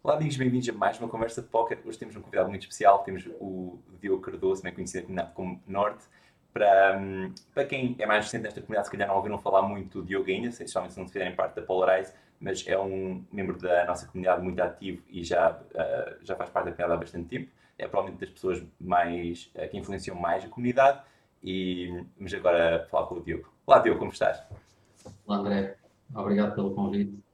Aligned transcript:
Olá, 0.00 0.14
amigos, 0.14 0.36
bem-vindos 0.36 0.68
a 0.68 0.72
mais 0.72 0.98
uma 1.00 1.08
conversa 1.08 1.42
de 1.42 1.48
póquer. 1.48 1.80
Hoje 1.84 1.98
temos 1.98 2.14
um 2.14 2.22
convidado 2.22 2.48
muito 2.48 2.62
especial. 2.62 3.00
Temos 3.00 3.26
o 3.40 3.78
Diogo 4.00 4.22
Cardoso, 4.22 4.62
também 4.62 4.72
conhecido 4.72 5.08
como 5.34 5.60
Norte. 5.66 6.04
Para, 6.52 6.96
hum, 6.96 7.34
para 7.52 7.64
quem 7.64 7.96
é 7.98 8.06
mais 8.06 8.24
recente 8.24 8.44
nesta 8.44 8.60
comunidade, 8.60 8.86
se 8.86 8.92
calhar 8.92 9.08
não 9.08 9.16
ouviram 9.16 9.38
falar 9.38 9.62
muito 9.62 10.00
do 10.00 10.06
Diogo 10.06 10.30
ainda, 10.30 10.48
especialmente 10.48 10.94
se 10.94 11.00
não 11.00 11.06
fizerem 11.06 11.34
parte 11.34 11.56
da 11.56 11.62
Polarize, 11.62 12.14
mas 12.40 12.66
é 12.66 12.78
um 12.78 13.24
membro 13.32 13.58
da 13.58 13.84
nossa 13.86 14.06
comunidade 14.06 14.40
muito 14.40 14.62
ativo 14.62 15.02
e 15.10 15.24
já, 15.24 15.50
uh, 15.50 16.24
já 16.24 16.36
faz 16.36 16.48
parte 16.48 16.66
da 16.66 16.72
comunidade 16.72 16.92
há 16.92 16.96
bastante 16.96 17.28
tempo. 17.28 17.50
É 17.76 17.88
provavelmente 17.88 18.20
das 18.20 18.30
pessoas 18.30 18.62
mais, 18.80 19.50
uh, 19.56 19.68
que 19.68 19.76
influenciam 19.76 20.16
mais 20.16 20.44
a 20.44 20.48
comunidade. 20.48 21.02
E 21.42 22.04
vamos 22.16 22.32
agora 22.32 22.86
falar 22.88 23.08
com 23.08 23.16
o 23.16 23.22
Diogo. 23.22 23.52
Olá, 23.66 23.80
Diogo, 23.80 23.98
como 23.98 24.12
estás? 24.12 24.42
Olá, 25.26 25.38
André. 25.38 25.76
Obrigado 26.14 26.54
pelo 26.54 26.72
convite. 26.72 27.27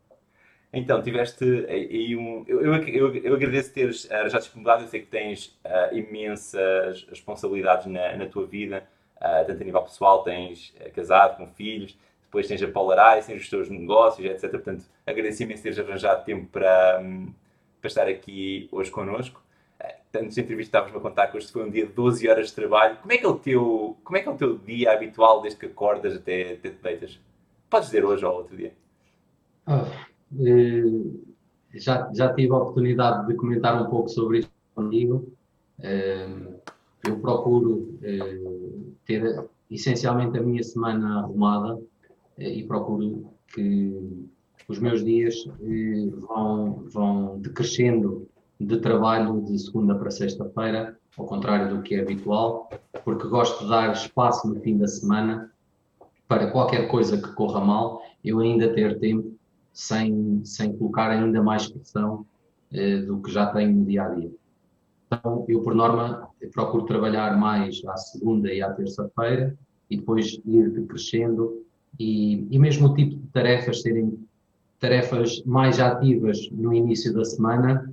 Então, 0.74 1.00
tiveste 1.00 1.44
aí 1.68 2.16
um. 2.16 2.44
Eu, 2.48 2.74
eu, 2.74 3.16
eu, 3.16 3.34
agradeço 3.34 3.72
teres 3.72 4.08
já 4.08 4.38
disponibilidade. 4.38 4.82
Eu 4.82 4.88
sei 4.88 5.00
que 5.00 5.06
tens 5.06 5.56
uh, 5.64 5.94
imensas 5.94 7.06
responsabilidades 7.08 7.86
na, 7.86 8.16
na 8.16 8.26
tua 8.26 8.44
vida, 8.44 8.84
uh, 9.16 9.46
tanto 9.46 9.62
a 9.62 9.64
nível 9.64 9.82
pessoal, 9.82 10.24
tens 10.24 10.74
uh, 10.80 10.90
casado 10.92 11.36
com 11.36 11.46
filhos, 11.46 11.96
depois 12.24 12.48
tens 12.48 12.60
a 12.62 12.68
Polarize, 12.68 13.28
tens 13.28 13.42
os 13.42 13.48
teus 13.48 13.70
negócios, 13.70 14.26
etc. 14.26 14.50
Portanto, 14.50 14.84
agradeço 15.06 15.44
imenso 15.44 15.62
teres 15.62 15.78
arranjado 15.78 16.24
tempo 16.24 16.48
para, 16.48 17.00
um, 17.00 17.32
para 17.80 17.88
estar 17.88 18.08
aqui 18.08 18.68
hoje 18.72 18.90
connosco. 18.90 19.42
Tantos 20.10 20.38
entrevistas 20.38 20.68
estavas-me 20.68 20.96
a 20.96 21.00
contar 21.00 21.26
que 21.26 21.36
hoje 21.36 21.50
foi 21.50 21.64
um 21.64 21.70
dia 21.70 21.86
de 21.86 21.92
12 21.92 22.28
horas 22.28 22.48
de 22.48 22.54
trabalho. 22.54 22.96
Como 22.98 23.12
é 23.12 23.18
que 23.18 23.26
é 23.26 23.28
o 23.28 23.34
teu, 23.34 23.96
como 24.04 24.16
é 24.16 24.22
que 24.22 24.28
é 24.28 24.32
o 24.32 24.36
teu 24.36 24.56
dia 24.56 24.92
habitual 24.92 25.42
desde 25.42 25.58
que 25.58 25.66
acordas 25.66 26.14
até, 26.14 26.52
até 26.52 26.70
te 26.70 26.82
deitas? 26.82 27.20
Podes 27.68 27.88
dizer 27.88 28.04
hoje 28.04 28.24
ou 28.24 28.32
outro 28.32 28.56
dia? 28.56 28.72
Oh, 29.66 29.72
eh, 29.72 30.13
já, 31.74 32.10
já 32.14 32.32
tive 32.34 32.52
a 32.52 32.58
oportunidade 32.58 33.26
de 33.26 33.34
comentar 33.34 33.80
um 33.80 33.90
pouco 33.90 34.08
sobre 34.08 34.40
isto 34.40 34.50
contigo. 34.74 35.32
Eh, 35.80 36.28
eu 37.06 37.18
procuro 37.18 37.98
eh, 38.02 38.40
ter 39.04 39.44
essencialmente 39.70 40.38
a 40.38 40.42
minha 40.42 40.62
semana 40.62 41.20
arrumada 41.20 41.78
e 42.38 42.62
procuro 42.64 43.30
que 43.48 44.28
os 44.68 44.78
meus 44.78 45.04
dias 45.04 45.34
vão, 46.28 46.84
vão 46.90 47.38
decrescendo 47.38 48.26
de 48.58 48.78
trabalho 48.78 49.42
de 49.42 49.58
segunda 49.58 49.94
para 49.94 50.10
sexta-feira, 50.10 50.98
ao 51.18 51.26
contrário 51.26 51.76
do 51.76 51.82
que 51.82 51.94
é 51.94 52.00
habitual, 52.00 52.70
porque 53.04 53.28
gosto 53.28 53.64
de 53.64 53.70
dar 53.70 53.92
espaço 53.92 54.48
no 54.48 54.60
fim 54.60 54.78
da 54.78 54.88
semana 54.88 55.52
para 56.26 56.50
qualquer 56.50 56.88
coisa 56.88 57.20
que 57.20 57.32
corra 57.34 57.60
mal, 57.60 58.02
eu 58.24 58.40
ainda 58.40 58.72
ter 58.72 58.98
tempo 58.98 59.36
sem, 59.74 60.40
sem 60.44 60.72
colocar 60.72 61.10
ainda 61.10 61.42
mais 61.42 61.68
pressão 61.68 62.24
eh, 62.72 62.98
do 62.98 63.20
que 63.20 63.30
já 63.30 63.46
tenho 63.46 63.74
no 63.74 63.84
dia 63.84 64.04
a 64.04 64.08
dia. 64.10 64.30
Então, 65.06 65.44
eu, 65.48 65.60
por 65.62 65.74
norma, 65.74 66.28
procuro 66.52 66.84
trabalhar 66.84 67.36
mais 67.36 67.82
à 67.86 67.96
segunda 67.96 68.52
e 68.52 68.62
à 68.62 68.72
terça-feira 68.72 69.54
e 69.90 69.96
depois 69.96 70.40
ir 70.46 70.70
decrescendo 70.70 71.62
e, 71.98 72.46
e 72.50 72.58
mesmo 72.58 72.88
o 72.88 72.94
tipo 72.94 73.16
de 73.16 73.26
tarefas 73.28 73.82
serem 73.82 74.18
tarefas 74.80 75.42
mais 75.44 75.80
ativas 75.80 76.48
no 76.50 76.72
início 76.72 77.12
da 77.12 77.24
semana 77.24 77.92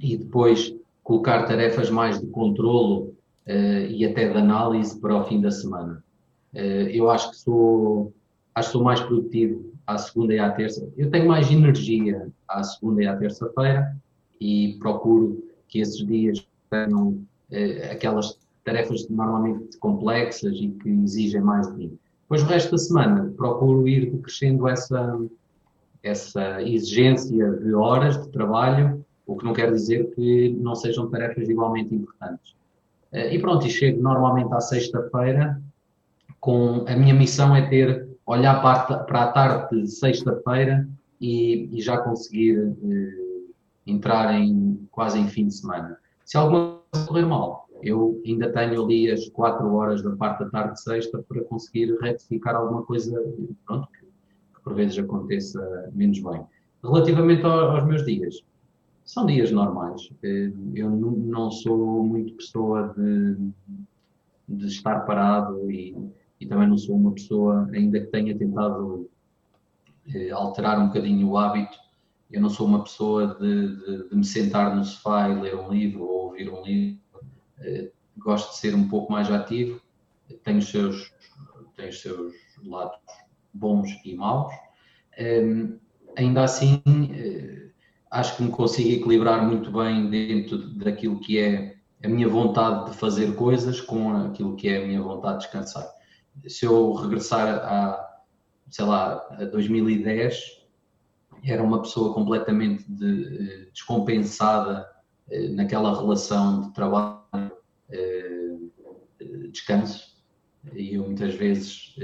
e 0.00 0.16
depois 0.16 0.74
colocar 1.02 1.44
tarefas 1.46 1.90
mais 1.90 2.20
de 2.20 2.26
controlo 2.28 3.14
uh, 3.46 3.86
e 3.88 4.04
até 4.04 4.30
de 4.30 4.38
análise 4.38 4.98
para 5.00 5.16
o 5.16 5.24
fim 5.24 5.40
da 5.40 5.50
semana. 5.50 6.02
Uh, 6.54 6.88
eu 6.90 7.10
acho 7.10 7.30
que 7.30 7.36
sou 7.36 8.12
acho 8.54 8.68
que 8.68 8.72
sou 8.72 8.84
mais 8.84 9.00
produtivo 9.00 9.73
à 9.86 9.98
segunda 9.98 10.34
e 10.34 10.38
à 10.38 10.50
terça. 10.50 10.88
Eu 10.96 11.10
tenho 11.10 11.28
mais 11.28 11.50
energia 11.50 12.28
à 12.48 12.62
segunda 12.62 13.02
e 13.02 13.06
à 13.06 13.16
terça-feira 13.16 13.96
e 14.40 14.76
procuro 14.78 15.44
que 15.68 15.80
esses 15.80 16.04
dias 16.06 16.46
tenham 16.70 17.08
uh, 17.08 17.92
aquelas 17.92 18.38
tarefas 18.64 19.08
normalmente 19.08 19.76
complexas 19.78 20.56
e 20.56 20.68
que 20.68 20.88
exigem 20.88 21.40
mais 21.40 21.66
de 21.68 21.74
mim. 21.74 21.98
Depois 22.22 22.42
o 22.42 22.46
resto 22.46 22.70
da 22.72 22.78
semana 22.78 23.32
procuro 23.36 23.86
ir 23.86 24.10
crescendo 24.18 24.66
essa 24.68 25.20
essa 26.02 26.62
exigência 26.62 27.50
de 27.50 27.74
horas 27.74 28.22
de 28.22 28.28
trabalho 28.30 29.02
o 29.26 29.36
que 29.36 29.44
não 29.44 29.52
quer 29.52 29.72
dizer 29.72 30.14
que 30.14 30.50
não 30.60 30.74
sejam 30.74 31.08
tarefas 31.08 31.48
igualmente 31.48 31.94
importantes. 31.94 32.54
Eh, 33.12 33.34
e 33.34 33.38
pronto, 33.40 33.66
e 33.66 33.70
chego 33.70 34.02
normalmente 34.02 34.52
à 34.52 34.60
sexta-feira 34.60 35.60
com 36.40 36.84
a 36.86 36.94
minha 36.94 37.14
missão 37.14 37.56
é 37.56 37.66
ter, 37.68 38.06
olhar 38.26 38.60
para, 38.62 39.04
para 39.04 39.22
a 39.22 39.32
tarde 39.32 39.82
de 39.82 39.88
sexta-feira 39.88 40.88
e, 41.20 41.68
e, 41.72 41.80
já 41.80 41.98
conseguir 41.98 42.58
eh, 42.58 43.50
entrar 43.86 44.34
em 44.34 44.86
quase 44.90 45.18
em 45.18 45.28
fim 45.28 45.46
de 45.46 45.54
semana. 45.54 45.98
Se 46.24 46.36
alguma 46.36 46.80
coisa 46.90 47.06
correr 47.06 47.26
mal, 47.26 47.68
eu 47.82 48.20
ainda 48.26 48.50
tenho 48.50 48.82
ali 48.82 49.10
as 49.10 49.28
quatro 49.28 49.72
horas 49.74 50.02
da 50.02 50.16
parte 50.16 50.44
da 50.44 50.50
tarde 50.50 50.74
de 50.74 50.82
sexta 50.82 51.22
para 51.28 51.42
conseguir 51.44 51.96
retificar 52.00 52.56
alguma 52.56 52.82
coisa 52.82 53.12
pronto, 53.66 53.88
que, 53.92 54.00
que 54.06 54.62
por 54.62 54.74
vezes 54.74 54.98
aconteça 54.98 55.90
menos 55.92 56.18
bem. 56.20 56.42
Relativamente 56.82 57.44
aos 57.44 57.86
meus 57.86 58.04
dias, 58.04 58.42
são 59.04 59.26
dias 59.26 59.50
normais. 59.50 60.10
Eh, 60.22 60.50
eu 60.74 60.90
não 60.90 61.50
sou 61.50 62.02
muito 62.02 62.34
pessoa 62.34 62.94
de, 62.96 63.36
de 64.48 64.66
estar 64.66 65.00
parado 65.00 65.70
e, 65.70 65.94
e, 66.44 66.48
também 66.48 66.68
não 66.68 66.76
sou 66.76 66.96
uma 66.96 67.12
pessoa, 67.12 67.68
ainda 67.72 68.00
que 68.00 68.06
tenha 68.06 68.36
tentado 68.36 69.10
eh, 70.14 70.30
alterar 70.30 70.78
um 70.78 70.88
bocadinho 70.88 71.28
o 71.28 71.38
hábito, 71.38 71.76
eu 72.30 72.40
não 72.40 72.50
sou 72.50 72.66
uma 72.66 72.82
pessoa 72.82 73.36
de, 73.40 73.76
de, 73.76 74.08
de 74.08 74.16
me 74.16 74.24
sentar 74.24 74.74
no 74.74 74.84
sofá 74.84 75.28
e 75.28 75.40
ler 75.40 75.56
um 75.56 75.72
livro 75.72 76.04
ou 76.04 76.26
ouvir 76.26 76.50
um 76.50 76.62
livro. 76.62 77.00
Eh, 77.60 77.90
gosto 78.18 78.50
de 78.50 78.58
ser 78.58 78.74
um 78.74 78.88
pouco 78.88 79.12
mais 79.12 79.30
ativo, 79.30 79.80
tenho 80.42 80.58
os 80.58 80.68
seus, 80.70 81.12
tenho 81.76 81.90
os 81.90 82.00
seus 82.00 82.34
lados 82.64 82.98
bons 83.52 83.90
e 84.04 84.14
maus. 84.14 84.52
Ainda 86.16 86.44
assim, 86.44 86.82
acho 88.10 88.36
que 88.36 88.42
me 88.42 88.50
consigo 88.50 88.90
equilibrar 88.90 89.46
muito 89.46 89.70
bem 89.70 90.08
dentro 90.08 90.58
daquilo 90.74 91.20
que 91.20 91.38
é 91.38 91.76
a 92.02 92.08
minha 92.08 92.28
vontade 92.28 92.90
de 92.90 92.96
fazer 92.96 93.34
coisas 93.34 93.80
com 93.80 94.16
aquilo 94.16 94.56
que 94.56 94.68
é 94.68 94.82
a 94.82 94.86
minha 94.86 95.02
vontade 95.02 95.38
de 95.38 95.44
descansar. 95.44 95.86
Se 96.48 96.66
eu 96.66 96.92
regressar 96.92 97.48
a, 97.48 98.20
sei 98.68 98.84
lá, 98.84 99.26
a 99.30 99.44
2010, 99.44 100.64
era 101.44 101.62
uma 101.62 101.82
pessoa 101.82 102.14
completamente 102.14 102.84
de, 102.90 103.38
eh, 103.38 103.68
descompensada 103.70 104.88
eh, 105.30 105.48
naquela 105.48 105.94
relação 105.98 106.62
de 106.62 106.72
trabalho, 106.72 107.52
eh, 107.90 108.56
descanso, 109.50 110.14
e 110.72 110.94
eu 110.94 111.04
muitas 111.04 111.34
vezes 111.34 111.94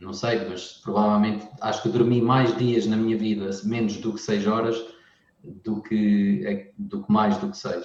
não 0.00 0.12
sei, 0.12 0.48
mas 0.48 0.80
provavelmente 0.82 1.46
acho 1.60 1.82
que 1.82 1.88
dormi 1.88 2.22
mais 2.22 2.56
dias 2.56 2.86
na 2.86 2.96
minha 2.96 3.18
vida, 3.18 3.50
menos 3.64 3.96
do 3.96 4.14
que 4.14 4.20
6 4.20 4.46
horas, 4.46 4.76
do 5.42 5.82
que, 5.82 6.72
do 6.78 7.02
que 7.02 7.12
mais 7.12 7.36
do 7.38 7.50
que 7.50 7.56
6. 7.56 7.84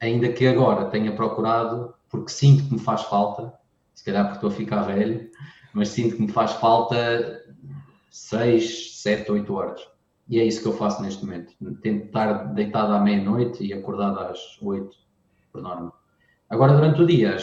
Ainda 0.00 0.30
que 0.32 0.46
agora 0.46 0.90
tenha 0.90 1.14
procurado, 1.16 1.94
porque 2.10 2.30
sinto 2.30 2.64
que 2.64 2.74
me 2.74 2.78
faz 2.78 3.02
falta, 3.02 3.55
se 3.96 4.04
calhar 4.04 4.24
porque 4.24 4.36
estou 4.36 4.50
a 4.50 4.52
ficar 4.52 4.82
velho, 4.82 5.28
mas 5.74 5.88
sinto 5.88 6.14
que 6.14 6.22
me 6.22 6.32
faz 6.32 6.52
falta 6.52 7.44
6, 8.10 9.02
7, 9.02 9.32
8 9.32 9.52
horas. 9.52 9.80
E 10.28 10.38
é 10.38 10.44
isso 10.44 10.62
que 10.62 10.68
eu 10.68 10.72
faço 10.72 11.02
neste 11.02 11.24
momento. 11.24 11.52
Tento 11.82 12.06
estar 12.06 12.32
deitado 12.54 12.92
à 12.92 13.00
meia-noite 13.00 13.64
e 13.64 13.72
acordado 13.72 14.20
às 14.20 14.60
8, 14.62 14.96
por 15.52 15.62
norma. 15.62 15.92
Agora, 16.48 16.74
durante 16.74 17.02
o 17.02 17.06
dia, 17.06 17.36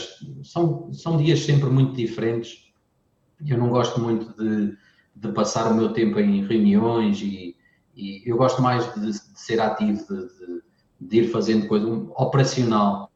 são, 0.44 0.92
são 0.94 1.18
dias 1.18 1.42
sempre 1.42 1.70
muito 1.70 1.94
diferentes 1.94 2.64
eu 3.48 3.58
não 3.58 3.70
gosto 3.70 4.00
muito 4.00 4.34
de, 4.38 4.78
de 5.16 5.32
passar 5.34 5.72
o 5.72 5.76
meu 5.76 5.94
tempo 5.94 6.20
em 6.20 6.46
reuniões 6.46 7.22
e, 7.22 7.56
e 7.96 8.24
eu 8.26 8.38
gosto 8.38 8.62
mais 8.62 8.92
de, 8.94 9.12
de 9.12 9.14
ser 9.40 9.60
ativo, 9.60 10.06
de, 10.08 10.62
de, 11.02 11.18
ir 11.20 11.28
fazendo 11.30 11.68
coisa 11.68 11.86
um, 11.86 12.12
operacional. 12.16 13.12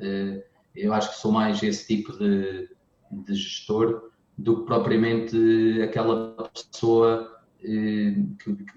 Eh, 0.00 0.44
eu 0.76 0.92
acho 0.92 1.10
que 1.10 1.16
sou 1.16 1.32
mais 1.32 1.62
esse 1.62 1.86
tipo 1.86 2.16
de, 2.16 2.68
de 3.10 3.34
gestor 3.34 4.10
do 4.36 4.60
que 4.60 4.66
propriamente 4.66 5.82
aquela 5.82 6.34
pessoa 6.48 7.40
eh, 7.62 8.14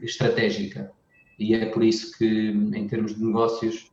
estratégica. 0.02 0.92
E 1.40 1.56
é 1.56 1.66
por 1.68 1.84
isso 1.84 2.18
que, 2.18 2.26
em 2.26 2.88
termos 2.88 3.16
de 3.16 3.24
negócios, 3.24 3.92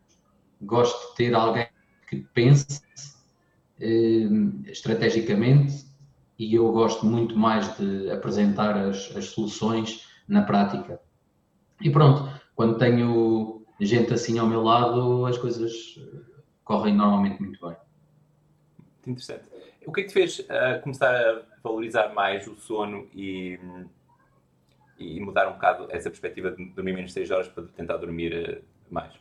gosto 0.60 1.10
de 1.10 1.16
ter 1.16 1.34
alguém 1.34 1.69
que 2.08 2.16
pense 2.34 2.82
eh, 3.81 4.28
estrategicamente 4.66 5.84
e 6.38 6.54
eu 6.54 6.72
gosto 6.72 7.06
muito 7.06 7.37
mais 7.37 7.76
de 7.76 8.10
apresentar 8.10 8.76
as, 8.76 9.14
as 9.14 9.26
soluções 9.26 10.06
na 10.26 10.42
prática. 10.42 11.00
E 11.81 11.90
pronto, 11.90 12.28
quando 12.54 12.78
tenho 12.78 13.62
gente 13.81 14.12
assim 14.12 14.38
ao 14.38 14.46
meu 14.46 14.62
lado, 14.62 15.26
as 15.26 15.38
coisas 15.38 15.72
correm 16.64 16.94
normalmente 16.94 17.40
muito 17.40 17.60
bem. 17.60 17.76
Muito 18.78 19.10
interessante. 19.10 19.60
O 19.90 19.92
que 19.92 20.02
é 20.02 20.04
que 20.04 20.10
te 20.10 20.14
fez 20.14 20.38
uh, 20.38 20.81
começar 20.84 21.12
a 21.12 21.42
valorizar 21.64 22.14
mais 22.14 22.46
o 22.46 22.54
sono 22.54 23.08
e, 23.12 23.58
e 24.96 25.19
mudar 25.19 25.48
um 25.48 25.54
bocado 25.54 25.88
essa 25.90 26.08
perspectiva 26.08 26.52
de 26.52 26.64
dormir 26.66 26.92
menos 26.92 27.12
6 27.12 27.28
horas 27.32 27.48
para 27.48 27.64
tentar 27.64 27.96
dormir 27.96 28.62
mais? 28.88 29.12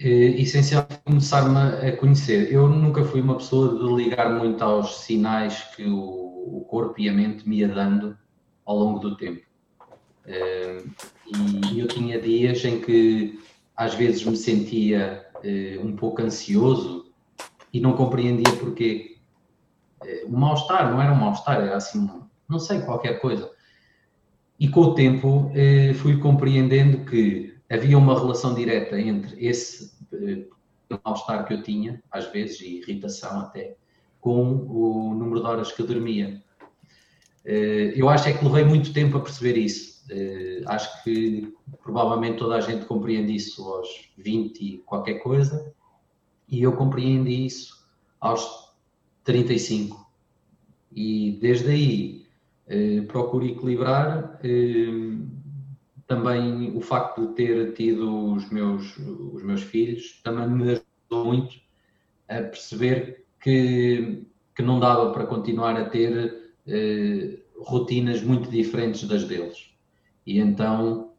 É 0.00 0.08
essencial 0.08 0.84
começar-me 1.04 1.88
a 1.88 1.96
conhecer. 1.96 2.52
Eu 2.52 2.68
nunca 2.68 3.04
fui 3.04 3.20
uma 3.20 3.36
pessoa 3.36 3.78
de 3.78 4.02
ligar 4.02 4.28
muito 4.28 4.64
aos 4.64 5.02
sinais 5.02 5.62
que 5.76 5.84
o, 5.84 6.58
o 6.58 6.64
corpo 6.68 7.00
e 7.00 7.08
a 7.08 7.12
mente 7.12 7.48
me 7.48 7.58
ia 7.58 7.68
dando 7.68 8.18
ao 8.64 8.76
longo 8.76 8.98
do 8.98 9.16
tempo. 9.16 9.46
E 10.26 11.78
eu 11.78 11.86
tinha 11.86 12.20
dias 12.20 12.64
em 12.64 12.80
que 12.80 13.40
às 13.76 13.94
vezes 13.94 14.24
me 14.24 14.36
sentia 14.36 15.24
eh, 15.44 15.78
um 15.80 15.94
pouco 15.94 16.20
ansioso 16.20 17.03
e 17.74 17.80
não 17.80 17.94
compreendia 17.94 18.56
porquê. 18.56 19.18
Eh, 20.04 20.24
o 20.26 20.32
mal-estar 20.32 20.90
não 20.92 21.02
era 21.02 21.12
um 21.12 21.16
mal-estar, 21.16 21.60
era 21.60 21.76
assim, 21.76 22.08
não 22.48 22.58
sei, 22.60 22.80
qualquer 22.82 23.20
coisa. 23.20 23.50
E 24.58 24.68
com 24.68 24.80
o 24.80 24.94
tempo 24.94 25.50
eh, 25.52 25.92
fui 25.94 26.16
compreendendo 26.18 27.04
que 27.04 27.52
havia 27.68 27.98
uma 27.98 28.18
relação 28.18 28.54
direta 28.54 28.98
entre 28.98 29.44
esse 29.44 29.92
mal-estar 31.04 31.44
que 31.46 31.54
eu 31.54 31.62
tinha, 31.64 32.00
às 32.12 32.30
vezes, 32.30 32.60
e 32.60 32.78
irritação 32.78 33.40
até, 33.40 33.74
com 34.20 34.64
o 34.68 35.12
número 35.12 35.40
de 35.40 35.46
horas 35.46 35.72
que 35.72 35.82
eu 35.82 35.86
dormia. 35.86 36.40
Eu 37.44 38.08
acho 38.08 38.28
é 38.28 38.32
que 38.32 38.44
levei 38.44 38.64
muito 38.64 38.92
tempo 38.92 39.18
a 39.18 39.20
perceber 39.20 39.58
isso 39.58 39.94
acho 40.66 41.02
que 41.02 41.52
provavelmente 41.82 42.38
toda 42.38 42.56
a 42.56 42.60
gente 42.60 42.84
compreende 42.86 43.34
isso 43.34 43.66
aos 43.66 44.10
20 44.18 44.60
e 44.60 44.78
qualquer 44.78 45.14
coisa, 45.14 45.74
e 46.48 46.62
eu 46.62 46.72
compreendi 46.72 47.46
isso 47.46 47.86
aos 48.20 48.72
35. 49.24 50.04
E 50.94 51.38
desde 51.40 51.70
aí 51.70 52.26
uh, 52.68 53.06
procuro 53.06 53.46
equilibrar. 53.46 54.40
Uh, 54.44 55.34
também 56.06 56.76
o 56.76 56.82
facto 56.82 57.28
de 57.28 57.34
ter 57.34 57.72
tido 57.72 58.34
os 58.34 58.50
meus, 58.50 58.94
os 58.98 59.42
meus 59.42 59.62
filhos 59.62 60.20
também 60.22 60.48
me 60.50 60.62
ajudou 60.72 61.24
muito 61.24 61.56
a 62.28 62.42
perceber 62.42 63.24
que, 63.40 64.22
que 64.54 64.62
não 64.62 64.78
dava 64.78 65.12
para 65.12 65.24
continuar 65.26 65.80
a 65.80 65.88
ter 65.88 66.52
rotinas 67.56 68.22
muito 68.22 68.50
diferentes 68.50 69.08
das 69.08 69.24
deles 69.24 69.74
e 70.26 70.38
então, 70.38 71.13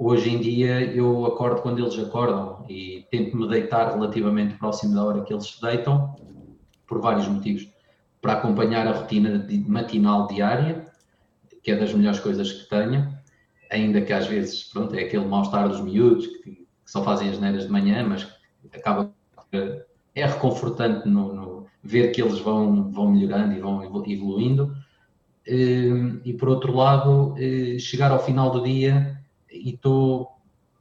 hoje 0.00 0.30
em 0.30 0.40
dia, 0.40 0.82
eu 0.94 1.26
acordo 1.26 1.60
quando 1.60 1.78
eles 1.78 1.98
acordam 1.98 2.64
e 2.68 3.06
tento 3.10 3.36
me 3.36 3.46
deitar 3.46 3.92
relativamente 3.92 4.54
próximo 4.54 4.94
da 4.94 5.04
hora 5.04 5.22
que 5.22 5.32
eles 5.32 5.46
se 5.46 5.60
deitam, 5.60 6.16
por 6.86 7.00
vários 7.00 7.28
motivos. 7.28 7.68
Para 8.20 8.34
acompanhar 8.34 8.86
a 8.86 8.92
rotina 8.92 9.46
matinal 9.66 10.26
diária, 10.26 10.86
que 11.62 11.70
é 11.70 11.76
das 11.76 11.92
melhores 11.92 12.18
coisas 12.18 12.50
que 12.50 12.68
tenho, 12.68 13.14
ainda 13.70 14.00
que 14.00 14.12
às 14.12 14.26
vezes, 14.26 14.64
pronto, 14.64 14.94
é 14.94 15.02
aquele 15.02 15.26
mal-estar 15.26 15.68
dos 15.68 15.80
miúdos 15.80 16.26
que, 16.26 16.66
só 16.86 17.04
fazem 17.04 17.28
as 17.28 17.38
neiras 17.38 17.66
de 17.66 17.70
manhã, 17.70 18.04
mas 18.04 18.26
acaba 18.74 19.12
é 20.12 20.26
reconfortante 20.26 21.08
no, 21.08 21.32
no, 21.32 21.66
ver 21.84 22.10
que 22.10 22.20
eles 22.20 22.40
vão, 22.40 22.90
vão 22.90 23.12
melhorando 23.12 23.54
e 23.54 23.60
vão 23.60 23.84
evoluindo 23.84 24.74
Ehm, 25.46 26.20
e 26.24 26.32
por 26.34 26.48
outro 26.48 26.72
lado, 26.72 27.34
eh, 27.38 27.78
chegar 27.78 28.10
ao 28.10 28.24
final 28.24 28.50
do 28.50 28.62
dia 28.62 29.19
e 29.50 29.70
estou, 29.70 30.30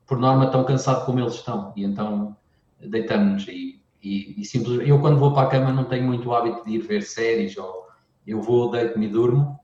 por 0.07 0.17
norma, 0.17 0.51
tão 0.51 0.63
cansado 0.63 1.05
como 1.05 1.19
eles 1.19 1.35
estão, 1.35 1.73
e 1.75 1.83
então 1.83 2.35
deitamos 2.79 3.47
e, 3.47 3.81
e, 4.01 4.41
e 4.41 4.45
simplesmente, 4.45 4.89
eu 4.89 4.99
quando 4.99 5.19
vou 5.19 5.33
para 5.33 5.47
a 5.47 5.51
cama 5.51 5.71
não 5.71 5.85
tenho 5.85 6.05
muito 6.05 6.33
hábito 6.33 6.63
de 6.65 6.75
ir 6.75 6.79
ver 6.79 7.03
séries, 7.03 7.57
ou 7.57 7.87
eu 8.25 8.41
vou, 8.41 8.71
deito-me 8.71 9.07
e 9.07 9.09
durmo, 9.09 9.59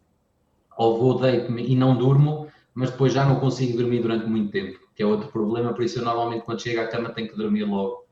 ou 0.77 0.97
vou, 0.97 1.19
deito-me 1.19 1.65
e 1.65 1.75
não 1.75 1.95
durmo, 1.95 2.47
mas 2.73 2.91
depois 2.91 3.13
já 3.13 3.25
não 3.25 3.39
consigo 3.39 3.77
dormir 3.77 4.01
durante 4.01 4.25
muito 4.25 4.51
tempo, 4.51 4.79
que 4.95 5.01
é 5.01 5.05
outro 5.05 5.29
problema, 5.31 5.73
por 5.73 5.83
isso 5.83 5.99
eu 5.99 6.05
normalmente 6.05 6.43
quando 6.43 6.61
chego 6.61 6.81
à 6.81 6.87
cama 6.87 7.09
tenho 7.09 7.29
que 7.29 7.37
dormir 7.37 7.63
logo. 7.63 8.05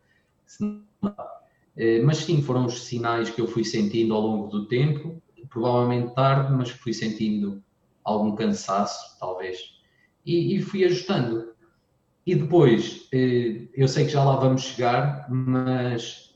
Eh, 1.76 2.02
mas 2.04 2.18
sim, 2.18 2.42
foram 2.42 2.66
os 2.66 2.84
sinais 2.84 3.30
que 3.30 3.42
eu 3.42 3.48
fui 3.48 3.66
sentindo 3.66 4.14
ao 4.14 4.22
longo 4.22 4.48
do 4.48 4.68
tempo, 4.68 5.22
provavelmente 5.50 6.14
tarde, 6.14 6.54
mas 6.54 6.70
fui 6.70 6.94
sentindo 6.94 7.62
algum 8.04 8.36
cansaço, 8.36 9.18
talvez, 9.20 9.58
e, 10.26 10.56
e 10.56 10.62
fui 10.62 10.84
ajustando. 10.86 11.54
E 12.26 12.36
depois, 12.36 13.08
eh, 13.14 13.68
eu 13.76 13.88
sei 13.88 14.06
que 14.06 14.12
já 14.12 14.24
lá 14.24 14.38
vamos 14.38 14.62
chegar, 14.62 15.28
mas 15.30 16.34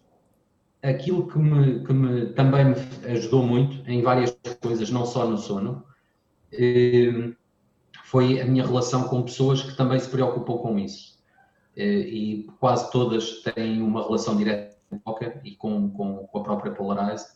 aquilo 0.84 1.28
que, 1.28 1.38
me, 1.38 1.84
que 1.84 1.94
me, 1.94 2.26
também 2.34 2.66
me 2.66 2.76
ajudou 3.12 3.44
muito 3.44 3.90
em 3.90 4.02
várias 4.02 4.38
coisas, 4.62 4.90
não 4.90 5.06
só 5.06 5.28
no 5.28 5.38
sono, 5.38 5.86
eh, 6.52 7.32
foi 8.04 8.42
a 8.42 8.46
minha 8.46 8.66
relação 8.66 9.08
com 9.08 9.24
pessoas 9.24 9.62
que 9.62 9.76
também 9.76 10.00
se 10.00 10.10
preocupam 10.10 10.58
com 10.58 10.80
isso. 10.80 11.18
Eh, 11.76 12.00
e 12.00 12.44
quase 12.60 12.92
todas 12.92 13.42
têm 13.44 13.82
uma 13.82 14.04
relação 14.04 14.36
direta 14.36 14.76
com 14.90 15.00
poker 15.00 15.42
e 15.44 15.56
com, 15.56 15.90
com, 15.92 16.28
com 16.28 16.40
a 16.40 16.44
própria 16.44 16.72
Polarize 16.74 17.28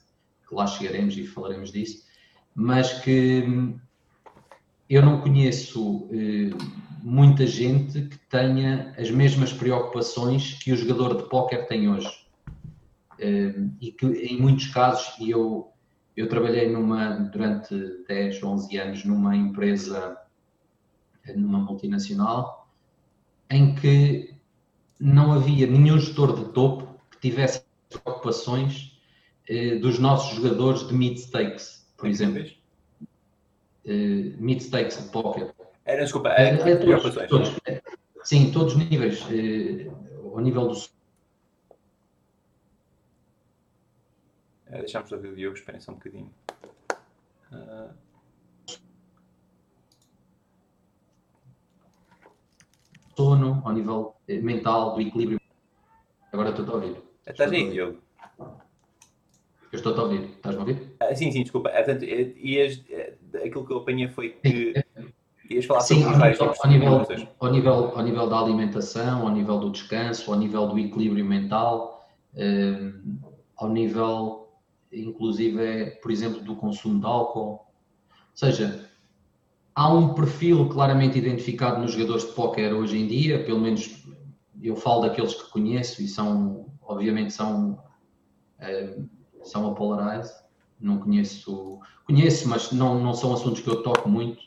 que 0.48 0.56
lá 0.56 0.68
chegaremos 0.68 1.18
e 1.18 1.26
falaremos 1.26 1.72
disso, 1.72 2.06
mas 2.54 3.02
que 3.02 3.46
eu 4.92 5.02
não 5.02 5.22
conheço 5.22 6.10
eh, 6.12 6.50
muita 7.02 7.48
gente 7.48 8.02
que 8.02 8.18
tenha 8.30 8.94
as 8.98 9.10
mesmas 9.10 9.54
preocupações 9.54 10.56
que 10.62 10.74
o 10.74 10.76
jogador 10.76 11.16
de 11.16 11.30
póquer 11.30 11.66
tem 11.66 11.90
hoje. 11.90 12.10
Eh, 13.18 13.56
e 13.80 13.94
que 13.94 14.06
em 14.06 14.38
muitos 14.38 14.68
casos, 14.68 15.18
e 15.18 15.32
eu, 15.32 15.72
eu 16.18 16.28
trabalhei 16.28 16.70
numa, 16.70 17.12
durante 17.32 17.74
10, 18.06 18.44
11 18.44 18.78
anos 18.78 19.06
numa 19.06 19.34
empresa, 19.34 20.18
numa 21.38 21.60
multinacional, 21.60 22.70
em 23.50 23.74
que 23.74 24.36
não 25.00 25.32
havia 25.32 25.68
nenhum 25.68 25.98
gestor 26.00 26.36
de 26.36 26.52
topo 26.52 27.00
que 27.12 27.30
tivesse 27.30 27.64
preocupações 27.90 29.00
eh, 29.48 29.76
dos 29.76 30.00
nossos 30.00 30.36
jogadores 30.36 30.86
de 30.86 30.94
mid-stakes, 30.94 31.88
por 31.96 32.10
exemplo. 32.10 32.61
Uh, 33.86 34.38
mid-stakes 34.38 35.04
de 35.04 35.10
póquer. 35.10 35.54
Era, 35.86 36.04
desculpa, 36.04 36.30
é, 36.30 36.54
é, 36.54 36.76
todos, 36.76 37.28
todos, 37.28 37.58
é, 37.66 37.82
Sim, 38.24 38.52
todos 38.52 38.76
os 38.76 38.90
níveis. 38.90 39.22
Uh, 39.24 40.36
ao 40.36 40.40
nível 40.40 40.68
do. 40.68 40.78
É, 44.68 44.80
deixamos 44.80 45.10
de 45.10 45.16
ouvir 45.16 45.30
o 45.30 45.36
Diogo, 45.36 45.58
esperem 45.58 45.82
só 45.82 45.92
um 45.92 45.96
bocadinho. 45.96 46.34
Uh... 47.52 47.94
Sono, 53.16 53.62
ao 53.66 53.74
nível 53.74 54.16
mental, 54.28 54.96
do 54.96 55.02
equilíbrio. 55.02 55.40
Agora 56.32 56.52
estou 56.52 56.66
a 56.70 56.74
ouvir. 56.76 57.04
Estás 57.28 57.52
aí, 57.52 57.70
Diogo? 57.70 58.00
Eu 58.40 59.78
estou 59.78 59.94
a 59.96 60.04
ouvir. 60.04 60.24
Estás 60.24 60.56
a 60.56 60.60
ouvir? 60.60 60.96
Ah, 61.00 61.14
sim, 61.14 61.32
sim, 61.32 61.44
desculpa. 61.44 61.70
É, 61.70 61.84
portanto, 61.84 62.04
ias, 62.04 62.84
é, 62.90 63.16
aquilo 63.36 63.66
que 63.66 63.74
eu 63.74 63.78
apanhei 63.78 64.08
foi 64.08 64.30
que 64.30 64.74
ias 65.50 65.66
falar 65.66 65.82
sim, 65.82 66.02
sobre 66.02 66.18
vários 66.18 66.40
ao 66.42 66.70
nível, 66.70 67.06
ao, 67.40 67.52
nível, 67.52 67.74
ao 67.96 68.04
nível 68.04 68.30
da 68.30 68.40
alimentação, 68.40 69.24
ao 69.28 69.32
nível 69.32 69.60
do 69.60 69.72
descanso, 69.72 70.32
ao 70.32 70.40
nível 70.40 70.68
do 70.68 70.80
equilíbrio 70.80 71.26
mental, 71.26 72.08
eh, 72.36 72.94
ao 73.58 73.70
nível, 73.70 74.50
inclusive, 74.92 75.92
por 76.02 76.12
exemplo, 76.12 76.42
do 76.42 76.56
consumo 76.56 77.00
de 77.00 77.06
álcool. 77.06 77.50
Ou 77.50 77.68
seja, 78.34 78.90
há 79.76 79.94
um 79.94 80.14
perfil 80.14 80.70
claramente 80.70 81.18
identificado 81.18 81.82
nos 81.82 81.92
jogadores 81.92 82.26
de 82.26 82.34
póquer 82.34 82.74
hoje 82.74 82.98
em 82.98 83.08
dia, 83.08 83.44
pelo 83.44 83.60
menos 83.60 84.06
eu 84.62 84.76
falo 84.76 85.02
daqueles 85.02 85.34
que 85.34 85.52
conheço 85.52 86.02
e 86.02 86.08
são, 86.08 86.68
obviamente, 86.82 87.34
são 87.34 87.78
eh, 88.60 88.96
são 89.44 89.72
a 89.72 89.76
Polarize. 89.76 90.32
Não 90.82 90.98
conheço, 90.98 91.80
conheço, 92.06 92.50
mas 92.50 92.72
não, 92.72 93.02
não 93.02 93.14
são 93.14 93.34
assuntos 93.34 93.62
que 93.62 93.70
eu 93.70 93.84
toco 93.84 94.10
muito. 94.10 94.42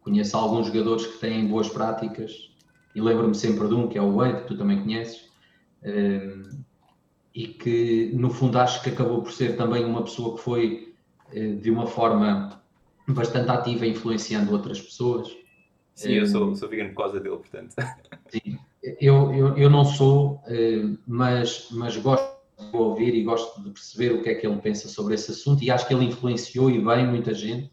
Conheço 0.00 0.36
alguns 0.36 0.66
jogadores 0.66 1.06
que 1.06 1.18
têm 1.18 1.46
boas 1.46 1.68
práticas 1.68 2.50
e 2.94 3.00
lembro-me 3.00 3.34
sempre 3.34 3.68
de 3.68 3.74
um 3.74 3.88
que 3.88 3.96
é 3.96 4.02
o 4.02 4.16
Wade, 4.16 4.42
que 4.42 4.48
tu 4.48 4.58
também 4.58 4.82
conheces, 4.82 5.30
e 7.34 7.46
que 7.46 8.10
no 8.14 8.28
fundo 8.28 8.58
acho 8.58 8.82
que 8.82 8.90
acabou 8.90 9.22
por 9.22 9.32
ser 9.32 9.56
também 9.56 9.84
uma 9.84 10.02
pessoa 10.02 10.36
que 10.36 10.42
foi 10.42 10.94
eh, 11.32 11.52
de 11.52 11.70
uma 11.70 11.86
forma 11.86 12.60
bastante 13.08 13.50
ativa 13.50 13.86
influenciando 13.86 14.52
outras 14.52 14.80
pessoas. 14.80 15.28
Sim, 15.94 16.12
eu 16.12 16.26
sou, 16.26 16.54
sou 16.54 16.68
vegan 16.68 16.88
por 16.88 16.96
causa 16.96 17.20
dele, 17.20 17.36
portanto. 17.36 17.74
Sim, 18.28 18.58
eu, 19.00 19.32
eu, 19.32 19.56
eu 19.56 19.70
não 19.70 19.84
sou, 19.84 20.42
mas, 21.06 21.68
mas 21.70 21.96
gosto 21.96 22.41
de 22.70 22.76
ouvir 22.76 23.14
e 23.14 23.22
gosto 23.22 23.62
de 23.62 23.70
perceber 23.70 24.12
o 24.12 24.22
que 24.22 24.30
é 24.30 24.34
que 24.34 24.46
ele 24.46 24.60
pensa 24.60 24.88
sobre 24.88 25.14
esse 25.14 25.30
assunto 25.30 25.62
e 25.62 25.70
acho 25.70 25.86
que 25.86 25.94
ele 25.94 26.06
influenciou 26.06 26.70
e 26.70 26.78
bem 26.82 27.06
muita 27.06 27.34
gente. 27.34 27.70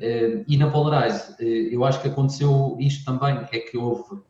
Eh, 0.00 0.44
e 0.48 0.56
na 0.56 0.70
Polarize, 0.70 1.34
eh, 1.40 1.74
eu 1.74 1.84
acho 1.84 2.00
que 2.00 2.08
aconteceu 2.08 2.76
isto 2.80 3.04
também, 3.04 3.46
é 3.52 3.58
que 3.58 3.76
houve 3.76 4.22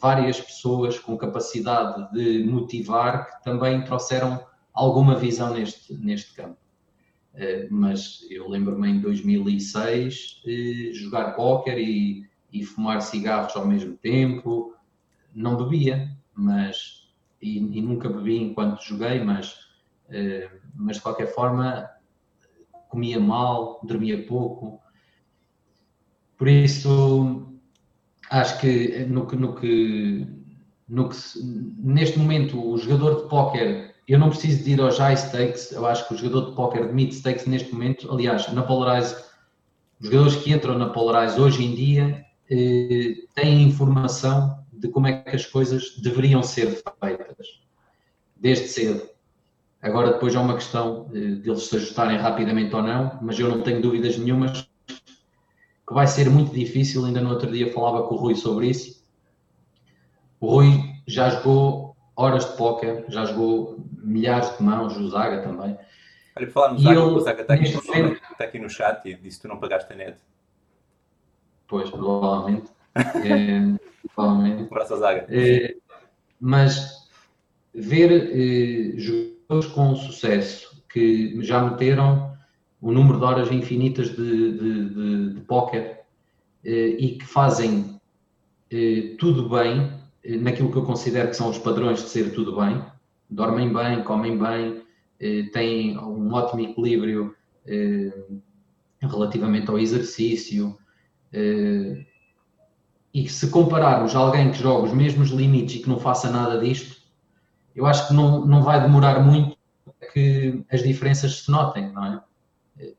várias 0.00 0.40
pessoas 0.40 0.98
com 0.98 1.16
capacidade 1.16 2.12
de 2.12 2.44
motivar 2.44 3.26
que 3.26 3.42
também 3.42 3.82
trouxeram 3.82 4.44
alguma 4.72 5.16
visão 5.16 5.54
neste, 5.54 5.94
neste 5.94 6.34
campo. 6.34 6.58
Uh, 7.34 7.68
mas 7.70 8.26
eu 8.30 8.48
lembro-me 8.48 8.88
em 8.88 9.00
2006 9.00 10.42
uh, 10.44 10.94
jogar 10.94 11.32
póquer 11.32 11.78
e, 11.78 12.24
e, 12.50 12.64
fumar 12.64 13.02
cigarros 13.02 13.54
ao 13.56 13.66
mesmo 13.66 13.94
tempo. 13.96 14.74
Não 15.34 15.56
bebia, 15.56 16.10
mas 16.34 17.05
e, 17.46 17.78
e 17.78 17.82
nunca 17.82 18.08
bebi 18.08 18.42
enquanto 18.42 18.82
joguei, 18.82 19.22
mas, 19.22 19.52
uh, 20.08 20.50
mas 20.74 20.96
de 20.96 21.02
qualquer 21.02 21.32
forma 21.34 21.88
comia 22.88 23.20
mal, 23.20 23.80
dormia 23.84 24.26
pouco. 24.26 24.80
Por 26.36 26.48
isso 26.48 27.46
acho 28.30 28.60
que 28.60 29.04
no 29.04 29.26
que, 29.26 29.36
no 29.36 29.54
que, 29.54 30.26
no 30.88 31.08
que 31.08 31.16
neste 31.78 32.18
momento 32.18 32.60
o 32.60 32.76
jogador 32.76 33.22
de 33.22 33.28
póquer 33.28 33.94
eu 34.08 34.18
não 34.18 34.28
preciso 34.28 34.62
de 34.62 34.72
ir 34.72 34.80
aos 34.80 34.98
high 34.98 35.16
stakes, 35.16 35.72
eu 35.72 35.84
acho 35.84 36.06
que 36.06 36.14
o 36.14 36.16
jogador 36.16 36.50
de 36.50 36.56
póquer 36.56 36.86
de 36.86 36.94
mid 36.94 37.12
stakes 37.12 37.44
neste 37.46 37.72
momento, 37.72 38.10
aliás, 38.12 38.52
na 38.52 38.62
Polarize, 38.62 39.16
os 40.00 40.06
jogadores 40.08 40.36
que 40.36 40.52
entram 40.52 40.78
na 40.78 40.90
Polarize 40.90 41.40
hoje 41.40 41.64
em 41.64 41.74
dia 41.74 42.24
eh, 42.48 43.16
têm 43.34 43.62
informação 43.62 44.64
de 44.86 44.92
como 44.92 45.06
é 45.06 45.20
que 45.20 45.36
as 45.36 45.46
coisas 45.46 45.96
deveriam 45.98 46.42
ser 46.42 46.82
feitas, 47.00 47.46
desde 48.36 48.68
cedo. 48.68 49.08
Agora 49.82 50.12
depois 50.12 50.34
é 50.34 50.38
uma 50.38 50.54
questão 50.54 51.10
eh, 51.14 51.18
de 51.18 51.50
eles 51.50 51.64
se 51.64 51.76
ajustarem 51.76 52.18
rapidamente 52.18 52.74
ou 52.74 52.82
não, 52.82 53.18
mas 53.22 53.38
eu 53.38 53.48
não 53.48 53.62
tenho 53.62 53.82
dúvidas 53.82 54.16
nenhumas 54.16 54.68
que 55.86 55.94
vai 55.94 56.06
ser 56.06 56.28
muito 56.28 56.52
difícil, 56.52 57.04
ainda 57.04 57.20
no 57.20 57.30
outro 57.30 57.50
dia 57.50 57.72
falava 57.72 58.08
com 58.08 58.14
o 58.14 58.18
Rui 58.18 58.34
sobre 58.34 58.68
isso. 58.68 59.04
O 60.40 60.48
Rui 60.48 60.66
já 61.06 61.30
jogou 61.30 61.96
horas 62.16 62.50
de 62.50 62.56
póquer, 62.56 63.04
já 63.08 63.24
jogou 63.24 63.78
milhares 64.02 64.56
de 64.56 64.62
mãos, 64.62 64.96
o 64.96 65.08
Zaga 65.08 65.42
também. 65.42 65.78
Olha, 66.36 66.50
falar 66.50 66.72
no 66.72 66.78
Zaga, 66.80 67.04
o 67.04 67.20
Zaga 67.20 67.42
está 67.42 67.54
aqui, 67.54 67.72
momento... 67.72 68.22
está 68.32 68.44
aqui, 68.44 68.58
no 68.58 68.68
chat 68.68 69.08
e 69.08 69.14
disse 69.14 69.38
que 69.38 69.42
tu 69.42 69.48
não 69.48 69.60
pagaste 69.60 69.92
a 69.92 69.96
net. 69.96 70.18
Pois, 71.68 71.88
provavelmente. 71.90 72.70
é, 72.94 73.78
provavelmente. 74.14 74.64
Abraço 74.64 74.94
ao 74.94 74.98
Zaga. 75.00 75.26
É, 75.28 75.76
mas 76.40 77.08
ver 77.74 78.10
é, 78.12 78.98
jogadores 78.98 79.66
com 79.72 79.96
sucesso 79.96 80.82
que 80.88 81.42
já 81.42 81.62
meteram 81.62 82.34
o 82.80 82.92
número 82.92 83.18
de 83.18 83.24
horas 83.24 83.50
infinitas 83.50 84.08
de, 84.10 84.52
de, 84.52 84.88
de, 84.88 85.34
de 85.34 85.40
póquer 85.42 86.04
é, 86.64 86.70
e 86.70 87.18
que 87.18 87.26
fazem 87.26 88.00
é, 88.70 89.14
tudo 89.18 89.48
bem 89.48 89.92
naquilo 90.40 90.72
que 90.72 90.78
eu 90.78 90.84
considero 90.84 91.28
que 91.28 91.36
são 91.36 91.50
os 91.50 91.58
padrões 91.58 92.02
de 92.02 92.08
ser 92.08 92.34
tudo 92.34 92.56
bem, 92.56 92.82
dormem 93.30 93.72
bem, 93.72 94.02
comem 94.02 94.36
bem, 94.36 94.82
eh, 95.20 95.44
têm 95.52 95.98
um 95.98 96.32
ótimo 96.32 96.62
equilíbrio 96.62 97.34
eh, 97.66 98.12
relativamente 99.00 99.70
ao 99.70 99.78
exercício. 99.78 100.76
Eh, 103.16 103.20
e 103.20 103.28
se 103.28 103.50
compararmos 103.50 104.14
alguém 104.14 104.50
que 104.50 104.58
joga 104.58 104.86
os 104.86 104.92
mesmos 104.92 105.30
limites 105.30 105.76
e 105.76 105.78
que 105.80 105.88
não 105.88 105.98
faça 105.98 106.30
nada 106.30 106.58
disto, 106.58 107.00
eu 107.74 107.86
acho 107.86 108.08
que 108.08 108.14
não, 108.14 108.46
não 108.46 108.62
vai 108.62 108.80
demorar 108.80 109.20
muito 109.20 109.56
que 110.12 110.64
as 110.70 110.82
diferenças 110.82 111.42
se 111.42 111.50
notem, 111.50 111.92
não 111.92 112.04
é? 112.04 112.22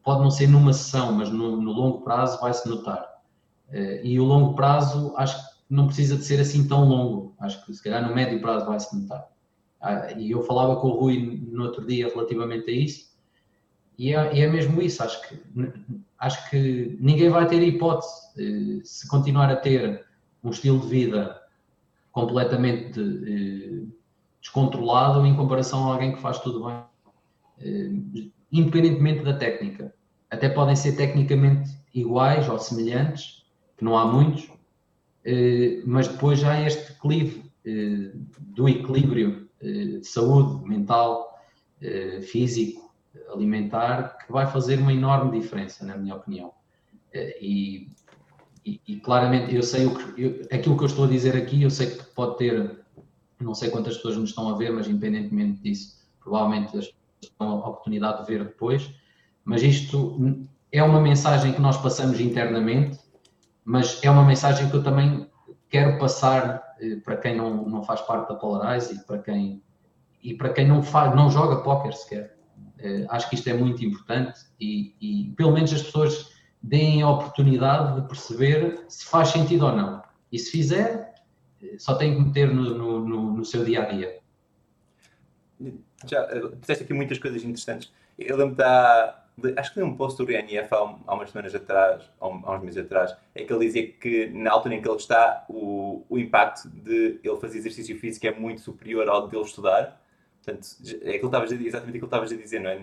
Pode 0.04 0.22
não 0.22 0.32
ser 0.32 0.48
numa 0.48 0.74
sessão, 0.74 1.14
mas 1.14 1.30
no, 1.30 1.62
no 1.62 1.72
longo 1.72 2.02
prazo 2.02 2.40
vai-se 2.40 2.68
notar. 2.68 3.08
E 4.04 4.20
o 4.20 4.24
longo 4.24 4.56
prazo 4.56 5.14
acho 5.18 5.38
que 5.38 5.58
não 5.70 5.88
precisa 5.88 6.16
de 6.16 6.24
ser 6.24 6.40
assim 6.40 6.68
tão 6.68 6.86
longo. 6.86 7.36
Acho 7.40 7.64
que 7.66 7.74
se 7.74 7.84
calhar 7.84 8.08
no 8.08 8.16
médio 8.16 8.42
prazo 8.42 8.66
vai-se 8.66 8.96
notar. 8.96 9.28
Ah, 9.80 10.12
e 10.14 10.32
eu 10.32 10.42
falava 10.44 10.78
com 10.78 10.88
o 10.88 11.00
Rui 11.00 11.44
no 11.52 11.66
outro 11.66 11.86
dia 11.86 12.08
relativamente 12.08 12.70
a 12.70 12.74
isso, 12.74 13.08
e 13.98 14.14
é, 14.14 14.40
é, 14.40 14.48
mesmo 14.48 14.82
isso. 14.82 15.04
Acho 15.04 15.28
que, 15.28 15.40
acho 16.20 16.50
que 16.50 16.98
ninguém 17.00 17.30
vai 17.30 17.48
ter 17.48 17.62
hipótese 17.62 18.14
eh, 18.38 18.82
se 18.84 19.08
continuar 19.08 19.50
a 19.52 19.56
ter 19.56 20.07
um 20.48 20.52
estilo 20.52 20.80
de 20.80 20.88
vida 20.88 21.42
completamente 22.12 23.00
eh, 23.00 23.86
descontrolado 24.42 25.26
em 25.26 25.36
comparação 25.36 25.88
a 25.88 25.94
alguém 25.94 26.14
que 26.14 26.22
faz 26.22 26.40
tudo 26.40 26.66
bem, 26.66 26.84
eh, 27.62 28.32
independentemente 28.52 29.24
da 29.24 29.34
técnica. 29.34 29.94
Até 30.30 30.50
podem 30.50 30.76
ser 30.76 30.96
tecnicamente 30.96 31.70
iguais 31.94 32.50
ou 32.50 32.58
semelhantes, 32.60 33.46
que 33.78 33.84
não 33.84 33.98
há 33.98 34.06
muitos, 34.06 34.52
mas 35.86 36.08
depois 36.08 36.44
há 36.44 36.62
este 36.62 36.94
clive 37.00 37.44
do 38.40 38.68
equilíbrio 38.68 39.48
eh, 39.62 40.00
de 40.00 40.04
saúde 40.08 40.68
mental, 40.68 41.42
eh, 41.82 42.22
físico, 42.22 42.94
alimentar, 43.30 44.18
que 44.20 44.32
vai 44.32 44.46
fazer 44.46 44.80
uma 44.80 44.94
enorme 44.94 45.40
diferença, 45.40 45.84
na 45.86 45.98
minha 45.98 46.16
opinião. 46.16 46.54
Eh, 47.12 47.38
e, 47.42 47.90
e, 48.88 49.00
claramente, 49.00 49.56
eu 49.56 49.64
sei 49.64 49.86
o 49.86 49.96
que, 49.96 50.22
eu, 50.22 50.48
aquilo 50.52 50.78
que 50.78 50.84
eu 50.84 50.88
estou 50.88 51.06
a 51.06 51.08
dizer 51.08 51.36
aqui, 51.36 51.64
eu 51.64 51.70
sei 51.70 51.92
que 51.92 52.04
pode 52.14 52.38
ter, 52.38 52.80
não 53.40 53.54
sei 53.54 53.70
quantas 53.70 53.96
pessoas 53.96 54.18
nos 54.18 54.30
estão 54.30 54.50
a 54.50 54.58
ver, 54.58 54.72
mas 54.72 54.88
independentemente 54.88 55.62
disso, 55.62 55.98
provavelmente 56.20 56.78
as 56.78 56.88
pessoas 56.88 57.36
terão 57.38 57.52
a 57.64 57.70
oportunidade 57.70 58.22
de 58.22 58.28
ver 58.28 58.44
depois. 58.44 58.90
Mas 59.46 59.64
isto 59.64 60.20
é 60.72 60.84
uma 60.84 61.00
mensagem 61.00 61.54
que 61.54 61.62
nós 61.62 61.78
passamos 61.78 62.20
internamente, 62.20 63.00
mas 63.64 64.04
é 64.04 64.12
uma 64.12 64.26
mensagem 64.26 64.70
que 64.70 64.76
eu 64.76 64.84
também 64.84 65.30
quero 65.70 65.98
passar 65.98 66.76
eh, 66.82 66.98
para 66.98 67.18
quem 67.18 67.36
não, 67.36 67.66
não 67.68 67.84
faz 67.84 68.02
parte 68.02 68.30
da 68.30 68.36
Polarize 68.36 68.96
e 68.96 69.00
para 69.00 69.20
quem, 69.20 69.64
e 70.24 70.34
para 70.34 70.50
quem 70.50 70.68
não, 70.68 70.84
faz, 70.84 71.16
não 71.16 71.30
joga 71.30 71.64
póquer 71.64 71.94
sequer. 71.94 72.38
Eh, 72.80 73.06
acho 73.10 73.30
que 73.30 73.36
isto 73.36 73.50
é 73.50 73.54
muito 73.54 73.84
importante 73.84 74.40
e, 74.60 74.96
e, 75.02 75.34
pelo 75.36 75.52
menos 75.52 75.74
as 75.74 75.84
pessoas 75.84 76.37
deem 76.62 77.02
a 77.02 77.10
oportunidade 77.10 78.02
de 78.02 78.08
perceber 78.08 78.86
se 78.88 79.06
faz 79.06 79.30
sentido 79.30 79.66
ou 79.66 79.76
não. 79.76 80.04
E 80.32 80.40
se 80.40 80.52
fizer, 80.52 81.16
eh, 81.62 81.76
só 81.78 81.96
tem 81.96 82.16
que 82.16 82.22
meter 82.22 82.54
no, 82.54 82.78
no, 82.78 83.08
no, 83.08 83.34
no 83.34 83.46
seu 83.46 83.64
dia 83.64 83.84
a 83.84 83.86
dia. 83.86 84.20
Já 86.06 86.26
disseste 86.60 86.84
aqui 86.84 86.94
muitas 86.94 87.18
coisas 87.18 87.44
interessantes. 87.44 87.92
Eu 88.18 88.38
lembro 88.38 88.56
da 88.56 89.28
acho 89.56 89.74
que 89.74 89.80
li 89.80 89.86
um 89.86 89.96
post 89.96 90.18
do 90.18 90.30
RNF 90.30 90.74
há, 90.74 90.78
há 91.06 91.14
umas 91.14 91.30
semanas 91.30 91.54
atrás, 91.54 92.10
há, 92.20 92.28
uns 92.28 92.64
meses 92.64 92.84
atrás, 92.84 93.16
em 93.36 93.46
que 93.46 93.54
ele 93.54 93.66
dizia 93.66 93.92
que 93.92 94.28
na 94.28 94.52
altura 94.52 94.76
em 94.76 94.82
que 94.82 94.90
ele 94.90 94.98
está, 94.98 95.46
o, 95.48 96.04
o 96.10 96.18
impacto 96.18 96.68
de 96.70 97.20
ele 97.24 97.40
fazer 97.40 97.60
exercício 97.60 97.98
físico 98.00 98.26
é 98.26 98.32
muito 98.32 98.62
superior 98.62 99.08
ao 99.08 99.28
de 99.28 99.36
ele 99.36 99.46
estudar. 99.46 100.02
Portanto, 100.44 100.68
é 101.04 101.10
aquilo 101.12 101.28
estavas 101.28 101.52
a, 101.52 101.56
exatamente 101.56 101.98
aquilo 101.98 102.00
que 102.00 102.06
estavas 102.06 102.32
a 102.32 102.36
dizer, 102.36 102.60
não 102.60 102.70
é? 102.70 102.82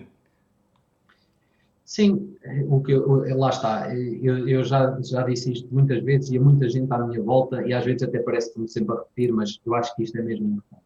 Sim, 1.85 2.35
o 2.67 2.81
que 2.81 2.93
eu, 2.93 3.37
lá 3.37 3.49
está. 3.49 3.95
Eu, 3.95 4.49
eu, 4.49 4.63
já, 4.63 4.99
já 5.01 5.21
disse 5.21 5.53
isto 5.53 5.71
muitas 5.71 6.03
vezes 6.03 6.31
e 6.31 6.37
há 6.37 6.41
muita 6.41 6.67
gente 6.67 6.91
à 6.91 6.97
minha 6.97 7.21
volta, 7.21 7.61
e 7.61 7.73
às 7.73 7.85
vezes 7.85 8.01
até 8.01 8.17
parece 8.19 8.51
que 8.51 8.59
me 8.59 8.67
sempre 8.67 8.95
a 8.95 8.99
repetir, 8.99 9.31
mas 9.31 9.61
eu 9.63 9.75
acho 9.75 9.95
que 9.95 10.01
isto 10.01 10.17
é 10.17 10.23
mesmo 10.23 10.47
importante. 10.47 10.83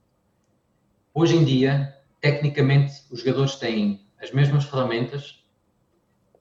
Hoje 1.14 1.38
em 1.38 1.46
dia, 1.46 1.96
tecnicamente, 2.20 2.94
os 3.10 3.22
jogadores 3.22 3.56
têm 3.56 4.02
as 4.22 4.34
mesmas 4.34 4.66
ferramentas, 4.66 5.42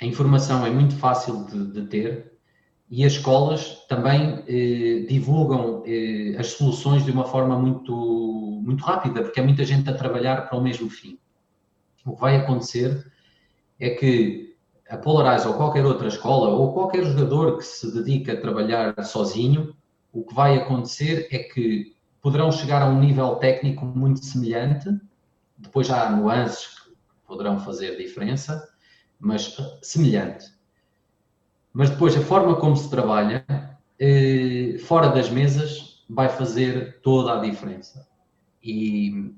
a 0.03 0.05
informação 0.05 0.67
é 0.67 0.71
muito 0.71 0.97
fácil 0.97 1.45
de, 1.47 1.73
de 1.73 1.87
ter 1.87 2.33
e 2.91 3.05
as 3.05 3.13
escolas 3.13 3.87
também 3.87 4.43
eh, 4.49 5.07
divulgam 5.09 5.85
eh, 5.87 6.35
as 6.37 6.49
soluções 6.49 7.05
de 7.05 7.13
uma 7.13 7.25
forma 7.25 7.57
muito, 7.57 8.61
muito 8.65 8.83
rápida, 8.85 9.23
porque 9.23 9.39
há 9.39 9.43
muita 9.43 9.65
gente 9.65 9.89
a 9.89 9.95
trabalhar 9.95 10.49
para 10.49 10.59
o 10.59 10.63
mesmo 10.63 10.91
fim. 10.91 11.19
O 12.05 12.15
que 12.15 12.21
vai 12.21 12.37
acontecer 12.37 13.07
é 13.79 13.91
que 13.91 14.48
a 14.89 14.97
Polarize 14.97 15.47
ou 15.47 15.55
qualquer 15.55 15.85
outra 15.85 16.09
escola 16.09 16.49
ou 16.49 16.73
qualquer 16.73 17.05
jogador 17.05 17.59
que 17.59 17.65
se 17.65 17.93
dedica 17.93 18.33
a 18.33 18.41
trabalhar 18.41 19.05
sozinho, 19.05 19.77
o 20.13 20.25
que 20.25 20.35
vai 20.35 20.57
acontecer 20.57 21.29
é 21.31 21.39
que 21.39 21.95
poderão 22.23 22.51
chegar 22.51 22.83
a 22.83 22.87
um 22.87 22.99
nível 22.99 23.37
técnico 23.37 23.85
muito 23.85 24.25
semelhante, 24.25 24.89
depois 25.57 25.91
há 25.91 26.11
nuances 26.11 26.81
que 26.81 26.91
poderão 27.27 27.59
fazer 27.61 27.97
diferença, 27.97 28.67
mas 29.21 29.57
semelhante. 29.83 30.47
Mas 31.73 31.91
depois 31.91 32.17
a 32.17 32.21
forma 32.21 32.57
como 32.57 32.77
se 32.77 32.89
trabalha, 32.89 33.45
eh, 33.99 34.79
fora 34.81 35.09
das 35.09 35.29
mesas, 35.29 36.05
vai 36.09 36.29
fazer 36.29 37.01
toda 37.03 37.35
a 37.35 37.41
diferença. 37.41 38.09
E 38.63 39.35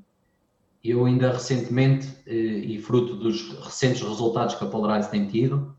eu 0.82 1.04
ainda 1.04 1.32
recentemente, 1.32 2.08
eh, 2.26 2.32
e 2.32 2.78
fruto 2.80 3.14
dos 3.14 3.52
recentes 3.64 4.02
resultados 4.02 4.54
que 4.54 4.64
a 4.64 4.68
Polarize 4.68 5.10
tem 5.10 5.26
tido, 5.26 5.76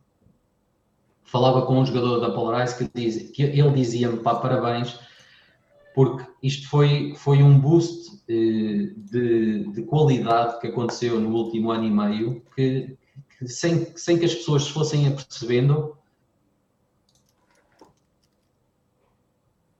falava 1.24 1.66
com 1.66 1.80
um 1.80 1.86
jogador 1.86 2.20
da 2.20 2.32
Polarize 2.32 2.78
que, 2.78 2.90
diz, 2.94 3.32
que 3.32 3.44
ele 3.44 3.72
dizia-me, 3.72 4.18
pá, 4.18 4.36
parabéns, 4.36 5.00
porque 5.96 6.26
isto 6.44 6.70
foi, 6.70 7.16
foi 7.16 7.42
um 7.42 7.60
boost 7.60 8.22
eh, 8.30 8.94
de, 8.96 9.64
de, 9.72 9.84
qualidade 9.84 10.60
que 10.60 10.68
aconteceu 10.68 11.20
no 11.20 11.36
último 11.36 11.72
ano 11.72 11.86
e 11.86 11.92
meio 11.92 12.46
que, 12.56 12.98
sem, 13.46 13.98
sem 13.98 14.20
que 14.20 14.26
as 14.26 14.36
pessoas 14.36 14.68
fossem 14.68 15.08
apercebendo. 15.08 15.98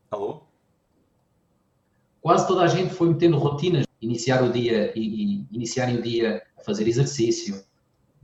Alô? 0.10 0.44
Quase 2.22 2.48
toda 2.48 2.64
a 2.64 2.68
gente 2.68 2.94
foi 2.94 3.10
metendo 3.10 3.38
rotinas, 3.38 3.86
iniciar 4.02 4.44
o 4.44 4.52
dia 4.52 4.92
e, 4.98 5.02
e 5.02 5.48
iniciarem 5.52 5.98
o 5.98 6.02
dia 6.02 6.42
a 6.58 6.64
fazer 6.64 6.88
exercício, 6.88 7.64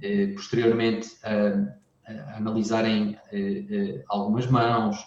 eh, 0.02 0.28
posteriormente 0.28 1.10
a, 1.24 1.74
a 2.08 2.38
analisarem 2.38 3.18
eh, 3.32 3.66
eh, 3.70 4.04
algumas 4.08 4.48
mãos 4.48 4.98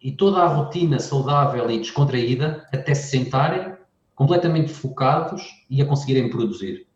e 0.00 0.12
toda 0.12 0.38
a 0.38 0.46
rotina 0.46 0.98
saudável 0.98 1.70
e 1.70 1.78
descontraída 1.78 2.66
até 2.72 2.94
se 2.94 3.10
sentarem 3.10 3.74
completamente 4.14 4.72
focados 4.72 5.42
e 5.68 5.82
a 5.82 5.86
conseguirem 5.86 6.30
produzir. 6.30 6.86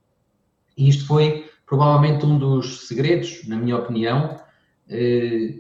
E 0.77 0.89
isto 0.89 1.07
foi 1.07 1.51
provavelmente 1.67 2.25
um 2.25 2.39
dos 2.39 2.89
segredos, 2.89 3.47
na 3.47 3.57
minha 3.57 3.77
opinião, 3.77 4.41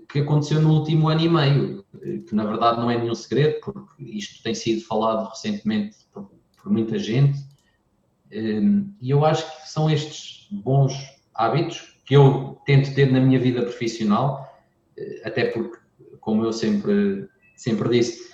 que 0.08 0.18
aconteceu 0.18 0.60
no 0.60 0.72
último 0.72 1.08
ano 1.08 1.20
e 1.20 1.28
meio, 1.28 1.84
que 2.26 2.34
na 2.34 2.44
verdade 2.44 2.80
não 2.80 2.90
é 2.90 2.98
nenhum 2.98 3.14
segredo, 3.14 3.60
porque 3.60 4.02
isto 4.02 4.42
tem 4.42 4.54
sido 4.54 4.84
falado 4.86 5.28
recentemente 5.28 5.98
por 6.62 6.72
muita 6.72 6.98
gente, 6.98 7.38
e 8.32 9.10
eu 9.10 9.24
acho 9.24 9.44
que 9.44 9.68
são 9.68 9.90
estes 9.90 10.48
bons 10.50 10.94
hábitos 11.34 11.96
que 12.04 12.16
eu 12.16 12.58
tento 12.66 12.94
ter 12.94 13.10
na 13.10 13.20
minha 13.20 13.38
vida 13.38 13.62
profissional, 13.62 14.48
eh, 14.96 15.22
até 15.24 15.46
porque, 15.46 15.78
como 16.20 16.44
eu 16.44 16.52
sempre, 16.52 17.28
sempre 17.56 17.88
disse, 17.88 18.30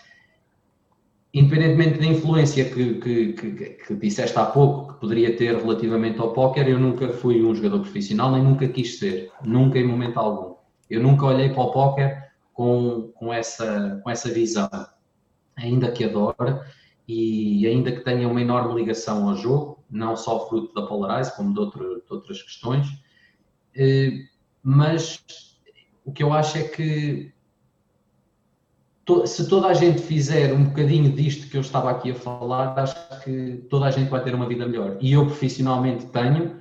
independentemente 1.33 1.99
da 1.99 2.07
influência 2.07 2.65
que, 2.65 2.95
que, 2.95 3.33
que, 3.35 3.51
que, 3.53 3.95
disseste 3.97 4.39
há 4.39 4.47
pouco 4.47 4.95
que 4.95 5.01
poderia 5.01 5.37
ter 5.37 5.55
relativamente 5.57 6.19
ao 6.19 6.33
póquer, 6.33 6.69
eu 6.69 6.79
nunca 6.79 7.09
fui 7.11 7.45
um 7.45 7.55
jogador 7.55 7.81
profissional, 7.81 8.33
nem 8.33 8.43
nunca 8.43 8.67
quis 8.67 8.99
ser, 8.99 9.31
nunca 9.45 9.79
em 9.79 9.87
momento 9.87 10.19
algum. 10.19 10.57
Eu 10.89 11.03
nunca 11.03 11.27
olhei 11.27 11.51
para 11.51 11.63
o 11.63 11.73
póquer 11.73 12.33
com, 12.53 13.13
com, 13.15 13.33
essa, 13.33 14.01
com 14.03 14.11
essa 14.11 14.31
visão, 14.31 14.71
ainda 15.57 15.91
que 15.91 16.05
adore 16.05 16.59
e 17.09 17.67
ainda 17.67 17.93
que 17.93 18.01
tenha 18.01 18.29
uma 18.29 18.41
enorme 18.41 18.75
ligação 18.75 19.29
ao 19.29 19.37
jogo, 19.37 19.85
não 19.89 20.17
só 20.17 20.49
fruto 20.49 20.75
da 20.75 20.87
Polarize, 20.87 21.35
como 21.37 21.55
de, 21.55 21.61
outro, 21.61 22.03
de 22.05 22.13
outras 22.13 22.43
questões, 22.43 22.89
eh, 23.75 24.25
mas 24.63 25.23
o 26.05 26.13
que 26.13 26.23
eu 26.23 26.33
acho 26.33 26.59
é 26.59 26.65
que 26.65 27.33
se 29.25 29.49
toda 29.49 29.69
a 29.69 29.75
gente 29.75 30.03
fizer 30.03 30.53
um 30.53 30.65
bocadinho 30.65 31.13
disto 31.13 31.49
que 31.49 31.57
eu 31.57 31.61
estava 31.61 31.91
aqui 31.91 32.11
a 32.11 32.15
falar, 32.15 32.77
acho 32.77 33.23
que 33.23 33.65
toda 33.71 33.87
a 33.87 33.91
gente 33.91 34.11
vai 34.11 34.23
ter 34.23 34.35
uma 34.35 34.49
vida 34.49 34.67
melhor. 34.67 34.97
E 35.01 35.13
eu 35.13 35.27
profissionalmente 35.27 36.07
tenho. 36.07 36.57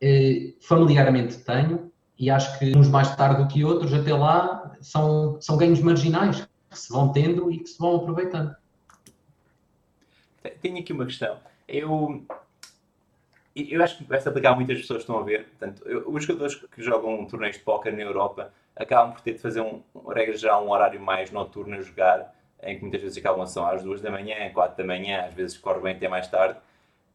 Eh, 0.00 0.54
familiarmente 0.60 1.38
tenho, 1.38 1.90
e 2.18 2.30
acho 2.30 2.56
que 2.58 2.76
uns 2.76 2.88
mais 2.88 3.14
tarde 3.16 3.42
do 3.42 3.48
que 3.48 3.64
outros, 3.64 3.92
até 3.92 4.14
lá, 4.14 4.61
são, 4.82 5.40
são 5.40 5.56
ganhos 5.56 5.80
marginais 5.80 6.46
que 6.70 6.78
se 6.78 6.92
vão 6.92 7.12
tendo 7.12 7.50
e 7.50 7.58
que 7.58 7.68
se 7.68 7.78
vão 7.78 7.96
aproveitando. 7.96 8.54
Tenho 10.60 10.78
aqui 10.78 10.92
uma 10.92 11.06
questão. 11.06 11.38
Eu, 11.68 12.24
eu 13.54 13.82
acho 13.82 13.98
que 13.98 14.04
vai 14.04 14.20
se 14.20 14.28
aplicar 14.28 14.52
a 14.52 14.54
muitas 14.54 14.80
pessoas 14.80 14.98
que 14.98 15.02
estão 15.02 15.18
a 15.18 15.22
ver. 15.22 15.46
Portanto, 15.46 15.82
eu, 15.86 16.10
os 16.10 16.24
jogadores 16.24 16.54
que 16.54 16.82
jogam 16.82 17.24
torneios 17.26 17.56
de 17.56 17.62
póquer 17.62 17.92
na 17.92 18.02
Europa 18.02 18.52
acabam 18.74 19.12
por 19.12 19.20
ter 19.20 19.34
de 19.34 19.38
fazer, 19.38 19.60
um, 19.60 19.82
regra 20.08 20.36
geral, 20.36 20.66
um 20.66 20.70
horário 20.70 21.00
mais 21.00 21.30
noturno 21.30 21.76
a 21.76 21.82
jogar, 21.82 22.34
em 22.62 22.76
que 22.76 22.82
muitas 22.82 23.02
vezes 23.02 23.18
acabam 23.18 23.46
são 23.46 23.66
às 23.66 23.82
duas 23.82 24.00
da 24.00 24.10
manhã, 24.10 24.50
quatro 24.52 24.76
da 24.76 24.84
manhã, 24.84 25.26
às 25.26 25.34
vezes 25.34 25.58
corre 25.58 25.80
bem 25.80 25.94
até 25.94 26.08
mais 26.08 26.26
tarde. 26.28 26.58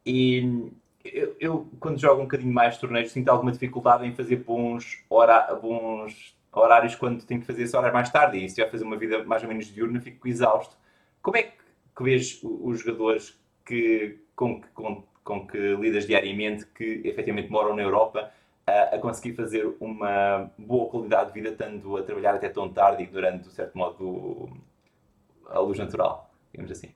E 0.05 0.71
eu, 1.03 1.35
eu, 1.39 1.67
quando 1.79 1.99
jogo 1.99 2.21
um 2.21 2.25
bocadinho 2.25 2.53
mais 2.53 2.77
torneios, 2.77 3.11
sinto 3.11 3.29
alguma 3.29 3.51
dificuldade 3.51 4.05
em 4.05 4.13
fazer 4.13 4.37
bons, 4.37 5.03
hora, 5.09 5.53
bons 5.55 6.36
horários 6.51 6.95
quando 6.95 7.25
tenho 7.25 7.41
que 7.41 7.47
fazer 7.47 7.63
esse 7.63 7.75
horário 7.75 7.93
mais 7.93 8.09
tarde. 8.09 8.43
E 8.43 8.49
se 8.49 8.61
a 8.61 8.69
fazer 8.69 8.83
uma 8.83 8.97
vida 8.97 9.23
mais 9.23 9.43
ou 9.43 9.49
menos 9.49 9.65
diurna, 9.65 9.99
fico 10.01 10.27
exausto. 10.27 10.75
Como 11.21 11.37
é 11.37 11.43
que, 11.43 11.57
vês 11.99 12.39
os 12.43 12.79
jogadores 12.79 13.39
que, 13.65 14.19
com, 14.35 14.61
com, 14.73 15.03
com 15.23 15.47
que 15.47 15.57
lidas 15.75 16.05
diariamente, 16.05 16.65
que 16.67 17.01
efetivamente 17.03 17.51
moram 17.51 17.75
na 17.75 17.81
Europa, 17.81 18.31
a, 18.65 18.95
a, 18.95 18.99
conseguir 18.99 19.35
fazer 19.35 19.75
uma 19.79 20.51
boa 20.57 20.89
qualidade 20.89 21.33
de 21.33 21.33
vida, 21.41 21.49
estando 21.49 21.97
a 21.97 22.03
trabalhar 22.03 22.35
até 22.35 22.49
tão 22.49 22.71
tarde 22.71 23.03
e 23.03 23.07
durante, 23.07 23.47
de 23.47 23.53
certo 23.53 23.77
modo, 23.77 24.49
a 25.47 25.59
luz 25.59 25.77
natural, 25.79 26.29
digamos 26.51 26.71
assim? 26.71 26.93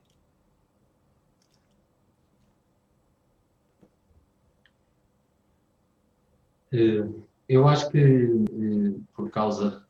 Eh, 6.72 7.04
eu 7.48 7.68
acho 7.68 7.90
que 7.90 7.98
eh, 7.98 9.00
por 9.14 9.30
causa 9.30 9.84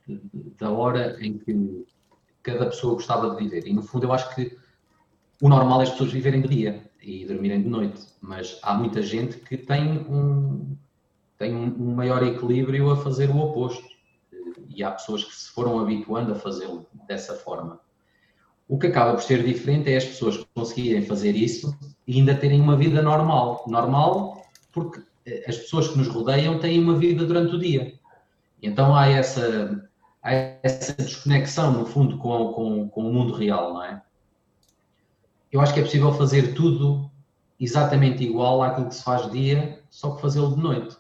da 0.59 0.71
hora 0.71 1.17
em 1.25 1.39
que 1.39 1.85
cada 2.43 2.67
pessoa 2.67 2.95
gostava 2.95 3.31
de 3.31 3.45
viver, 3.45 3.67
e 3.67 3.73
no 3.73 3.83
fundo 3.83 4.07
eu 4.07 4.13
acho 4.13 4.35
que 4.35 4.57
o 5.41 5.49
normal 5.49 5.81
é 5.81 5.85
as 5.85 5.91
pessoas 5.91 6.13
viverem 6.13 6.41
de 6.41 6.49
dia 6.49 6.91
e 7.03 7.25
dormirem 7.27 7.63
de 7.63 7.69
noite, 7.69 8.01
mas 8.21 8.59
há 8.63 8.75
muita 8.75 9.03
gente 9.03 9.39
que 9.39 9.57
tem 9.57 9.99
um, 10.09 10.77
tem 11.37 11.55
um 11.55 11.95
maior 11.95 12.23
equilíbrio 12.23 12.91
a 12.91 12.97
fazer 12.97 13.29
o 13.29 13.39
oposto. 13.39 13.85
E 14.69 14.83
há 14.83 14.91
pessoas 14.93 15.25
que 15.25 15.35
se 15.35 15.51
foram 15.51 15.79
habituando 15.81 16.33
a 16.33 16.37
fazê-lo 16.37 16.87
dessa 17.07 17.35
forma. 17.35 17.81
O 18.69 18.79
que 18.79 18.87
acaba 18.87 19.13
por 19.15 19.23
ser 19.23 19.45
diferente 19.45 19.91
é 19.91 19.97
as 19.97 20.05
pessoas 20.05 20.47
conseguirem 20.55 21.03
fazer 21.03 21.35
isso 21.35 21.77
e 22.07 22.19
ainda 22.19 22.35
terem 22.35 22.61
uma 22.61 22.77
vida 22.77 23.03
normal. 23.03 23.65
Normal 23.67 24.47
porque 24.73 25.03
as 25.47 25.57
pessoas 25.57 25.89
que 25.89 25.99
nos 25.99 26.09
rodeiam 26.09 26.59
têm 26.59 26.81
uma 26.81 26.97
vida 26.97 27.25
durante 27.25 27.55
o 27.55 27.59
dia. 27.59 27.95
Então 28.63 28.95
há 28.95 29.09
essa, 29.09 29.89
há 30.23 30.33
essa 30.63 30.95
desconexão, 30.95 31.73
no 31.73 31.87
fundo, 31.87 32.19
com, 32.19 32.53
com, 32.53 32.89
com 32.89 33.09
o 33.09 33.13
mundo 33.13 33.33
real, 33.33 33.75
não 33.75 33.85
é? 33.85 34.03
Eu 35.51 35.61
acho 35.61 35.75
que 35.75 35.81
é 35.81 35.83
possível 35.83 36.13
fazer 36.15 36.55
tudo 36.55 37.11
exatamente 37.61 38.25
igual 38.25 38.63
àquilo 38.63 38.89
que 38.89 38.95
se 38.95 39.05
faz 39.05 39.31
dia, 39.31 39.81
só 39.91 40.15
que 40.15 40.23
fazê-lo 40.23 40.55
de 40.55 40.63
noite. 40.63 40.97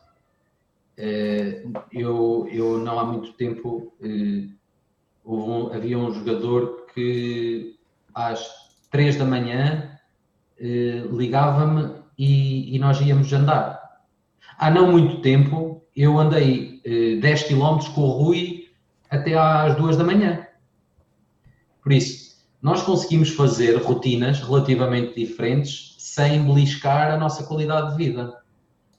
Eh, 0.96 1.64
eu, 1.92 2.46
eu 2.52 2.78
não 2.78 2.98
há 2.98 3.04
muito 3.04 3.32
tempo 3.32 3.92
eh, 4.02 4.48
um, 5.24 5.72
havia 5.72 5.98
um 5.98 6.12
jogador 6.12 6.86
que 6.92 7.76
às 8.14 8.46
três 8.90 9.16
da 9.16 9.24
manhã 9.24 9.98
eh, 10.60 11.02
ligava-me 11.10 12.02
e, 12.18 12.76
e 12.76 12.78
nós 12.78 13.00
íamos 13.00 13.32
andar 13.32 13.81
há 14.62 14.70
não 14.70 14.92
muito 14.92 15.20
tempo 15.20 15.82
eu 15.94 16.20
andei 16.20 16.80
eh, 16.84 17.16
10 17.16 17.42
km 17.48 17.78
com 17.92 18.02
o 18.02 18.10
Rui 18.12 18.68
até 19.10 19.34
às 19.34 19.76
2 19.76 19.96
da 19.96 20.04
manhã. 20.04 20.46
Por 21.82 21.92
isso, 21.92 22.46
nós 22.62 22.80
conseguimos 22.80 23.30
fazer 23.30 23.74
rotinas 23.82 24.38
relativamente 24.38 25.16
diferentes 25.16 25.96
sem 25.98 26.44
beliscar 26.44 27.12
a 27.12 27.16
nossa 27.16 27.42
qualidade 27.42 27.90
de 27.90 27.96
vida. 27.96 28.40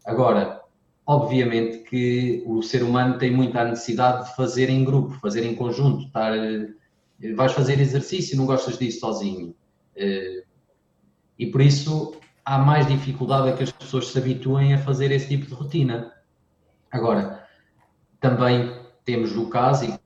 Agora, 0.06 0.62
obviamente 1.08 1.78
que 1.90 2.44
o 2.46 2.62
ser 2.62 2.84
humano 2.84 3.18
tem 3.18 3.32
muita 3.32 3.64
necessidade 3.64 4.26
de 4.26 4.36
fazer 4.36 4.70
em 4.70 4.84
grupo, 4.84 5.18
fazer 5.22 5.46
em 5.46 5.56
conjunto, 5.56 6.08
estar, 6.08 6.38
eh, 6.38 6.68
vais 7.36 7.54
fazer 7.54 7.80
exercício, 7.80 8.36
não 8.36 8.46
gostas 8.46 8.78
disso 8.78 9.00
sozinho. 9.00 9.56
Eh, 9.96 10.44
e 11.40 11.48
por 11.48 11.62
isso 11.62 12.20
há 12.46 12.58
mais 12.58 12.88
dificuldade 12.88 13.50
a 13.50 13.56
que 13.56 13.64
as 13.64 13.72
pessoas 13.72 14.08
se 14.08 14.18
habituem 14.18 14.74
a 14.74 14.78
fazer 14.78 15.12
esse 15.12 15.28
tipo 15.28 15.46
de 15.46 15.54
rotina. 15.54 16.12
Agora, 16.92 17.48
também 18.20 18.80
temos 19.06 19.36
o 19.36 19.50
caso, 19.50 19.86
e 19.86 20.00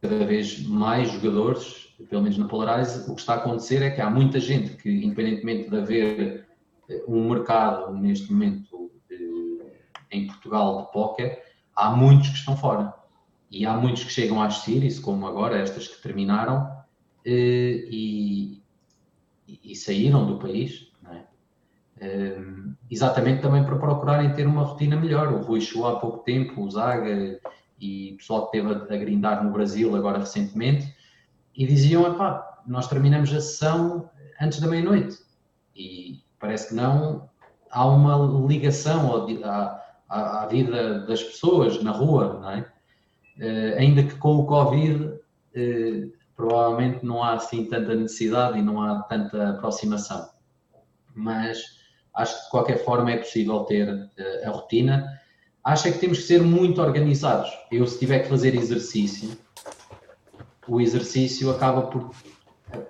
cada 0.00 0.24
vez 0.24 0.66
mais 0.66 1.10
jogadores, 1.10 1.94
pelo 2.08 2.22
menos 2.22 2.38
na 2.38 2.46
Polarize, 2.46 3.10
o 3.10 3.14
que 3.14 3.20
está 3.20 3.34
a 3.34 3.36
acontecer 3.36 3.82
é 3.82 3.90
que 3.90 4.00
há 4.00 4.10
muita 4.10 4.40
gente 4.40 4.76
que, 4.76 4.90
independentemente 4.90 5.70
de 5.70 5.76
haver 5.76 6.48
eh, 6.88 7.04
um 7.06 7.28
mercado 7.28 7.94
neste 7.94 8.32
momento 8.32 8.90
eh, 9.10 9.72
em 10.10 10.26
Portugal 10.26 10.86
de 10.86 10.92
póquer, 10.92 11.42
há 11.74 11.90
muitos 11.90 12.28
que 12.28 12.36
estão 12.36 12.56
fora. 12.56 12.92
E 13.50 13.64
há 13.64 13.76
muitos 13.76 14.04
que 14.04 14.12
chegam 14.12 14.42
às 14.42 14.58
series, 14.58 14.98
como 14.98 15.26
agora 15.26 15.58
estas 15.58 15.86
que 15.88 16.02
terminaram, 16.02 16.68
eh, 17.24 17.86
e, 17.88 18.62
e 19.46 19.76
saíram 19.76 20.26
do 20.26 20.38
país, 20.38 20.92
exatamente 22.90 23.40
também 23.40 23.64
para 23.64 23.76
procurarem 23.76 24.32
ter 24.32 24.46
uma 24.46 24.62
rotina 24.62 24.96
melhor. 24.96 25.32
O 25.32 25.42
Rui 25.42 25.60
chegou 25.60 25.86
há 25.86 25.98
pouco 25.98 26.18
tempo, 26.18 26.62
o 26.62 26.70
Zaga 26.70 27.40
e 27.80 28.12
o 28.12 28.16
pessoal 28.16 28.50
que 28.50 28.56
esteve 28.56 28.74
a, 28.74 28.94
a 28.94 28.98
grindar 28.98 29.44
no 29.44 29.52
Brasil 29.52 29.94
agora 29.94 30.18
recentemente, 30.18 30.94
e 31.56 31.66
diziam, 31.66 32.06
epá, 32.06 32.62
nós 32.66 32.88
terminamos 32.88 33.32
a 33.32 33.40
sessão 33.40 34.10
antes 34.40 34.60
da 34.60 34.66
meia-noite. 34.66 35.18
E 35.76 36.22
parece 36.38 36.68
que 36.68 36.74
não 36.74 37.28
há 37.70 37.86
uma 37.86 38.46
ligação 38.46 39.26
à, 39.44 39.80
à, 40.08 40.42
à, 40.42 40.46
vida 40.46 41.00
das 41.00 41.22
pessoas 41.22 41.82
na 41.82 41.90
rua, 41.90 42.40
não 42.40 42.50
é? 42.50 42.72
Uh, 43.36 43.78
ainda 43.78 44.04
que 44.04 44.16
com 44.16 44.36
o 44.36 44.46
Covid 44.46 45.04
uh, 45.04 46.12
provavelmente 46.36 47.04
não 47.04 47.22
há 47.22 47.34
assim 47.34 47.64
tanta 47.66 47.94
necessidade 47.94 48.58
e 48.58 48.62
não 48.62 48.80
há 48.80 49.02
tanta 49.02 49.50
aproximação. 49.50 50.30
Mas 51.14 51.83
Acho 52.14 52.36
que 52.36 52.44
de 52.44 52.50
qualquer 52.50 52.84
forma 52.84 53.10
é 53.10 53.16
possível 53.16 53.60
ter 53.60 53.88
uh, 53.88 54.48
a 54.48 54.50
rotina. 54.50 55.20
Acho 55.64 55.88
é 55.88 55.92
que 55.92 55.98
temos 55.98 56.18
que 56.18 56.24
ser 56.24 56.42
muito 56.42 56.80
organizados. 56.80 57.50
Eu, 57.70 57.86
se 57.86 57.98
tiver 57.98 58.20
que 58.20 58.28
fazer 58.28 58.54
exercício, 58.54 59.36
o 60.68 60.80
exercício 60.80 61.50
acaba 61.50 61.82
por 61.82 62.10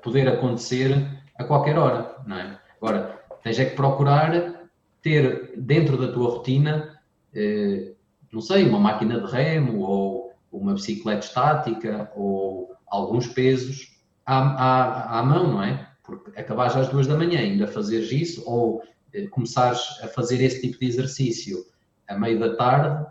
poder 0.02 0.28
acontecer 0.28 1.06
a 1.36 1.44
qualquer 1.44 1.78
hora, 1.78 2.16
não 2.26 2.36
é? 2.36 2.58
Agora, 2.80 3.20
tens 3.42 3.58
é 3.58 3.64
que 3.66 3.76
procurar 3.76 4.64
ter 5.02 5.52
dentro 5.56 5.98
da 5.98 6.12
tua 6.12 6.30
rotina, 6.30 6.98
eh, 7.34 7.92
não 8.32 8.40
sei, 8.40 8.66
uma 8.66 8.78
máquina 8.78 9.20
de 9.20 9.30
remo 9.30 9.80
ou 9.80 10.32
uma 10.50 10.74
bicicleta 10.74 11.26
estática 11.26 12.10
ou 12.16 12.74
alguns 12.86 13.26
pesos 13.28 13.98
à, 14.24 14.38
à, 14.38 15.18
à 15.18 15.22
mão, 15.22 15.52
não 15.52 15.62
é? 15.62 15.88
Porque 16.02 16.38
acabares 16.38 16.76
às 16.76 16.88
duas 16.88 17.06
da 17.06 17.16
manhã 17.16 17.40
ainda 17.40 17.66
fazeres 17.66 18.10
isso 18.12 18.42
ou 18.46 18.82
eh, 18.82 18.93
começares 19.30 19.80
a 20.02 20.08
fazer 20.08 20.42
esse 20.42 20.60
tipo 20.60 20.78
de 20.78 20.86
exercício 20.86 21.64
a 22.08 22.18
meio 22.18 22.38
da 22.38 22.56
tarde, 22.56 23.06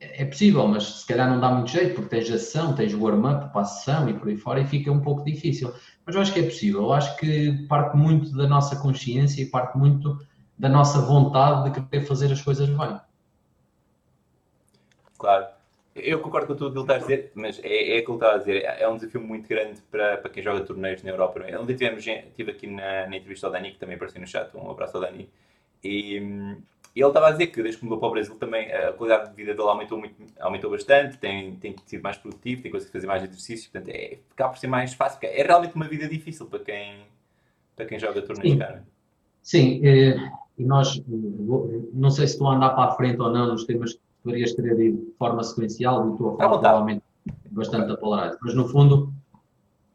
é 0.00 0.24
possível, 0.24 0.66
mas 0.66 0.84
se 0.84 1.06
calhar 1.06 1.30
não 1.30 1.40
dá 1.40 1.50
muito 1.50 1.70
jeito, 1.70 1.94
porque 1.94 2.08
tens 2.08 2.28
a 2.28 2.38
sessão, 2.38 2.74
tens 2.74 2.92
o 2.92 3.00
warm-up 3.00 3.52
para 3.52 3.60
a 3.60 3.64
sessão 3.64 4.08
e 4.08 4.14
por 4.14 4.28
aí 4.28 4.36
fora, 4.36 4.60
e 4.60 4.66
fica 4.66 4.90
um 4.90 5.00
pouco 5.00 5.24
difícil. 5.24 5.72
Mas 6.04 6.16
eu 6.16 6.22
acho 6.22 6.32
que 6.32 6.40
é 6.40 6.42
possível, 6.42 6.82
eu 6.82 6.92
acho 6.92 7.16
que 7.16 7.66
parte 7.68 7.96
muito 7.96 8.34
da 8.36 8.46
nossa 8.48 8.76
consciência 8.76 9.42
e 9.42 9.46
parte 9.46 9.78
muito 9.78 10.18
da 10.58 10.68
nossa 10.68 11.00
vontade 11.00 11.70
de 11.70 11.80
querer 11.80 12.04
fazer 12.04 12.32
as 12.32 12.42
coisas 12.42 12.68
bem. 12.68 13.00
Claro. 15.18 15.46
Eu 15.94 16.20
concordo 16.20 16.46
com 16.46 16.56
tudo 16.56 16.68
o 16.68 16.72
que 16.72 16.78
ele 16.78 16.84
está 16.84 16.94
a 16.94 16.98
dizer, 16.98 17.32
mas 17.34 17.60
é, 17.62 17.96
é 17.96 17.98
aquilo 17.98 18.18
que 18.18 18.24
está 18.24 18.34
a 18.34 18.38
dizer. 18.38 18.64
É 18.64 18.88
um 18.88 18.96
desafio 18.96 19.20
muito 19.20 19.46
grande 19.46 19.80
para, 19.90 20.16
para 20.16 20.30
quem 20.30 20.42
joga 20.42 20.60
torneios 20.64 21.02
na 21.02 21.10
Europa. 21.10 21.40
É? 21.40 21.58
Onde 21.58 21.74
tivemos, 21.74 22.06
estive 22.06 22.50
aqui 22.50 22.66
na, 22.66 23.06
na 23.06 23.16
entrevista 23.16 23.46
ao 23.46 23.52
Dani, 23.52 23.72
que 23.72 23.78
também 23.78 23.96
apareceu 23.96 24.20
no 24.20 24.26
chat, 24.26 24.56
um 24.56 24.70
abraço 24.70 24.96
ao 24.96 25.02
Dani. 25.02 25.28
E, 25.84 26.16
e 26.94 27.00
ele 27.00 27.08
estava 27.08 27.28
a 27.28 27.30
dizer 27.32 27.48
que 27.48 27.62
desde 27.62 27.78
que 27.78 27.84
mudou 27.84 27.98
para 27.98 28.08
o 28.08 28.12
Brasil 28.12 28.34
também 28.36 28.72
a 28.72 28.92
qualidade 28.92 29.30
de 29.30 29.36
vida 29.36 29.54
dele 29.54 29.68
aumentou, 29.68 29.98
muito, 29.98 30.14
aumentou 30.40 30.70
bastante, 30.70 31.18
tem, 31.18 31.56
tem 31.56 31.74
sido 31.86 32.02
mais 32.02 32.16
produtivo, 32.16 32.62
tem 32.62 32.70
conseguido 32.70 32.92
fazer 32.92 33.06
mais 33.06 33.22
exercícios, 33.22 33.68
portanto 33.68 33.94
é, 33.94 34.18
ficar 34.28 34.48
por 34.48 34.58
ser 34.58 34.66
mais 34.66 34.94
fácil. 34.94 35.18
É 35.22 35.42
realmente 35.42 35.74
uma 35.74 35.88
vida 35.88 36.08
difícil 36.08 36.46
para 36.46 36.60
quem, 36.60 37.06
para 37.74 37.86
quem 37.86 37.98
joga 37.98 38.22
torneios, 38.22 38.58
cara. 38.58 38.84
Sim, 39.42 39.80
eh, 39.84 40.16
e 40.58 40.64
nós, 40.64 41.02
não 41.92 42.10
sei 42.10 42.26
se 42.26 42.34
estou 42.34 42.48
a 42.48 42.56
andar 42.56 42.70
para 42.70 42.92
a 42.92 42.94
frente 42.94 43.20
ou 43.20 43.30
não 43.30 43.48
nos 43.48 43.64
temas 43.64 43.94
que 43.94 44.00
poderias 44.22 44.54
ter 44.54 44.76
de 44.76 45.12
forma 45.18 45.42
sequencial, 45.42 46.08
e 46.08 46.12
estou 46.12 46.34
a 46.34 46.36
falar 46.36 46.48
provavelmente 46.60 47.02
bastante 47.50 47.88
da 47.88 47.96
Polarize, 47.96 48.38
mas 48.42 48.54
no 48.54 48.68
fundo 48.68 49.12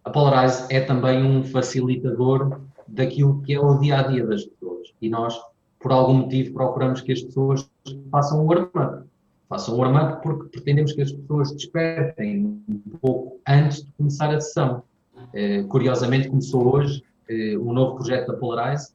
a 0.03 0.09
Polarize 0.09 0.65
é 0.69 0.79
também 0.81 1.23
um 1.23 1.43
facilitador 1.43 2.61
daquilo 2.87 3.41
que 3.41 3.53
é 3.53 3.59
o 3.59 3.77
dia 3.77 3.99
a 3.99 4.03
dia 4.03 4.25
das 4.25 4.45
pessoas 4.45 4.93
e 5.01 5.09
nós, 5.09 5.37
por 5.79 5.91
algum 5.91 6.13
motivo, 6.13 6.53
procuramos 6.53 7.01
que 7.01 7.11
as 7.11 7.21
pessoas 7.21 7.69
façam 8.11 8.43
um 8.43 8.47
warm-up. 8.47 9.05
Façam 9.49 9.75
um 9.75 9.79
warm-up 9.79 10.21
porque 10.23 10.49
pretendemos 10.49 10.93
que 10.93 11.01
as 11.01 11.11
pessoas 11.11 11.51
despertem 11.51 12.61
um 12.67 12.97
pouco 13.01 13.39
antes 13.47 13.83
de 13.83 13.91
começar 13.93 14.33
a 14.33 14.39
sessão. 14.39 14.83
Eh, 15.33 15.63
curiosamente, 15.63 16.29
começou 16.29 16.75
hoje 16.75 17.03
eh, 17.29 17.57
um 17.57 17.73
novo 17.73 17.95
projeto 17.95 18.27
da 18.27 18.37
Polarize, 18.37 18.93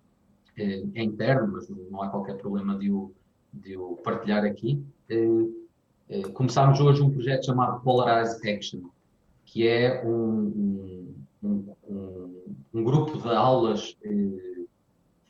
eh, 0.57 0.83
é 0.95 1.03
interno, 1.03 1.53
mas 1.53 1.68
não 1.90 2.03
há 2.03 2.09
qualquer 2.09 2.37
problema 2.37 2.79
de 2.79 2.90
o, 2.90 3.12
de 3.53 3.77
o 3.77 3.97
partilhar 3.97 4.45
aqui. 4.45 4.83
Eh, 5.12 5.48
eh, 6.09 6.22
começámos 6.33 6.81
hoje 6.81 7.03
um 7.03 7.11
projeto 7.11 7.44
chamado 7.44 7.83
Polarize 7.83 8.37
Action, 8.51 8.81
que 9.44 9.68
é 9.68 10.03
um, 10.07 11.14
um, 11.42 11.75
um, 11.87 12.42
um 12.72 12.83
grupo 12.85 13.18
de 13.18 13.29
aulas 13.29 13.94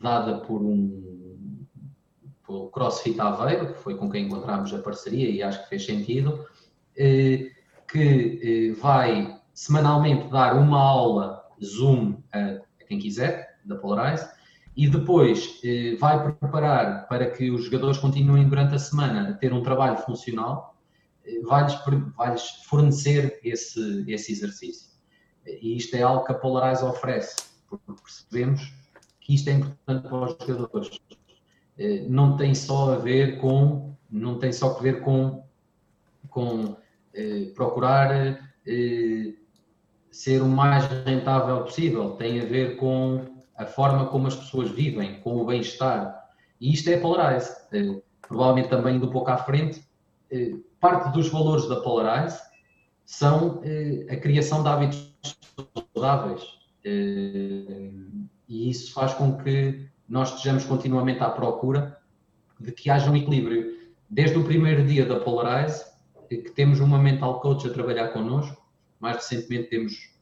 dada 0.00 0.38
por 0.38 0.62
um 0.62 1.02
pelo 2.46 2.68
CrossFit 2.68 3.20
Aveiro, 3.20 3.72
que 3.72 3.80
foi 3.80 3.96
com 3.96 4.08
quem 4.08 4.26
encontramos 4.26 4.72
a 4.72 4.78
parceria 4.78 5.28
e 5.28 5.42
acho 5.42 5.62
que 5.62 5.70
fez 5.70 5.84
sentido, 5.84 6.46
que 7.88 8.76
vai 8.80 9.40
semanalmente 9.52 10.28
dar 10.28 10.56
uma 10.56 10.78
aula 10.78 11.44
Zoom 11.62 12.18
a, 12.32 12.60
quem 12.86 12.98
quiser, 12.98 13.58
da 13.64 13.76
Polarize, 13.76 14.28
e 14.76 14.88
depois 14.88 15.60
eh, 15.64 15.96
vai 15.98 16.32
preparar 16.34 17.06
para 17.08 17.30
que 17.30 17.50
os 17.50 17.64
jogadores 17.64 17.98
continuem 17.98 18.48
durante 18.48 18.74
a 18.74 18.78
semana 18.78 19.30
a 19.30 19.32
ter 19.34 19.52
um 19.52 19.62
trabalho 19.62 19.98
funcional, 19.98 20.76
eh, 21.24 21.40
vai-lhes 21.42 21.78
vai 22.16 22.36
fornecer 22.64 23.38
esse, 23.44 24.04
esse 24.08 24.32
exercício. 24.32 24.90
E 25.46 25.76
isto 25.76 25.94
é 25.96 26.02
algo 26.02 26.24
que 26.24 26.32
a 26.32 26.34
Polarize 26.34 26.84
oferece, 26.84 27.36
porque 27.68 27.92
percebemos 28.02 28.72
que 29.20 29.34
isto 29.34 29.48
é 29.48 29.52
importante 29.54 30.08
para 30.08 30.24
os 30.24 30.36
jogadores. 30.46 31.00
Eh, 31.78 32.06
não 32.08 32.36
tem 32.36 32.54
só 32.54 32.94
a 32.94 32.98
ver 32.98 33.38
com, 33.40 33.94
não 34.10 34.38
tem 34.38 34.52
só 34.52 34.76
a 34.76 34.80
ver 34.80 35.02
com, 35.02 35.44
com 36.28 36.76
eh, 37.14 37.50
procurar 37.54 38.10
eh, 38.66 39.34
ser 40.10 40.42
o 40.42 40.48
mais 40.48 40.86
rentável 41.04 41.62
possível, 41.64 42.10
tem 42.12 42.40
a 42.40 42.44
ver 42.44 42.76
com 42.76 43.31
a 43.56 43.66
forma 43.66 44.06
como 44.06 44.26
as 44.26 44.36
pessoas 44.36 44.70
vivem, 44.70 45.20
com 45.20 45.36
o 45.36 45.44
bem-estar. 45.44 46.28
E 46.60 46.72
isto 46.72 46.88
é 46.90 46.96
Polarize. 46.98 47.50
Eh, 47.72 48.00
provavelmente 48.20 48.68
também 48.68 48.96
um 48.96 49.10
pouco 49.10 49.30
à 49.30 49.36
frente, 49.36 49.82
eh, 50.30 50.54
parte 50.80 51.12
dos 51.12 51.28
valores 51.28 51.68
da 51.68 51.80
Polarize 51.80 52.38
são 53.04 53.60
eh, 53.64 54.06
a 54.10 54.16
criação 54.16 54.62
de 54.62 54.68
hábitos 54.68 55.14
saudáveis. 55.94 56.42
E 56.84 58.70
isso 58.70 58.92
faz 58.92 59.14
com 59.14 59.36
que 59.38 59.88
nós 60.08 60.30
estejamos 60.30 60.64
continuamente 60.64 61.22
à 61.22 61.30
procura 61.30 61.98
de 62.58 62.72
que 62.72 62.90
haja 62.90 63.10
um 63.10 63.16
equilíbrio. 63.16 63.92
Desde 64.08 64.38
o 64.38 64.44
primeiro 64.44 64.84
dia 64.84 65.06
da 65.06 65.20
Polarize, 65.20 65.84
que 66.28 66.50
temos 66.50 66.80
uma 66.80 66.98
mental 66.98 67.40
coach 67.40 67.66
a 67.66 67.72
trabalhar 67.72 68.08
connosco, 68.08 68.60
mais 69.00 69.16
recentemente 69.16 69.68
temos 69.68 70.12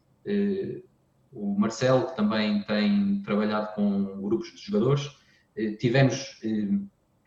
o 1.32 1.58
Marcelo, 1.58 2.06
que 2.06 2.16
também 2.16 2.62
tem 2.64 3.22
trabalhado 3.22 3.74
com 3.74 4.20
grupos 4.20 4.52
de 4.52 4.66
jogadores. 4.66 5.08
Eh, 5.56 5.72
tivemos 5.72 6.38
eh, 6.44 6.68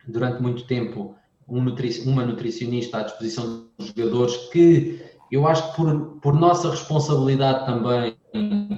durante 0.06 0.42
muito 0.42 0.66
tempo 0.66 1.16
um 1.48 1.58
uma 2.06 2.24
nutricionista 2.24 2.98
à 2.98 3.02
disposição 3.02 3.68
dos 3.78 3.88
jogadores 3.88 4.36
que 4.50 5.00
eu 5.30 5.46
acho 5.46 5.70
que 5.70 5.76
por, 5.76 6.20
por 6.20 6.34
nossa 6.34 6.70
responsabilidade 6.70 7.66
também, 7.66 8.16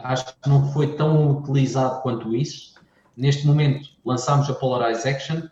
acho 0.03 0.27
que 0.41 0.49
não 0.49 0.73
foi 0.73 0.95
tão 0.97 1.39
utilizado 1.39 2.01
quanto 2.03 2.35
isso. 2.35 2.75
Neste 3.17 3.47
momento 3.47 3.89
lançámos 4.05 4.49
a 4.49 4.55
Polarize 4.55 5.09
Action 5.09 5.43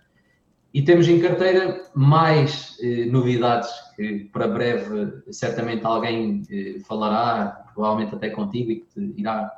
e 0.72 0.82
temos 0.82 1.06
em 1.08 1.20
carteira 1.20 1.84
mais 1.94 2.76
eh, 2.80 3.06
novidades 3.06 3.70
que 3.96 4.30
para 4.32 4.48
breve 4.48 5.22
certamente 5.30 5.84
alguém 5.84 6.42
eh, 6.50 6.80
falará, 6.80 7.64
provavelmente 7.74 8.14
até 8.14 8.30
contigo 8.30 8.70
e 8.70 8.76
que 8.80 8.86
te 8.86 9.20
irá 9.20 9.52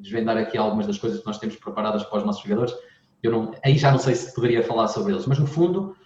desvendar 0.00 0.36
aqui 0.36 0.56
algumas 0.56 0.86
das 0.86 0.98
coisas 0.98 1.20
que 1.20 1.26
nós 1.26 1.38
temos 1.38 1.56
preparadas 1.56 2.02
para 2.04 2.18
os 2.18 2.24
nossos 2.24 2.42
jogadores. 2.42 2.74
Eu 3.22 3.32
não, 3.32 3.54
aí 3.64 3.76
já 3.76 3.90
não 3.90 3.98
sei 3.98 4.14
se 4.14 4.34
poderia 4.34 4.62
falar 4.62 4.88
sobre 4.88 5.12
eles, 5.12 5.26
mas 5.26 5.38
no 5.38 5.46
fundo 5.46 5.96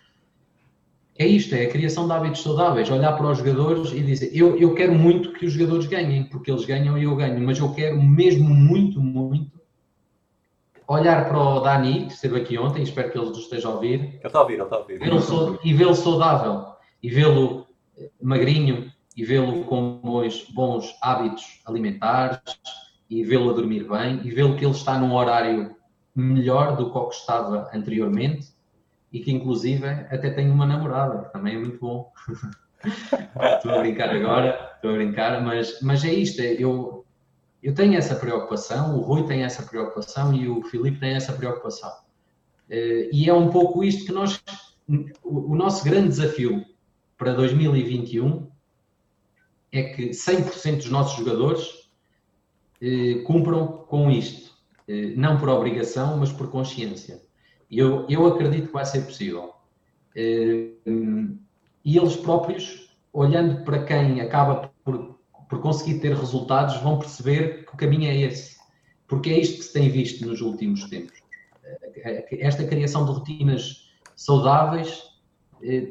é 1.18 1.26
isto, 1.26 1.54
é 1.54 1.66
a 1.66 1.70
criação 1.70 2.06
de 2.06 2.12
hábitos 2.12 2.42
saudáveis, 2.42 2.90
olhar 2.90 3.12
para 3.12 3.30
os 3.30 3.38
jogadores 3.38 3.92
e 3.92 4.00
dizer, 4.00 4.30
eu, 4.32 4.56
eu 4.56 4.74
quero 4.74 4.94
muito 4.94 5.32
que 5.32 5.44
os 5.44 5.52
jogadores 5.52 5.86
ganhem, 5.86 6.24
porque 6.24 6.50
eles 6.50 6.64
ganham 6.64 6.96
e 6.96 7.04
eu 7.04 7.14
ganho, 7.14 7.38
mas 7.40 7.58
eu 7.58 7.72
quero 7.74 8.02
mesmo 8.02 8.48
muito, 8.48 8.98
muito 8.98 9.62
olhar 10.88 11.26
para 11.28 11.38
o 11.38 11.60
Dani, 11.60 12.06
que 12.06 12.12
esteve 12.12 12.40
aqui 12.40 12.58
ontem, 12.58 12.82
espero 12.82 13.10
que 13.10 13.18
ele 13.18 13.28
nos 13.28 13.38
esteja 13.38 13.68
a 13.68 13.74
ouvir. 13.74 14.00
Ele 14.00 14.20
está 14.24 14.38
a 14.38 14.42
ouvir, 14.42 14.54
ele 14.54 14.62
está 14.62 14.76
a 14.76 14.78
ouvir. 14.80 14.98
Vê 14.98 15.06
e 15.64 15.74
vê-lo 15.74 15.94
saudável, 15.94 16.66
e 17.02 17.10
vê-lo 17.10 17.66
magrinho, 18.20 18.90
e 19.16 19.24
vê-lo 19.24 19.64
com 19.64 20.00
bons, 20.02 20.46
bons 20.50 20.94
hábitos 21.00 21.60
alimentares, 21.66 22.40
e 23.12 23.22
vê-lo 23.22 23.50
a 23.50 23.52
dormir 23.52 23.86
bem 23.86 24.22
e 24.24 24.30
vê-lo 24.30 24.56
que 24.56 24.64
ele 24.64 24.72
está 24.72 24.98
num 24.98 25.12
horário 25.12 25.76
melhor 26.16 26.76
do 26.76 26.90
que 26.90 26.96
o 26.96 27.08
que 27.08 27.14
estava 27.14 27.70
anteriormente 27.74 28.48
e 29.12 29.20
que 29.20 29.30
inclusive 29.30 29.86
até 29.86 30.30
tem 30.30 30.50
uma 30.50 30.64
namorada, 30.64 31.24
que 31.24 31.32
também 31.32 31.56
é 31.56 31.58
muito 31.58 31.78
bom. 31.78 32.10
estou 33.54 33.72
a 33.72 33.78
brincar 33.80 34.08
agora, 34.08 34.72
estou 34.76 34.92
a 34.92 34.94
brincar, 34.94 35.42
mas, 35.42 35.78
mas 35.82 36.02
é 36.02 36.10
isto, 36.10 36.40
é, 36.40 36.54
eu, 36.54 37.04
eu 37.62 37.74
tenho 37.74 37.98
essa 37.98 38.14
preocupação, 38.14 38.96
o 38.96 39.02
Rui 39.02 39.26
tem 39.26 39.44
essa 39.44 39.62
preocupação 39.62 40.32
e 40.32 40.48
o 40.48 40.62
Filipe 40.62 40.98
tem 40.98 41.12
essa 41.12 41.34
preocupação. 41.34 41.92
Eh, 42.70 43.10
e 43.12 43.28
é 43.28 43.34
um 43.34 43.50
pouco 43.50 43.84
isto 43.84 44.06
que 44.06 44.12
nós, 44.12 44.42
o, 45.22 45.54
nosso 45.54 45.84
grande 45.84 46.08
desafio 46.08 46.64
para 47.18 47.34
2021 47.34 48.48
é 49.70 49.82
que 49.82 50.10
100% 50.10 50.76
dos 50.78 50.90
nossos 50.90 51.18
jogadores 51.18 51.81
cumpram 53.24 53.84
com 53.88 54.10
isto, 54.10 54.50
eh, 54.88 55.14
não 55.16 55.38
por 55.38 55.48
obrigação, 55.48 56.16
mas 56.18 56.32
por 56.32 56.50
consciência. 56.50 57.20
Eu, 57.70 58.06
eu 58.08 58.26
acredito 58.26 58.66
que 58.66 58.72
vai 58.72 58.84
ser 58.84 59.02
possível. 59.02 59.52
Eh, 60.16 60.70
e 61.84 61.96
eles 61.96 62.16
próprios, 62.16 62.96
olhando 63.12 63.64
para 63.64 63.84
quem 63.84 64.20
acaba 64.20 64.70
por, 64.84 65.18
por 65.48 65.60
conseguir 65.60 66.00
ter 66.00 66.14
resultados, 66.16 66.76
vão 66.78 66.98
perceber 66.98 67.64
que 67.64 67.74
o 67.74 67.76
caminho 67.76 68.10
é 68.10 68.16
esse. 68.20 68.56
Porque 69.06 69.30
é 69.30 69.38
isto 69.38 69.58
que 69.58 69.64
se 69.64 69.72
tem 69.72 69.88
visto 69.88 70.26
nos 70.26 70.40
últimos 70.40 70.84
tempos. 70.84 71.20
Esta 72.32 72.64
criação 72.64 73.04
de 73.04 73.12
rotinas 73.12 73.90
saudáveis 74.16 75.04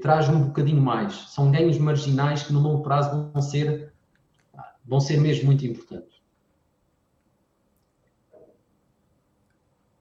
traz 0.01 0.27
um 0.27 0.47
bocadinho 0.47 0.81
mais. 0.81 1.13
São 1.29 1.51
ganhos 1.51 1.77
marginais 1.77 2.43
que 2.43 2.51
no 2.51 2.59
longo 2.59 2.83
prazo 2.83 3.29
vão 3.31 3.41
ser, 3.41 3.93
vão 4.85 4.99
ser 4.99 5.19
mesmo 5.19 5.45
muito 5.45 5.65
importantes. 5.65 6.10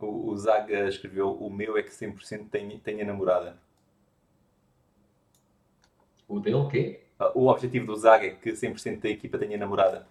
O, 0.01 0.31
o 0.31 0.37
Zaga 0.37 0.89
escreveu: 0.89 1.33
O 1.33 1.51
meu 1.51 1.77
é 1.77 1.83
que 1.83 1.91
100% 1.91 2.49
tem, 2.51 2.79
tem 2.79 3.03
a 3.03 3.05
namorada. 3.05 3.57
O 6.29 6.39
dele, 6.39 6.57
o 6.57 6.69
quê? 6.69 7.03
Ah, 7.19 7.33
o 7.35 7.49
objetivo 7.49 7.87
do 7.87 7.97
Zaga 7.97 8.27
é 8.27 8.31
que 8.31 8.53
100% 8.53 9.01
da 9.01 9.09
equipa 9.09 9.37
tenha 9.37 9.59
namorada. 9.59 10.07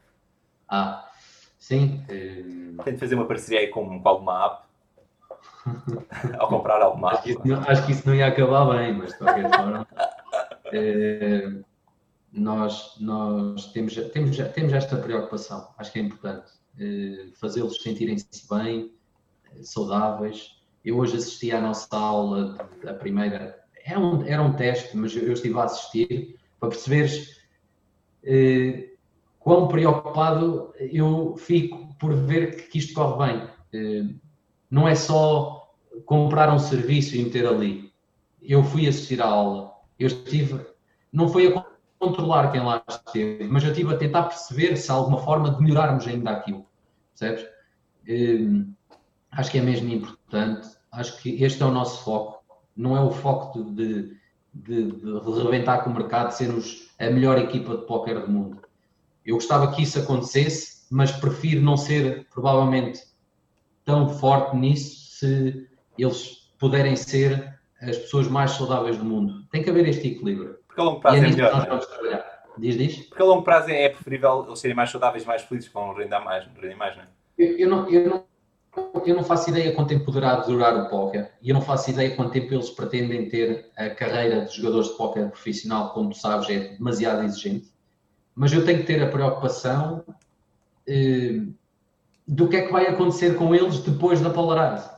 Ah, 0.68 1.10
sim. 1.58 2.04
Uh... 2.10 2.84
Tento 2.84 3.00
fazer 3.00 3.16
uma 3.16 3.26
parceria 3.26 3.62
aí 3.62 3.68
com, 3.68 4.02
com 4.02 4.10
alguma 4.10 4.46
app. 4.46 4.64
Ao 6.38 6.48
comprar 6.48 6.82
alguma 6.82 7.14
acho 7.14 7.30
app. 7.30 7.42
Que 7.42 7.48
não, 7.48 7.60
acho 7.62 7.86
que 7.86 7.92
isso 7.94 8.08
não 8.08 8.14
ia 8.14 8.28
acabar 8.28 8.66
bem, 8.78 8.94
mas 8.94 9.12
de 9.14 9.18
qualquer 9.18 9.50
forma. 9.50 9.88
uh, 10.68 11.66
nós, 12.32 12.96
nós 13.00 13.72
temos, 13.72 13.96
temos, 13.96 14.38
temos 14.38 14.74
esta 14.74 14.98
preocupação, 14.98 15.74
acho 15.78 15.92
que 15.92 16.00
é 16.00 16.02
importante. 16.04 16.52
Uh, 16.76 17.32
Fazê-los 17.36 17.82
sentirem-se 17.82 18.48
bem, 18.50 18.92
saudáveis. 19.62 20.60
Eu 20.84 20.98
hoje 20.98 21.18
assisti 21.18 21.52
à 21.52 21.62
nossa 21.62 21.88
aula, 21.96 22.58
a 22.88 22.94
primeira, 22.94 23.60
era 23.84 24.00
um, 24.00 24.24
era 24.24 24.42
um 24.42 24.54
teste, 24.54 24.96
mas 24.96 25.16
eu 25.16 25.34
estive 25.34 25.58
a 25.60 25.64
assistir 25.64 26.40
para 26.60 26.70
perceberes 26.70 27.40
eh, 28.24 28.90
quão 29.40 29.68
preocupado 29.68 30.74
eu 30.80 31.36
fico 31.38 31.96
por 31.98 32.14
ver 32.14 32.70
que 32.70 32.78
isto 32.78 32.94
corre 32.94 33.28
bem. 33.28 33.50
Eh, 33.74 34.16
não 34.70 34.88
é 34.88 34.96
só 34.96 35.74
comprar 36.06 36.54
um 36.54 36.60
serviço 36.60 37.16
e 37.16 37.24
meter 37.24 37.46
ali. 37.46 37.92
Eu 38.42 38.64
fui 38.64 38.88
assistir 38.88 39.22
à 39.22 39.26
aula, 39.26 39.74
eu 39.98 40.08
estive, 40.08 40.66
não 41.12 41.28
foi 41.28 41.48
a 41.54 41.66
controlar 42.00 42.52
quem 42.52 42.62
lá 42.62 42.82
esteve, 42.88 43.48
mas 43.48 43.64
eu 43.64 43.72
estive 43.72 43.94
a 43.94 43.98
tentar 43.98 44.24
perceber 44.24 44.76
se 44.78 44.90
há 44.90 44.94
alguma 44.94 45.20
forma 45.20 45.52
de 45.52 45.62
melhorarmos 45.62 46.08
ainda 46.08 46.32
aquilo, 46.32 46.66
percebes? 47.18 47.46
Eh, 48.08 48.66
acho 49.32 49.52
que 49.52 49.58
é 49.58 49.62
mesmo 49.62 49.90
importante, 49.90 50.68
acho 50.92 51.22
que 51.22 51.44
este 51.44 51.62
é 51.62 51.66
o 51.66 51.72
nosso 51.72 52.04
foco, 52.04 52.44
não 52.76 52.96
é 52.96 53.02
o 53.02 53.12
foco 53.12 53.64
de, 53.64 54.16
de, 54.54 54.92
de, 54.92 54.92
de 54.92 55.44
rebentar 55.44 55.84
com 55.84 55.90
o 55.90 55.94
mercado, 55.94 56.30
de 56.30 56.36
sermos 56.36 56.90
a 57.00 57.10
melhor 57.10 57.38
equipa 57.38 57.78
de 57.78 57.86
póquer 57.86 58.20
do 58.20 58.32
mundo. 58.32 58.62
Eu 59.26 59.36
gostava 59.36 59.72
que 59.72 59.84
isso 59.84 60.00
acontecesse, 60.00 60.88
mas 60.90 61.12
prefiro 61.12 61.62
não 61.62 61.78
ser, 61.78 62.28
provavelmente, 62.34 63.02
tão 63.86 64.10
forte 64.10 64.56
nisso 64.56 65.18
se 65.20 65.68
eles 65.98 66.52
puderem 66.58 66.96
ser 66.96 67.60
as 67.82 67.98
pessoas 67.98 68.28
mais 68.28 68.52
saudáveis 68.52 68.98
do 68.98 69.06
mundo. 69.06 69.46
Tem 69.52 69.64
que 69.64 69.70
haver 69.70 69.88
este 69.88 70.08
equilíbrio. 70.08 70.58
Porque 70.68 70.82
a 70.82 70.84
longo 70.84 71.00
prazo 71.00 71.18
é, 71.18 71.20
é 71.20 71.30
melhor. 71.30 71.68
Nós 71.68 71.86
trabalhar. 71.86 72.26
Diz, 72.58 72.78
diz? 72.78 73.08
Porque 73.08 73.22
a 73.22 73.26
longo 73.26 73.44
prazo 73.44 73.70
é 73.70 73.90
preferível 73.90 74.46
eles 74.48 74.60
serem 74.60 74.76
mais 74.76 74.90
saudáveis, 74.90 75.26
mais 75.26 75.44
felizes, 75.44 75.72
vão 75.72 75.94
render 75.94 76.20
mais, 76.20 76.46
render 76.46 76.76
mais 76.76 76.96
não 76.96 77.04
é? 77.04 77.08
Eu, 77.38 77.58
eu, 77.58 77.70
não, 77.70 77.90
eu 77.90 78.10
não 78.10 78.24
eu 79.06 79.16
não 79.16 79.24
faço 79.24 79.50
ideia 79.50 79.74
quanto 79.74 79.90
tempo 79.90 80.06
poderá 80.06 80.36
durar 80.38 80.76
o 80.76 80.90
póquer 80.90 81.38
e 81.42 81.50
eu 81.50 81.54
não 81.54 81.62
faço 81.62 81.90
ideia 81.90 82.16
quanto 82.16 82.32
tempo 82.32 82.54
eles 82.54 82.70
pretendem 82.70 83.28
ter 83.28 83.70
a 83.76 83.90
carreira 83.90 84.46
de 84.46 84.56
jogadores 84.56 84.90
de 84.90 84.98
póquer 84.98 85.30
profissional, 85.30 85.94
como 85.94 86.12
tu 86.12 86.18
sabes, 86.18 86.50
é 86.50 86.76
demasiado 86.76 87.24
exigente. 87.24 87.72
Mas 88.36 88.54
eu 88.54 88.64
tenho 88.64 88.80
que 88.80 88.86
ter 88.86 89.02
a 89.02 89.10
preocupação 89.10 90.04
eh, 90.88 91.42
do 92.28 92.48
que 92.48 92.58
é 92.58 92.62
que 92.62 92.72
vai 92.72 92.86
acontecer 92.86 93.36
com 93.36 93.56
eles 93.56 93.80
depois 93.80 94.22
da 94.22 94.30
Polarise. 94.30 94.90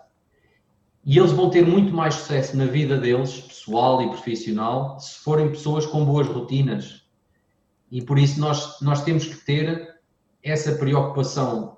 E 1.04 1.18
eles 1.18 1.32
vão 1.32 1.50
ter 1.50 1.66
muito 1.66 1.94
mais 1.94 2.16
sucesso 2.16 2.56
na 2.56 2.66
vida 2.66 2.98
deles, 2.98 3.40
pessoal 3.40 4.02
e 4.04 4.10
profissional, 4.10 5.00
se 5.00 5.18
forem 5.20 5.50
pessoas 5.50 5.86
com 5.86 6.06
boas 6.06 6.28
rotinas. 6.28 7.08
E 7.90 8.02
por 8.02 8.20
isso 8.20 8.40
nós, 8.40 8.80
nós 8.82 9.04
temos 9.04 9.26
que 9.26 9.36
ter 9.36 9.96
essa 10.44 10.74
preocupação 10.74 11.78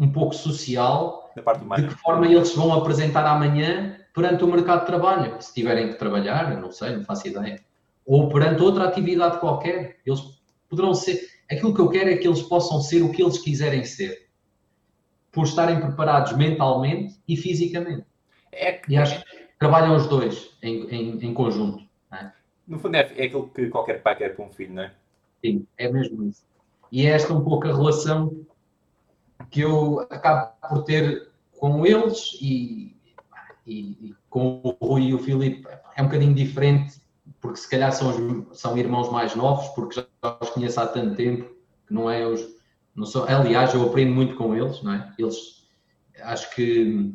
um 0.00 0.10
pouco 0.10 0.34
social, 0.34 1.30
de 1.36 1.88
que 1.88 1.94
forma 1.96 2.26
eles 2.26 2.54
vão 2.54 2.72
apresentar 2.72 3.26
amanhã 3.26 3.98
perante 4.14 4.42
o 4.42 4.48
mercado 4.48 4.80
de 4.80 4.86
trabalho, 4.86 5.40
se 5.40 5.52
tiverem 5.52 5.88
que 5.88 5.98
trabalhar, 5.98 6.58
não 6.58 6.72
sei, 6.72 6.96
não 6.96 7.04
faço 7.04 7.28
ideia, 7.28 7.62
ou 8.06 8.28
perante 8.30 8.62
outra 8.62 8.84
atividade 8.84 9.38
qualquer, 9.38 9.98
eles 10.04 10.20
poderão 10.70 10.94
ser, 10.94 11.28
aquilo 11.50 11.74
que 11.74 11.80
eu 11.80 11.90
quero 11.90 12.10
é 12.10 12.16
que 12.16 12.26
eles 12.26 12.42
possam 12.42 12.80
ser 12.80 13.02
o 13.02 13.12
que 13.12 13.22
eles 13.22 13.38
quiserem 13.38 13.84
ser, 13.84 14.26
por 15.30 15.44
estarem 15.44 15.78
preparados 15.78 16.32
mentalmente 16.32 17.20
e 17.28 17.36
fisicamente. 17.36 18.06
É 18.50 18.72
que... 18.72 18.92
E 18.92 18.96
acho 18.96 19.22
que 19.22 19.48
trabalham 19.58 19.94
os 19.94 20.06
dois 20.06 20.56
em, 20.62 20.88
em, 20.88 21.26
em 21.26 21.34
conjunto. 21.34 21.84
É? 22.10 22.32
No 22.66 22.78
fundo 22.78 22.96
é, 22.96 23.00
é 23.00 23.26
aquilo 23.26 23.48
que 23.50 23.68
qualquer 23.68 24.02
pai 24.02 24.16
quer 24.16 24.34
para 24.34 24.44
um 24.44 24.50
filho, 24.50 24.72
não 24.72 24.82
é? 24.82 24.92
Sim, 25.44 25.66
é 25.76 25.92
mesmo 25.92 26.24
isso. 26.24 26.42
E 26.90 27.06
é 27.06 27.10
esta 27.10 27.32
um 27.32 27.44
pouco 27.44 27.68
a 27.68 27.76
relação 27.76 28.44
que 29.48 29.60
eu 29.60 30.00
acabo 30.10 30.52
por 30.68 30.84
ter 30.84 31.30
com 31.58 31.84
eles 31.86 32.38
e, 32.40 32.96
e, 33.66 33.80
e, 34.08 34.14
com 34.28 34.60
o 34.62 34.70
Rui 34.84 35.08
e 35.08 35.14
o 35.14 35.18
Filipe 35.18 35.66
é 35.96 36.02
um 36.02 36.06
bocadinho 36.06 36.34
diferente, 36.34 37.00
porque 37.40 37.58
se 37.58 37.68
calhar 37.68 37.92
são, 37.92 38.46
são 38.52 38.76
irmãos 38.76 39.10
mais 39.10 39.34
novos, 39.34 39.68
porque 39.68 40.00
já 40.00 40.06
os 40.40 40.50
conheço 40.50 40.80
há 40.80 40.86
tanto 40.86 41.16
tempo, 41.16 41.44
que 41.86 41.94
não 41.94 42.10
é 42.10 42.26
os. 42.26 42.58
Não 42.94 43.06
sou, 43.06 43.24
aliás, 43.24 43.72
eu 43.72 43.82
aprendo 43.86 44.12
muito 44.12 44.34
com 44.36 44.54
eles, 44.54 44.82
não 44.82 44.92
é? 44.94 45.14
Eles 45.18 45.68
acho 46.22 46.54
que 46.54 47.14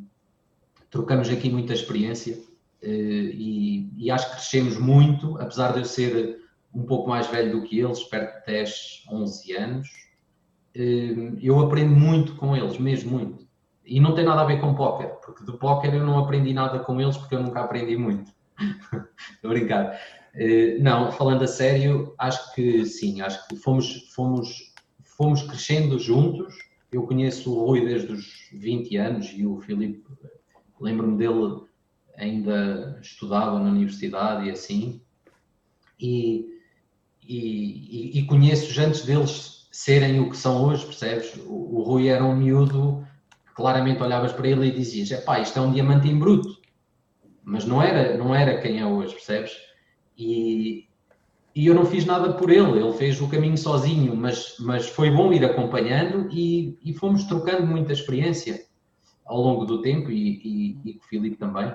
trocamos 0.89 1.29
aqui 1.29 1.49
muita 1.49 1.73
experiência 1.73 2.39
eh, 2.81 2.87
e, 2.87 3.89
e 3.97 4.09
acho 4.09 4.27
que 4.27 4.35
crescemos 4.37 4.77
muito, 4.77 5.37
apesar 5.37 5.73
de 5.73 5.79
eu 5.79 5.85
ser 5.85 6.39
um 6.73 6.83
pouco 6.83 7.09
mais 7.09 7.27
velho 7.27 7.51
do 7.51 7.63
que 7.63 7.79
eles, 7.79 8.03
perto 8.03 8.39
de 8.39 8.53
10, 8.53 9.03
11 9.11 9.53
anos 9.55 10.04
eu 10.75 11.59
aprendo 11.59 11.95
muito 11.95 12.35
com 12.35 12.55
eles, 12.55 12.77
mesmo 12.77 13.17
muito. 13.17 13.45
E 13.85 13.99
não 13.99 14.13
tem 14.13 14.25
nada 14.25 14.41
a 14.41 14.45
ver 14.45 14.59
com 14.59 14.75
póquer, 14.75 15.07
porque 15.23 15.43
do 15.43 15.57
póquer 15.57 15.93
eu 15.93 16.03
não 16.03 16.17
aprendi 16.19 16.53
nada 16.53 16.79
com 16.79 16.99
eles 16.99 17.15
porque 17.15 17.35
eu 17.35 17.43
nunca 17.43 17.61
aprendi 17.61 17.95
muito. 17.95 18.31
Estou 19.35 19.51
a 19.51 19.53
brincar. 19.53 19.99
Hum, 20.35 20.81
não, 20.81 21.11
falando 21.11 21.43
a 21.43 21.47
sério, 21.47 22.13
acho 22.17 22.53
que 22.53 22.85
sim, 22.85 23.21
acho 23.21 23.47
que 23.47 23.55
fomos, 23.55 24.09
fomos, 24.13 24.73
fomos 25.03 25.43
crescendo 25.43 25.97
juntos. 25.97 26.53
Eu 26.91 27.03
conheço 27.03 27.53
o 27.53 27.65
Rui 27.65 27.85
desde 27.85 28.11
os 28.11 28.49
20 28.53 28.97
anos 28.97 29.31
e 29.33 29.45
o 29.45 29.59
Filipe, 29.61 30.03
lembro-me 30.79 31.17
dele 31.17 31.61
ainda 32.17 32.97
estudava 33.01 33.59
na 33.59 33.69
universidade 33.69 34.47
e 34.47 34.51
assim. 34.51 35.01
E, 35.99 36.59
e, 37.21 38.19
e 38.19 38.25
conheço 38.25 38.79
antes 38.81 39.05
deles 39.05 39.54
serem 39.75 40.21
o 40.21 40.29
que 40.29 40.37
são 40.37 40.63
hoje, 40.63 40.85
percebes? 40.85 41.35
O, 41.45 41.79
o 41.79 41.83
Rui 41.83 42.07
era 42.07 42.23
um 42.23 42.33
miúdo 42.33 43.05
claramente 43.53 44.01
olhavas 44.01 44.31
para 44.31 44.47
ele 44.47 44.67
e 44.67 44.71
dizias: 44.71 45.11
é 45.11 45.19
pá, 45.19 45.41
isto 45.41 45.59
é 45.59 45.61
um 45.61 45.73
diamante 45.73 46.07
em 46.07 46.17
bruto. 46.17 46.47
Mas 47.43 47.65
não 47.65 47.81
era, 47.81 48.17
não 48.17 48.33
era 48.33 48.61
quem 48.61 48.79
é 48.79 48.85
hoje, 48.85 49.13
percebes? 49.13 49.51
E, 50.17 50.87
e 51.53 51.67
eu 51.67 51.75
não 51.75 51.85
fiz 51.85 52.05
nada 52.05 52.33
por 52.33 52.49
ele, 52.49 52.79
ele 52.79 52.93
fez 52.93 53.19
o 53.19 53.27
caminho 53.27 53.57
sozinho, 53.57 54.15
mas, 54.15 54.55
mas 54.61 54.87
foi 54.87 55.11
bom 55.11 55.33
ir 55.33 55.43
acompanhando 55.43 56.29
e, 56.31 56.79
e 56.81 56.93
fomos 56.93 57.25
trocando 57.25 57.67
muita 57.67 57.91
experiência 57.91 58.65
ao 59.25 59.41
longo 59.41 59.65
do 59.65 59.81
tempo 59.81 60.09
e, 60.09 60.37
e, 60.37 60.79
e 60.85 60.97
o 60.97 61.01
Filipe 61.01 61.35
também. 61.35 61.73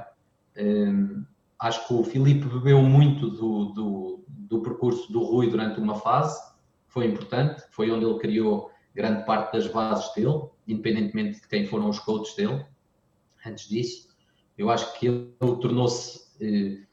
Um, 0.59 1.23
acho 1.59 1.87
que 1.87 1.93
o 1.93 2.03
Filipe 2.03 2.49
bebeu 2.49 2.81
muito 2.81 3.29
do, 3.29 3.65
do, 3.67 4.25
do 4.27 4.63
percurso 4.63 5.13
do 5.13 5.23
Rui 5.23 5.51
durante 5.51 5.79
uma 5.79 5.97
fase 5.97 6.50
foi 6.91 7.07
importante, 7.07 7.63
foi 7.71 7.91
onde 7.91 8.05
ele 8.05 8.19
criou 8.19 8.71
grande 8.95 9.25
parte 9.25 9.53
das 9.53 9.67
bases 9.69 10.13
dele, 10.15 10.43
independentemente 10.67 11.41
de 11.41 11.49
quem 11.49 11.65
foram 11.65 11.89
os 11.89 11.99
coaches 11.99 12.35
dele. 12.35 12.65
Antes 13.47 13.69
disso, 13.69 14.09
eu 14.59 14.69
acho 14.71 14.93
que 14.99 15.07
ele, 15.07 15.33
tornou-se 15.39 16.21
eh, 16.41 16.85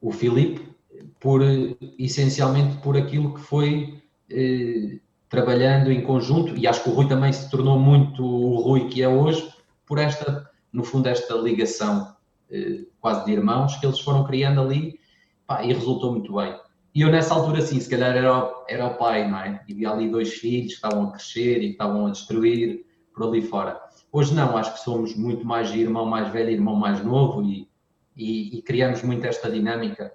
o 0.00 0.12
Filipe 0.12 0.68
por 1.20 1.40
essencialmente 1.98 2.78
por 2.78 2.96
aquilo 2.96 3.34
que 3.34 3.40
foi 3.40 4.02
eh, 4.30 4.98
trabalhando 5.28 5.92
em 5.92 6.02
conjunto 6.02 6.56
e 6.56 6.66
acho 6.66 6.82
que 6.82 6.90
o 6.90 6.92
Rui 6.92 7.08
também 7.08 7.32
se 7.32 7.48
tornou 7.50 7.78
muito 7.78 8.24
o 8.24 8.56
Rui 8.60 8.88
que 8.88 9.02
é 9.02 9.08
hoje 9.08 9.48
por 9.86 9.98
esta, 9.98 10.50
no 10.72 10.82
fundo, 10.82 11.06
esta 11.06 11.34
ligação 11.34 12.14
eh, 12.50 12.84
quase 13.00 13.24
de 13.24 13.32
irmãos 13.32 13.76
que 13.76 13.86
eles 13.86 14.00
foram 14.00 14.24
criando 14.24 14.60
ali 14.60 14.98
pá, 15.46 15.62
e 15.62 15.72
resultou 15.72 16.12
muito 16.12 16.34
bem. 16.34 16.58
E 16.98 17.02
eu 17.02 17.12
nessa 17.12 17.32
altura, 17.32 17.60
sim, 17.60 17.78
se 17.78 17.88
calhar 17.88 18.16
era 18.16 18.52
era 18.68 18.86
o 18.88 18.94
pai, 18.96 19.30
não 19.30 19.38
é? 19.38 19.62
E 19.68 19.72
via 19.72 19.90
ali 19.90 20.10
dois 20.10 20.34
filhos 20.34 20.70
que 20.70 20.74
estavam 20.74 21.04
a 21.04 21.12
crescer 21.12 21.58
e 21.58 21.66
que 21.66 21.72
estavam 21.74 22.08
a 22.08 22.10
destruir 22.10 22.84
por 23.14 23.28
ali 23.28 23.40
fora. 23.40 23.80
Hoje 24.10 24.34
não, 24.34 24.56
acho 24.56 24.74
que 24.74 24.80
somos 24.80 25.14
muito 25.14 25.46
mais 25.46 25.72
irmão 25.72 26.04
mais 26.04 26.32
velho 26.32 26.50
irmão 26.50 26.74
mais 26.74 27.00
novo 27.04 27.40
e, 27.44 27.70
e, 28.16 28.58
e, 28.58 28.62
criamos 28.62 29.00
muito 29.04 29.24
esta 29.24 29.48
dinâmica. 29.48 30.12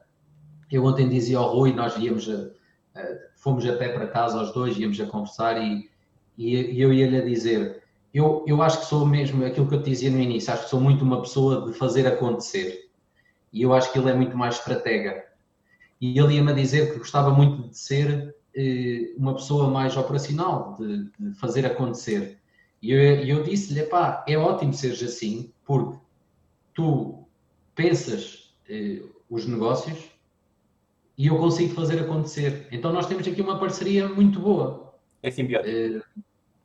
Eu 0.69 0.83
ontem 0.83 1.07
dizia 1.07 1.37
ao 1.37 1.55
Rui, 1.55 1.71
nós 1.71 1.95
íamos, 1.95 2.29
a, 2.29 2.99
a, 2.99 3.03
fomos 3.37 3.65
até 3.65 3.87
para 3.87 4.07
casa 4.07 4.41
os 4.41 4.51
dois, 4.51 4.77
íamos 4.77 4.99
a 4.99 5.05
conversar 5.05 5.55
e, 5.63 5.89
e 6.37 6.81
eu 6.81 6.91
ia-lhe 6.91 7.21
dizer, 7.21 7.81
eu, 8.13 8.43
eu 8.45 8.61
acho 8.61 8.81
que 8.81 8.87
sou 8.87 9.05
mesmo 9.05 9.45
aquilo 9.45 9.69
que 9.69 9.75
eu 9.75 9.81
te 9.81 9.89
dizia 9.89 10.11
no 10.11 10.19
início, 10.19 10.51
acho 10.51 10.63
que 10.63 10.69
sou 10.69 10.81
muito 10.81 11.05
uma 11.05 11.21
pessoa 11.21 11.65
de 11.65 11.77
fazer 11.77 12.05
acontecer. 12.05 12.89
E 13.53 13.61
eu 13.61 13.73
acho 13.73 13.89
que 13.93 13.97
ele 13.99 14.09
é 14.09 14.13
muito 14.13 14.35
mais 14.35 14.57
estratega 14.57 15.31
e 15.99 16.19
ele 16.19 16.35
ia-me 16.35 16.53
dizer 16.53 16.91
que 16.91 16.99
gostava 16.99 17.31
muito 17.31 17.69
de 17.69 17.77
ser 17.77 18.35
eh, 18.55 19.13
uma 19.17 19.33
pessoa 19.33 19.69
mais 19.69 19.95
operacional, 19.97 20.75
de, 20.77 21.09
de 21.19 21.33
fazer 21.35 21.65
acontecer. 21.65 22.39
E 22.81 22.91
eu, 22.91 22.99
eu 22.99 23.43
disse-lhe, 23.43 23.83
pá, 23.83 24.23
é 24.27 24.37
ótimo 24.37 24.73
seres 24.73 25.01
assim, 25.01 25.51
porque 25.65 25.97
tu 26.73 27.25
pensas 27.75 28.53
eh, 28.69 29.01
os 29.29 29.45
negócios 29.45 30.11
e 31.17 31.27
eu 31.27 31.37
consigo 31.37 31.73
fazer 31.73 31.99
acontecer. 31.99 32.67
Então 32.71 32.91
nós 32.91 33.05
temos 33.05 33.27
aqui 33.27 33.41
uma 33.41 33.59
parceria 33.59 34.07
muito 34.07 34.39
boa. 34.39 34.93
É 35.21 35.31
simbiótico. 35.31 35.69
Eh, 35.69 36.01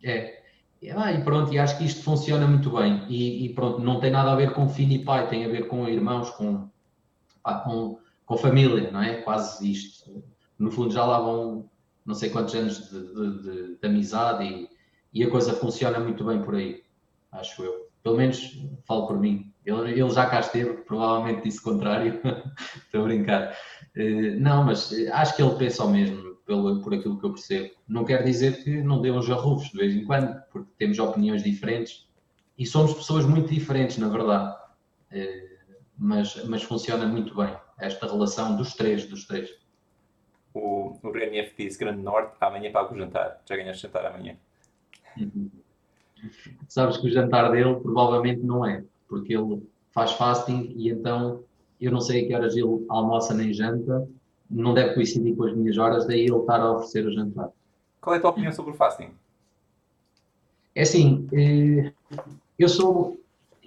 é. 0.03 0.39
Ah, 0.97 1.13
e 1.13 1.23
pronto, 1.25 1.53
e 1.53 1.59
acho 1.59 1.77
que 1.77 1.85
isto 1.85 2.03
funciona 2.03 2.47
muito 2.47 2.71
bem. 2.71 3.05
E, 3.09 3.47
e, 3.47 3.55
pronto, 3.55 3.81
não 3.81 3.99
tem 3.99 4.11
nada 4.11 4.33
a 4.33 4.37
ver 4.37 4.53
com 4.53 4.69
filho 4.69 4.93
e 4.93 5.05
pai, 5.05 5.29
tem 5.29 5.45
a 5.45 5.49
ver 5.49 5.67
com 5.67 5.89
irmãos, 5.89 6.31
com, 6.31 6.69
pá, 7.43 7.61
com, 7.61 7.99
com 8.29 8.37
família, 8.37 8.91
não 8.91 9.03
é? 9.03 9.23
Quase 9.23 9.73
isto. 9.73 10.23
No 10.59 10.71
fundo 10.71 10.93
já 10.93 11.05
lá 11.05 11.19
vão 11.19 11.69
não 12.05 12.15
sei 12.15 12.29
quantos 12.29 12.55
anos 12.55 12.91
de, 12.91 13.15
de, 13.15 13.43
de, 13.43 13.77
de 13.77 13.87
amizade 13.87 14.45
e, 14.45 14.69
e, 15.13 15.25
a 15.25 15.31
coisa 15.31 15.53
funciona 15.55 15.99
muito 15.99 16.25
bem 16.25 16.43
por 16.43 16.55
aí, 16.55 16.83
acho 17.33 17.63
eu. 17.63 17.89
Pelo 18.03 18.17
menos 18.17 18.63
falo 18.87 19.07
por 19.07 19.19
mim. 19.19 19.53
Ele, 19.65 19.93
ele 19.93 20.11
já 20.11 20.27
cá 20.27 20.41
esteve, 20.41 20.83
provavelmente 20.83 21.43
disse 21.43 21.59
o 21.61 21.63
contrário. 21.63 22.21
Estou 22.85 23.01
a 23.01 23.05
brincar. 23.05 23.57
Uh, 23.97 24.39
não, 24.39 24.65
mas 24.65 24.93
acho 25.13 25.37
que 25.37 25.43
ele 25.43 25.57
pensa 25.57 25.85
o 25.85 25.91
mesmo, 25.91 26.37
pelo, 26.47 26.83
por 26.83 26.95
aquilo 26.95 27.19
que 27.19 27.27
eu 27.27 27.33
percebo. 27.33 27.71
Não 27.87 28.05
quer 28.05 28.23
dizer 28.25 28.63
que 28.63 28.83
não 28.83 29.01
dê 29.01 29.11
uns 29.11 29.27
jarrufos 29.27 29.71
de 29.71 29.77
vez 29.79 29.95
em 29.95 30.05
quando, 30.05 30.39
porque 30.51 30.71
temos 30.79 30.99
opiniões 30.99 31.43
diferentes 31.43 32.07
e 32.59 32.67
somos 32.67 32.93
pessoas 32.95 33.25
muito 33.27 33.49
diferentes, 33.49 33.97
na 33.99 34.09
verdade. 34.09 34.55
Uh, 35.13 35.59
mas, 35.99 36.45
mas 36.47 36.63
funciona 36.63 37.07
muito 37.07 37.35
bem 37.35 37.55
esta 37.79 38.07
relação 38.07 38.57
dos 38.57 38.75
três, 38.75 39.07
dos 39.07 39.27
três 39.27 39.51
o, 40.59 40.99
o 41.03 41.09
RNF 41.11 41.55
disse 41.57 41.79
Grande 41.79 42.03
Norte, 42.03 42.37
amanhã 42.41 42.71
pago 42.73 42.95
o 42.95 42.99
jantar. 42.99 43.41
Já 43.49 43.57
ganhaste 43.57 43.83
jantar 43.83 44.07
amanhã. 44.07 44.37
Sabes 46.69 46.97
que 46.97 47.07
o 47.07 47.11
jantar 47.11 47.51
dele 47.51 47.77
provavelmente 47.77 48.43
não 48.43 48.65
é, 48.67 48.85
porque 49.09 49.35
ele 49.37 49.63
faz 49.91 50.13
fasting 50.13 50.73
e 50.77 50.91
então 50.91 51.43
eu 51.81 51.93
não 51.93 52.01
sei 52.01 52.25
a 52.25 52.27
que 52.27 52.35
horas 52.35 52.57
ele 52.57 52.85
almoça 52.89 53.35
nem 53.35 53.53
janta, 53.53 54.09
não 54.51 54.75
deve 54.75 54.95
coincidir 54.95 55.37
com 55.37 55.45
as 55.45 55.55
minhas 55.55 55.79
horas, 55.79 56.07
daí 56.07 56.23
ele 56.23 56.37
estar 56.37 56.61
a 56.61 56.73
oferecer 56.73 57.07
o 57.07 57.13
jantar. 57.13 57.51
Qual 58.01 58.15
é 58.15 58.19
a 58.19 58.21
tua 58.21 58.31
opinião 58.31 58.53
sobre 58.53 58.73
o 58.73 58.75
fasting? 58.75 59.11
É 60.75 60.83
assim, 60.83 61.29
eh, 61.33 61.93
eu 62.59 62.69
sou, 62.69 63.21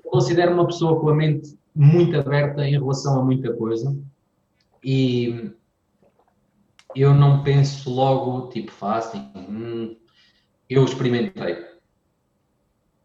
eu 0.04 0.10
considero 0.10 0.54
uma 0.54 0.66
pessoa 0.66 1.00
com 1.00 1.10
a 1.10 1.16
mente 1.16 1.58
muito 1.76 2.20
aberta 2.20 2.68
em 2.68 2.72
relação 2.72 3.20
a 3.20 3.24
muita 3.24 3.54
coisa 3.54 3.98
e 4.84 5.52
eu 6.96 7.14
não 7.14 7.44
penso 7.44 7.90
logo, 7.90 8.50
tipo, 8.50 8.72
fasting. 8.72 9.32
Hum, 9.36 9.96
eu 10.70 10.84
experimentei. 10.84 11.66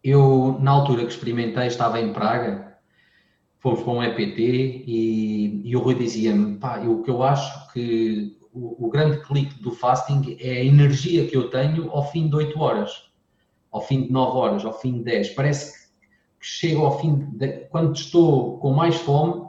Eu, 0.02 0.57
na 0.61 0.70
altura 0.70 1.05
que 1.05 1.12
experimentei, 1.12 1.66
estava 1.66 2.00
em 2.00 2.12
Praga, 2.12 2.79
fomos 3.59 3.83
para 3.83 3.92
um 3.92 4.02
EPT 4.02 4.85
e, 4.87 5.62
e 5.64 5.76
o 5.76 5.81
Rui 5.81 5.94
dizia-me, 5.94 6.59
pá, 6.59 6.83
eu, 6.83 7.00
o 7.00 7.02
que 7.02 7.11
eu 7.11 7.22
acho 7.22 7.72
que 7.72 8.38
o, 8.52 8.87
o, 8.87 8.88
grande 8.88 9.18
clique 9.26 9.61
do 9.61 9.72
fasting 9.72 10.37
é 10.40 10.52
a 10.52 10.64
energia 10.64 11.26
que 11.26 11.37
eu 11.37 11.50
tenho 11.50 11.90
ao 11.90 12.11
fim 12.11 12.29
de 12.29 12.37
8 12.37 12.59
horas, 12.59 13.11
ao 13.70 13.83
fim 13.83 14.02
de 14.02 14.12
9 14.12 14.38
horas, 14.38 14.64
ao 14.64 14.79
fim 14.79 14.94
de 14.94 15.05
10. 15.05 15.31
Parece 15.31 15.72
que, 15.72 15.86
que 16.40 16.46
chego 16.46 16.85
ao 16.85 17.01
fim, 17.01 17.16
de, 17.33 17.49
quando 17.70 17.94
estou 17.94 18.59
com 18.59 18.72
mais 18.72 18.96
fome, 18.96 19.46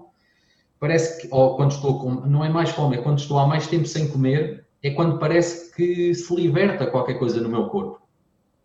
parece 0.80 1.22
que, 1.22 1.28
ou 1.32 1.56
quando 1.56 1.72
estou 1.72 2.00
com, 2.00 2.10
não 2.28 2.44
é 2.44 2.50
mais 2.50 2.70
fome, 2.70 2.98
é 2.98 3.02
quando 3.02 3.20
estou 3.20 3.40
há 3.40 3.48
mais 3.48 3.68
tempo 3.68 3.86
sem 3.86 4.10
comer, 4.10 4.66
é 4.84 4.92
quando 4.92 5.20
parece 5.20 5.76
que 5.76 6.14
se 6.14 6.36
liberta 6.36 6.88
qualquer 6.88 7.16
coisa 7.16 7.42
no 7.42 7.50
meu 7.50 7.68
corpo. 7.68 8.02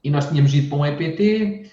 E 0.05 0.11
nós 0.11 0.29
tínhamos 0.29 0.53
ido 0.55 0.69
para 0.69 0.79
um 0.79 0.87
EPT, 0.87 1.71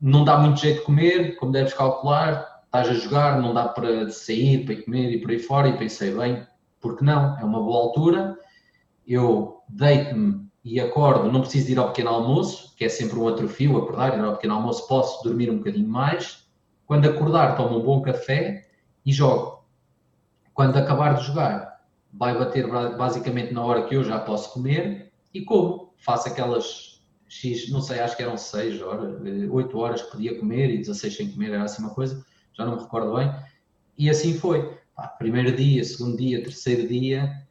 não 0.00 0.24
dá 0.24 0.38
muito 0.38 0.60
jeito 0.60 0.80
de 0.80 0.84
comer, 0.84 1.36
como 1.36 1.52
deves 1.52 1.74
calcular, 1.74 2.62
estás 2.64 2.88
a 2.88 2.94
jogar, 2.94 3.40
não 3.40 3.54
dá 3.54 3.68
para 3.68 4.10
sair, 4.10 4.64
para 4.64 4.82
comer 4.82 5.12
e 5.12 5.20
por 5.20 5.30
aí 5.30 5.38
fora, 5.38 5.68
e 5.68 5.78
pensei, 5.78 6.14
bem, 6.14 6.46
porque 6.80 7.04
não? 7.04 7.38
É 7.38 7.44
uma 7.44 7.60
boa 7.62 7.84
altura, 7.84 8.36
eu 9.06 9.62
deito-me 9.68 10.45
e 10.68 10.80
acordo, 10.80 11.30
não 11.30 11.42
preciso 11.42 11.70
ir 11.70 11.78
ao 11.78 11.88
pequeno 11.88 12.10
almoço, 12.10 12.74
que 12.76 12.84
é 12.84 12.88
sempre 12.88 13.16
um 13.16 13.28
atrofio, 13.28 13.78
acordar, 13.78 14.18
ir 14.18 14.20
ao 14.20 14.34
pequeno 14.34 14.54
almoço, 14.54 14.88
posso 14.88 15.22
dormir 15.22 15.48
um 15.48 15.58
bocadinho 15.58 15.88
mais, 15.88 16.44
quando 16.84 17.08
acordar 17.08 17.56
tomo 17.56 17.78
um 17.78 17.82
bom 17.82 18.02
café, 18.02 18.66
e 19.06 19.12
jogo. 19.12 19.64
Quando 20.52 20.76
acabar 20.76 21.14
de 21.14 21.24
jogar, 21.24 21.86
vai 22.12 22.36
bater 22.36 22.66
basicamente 22.96 23.54
na 23.54 23.62
hora 23.62 23.84
que 23.84 23.94
eu 23.94 24.02
já 24.02 24.18
posso 24.18 24.52
comer 24.52 25.12
e 25.32 25.42
como. 25.42 25.94
Faço 25.98 26.28
aquelas 26.28 27.00
X, 27.28 27.70
não 27.70 27.80
sei, 27.80 28.00
acho 28.00 28.16
que 28.16 28.22
eram 28.22 28.36
6 28.36 28.82
horas, 28.82 29.20
8 29.50 29.78
horas 29.78 30.02
que 30.02 30.10
podia 30.10 30.38
comer 30.38 30.70
e 30.70 30.78
16 30.78 31.16
sem 31.16 31.30
comer, 31.30 31.52
era 31.52 31.62
assim 31.62 31.82
uma 31.82 31.94
coisa, 31.94 32.24
já 32.52 32.64
não 32.64 32.74
me 32.74 32.82
recordo 32.82 33.14
bem. 33.14 33.32
E 33.96 34.10
assim 34.10 34.34
foi. 34.34 34.76
Primeiro 35.18 35.54
dia, 35.54 35.84
segundo 35.84 36.16
dia, 36.16 36.42
terceiro 36.42 36.88
dia, 36.88 37.45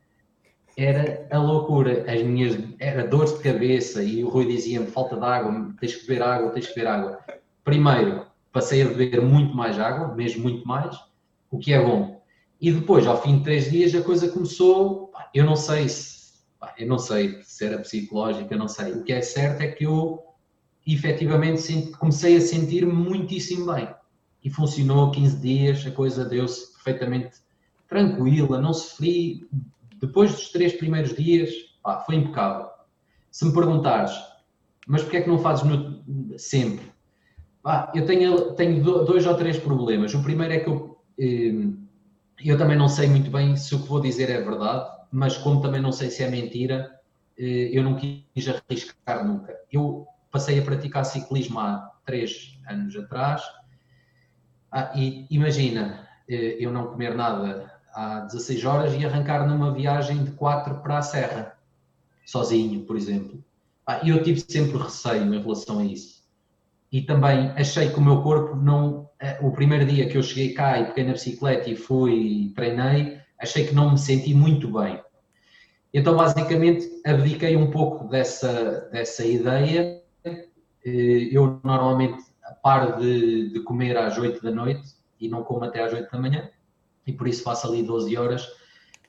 era 0.78 1.28
a 1.32 1.38
loucura. 1.38 2.06
As 2.12 2.22
minhas, 2.22 2.58
era 2.80 3.08
dores 3.08 3.38
de 3.38 3.44
cabeça 3.44 4.04
e 4.04 4.24
o 4.24 4.30
Rui 4.30 4.48
dizia-me: 4.48 4.88
falta 4.88 5.16
de 5.16 5.24
água, 5.24 5.74
tens 5.80 5.96
que 5.96 6.08
beber 6.08 6.24
água, 6.24 6.52
tens 6.52 6.68
que 6.68 6.76
beber 6.76 6.88
água. 6.88 7.20
Primeiro, 7.64 8.26
passei 8.52 8.82
a 8.82 8.88
beber 8.88 9.22
muito 9.22 9.56
mais 9.56 9.80
água, 9.80 10.14
mesmo 10.16 10.44
muito 10.44 10.68
mais 10.68 10.96
o 11.50 11.58
que 11.58 11.74
é 11.74 11.84
bom. 11.84 12.22
E 12.60 12.72
depois, 12.72 13.06
ao 13.06 13.22
fim 13.22 13.38
de 13.38 13.44
três 13.44 13.70
dias, 13.70 13.94
a 13.96 14.02
coisa 14.02 14.30
começou. 14.30 15.12
Eu 15.34 15.46
não 15.46 15.56
sei 15.56 15.90
se, 15.90 16.34
eu 16.78 16.88
não 16.88 16.98
sei 16.98 17.42
se 17.44 17.66
era 17.66 17.80
psicológica, 17.80 18.56
não 18.56 18.68
sei. 18.68 18.94
O 18.94 19.04
que 19.04 19.14
é 19.14 19.22
certo 19.22 19.62
é 19.62 19.68
que 19.68 19.86
eu 19.86 20.24
efetivamente 20.88 21.92
comecei 21.98 22.38
a 22.38 22.42
sentir-me 22.42 22.94
muitíssimo 22.94 23.74
bem. 23.74 23.90
E 24.44 24.50
funcionou 24.50 25.12
15 25.12 25.38
dias, 25.38 25.86
a 25.86 25.92
coisa 25.92 26.24
deu-se 26.24 26.72
perfeitamente 26.74 27.38
tranquila, 27.88 28.62
não 28.62 28.74
sofri. 28.74 29.48
Depois 30.08 30.32
dos 30.32 30.50
três 30.50 30.74
primeiros 30.74 31.16
dias, 31.16 31.52
pá, 31.84 32.00
foi 32.00 32.16
impecável. 32.16 32.68
Se 33.32 33.46
me 33.46 33.54
perguntares, 33.54 34.14
mas 34.88 35.02
porquê 35.02 35.18
é 35.18 35.22
que 35.22 35.30
não 35.30 35.40
fazes 35.40 35.64
no, 35.64 36.38
sempre? 36.38 36.86
Pá, 37.62 37.92
eu 37.96 38.06
tenho, 38.06 38.54
tenho 38.54 38.84
dois 38.84 39.26
ou 39.26 39.36
três 39.36 39.58
problemas. 39.58 40.14
O 40.14 40.24
primeiro 40.24 40.54
é 40.54 40.60
que 40.60 40.70
eu 40.70 40.96
Ehm, 41.18 41.88
eu 42.44 42.58
também 42.58 42.78
não 42.78 42.90
sei 42.90 43.08
muito 43.08 43.32
bem 43.32 43.56
se 43.56 43.74
o 43.76 43.82
que 43.82 43.88
vou 43.88 44.02
dizer 44.02 44.30
é 44.30 44.42
verdade, 44.42 44.90
mas 45.12 45.38
como 45.38 45.62
também 45.62 45.82
não 45.82 45.92
sei 45.92 46.10
se 46.10 46.24
é 46.24 46.30
mentira, 46.30 47.00
eh, 47.38 47.70
eu 47.72 47.84
não 47.84 47.96
quis 47.96 48.48
arriscar 48.48 49.26
nunca. 49.26 49.56
Eu 49.72 50.06
passei 50.32 50.60
a 50.60 50.64
praticar 50.64 51.06
ciclismo 51.06 51.60
há 51.60 51.92
três 52.06 52.60
anos 52.68 52.96
atrás 52.98 53.42
ah, 54.72 54.92
e 54.96 55.26
imagina 55.30 56.08
eh, 56.30 56.58
eu 56.60 56.72
não 56.72 56.88
comer 56.88 57.16
nada 57.16 57.75
há 57.96 58.20
16 58.20 58.66
horas 58.66 58.94
e 58.94 59.06
arrancar 59.06 59.48
numa 59.48 59.74
viagem 59.74 60.24
de 60.24 60.32
4 60.32 60.82
para 60.82 60.98
a 60.98 61.02
serra, 61.02 61.58
sozinho, 62.26 62.82
por 62.82 62.98
exemplo. 62.98 63.44
Ah, 63.88 64.02
eu 64.06 64.22
tive 64.22 64.42
sempre 64.42 64.78
receio 64.78 65.34
em 65.34 65.40
relação 65.42 65.80
a 65.80 65.86
isso. 65.86 66.24
E 66.92 67.02
também 67.02 67.52
achei 67.56 67.90
que 67.90 67.98
o 67.98 68.02
meu 68.02 68.22
corpo 68.22 68.56
não 68.56 69.10
eh, 69.20 69.40
o 69.42 69.52
primeiro 69.52 69.86
dia 69.86 70.08
que 70.08 70.18
eu 70.18 70.24
cheguei 70.24 70.54
cá 70.54 70.80
e 70.80 70.86
peguei 70.88 71.06
na 71.06 71.14
bicicleta 71.14 71.70
e 71.70 71.76
fui 71.76 72.14
e 72.14 72.50
treinei, 72.50 73.20
achei 73.40 73.66
que 73.66 73.74
não 73.74 73.92
me 73.92 73.98
senti 73.98 74.34
muito 74.34 74.72
bem. 74.72 75.02
Então, 75.94 76.16
basicamente, 76.16 76.90
abdiquei 77.06 77.56
um 77.56 77.72
pouco 77.72 78.10
dessa, 78.10 78.90
dessa 78.92 79.26
ideia. 79.26 80.02
Eh, 80.26 81.30
eu 81.32 81.60
normalmente 81.64 82.24
paro 82.62 83.00
de, 83.00 83.50
de 83.50 83.60
comer 83.62 83.98
às 83.98 84.18
8 84.18 84.42
da 84.44 84.52
noite 84.52 84.96
e 85.20 85.30
não 85.30 85.44
como 85.44 85.64
até 85.64 85.84
às 85.84 85.94
8 85.94 86.12
da 86.12 86.20
manhã, 86.20 86.50
e 87.06 87.14
por 87.14 87.28
isso 87.28 87.44
faço 87.44 87.68
ali 87.68 87.84
12 87.84 88.16
horas, 88.18 88.48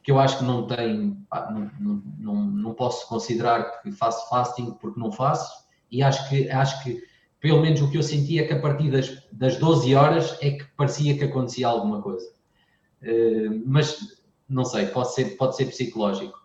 que 0.02 0.12
eu 0.12 0.18
acho 0.18 0.38
que 0.38 0.44
não 0.44 0.66
tem, 0.66 1.16
não, 1.80 2.02
não, 2.18 2.34
não, 2.34 2.74
posso 2.74 3.08
considerar 3.08 3.82
que 3.82 3.90
faço 3.90 4.28
fasting 4.28 4.72
porque 4.80 5.00
não 5.00 5.10
faço, 5.10 5.66
e 5.90 6.02
acho 6.02 6.28
que, 6.28 6.48
acho 6.50 6.84
que 6.84 7.02
pelo 7.40 7.60
menos 7.60 7.80
o 7.80 7.90
que 7.90 7.98
eu 7.98 8.02
sentia 8.02 8.42
é 8.42 8.46
que 8.46 8.54
a 8.54 8.60
partir 8.60 8.90
das, 8.90 9.26
das 9.32 9.56
12 9.58 9.94
horas 9.94 10.38
é 10.40 10.52
que 10.52 10.64
parecia 10.76 11.16
que 11.16 11.24
acontecia 11.24 11.68
alguma 11.68 12.02
coisa. 12.02 12.28
Uh, 13.02 13.62
mas 13.64 14.22
não 14.48 14.64
sei, 14.64 14.86
pode 14.86 15.14
ser, 15.14 15.36
pode 15.36 15.56
ser 15.56 15.66
psicológico. 15.66 16.38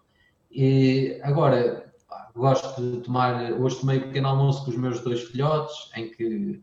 E, 0.52 1.20
agora, 1.24 1.92
gosto 2.36 2.82
de 2.82 3.02
tomar, 3.02 3.54
hoje 3.54 3.80
tomei 3.80 4.00
um 4.00 4.04
pequeno 4.04 4.28
almoço 4.28 4.64
com 4.64 4.72
os 4.72 4.78
meus 4.78 5.00
dois 5.02 5.24
filhotes, 5.24 5.90
em 5.96 6.10
que 6.12 6.62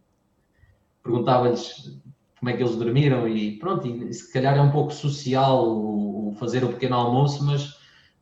perguntava-lhes 1.03 1.99
como 2.39 2.51
é 2.51 2.57
que 2.57 2.63
eles 2.63 2.77
dormiram 2.77 3.27
e 3.29 3.59
pronto, 3.59 3.87
e 3.87 4.13
se 4.13 4.33
calhar 4.33 4.57
é 4.57 4.61
um 4.61 4.71
pouco 4.71 4.93
social 4.93 5.67
o, 5.69 6.29
o 6.29 6.33
fazer 6.35 6.65
o 6.65 6.69
pequeno 6.69 6.97
almoço, 6.97 7.45
mas 7.45 7.79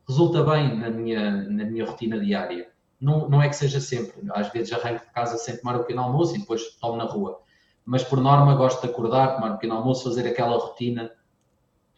resulta 0.09 0.43
bem 0.43 0.79
na 0.79 0.91
minha, 0.91 1.43
na 1.49 1.65
minha 1.65 1.85
rotina 1.85 2.19
diária 2.19 2.69
não, 3.01 3.29
não 3.29 3.43
é 3.43 3.49
que 3.49 3.57
seja 3.57 3.81
sempre. 3.81 4.15
Às 4.31 4.51
vezes 4.53 4.73
arranco 4.73 5.05
de 5.05 5.13
casa 5.13 5.37
sem 5.37 5.57
tomar 5.59 5.77
o 5.77 5.81
pequeno 5.81 6.03
almoço 6.03 6.35
e 6.35 6.39
depois 6.39 6.77
tomo 6.81 6.97
na 6.97 7.05
rua. 7.05 7.41
Mas 7.85 8.03
por 8.03 8.21
norma 8.21 8.55
gosto 8.55 8.81
de 8.81 8.89
acordar, 8.89 9.37
tomar 9.37 9.51
o 9.51 9.55
pequeno 9.55 9.75
almoço, 9.75 10.05
fazer 10.05 10.27
aquela 10.27 10.57
rotina, 10.57 11.11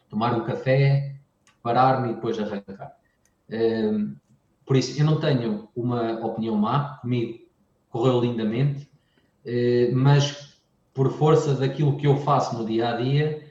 tomar 0.09 0.33
um 0.35 0.43
café, 0.43 1.15
preparar-me 1.45 2.11
e 2.11 2.15
depois 2.15 2.37
arrancar. 2.37 2.95
Um, 3.49 4.15
por 4.65 4.75
isso, 4.75 4.99
eu 4.99 5.05
não 5.05 5.19
tenho 5.19 5.69
uma 5.75 6.23
opinião 6.25 6.55
má, 6.55 6.97
comigo 6.97 7.39
correu 7.89 8.21
lindamente, 8.21 8.83
uh, 9.45 9.95
mas 9.95 10.48
por 10.93 11.11
força 11.13 11.53
daquilo 11.53 11.97
que 11.97 12.07
eu 12.07 12.17
faço 12.17 12.57
no 12.57 12.65
dia 12.65 12.89
a 12.89 12.95
dia, 12.97 13.43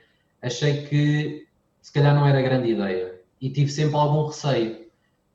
achei 0.43 0.87
que 0.87 1.47
se 1.81 1.93
calhar 1.93 2.15
não 2.15 2.27
era 2.27 2.43
grande 2.43 2.71
ideia 2.73 3.21
e 3.41 3.51
tive 3.51 3.71
sempre 3.71 3.97
algum 3.97 4.27
receio. 4.27 4.87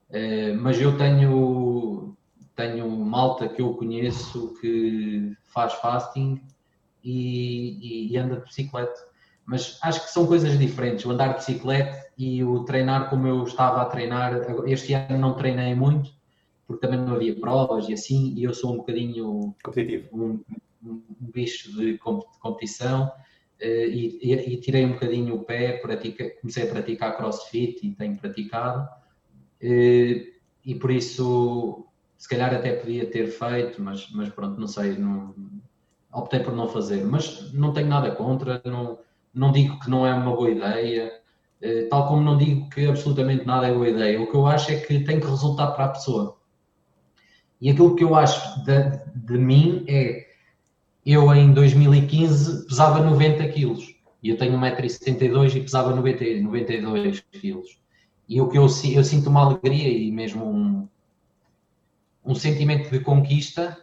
Uh, 0.09 0.55
mas 0.59 0.79
eu 0.79 0.95
tenho, 0.97 2.15
tenho 2.55 2.89
malta 2.89 3.47
que 3.47 3.61
eu 3.61 3.73
conheço 3.73 4.53
que 4.61 5.35
faz 5.45 5.73
fasting 5.73 6.39
e, 7.03 7.77
e, 7.81 8.13
e 8.13 8.17
anda 8.17 8.37
de 8.37 8.43
bicicleta. 8.43 8.93
Mas 9.45 9.77
acho 9.81 10.03
que 10.03 10.11
são 10.11 10.25
coisas 10.25 10.57
diferentes. 10.57 11.05
O 11.05 11.11
andar 11.11 11.29
de 11.29 11.35
bicicleta 11.35 12.03
e 12.17 12.43
o 12.43 12.63
treinar 12.63 13.09
como 13.09 13.27
eu 13.27 13.43
estava 13.43 13.81
a 13.81 13.85
treinar. 13.85 14.33
Este 14.67 14.93
ano 14.93 15.17
não 15.17 15.33
treinei 15.33 15.75
muito, 15.75 16.11
porque 16.67 16.85
também 16.85 17.03
não 17.03 17.15
havia 17.15 17.35
provas 17.35 17.89
e 17.89 17.93
assim, 17.93 18.33
e 18.35 18.43
eu 18.43 18.53
sou 18.53 18.73
um 18.73 18.77
bocadinho 18.77 19.53
competitivo. 19.63 20.07
Um, 20.13 20.39
um, 20.85 21.01
bicho 21.19 21.75
de 21.75 21.97
competição. 22.39 23.11
Uh, 23.61 23.87
e, 23.87 24.19
e, 24.21 24.53
e, 24.53 24.57
tirei 24.57 24.85
um 24.85 24.93
bocadinho 24.93 25.35
o 25.35 25.43
pé, 25.43 25.77
pratica, 25.77 26.29
comecei 26.41 26.63
a 26.63 26.67
praticar 26.67 27.15
crossfit 27.15 27.85
e 27.85 27.91
tenho 27.91 28.17
praticado, 28.17 28.81
uh, 28.81 30.33
e 30.65 30.75
por 30.79 30.91
isso 30.91 31.87
se 32.17 32.27
calhar 32.27 32.53
até 32.53 32.73
podia 32.73 33.05
ter 33.05 33.27
feito, 33.27 33.81
mas, 33.81 34.09
mas 34.11 34.29
pronto, 34.29 34.59
não 34.59 34.67
sei, 34.67 34.97
não, 34.97 35.33
optei 36.11 36.39
por 36.39 36.53
não 36.53 36.67
fazer, 36.67 37.03
mas 37.05 37.53
não 37.53 37.73
tenho 37.73 37.87
nada 37.87 38.11
contra, 38.11 38.61
não, 38.65 38.99
não 39.33 39.51
digo 39.51 39.79
que 39.79 39.89
não 39.89 40.05
é 40.05 40.13
uma 40.13 40.35
boa 40.35 40.49
ideia, 40.49 41.11
uh, 41.61 41.89
tal 41.89 42.07
como 42.07 42.21
não 42.21 42.37
digo 42.37 42.69
que 42.69 42.85
absolutamente 42.85 43.45
nada 43.45 43.67
é 43.67 43.73
boa 43.73 43.89
ideia, 43.89 44.21
o 44.21 44.29
que 44.29 44.35
eu 44.35 44.45
acho 44.45 44.71
é 44.71 44.77
que 44.77 45.03
tem 45.03 45.19
que 45.19 45.27
resultar 45.27 45.71
para 45.71 45.85
a 45.85 45.89
pessoa. 45.89 46.37
E 47.61 47.69
aquilo 47.69 47.95
que 47.95 48.03
eu 48.03 48.13
acho 48.13 48.61
de, 48.65 48.99
de 49.15 49.37
mim 49.37 49.85
é 49.87 50.22
eu 51.05 51.33
em 51.33 51.53
2015 51.53 52.65
pesava 52.65 53.01
90 53.03 53.47
quilos 53.49 53.93
e 54.21 54.29
eu 54.29 54.37
tenho 54.37 54.57
1,72m 54.57 55.55
e 55.55 55.61
pesava 55.61 55.93
90, 55.93 56.41
92 56.41 57.23
quilos. 57.31 57.77
E 58.27 58.39
o 58.39 58.47
que 58.47 58.57
eu, 58.57 58.63
eu 58.63 59.03
sinto 59.03 59.29
uma 59.29 59.41
alegria 59.41 59.89
e 59.89 60.09
mesmo 60.11 60.45
um, 60.45 60.87
um 62.25 62.33
sentimento 62.33 62.89
de 62.89 62.99
conquista 63.01 63.77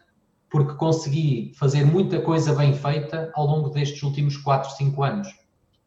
porque 0.51 0.75
consegui 0.75 1.53
fazer 1.55 1.85
muita 1.85 2.21
coisa 2.21 2.53
bem 2.55 2.75
feita 2.75 3.31
ao 3.35 3.47
longo 3.47 3.71
destes 3.71 4.03
últimos 4.03 4.37
4, 4.37 4.77
5 4.77 5.03
anos. 5.03 5.29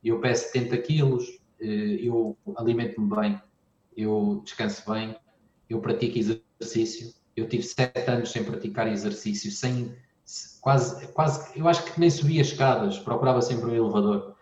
Eu 0.02 0.20
peso 0.20 0.44
70 0.44 0.78
quilos, 0.78 1.26
eh, 1.60 2.00
eu 2.02 2.38
alimento-me 2.56 3.14
bem, 3.14 3.42
eu 3.96 4.42
descanso 4.46 4.90
bem, 4.90 5.16
eu 5.70 5.82
pratico 5.82 6.18
exercício. 6.18 7.14
Eu 7.36 7.48
tive 7.50 7.64
7 7.64 8.10
anos 8.10 8.32
sem 8.32 8.44
praticar 8.44 8.88
exercício, 8.88 9.52
sem 9.52 9.94
quase, 10.64 11.08
quase, 11.08 11.60
eu 11.60 11.68
acho 11.68 11.84
que 11.84 12.00
nem 12.00 12.10
subia 12.10 12.42
escadas, 12.42 12.98
procurava 12.98 13.42
sempre 13.42 13.70
um 13.70 13.76
elevador. 13.76 14.34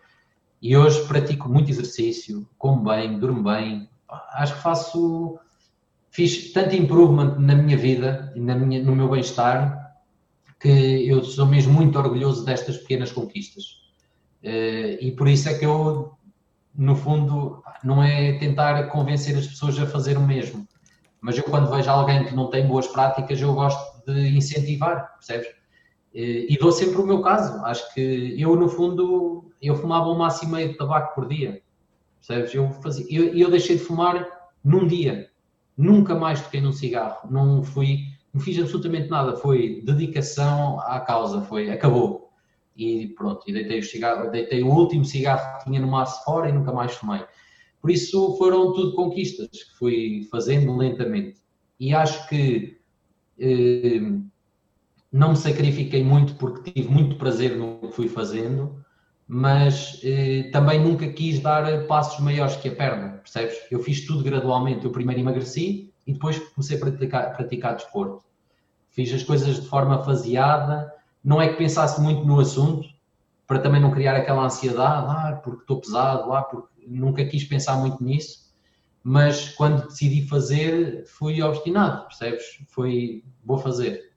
E 0.62 0.76
hoje 0.76 1.04
pratico 1.08 1.48
muito 1.48 1.68
exercício, 1.68 2.48
como 2.56 2.84
bem, 2.84 3.18
durmo 3.18 3.42
bem, 3.42 3.90
acho 4.34 4.54
que 4.54 4.62
faço, 4.62 5.36
fiz 6.10 6.52
tanto 6.52 6.76
improvement 6.76 7.34
na 7.38 7.56
minha 7.56 7.76
vida 7.76 8.32
na 8.36 8.54
minha, 8.54 8.80
no 8.80 8.94
meu 8.94 9.08
bem-estar 9.08 9.80
que 10.60 10.68
eu 11.08 11.24
sou 11.24 11.44
mesmo 11.44 11.72
muito 11.72 11.98
orgulhoso 11.98 12.44
destas 12.44 12.76
pequenas 12.76 13.10
conquistas. 13.10 13.64
Eh, 14.44 14.98
e 15.00 15.10
por 15.10 15.26
isso 15.26 15.48
é 15.48 15.54
que 15.54 15.66
eu, 15.66 16.12
no 16.72 16.94
fundo, 16.94 17.64
não 17.82 18.00
é 18.00 18.38
tentar 18.38 18.84
convencer 18.90 19.36
as 19.36 19.48
pessoas 19.48 19.76
a 19.80 19.86
fazer 19.88 20.16
o 20.16 20.22
mesmo, 20.22 20.68
mas 21.20 21.36
eu 21.36 21.42
quando 21.42 21.68
vejo 21.68 21.90
alguém 21.90 22.24
que 22.24 22.34
não 22.34 22.48
tem 22.48 22.64
boas 22.64 22.86
práticas, 22.86 23.40
eu 23.40 23.52
gosto 23.54 24.04
de 24.06 24.36
incentivar, 24.36 25.14
percebes? 25.14 25.61
E 26.14 26.56
dou 26.60 26.70
sempre 26.70 27.00
o 27.00 27.06
meu 27.06 27.22
caso. 27.22 27.64
Acho 27.64 27.92
que 27.94 28.34
eu, 28.38 28.54
no 28.54 28.68
fundo, 28.68 29.50
eu 29.60 29.74
fumava 29.74 30.08
um 30.08 30.18
máximo 30.18 30.52
meio 30.52 30.68
de 30.70 30.76
tabaco 30.76 31.14
por 31.14 31.26
dia. 31.26 31.62
Percebes? 32.18 32.54
Eu, 32.54 32.70
fazia, 32.82 33.06
eu, 33.10 33.34
eu 33.34 33.50
deixei 33.50 33.76
de 33.76 33.82
fumar 33.82 34.28
num 34.62 34.86
dia. 34.86 35.30
Nunca 35.76 36.14
mais 36.14 36.42
toquei 36.42 36.60
num 36.60 36.72
cigarro. 36.72 37.30
Não 37.30 37.62
fui, 37.62 38.00
não 38.32 38.40
fiz 38.40 38.58
absolutamente 38.58 39.08
nada. 39.08 39.36
Foi 39.36 39.80
dedicação 39.84 40.78
à 40.80 41.00
causa. 41.00 41.40
Foi, 41.42 41.70
acabou. 41.70 42.30
E 42.76 43.08
pronto, 43.08 43.42
e 43.46 43.52
deitei 43.52 43.78
o 43.78 43.82
cigarro, 43.82 44.30
deitei 44.30 44.62
o 44.62 44.68
último 44.68 45.04
cigarro 45.04 45.58
que 45.58 45.64
tinha 45.64 45.80
no 45.80 45.88
maço 45.88 46.24
fora 46.24 46.48
e 46.48 46.52
nunca 46.52 46.72
mais 46.72 46.94
fumei. 46.94 47.22
Por 47.80 47.90
isso 47.90 48.36
foram 48.38 48.72
tudo 48.72 48.94
conquistas 48.94 49.48
que 49.48 49.76
fui 49.78 50.28
fazendo 50.30 50.74
lentamente. 50.76 51.40
E 51.78 51.94
acho 51.94 52.26
que 52.28 52.78
eh, 53.38 54.00
não 55.12 55.30
me 55.30 55.36
sacrifiquei 55.36 56.02
muito 56.02 56.34
porque 56.36 56.70
tive 56.70 56.88
muito 56.88 57.16
prazer 57.16 57.56
no 57.56 57.78
que 57.78 57.92
fui 57.92 58.08
fazendo, 58.08 58.82
mas 59.28 60.00
eh, 60.02 60.48
também 60.52 60.82
nunca 60.82 61.06
quis 61.12 61.38
dar 61.38 61.86
passos 61.86 62.18
maiores 62.20 62.56
que 62.56 62.68
a 62.68 62.74
perna, 62.74 63.08
percebes? 63.18 63.56
Eu 63.70 63.82
fiz 63.82 64.06
tudo 64.06 64.24
gradualmente. 64.24 64.84
Eu 64.84 64.90
primeiro 64.90 65.20
emagreci 65.20 65.92
e 66.06 66.12
depois 66.14 66.38
comecei 66.38 66.76
a 66.76 66.80
praticar, 66.80 67.36
praticar 67.36 67.76
desporto. 67.76 68.24
Fiz 68.90 69.12
as 69.12 69.22
coisas 69.22 69.60
de 69.60 69.68
forma 69.68 70.02
faseada, 70.02 70.92
não 71.22 71.40
é 71.40 71.48
que 71.48 71.56
pensasse 71.56 72.00
muito 72.00 72.24
no 72.24 72.40
assunto, 72.40 72.88
para 73.46 73.58
também 73.58 73.80
não 73.80 73.90
criar 73.90 74.16
aquela 74.16 74.44
ansiedade, 74.44 75.06
ah, 75.08 75.40
porque 75.42 75.60
estou 75.60 75.80
pesado, 75.80 76.32
ah, 76.32 76.42
porque 76.42 76.68
nunca 76.86 77.24
quis 77.24 77.44
pensar 77.44 77.76
muito 77.76 78.02
nisso, 78.02 78.50
mas 79.02 79.50
quando 79.50 79.86
decidi 79.88 80.26
fazer, 80.26 81.04
fui 81.06 81.42
obstinado, 81.42 82.06
percebes? 82.06 82.44
Foi, 82.68 83.24
vou 83.44 83.58
fazer 83.58 84.11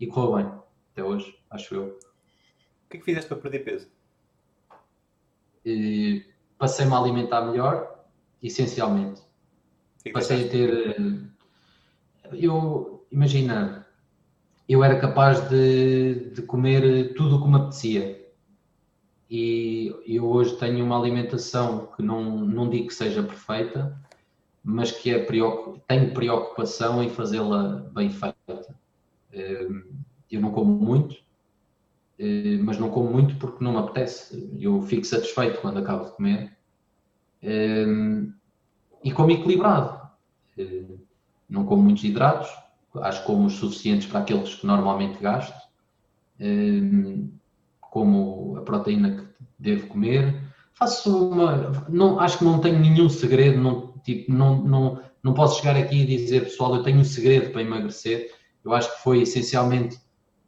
e 0.00 0.06
correu 0.06 0.36
bem, 0.36 0.60
até 0.92 1.02
hoje, 1.02 1.38
acho 1.50 1.74
eu. 1.74 1.86
O 1.86 2.90
que 2.90 2.96
é 2.96 3.00
que 3.00 3.04
fizeste 3.04 3.28
para 3.28 3.38
perder 3.38 3.60
peso? 3.60 3.88
Passei-me 6.58 6.92
a 6.92 6.98
alimentar 6.98 7.42
melhor, 7.42 8.04
essencialmente. 8.42 9.20
Que 10.02 10.08
é 10.08 10.12
que 10.12 10.12
Passei 10.12 10.46
a 10.46 10.50
ter. 10.50 10.96
Eh, 10.98 12.32
eu, 12.32 13.06
imagina, 13.10 13.86
eu 14.68 14.82
era 14.82 14.98
capaz 14.98 15.48
de, 15.48 16.30
de 16.30 16.42
comer 16.42 17.14
tudo 17.14 17.36
o 17.36 17.42
que 17.42 17.48
me 17.48 17.56
apetecia. 17.56 18.18
E 19.30 19.94
eu 20.06 20.26
hoje 20.26 20.56
tenho 20.56 20.84
uma 20.84 20.98
alimentação 20.98 21.86
que 21.94 22.02
não, 22.02 22.22
não 22.40 22.70
digo 22.70 22.88
que 22.88 22.94
seja 22.94 23.22
perfeita, 23.22 24.00
mas 24.64 24.90
que 24.90 25.10
é 25.10 25.22
preocup... 25.22 25.82
tenho 25.86 26.14
preocupação 26.14 27.02
em 27.02 27.10
fazê-la 27.10 27.90
bem 27.92 28.08
feita. 28.08 28.37
Ehm, 29.38 29.82
eu 30.30 30.40
não 30.40 30.50
como 30.52 30.72
muito, 30.72 31.16
eh, 32.18 32.58
mas 32.62 32.78
não 32.78 32.90
como 32.90 33.10
muito 33.10 33.36
porque 33.36 33.62
não 33.62 33.72
me 33.72 33.78
apetece. 33.78 34.50
Eu 34.58 34.82
fico 34.82 35.04
satisfeito 35.04 35.60
quando 35.60 35.78
acabo 35.78 36.04
de 36.06 36.12
comer. 36.12 36.56
Ehm, 37.42 38.32
e 39.04 39.12
como 39.12 39.30
equilibrado. 39.30 40.00
Eh, 40.58 40.84
não 41.48 41.64
como 41.64 41.82
muitos 41.82 42.04
hidratos, 42.04 42.50
acho 42.96 43.20
que 43.20 43.26
como 43.26 43.46
os 43.46 43.54
suficientes 43.54 44.06
para 44.08 44.20
aqueles 44.20 44.54
que 44.56 44.66
normalmente 44.66 45.20
gasto. 45.20 45.56
Como 47.80 48.56
a 48.56 48.62
proteína 48.62 49.16
que 49.16 49.44
devo 49.58 49.86
comer. 49.88 50.42
Faço 50.74 51.30
uma. 51.30 51.86
Não, 51.88 52.20
acho 52.20 52.38
que 52.38 52.44
não 52.44 52.60
tenho 52.60 52.78
nenhum 52.78 53.08
segredo, 53.08 53.58
não, 53.60 53.94
tipo, 54.04 54.30
não, 54.32 54.62
não, 54.62 55.02
não 55.22 55.34
posso 55.34 55.60
chegar 55.60 55.76
aqui 55.76 56.02
e 56.02 56.06
dizer, 56.06 56.44
pessoal, 56.44 56.76
eu 56.76 56.82
tenho 56.82 56.98
um 56.98 57.04
segredo 57.04 57.50
para 57.50 57.62
emagrecer 57.62 58.30
eu 58.64 58.72
acho 58.72 58.94
que 58.94 59.02
foi 59.02 59.22
essencialmente 59.22 59.98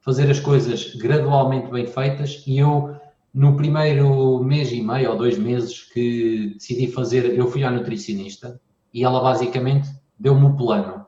fazer 0.01 0.31
as 0.31 0.41
coisas 0.41 0.95
gradualmente 0.95 1.71
bem 1.71 1.87
feitas 1.87 2.43
e 2.47 2.59
eu, 2.59 2.97
no 3.33 3.57
primeiro 3.57 4.43
mês 4.43 4.73
e 4.73 4.81
meio 4.83 5.11
ou 5.11 5.17
dois 5.17 5.39
meses 5.39 5.83
que 5.93 6.55
decidi 6.55 6.89
fazer, 6.89 7.35
eu 7.35 7.47
fui 7.49 7.63
à 7.63 7.71
nutricionista 7.71 8.61
e 8.93 9.05
ela 9.05 9.21
basicamente 9.21 9.89
deu-me 10.19 10.47
o 10.47 10.57
plano. 10.57 11.07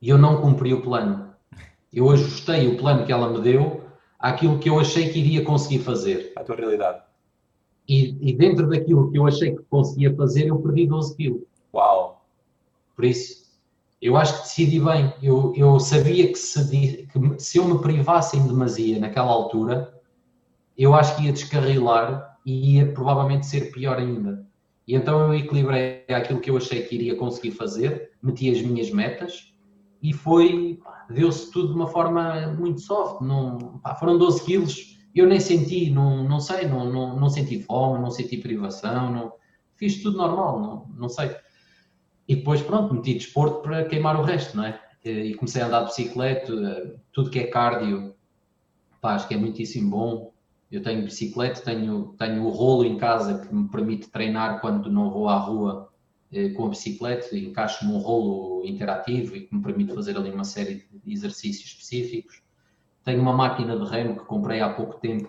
E 0.00 0.08
eu 0.08 0.18
não 0.18 0.40
cumpri 0.40 0.74
o 0.74 0.82
plano. 0.82 1.32
Eu 1.92 2.10
ajustei 2.10 2.66
o 2.68 2.76
plano 2.76 3.06
que 3.06 3.12
ela 3.12 3.30
me 3.30 3.40
deu 3.40 3.84
àquilo 4.18 4.58
que 4.58 4.68
eu 4.68 4.80
achei 4.80 5.10
que 5.10 5.18
iria 5.18 5.44
conseguir 5.44 5.80
fazer. 5.80 6.32
À 6.36 6.42
tua 6.42 6.56
realidade. 6.56 7.02
E, 7.88 8.16
e 8.20 8.32
dentro 8.32 8.68
daquilo 8.68 9.10
que 9.10 9.18
eu 9.18 9.26
achei 9.26 9.54
que 9.54 9.62
conseguia 9.64 10.14
fazer, 10.14 10.46
eu 10.46 10.58
perdi 10.60 10.86
12 10.86 11.16
quilos. 11.16 11.42
Uau! 11.72 12.24
Por 12.96 13.04
isso, 13.04 13.41
eu 14.02 14.16
acho 14.16 14.34
que 14.34 14.42
decidi 14.42 14.80
bem. 14.80 15.14
Eu, 15.22 15.52
eu 15.56 15.78
sabia 15.78 16.26
que 16.26 16.34
se, 16.36 17.06
que 17.06 17.40
se 17.40 17.58
eu 17.58 17.64
me 17.64 17.80
privasse 17.80 18.36
em 18.36 18.44
demasia 18.44 18.98
naquela 18.98 19.30
altura, 19.30 19.94
eu 20.76 20.92
acho 20.92 21.16
que 21.16 21.22
ia 21.22 21.32
descarrilar 21.32 22.36
e 22.44 22.78
ia 22.78 22.92
provavelmente 22.92 23.46
ser 23.46 23.70
pior 23.70 23.98
ainda. 23.98 24.44
E 24.88 24.96
então 24.96 25.20
eu 25.20 25.34
equilibrei 25.34 26.04
aquilo 26.08 26.40
que 26.40 26.50
eu 26.50 26.56
achei 26.56 26.82
que 26.82 26.96
iria 26.96 27.14
conseguir 27.14 27.52
fazer, 27.52 28.10
meti 28.20 28.50
as 28.50 28.60
minhas 28.60 28.90
metas 28.90 29.54
e 30.02 30.12
foi, 30.12 30.80
deu-se 31.08 31.52
tudo 31.52 31.68
de 31.68 31.74
uma 31.74 31.86
forma 31.86 32.48
muito 32.58 32.80
soft. 32.80 33.20
Não, 33.20 33.78
pá, 33.84 33.94
foram 33.94 34.18
12 34.18 34.44
quilos, 34.44 34.98
eu 35.14 35.28
nem 35.28 35.38
senti, 35.38 35.90
não, 35.90 36.24
não 36.24 36.40
sei, 36.40 36.66
não, 36.66 36.90
não, 36.90 37.14
não 37.14 37.28
senti 37.28 37.62
fome, 37.62 38.00
não 38.00 38.10
senti 38.10 38.36
privação, 38.38 39.12
não, 39.12 39.32
fiz 39.76 40.02
tudo 40.02 40.18
normal, 40.18 40.60
não, 40.60 40.86
não 40.98 41.08
sei. 41.08 41.30
E 42.28 42.36
depois, 42.36 42.62
pronto, 42.62 42.94
meti 42.94 43.14
desporto 43.14 43.60
para 43.62 43.84
queimar 43.84 44.18
o 44.18 44.22
resto, 44.22 44.56
não 44.56 44.64
é? 44.64 44.80
E 45.04 45.34
comecei 45.34 45.60
a 45.60 45.66
andar 45.66 45.80
de 45.80 45.86
bicicleta, 45.86 47.00
tudo 47.12 47.30
que 47.30 47.40
é 47.40 47.46
cardio, 47.48 48.14
pá, 49.00 49.14
acho 49.14 49.26
que 49.26 49.34
é 49.34 49.36
muitíssimo 49.36 49.90
bom. 49.90 50.32
Eu 50.70 50.82
tenho 50.82 51.02
bicicleta, 51.02 51.60
tenho, 51.60 52.14
tenho 52.18 52.44
o 52.44 52.50
rolo 52.50 52.84
em 52.84 52.96
casa 52.96 53.46
que 53.46 53.54
me 53.54 53.68
permite 53.68 54.08
treinar 54.08 54.60
quando 54.60 54.90
não 54.90 55.10
vou 55.10 55.28
à 55.28 55.36
rua 55.36 55.92
eh, 56.32 56.48
com 56.50 56.66
a 56.66 56.68
bicicleta, 56.70 57.36
encaixo-me 57.36 57.92
um 57.92 57.98
rolo 57.98 58.64
interativo 58.64 59.36
e 59.36 59.42
que 59.42 59.54
me 59.54 59.62
permite 59.62 59.92
fazer 59.94 60.16
ali 60.16 60.30
uma 60.30 60.44
série 60.44 60.86
de 60.90 61.12
exercícios 61.12 61.72
específicos. 61.72 62.42
Tenho 63.04 63.20
uma 63.20 63.34
máquina 63.34 63.76
de 63.76 63.84
remo 63.84 64.16
que 64.16 64.24
comprei 64.24 64.60
há 64.60 64.72
pouco 64.72 64.98
tempo, 64.98 65.28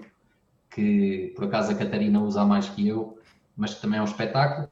que 0.74 1.34
por 1.36 1.46
acaso 1.46 1.72
a 1.72 1.76
Catarina 1.76 2.22
usa 2.22 2.46
mais 2.46 2.70
que 2.70 2.88
eu, 2.88 3.20
mas 3.58 3.74
que 3.74 3.82
também 3.82 4.00
é 4.00 4.02
um 4.02 4.06
espetáculo. 4.06 4.70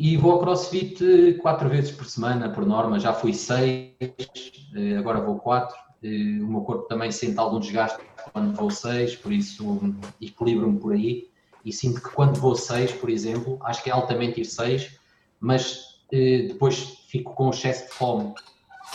E 0.00 0.16
vou 0.16 0.30
ao 0.30 0.38
CrossFit 0.38 1.04
eh, 1.04 1.32
quatro 1.38 1.68
vezes 1.68 1.90
por 1.90 2.06
semana, 2.06 2.48
por 2.48 2.64
norma. 2.64 3.00
Já 3.00 3.12
fui 3.12 3.34
seis, 3.34 3.90
eh, 4.00 4.96
agora 4.96 5.20
vou 5.20 5.40
quatro. 5.40 5.76
Eh, 6.04 6.40
o 6.40 6.46
meu 6.46 6.60
corpo 6.60 6.86
também 6.86 7.10
sente 7.10 7.36
algum 7.36 7.58
desgaste 7.58 7.98
quando 8.32 8.54
vou 8.54 8.70
seis, 8.70 9.16
por 9.16 9.32
isso 9.32 9.80
equilibro-me 10.22 10.78
por 10.78 10.92
aí. 10.92 11.28
E 11.64 11.72
sinto 11.72 12.00
que 12.00 12.10
quando 12.10 12.38
vou 12.38 12.54
seis, 12.54 12.92
por 12.92 13.10
exemplo, 13.10 13.58
acho 13.64 13.82
que 13.82 13.90
é 13.90 13.92
altamente 13.92 14.40
ir 14.40 14.44
seis, 14.44 14.96
mas 15.40 16.00
depois 16.12 17.04
fico 17.08 17.34
com 17.34 17.50
excesso 17.50 17.88
de 17.88 17.94
fome. 17.94 18.32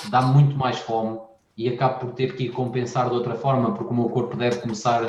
Dá 0.09 0.21
muito 0.21 0.55
mais 0.55 0.79
fome 0.79 1.19
e 1.57 1.67
acabo 1.67 1.99
por 1.99 2.13
ter 2.13 2.33
que 2.37 2.47
compensar 2.47 3.09
de 3.09 3.15
outra 3.15 3.35
forma, 3.35 3.73
porque 3.73 3.91
o 3.91 3.95
meu 3.95 4.07
corpo 4.07 4.37
deve 4.37 4.61
começar 4.61 5.05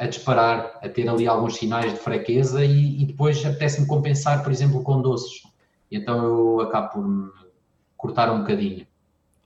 a 0.00 0.06
disparar, 0.06 0.78
a 0.82 0.88
ter 0.88 1.06
ali 1.06 1.28
alguns 1.28 1.56
sinais 1.56 1.92
de 1.92 1.98
fraqueza 1.98 2.64
e, 2.64 3.02
e 3.02 3.04
depois 3.04 3.44
apetece-me 3.44 3.86
compensar, 3.86 4.42
por 4.42 4.50
exemplo, 4.50 4.82
com 4.82 5.02
doces. 5.02 5.42
E 5.90 5.98
então 5.98 6.24
eu 6.24 6.60
acabo 6.62 6.94
por 6.94 7.06
me 7.06 7.30
cortar 7.98 8.32
um 8.32 8.38
bocadinho. 8.38 8.86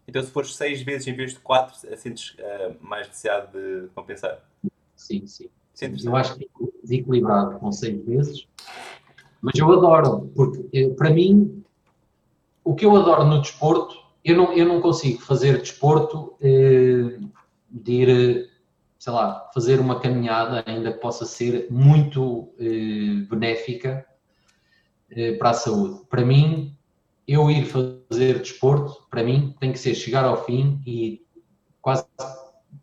Então 0.07 0.23
se 0.23 0.31
fores 0.31 0.55
seis 0.55 0.81
vezes 0.81 1.09
em 1.09 1.17
vez 1.17 1.33
de 1.33 1.41
quatro, 1.41 1.75
sentes 1.97 2.37
uh, 2.39 2.77
mais 2.81 3.09
necessidade 3.09 3.51
de 3.51 3.89
compensar? 3.97 4.49
Sim, 4.95 5.27
sim. 5.27 5.51
eu 6.05 6.15
acho 6.15 6.35
que 6.35 6.45
fico 6.45 6.73
desequilibrado 6.85 7.59
com 7.59 7.73
seis 7.73 8.05
vezes, 8.05 8.47
mas 9.43 9.59
eu 9.59 9.73
adoro, 9.73 10.31
porque 10.37 10.69
eh, 10.73 10.89
para 10.91 11.11
mim, 11.11 11.65
o 12.63 12.77
que 12.77 12.87
eu 12.87 12.95
adoro 12.97 13.25
no 13.25 13.43
desporto, 13.43 13.97
eu 14.25 14.37
não, 14.37 14.53
eu 14.53 14.67
não 14.67 14.81
consigo 14.81 15.21
fazer 15.21 15.59
desporto 15.59 16.35
eh, 16.41 17.19
de 17.69 17.93
ir 17.93 18.54
sei 19.05 19.13
lá, 19.13 19.51
fazer 19.53 19.81
uma 19.81 20.01
caminhada 20.01 20.65
ainda 20.65 20.91
que 20.91 20.99
possa 20.99 21.27
ser 21.27 21.67
muito 21.71 22.55
eh, 22.59 23.27
benéfica 23.29 24.03
eh, 25.11 25.33
para 25.33 25.51
a 25.51 25.53
saúde. 25.53 26.07
Para 26.09 26.25
mim, 26.25 26.75
eu 27.29 27.51
ir 27.51 27.67
fazer 27.67 28.39
desporto, 28.39 29.07
para 29.11 29.23
mim, 29.23 29.55
tem 29.61 29.73
que 29.73 29.79
ser 29.79 29.95
chegar 29.95 30.25
ao 30.25 30.43
fim 30.47 30.81
e 30.87 31.21
quase 31.83 32.07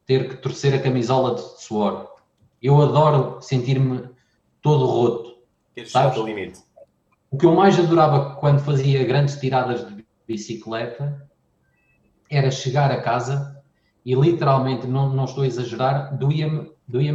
ter 0.06 0.30
que 0.30 0.36
torcer 0.36 0.76
a 0.76 0.80
camisola 0.80 1.34
de 1.34 1.42
suor. 1.60 2.14
Eu 2.62 2.80
adoro 2.80 3.42
sentir-me 3.42 4.08
todo 4.62 4.86
roto. 4.86 5.40
sabes? 5.88 6.20
O 6.20 6.24
limite. 6.24 6.60
O 7.32 7.38
que 7.38 7.48
eu 7.48 7.56
mais 7.56 7.80
adorava 7.80 8.36
quando 8.36 8.60
fazia 8.60 9.04
grandes 9.06 9.40
tiradas 9.40 9.88
de 9.88 10.06
bicicleta 10.28 11.28
era 12.30 12.52
chegar 12.52 12.92
a 12.92 13.02
casa 13.02 13.60
e 14.06 14.16
literalmente, 14.16 14.88
não, 14.88 15.10
não 15.10 15.26
estou 15.26 15.44
a 15.44 15.48
exagerar, 15.48 16.18
doía-me 16.18 16.72
doía 16.88 17.14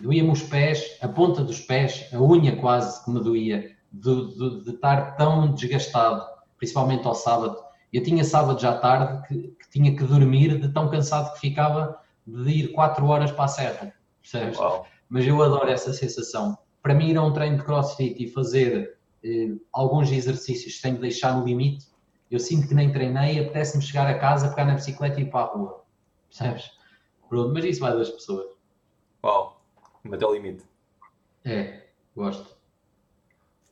doía 0.00 0.30
os 0.30 0.42
pés, 0.42 0.98
a 1.00 1.08
ponta 1.08 1.42
dos 1.42 1.60
pés, 1.60 2.08
a 2.12 2.18
unha 2.18 2.56
quase 2.56 3.04
que 3.04 3.10
me 3.10 3.20
doía, 3.20 3.70
de, 3.92 4.34
de, 4.34 4.64
de, 4.64 4.70
estar 4.70 5.16
tão 5.16 5.52
desgastado, 5.54 6.24
principalmente 6.58 7.06
ao 7.06 7.14
sábado. 7.14 7.56
Eu 7.92 8.02
tinha 8.02 8.24
sábado 8.24 8.60
já 8.60 8.76
tarde 8.78 9.26
que, 9.26 9.34
que, 9.34 9.70
tinha 9.70 9.96
que 9.96 10.04
dormir 10.04 10.60
de 10.60 10.68
tão 10.68 10.90
cansado 10.90 11.32
que 11.34 11.40
ficava 11.40 11.98
de 12.26 12.50
ir 12.50 12.72
4 12.72 13.06
horas 13.06 13.30
para 13.30 13.44
a 13.44 13.48
serra, 13.48 13.94
percebes? 14.20 14.58
Uau. 14.58 14.86
Mas 15.08 15.26
eu 15.26 15.40
adoro 15.42 15.70
essa 15.70 15.92
sensação. 15.92 16.58
Para 16.82 16.94
mim, 16.94 17.10
ir 17.10 17.16
a 17.16 17.22
um 17.22 17.32
treino 17.32 17.58
de 17.58 17.64
crossfit 17.64 18.22
e 18.22 18.28
fazer 18.28 18.98
eh, 19.22 19.54
alguns 19.72 20.10
exercícios 20.10 20.80
sem 20.80 20.92
me 20.94 20.98
deixar 20.98 21.36
no 21.36 21.44
limite, 21.44 21.86
eu 22.30 22.38
sinto 22.38 22.68
que 22.68 22.74
nem 22.74 22.92
treinei, 22.92 23.38
apetece-me 23.38 23.82
chegar 23.82 24.06
a 24.08 24.18
casa, 24.18 24.48
pegar 24.48 24.64
na 24.64 24.74
bicicleta 24.74 25.20
e 25.20 25.24
ir 25.24 25.30
para 25.30 25.46
a 25.46 25.52
rua. 25.52 25.84
Percebes? 26.28 26.70
Pronto, 27.28 27.52
mas 27.52 27.64
isso 27.64 27.80
vai 27.80 27.92
das 27.96 28.10
pessoas. 28.10 28.56
Uau, 29.22 29.60
até 30.12 30.26
o 30.26 30.32
limite. 30.32 30.64
É, 31.44 31.84
gosto. 32.14 32.56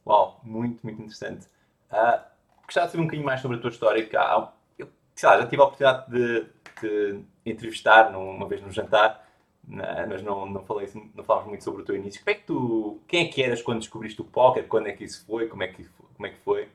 Uau, 0.07 0.41
muito, 0.45 0.81
muito 0.83 1.01
interessante. 1.01 1.47
Uh, 1.91 2.21
gostava 2.65 2.87
de 2.87 2.93
saber 2.93 3.03
um 3.03 3.07
bocadinho 3.07 3.27
mais 3.27 3.41
sobre 3.41 3.57
a 3.57 3.61
tua 3.61 3.71
história. 3.71 4.07
Que 4.07 4.17
há, 4.17 4.53
eu 4.79 4.89
sei 5.15 5.29
lá, 5.29 5.39
já 5.41 5.47
tive 5.47 5.63
a 5.63 5.65
oportunidade 5.65 6.11
de 6.11 6.47
te 6.81 7.25
entrevistar 7.47 8.17
uma 8.17 8.47
vez 8.47 8.61
no 8.63 8.71
jantar, 8.71 9.29
mas 9.67 10.23
não, 10.23 10.47
não, 10.47 10.65
falei, 10.65 10.89
não 11.15 11.25
falamos 11.25 11.49
muito 11.49 11.65
sobre 11.65 11.83
o 11.83 11.85
teu 11.85 11.97
início. 11.97 12.23
Como 12.23 12.31
é 12.31 12.39
que 12.39 12.47
tu, 12.47 13.01
quem 13.09 13.27
é 13.27 13.29
que 13.29 13.43
eras 13.43 13.63
quando 13.63 13.81
descobriste 13.81 14.21
o 14.21 14.25
póquer? 14.25 14.69
Quando 14.69 14.89
é 14.89 14.93
que 14.93 15.05
isso 15.05 15.25
foi? 15.27 15.49
Como 15.49 15.63
é 15.63 15.69
que, 15.69 15.85
como 16.15 16.27
é 16.27 16.31
que 16.31 16.39
foi? 16.39 16.69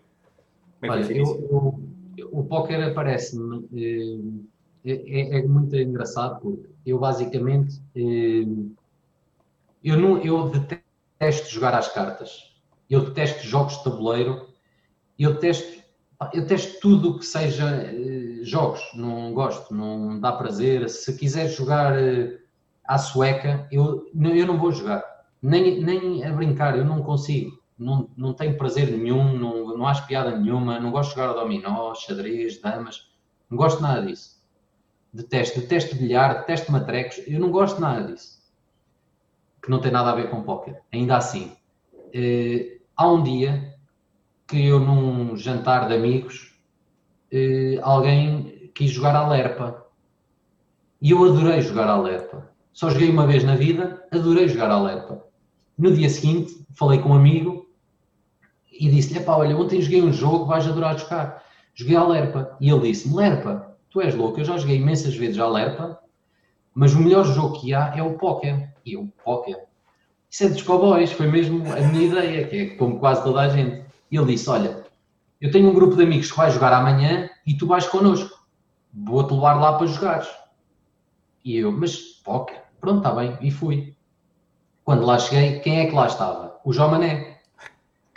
Como 0.80 0.94
é 0.94 1.04
que 1.04 1.04
Olha, 1.04 1.18
eu, 1.18 1.82
eu, 2.18 2.30
o 2.32 2.44
póquer 2.44 2.82
aparece-me. 2.84 3.68
Eh, 3.76 4.50
é, 4.86 5.40
é, 5.40 5.48
muito 5.48 5.76
engraçado 5.76 6.40
porque 6.40 6.70
eu 6.86 6.98
basicamente 6.98 7.82
eh, 7.94 8.48
eu, 9.84 9.98
não, 9.98 10.18
eu 10.24 10.50
detesto 10.50 11.50
jogar 11.50 11.76
às 11.76 11.90
cartas. 11.90 12.54
Eu 12.90 13.02
detesto 13.06 13.46
jogos 13.46 13.78
de 13.78 13.84
tabuleiro. 13.84 14.48
Eu 15.18 15.34
detesto, 15.34 15.84
eu 16.34 16.42
detesto 16.42 16.80
tudo 16.80 17.12
o 17.12 17.20
que 17.20 17.26
seja 17.26 17.70
eh, 17.70 18.44
jogos. 18.44 18.82
Não 18.96 19.34
gosto, 19.34 19.74
não 19.74 20.20
dá 20.20 20.32
prazer. 20.32 20.90
Se 20.90 21.18
quiser 21.18 21.50
jogar 21.50 21.94
à 22.86 22.98
sueca, 22.98 23.68
eu, 23.70 24.10
eu 24.16 24.48
não 24.48 24.58
vou 24.58 24.72
jogar. 24.72 25.04
Nem, 25.42 25.82
nem 25.82 26.24
a 26.24 26.32
brincar, 26.32 26.78
eu 26.78 26.86
não 26.86 27.02
consigo 27.02 27.59
não, 27.80 28.10
não 28.18 28.34
tenho 28.34 28.58
prazer 28.58 28.92
nenhum, 28.92 29.34
não, 29.38 29.78
não 29.78 29.88
acho 29.88 30.06
piada 30.06 30.38
nenhuma, 30.38 30.80
não 30.80 30.92
gosto 30.92 31.12
de 31.12 31.16
jogar 31.16 31.32
a 31.32 31.42
dominó, 31.42 31.96
xadrez, 31.96 32.60
damas, 32.60 33.10
não 33.50 33.58
gosto 33.58 33.82
nada 33.82 34.06
disso. 34.06 34.38
Detesto, 35.14 35.62
detesto 35.62 35.96
bilhar, 35.96 36.40
detesto 36.40 36.72
matrecos, 36.72 37.22
eu 37.26 37.40
não 37.40 37.50
gosto 37.50 37.80
nada 37.80 38.12
disso. 38.12 38.38
Que 39.62 39.72
não 39.72 39.80
tem 39.80 39.92
nada 39.92 40.12
a 40.12 40.16
ver 40.16 40.30
com 40.30 40.44
póquer. 40.44 40.84
Ainda 40.92 41.18
assim, 41.18 41.54
eh, 42.14 42.80
há 42.96 43.10
um 43.10 43.24
dia 43.24 43.76
que 44.46 44.68
eu 44.68 44.80
num 44.80 45.36
jantar 45.36 45.88
de 45.88 45.96
amigos, 45.96 46.60
eh, 47.32 47.80
alguém 47.82 48.72
quis 48.76 48.92
jogar 48.92 49.16
a 49.16 49.28
lerpa. 49.28 49.88
E 51.02 51.12
eu 51.12 51.24
adorei 51.24 51.62
jogar 51.62 51.88
a 51.88 52.00
lerpa. 52.00 52.52
Só 52.74 52.90
joguei 52.90 53.10
uma 53.10 53.26
vez 53.26 53.44
na 53.44 53.56
vida, 53.56 54.06
adorei 54.12 54.48
jogar 54.48 54.70
a 54.70 54.82
lerpa. 54.82 55.26
No 55.78 55.94
dia 55.94 56.10
seguinte, 56.10 56.66
falei 56.76 57.00
com 57.00 57.10
um 57.10 57.14
amigo 57.14 57.69
e 58.80 58.90
disse-lhe: 58.90 59.24
olha, 59.28 59.58
ontem 59.58 59.82
joguei 59.82 60.02
um 60.02 60.14
jogo, 60.14 60.46
vais 60.46 60.66
adorar 60.66 60.98
jogar. 60.98 61.44
Joguei 61.76 61.98
a 61.98 62.04
Lerpa. 62.04 62.56
E 62.62 62.70
ele 62.70 62.88
disse-me: 62.88 63.16
Lerpa, 63.16 63.76
tu 63.90 64.00
és 64.00 64.16
louco, 64.16 64.40
eu 64.40 64.46
já 64.46 64.58
joguei 64.58 64.78
imensas 64.78 65.16
vezes 65.16 65.38
a 65.38 65.48
Lerpa, 65.48 66.00
mas 66.74 66.94
o 66.94 67.00
melhor 67.00 67.26
jogo 67.26 67.60
que 67.60 67.74
há 67.74 67.94
é 67.96 68.02
o 68.02 68.18
póquer. 68.18 68.74
E 68.86 68.94
eu, 68.94 69.08
póquer? 69.24 69.68
Isso 70.30 70.46
é 70.46 70.50
dos 70.50 70.62
cowboys, 70.62 71.12
foi 71.12 71.28
mesmo 71.28 71.62
a 71.74 71.82
minha 71.82 72.04
ideia, 72.04 72.48
que 72.48 72.58
é 72.58 72.66
como 72.76 73.00
quase 73.00 73.24
toda 73.24 73.42
a 73.42 73.50
gente. 73.50 73.84
E 74.10 74.16
ele 74.18 74.28
disse: 74.28 74.50
Olha, 74.50 74.86
eu 75.42 75.52
tenho 75.52 75.70
um 75.70 75.74
grupo 75.74 75.96
de 75.96 76.04
amigos 76.04 76.32
que 76.32 76.38
vai 76.38 76.50
jogar 76.50 76.72
amanhã 76.72 77.30
e 77.46 77.56
tu 77.56 77.68
vais 77.68 77.86
connosco. 77.86 78.40
Vou-te 78.94 79.34
levar 79.34 79.56
lá 79.56 79.78
para 79.78 79.88
jogares. 79.88 80.30
E 81.44 81.58
eu, 81.58 81.72
mas 81.72 81.98
póquer? 82.24 82.64
Pronto, 82.80 83.00
está 83.00 83.12
bem. 83.12 83.38
E 83.42 83.52
fui. 83.52 83.94
Quando 84.84 85.06
lá 85.06 85.20
cheguei, 85.20 85.60
quem 85.60 85.82
é 85.82 85.86
que 85.86 85.96
lá 85.96 86.08
estava? 86.08 86.60
O 86.64 86.74
João 86.74 86.92
Mané 86.92 87.39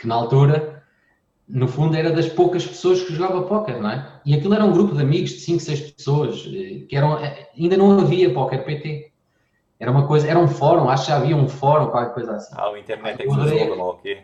que 0.03 0.07
na 0.07 0.15
altura, 0.15 0.83
no 1.47 1.65
fundo, 1.65 1.95
era 1.95 2.11
das 2.11 2.27
poucas 2.27 2.67
pessoas 2.67 3.01
que 3.01 3.13
jogava 3.13 3.43
póquer, 3.43 3.81
não 3.81 3.89
é? 3.89 4.21
E 4.25 4.35
aquilo 4.35 4.53
era 4.53 4.65
um 4.65 4.73
grupo 4.73 4.93
de 4.93 5.01
amigos 5.01 5.31
de 5.31 5.39
5, 5.39 5.59
6 5.61 5.91
pessoas, 5.91 6.45
eh, 6.45 6.85
que 6.89 6.95
eram, 6.95 7.17
eh, 7.17 7.49
ainda 7.57 7.77
não 7.77 7.97
havia 7.97 8.33
póquer 8.33 8.65
PT. 8.65 9.11
Era 9.79 9.89
uma 9.91 10.05
coisa, 10.05 10.27
era 10.27 10.37
um 10.37 10.47
fórum, 10.47 10.89
acho 10.89 11.05
que 11.05 11.11
já 11.11 11.17
havia 11.17 11.37
um 11.37 11.47
fórum, 11.47 11.87
qualquer 11.87 12.13
coisa 12.13 12.35
assim. 12.35 12.53
Ah, 12.57 12.69
o 12.69 12.77
internet 12.77 13.21
é 13.21 13.23
que 13.23 13.29
usou, 13.29 13.77
não 13.77 13.85
ok? 13.85 14.23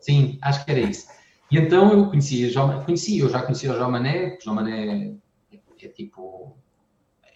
Sim, 0.00 0.38
acho 0.40 0.64
que 0.64 0.70
era 0.70 0.80
isso. 0.80 1.08
E 1.50 1.58
então 1.58 1.92
eu 1.92 2.06
conhecia, 2.06 2.48
já, 2.48 2.66
conheci, 2.80 3.18
eu 3.18 3.28
já 3.28 3.42
conhecia 3.42 3.70
o 3.70 3.76
João 3.76 3.90
Mané, 3.90 4.38
o 4.38 4.42
João 4.42 4.56
Mané 4.56 5.14
é, 5.52 5.58
é 5.82 5.88
tipo 5.88 6.56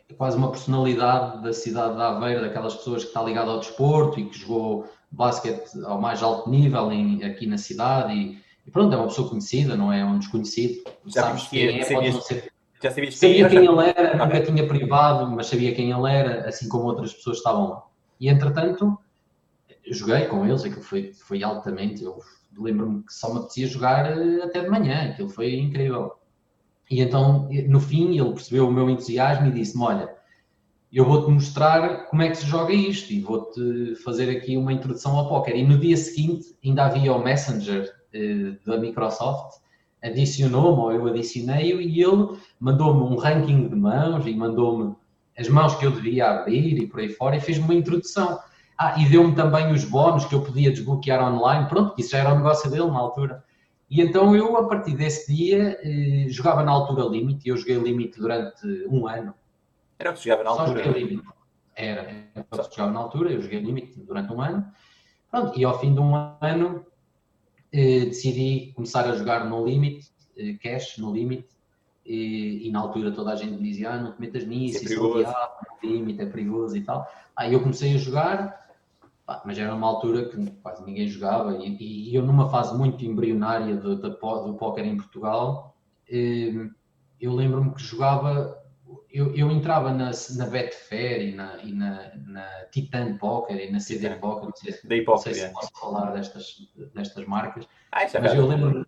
é 0.08 0.14
quase 0.14 0.36
uma 0.36 0.50
personalidade 0.50 1.42
da 1.42 1.52
cidade 1.52 1.96
de 1.96 2.02
Aveiro, 2.02 2.40
daquelas 2.40 2.74
pessoas 2.74 3.02
que 3.02 3.08
está 3.08 3.22
ligada 3.22 3.50
ao 3.50 3.58
desporto 3.58 4.18
e 4.18 4.24
que 4.26 4.38
jogou 4.38 4.88
basquete 5.16 5.70
ao 5.84 6.00
mais 6.00 6.22
alto 6.22 6.48
nível 6.50 6.92
em, 6.92 7.24
aqui 7.24 7.46
na 7.46 7.58
cidade 7.58 8.12
e, 8.12 8.38
e, 8.66 8.70
pronto, 8.70 8.92
é 8.94 8.96
uma 8.96 9.06
pessoa 9.06 9.28
conhecida, 9.28 9.76
não 9.76 9.92
é 9.92 10.04
um 10.04 10.18
desconhecido. 10.18 10.84
Já 11.06 11.22
Sabes 11.22 11.48
quem 11.48 11.80
é, 11.80 11.92
pode 11.92 12.10
não 12.10 12.20
ser. 12.20 12.52
Já 12.82 12.90
sabias 12.90 13.18
sabia 13.18 13.48
quem 13.48 13.64
ele 13.64 13.88
era, 13.88 14.08
okay. 14.08 14.18
nunca 14.18 14.40
tinha 14.42 14.68
privado, 14.68 15.30
mas 15.30 15.46
sabia 15.46 15.74
quem 15.74 15.90
ele 15.90 16.12
era, 16.12 16.46
assim 16.46 16.68
como 16.68 16.84
outras 16.84 17.14
pessoas 17.14 17.38
estavam 17.38 17.70
lá. 17.70 17.82
E 18.20 18.28
entretanto, 18.28 18.98
joguei 19.90 20.26
com 20.26 20.44
eles, 20.44 20.64
aquilo 20.64 20.82
foi, 20.82 21.12
foi 21.14 21.42
altamente. 21.42 22.04
Eu 22.04 22.18
lembro-me 22.58 23.02
que 23.02 23.14
só 23.14 23.32
me 23.32 23.38
apetecia 23.38 23.66
jogar 23.66 24.06
eh, 24.06 24.42
até 24.42 24.60
de 24.62 24.68
manhã, 24.68 25.10
aquilo 25.10 25.30
foi 25.30 25.54
incrível. 25.54 26.12
E 26.90 27.00
então, 27.00 27.48
no 27.68 27.80
fim, 27.80 28.18
ele 28.18 28.32
percebeu 28.32 28.68
o 28.68 28.72
meu 28.72 28.88
entusiasmo 28.90 29.46
e 29.46 29.52
disse-me: 29.52 29.84
Olha, 29.84 30.15
eu 30.96 31.04
vou-te 31.04 31.30
mostrar 31.30 32.06
como 32.06 32.22
é 32.22 32.30
que 32.30 32.38
se 32.38 32.46
joga 32.46 32.72
isto 32.72 33.12
e 33.12 33.20
vou-te 33.20 33.96
fazer 33.96 34.34
aqui 34.34 34.56
uma 34.56 34.72
introdução 34.72 35.14
ao 35.14 35.28
póquer. 35.28 35.54
E 35.54 35.62
no 35.62 35.78
dia 35.78 35.94
seguinte 35.94 36.56
ainda 36.64 36.86
havia 36.86 37.12
o 37.12 37.22
Messenger 37.22 37.92
uh, 38.14 38.66
da 38.66 38.78
Microsoft, 38.78 39.58
adicionou-me 40.02 40.80
ou 40.80 40.92
eu 40.92 41.06
adicionei-o 41.08 41.82
e 41.82 42.02
ele 42.02 42.38
mandou-me 42.58 43.14
um 43.14 43.16
ranking 43.18 43.68
de 43.68 43.76
mãos 43.76 44.26
e 44.26 44.34
mandou-me 44.34 44.96
as 45.38 45.50
mãos 45.50 45.74
que 45.74 45.84
eu 45.84 45.90
devia 45.90 46.30
abrir 46.30 46.78
e 46.78 46.86
por 46.86 47.00
aí 47.00 47.10
fora 47.10 47.36
e 47.36 47.40
fez-me 47.42 47.64
uma 47.64 47.74
introdução. 47.74 48.38
Ah, 48.78 48.98
e 48.98 49.06
deu-me 49.06 49.34
também 49.34 49.70
os 49.72 49.84
bónus 49.84 50.24
que 50.24 50.34
eu 50.34 50.40
podia 50.40 50.70
desbloquear 50.70 51.22
online, 51.30 51.68
pronto, 51.68 51.94
isso 51.98 52.12
já 52.12 52.20
era 52.20 52.32
o 52.32 52.36
negócio 52.36 52.70
dele 52.70 52.86
na 52.86 52.98
altura. 52.98 53.44
E 53.90 54.00
então 54.00 54.34
eu, 54.34 54.56
a 54.56 54.66
partir 54.66 54.96
desse 54.96 55.30
dia, 55.30 55.78
eh, 55.82 56.26
jogava 56.30 56.62
na 56.62 56.72
altura 56.72 57.04
limite, 57.04 57.46
eu 57.50 57.56
joguei 57.58 57.76
limite 57.76 58.18
durante 58.18 58.66
um 58.88 59.06
ano. 59.06 59.34
Era 59.98 60.10
o 60.10 60.14
que 60.14 60.24
jogava 60.24 60.44
na 60.44 60.50
Só 60.50 60.60
altura? 60.60 60.84
joguei 60.84 61.04
limite. 61.04 61.28
Era, 61.74 62.02
era 62.34 62.46
o 62.52 62.68
que 62.68 62.76
jogava 62.76 62.92
na 62.92 63.00
altura, 63.00 63.32
eu 63.32 63.40
joguei 63.40 63.60
limite 63.60 64.00
durante 64.00 64.32
um 64.32 64.40
ano. 64.40 64.66
Pronto, 65.30 65.58
e 65.58 65.64
ao 65.64 65.78
fim 65.78 65.92
de 65.92 66.00
um 66.00 66.14
ano 66.40 66.86
eh, 67.72 68.06
decidi 68.06 68.72
começar 68.74 69.04
a 69.04 69.14
jogar 69.14 69.44
no 69.44 69.64
limite, 69.66 70.10
eh, 70.36 70.54
cash 70.54 70.98
no 70.98 71.12
limite, 71.12 71.48
e, 72.04 72.68
e, 72.68 72.70
na 72.70 72.78
altura 72.78 73.10
toda 73.10 73.32
a 73.32 73.36
gente 73.36 73.60
dizia, 73.60 73.90
ah, 73.90 74.00
não 74.00 74.12
te 74.12 74.20
metas 74.20 74.46
nisso, 74.46 74.84
isso 74.84 74.94
é 74.94 74.96
perigoso. 74.96 75.28
é 75.82 75.86
limite, 75.86 76.22
é 76.22 76.26
perigoso 76.26 76.76
e 76.76 76.82
tal. 76.82 77.06
Aí 77.34 77.52
eu 77.52 77.60
comecei 77.60 77.94
a 77.94 77.98
jogar, 77.98 78.70
pá, 79.26 79.42
mas 79.44 79.58
era 79.58 79.74
uma 79.74 79.88
altura 79.88 80.28
que 80.28 80.50
quase 80.62 80.84
ninguém 80.84 81.08
jogava 81.08 81.56
e, 81.56 81.76
e 82.10 82.14
eu 82.14 82.22
numa 82.22 82.48
fase 82.48 82.76
muito 82.78 83.04
embrionária 83.04 83.76
do, 83.76 83.96
do, 83.96 84.08
do 84.08 84.54
póquer 84.54 84.86
em 84.86 84.96
Portugal, 84.96 85.76
eh, 86.08 86.68
eu 87.20 87.34
lembro-me 87.34 87.74
que 87.74 87.82
jogava, 87.82 88.56
eu, 89.16 89.34
eu 89.34 89.50
entrava 89.50 89.92
na, 89.92 90.10
na 90.36 90.46
Betfair 90.46 91.28
e 91.28 91.34
na, 91.34 91.56
e 91.62 91.72
na, 91.72 92.10
na 92.26 92.46
Titan 92.70 93.16
Poker 93.16 93.56
e 93.56 93.70
na 93.70 93.80
CD 93.80 94.08
Titan. 94.08 94.20
Poker, 94.20 94.44
não 94.48 94.56
sei, 94.56 94.72
Da 94.72 94.78
não 94.78 94.88
sei 94.88 94.98
hipócrita. 95.00 95.34
se 95.48 95.52
posso 95.52 95.70
falar 95.80 96.10
destas, 96.12 96.46
destas 96.94 97.26
marcas, 97.26 97.66
Ah, 97.92 98.04
isso 98.04 98.16
é 98.16 98.20
mas 98.20 98.34
eu 98.34 98.46
lembro-me 98.46 98.84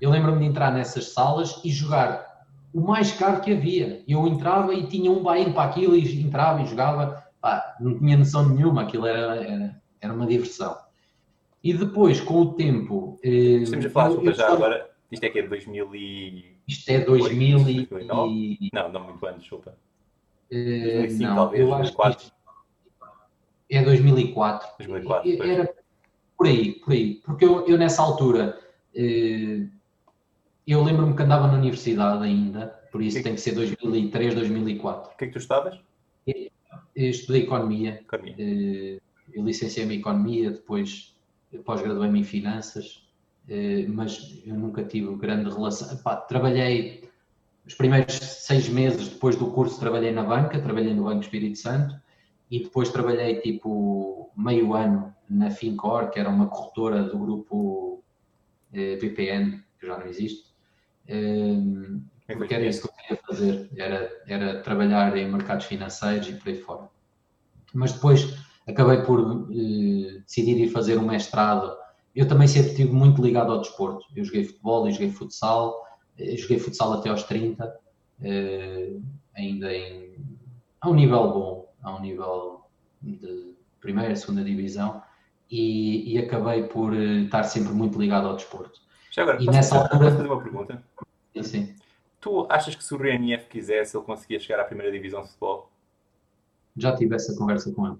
eu 0.00 0.10
lembro 0.10 0.38
de 0.38 0.44
entrar 0.44 0.72
nessas 0.72 1.12
salas 1.12 1.60
e 1.64 1.70
jogar 1.70 2.44
o 2.74 2.80
mais 2.82 3.12
caro 3.12 3.40
que 3.40 3.52
havia. 3.54 4.02
Eu 4.06 4.26
entrava 4.26 4.74
e 4.74 4.86
tinha 4.88 5.10
um 5.10 5.22
buy-in 5.22 5.52
para 5.52 5.70
aquilo 5.70 5.96
e 5.96 6.20
entrava 6.22 6.60
e 6.60 6.66
jogava. 6.66 7.24
Pá, 7.40 7.76
não 7.80 7.98
tinha 7.98 8.16
noção 8.16 8.46
nenhuma, 8.48 8.82
aquilo 8.82 9.06
era, 9.06 9.36
era, 9.36 9.82
era 10.00 10.12
uma 10.12 10.26
diversão. 10.26 10.76
E 11.64 11.72
depois, 11.72 12.20
com 12.20 12.40
o 12.40 12.54
tempo. 12.54 13.18
eh, 13.24 13.28
Estamos 13.62 13.86
a 13.86 13.90
falar, 13.90 14.10
eu- 14.10 14.22
eu 14.24 14.34
já 14.34 14.48
só- 14.48 14.52
agora. 14.54 14.90
Isto 15.10 15.24
é 15.24 15.30
que 15.30 15.38
é 15.38 15.42
de 15.42 15.48
2000 15.48 15.94
e... 15.94 16.55
Isto 16.66 16.88
é 16.90 17.00
2000 17.00 17.58
e. 17.68 17.86
2009? 17.86 18.68
Não, 18.72 18.92
não 18.92 19.04
muito 19.04 19.24
antes, 19.26 19.40
desculpa. 19.42 19.76
eh, 20.50 20.98
2005 20.98 21.22
não, 21.28 21.34
talvez, 21.36 21.60
eu 21.62 21.74
acho 21.74 21.90
que 21.92 21.96
2004. 21.96 22.32
é 23.70 23.82
2004. 23.84 24.68
2004, 24.78 25.30
E- 25.30 25.36
pois. 25.36 25.50
Era 25.50 25.74
por 26.36 26.46
aí, 26.46 26.72
por 26.74 26.92
aí. 26.92 27.14
Porque 27.24 27.44
eu, 27.44 27.66
eu 27.66 27.78
nessa 27.78 28.02
altura. 28.02 28.58
eh, 28.94 29.66
eu 30.66 30.82
lembro-me 30.82 31.14
que 31.14 31.22
andava 31.22 31.46
na 31.46 31.54
universidade 31.58 32.24
ainda, 32.24 32.66
por 32.90 33.00
isso 33.00 33.18
Sim. 33.18 33.22
tem 33.22 33.34
que 33.34 33.40
ser 33.40 33.52
2003, 33.54 34.34
2004. 34.34 35.12
O 35.12 35.16
que 35.16 35.24
é 35.24 35.26
que 35.28 35.32
tu 35.32 35.38
estavas? 35.38 35.78
Eu 36.26 37.10
estudei 37.10 37.42
Economia, 37.42 38.00
Economia. 38.00 38.34
eh, 38.38 38.98
eu 39.32 39.44
licenciei-me 39.44 39.94
em 39.96 39.98
Economia, 40.00 40.50
depois 40.50 41.14
pós-graduei-me 41.64 42.20
em 42.20 42.24
Finanças, 42.24 43.05
eh, 43.05 43.05
mas 43.88 44.42
eu 44.44 44.54
nunca 44.54 44.82
tive 44.84 45.14
grande 45.16 45.50
relação. 45.50 45.92
Epá, 45.92 46.16
trabalhei 46.16 47.08
os 47.66 47.74
primeiros 47.74 48.14
seis 48.14 48.68
meses 48.68 49.08
depois 49.08 49.36
do 49.36 49.50
curso, 49.50 49.80
trabalhei 49.80 50.12
na 50.12 50.22
banca, 50.22 50.60
trabalhei 50.60 50.94
no 50.94 51.04
Banco 51.04 51.22
Espírito 51.22 51.58
Santo 51.58 52.00
e 52.50 52.62
depois 52.62 52.90
trabalhei 52.90 53.40
tipo 53.40 54.30
meio 54.36 54.74
ano 54.74 55.14
na 55.28 55.50
Fincor, 55.50 56.10
que 56.10 56.20
era 56.20 56.28
uma 56.28 56.46
corretora 56.46 57.02
do 57.02 57.18
grupo 57.18 58.04
eh, 58.72 58.96
VPN, 58.96 59.62
que 59.80 59.86
já 59.86 59.98
não 59.98 60.06
existe. 60.06 60.54
Eh, 61.08 61.56
Como 61.56 62.10
é 62.28 62.32
que 62.32 62.36
porque 62.36 62.54
era 62.54 62.66
isso 62.66 62.82
que 62.82 62.88
eu 62.88 62.92
queria 62.92 63.22
fazer, 63.26 63.70
era, 63.76 64.10
era 64.28 64.62
trabalhar 64.62 65.16
em 65.16 65.30
mercados 65.30 65.66
financeiros 65.66 66.28
e 66.28 66.34
por 66.34 66.48
aí 66.48 66.60
fora. 66.60 66.88
Mas 67.74 67.92
depois 67.92 68.36
acabei 68.68 69.02
por 69.02 69.48
eh, 69.50 70.20
decidir 70.20 70.58
ir 70.58 70.68
fazer 70.68 70.98
um 70.98 71.06
mestrado. 71.06 71.76
Eu 72.16 72.26
também 72.26 72.48
sempre 72.48 72.70
estive 72.70 72.92
muito 72.92 73.22
ligado 73.22 73.52
ao 73.52 73.60
desporto. 73.60 74.06
Eu 74.16 74.24
joguei 74.24 74.44
futebol, 74.44 74.86
eu 74.88 74.92
joguei 74.92 75.10
futsal, 75.10 75.86
eh, 76.18 76.34
joguei 76.36 76.58
futsal 76.58 76.94
até 76.94 77.10
aos 77.10 77.22
30, 77.24 77.78
eh, 78.22 78.96
ainda 79.36 79.70
em, 79.72 80.16
a 80.80 80.88
um 80.88 80.94
nível 80.94 81.30
bom, 81.30 81.74
a 81.82 81.94
um 81.94 82.00
nível 82.00 82.62
de 83.02 83.54
primeira, 83.80 84.16
segunda 84.16 84.42
divisão, 84.42 85.02
e, 85.50 86.14
e 86.14 86.18
acabei 86.18 86.64
por 86.64 86.94
eh, 86.94 87.24
estar 87.24 87.44
sempre 87.44 87.74
muito 87.74 88.00
ligado 88.00 88.26
ao 88.28 88.34
desporto. 88.36 88.80
Já 89.12 89.22
agora, 89.22 89.42
E 89.42 89.46
nessa 89.46 89.74
fazer- 89.78 89.92
altura- 89.92 90.10
fazer 90.12 90.26
uma 90.26 90.42
pergunta? 90.42 90.82
E, 91.34 91.40
assim, 91.40 91.74
Tu 92.18 92.46
achas 92.50 92.74
que 92.74 92.82
se 92.82 92.92
o 92.94 92.96
RNF 93.00 93.46
quisesse, 93.48 93.94
ele 93.96 94.04
conseguia 94.04 94.40
chegar 94.40 94.58
à 94.60 94.64
primeira 94.64 94.90
divisão 94.90 95.20
de 95.20 95.28
futebol? 95.28 95.70
já 96.78 96.94
tive 96.96 97.14
essa 97.14 97.34
conversa 97.36 97.72
com 97.72 97.86
ele. 97.86 97.96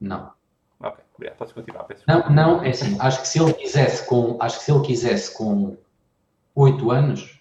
Não. 0.00 0.30
Ok, 0.80 1.02
obrigado. 1.14 1.38
Podes 1.38 1.52
continuar, 1.52 1.84
peço 1.84 2.04
Não, 2.06 2.28
não, 2.30 2.64
é 2.64 2.70
assim, 2.70 2.96
acho 3.00 3.22
que 3.22 3.28
se 3.28 3.40
ele 3.40 3.52
quisesse 3.54 4.06
com, 4.06 4.36
acho 4.40 4.58
que 4.58 4.64
se 4.64 4.72
ele 4.72 4.84
quisesse 4.84 5.36
com 5.36 5.76
8 6.54 6.90
anos, 6.90 7.40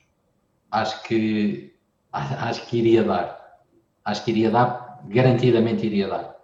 acho 0.72 1.04
que 1.04 1.74
acho 2.12 2.66
que 2.68 2.78
iria 2.78 3.04
dar. 3.04 3.60
Acho 4.04 4.24
que 4.24 4.32
iria 4.32 4.52
dar, 4.52 5.02
garantidamente 5.08 5.86
iria 5.86 6.08
dar. 6.08 6.36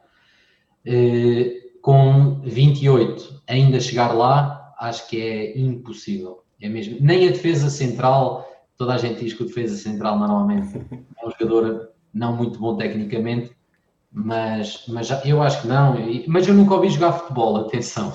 Eh, 0.86 1.62
com 1.82 2.42
28 2.42 3.42
ainda 3.48 3.80
chegar 3.80 4.14
lá, 4.14 4.74
acho 4.80 5.08
que 5.08 5.22
é 5.22 5.58
impossível. 5.58 6.44
É 6.62 6.70
mesmo. 6.70 6.98
Nem 7.02 7.28
a 7.28 7.32
defesa 7.32 7.70
central, 7.70 8.48
toda 8.78 8.94
a 8.94 8.98
gente 8.98 9.24
diz 9.24 9.34
que 9.34 9.44
o 9.44 9.48
defesa 9.48 9.76
central 9.76 10.20
normalmente 10.20 10.78
é 10.78 11.28
um 11.28 11.32
jogador 11.32 11.92
não 12.14 12.36
muito 12.36 12.60
bom 12.60 12.76
tecnicamente, 12.76 13.52
mas, 14.12 14.86
mas 14.88 15.10
eu 15.26 15.42
acho 15.42 15.62
que 15.62 15.68
não. 15.68 15.96
Mas 16.28 16.48
eu 16.48 16.54
nunca 16.54 16.74
ouvi 16.76 16.90
jogar 16.90 17.14
futebol, 17.14 17.56
atenção. 17.58 18.12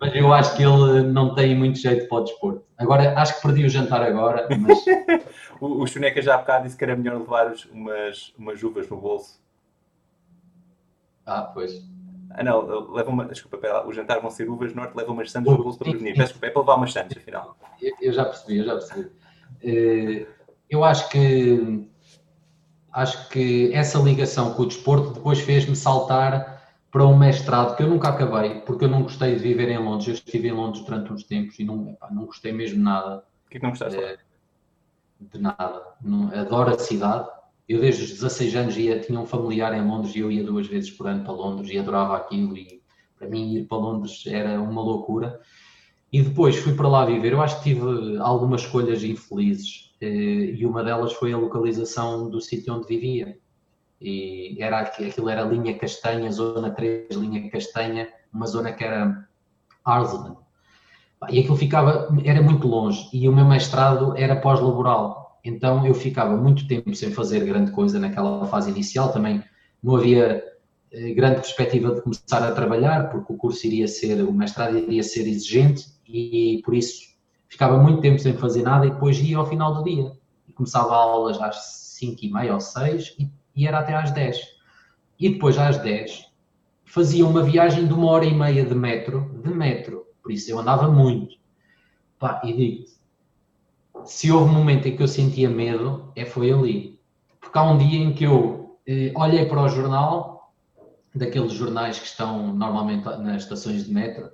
Mas 0.00 0.14
eu 0.14 0.32
acho 0.32 0.56
que 0.56 0.62
ele 0.64 1.02
não 1.02 1.34
tem 1.34 1.54
muito 1.56 1.78
jeito 1.78 2.08
para 2.08 2.18
o 2.18 2.24
desporto. 2.24 2.64
Agora, 2.76 3.18
acho 3.18 3.36
que 3.36 3.42
perdi 3.46 3.64
o 3.64 3.68
jantar 3.68 4.02
agora, 4.02 4.48
mas 4.58 4.84
O, 5.60 5.82
o 5.82 5.86
Chuneca 5.86 6.20
já 6.20 6.34
há 6.34 6.38
bocado 6.38 6.64
disse 6.64 6.76
que 6.76 6.82
era 6.82 6.96
melhor 6.96 7.20
levar 7.20 7.54
umas, 7.72 8.34
umas 8.36 8.60
uvas 8.64 8.88
no 8.88 8.96
bolso. 9.00 9.40
Ah, 11.24 11.42
pois. 11.42 11.84
Ah, 12.30 12.42
não, 12.42 12.90
leva 12.92 13.10
uma. 13.10 13.26
Desculpa, 13.26 13.58
pera 13.58 13.86
o 13.86 13.92
jantar 13.92 14.20
vão 14.20 14.30
ser 14.30 14.48
uvas, 14.50 14.74
norte 14.74 14.96
leva 14.96 15.12
umas 15.12 15.30
sandes 15.30 15.52
no 15.52 15.62
bolso 15.62 15.78
para 15.78 15.90
prevenir. 15.90 16.14
Peço 16.14 16.32
desculpa, 16.32 16.46
é 16.46 16.50
para 16.50 16.60
levar 16.62 16.74
umas 16.74 16.92
sandes, 16.92 17.16
afinal. 17.16 17.56
Eu, 17.80 17.92
eu 18.00 18.12
já 18.12 18.24
percebi, 18.24 18.58
eu 18.58 18.64
já 18.64 18.72
percebi. 18.72 19.10
Eh, 19.62 20.26
Eu 20.68 20.82
acho 20.82 21.08
que 21.10 21.86
acho 22.92 23.28
que 23.28 23.72
essa 23.72 23.98
ligação 23.98 24.54
com 24.54 24.62
o 24.62 24.66
desporto 24.66 25.14
depois 25.14 25.40
fez-me 25.40 25.74
saltar 25.74 26.62
para 26.90 27.06
um 27.06 27.16
mestrado 27.16 27.74
que 27.76 27.82
eu 27.82 27.88
nunca 27.88 28.08
acabei, 28.08 28.60
porque 28.60 28.84
eu 28.84 28.88
não 28.88 29.02
gostei 29.02 29.34
de 29.34 29.42
viver 29.42 29.70
em 29.70 29.78
Londres. 29.78 30.08
Eu 30.08 30.14
estive 30.14 30.48
em 30.48 30.52
Londres 30.52 30.84
durante 30.84 31.12
uns 31.12 31.24
tempos 31.24 31.58
e 31.58 31.64
não, 31.64 31.88
epá, 31.90 32.10
não 32.10 32.26
gostei 32.26 32.52
mesmo 32.52 32.82
nada. 32.82 33.24
O 33.46 33.50
que 33.50 33.56
é 33.56 33.60
que 33.60 33.64
não 33.64 33.70
gostaste? 33.70 33.98
lá? 33.98 34.16
de 35.30 35.38
nada. 35.38 35.82
Não- 36.02 36.28
adoro 36.34 36.74
a 36.74 36.78
cidade. 36.78 37.28
Eu 37.68 37.80
desde 37.80 38.04
os 38.04 38.10
16 38.10 38.54
anos 38.56 38.76
ia, 38.76 39.00
tinha 39.00 39.18
um 39.18 39.26
familiar 39.26 39.72
em 39.74 39.86
Londres 39.86 40.14
e 40.14 40.18
eu 40.18 40.30
ia 40.30 40.44
duas 40.44 40.66
vezes 40.66 40.90
por 40.90 41.06
ano 41.06 41.22
para 41.24 41.32
Londres 41.32 41.70
e 41.70 41.78
adorava 41.78 42.16
aquilo 42.16 42.56
e 42.56 42.82
para 43.16 43.28
mim 43.28 43.54
ir 43.54 43.66
para 43.66 43.78
Londres 43.78 44.24
era 44.26 44.60
uma 44.60 44.82
loucura. 44.82 45.40
E 46.12 46.20
depois 46.22 46.56
fui 46.56 46.74
para 46.74 46.88
lá 46.88 47.06
viver. 47.06 47.32
Eu 47.32 47.40
acho 47.40 47.56
que 47.58 47.74
tive 47.74 48.18
algumas 48.18 48.62
escolhas 48.62 49.02
infelizes 49.02 49.91
eh, 49.91 49.91
e 50.06 50.66
uma 50.66 50.82
delas 50.82 51.12
foi 51.12 51.32
a 51.32 51.36
localização 51.38 52.28
do 52.28 52.40
sítio 52.40 52.74
onde 52.74 52.86
vivia. 52.86 53.38
E 54.00 54.56
era, 54.60 54.80
aqui- 54.80 55.06
aquilo 55.06 55.28
era 55.28 55.42
linha 55.42 55.78
castanha, 55.78 56.30
zona 56.30 56.70
3, 56.70 57.14
linha 57.16 57.48
castanha, 57.50 58.08
uma 58.32 58.46
zona 58.46 58.72
que 58.72 58.82
era. 58.84 59.28
Pá, 61.18 61.28
E 61.30 61.38
aquilo 61.40 61.56
ficava, 61.56 62.08
era 62.24 62.42
muito 62.42 62.66
longe 62.66 63.08
e 63.12 63.28
o 63.28 63.32
meu 63.32 63.44
mestrado 63.44 64.16
era 64.16 64.36
pós-laboral. 64.36 65.38
Então 65.44 65.86
eu 65.86 65.94
ficava 65.94 66.36
muito 66.36 66.66
tempo 66.66 66.94
sem 66.94 67.12
fazer 67.12 67.44
grande 67.44 67.70
coisa 67.72 67.98
naquela 67.98 68.46
fase 68.46 68.70
inicial. 68.70 69.12
Também 69.12 69.42
não 69.82 69.96
havia 69.96 70.42
eh, 70.92 71.12
grande 71.14 71.36
perspectiva 71.36 71.94
de 71.94 72.02
começar 72.02 72.42
a 72.46 72.52
trabalhar, 72.52 73.10
porque 73.10 73.32
o 73.32 73.36
curso 73.36 73.66
iria 73.66 73.88
ser, 73.88 74.22
o 74.22 74.32
mestrado 74.32 74.76
iria 74.78 75.02
ser 75.02 75.26
exigente 75.26 75.86
e 76.08 76.60
por 76.64 76.74
isso 76.74 77.11
ficava 77.52 77.76
muito 77.76 78.00
tempo 78.00 78.18
sem 78.18 78.32
fazer 78.32 78.62
nada 78.62 78.86
e 78.86 78.90
depois 78.90 79.20
ia 79.20 79.36
ao 79.36 79.46
final 79.46 79.74
do 79.74 79.84
dia. 79.84 80.10
E 80.48 80.52
começava 80.54 80.94
aulas 80.94 81.38
às 81.38 81.56
5 81.98 82.24
e 82.24 82.32
meia 82.32 82.54
ou 82.54 82.60
6 82.60 83.14
e, 83.18 83.30
e 83.54 83.66
era 83.66 83.80
até 83.80 83.94
às 83.94 84.10
10. 84.10 84.38
E 85.20 85.28
depois 85.28 85.58
às 85.58 85.76
10 85.76 86.32
fazia 86.86 87.26
uma 87.26 87.42
viagem 87.42 87.86
de 87.86 87.92
uma 87.92 88.10
hora 88.10 88.24
e 88.24 88.34
meia 88.34 88.64
de 88.64 88.74
metro, 88.74 89.38
de 89.44 89.50
metro, 89.50 90.06
por 90.22 90.32
isso 90.32 90.50
eu 90.50 90.58
andava 90.58 90.90
muito. 90.90 91.36
Pá, 92.18 92.40
e 92.42 92.54
digo 92.54 92.92
se 94.06 94.32
houve 94.32 94.50
um 94.50 94.54
momento 94.54 94.88
em 94.88 94.96
que 94.96 95.02
eu 95.02 95.08
sentia 95.08 95.50
medo, 95.50 96.10
é 96.16 96.24
foi 96.24 96.50
ali. 96.50 96.98
Porque 97.38 97.58
há 97.58 97.62
um 97.62 97.76
dia 97.76 97.98
em 97.98 98.14
que 98.14 98.24
eu 98.24 98.78
eh, 98.86 99.12
olhei 99.14 99.44
para 99.44 99.60
o 99.60 99.68
jornal, 99.68 100.52
daqueles 101.14 101.52
jornais 101.52 101.98
que 101.98 102.06
estão 102.06 102.54
normalmente 102.54 103.04
nas 103.04 103.42
estações 103.42 103.84
de 103.84 103.92
metro, 103.92 104.30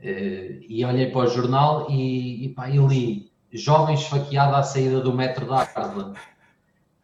e 0.00 0.84
olhei 0.84 1.10
para 1.10 1.20
o 1.20 1.26
jornal 1.26 1.90
e, 1.90 2.46
e, 2.46 2.48
pá, 2.50 2.70
e 2.70 2.78
li 2.78 3.30
jovem 3.52 3.94
esfaqueado 3.94 4.54
à 4.54 4.62
saída 4.62 5.00
do 5.00 5.12
metro 5.12 5.46
da 5.46 5.60
Arla. 5.60 6.14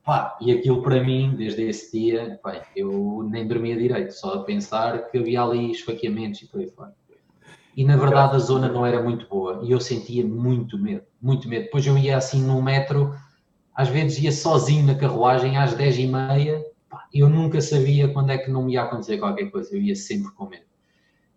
Pá, 0.04 0.36
e 0.40 0.52
aquilo 0.52 0.82
para 0.82 1.02
mim, 1.02 1.34
desde 1.36 1.62
esse 1.62 1.98
dia, 1.98 2.38
pá, 2.42 2.62
eu 2.76 3.26
nem 3.30 3.48
dormia 3.48 3.76
direito, 3.76 4.12
só 4.12 4.34
a 4.34 4.44
pensar 4.44 5.10
que 5.10 5.18
havia 5.18 5.42
ali 5.42 5.70
esfaqueamentos 5.70 6.42
e 6.42 6.46
por 6.46 6.60
aí 6.60 6.68
fora. 6.68 6.94
E 7.76 7.84
na 7.84 7.96
verdade 7.96 8.36
a 8.36 8.38
zona 8.38 8.68
não 8.68 8.86
era 8.86 9.02
muito 9.02 9.26
boa 9.26 9.60
e 9.64 9.72
eu 9.72 9.80
sentia 9.80 10.24
muito 10.24 10.78
medo, 10.78 11.04
muito 11.20 11.48
medo. 11.48 11.64
Depois 11.64 11.84
eu 11.86 11.98
ia 11.98 12.16
assim 12.16 12.40
no 12.40 12.62
metro, 12.62 13.14
às 13.74 13.88
vezes 13.88 14.22
ia 14.22 14.30
sozinho 14.30 14.86
na 14.86 14.94
carruagem 14.94 15.56
às 15.56 15.74
10 15.74 15.98
e 15.98 16.06
meia, 16.06 16.64
pá, 16.88 17.08
eu 17.12 17.28
nunca 17.28 17.60
sabia 17.60 18.06
quando 18.06 18.30
é 18.30 18.38
que 18.38 18.50
não 18.50 18.62
me 18.62 18.74
ia 18.74 18.82
acontecer 18.82 19.18
qualquer 19.18 19.50
coisa, 19.50 19.74
eu 19.74 19.80
ia 19.80 19.96
sempre 19.96 20.30
com 20.32 20.46
medo. 20.46 20.73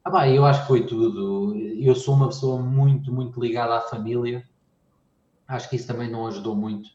Ah, 0.08 0.10
pá, 0.10 0.30
eu 0.30 0.46
acho 0.46 0.62
que 0.62 0.68
foi 0.68 0.86
tudo. 0.86 1.54
Eu 1.54 1.94
sou 1.94 2.16
uma 2.16 2.28
pessoa 2.30 2.62
muito, 2.62 3.12
muito 3.12 3.42
ligada 3.42 3.76
à 3.76 3.82
família. 3.82 4.42
Acho 5.46 5.70
que 5.70 5.76
isso 5.76 5.86
também 5.86 6.10
não 6.10 6.26
ajudou 6.28 6.56
muito. 6.56 6.90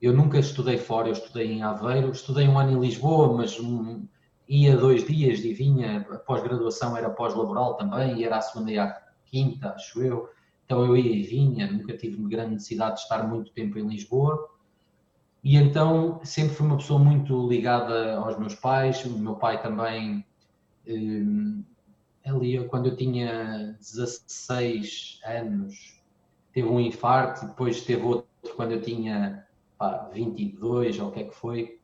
Eu 0.00 0.12
nunca 0.12 0.38
estudei 0.38 0.76
fora, 0.76 1.08
eu 1.08 1.14
estudei 1.14 1.52
em 1.52 1.62
Aveiro, 1.62 2.10
estudei 2.10 2.46
um 2.46 2.58
ano 2.58 2.72
em 2.72 2.78
Lisboa, 2.78 3.34
mas 3.34 3.58
um, 3.58 4.06
ia 4.46 4.76
dois 4.76 5.06
dias 5.06 5.42
e 5.42 5.54
vinha, 5.54 6.06
a 6.10 6.18
pós-graduação 6.18 6.94
era 6.94 7.08
pós-laboral 7.08 7.78
também, 7.78 8.18
e 8.18 8.24
era 8.26 8.36
a 8.36 8.42
segunda 8.42 8.70
e 8.70 8.78
a 8.78 8.94
quinta, 9.24 9.70
acho 9.70 10.02
eu. 10.02 10.28
Então 10.66 10.84
eu 10.84 10.94
ia 10.98 11.16
e 11.16 11.22
vinha, 11.22 11.72
nunca 11.72 11.96
tive 11.96 12.22
grande 12.28 12.52
necessidade 12.56 12.96
de 12.96 13.00
estar 13.04 13.26
muito 13.26 13.54
tempo 13.54 13.78
em 13.78 13.88
Lisboa. 13.88 14.50
E 15.42 15.56
então 15.56 16.20
sempre 16.24 16.54
fui 16.54 16.66
uma 16.66 16.76
pessoa 16.76 16.98
muito 16.98 17.48
ligada 17.48 18.16
aos 18.18 18.38
meus 18.38 18.54
pais. 18.54 19.02
O 19.06 19.18
meu 19.18 19.36
pai 19.36 19.62
também 19.62 20.26
hum, 20.86 21.64
ali 22.30 22.62
quando 22.68 22.88
eu 22.88 22.96
tinha 22.96 23.76
16 23.78 25.20
anos, 25.24 26.00
teve 26.52 26.68
um 26.68 26.80
infarto, 26.80 27.46
depois 27.46 27.82
teve 27.82 28.02
outro 28.02 28.28
quando 28.56 28.72
eu 28.72 28.82
tinha 28.82 29.46
pá, 29.78 30.08
22 30.12 30.98
ou 30.98 31.08
o 31.08 31.12
que 31.12 31.20
é 31.20 31.24
que 31.24 31.34
foi. 31.34 31.78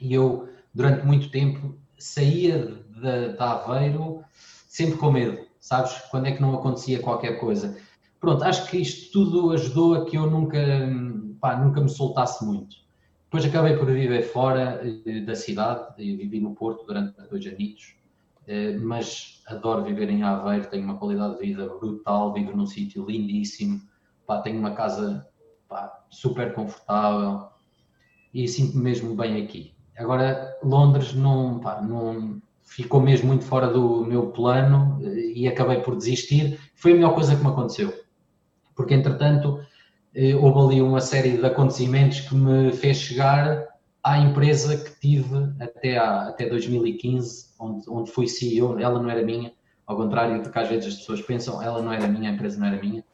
E 0.00 0.14
eu, 0.14 0.48
durante 0.74 1.04
muito 1.04 1.30
tempo, 1.30 1.76
saía 1.98 2.58
de 2.58 3.36
Aveiro 3.38 4.24
sempre 4.68 4.96
com 4.96 5.12
medo, 5.12 5.46
sabes? 5.60 5.92
Quando 6.10 6.26
é 6.26 6.32
que 6.32 6.40
não 6.40 6.54
acontecia 6.54 7.00
qualquer 7.00 7.38
coisa. 7.38 7.76
Pronto, 8.18 8.44
acho 8.44 8.70
que 8.70 8.78
isto 8.78 9.12
tudo 9.12 9.50
ajudou 9.52 9.94
a 9.94 10.04
que 10.04 10.16
eu 10.16 10.30
nunca, 10.30 10.58
pá, 11.40 11.56
nunca 11.56 11.80
me 11.80 11.88
soltasse 11.88 12.44
muito. 12.44 12.76
Depois 13.24 13.44
acabei 13.44 13.76
por 13.76 13.86
viver 13.86 14.22
fora 14.22 14.80
eh, 15.06 15.20
da 15.20 15.36
cidade, 15.36 15.94
eu 15.98 16.16
vivi 16.16 16.40
no 16.40 16.54
Porto 16.54 16.84
durante 16.84 17.14
dois 17.30 17.46
anitos 17.46 17.94
eh, 17.94 17.99
mas 18.80 19.42
adoro 19.46 19.84
viver 19.84 20.10
em 20.10 20.22
Aveiro, 20.22 20.68
tenho 20.68 20.84
uma 20.84 20.96
qualidade 20.96 21.34
de 21.34 21.46
vida 21.46 21.66
brutal, 21.66 22.32
vivo 22.32 22.56
num 22.56 22.66
sítio 22.66 23.04
lindíssimo, 23.06 23.80
pá, 24.26 24.40
tenho 24.40 24.58
uma 24.58 24.72
casa 24.72 25.26
pá, 25.68 26.04
super 26.10 26.52
confortável 26.52 27.48
e 28.32 28.46
sinto-me 28.48 28.82
mesmo 28.82 29.14
bem 29.14 29.42
aqui. 29.42 29.74
Agora, 29.96 30.56
Londres 30.62 31.14
não, 31.14 31.58
pá, 31.60 31.80
não 31.80 32.40
ficou 32.62 33.00
mesmo 33.00 33.28
muito 33.28 33.44
fora 33.44 33.68
do 33.68 34.04
meu 34.04 34.28
plano 34.28 35.00
eh, 35.02 35.32
e 35.34 35.48
acabei 35.48 35.80
por 35.80 35.96
desistir. 35.96 36.58
Foi 36.74 36.92
a 36.92 36.94
melhor 36.94 37.14
coisa 37.14 37.34
que 37.36 37.42
me 37.42 37.48
aconteceu, 37.48 37.92
porque 38.74 38.94
entretanto 38.94 39.60
eh, 40.14 40.34
houve 40.34 40.74
ali 40.74 40.82
uma 40.82 41.00
série 41.00 41.36
de 41.36 41.44
acontecimentos 41.44 42.20
que 42.20 42.34
me 42.34 42.72
fez 42.72 42.96
chegar 42.98 43.69
à 44.02 44.18
empresa 44.18 44.76
que 44.76 44.98
tive 45.00 45.36
até, 45.60 45.98
à, 45.98 46.28
até 46.28 46.48
2015, 46.48 47.54
onde, 47.58 47.88
onde 47.88 48.10
fui 48.10 48.26
CEO, 48.26 48.78
ela 48.78 49.00
não 49.00 49.10
era 49.10 49.22
minha, 49.22 49.52
ao 49.86 49.96
contrário 49.96 50.42
do 50.42 50.50
que 50.50 50.58
às 50.58 50.68
vezes 50.68 50.94
as 50.94 51.00
pessoas 51.00 51.22
pensam, 51.22 51.62
ela 51.62 51.82
não 51.82 51.92
era 51.92 52.06
minha, 52.06 52.30
a 52.30 52.34
empresa 52.34 52.58
não 52.58 52.66
era 52.66 52.80
minha. 52.80 53.04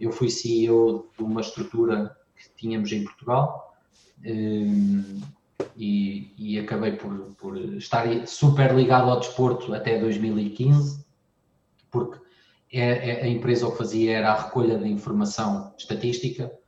Eu 0.00 0.12
fui 0.12 0.28
CEO 0.28 1.10
de 1.16 1.22
uma 1.22 1.40
estrutura 1.40 2.16
que 2.36 2.50
tínhamos 2.56 2.90
em 2.92 3.04
Portugal 3.04 3.74
um, 4.26 5.20
e, 5.76 6.34
e, 6.36 6.58
acabei 6.58 6.92
por, 6.92 7.34
por 7.38 7.56
estar 7.76 8.26
super 8.26 8.74
ligado 8.74 9.10
ao 9.10 9.20
desporto 9.20 9.72
até 9.72 9.98
2015, 9.98 11.04
porque 11.90 12.18
é, 12.72 13.10
é, 13.10 13.22
a 13.22 13.28
empresa 13.28 13.68
o 13.68 13.72
que 13.72 13.78
fazia 13.78 14.18
era 14.18 14.32
a 14.32 14.42
recolha 14.42 14.76
de 14.76 14.88
informação 14.88 15.72
estatística 15.78 16.44
eh, 16.44 16.58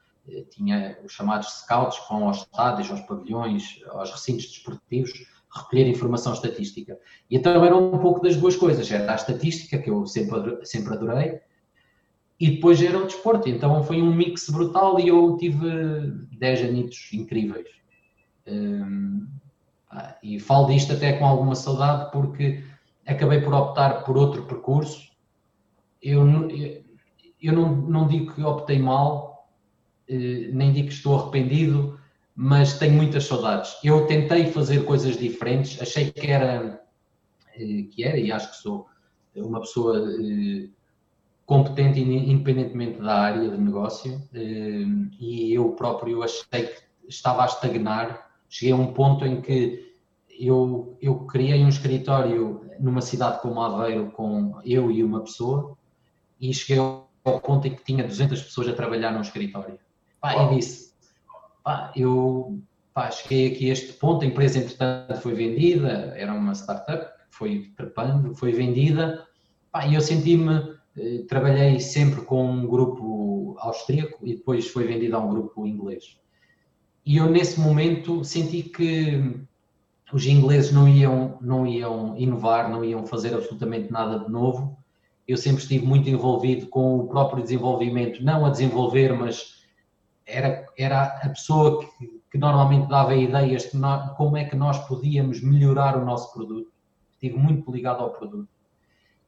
tinha 0.50 0.98
os 1.04 1.12
chamados 1.12 1.48
scouts 1.60 1.98
que 1.98 2.08
vão 2.08 2.28
aos 2.28 2.38
estádios, 2.38 2.90
aos 2.90 3.00
pavilhões, 3.02 3.80
aos 3.88 4.10
recintos 4.10 4.46
desportivos, 4.46 5.12
recolher 5.54 5.88
informação 5.88 6.32
estatística. 6.32 6.98
E 7.30 7.36
então 7.36 7.64
era 7.64 7.76
um 7.76 7.98
pouco 7.98 8.20
das 8.20 8.36
duas 8.36 8.56
coisas, 8.56 8.90
era 8.90 9.12
a 9.12 9.16
estatística, 9.16 9.78
que 9.78 9.90
eu 9.90 10.06
sempre, 10.06 10.64
sempre 10.64 10.94
adorei, 10.94 11.40
e 12.38 12.50
depois 12.50 12.82
era 12.82 12.98
o 12.98 13.06
desporto. 13.06 13.48
Então 13.48 13.82
foi 13.82 14.02
um 14.02 14.14
mix 14.14 14.48
brutal 14.50 15.00
e 15.00 15.08
eu 15.08 15.36
tive 15.38 16.10
10 16.38 16.68
anitos 16.68 17.08
incríveis. 17.12 17.68
Um, 18.46 19.26
e 20.22 20.38
falo 20.38 20.66
disto 20.66 20.92
até 20.92 21.14
com 21.14 21.24
alguma 21.24 21.54
saudade 21.54 22.10
porque 22.12 22.62
acabei 23.06 23.40
por 23.40 23.54
optar 23.54 24.04
por 24.04 24.16
outro 24.16 24.44
percurso. 24.44 25.10
Eu, 26.02 26.26
eu, 26.50 26.84
eu 27.40 27.52
não, 27.52 27.74
não 27.74 28.06
digo 28.06 28.34
que 28.34 28.42
optei 28.42 28.78
mal, 28.78 29.35
eh, 29.35 29.35
nem 30.08 30.72
digo 30.72 30.88
que 30.88 30.94
estou 30.94 31.18
arrependido, 31.18 31.98
mas 32.34 32.78
tenho 32.78 32.94
muitas 32.94 33.24
saudades. 33.24 33.76
Eu 33.82 34.06
tentei 34.06 34.52
fazer 34.52 34.84
coisas 34.84 35.16
diferentes, 35.16 35.80
achei 35.80 36.10
que 36.10 36.26
era, 36.26 36.82
eh, 37.54 37.84
que 37.90 38.04
era 38.04 38.18
e 38.18 38.30
acho 38.30 38.50
que 38.50 38.56
sou 38.58 38.86
uma 39.34 39.60
pessoa 39.60 39.98
eh, 40.20 40.68
competente 41.46 42.00
independentemente 42.00 43.00
da 43.00 43.14
área 43.14 43.50
de 43.50 43.56
negócio 43.56 44.20
e 44.32 45.54
eu 45.54 45.70
próprio 45.72 46.22
achei 46.22 46.66
que 46.66 46.82
estava 47.08 47.42
a 47.42 47.46
estagnar. 47.46 48.30
Cheguei 48.48 48.72
a 48.72 48.76
um 48.76 48.92
ponto 48.92 49.24
em 49.24 49.40
que 49.40 49.94
eu, 50.38 50.96
eu 51.00 51.20
criei 51.20 51.64
um 51.64 51.68
escritório 51.68 52.68
numa 52.78 53.00
cidade 53.00 53.40
como 53.40 53.60
Aveiro 53.60 54.10
com 54.10 54.60
eu 54.64 54.90
e 54.90 55.02
uma 55.02 55.20
pessoa 55.20 55.76
e 56.40 56.52
cheguei 56.52 56.78
ao 56.78 57.40
ponto 57.40 57.66
em 57.66 57.74
que 57.74 57.84
tinha 57.84 58.04
200 58.04 58.42
pessoas 58.42 58.68
a 58.68 58.74
trabalhar 58.74 59.12
num 59.12 59.20
escritório. 59.20 59.78
Pá, 60.34 60.42
e 60.42 60.56
disse, 60.56 60.92
pá, 61.62 61.92
eu 61.94 62.58
pá, 62.92 63.10
cheguei 63.12 63.52
aqui 63.52 63.70
a 63.70 63.72
este 63.72 63.92
ponto, 63.92 64.24
a 64.24 64.26
empresa 64.26 64.58
entretanto 64.58 65.20
foi 65.20 65.34
vendida, 65.34 66.12
era 66.16 66.34
uma 66.34 66.52
startup, 66.52 67.12
foi 67.30 67.70
trepando, 67.76 68.34
foi 68.34 68.52
vendida, 68.52 69.24
pá, 69.70 69.86
e 69.86 69.94
eu 69.94 70.00
senti-me, 70.00 70.74
eh, 70.96 71.24
trabalhei 71.28 71.78
sempre 71.78 72.22
com 72.22 72.44
um 72.44 72.66
grupo 72.66 73.54
austríaco 73.60 74.18
e 74.26 74.34
depois 74.34 74.66
foi 74.68 74.84
vendida 74.84 75.16
a 75.16 75.20
um 75.20 75.28
grupo 75.28 75.64
inglês. 75.64 76.18
E 77.04 77.18
eu 77.18 77.30
nesse 77.30 77.60
momento 77.60 78.24
senti 78.24 78.64
que 78.64 79.46
os 80.12 80.26
ingleses 80.26 80.72
não 80.72 80.88
iam, 80.88 81.38
não 81.40 81.64
iam 81.64 82.16
inovar, 82.16 82.68
não 82.68 82.84
iam 82.84 83.06
fazer 83.06 83.32
absolutamente 83.32 83.92
nada 83.92 84.18
de 84.18 84.28
novo. 84.28 84.76
Eu 85.26 85.36
sempre 85.36 85.62
estive 85.62 85.86
muito 85.86 86.08
envolvido 86.10 86.66
com 86.66 86.98
o 86.98 87.06
próprio 87.06 87.44
desenvolvimento, 87.44 88.24
não 88.24 88.44
a 88.44 88.50
desenvolver, 88.50 89.12
mas 89.12 89.55
era, 90.26 90.66
era 90.76 91.04
a 91.22 91.28
pessoa 91.28 91.80
que, 91.80 92.20
que 92.30 92.38
normalmente 92.38 92.88
dava 92.88 93.14
ideias 93.14 93.70
de 93.70 93.76
nós, 93.76 94.10
como 94.16 94.36
é 94.36 94.44
que 94.44 94.56
nós 94.56 94.78
podíamos 94.86 95.40
melhorar 95.40 95.96
o 95.96 96.04
nosso 96.04 96.32
produto. 96.32 96.70
Estive 97.12 97.38
muito 97.38 97.70
ligado 97.70 98.02
ao 98.02 98.10
produto. 98.10 98.48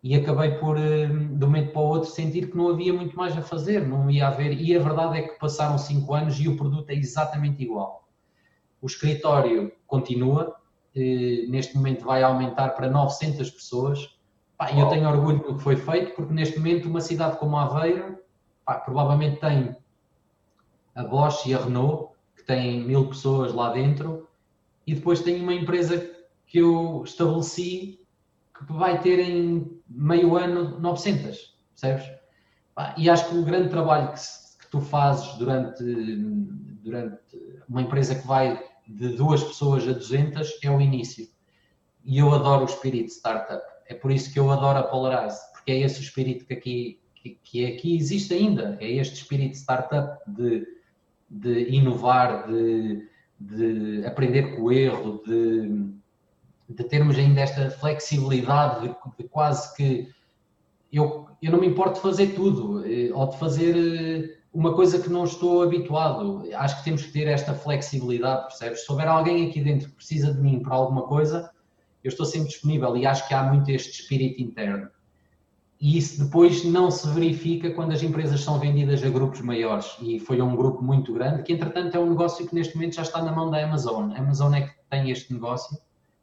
E 0.02 0.14
acabei 0.14 0.52
por, 0.52 0.76
eh, 0.76 1.06
de 1.06 1.12
um 1.12 1.46
momento 1.46 1.72
para 1.72 1.80
o 1.80 1.84
outro, 1.84 2.10
sentir 2.10 2.50
que 2.50 2.56
não 2.56 2.68
havia 2.68 2.92
muito 2.92 3.16
mais 3.16 3.36
a 3.36 3.42
fazer, 3.42 3.86
não 3.86 4.10
ia 4.10 4.28
haver. 4.28 4.52
E 4.52 4.76
a 4.76 4.80
verdade 4.80 5.18
é 5.18 5.22
que 5.22 5.38
passaram 5.38 5.78
cinco 5.78 6.14
anos 6.14 6.38
e 6.38 6.48
o 6.48 6.56
produto 6.56 6.90
é 6.90 6.94
exatamente 6.94 7.62
igual. 7.62 8.08
O 8.80 8.86
escritório 8.86 9.72
continua, 9.86 10.54
eh, 10.94 11.46
neste 11.48 11.76
momento 11.76 12.04
vai 12.04 12.22
aumentar 12.22 12.70
para 12.70 12.88
900 12.90 13.50
pessoas. 13.50 14.16
E 14.74 14.78
eu 14.78 14.88
tenho 14.88 15.08
orgulho 15.08 15.38
do 15.38 15.56
que 15.56 15.62
foi 15.62 15.76
feito, 15.76 16.14
porque 16.14 16.32
neste 16.32 16.58
momento 16.58 16.88
uma 16.88 17.00
cidade 17.00 17.38
como 17.38 17.56
Aveiro, 17.56 18.18
pá, 18.64 18.74
provavelmente 18.74 19.40
tem 19.40 19.76
a 20.98 21.04
Bosch 21.04 21.46
e 21.46 21.54
a 21.54 21.58
Renault, 21.58 22.12
que 22.36 22.42
têm 22.42 22.82
mil 22.82 23.06
pessoas 23.06 23.54
lá 23.54 23.72
dentro, 23.72 24.28
e 24.84 24.94
depois 24.94 25.20
tem 25.20 25.40
uma 25.40 25.54
empresa 25.54 26.10
que 26.44 26.58
eu 26.58 27.04
estabeleci 27.04 28.00
que 28.52 28.72
vai 28.72 29.00
ter 29.00 29.20
em 29.20 29.80
meio 29.88 30.36
ano 30.36 30.80
900, 30.80 31.56
percebes? 31.70 32.18
E 32.96 33.08
acho 33.08 33.28
que 33.28 33.36
o 33.36 33.44
grande 33.44 33.68
trabalho 33.68 34.12
que, 34.12 34.18
que 34.60 34.70
tu 34.70 34.80
fazes 34.80 35.34
durante, 35.34 35.84
durante 36.82 37.62
uma 37.68 37.82
empresa 37.82 38.16
que 38.16 38.26
vai 38.26 38.60
de 38.88 39.10
duas 39.10 39.44
pessoas 39.44 39.86
a 39.86 39.92
200 39.92 40.58
é 40.64 40.70
o 40.70 40.80
início. 40.80 41.28
E 42.04 42.18
eu 42.18 42.34
adoro 42.34 42.62
o 42.62 42.68
espírito 42.68 43.10
startup. 43.10 43.62
É 43.86 43.94
por 43.94 44.10
isso 44.10 44.32
que 44.32 44.38
eu 44.38 44.50
adoro 44.50 44.78
a 44.78 44.82
Polarize, 44.82 45.38
porque 45.52 45.70
é 45.70 45.80
esse 45.80 46.00
o 46.00 46.02
espírito 46.02 46.44
que 46.44 46.54
aqui, 46.54 47.00
que, 47.14 47.38
que 47.44 47.66
aqui 47.66 47.96
existe 47.96 48.34
ainda. 48.34 48.76
É 48.80 48.90
este 48.90 49.16
espírito 49.16 49.56
startup 49.56 50.18
de 50.26 50.77
de 51.28 51.68
inovar, 51.70 52.46
de, 52.46 53.06
de 53.38 54.06
aprender 54.06 54.56
com 54.56 54.62
o 54.62 54.72
erro, 54.72 55.22
de, 55.26 55.92
de 56.68 56.84
termos 56.84 57.16
ainda 57.16 57.40
esta 57.40 57.70
flexibilidade 57.70 58.88
de, 58.88 58.94
de, 59.18 59.28
quase 59.28 59.74
que 59.76 60.08
eu, 60.92 61.28
eu 61.42 61.52
não 61.52 61.60
me 61.60 61.66
importo 61.66 61.94
de 61.94 62.00
fazer 62.00 62.34
tudo 62.34 62.84
eh, 62.86 63.10
ou 63.12 63.26
de 63.28 63.38
fazer 63.38 63.76
eh, 63.76 64.38
uma 64.52 64.74
coisa 64.74 64.98
que 64.98 65.10
não 65.10 65.24
estou 65.24 65.62
habituado. 65.62 66.48
Acho 66.54 66.78
que 66.78 66.84
temos 66.84 67.02
que 67.02 67.12
ter 67.12 67.28
esta 67.28 67.54
flexibilidade, 67.54 68.48
percebes? 68.48 68.84
Se 68.84 68.90
houver 68.90 69.06
alguém 69.06 69.48
aqui 69.48 69.60
dentro 69.60 69.88
que 69.88 69.96
precisa 69.96 70.32
de 70.32 70.40
mim 70.40 70.60
para 70.60 70.74
alguma 70.74 71.02
coisa, 71.02 71.50
eu 72.02 72.08
estou 72.08 72.24
sempre 72.24 72.48
disponível 72.48 72.96
e 72.96 73.06
acho 73.06 73.26
que 73.28 73.34
há 73.34 73.42
muito 73.42 73.70
este 73.70 74.00
espírito 74.00 74.40
interno. 74.42 74.88
E 75.80 75.96
isso 75.96 76.24
depois 76.24 76.64
não 76.64 76.90
se 76.90 77.08
verifica 77.08 77.70
quando 77.70 77.92
as 77.92 78.02
empresas 78.02 78.40
são 78.40 78.58
vendidas 78.58 79.02
a 79.04 79.08
grupos 79.08 79.40
maiores. 79.40 79.96
E 80.00 80.18
foi 80.18 80.40
um 80.42 80.56
grupo 80.56 80.82
muito 80.82 81.12
grande, 81.12 81.44
que 81.44 81.52
entretanto 81.52 81.94
é 81.96 82.00
um 82.00 82.10
negócio 82.10 82.46
que 82.46 82.54
neste 82.54 82.74
momento 82.74 82.96
já 82.96 83.02
está 83.02 83.22
na 83.22 83.30
mão 83.30 83.48
da 83.48 83.62
Amazon. 83.62 84.10
A 84.12 84.18
Amazon 84.18 84.54
é 84.54 84.62
que 84.62 84.74
tem 84.90 85.10
este 85.10 85.32
negócio. 85.32 85.78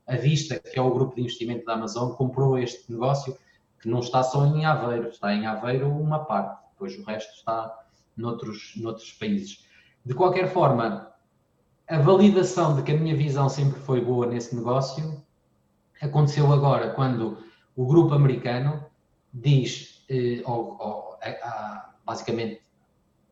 A 0.06 0.18
Vista, 0.18 0.60
que 0.60 0.78
é 0.78 0.82
o 0.82 0.93
grupo 0.93 1.16
de 1.16 1.22
investimento 1.22 1.66
da 1.66 1.74
Amazon, 1.74 2.12
comprou 2.12 2.58
este 2.58 2.91
negócio, 2.91 3.38
que 3.80 3.88
não 3.88 3.99
está 3.99 4.22
só 4.24 4.45
em 4.45 4.66
Aveiro, 4.66 5.08
está 5.08 5.34
em 5.34 5.45
Aveiro 5.45 5.89
uma 5.89 6.20
parte, 6.20 6.62
depois 6.72 6.97
o 6.97 7.03
resto 7.03 7.34
está 7.34 7.74
noutros, 8.16 8.74
noutros 8.76 9.14
países. 9.14 9.66
De 10.06 10.14
qualquer 10.14 10.51
forma, 10.51 11.12
a 11.88 11.99
validação 11.99 12.76
de 12.76 12.84
que 12.84 12.91
a 12.91 12.97
minha 12.97 13.16
visão 13.16 13.47
sempre 13.47 13.80
foi 13.80 14.01
boa 14.01 14.26
nesse 14.26 14.56
negócio 14.56 15.24
aconteceu 16.01 16.51
agora 16.51 16.91
quando 16.91 17.38
o 17.76 17.86
grupo 17.86 18.14
americano 18.14 18.86
diz, 19.36 20.03
eh, 20.09 20.41
ao, 20.45 20.81
ao, 20.81 21.19
a, 21.21 21.93
basicamente, 22.05 22.61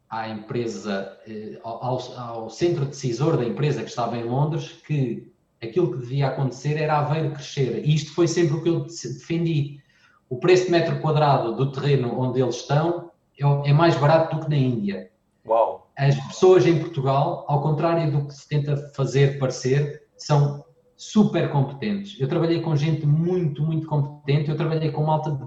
à 0.09 0.29
empresa, 0.29 1.17
eh, 1.27 1.59
ao, 1.63 1.83
ao, 1.83 2.49
centro 2.49 2.85
decisor 2.85 3.37
da 3.37 3.45
empresa 3.45 3.81
que 3.81 3.89
estava 3.89 4.17
em 4.17 4.23
Londres, 4.23 4.71
que 4.85 5.31
aquilo 5.61 5.93
que 5.93 5.99
devia 5.99 6.27
acontecer 6.27 6.75
era 6.77 6.99
haver 6.99 7.31
crescer. 7.31 7.83
E 7.85 7.95
isto 7.95 8.13
foi 8.13 8.27
sempre 8.27 8.57
o 8.57 8.61
que 8.61 8.69
eu 8.69 8.81
defendi. 8.81 9.81
O 10.29 10.37
preço 10.37 10.65
de 10.65 10.71
metro 10.71 10.99
quadrado 10.99 11.55
do 11.55 11.71
terreno 11.71 12.19
onde 12.19 12.41
eles 12.41 12.57
estão 12.57 13.11
é, 13.39 13.69
é 13.69 13.73
mais 13.73 13.95
barato 13.95 14.35
do 14.35 14.43
que 14.43 14.49
na 14.49 14.57
Índia. 14.57 15.09
Uau. 15.47 15.91
As 15.97 16.15
pessoas 16.27 16.65
em 16.65 16.79
Portugal, 16.79 17.45
ao 17.47 17.61
contrário 17.61 18.11
do 18.11 18.27
que 18.27 18.33
se 18.33 18.47
tenta 18.47 18.75
fazer 18.95 19.39
parecer, 19.39 20.03
são 20.17 20.65
super 20.95 21.49
competentes. 21.51 22.19
Eu 22.19 22.27
trabalhei 22.27 22.61
com 22.61 22.75
gente 22.75 23.05
muito, 23.05 23.63
muito 23.63 23.87
competente. 23.87 24.49
Eu 24.49 24.57
trabalhei 24.57 24.91
com 24.91 25.03
malta 25.03 25.31
de 25.31 25.45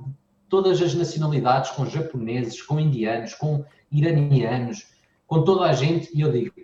todas 0.49 0.81
as 0.81 0.95
nacionalidades, 0.95 1.71
com 1.71 1.87
japoneses, 1.87 2.63
com 2.63 2.79
indianos, 2.79 3.35
com 3.35 3.65
iranianos, 3.91 4.87
com 5.27 5.43
toda 5.43 5.67
a 5.67 5.73
gente. 5.73 6.11
E 6.17 6.21
eu 6.21 6.33
digo, 6.33 6.55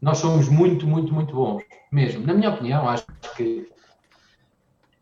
nós 0.00 0.18
somos 0.18 0.48
muito, 0.48 0.86
muito, 0.86 1.12
muito 1.12 1.34
bons, 1.34 1.62
mesmo. 1.90 2.26
Na 2.26 2.34
minha 2.34 2.50
opinião, 2.50 2.88
acho 2.88 3.06
que 3.36 3.70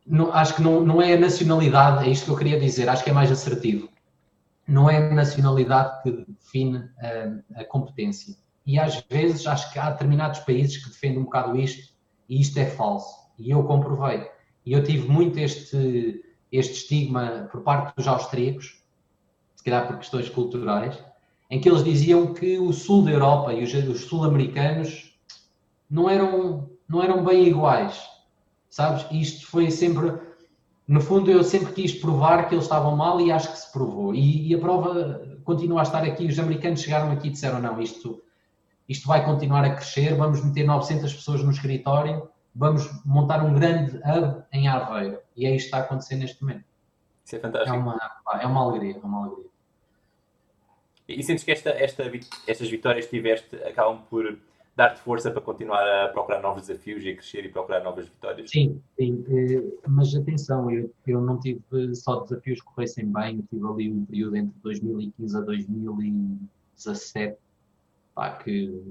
não, 0.07 0.32
acho 0.32 0.57
que 0.57 0.62
não, 0.62 0.80
não 0.80 1.03
é 1.03 1.14
a 1.14 1.20
nacionalidade, 1.20 2.07
é 2.07 2.11
isto 2.11 2.24
que 2.24 2.30
eu 2.30 2.36
queria 2.36 2.59
dizer, 2.59 2.88
acho 2.88 3.05
que 3.05 3.11
é 3.11 3.12
mais 3.12 3.30
assertivo 3.30 3.88
não 4.70 4.88
é 4.88 4.99
a 4.99 5.12
nacionalidade 5.12 6.03
que 6.03 6.24
define 6.28 6.88
a, 7.01 7.61
a, 7.61 7.64
competência. 7.64 8.36
E 8.64 8.78
às 8.78 9.01
vezes 9.11 9.47
acho 9.47 9.72
que 9.72 9.78
há 9.78 9.91
determinados 9.91 10.41
países 10.41 10.76
que 10.76 10.91
defendem 10.91 11.18
um 11.18 11.24
bocado 11.24 11.57
isto 11.59 11.93
e 12.28 12.41
isto 12.41 12.57
é 12.59 12.66
falso. 12.66 13.12
E 13.36 13.51
eu 13.51 13.64
comprovei. 13.64 14.28
E 14.64 14.72
eu 14.72 14.84
tive 14.84 15.09
muito 15.09 15.38
este, 15.38 16.22
este 16.51 16.74
estigma 16.74 17.48
por 17.51 17.62
parte 17.62 17.94
dos 17.96 18.07
austríacos, 18.09 18.82
se 19.55 19.64
calhar 19.64 19.86
por 19.86 19.98
questões 19.98 20.28
culturais, 20.28 20.98
em 21.51 21.61
que 21.61 21.68
eles 21.68 21.84
diziam 21.84 22.32
que 22.32 22.59
o 22.59 22.72
sul 22.72 23.05
da 23.05 23.11
Europa 23.11 23.53
e 23.53 23.62
os, 23.62 23.72
os 23.72 24.05
sul-americanos 24.05 25.18
não 25.88 26.09
eram, 26.09 26.70
não 26.88 27.03
eram 27.03 27.24
bem 27.24 27.46
iguais. 27.46 28.01
Sabes? 28.68 29.05
Isto 29.11 29.46
foi 29.48 29.70
sempre 29.70 30.18
no 30.90 31.01
fundo, 31.01 31.30
eu 31.30 31.44
sempre 31.44 31.72
quis 31.72 31.94
provar 31.94 32.48
que 32.48 32.55
eles 32.57 32.64
estavam 32.64 32.96
mal 32.96 33.20
e 33.20 33.30
acho 33.30 33.53
que 33.53 33.59
se 33.59 33.70
provou. 33.72 34.12
E, 34.12 34.48
e, 34.48 34.55
a 34.57 34.59
prova 34.59 35.38
continua 35.44 35.80
a 35.80 35.82
estar 35.84 36.03
aqui. 36.03 36.26
Os 36.26 36.36
americanos 36.36 36.82
chegaram 36.82 37.12
aqui 37.12 37.28
e 37.28 37.30
disseram: 37.30 37.61
não, 37.61 37.80
isto, 37.80 38.20
isto 38.88 39.07
vai 39.07 39.24
continuar 39.24 39.64
a 39.64 39.74
crescer, 39.74 40.16
vamos 40.16 40.44
meter 40.44 40.64
900 40.64 41.14
pessoas 41.14 41.44
no 41.44 41.53
escritório, 41.53 42.28
vamos 42.55 42.88
montar 43.05 43.44
um 43.44 43.55
grande 43.55 43.96
hub 43.96 44.42
em 44.53 44.68
Aveiro. 44.68 45.18
E 45.36 45.46
é 45.46 45.55
isto 45.55 45.64
que 45.64 45.66
está 45.66 45.78
a 45.78 45.80
acontecer 45.80 46.16
neste 46.16 46.42
momento. 46.42 46.64
Isso 47.24 47.36
é 47.36 47.38
fantástico. 47.38 47.74
É 47.74 47.78
uma, 47.78 47.98
é 48.40 48.46
uma 48.46 48.62
alegria, 48.62 48.96
é 48.96 49.07
uma 49.07 49.26
alegria. 49.26 49.51
E 51.09 51.22
sentes 51.22 51.42
que 51.42 51.51
esta, 51.51 51.70
esta, 51.70 52.05
estas 52.46 52.70
vitórias 52.70 53.07
que 53.07 53.11
tiveste 53.11 53.57
acabam 53.57 54.03
por 54.09 54.38
dar-te 54.76 55.01
força 55.01 55.30
para 55.30 55.40
continuar 55.40 55.82
a 55.82 56.09
procurar 56.09 56.40
novos 56.40 56.66
desafios 56.66 57.05
e 57.05 57.11
a 57.11 57.14
crescer 57.14 57.44
e 57.44 57.48
procurar 57.48 57.82
novas 57.82 58.07
vitórias? 58.07 58.51
Sim, 58.51 58.80
sim. 58.96 59.24
Eh, 59.28 59.62
mas 59.88 60.14
atenção, 60.14 60.70
eu, 60.70 60.90
eu 61.07 61.20
não 61.20 61.38
tive 61.38 61.61
só 61.94 62.20
desafios 62.20 62.61
que 62.61 62.66
corressem 62.66 63.07
bem, 63.12 63.36
eu 63.36 63.44
tive 63.51 63.66
ali 63.66 63.92
um 63.92 64.05
período 64.05 64.36
entre 64.36 64.55
2015 64.62 65.36
a 65.36 65.40
2017, 65.40 67.36
pá, 68.14 68.30
que 68.36 68.82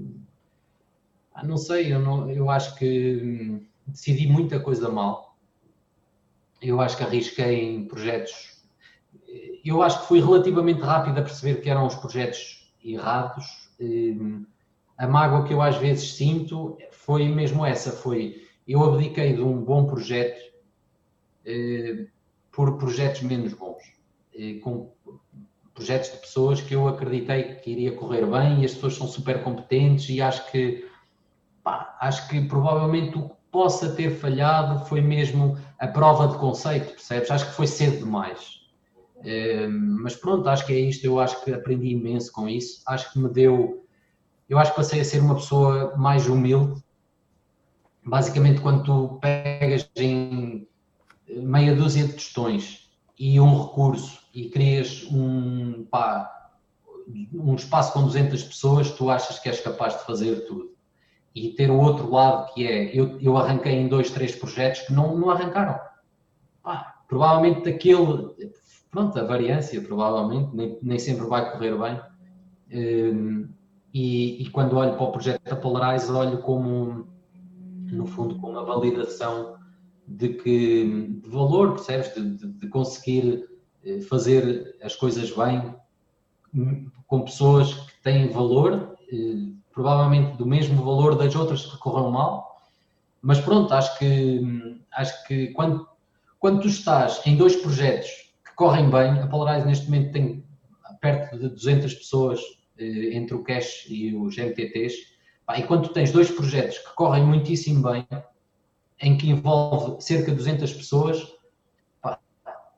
não 1.44 1.56
sei, 1.56 1.92
eu, 1.92 1.98
não, 1.98 2.30
eu 2.30 2.50
acho 2.50 2.74
que 2.76 3.20
hum, 3.22 3.66
decidi 3.86 4.26
muita 4.26 4.60
coisa 4.60 4.88
mal. 4.88 5.36
Eu 6.60 6.80
acho 6.80 6.96
que 6.96 7.02
arrisquei 7.02 7.62
em 7.62 7.86
projetos. 7.86 8.60
Eu 9.64 9.82
acho 9.82 10.00
que 10.00 10.08
fui 10.08 10.20
relativamente 10.20 10.80
rápido 10.80 11.18
a 11.18 11.22
perceber 11.22 11.60
que 11.60 11.70
eram 11.70 11.86
os 11.86 11.94
projetos 11.94 12.72
errados. 12.84 13.70
Hum, 13.80 14.44
a 14.96 15.06
mágoa 15.06 15.44
que 15.44 15.54
eu 15.54 15.62
às 15.62 15.76
vezes 15.76 16.12
sinto 16.12 16.76
foi 16.90 17.26
mesmo 17.28 17.64
essa, 17.64 17.90
foi 17.90 18.46
eu 18.68 18.84
abdiquei 18.84 19.34
de 19.34 19.40
um 19.40 19.64
bom 19.64 19.86
projeto 19.86 20.40
eh, 21.44 22.06
por 22.52 22.76
projetos 22.76 23.22
menos 23.22 23.54
bons, 23.54 23.82
eh, 24.34 24.60
com 24.62 24.92
projetos 25.74 26.12
de 26.12 26.18
pessoas 26.18 26.60
que 26.60 26.74
eu 26.74 26.86
acreditei 26.86 27.54
que 27.56 27.70
iria 27.70 27.96
correr 27.96 28.26
bem 28.26 28.60
e 28.60 28.64
as 28.66 28.74
pessoas 28.74 28.94
são 28.94 29.06
super 29.08 29.42
competentes 29.42 30.10
e 30.10 30.20
acho 30.20 30.50
que 30.52 30.86
pá, 31.70 31.96
acho 32.00 32.28
que 32.28 32.40
provavelmente 32.42 33.16
o 33.16 33.28
que 33.28 33.34
possa 33.50 33.90
ter 33.90 34.10
falhado 34.16 34.84
foi 34.86 35.00
mesmo 35.00 35.56
a 35.78 35.86
prova 35.86 36.28
de 36.28 36.38
conceito, 36.38 36.90
percebes? 36.90 37.30
Acho 37.30 37.46
que 37.46 37.54
foi 37.54 37.66
cedo 37.66 37.98
demais. 37.98 38.60
Eh, 39.24 39.68
mas 39.68 40.16
pronto, 40.16 40.48
acho 40.48 40.66
que 40.66 40.72
é 40.72 40.80
isto, 40.80 41.04
eu 41.04 41.20
acho 41.20 41.44
que 41.44 41.52
aprendi 41.52 41.88
imenso 41.88 42.32
com 42.32 42.48
isso, 42.48 42.82
acho 42.86 43.12
que 43.12 43.18
me 43.18 43.28
deu 43.28 43.84
eu 44.48 44.58
acho 44.58 44.72
que 44.72 44.78
passei 44.78 45.00
a 45.00 45.04
ser 45.04 45.20
uma 45.20 45.36
pessoa 45.36 45.94
mais 45.96 46.26
humilde. 46.26 46.82
Basicamente, 48.04 48.60
quando 48.60 48.82
tu 48.82 49.18
pegas 49.20 49.88
em 49.94 50.66
meia 51.28 51.76
dúzia 51.76 52.04
de 52.04 52.14
tostões 52.14 52.90
e 53.16 53.40
um 53.40 53.62
recurso 53.62 54.18
e 54.34 54.48
crias 54.48 55.06
um, 55.12 55.84
pá, 55.84 56.50
um 57.32 57.54
espaço 57.54 57.92
com 57.92 58.02
200 58.02 58.42
pessoas, 58.42 58.90
tu 58.90 59.08
achas 59.08 59.38
que 59.38 59.48
és 59.48 59.60
capaz 59.60 59.96
de 59.96 60.04
fazer 60.04 60.44
tudo. 60.48 60.79
E 61.34 61.50
ter 61.50 61.70
o 61.70 61.78
outro 61.78 62.10
lado 62.10 62.52
que 62.52 62.66
é, 62.66 62.96
eu, 62.96 63.20
eu 63.20 63.36
arranquei 63.36 63.72
em 63.72 63.88
dois, 63.88 64.10
três 64.10 64.34
projetos 64.34 64.82
que 64.82 64.92
não, 64.92 65.16
não 65.16 65.30
arrancaram. 65.30 65.78
Pá, 66.62 67.02
provavelmente 67.08 67.64
daquele, 67.64 68.34
pronto, 68.90 69.18
a 69.18 69.24
variância 69.24 69.80
provavelmente, 69.80 70.54
nem, 70.54 70.78
nem 70.82 70.98
sempre 70.98 71.26
vai 71.26 71.52
correr 71.52 71.76
bem. 71.78 72.00
Um, 72.72 73.48
e, 73.92 74.42
e, 74.42 74.50
quando 74.50 74.76
olho 74.76 74.94
para 74.94 75.04
o 75.04 75.12
projeto 75.12 75.42
da 75.42 75.56
Polarize, 75.56 76.10
olho 76.10 76.38
como, 76.38 77.08
no 77.90 78.06
fundo, 78.06 78.36
como 78.38 78.52
uma 78.52 78.64
validação 78.64 79.56
de 80.06 80.30
que 80.30 81.20
de 81.22 81.28
valor, 81.28 81.74
percebes? 81.74 82.14
De, 82.14 82.36
de, 82.36 82.46
de 82.52 82.68
conseguir 82.68 83.48
eh, 83.84 84.00
fazer 84.02 84.76
as 84.82 84.94
coisas 84.94 85.30
bem 85.34 85.74
com 87.06 87.22
pessoas 87.22 87.74
que 87.74 88.02
têm 88.02 88.28
valor, 88.28 88.96
eh, 89.12 89.52
provavelmente 89.72 90.36
do 90.36 90.46
mesmo 90.46 90.84
valor 90.84 91.16
das 91.16 91.34
outras 91.34 91.64
que 91.64 91.78
corram 91.78 92.10
mal, 92.10 92.60
mas 93.22 93.40
pronto, 93.40 93.72
acho 93.74 93.98
que, 93.98 94.80
acho 94.92 95.26
que 95.26 95.48
quando, 95.48 95.86
quando 96.38 96.60
tu 96.60 96.68
estás 96.68 97.20
em 97.26 97.36
dois 97.36 97.56
projetos 97.56 98.08
que 98.44 98.54
correm 98.54 98.90
bem, 98.90 99.20
a 99.20 99.26
Polarize 99.26 99.66
neste 99.66 99.86
momento 99.86 100.12
tem 100.12 100.44
perto 101.00 101.38
de 101.38 101.48
200 101.48 101.94
pessoas 101.94 102.40
eh, 102.78 103.14
entre 103.14 103.34
o 103.34 103.42
cash 103.42 103.86
e 103.88 104.14
os 104.14 104.36
MTTs. 104.36 104.94
E 105.56 105.62
quando 105.64 105.88
tu 105.88 105.92
tens 105.92 106.12
dois 106.12 106.30
projetos 106.30 106.78
que 106.78 106.94
correm 106.94 107.24
muitíssimo 107.24 107.82
bem, 107.90 108.06
em 109.00 109.16
que 109.16 109.30
envolve 109.30 110.00
cerca 110.02 110.30
de 110.30 110.36
200 110.36 110.72
pessoas, 110.74 111.34
pá, 112.00 112.20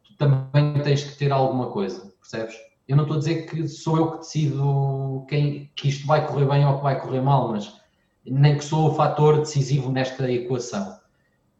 tu 0.05 0.17
também 0.17 0.83
tens 0.83 1.05
que 1.05 1.19
ter 1.19 1.33
alguma 1.33 1.71
coisa, 1.71 2.13
percebes? 2.21 2.55
Eu 2.93 2.97
não 2.97 3.05
estou 3.05 3.17
a 3.17 3.21
dizer 3.21 3.47
que 3.47 3.67
sou 3.67 3.97
eu 3.97 4.11
que 4.11 4.19
decido 4.19 5.25
quem, 5.27 5.73
que 5.75 5.89
isto 5.89 6.07
vai 6.07 6.27
correr 6.27 6.45
bem 6.45 6.67
ou 6.67 6.77
que 6.77 6.83
vai 6.83 7.01
correr 7.01 7.23
mal, 7.23 7.49
mas 7.49 7.81
nem 8.27 8.59
que 8.59 8.63
sou 8.63 8.91
o 8.91 8.95
fator 8.95 9.39
decisivo 9.39 9.91
nesta 9.91 10.31
equação. 10.31 11.01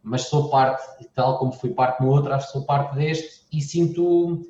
Mas 0.03 0.27
sou 0.27 0.51
parte, 0.51 0.83
tal 1.15 1.39
como 1.39 1.51
fui 1.51 1.71
parte 1.71 2.03
no 2.03 2.09
outro, 2.09 2.31
acho 2.31 2.45
que 2.45 2.53
sou 2.53 2.67
parte 2.67 2.93
deste 2.93 3.47
e 3.51 3.61
sinto, 3.61 4.43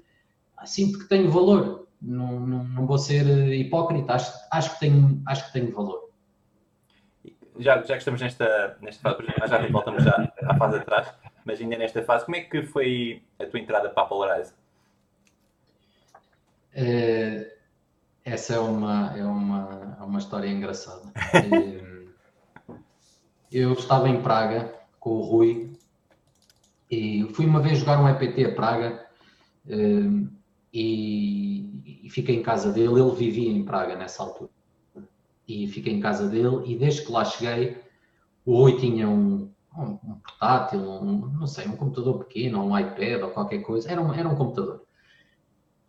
sinto 0.66 1.00
que 1.00 1.08
tenho 1.08 1.32
valor 1.32 1.88
não, 2.02 2.42
não, 2.42 2.64
não 2.66 2.86
vou 2.86 2.98
ser 2.98 3.26
hipócrita, 3.54 4.16
acho, 4.16 4.34
acho, 4.52 4.74
que 4.74 4.80
tenho, 4.82 5.24
acho 5.26 5.48
que 5.48 5.54
tenho 5.54 5.74
valor. 5.74 6.10
já, 7.60 7.78
já 7.78 7.94
que 7.94 8.00
estamos 8.00 8.20
nesta, 8.20 8.78
nesta 8.82 9.10
fase, 9.10 9.24
já 9.48 9.68
voltamos 9.70 10.04
já 10.04 10.34
à 10.42 10.58
fase 10.58 10.80
de 10.80 10.86
trás, 10.86 11.14
mas 11.46 11.62
ainda 11.62 11.78
nesta 11.78 12.04
fase, 12.04 12.26
como 12.26 12.36
é 12.36 12.42
que 12.42 12.66
foi 12.66 13.24
a 13.40 13.46
tua 13.46 13.62
entrada 13.62 13.90
para 13.90 14.04
a 14.04 14.06
Polarize? 14.06 14.54
É, 16.74 17.54
essa 18.26 18.56
é 18.56 18.60
uma, 18.60 19.18
é 19.18 19.26
uma, 19.26 19.98
é 20.00 20.04
uma 20.04 20.20
história 20.20 20.48
engraçada. 20.48 21.12
eu 23.52 23.74
estava 23.74 24.10
em 24.10 24.22
Praga 24.22 24.74
com 25.00 25.12
o 25.12 25.22
Rui 25.22 25.74
e 26.90 27.28
fui 27.34 27.46
uma 27.46 27.60
vez 27.60 27.80
jogar 27.80 28.02
um 28.02 28.08
EPT 28.08 28.46
a 28.46 28.56
Praga 28.56 29.08
e, 30.74 32.02
e 32.04 32.10
fiquei 32.10 32.36
em 32.36 32.44
casa 32.44 32.72
dele. 32.72 33.00
Ele 33.00 33.12
vivia 33.12 33.52
em 33.52 33.64
Praga 33.64 33.96
nessa 33.96 34.24
altura 34.24 34.50
e 35.48 35.68
fiquei 35.68 35.94
em 35.94 36.00
casa 36.00 36.28
dele 36.28 36.64
e 36.66 36.78
desde 36.78 37.06
que 37.06 37.12
lá 37.12 37.26
cheguei 37.26 37.78
o 38.46 38.58
Rui 38.58 38.78
tinha 38.78 39.08
um, 39.08 39.52
um, 39.78 40.00
um 40.04 40.20
portátil, 40.20 40.82
um, 40.82 41.30
não 41.30 41.48
sei, 41.48 41.68
um 41.68 41.78
computador 41.78 42.26
pequeno, 42.26 42.64
um 42.64 42.78
iPad 42.78 43.24
ou 43.24 43.32
qualquer 43.32 43.60
coisa, 43.60 43.90
era 43.90 44.02
um, 44.02 44.14
era 44.14 44.28
um 44.28 44.36
computador. 44.36 44.83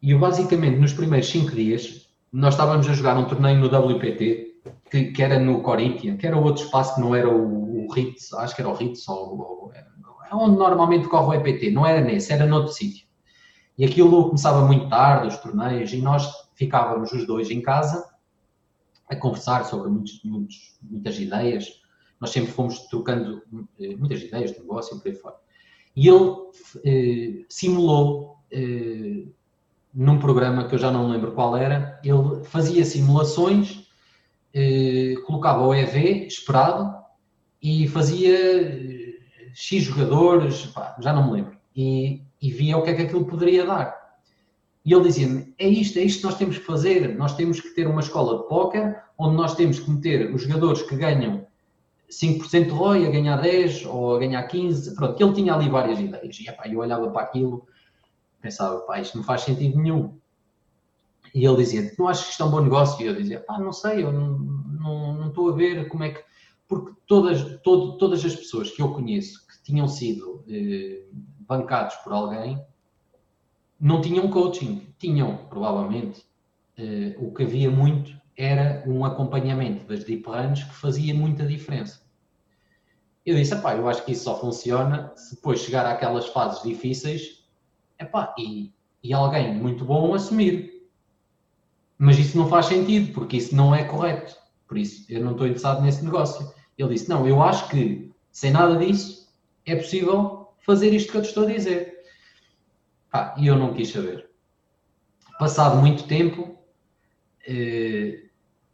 E 0.05 0.11
eu 0.11 0.19
basicamente 0.19 0.79
nos 0.79 0.93
primeiros 0.93 1.31
5 1.31 1.53
dias 1.53 2.11
nós 2.31 2.53
estávamos 2.53 2.87
a 2.87 2.93
jogar 2.93 3.17
um 3.17 3.25
torneio 3.25 3.59
no 3.59 3.67
WPT 3.67 4.61
que, 4.91 5.05
que 5.13 5.23
era 5.23 5.39
no 5.39 5.63
Corinthians, 5.63 6.21
que 6.21 6.27
era 6.27 6.37
outro 6.37 6.63
espaço 6.63 6.95
que 6.95 7.01
não 7.01 7.15
era 7.15 7.27
o, 7.27 7.87
o 7.87 7.91
Ritz, 7.91 8.35
acho 8.35 8.55
que 8.55 8.61
era 8.61 8.69
o 8.69 8.75
Ritz 8.75 9.09
ou, 9.09 9.39
ou 9.39 9.73
é 9.73 10.35
onde 10.35 10.59
normalmente 10.59 11.09
corre 11.09 11.39
o 11.39 11.41
EPT, 11.41 11.71
não 11.71 11.87
era 11.87 12.03
nesse, 12.03 12.35
era 12.35 12.45
noutro 12.45 12.75
sítio. 12.75 13.07
E 13.79 13.85
aquilo 13.87 14.27
começava 14.27 14.67
muito 14.67 14.91
tarde, 14.91 15.29
os 15.29 15.39
torneios, 15.39 15.91
e 15.95 16.03
nós 16.03 16.31
ficávamos 16.55 17.11
os 17.13 17.27
dois 17.27 17.51
em 17.51 17.63
casa 17.63 18.07
a 19.09 19.17
conversar 19.17 19.65
sobre 19.65 19.91
muitos, 19.91 20.21
muitos, 20.23 20.79
muitas 20.83 21.19
ideias. 21.19 21.81
Nós 22.21 22.29
sempre 22.29 22.53
fomos 22.53 22.79
trocando 22.89 23.43
eh, 23.81 23.97
muitas 23.97 24.21
ideias 24.21 24.53
de 24.53 24.61
negócio 24.61 24.99
e 24.99 25.01
por 25.01 25.09
aí 25.09 25.15
fora. 25.15 25.37
E 25.97 26.09
ele 26.09 26.37
eh, 26.85 27.45
simulou, 27.49 28.39
eh, 28.51 29.27
num 29.95 30.19
programa 30.19 30.65
que 30.65 30.75
eu 30.75 30.79
já 30.79 30.91
não 30.91 31.09
lembro 31.09 31.33
qual 31.33 31.57
era, 31.57 32.01
ele 32.03 32.45
fazia 32.45 32.85
simulações, 32.85 33.87
eh, 34.53 35.15
colocava 35.27 35.65
o 35.65 35.75
EV 35.75 36.27
esperado 36.27 36.95
e 37.63 37.87
fazia 37.89 38.63
eh, 38.63 39.15
X 39.55 39.85
jogadores, 39.85 40.67
pá, 40.67 40.97
já 41.01 41.13
não 41.13 41.27
me 41.27 41.33
lembro, 41.35 41.57
e, 41.77 42.23
e 42.43 42.51
via 42.51 42.77
o 42.77 42.83
que 42.83 42.91
é 42.91 42.95
que 42.95 43.03
aquilo 43.03 43.25
poderia 43.25 43.65
dar. 43.65 44.05
E 44.85 44.93
ele 44.93 45.05
dizia-me: 45.05 45.55
é 45.59 45.67
isto, 45.67 45.99
é 45.99 46.03
isto 46.03 46.19
que 46.19 46.25
nós 46.25 46.37
temos 46.37 46.59
que 46.59 46.65
fazer. 46.65 47.17
Nós 47.17 47.35
temos 47.37 47.61
que 47.61 47.71
ter 47.71 47.87
uma 47.87 48.01
escola 48.01 48.43
de 48.43 48.49
póquer 48.49 49.03
onde 49.17 49.37
nós 49.37 49.55
temos 49.55 49.79
que 49.79 49.91
meter 49.91 50.35
os 50.35 50.43
jogadores 50.43 50.83
que 50.83 50.97
ganham 50.97 51.47
5% 52.11 52.65
de 52.65 52.71
ROI 52.71 53.07
a 53.07 53.11
ganhar 53.11 53.37
10 53.37 53.87
ou 53.87 54.17
a 54.17 54.19
ganhar 54.19 54.43
15. 54.43 54.95
Pronto, 54.95 55.23
ele 55.23 55.33
tinha 55.33 55.55
ali 55.55 55.69
várias 55.71 55.99
ideias. 55.99 56.39
E 56.39 56.49
epá, 56.49 56.69
eu 56.69 56.81
olhava 56.81 57.11
para 57.11 57.23
aquilo, 57.23 57.67
pensava: 58.45 58.81
pá, 58.81 59.01
isto 59.01 59.17
não 59.17 59.25
faz 59.25 59.41
sentido 59.41 59.81
nenhum. 59.81 60.19
E 61.35 61.45
ele 61.45 61.57
dizia: 61.57 61.93
não 61.99 62.07
achas 62.07 62.27
que 62.27 62.31
isto 62.33 62.43
é 62.43 62.47
um 62.47 62.51
bom 62.51 62.61
negócio? 62.61 63.03
E 63.03 63.09
eu 63.09 63.15
dizia: 63.15 63.41
pá, 63.41 63.59
não 63.59 63.73
sei, 63.73 64.05
eu 64.05 64.13
não, 64.13 64.39
não, 64.39 65.15
não 65.15 65.29
estou 65.29 65.51
a 65.51 65.57
ver 65.57 65.89
como 65.89 66.05
é 66.05 66.11
que. 66.11 66.23
Porque 66.69 66.93
todas, 67.07 67.61
todo, 67.63 67.97
todas 67.99 68.25
as 68.25 68.35
pessoas 68.35 68.71
que 68.71 68.81
eu 68.81 68.93
conheço 68.93 69.47
que 69.47 69.63
tinham 69.63 69.87
sido 69.87 70.45
eh, 70.49 71.05
bancados 71.41 71.95
por 71.97 72.13
alguém 72.13 72.65
não 73.79 74.01
tinham 74.01 74.31
coaching, 74.31 74.87
tinham, 74.99 75.37
provavelmente. 75.49 76.25
Uh, 76.77 77.29
o 77.29 77.33
que 77.33 77.45
havia 77.45 77.71
muito 77.71 78.21
era 78.37 78.83
um 78.85 79.05
acompanhamento 79.05 79.87
das 79.87 80.03
deep 80.03 80.29
runs 80.29 80.65
que 80.65 80.75
fazia 80.75 81.15
muita 81.15 81.47
diferença. 81.47 82.03
Eu 83.25 83.37
disse, 83.37 83.55
epá, 83.55 83.77
eu 83.77 83.89
acho 83.89 84.05
que 84.05 84.11
isso 84.11 84.25
só 84.25 84.41
funciona 84.41 85.13
se 85.15 85.37
depois 85.37 85.61
chegar 85.61 85.87
àquelas 85.87 86.27
fases 86.27 86.61
difíceis 86.65 87.44
epá, 87.99 88.35
e, 88.39 88.73
e 89.03 89.13
alguém 89.13 89.55
muito 89.55 89.85
bom 89.85 90.15
assumir. 90.15 90.89
Mas 91.99 92.19
isso 92.19 92.37
não 92.37 92.49
faz 92.49 92.67
sentido, 92.67 93.13
porque 93.13 93.37
isso 93.37 93.55
não 93.55 93.75
é 93.75 93.85
correto. 93.85 94.37
Por 94.67 94.79
isso, 94.79 95.05
eu 95.11 95.23
não 95.23 95.33
estou 95.33 95.47
interessado 95.47 95.83
nesse 95.83 96.05
negócio. 96.05 96.53
Ele 96.77 96.95
disse, 96.95 97.09
não, 97.09 97.27
eu 97.27 97.43
acho 97.43 97.69
que 97.69 98.13
sem 98.33 98.51
nada 98.51 98.77
disso 98.77 99.33
é 99.65 99.77
possível 99.77 100.49
fazer 100.61 100.93
isto 100.93 101.13
que 101.13 101.19
eu 101.19 101.23
te 101.23 101.29
estou 101.29 101.45
a 101.45 101.53
dizer. 101.53 101.95
Ah, 103.13 103.35
e 103.39 103.47
eu 103.47 103.57
não 103.57 103.73
quis 103.73 103.91
saber. 103.91 104.29
Passado 105.39 105.77
muito 105.77 106.05
tempo, 106.09 106.59
eh, 107.47 108.25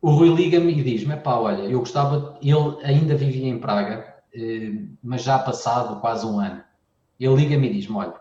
o 0.00 0.10
Rui 0.10 0.34
liga-me 0.34 0.72
e 0.72 0.82
diz-me: 0.82 1.16
pá, 1.16 1.36
olha, 1.36 1.62
eu 1.62 1.80
gostava. 1.80 2.38
Ele 2.42 2.84
ainda 2.84 3.16
vivia 3.16 3.48
em 3.48 3.58
Praga, 3.58 4.22
eh, 4.34 4.72
mas 5.02 5.22
já 5.22 5.38
passado 5.38 6.00
quase 6.00 6.26
um 6.26 6.38
ano. 6.40 6.62
Ele 7.18 7.34
liga-me 7.34 7.68
e 7.68 7.72
diz-me: 7.74 7.96
olha, 7.96 8.14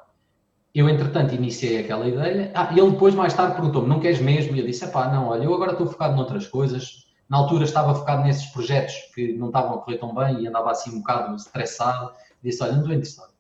eu 0.74 0.88
entretanto 0.88 1.34
iniciei 1.34 1.80
aquela 1.80 2.08
ideia. 2.08 2.52
Ah, 2.54 2.70
ele 2.72 2.92
depois, 2.92 3.16
mais 3.16 3.34
tarde, 3.34 3.56
perguntou-me: 3.56 3.88
não 3.88 4.00
queres 4.00 4.22
mesmo? 4.22 4.56
E 4.56 4.60
eu 4.60 4.66
disse: 4.66 4.88
pá, 4.88 5.08
não, 5.08 5.30
olha, 5.30 5.44
eu 5.44 5.54
agora 5.54 5.72
estou 5.72 5.88
focado 5.88 6.16
noutras 6.16 6.48
coisas. 6.48 7.08
Na 7.28 7.38
altura 7.38 7.64
estava 7.64 7.94
focado 7.94 8.24
nesses 8.24 8.48
projetos 8.48 8.94
que 9.14 9.34
não 9.34 9.48
estavam 9.48 9.76
a 9.76 9.78
correr 9.80 9.98
tão 9.98 10.14
bem 10.14 10.42
e 10.42 10.48
andava 10.48 10.72
assim 10.72 10.92
um 10.92 11.00
bocado 11.00 11.36
estressado. 11.36 12.12
Disse: 12.44 12.64
olha, 12.64 12.74
não 12.74 12.80
estou 12.80 12.94
interessado. 12.94 13.34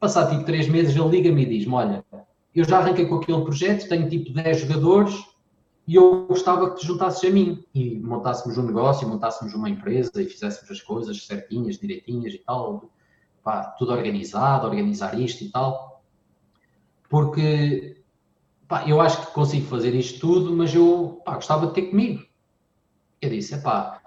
Passado 0.00 0.30
tipo 0.30 0.44
três 0.44 0.68
meses, 0.68 0.94
ele 0.96 1.08
liga-me 1.08 1.42
e 1.42 1.46
diz-me: 1.46 1.74
Olha, 1.74 2.04
eu 2.54 2.64
já 2.64 2.78
arranquei 2.78 3.06
com 3.06 3.16
aquele 3.16 3.42
projeto, 3.42 3.88
tenho 3.88 4.08
tipo 4.08 4.32
10 4.32 4.60
jogadores 4.60 5.14
e 5.88 5.94
eu 5.94 6.26
gostava 6.26 6.70
que 6.70 6.80
te 6.80 6.86
juntasses 6.86 7.28
a 7.28 7.32
mim 7.32 7.64
e 7.74 7.98
montássemos 7.98 8.58
um 8.58 8.62
negócio, 8.62 9.08
montássemos 9.08 9.54
uma 9.54 9.70
empresa 9.70 10.20
e 10.20 10.26
fizéssemos 10.26 10.70
as 10.70 10.82
coisas 10.82 11.24
certinhas, 11.24 11.78
direitinhas 11.78 12.34
e 12.34 12.38
tal, 12.38 12.90
pá, 13.42 13.62
tudo 13.78 13.92
organizado, 13.92 14.66
organizar 14.66 15.18
isto 15.18 15.44
e 15.44 15.50
tal. 15.50 15.87
Porque 17.08 18.02
pá, 18.66 18.86
eu 18.86 19.00
acho 19.00 19.26
que 19.26 19.32
consigo 19.32 19.66
fazer 19.66 19.94
isto 19.94 20.20
tudo, 20.20 20.54
mas 20.54 20.74
eu 20.74 21.22
pá, 21.24 21.34
gostava 21.34 21.66
de 21.68 21.74
ter 21.74 21.82
comigo. 21.82 22.24
Eu 23.20 23.30
disse, 23.30 23.56
pá, 23.62 24.00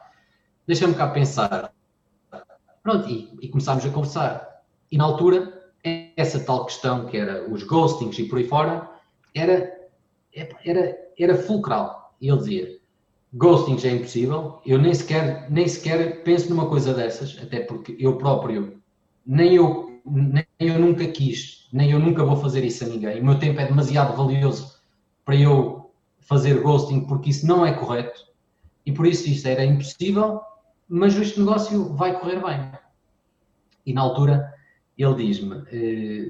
deixa-me 0.67 0.93
cá 0.93 1.07
pensar. 1.07 1.73
Pronto, 2.83 3.09
e, 3.09 3.37
e 3.41 3.49
começámos 3.49 3.85
a 3.85 3.89
conversar. 3.89 4.63
E 4.91 4.97
na 4.97 5.03
altura 5.03 5.61
essa 6.15 6.39
tal 6.39 6.65
questão 6.65 7.05
que 7.07 7.17
era 7.17 7.49
os 7.49 7.63
ghostings 7.63 8.17
e 8.19 8.25
por 8.25 8.37
aí 8.37 8.47
fora, 8.47 8.89
era, 9.33 9.89
era, 10.63 10.97
era 11.17 11.37
fulcral. 11.37 12.15
E 12.21 12.29
ele 12.29 12.37
dizia, 12.37 12.79
ghostings 13.33 13.83
é 13.85 13.91
impossível, 13.91 14.61
eu 14.65 14.77
nem 14.77 14.93
sequer, 14.93 15.49
nem 15.49 15.67
sequer 15.67 16.23
penso 16.23 16.49
numa 16.49 16.69
coisa 16.69 16.93
dessas, 16.93 17.37
até 17.41 17.61
porque 17.61 17.95
eu 17.99 18.17
próprio, 18.17 18.79
nem 19.25 19.55
eu, 19.55 20.01
nem 20.05 20.45
eu 20.67 20.79
nunca 20.79 21.07
quis, 21.07 21.67
nem 21.71 21.91
eu 21.91 21.99
nunca 21.99 22.23
vou 22.23 22.35
fazer 22.35 22.63
isso 22.63 22.83
a 22.83 22.87
ninguém. 22.87 23.21
O 23.21 23.25
meu 23.25 23.39
tempo 23.39 23.59
é 23.59 23.65
demasiado 23.65 24.15
valioso 24.15 24.79
para 25.25 25.35
eu 25.35 25.91
fazer 26.19 26.61
ghosting, 26.61 27.01
porque 27.01 27.29
isso 27.29 27.45
não 27.45 27.65
é 27.65 27.73
correto. 27.73 28.21
E 28.85 28.91
por 28.91 29.05
isso 29.05 29.29
isso 29.29 29.47
era 29.47 29.65
impossível, 29.65 30.41
mas 30.87 31.15
este 31.15 31.39
negócio 31.39 31.93
vai 31.95 32.19
correr 32.19 32.41
bem. 32.41 32.71
E 33.85 33.93
na 33.93 34.01
altura 34.01 34.53
ele 34.97 35.15
diz-me, 35.15 35.63
eh, 35.71 36.29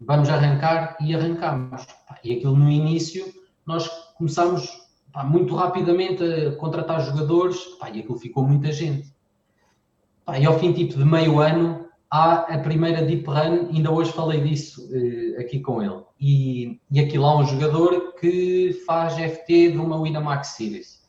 vamos 0.00 0.28
arrancar 0.28 0.96
e 1.00 1.14
arrancamos. 1.14 1.86
E 2.22 2.34
aquilo 2.34 2.56
no 2.56 2.70
início, 2.70 3.24
nós 3.64 3.88
começámos 4.16 4.68
pá, 5.12 5.24
muito 5.24 5.54
rapidamente 5.54 6.22
a 6.22 6.56
contratar 6.56 7.04
jogadores 7.04 7.58
pá, 7.78 7.90
e 7.90 8.00
aquilo 8.00 8.18
ficou 8.18 8.44
muita 8.44 8.72
gente. 8.72 9.14
Pá, 10.24 10.38
e 10.38 10.46
ao 10.46 10.58
fim 10.58 10.72
tipo 10.72 10.94
de 10.94 11.04
meio 11.04 11.40
ano, 11.40 11.85
há 12.10 12.54
a 12.54 12.58
primeira 12.58 13.04
Deep 13.04 13.26
Run, 13.26 13.68
ainda 13.72 13.90
hoje 13.90 14.12
falei 14.12 14.40
disso 14.40 14.88
eh, 14.92 15.40
aqui 15.40 15.60
com 15.60 15.82
ele. 15.82 16.02
E, 16.20 16.80
e 16.90 17.00
aquilo 17.00 17.26
há 17.26 17.38
um 17.38 17.44
jogador 17.44 18.14
que 18.14 18.72
faz 18.86 19.14
FT 19.14 19.72
de 19.72 19.78
uma 19.78 20.00
Winamax 20.00 20.48
Series. 20.48 21.06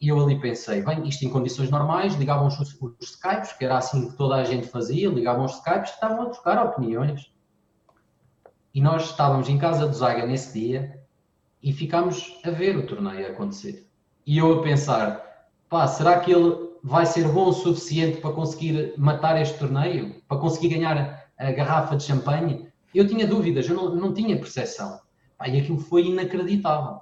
E 0.00 0.08
eu 0.08 0.22
ali 0.22 0.38
pensei, 0.38 0.82
bem, 0.82 1.06
isto 1.08 1.24
em 1.24 1.30
condições 1.30 1.70
normais, 1.70 2.14
ligavam 2.14 2.46
os, 2.46 2.58
os 2.58 3.10
Skypes, 3.10 3.52
que 3.52 3.64
era 3.64 3.78
assim 3.78 4.10
que 4.10 4.16
toda 4.16 4.36
a 4.36 4.44
gente 4.44 4.68
fazia, 4.68 5.08
ligavam 5.08 5.44
os 5.44 5.54
Skypes, 5.54 5.92
estavam 5.92 6.22
a 6.22 6.30
trocar 6.30 6.64
opiniões. 6.64 7.32
E 8.74 8.80
nós 8.80 9.10
estávamos 9.10 9.48
em 9.48 9.58
casa 9.58 9.86
do 9.86 9.94
Zaga 9.94 10.26
nesse 10.26 10.58
dia 10.58 11.00
e 11.62 11.72
ficámos 11.72 12.38
a 12.44 12.50
ver 12.50 12.76
o 12.76 12.86
torneio 12.86 13.26
acontecer. 13.26 13.88
E 14.26 14.36
eu 14.36 14.60
a 14.60 14.62
pensar, 14.62 15.48
pá, 15.68 15.86
será 15.88 16.20
que 16.20 16.30
ele 16.30 16.65
vai 16.86 17.04
ser 17.04 17.26
bom 17.26 17.48
o 17.48 17.52
suficiente 17.52 18.20
para 18.20 18.30
conseguir 18.30 18.94
matar 18.96 19.42
este 19.42 19.58
torneio? 19.58 20.22
Para 20.28 20.38
conseguir 20.38 20.68
ganhar 20.68 21.28
a 21.36 21.50
garrafa 21.50 21.96
de 21.96 22.04
champanhe? 22.04 22.68
Eu 22.94 23.08
tinha 23.08 23.26
dúvidas, 23.26 23.68
eu 23.68 23.74
não, 23.74 23.92
não 23.96 24.14
tinha 24.14 24.38
percepção. 24.38 25.00
E 25.44 25.58
aquilo 25.58 25.80
foi 25.80 26.06
inacreditável. 26.06 27.00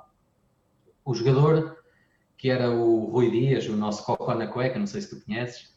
O 1.04 1.12
jogador 1.12 1.76
que 2.38 2.48
era 2.48 2.70
o 2.70 3.10
Rui 3.10 3.30
Dias, 3.30 3.68
o 3.68 3.76
nosso 3.76 4.02
cocó 4.06 4.34
na 4.34 4.46
cueca, 4.46 4.78
não 4.78 4.86
sei 4.86 5.02
se 5.02 5.10
tu 5.10 5.22
conheces. 5.22 5.74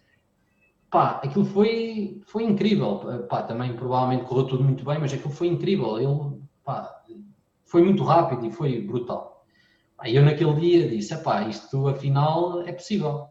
Pá, 0.89 1.20
aquilo 1.22 1.43
foi, 1.43 2.22
foi 2.28 2.45
incrível. 2.45 3.28
Pá, 3.30 3.43
também 3.43 3.76
provavelmente 3.76 4.24
correu 4.24 4.47
tudo 4.47 4.64
muito 4.64 4.86
bem, 4.86 4.99
mas 4.99 5.12
aquilo 5.12 5.34
foi 5.34 5.47
incrível. 5.47 5.97
Ele, 5.97 6.41
pá, 6.64 7.03
foi 7.66 7.84
muito 7.84 8.05
rápido 8.05 8.45
e 8.45 8.51
foi 8.51 8.80
brutal. 8.80 9.45
Pá, 9.97 10.10
eu 10.10 10.24
naquele 10.24 10.53
dia 10.53 10.88
disse, 10.88 11.16
pá, 11.18 11.41
isto 11.41 11.89
afinal 11.89 12.62
é 12.62 12.72
possível. 12.72 13.28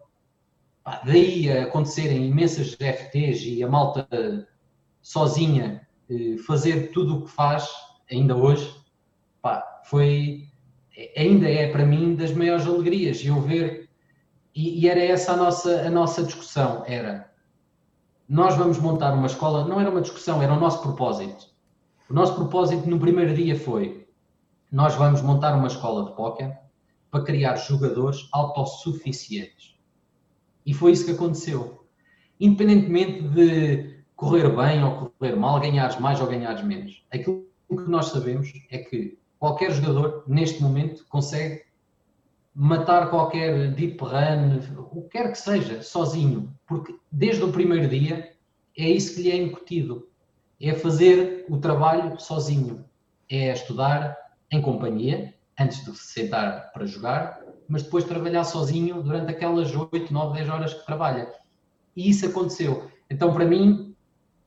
Daí 1.05 1.51
acontecerem 1.51 2.29
imensas 2.29 2.75
FTs 2.75 3.43
e 3.45 3.63
a 3.63 3.69
malta 3.69 4.07
sozinha 5.03 5.87
eh, 6.09 6.37
fazer 6.47 6.93
tudo 6.93 7.17
o 7.17 7.25
que 7.25 7.31
faz, 7.31 7.69
ainda 8.11 8.37
hoje, 8.37 8.73
pá, 9.43 9.83
foi, 9.85 10.49
ainda 11.17 11.49
é 11.49 11.71
para 11.71 11.85
mim 11.85 12.15
das 12.15 12.33
maiores 12.33 12.67
alegrias. 12.67 13.25
Eu 13.25 13.41
ver, 13.41 13.89
e, 14.55 14.81
e 14.81 14.89
era 14.89 15.01
essa 15.01 15.33
a 15.33 15.37
nossa, 15.37 15.83
a 15.83 15.91
nossa 15.91 16.23
discussão, 16.23 16.85
era 16.87 17.27
nós 18.29 18.57
vamos 18.57 18.79
montar 18.79 19.15
uma 19.15 19.29
escola, 19.29 19.67
não 19.69 19.81
era 19.81 19.89
uma 19.89 20.01
discussão, 20.01 20.43
era 20.43 20.53
o 20.53 20.59
nosso 20.59 20.83
propósito. 20.83 21.47
O 22.11 22.15
nosso 22.15 22.35
propósito 22.35 22.89
no 22.89 22.99
primeiro 22.99 23.33
dia 23.35 23.59
foi: 23.59 24.09
nós 24.71 24.95
vamos 24.97 25.23
montar 25.23 25.55
uma 25.57 25.69
escola 25.69 26.05
de 26.05 26.17
póquer 26.17 26.61
para 27.11 27.23
criar 27.23 27.55
jogadores 27.57 28.29
autossuficientes. 28.33 29.76
E 30.67 30.75
foi 30.75 30.93
isso 30.93 31.05
que 31.07 31.13
aconteceu. 31.13 31.87
Independentemente 32.41 33.23
de 33.23 34.05
correr 34.17 34.49
bem 34.55 34.83
ou 34.83 35.11
correr 35.11 35.37
mal, 35.37 35.61
ganhares 35.61 35.99
mais 36.01 36.21
ou 36.21 36.27
ganhares 36.27 36.65
menos, 36.65 37.07
aquilo 37.11 37.47
que 37.69 37.89
nós 37.89 38.07
sabemos 38.07 38.53
é 38.71 38.79
que 38.79 39.17
qualquer 39.39 39.71
jogador, 39.71 40.25
neste 40.27 40.63
momento, 40.63 41.07
consegue 41.09 41.63
matar 42.55 43.11
qualquer 43.11 43.73
deep 43.75 44.03
run, 44.03 44.59
o 44.91 45.03
que 45.03 45.11
quer 45.11 45.31
que 45.31 45.39
seja, 45.39 45.83
sozinho. 45.83 46.53
Porque 46.67 46.95
desde 47.13 47.45
o 47.45 47.53
primeiro 47.53 47.89
dia 47.89 48.33
é 48.77 48.89
isso 48.89 49.15
que 49.15 49.23
lhe 49.23 49.31
é 49.31 49.37
incutido. 49.37 50.09
É 50.61 50.73
fazer 50.73 51.45
o 51.49 51.59
trabalho 51.59 52.19
sozinho. 52.19 52.85
É 53.31 53.53
estudar 53.53 54.17
em 54.51 54.63
companhia, 54.63 55.35
antes 55.59 55.85
de 55.85 55.97
se 55.97 56.13
sentar 56.13 56.73
para 56.73 56.87
jogar, 56.87 57.41
mas 57.69 57.83
depois 57.83 58.05
trabalhar 58.05 58.45
sozinho 58.45 59.03
durante 59.03 59.31
aquelas 59.31 59.75
8, 59.75 60.13
9, 60.13 60.39
10 60.39 60.49
horas 60.49 60.75
que 60.75 60.87
trabalha. 60.87 61.33
E 61.95 62.11
isso 62.11 62.27
aconteceu. 62.27 62.91
Então, 63.11 63.33
para 63.33 63.45
mim, 63.45 63.95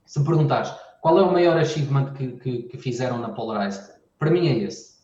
se 0.05 0.19
me 0.19 0.25
perguntares 0.25 0.71
qual 1.01 1.17
é 1.19 1.21
o 1.21 1.31
maior 1.31 1.57
achievement 1.57 2.13
que, 2.13 2.33
que, 2.33 2.63
que 2.63 2.77
fizeram 2.77 3.19
na 3.19 3.29
Polarized, 3.29 3.93
para 4.17 4.29
mim 4.29 4.47
é 4.47 4.57
esse. 4.59 4.99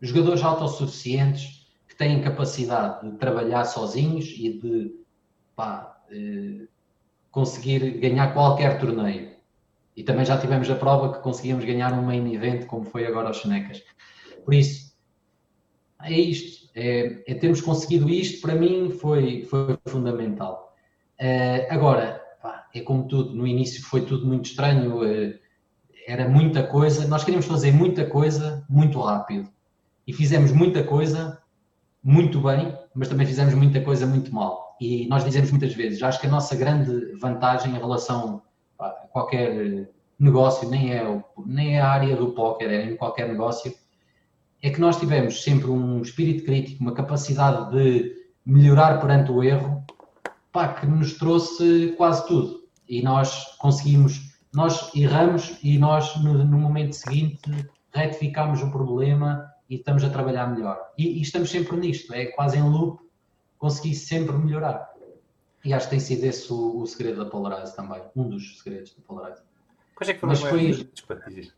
Jogadores 0.00 0.42
autossuficientes, 0.42 1.66
que 1.88 1.96
têm 1.96 2.20
capacidade 2.20 3.10
de 3.10 3.16
trabalhar 3.16 3.64
sozinhos 3.64 4.34
e 4.36 4.58
de 4.58 4.94
pá, 5.54 6.02
eh, 6.10 6.66
conseguir 7.30 7.98
ganhar 7.98 8.32
qualquer 8.34 8.78
torneio. 8.78 9.36
E 9.96 10.02
também 10.02 10.24
já 10.24 10.38
tivemos 10.38 10.68
a 10.70 10.74
prova 10.74 11.14
que 11.14 11.22
conseguíamos 11.22 11.64
ganhar 11.64 11.92
um 11.94 12.02
main 12.02 12.34
event, 12.34 12.66
como 12.66 12.84
foi 12.84 13.06
agora 13.06 13.28
aos 13.28 13.38
Chenecas. 13.38 13.82
Por 14.44 14.52
isso, 14.52 14.94
é 16.02 16.12
isto. 16.12 16.65
É, 16.76 17.22
é 17.26 17.34
termos 17.34 17.62
conseguido 17.62 18.08
isto, 18.10 18.42
para 18.42 18.54
mim, 18.54 18.90
foi, 18.90 19.44
foi 19.44 19.78
fundamental. 19.88 20.76
Uh, 21.18 21.72
agora, 21.72 22.22
pá, 22.42 22.68
é 22.74 22.80
como 22.82 23.08
tudo, 23.08 23.34
no 23.34 23.46
início 23.46 23.82
foi 23.82 24.02
tudo 24.02 24.26
muito 24.26 24.50
estranho, 24.50 25.02
uh, 25.02 25.34
era 26.06 26.28
muita 26.28 26.62
coisa, 26.62 27.08
nós 27.08 27.24
queríamos 27.24 27.46
fazer 27.46 27.72
muita 27.72 28.04
coisa 28.04 28.62
muito 28.68 29.00
rápido. 29.00 29.48
E 30.06 30.12
fizemos 30.12 30.52
muita 30.52 30.84
coisa 30.84 31.42
muito 32.04 32.40
bem, 32.40 32.78
mas 32.94 33.08
também 33.08 33.26
fizemos 33.26 33.54
muita 33.54 33.80
coisa 33.80 34.06
muito 34.06 34.32
mal. 34.32 34.76
E 34.78 35.08
nós 35.08 35.24
dizemos 35.24 35.50
muitas 35.50 35.72
vezes, 35.74 36.02
acho 36.02 36.20
que 36.20 36.26
a 36.26 36.30
nossa 36.30 36.54
grande 36.54 37.16
vantagem 37.18 37.74
em 37.74 37.78
relação 37.78 38.42
a 38.78 38.90
qualquer 39.10 39.88
negócio, 40.18 40.68
nem 40.68 40.92
é, 40.92 41.22
nem 41.46 41.76
é 41.76 41.80
a 41.80 41.88
área 41.88 42.14
do 42.14 42.32
póquer, 42.32 42.70
é 42.70 42.84
em 42.84 42.96
qualquer 42.96 43.26
negócio, 43.28 43.74
é 44.66 44.70
que 44.70 44.80
nós 44.80 44.98
tivemos 44.98 45.44
sempre 45.44 45.70
um 45.70 46.02
espírito 46.02 46.44
crítico, 46.44 46.82
uma 46.82 46.92
capacidade 46.92 47.70
de 47.70 48.16
melhorar 48.44 49.00
perante 49.00 49.30
o 49.30 49.40
erro, 49.40 49.84
pá, 50.50 50.74
que 50.74 50.84
nos 50.86 51.14
trouxe 51.14 51.94
quase 51.96 52.26
tudo. 52.26 52.64
E 52.88 53.00
nós 53.00 53.56
conseguimos, 53.58 54.20
nós 54.52 54.92
erramos 54.92 55.56
e 55.62 55.78
nós 55.78 56.16
no, 56.16 56.44
no 56.44 56.58
momento 56.58 56.94
seguinte 56.94 57.48
retificamos 57.94 58.60
o 58.60 58.72
problema 58.72 59.48
e 59.70 59.76
estamos 59.76 60.02
a 60.02 60.10
trabalhar 60.10 60.48
melhor. 60.48 60.76
E, 60.98 61.18
e, 61.18 61.22
estamos 61.22 61.48
sempre 61.48 61.76
nisto, 61.76 62.12
é 62.12 62.26
quase 62.26 62.58
em 62.58 62.68
loop, 62.68 63.00
conseguir 63.58 63.94
sempre 63.94 64.36
melhorar. 64.36 64.90
E 65.64 65.72
acho 65.72 65.86
que 65.86 65.90
tem 65.90 66.00
sido 66.00 66.24
esse 66.24 66.52
o, 66.52 66.80
o 66.80 66.86
segredo 66.88 67.22
da 67.22 67.30
Polarize 67.30 67.76
também, 67.76 68.02
um 68.16 68.28
dos 68.28 68.58
segredos 68.58 68.92
da 68.96 69.02
Polarize. 69.06 69.42
Quais 69.94 70.08
é 70.08 70.14
que 70.14 70.18
foram 70.18 70.32
Mas 70.32 70.42
foi... 70.42 70.72
Desculpa, 70.72 71.22
diz, 71.30 71.54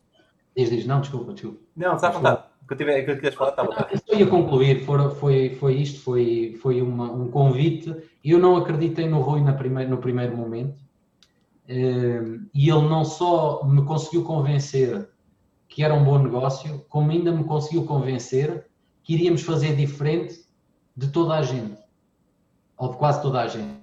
diz, 0.55 0.69
diz. 0.69 0.87
Não, 0.87 1.01
desculpa, 1.01 1.33
desculpa. 1.33 1.59
Não, 1.75 1.95
está 1.95 2.09
à 2.09 2.11
vontade. 2.11 2.58
Eu 2.71 2.77
tiver, 2.77 3.03
que 3.03 3.17
queres 3.17 3.35
falar, 3.35 3.55
ia 4.19 4.27
concluir, 4.27 4.85
foi, 4.85 5.11
foi, 5.15 5.55
foi 5.55 5.75
isto, 5.77 6.01
foi, 6.01 6.59
foi 6.61 6.83
uma, 6.83 7.11
um 7.11 7.31
convite. 7.31 7.95
Eu 8.23 8.39
não 8.39 8.57
acreditei 8.57 9.09
no 9.09 9.21
Rui 9.21 9.41
na 9.41 9.53
no 9.53 9.99
primeiro 9.99 10.37
momento. 10.37 10.79
Uh, 11.69 12.47
e 12.55 12.71
ele 12.71 12.89
não 12.89 13.05
só 13.05 13.65
me 13.65 13.85
conseguiu 13.85 14.25
convencer 14.25 15.09
que 15.69 15.85
era 15.85 15.95
um 15.95 16.03
bom 16.03 16.19
negócio, 16.19 16.85
como 16.89 17.11
ainda 17.11 17.31
me 17.31 17.45
conseguiu 17.45 17.85
convencer 17.85 18.67
que 19.03 19.15
iríamos 19.15 19.43
fazer 19.43 19.77
diferente 19.77 20.47
de 20.97 21.09
toda 21.09 21.35
a 21.35 21.43
gente, 21.43 21.79
ou 22.77 22.91
de 22.91 22.97
quase 22.97 23.23
toda 23.23 23.43
a 23.43 23.47
gente. 23.49 23.79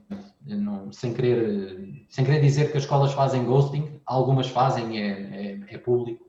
Não, 0.46 0.92
sem, 0.92 1.14
querer, 1.14 2.06
sem 2.10 2.26
querer 2.26 2.42
dizer 2.42 2.72
que 2.72 2.78
as 2.78 2.84
escolas 2.84 3.14
fazem 3.14 3.46
ghosting, 3.46 4.00
algumas 4.06 4.48
fazem, 4.48 5.02
é, 5.02 5.60
é, 5.70 5.76
é 5.76 5.78
público. 5.78 6.28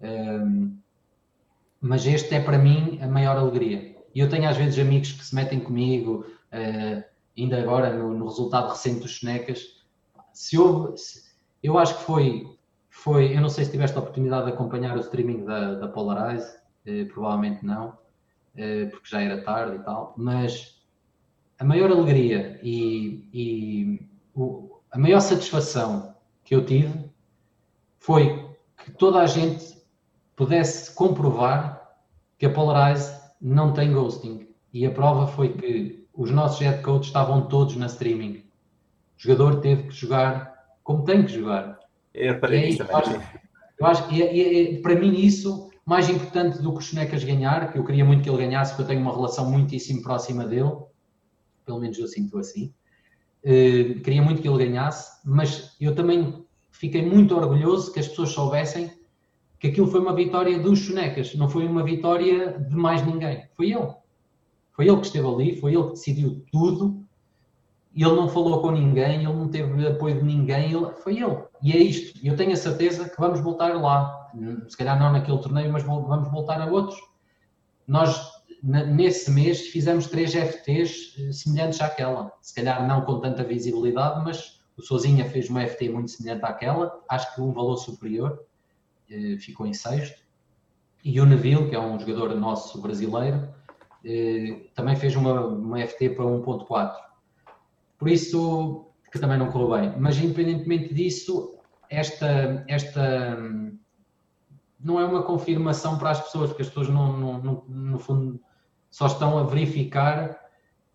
Um, 0.00 0.79
mas 1.80 2.06
este 2.06 2.34
é 2.34 2.40
para 2.40 2.58
mim 2.58 2.98
a 3.02 3.06
maior 3.06 3.36
alegria. 3.36 3.96
E 4.14 4.20
eu 4.20 4.28
tenho 4.28 4.48
às 4.48 4.56
vezes 4.56 4.78
amigos 4.78 5.12
que 5.12 5.24
se 5.24 5.34
metem 5.34 5.60
comigo, 5.60 6.26
uh, 6.52 7.04
ainda 7.36 7.60
agora 7.60 7.96
no, 7.96 8.12
no, 8.12 8.26
resultado 8.26 8.70
recente 8.70 9.00
dos 9.00 9.18
Sonecas. 9.18 9.62
Se 10.32 10.58
houve, 10.58 10.98
se, 10.98 11.30
eu 11.62 11.78
acho 11.78 11.96
que 11.98 12.04
foi 12.04 12.46
foi, 12.90 13.34
eu 13.34 13.40
não 13.40 13.48
sei 13.48 13.64
se 13.64 13.70
tiveste 13.70 13.96
a 13.96 14.00
oportunidade 14.00 14.46
de 14.46 14.52
acompanhar 14.52 14.96
o 14.96 15.00
streaming 15.00 15.44
da, 15.44 15.74
da 15.74 15.88
Polarize, 15.88 16.58
eh, 16.84 17.04
provavelmente 17.04 17.64
não, 17.64 17.96
eh, 18.56 18.86
porque 18.86 19.08
já 19.08 19.22
era 19.22 19.42
tarde 19.42 19.76
e 19.76 19.78
tal, 19.78 20.12
mas 20.18 20.82
a 21.58 21.64
maior 21.64 21.90
alegria 21.90 22.58
e, 22.62 23.28
e 23.32 24.08
o, 24.34 24.80
a 24.90 24.98
maior 24.98 25.20
satisfação 25.20 26.14
que 26.44 26.54
eu 26.54 26.66
tive 26.66 27.10
foi 27.98 28.50
que 28.76 28.90
toda 28.90 29.20
a 29.20 29.26
gente 29.26 29.79
pudesse 30.40 30.94
comprovar 30.94 31.86
que 32.38 32.46
a 32.46 32.50
Polarize 32.50 33.12
não 33.38 33.74
tem 33.74 33.92
ghosting. 33.92 34.48
E 34.72 34.86
a 34.86 34.90
prova 34.90 35.26
foi 35.26 35.52
que 35.52 36.08
os 36.14 36.30
nossos 36.30 36.60
head 36.60 36.82
coaches 36.82 37.08
estavam 37.08 37.46
todos 37.46 37.76
na 37.76 37.84
streaming. 37.84 38.38
O 38.38 38.42
jogador 39.18 39.60
teve 39.60 39.82
que 39.82 39.94
jogar 39.94 40.54
como 40.82 41.04
tem 41.04 41.26
que 41.26 41.32
jogar. 41.32 41.78
Eu 42.14 42.32
reparei 42.32 42.70
nisso 42.70 42.86
também. 42.86 43.20
Eu 43.78 43.86
acho 43.86 44.08
que 44.08 44.22
é, 44.22 44.34
é, 44.34 44.76
é, 44.76 44.80
para 44.80 44.94
mim 44.94 45.12
isso, 45.12 45.68
mais 45.84 46.08
importante 46.08 46.62
do 46.62 46.72
que 46.72 46.78
o 46.78 46.82
Sonecas 46.82 47.22
ganhar, 47.22 47.70
que 47.70 47.78
eu 47.78 47.84
queria 47.84 48.04
muito 48.04 48.22
que 48.22 48.30
ele 48.30 48.38
ganhasse, 48.38 48.72
porque 48.72 48.84
eu 48.84 48.86
tenho 48.86 49.02
uma 49.02 49.14
relação 49.14 49.50
muitíssimo 49.50 50.00
próxima 50.00 50.46
dele, 50.46 50.72
pelo 51.66 51.80
menos 51.80 51.98
eu 51.98 52.08
sinto 52.08 52.38
assim. 52.38 52.72
Uh, 53.44 54.00
queria 54.00 54.22
muito 54.22 54.40
que 54.40 54.48
ele 54.48 54.64
ganhasse, 54.64 55.20
mas 55.22 55.76
eu 55.78 55.94
também 55.94 56.46
fiquei 56.70 57.04
muito 57.04 57.36
orgulhoso 57.36 57.92
que 57.92 58.00
as 58.00 58.08
pessoas 58.08 58.30
soubessem 58.30 58.99
que 59.60 59.68
aquilo 59.68 59.86
foi 59.86 60.00
uma 60.00 60.14
vitória 60.14 60.58
dos 60.58 60.80
Sonecas, 60.80 61.34
não 61.36 61.48
foi 61.48 61.66
uma 61.66 61.84
vitória 61.84 62.58
de 62.58 62.74
mais 62.74 63.06
ninguém. 63.06 63.46
Foi 63.54 63.70
ele. 63.70 63.94
Foi 64.72 64.88
ele 64.88 64.96
que 64.96 65.06
esteve 65.06 65.28
ali, 65.28 65.56
foi 65.60 65.74
ele 65.74 65.84
que 65.84 65.90
decidiu 65.90 66.44
tudo 66.50 67.06
ele 67.94 68.14
não 68.14 68.28
falou 68.28 68.60
com 68.60 68.70
ninguém, 68.70 69.16
ele 69.16 69.24
não 69.24 69.48
teve 69.48 69.86
apoio 69.86 70.18
de 70.18 70.24
ninguém, 70.24 70.72
ele, 70.72 70.92
foi 71.02 71.20
ele. 71.20 71.42
E 71.62 71.72
é 71.72 71.78
isto. 71.78 72.18
Eu 72.24 72.36
tenho 72.36 72.52
a 72.52 72.56
certeza 72.56 73.08
que 73.08 73.20
vamos 73.20 73.40
voltar 73.40 73.74
lá. 73.74 74.30
Se 74.68 74.76
calhar 74.76 74.98
não 74.98 75.12
naquele 75.12 75.38
torneio, 75.38 75.72
mas 75.72 75.82
vamos 75.82 76.30
voltar 76.30 76.60
a 76.60 76.66
outros. 76.66 76.98
Nós, 77.86 78.30
nesse 78.62 79.30
mês, 79.30 79.68
fizemos 79.68 80.06
três 80.06 80.32
FTs 80.32 81.16
eh, 81.18 81.32
semelhantes 81.32 81.80
àquela. 81.80 82.32
Se 82.40 82.54
calhar 82.54 82.86
não 82.86 83.02
com 83.02 83.18
tanta 83.18 83.42
visibilidade, 83.42 84.22
mas 84.22 84.60
o 84.76 84.82
Sozinha 84.82 85.28
fez 85.28 85.50
uma 85.50 85.66
FT 85.66 85.88
muito 85.88 86.12
semelhante 86.12 86.44
àquela. 86.44 87.00
Acho 87.08 87.34
que 87.34 87.40
um 87.40 87.52
valor 87.52 87.76
superior. 87.76 88.40
Eh, 89.10 89.36
ficou 89.38 89.66
em 89.66 89.74
sexto. 89.74 90.22
E 91.04 91.20
o 91.20 91.26
Neville, 91.26 91.68
que 91.68 91.74
é 91.74 91.80
um 91.80 91.98
jogador 91.98 92.34
nosso 92.36 92.80
brasileiro, 92.80 93.48
eh, 94.04 94.68
também 94.74 94.96
fez 94.96 95.16
uma, 95.16 95.46
uma 95.46 95.80
FT 95.80 96.10
para 96.10 96.24
1.4 96.24 97.10
por 98.00 98.08
isso, 98.08 98.86
que 99.12 99.18
também 99.18 99.38
não 99.38 99.52
correu 99.52 99.78
bem. 99.78 100.00
Mas, 100.00 100.16
independentemente 100.16 100.94
disso, 100.94 101.60
esta, 101.90 102.64
esta 102.66 103.36
não 104.80 104.98
é 104.98 105.04
uma 105.04 105.22
confirmação 105.22 105.98
para 105.98 106.12
as 106.12 106.20
pessoas, 106.22 106.48
porque 106.48 106.62
as 106.62 106.68
pessoas, 106.68 106.88
não, 106.88 107.14
não, 107.18 107.42
não, 107.42 107.64
no 107.68 107.98
fundo, 107.98 108.40
só 108.90 109.06
estão 109.06 109.38
a 109.38 109.42
verificar 109.42 110.40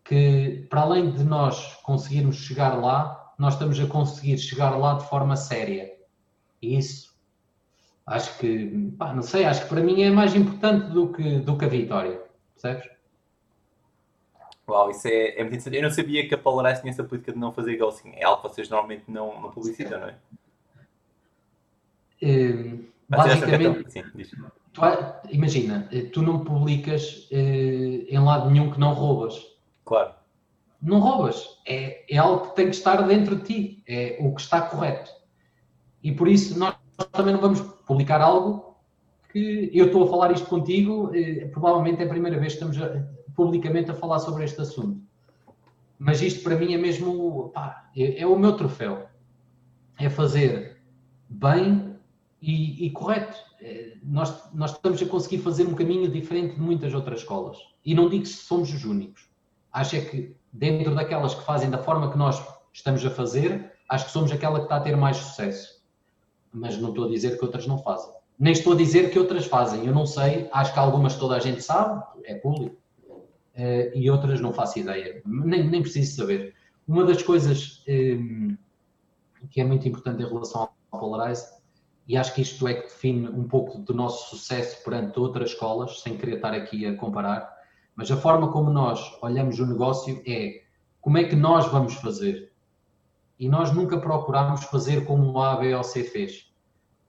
que, 0.04 0.66
para 0.68 0.82
além 0.82 1.12
de 1.12 1.24
nós 1.24 1.76
conseguirmos 1.84 2.38
chegar 2.38 2.74
lá, 2.74 3.34
nós 3.38 3.54
estamos 3.54 3.80
a 3.80 3.86
conseguir 3.86 4.40
chegar 4.40 4.72
lá 4.72 4.96
de 4.96 5.08
forma 5.08 5.36
séria. 5.36 5.92
E 6.60 6.76
isso, 6.76 7.15
acho 8.06 8.38
que, 8.38 8.92
pá, 8.98 9.14
não 9.14 9.22
sei, 9.22 9.46
acho 9.46 9.64
que 9.64 9.70
para 9.70 9.82
mim 9.82 10.02
é 10.02 10.10
mais 10.10 10.36
importante 10.36 10.92
do 10.92 11.12
que, 11.12 11.40
do 11.40 11.58
que 11.58 11.66
a 11.66 11.70
vitória, 11.70 12.22
percebes? 12.54 12.96
Uau, 14.68 14.90
isso 14.90 15.08
é, 15.08 15.36
é 15.36 15.44
muito 15.44 15.56
interessante. 15.56 15.78
Eu 15.78 15.84
não 15.84 15.92
sabia 15.92 16.28
que 16.28 16.34
a 16.34 16.38
Polarize 16.38 16.82
tinha 16.82 16.92
essa 16.92 17.04
política 17.04 17.32
de 17.32 17.38
não 17.38 17.54
fazer 17.54 17.78
ghosting. 17.78 18.14
É 18.16 18.24
algo 18.24 18.42
que 18.42 18.50
vocês 18.50 18.68
normalmente 18.70 19.04
não, 19.08 19.40
não 19.40 19.52
publicitam, 19.52 20.00
não 20.00 20.08
é? 20.08 20.16
Uh, 22.24 22.86
basicamente, 23.08 23.92
Sim, 23.92 24.04
tu, 24.74 24.82
imagina, 25.30 25.88
eh, 25.92 26.04
tu 26.04 26.24
não 26.24 26.44
publicas 26.44 27.30
uh, 27.32 27.36
em 27.36 28.20
lado 28.20 28.50
nenhum 28.50 28.72
que 28.72 28.80
não 28.80 28.94
roubas. 28.94 29.40
Claro. 29.84 30.16
Não 30.82 31.00
roubas. 31.00 31.60
É, 31.68 32.04
é 32.10 32.18
algo 32.18 32.50
que 32.50 32.56
tem 32.56 32.66
que 32.66 32.76
estar 32.76 33.02
dentro 33.04 33.36
de 33.36 33.44
ti. 33.44 33.84
É 33.88 34.18
o 34.20 34.34
que 34.34 34.42
está 34.42 34.62
correto. 34.62 35.12
E 36.02 36.12
por 36.12 36.28
isso 36.28 36.58
nós 36.58 36.75
também 37.12 37.34
não 37.34 37.42
vamos 37.42 37.62
publicar 37.86 38.22
algo 38.22 38.76
que 39.32 39.70
eu 39.74 39.88
estou 39.88 40.06
a 40.06 40.08
falar 40.08 40.32
isto 40.32 40.48
contigo, 40.48 41.08
uh, 41.08 41.50
provavelmente 41.52 42.02
é 42.02 42.06
a 42.06 42.10
primeira 42.10 42.40
vez 42.40 42.54
que 42.54 42.64
estamos 42.64 42.82
a, 42.82 43.06
publicamente 43.36 43.92
a 43.92 43.94
falar 43.94 44.20
sobre 44.20 44.44
este 44.44 44.62
assunto. 44.62 45.02
Mas 46.00 46.22
isto 46.22 46.44
para 46.44 46.56
mim 46.56 46.74
é 46.74 46.78
mesmo, 46.78 47.50
pá, 47.50 47.90
é, 47.96 48.22
é 48.22 48.28
o 48.28 48.38
meu 48.38 48.56
troféu. 48.56 49.08
É 50.00 50.10
fazer 50.10 50.82
bem 51.30 51.96
e, 52.42 52.86
e 52.86 52.92
correto. 52.92 53.38
É, 53.62 53.98
nós, 54.04 54.54
nós 54.54 54.72
estamos 54.72 55.02
a 55.02 55.06
conseguir 55.06 55.40
fazer 55.40 55.66
um 55.66 55.74
caminho 55.74 56.10
diferente 56.10 56.56
de 56.56 56.62
muitas 56.62 56.94
outras 56.94 57.20
escolas. 57.20 57.58
E 57.86 57.94
não 57.94 58.10
digo 58.10 58.24
que 58.24 58.30
somos 58.30 58.74
os 58.74 58.84
únicos. 58.84 59.30
Acho 59.72 59.96
é 59.96 60.02
que 60.02 60.36
dentro 60.52 60.94
daquelas 60.96 61.36
que 61.36 61.44
fazem 61.44 61.70
da 61.70 61.78
forma 61.78 62.12
que 62.12 62.18
nós 62.18 62.42
estamos 62.72 63.06
a 63.06 63.10
fazer, 63.10 63.74
acho 63.90 64.06
que 64.06 64.12
somos 64.12 64.32
aquela 64.32 64.60
que 64.60 64.66
está 64.66 64.78
a 64.78 64.82
ter 64.82 64.96
mais 64.96 65.18
sucesso. 65.18 65.75
Mas 66.56 66.78
não 66.78 66.90
estou 66.90 67.06
a 67.06 67.10
dizer 67.10 67.38
que 67.38 67.46
outras 67.46 67.68
não 67.68 67.78
fazem. 67.78 68.12
Nem 68.40 68.54
estou 68.54 68.74
a 68.74 68.76
dizer 68.76 69.12
que 69.12 69.20
outras 69.20 69.46
fazem. 69.46 69.86
Eu 69.86 69.94
não 69.94 70.06
sei, 70.06 70.50
acho 70.52 70.74
que 70.74 70.80
algumas 70.80 71.16
toda 71.16 71.36
a 71.36 71.40
gente 71.40 71.62
sabe, 71.62 72.04
é 72.24 72.36
público 72.36 72.76
uh, 73.56 73.98
e 73.98 74.10
outras 74.10 74.42
não 74.42 74.54
faço 74.54 74.80
ideia, 74.80 75.22
nem, 75.26 75.70
nem 75.70 75.82
preciso 75.82 76.16
saber. 76.16 76.54
Uma 76.88 77.04
das 77.04 77.22
coisas 77.24 77.84
ehm, 77.88 78.56
que 79.50 79.60
é 79.60 79.64
muito 79.64 79.88
importante 79.88 80.22
em 80.22 80.28
relação 80.28 80.70
ao 80.92 81.00
Polarize, 81.00 81.46
e 82.08 82.16
acho 82.16 82.36
que 82.36 82.42
isto 82.42 82.68
é 82.68 82.76
que 82.76 82.84
define 82.84 83.28
um 83.28 83.48
pouco 83.48 83.80
do 83.80 83.94
nosso 83.94 84.30
sucesso 84.30 84.84
perante 84.84 85.20
outras 85.20 85.52
escolas, 85.52 86.02
sem 86.02 86.18
querer 86.18 86.36
estar 86.36 86.54
aqui 86.54 86.86
a 86.86 86.96
comparar, 86.96 87.52
mas 87.96 88.12
a 88.12 88.18
forma 88.18 88.52
como 88.52 88.70
nós 88.70 89.18
olhamos 89.22 89.60
o 89.60 89.66
negócio 89.66 90.22
é 90.28 90.62
como 91.02 91.18
é 91.18 91.24
que 91.24 91.36
nós 91.36 91.68
vamos 91.68 91.96
fazer. 91.96 92.52
E 93.40 93.50
nós 93.50 93.72
nunca 93.72 93.98
procuramos 93.98 94.64
fazer 94.66 95.06
como 95.06 95.32
o 95.32 95.42
A, 95.42 95.58
B 95.58 95.74
ou 95.76 95.84
C 95.84 96.04
fez. 96.04 96.52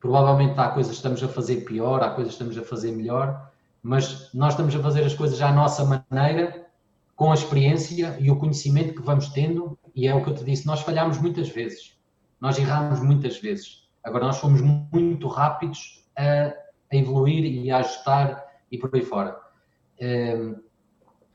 Provavelmente 0.00 0.58
há 0.58 0.68
coisas 0.68 0.92
que 0.92 0.96
estamos 0.96 1.22
a 1.22 1.28
fazer 1.28 1.64
pior, 1.64 2.02
há 2.02 2.10
coisas 2.10 2.34
que 2.34 2.42
estamos 2.42 2.58
a 2.58 2.68
fazer 2.68 2.92
melhor, 2.92 3.50
mas 3.82 4.32
nós 4.34 4.52
estamos 4.52 4.74
a 4.74 4.80
fazer 4.80 5.04
as 5.04 5.14
coisas 5.14 5.40
à 5.40 5.52
nossa 5.52 5.84
maneira, 5.84 6.66
com 7.14 7.30
a 7.30 7.34
experiência 7.34 8.16
e 8.20 8.30
o 8.30 8.36
conhecimento 8.36 8.94
que 8.94 9.02
vamos 9.02 9.28
tendo, 9.28 9.78
e 9.94 10.06
é 10.06 10.14
o 10.14 10.22
que 10.22 10.30
eu 10.30 10.34
te 10.34 10.44
disse, 10.44 10.66
nós 10.66 10.82
falhamos 10.82 11.18
muitas 11.18 11.48
vezes, 11.48 11.96
nós 12.40 12.58
erramos 12.58 13.00
muitas 13.00 13.38
vezes. 13.38 13.88
Agora, 14.04 14.26
nós 14.26 14.38
fomos 14.38 14.60
muito 14.60 15.26
rápidos 15.28 16.04
a, 16.16 16.52
a 16.92 16.96
evoluir 16.96 17.44
e 17.44 17.70
a 17.70 17.78
ajustar 17.78 18.44
e 18.70 18.78
por 18.78 18.94
aí 18.94 19.02
fora. 19.02 19.36
Ehm, 19.98 20.54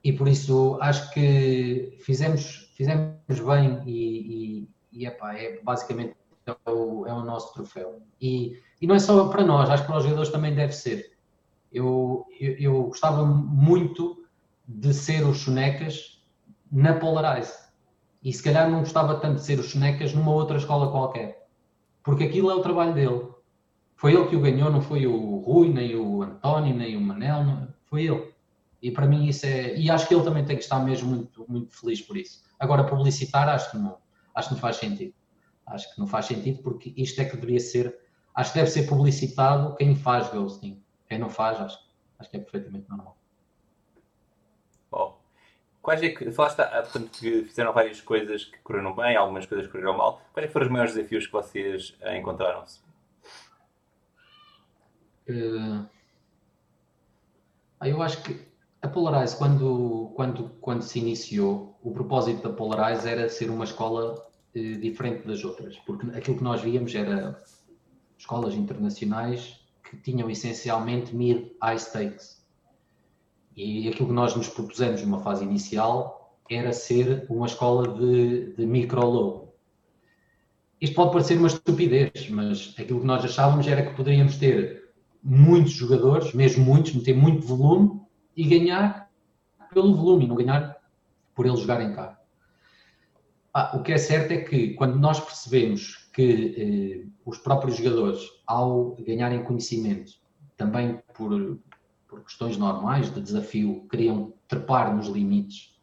e 0.04 0.14
por 0.14 0.28
isso 0.28 0.78
acho 0.82 1.12
que 1.12 1.98
fizemos, 2.02 2.72
fizemos 2.76 3.16
bem 3.28 3.82
e, 3.86 4.62
e, 4.64 4.70
e 4.92 5.06
epá, 5.06 5.36
é 5.36 5.60
basicamente 5.62 6.16
é 6.46 6.72
o, 6.72 7.06
é 7.06 7.14
o 7.14 7.24
nosso 7.24 7.54
troféu. 7.54 8.02
E, 8.20 8.60
e 8.82 8.88
não 8.88 8.96
é 8.96 9.00
só 9.00 9.28
para 9.30 9.44
nós, 9.44 9.70
acho 9.70 9.84
que 9.84 9.88
para 9.88 9.98
os 9.98 10.04
jogadores 10.04 10.32
também 10.32 10.54
deve 10.54 10.74
ser 10.74 11.12
eu, 11.72 12.26
eu, 12.40 12.54
eu, 12.58 12.84
gostava 12.84 13.24
muito 13.26 14.26
de 14.68 14.94
ser 14.94 15.26
os 15.26 15.40
Sonecas 15.40 16.22
na 16.72 16.94
Polarize. 16.94 17.54
E 18.22 18.32
se 18.32 18.44
calhar 18.44 18.70
não 18.70 18.80
gostava 18.80 19.16
tanto 19.16 19.36
de 19.36 19.46
ser 19.46 19.58
os 19.58 19.72
Sonecas 19.72 20.14
numa 20.14 20.34
outra 20.34 20.58
escola 20.58 20.92
qualquer. 20.92 21.48
Porque 22.04 22.26
aquilo 22.26 22.52
é 22.52 22.56
o 22.56 22.62
trabalho 22.62 22.94
dele. 22.94 23.30
Foi 23.96 24.14
ele 24.14 24.28
que 24.28 24.36
o 24.36 24.42
ganhou, 24.42 24.70
não 24.70 24.82
foi 24.82 25.08
o 25.08 25.38
Rui, 25.40 25.70
nem 25.70 25.96
o 25.96 26.24
António, 26.24 26.76
nem 26.76 26.98
o 26.98 27.02
Manel, 27.02 27.44
não, 27.44 27.68
foi 27.86 28.06
ele. 28.06 28.32
E 28.82 28.92
para 28.92 29.06
mim 29.08 29.28
isso 29.28 29.46
é. 29.46 29.76
E 29.78 29.90
acho 29.90 30.08
que 30.08 30.14
ele 30.14 30.24
também 30.24 30.44
tem 30.44 30.58
que 30.58 30.64
estar 30.64 30.80
mesmo 30.80 31.10
muito, 31.10 31.46
muito 31.48 31.80
feliz 31.80 32.02
por 32.02 32.18
isso. 32.18 32.44
Agora, 32.60 32.84
publicitar, 32.84 33.48
acho 33.48 33.72
que 33.72 33.78
não, 33.78 33.98
acho 34.34 34.50
que 34.50 34.56
não 34.56 34.62
faz 34.62 34.78
sentido. 34.78 35.14
Acho 35.66 35.94
que 35.94 36.00
não 36.00 36.08
faz 36.08 36.26
sentido 36.26 36.62
porque 36.62 36.94
isto 36.98 37.22
é 37.22 37.26
que 37.26 37.36
deveria 37.36 37.60
ser. 37.60 37.98
Acho 38.34 38.54
que 38.54 38.60
deve 38.60 38.72
ser 38.72 38.88
publicitado 38.88 39.76
quem 39.76 39.96
faz 39.96 40.30
ghosting. 40.30 40.82
Quem 41.08 41.20
não 41.20 41.30
faz, 41.30 41.60
acho, 41.60 41.80
acho 42.20 42.30
que 42.30 42.38
é 42.38 42.40
perfeitamente 42.40 42.90
normal. 42.90 43.18
Bom, 44.90 45.20
quais 45.82 46.02
é 46.02 46.10
que, 46.10 46.32
falaste, 46.32 46.58
portanto, 46.58 47.12
que 47.20 47.44
fizeram 47.44 47.74
várias 47.74 48.02
coisas 48.02 48.46
que 48.46 48.58
correram 48.60 48.96
bem, 48.96 49.16
algumas 49.16 49.46
coisas 49.46 49.66
que 49.66 49.72
correram 49.72 49.98
mal. 49.98 50.22
Quais 50.34 50.50
é 50.50 50.52
foram 50.52 50.66
os 50.66 50.72
maiores 50.72 50.94
desafios 50.94 51.26
que 51.26 51.34
vocês 51.34 51.96
eh, 52.02 52.18
encontraram-se? 52.18 52.80
Uh, 55.30 55.88
eu 57.84 58.02
acho 58.02 58.22
que 58.24 58.51
a 58.82 58.88
Polarize, 58.88 59.36
quando, 59.38 60.12
quando, 60.16 60.50
quando 60.60 60.82
se 60.82 61.00
iniciou, 61.00 61.78
o 61.84 61.92
propósito 61.92 62.42
da 62.42 62.54
Polarize 62.54 63.08
era 63.08 63.30
ser 63.30 63.50
uma 63.50 63.64
escola 63.64 64.16
uh, 64.16 64.78
diferente 64.80 65.28
das 65.28 65.44
outras, 65.44 65.78
porque 65.86 66.08
aquilo 66.18 66.38
que 66.38 66.44
nós 66.44 66.62
víamos 66.62 66.94
era 66.96 67.40
escolas 68.18 68.56
internacionais 68.56 69.60
que 69.84 69.98
tinham 69.98 70.30
essencialmente 70.30 71.16
mid-high 71.16 71.78
stakes. 71.78 72.42
E 73.56 73.88
aquilo 73.88 74.08
que 74.08 74.16
nós 74.16 74.36
nos 74.36 74.48
propusemos 74.48 75.02
numa 75.04 75.20
fase 75.20 75.44
inicial 75.44 76.38
era 76.50 76.74
ser 76.74 77.26
uma 77.30 77.46
escola 77.46 77.88
de, 77.88 78.54
de 78.54 78.66
micro-low. 78.66 79.56
Isto 80.80 80.96
pode 80.96 81.12
parecer 81.12 81.38
uma 81.38 81.48
estupidez, 81.48 82.30
mas 82.30 82.74
aquilo 82.80 83.02
que 83.02 83.06
nós 83.06 83.24
achávamos 83.24 83.68
era 83.68 83.86
que 83.86 83.96
poderíamos 83.96 84.38
ter 84.38 84.92
muitos 85.22 85.74
jogadores, 85.74 86.34
mesmo 86.34 86.66
muitos, 86.66 86.94
meter 86.94 87.16
muito 87.16 87.46
volume 87.46 88.01
e 88.36 88.48
ganhar 88.48 89.10
pelo 89.74 89.96
volume, 89.96 90.28
não 90.28 90.36
ganhar 90.36 90.78
por 91.34 91.46
eles 91.46 91.60
jogarem 91.60 91.94
cá. 91.94 92.20
Ah, 93.54 93.76
o 93.76 93.84
que 93.84 93.92
é 93.92 93.98
certo 93.98 94.32
é 94.32 94.38
que 94.38 94.74
quando 94.76 94.98
nós 94.98 95.20
percebemos 95.20 96.10
que 96.14 97.06
eh, 97.06 97.08
os 97.26 97.38
próprios 97.38 97.78
jogadores, 97.78 98.22
ao 98.48 98.96
ganharem 98.96 99.44
conhecimento, 99.44 100.14
também 100.56 101.02
por, 101.14 101.60
por 102.08 102.24
questões 102.24 102.58
normais 102.58 103.14
de 103.14 103.22
desafio, 103.22 103.88
queriam 103.90 104.34
trepar 104.48 104.96
nos 104.96 105.08
limites, 105.08 105.78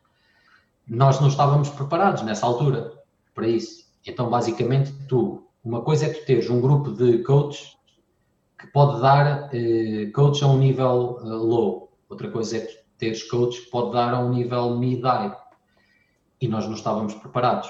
nós 0.86 1.20
não 1.20 1.28
estávamos 1.28 1.68
preparados 1.68 2.22
nessa 2.22 2.46
altura 2.46 2.92
para 3.34 3.46
isso. 3.46 3.86
Então, 4.06 4.30
basicamente, 4.30 4.92
tu, 5.06 5.46
uma 5.62 5.82
coisa 5.82 6.06
é 6.06 6.08
tu 6.08 6.24
teres 6.24 6.48
um 6.48 6.60
grupo 6.60 6.92
de 6.92 7.18
coaches 7.22 7.76
que 8.58 8.66
pode 8.68 9.00
dar 9.00 9.50
eh, 9.54 10.10
coach 10.14 10.42
a 10.42 10.46
um 10.48 10.58
nível 10.58 11.18
uh, 11.20 11.28
low, 11.28 11.87
outra 12.08 12.30
coisa 12.30 12.56
é 12.56 12.60
tu 12.60 12.74
teres 12.96 13.22
coach 13.22 13.60
que 13.62 13.70
pode 13.70 13.92
dar 13.92 14.14
a 14.14 14.20
um 14.20 14.30
nível 14.30 14.76
mid-high. 14.78 15.36
E 16.40 16.48
nós 16.48 16.66
não 16.66 16.74
estávamos 16.74 17.14
preparados. 17.14 17.68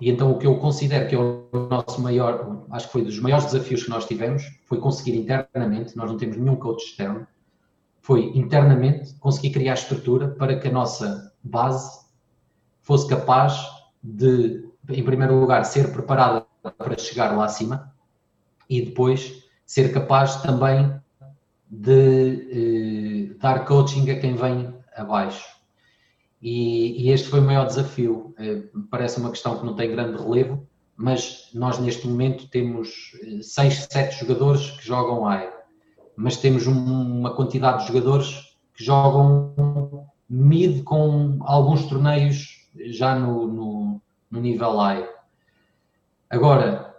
E 0.00 0.10
então 0.10 0.32
o 0.32 0.38
que 0.38 0.46
eu 0.46 0.58
considero 0.58 1.08
que 1.08 1.14
é 1.14 1.18
o 1.18 1.46
nosso 1.70 2.00
maior, 2.00 2.64
acho 2.70 2.86
que 2.86 2.92
foi 2.92 3.02
dos 3.02 3.18
maiores 3.20 3.46
desafios 3.46 3.84
que 3.84 3.90
nós 3.90 4.04
tivemos, 4.04 4.42
foi 4.66 4.78
conseguir 4.80 5.16
internamente, 5.16 5.96
nós 5.96 6.10
não 6.10 6.16
temos 6.16 6.36
nenhum 6.36 6.56
coach 6.56 6.84
externo, 6.84 7.26
foi 8.00 8.36
internamente 8.36 9.14
conseguir 9.20 9.50
criar 9.50 9.74
estrutura 9.74 10.28
para 10.28 10.58
que 10.58 10.66
a 10.66 10.72
nossa 10.72 11.32
base 11.42 12.04
fosse 12.80 13.08
capaz 13.08 13.64
de, 14.02 14.68
em 14.88 15.04
primeiro 15.04 15.38
lugar, 15.38 15.64
ser 15.64 15.92
preparada 15.92 16.44
para 16.76 16.98
chegar 16.98 17.36
lá 17.36 17.44
acima 17.44 17.94
e 18.68 18.82
depois 18.82 19.44
ser 19.64 19.92
capaz 19.92 20.42
também 20.42 21.00
de 21.72 23.30
eh, 23.32 23.34
dar 23.38 23.64
coaching 23.64 24.10
a 24.10 24.20
quem 24.20 24.36
vem 24.36 24.74
abaixo. 24.94 25.42
E, 26.42 27.02
e, 27.02 27.10
este 27.10 27.28
foi 27.28 27.40
o 27.40 27.44
maior 27.44 27.66
desafio. 27.66 28.34
Eh, 28.38 28.64
parece 28.90 29.18
uma 29.18 29.30
questão 29.30 29.58
que 29.58 29.64
não 29.64 29.74
tem 29.74 29.90
grande 29.90 30.22
relevo, 30.22 30.68
mas 30.94 31.48
nós 31.54 31.78
neste 31.78 32.06
momento 32.06 32.46
temos 32.48 33.12
6, 33.40 33.56
eh, 33.56 33.86
7 33.90 34.20
jogadores 34.20 34.70
que 34.72 34.86
jogam 34.86 35.26
AE, 35.26 35.48
mas 36.14 36.36
temos 36.36 36.66
um, 36.66 36.74
uma 37.20 37.34
quantidade 37.34 37.80
de 37.80 37.88
jogadores 37.88 38.54
que 38.74 38.84
jogam 38.84 40.06
mid 40.28 40.82
com 40.82 41.38
alguns 41.40 41.86
torneios 41.86 42.68
já 42.90 43.14
no, 43.14 43.46
no, 43.46 44.02
no 44.30 44.40
nível 44.40 44.78
AE. 44.78 45.08
Agora, 46.28 46.94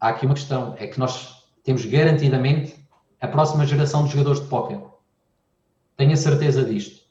há 0.00 0.10
aqui 0.10 0.26
uma 0.26 0.34
questão, 0.34 0.76
é 0.78 0.86
que 0.86 1.00
nós 1.00 1.44
temos 1.64 1.84
garantidamente 1.84 2.81
a 3.22 3.28
próxima 3.28 3.64
geração 3.64 4.04
de 4.04 4.10
jogadores 4.10 4.42
de 4.42 4.48
póquer. 4.48 4.80
Tenho 5.96 6.12
a 6.12 6.16
certeza 6.16 6.64
disto 6.64 7.02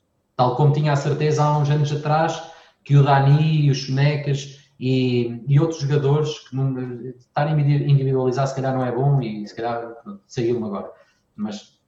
Tal 0.41 0.55
como 0.55 0.73
tinha 0.73 0.93
a 0.93 0.95
certeza 0.95 1.43
há 1.43 1.55
uns 1.55 1.69
anos 1.69 1.91
atrás 1.91 2.41
que 2.83 2.97
o 2.97 3.03
Dani 3.03 3.65
e 3.65 3.69
os 3.69 3.85
Sonecas 3.85 4.59
e, 4.79 5.43
e, 5.47 5.59
outros 5.59 5.81
jogadores 5.81 6.39
que 6.49 6.55
não, 6.55 7.11
estarem 7.11 7.59
individualizar 7.87 8.47
se 8.47 8.55
calhar 8.55 8.73
não 8.73 8.83
é 8.83 8.91
bom 8.91 9.21
e 9.21 9.47
se 9.47 9.55
calhar 9.55 9.93
saiu-me 10.25 10.65
agora. 10.65 10.89
Mas 11.35 11.79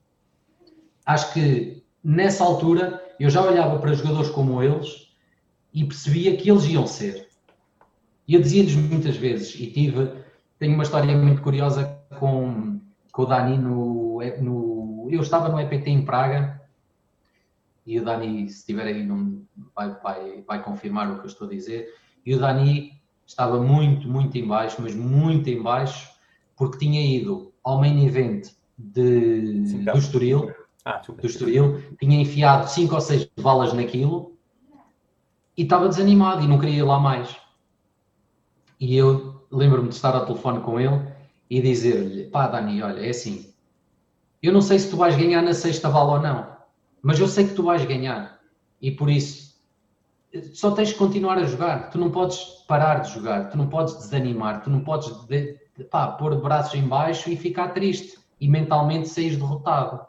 acho 1.03 1.33
que 1.33 1.83
nessa 2.03 2.43
altura 2.43 3.03
eu 3.19 3.27
já 3.27 3.41
olhava 3.41 3.79
para 3.79 3.95
jogadores 3.95 4.29
como 4.29 4.61
eles 4.61 5.07
e 5.73 5.83
percebia 5.83 6.37
que 6.37 6.51
eles 6.51 6.65
iam 6.65 6.85
ser. 6.85 7.27
E 8.27 8.35
eu 8.35 8.41
dizia-lhes 8.41 8.75
muitas 8.75 9.17
vezes, 9.17 9.55
e 9.59 9.65
tive, 9.65 10.11
tenho 10.59 10.75
uma 10.75 10.83
história 10.83 11.17
muito 11.17 11.41
curiosa 11.41 11.99
com, 12.19 12.79
com 13.11 13.21
o 13.23 13.25
Dani 13.25 13.57
no, 13.57 14.02
no. 14.41 15.07
Eu 15.11 15.21
estava 15.21 15.49
no 15.49 15.59
EPT 15.59 15.89
em 15.89 16.05
Praga, 16.05 16.61
e 17.85 17.99
o 17.99 18.05
Dani, 18.05 18.49
se 18.49 18.59
estiver 18.59 18.87
aí, 18.87 19.03
não, 19.03 19.41
vai, 19.75 19.89
vai, 20.01 20.41
vai 20.47 20.63
confirmar 20.63 21.11
o 21.11 21.19
que 21.19 21.25
eu 21.25 21.27
estou 21.27 21.47
a 21.47 21.49
dizer. 21.49 21.93
E 22.25 22.33
o 22.33 22.39
Dani 22.39 22.93
estava 23.25 23.61
muito, 23.61 24.07
muito 24.07 24.37
em 24.37 24.47
baixo, 24.47 24.81
mas 24.81 24.95
muito 24.95 25.49
em 25.49 25.61
baixo, 25.61 26.09
porque 26.55 26.77
tinha 26.77 27.01
ido 27.01 27.53
ao 27.63 27.79
main 27.79 28.05
event 28.05 28.51
de, 28.77 29.65
Sim, 29.67 29.83
do 29.83 29.97
Estoril, 29.97 30.53
ah, 30.85 31.01
do 31.05 31.25
Estoril, 31.25 31.81
tinha 31.99 32.21
enfiado 32.21 32.69
5 32.69 32.95
ou 32.95 33.01
6 33.01 33.29
balas 33.39 33.73
naquilo 33.73 34.37
e 35.57 35.63
estava 35.63 35.87
desanimado 35.87 36.43
e 36.43 36.47
não 36.47 36.59
queria 36.59 36.79
ir 36.79 36.83
lá 36.83 36.99
mais. 36.99 37.35
E 38.79 38.95
eu 38.95 39.45
lembro-me 39.51 39.89
de 39.89 39.95
estar 39.95 40.15
ao 40.15 40.25
telefone 40.25 40.61
com 40.61 40.79
ele 40.79 41.07
e 41.49 41.61
dizer-lhe: 41.61 42.25
pá, 42.25 42.47
Dani, 42.47 42.81
olha, 42.81 43.05
é 43.05 43.09
assim, 43.09 43.52
eu 44.43 44.51
não 44.51 44.61
sei 44.61 44.77
se 44.77 44.89
tu 44.89 44.97
vais 44.97 45.15
ganhar 45.15 45.41
na 45.41 45.53
sexta 45.53 45.89
bala 45.89 46.13
ou 46.13 46.19
não, 46.19 46.55
mas 47.01 47.17
eu 47.19 47.27
sei 47.27 47.47
que 47.47 47.53
tu 47.53 47.63
vais 47.63 47.83
ganhar 47.85 48.39
e 48.81 48.91
por 48.91 49.09
isso 49.09 49.53
só 50.53 50.71
tens 50.71 50.91
que 50.91 50.97
continuar 50.97 51.37
a 51.37 51.45
jogar. 51.45 51.89
Tu 51.89 51.97
não 51.97 52.11
podes 52.11 52.37
parar 52.67 52.99
de 52.99 53.13
jogar, 53.13 53.49
tu 53.49 53.57
não 53.57 53.67
podes 53.67 53.95
desanimar, 53.95 54.63
tu 54.63 54.69
não 54.69 54.81
podes 54.81 55.09
de, 55.27 55.59
de, 55.77 55.83
pá, 55.85 56.07
pôr 56.07 56.35
braços 56.41 56.73
em 56.75 56.87
baixo 56.87 57.29
e 57.29 57.37
ficar 57.37 57.69
triste 57.69 58.17
e 58.39 58.49
mentalmente 58.49 59.07
sair 59.07 59.35
derrotado. 59.35 60.01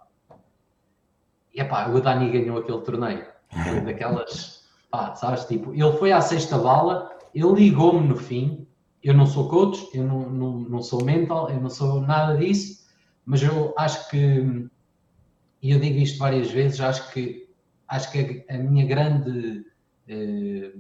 E 1.54 1.62
pá, 1.62 1.88
o 1.88 2.00
Dani 2.00 2.30
ganhou 2.30 2.58
aquele 2.58 2.80
torneio. 2.80 3.26
Foi 3.50 3.80
daquelas, 3.82 4.64
pá, 4.90 5.14
sabes, 5.14 5.44
tipo, 5.44 5.72
ele 5.72 5.92
foi 5.92 6.10
à 6.10 6.20
sexta 6.20 6.58
bala, 6.58 7.10
ele 7.34 7.52
ligou-me 7.52 8.08
no 8.08 8.16
fim. 8.16 8.66
Eu 9.02 9.12
não 9.12 9.26
sou 9.26 9.48
coach, 9.48 9.86
eu 9.92 10.02
não, 10.02 10.30
não, 10.30 10.58
não 10.60 10.82
sou 10.82 11.04
mental, 11.04 11.50
eu 11.50 11.60
não 11.60 11.68
sou 11.68 12.00
nada 12.00 12.38
disso, 12.38 12.83
mas 13.26 13.42
eu 13.42 13.74
acho 13.76 14.08
que, 14.10 14.68
e 15.62 15.70
eu 15.70 15.80
digo 15.80 15.98
isto 15.98 16.18
várias 16.18 16.50
vezes, 16.50 16.80
acho 16.80 17.10
que, 17.12 17.48
acho 17.88 18.12
que 18.12 18.44
a, 18.48 18.58
minha 18.58 18.86
grande 18.86 19.64
eh, 20.08 20.72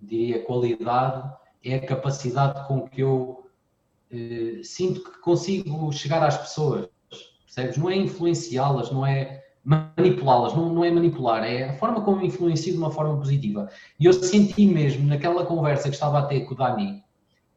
diria, 0.00 0.44
qualidade 0.44 1.32
é 1.64 1.76
a 1.76 1.86
capacidade 1.86 2.66
com 2.68 2.86
que 2.86 3.00
eu 3.00 3.50
eh, 4.10 4.60
sinto 4.62 5.02
que 5.02 5.18
consigo 5.20 5.90
chegar 5.92 6.22
às 6.22 6.36
pessoas, 6.36 6.88
percebes? 7.44 7.76
Não 7.78 7.88
é 7.88 7.96
influenciá-las, 7.96 8.90
não 8.90 9.06
é 9.06 9.42
manipulá-las, 9.64 10.54
não, 10.54 10.72
não 10.74 10.84
é 10.84 10.90
manipular, 10.90 11.42
é 11.42 11.70
a 11.70 11.72
forma 11.78 12.02
como 12.02 12.22
influencio 12.22 12.72
de 12.72 12.78
uma 12.78 12.90
forma 12.90 13.16
positiva. 13.16 13.70
E 13.98 14.04
eu 14.04 14.12
senti 14.12 14.66
mesmo 14.66 15.06
naquela 15.06 15.46
conversa 15.46 15.88
que 15.88 15.94
estava 15.94 16.18
a 16.18 16.26
ter 16.26 16.40
com 16.40 16.52
o 16.52 16.56
Dani, 16.56 17.02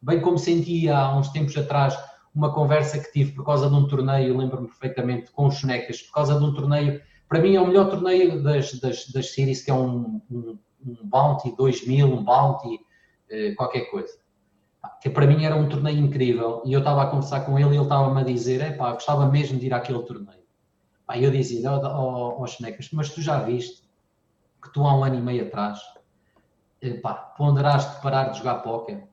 bem 0.02 0.22
como 0.22 0.38
senti 0.38 0.88
há 0.88 1.14
uns 1.18 1.28
tempos 1.30 1.58
atrás 1.58 1.98
uma 2.38 2.54
conversa 2.54 3.00
que 3.00 3.12
tive 3.12 3.32
por 3.34 3.46
causa 3.46 3.70
de 3.70 3.76
um 3.76 3.88
torneio, 3.88 4.38
lembro-me 4.38 4.68
perfeitamente, 4.68 5.32
com 5.32 5.48
os 5.48 5.56
Sonecas, 5.56 6.02
por 6.02 6.14
causa 6.14 6.38
de 6.38 6.46
um 6.46 6.54
torneio, 6.54 7.02
para 7.28 7.42
mim 7.42 7.56
é 7.56 7.62
o 7.62 7.68
melhor 7.68 7.90
torneio 7.90 8.42
das, 8.42 8.80
das, 8.80 9.08
das 9.10 9.34
séries, 9.34 9.64
que 9.64 9.72
é 9.72 9.74
um, 9.74 10.22
um 10.30 10.58
um 10.86 10.96
Bounty 11.04 11.56
2000, 11.56 12.08
um 12.08 12.24
Bounty, 12.24 12.76
uh, 12.76 13.56
qualquer 13.56 13.90
coisa. 13.90 14.14
Que 15.02 15.10
para 15.10 15.28
mim 15.28 15.44
era 15.44 15.56
um 15.56 15.68
torneio 15.68 15.98
incrível 15.98 16.62
e 16.66 16.74
eu 16.74 16.80
estava 16.80 17.04
a 17.04 17.08
conversar 17.08 17.42
com 17.42 17.58
ele 17.60 17.72
e 17.72 17.76
ele 17.76 17.84
estava-me 17.84 18.22
a 18.22 18.24
dizer: 18.24 18.62
é 18.62 18.72
pá, 18.72 18.94
gostava 18.94 19.26
mesmo 19.28 19.60
de 19.60 19.66
ir 19.66 19.74
àquele 19.74 20.02
torneio. 20.04 20.44
Pá, 21.06 21.18
eu 21.18 21.32
dizia: 21.32 21.72
ó 21.72 22.36
oh, 22.38 22.44
oh, 22.44 22.46
mas 22.94 23.10
tu 23.10 23.22
já 23.22 23.42
viste 23.42 23.84
que 24.62 24.72
tu 24.72 24.86
há 24.86 24.96
um 24.96 25.04
ano 25.04 25.16
e 25.16 25.22
meio 25.22 25.46
atrás 25.46 25.80
pá, 27.02 27.14
ponderaste 27.14 28.02
parar 28.02 28.30
de 28.30 28.38
jogar 28.38 28.56
póquer 28.56 29.08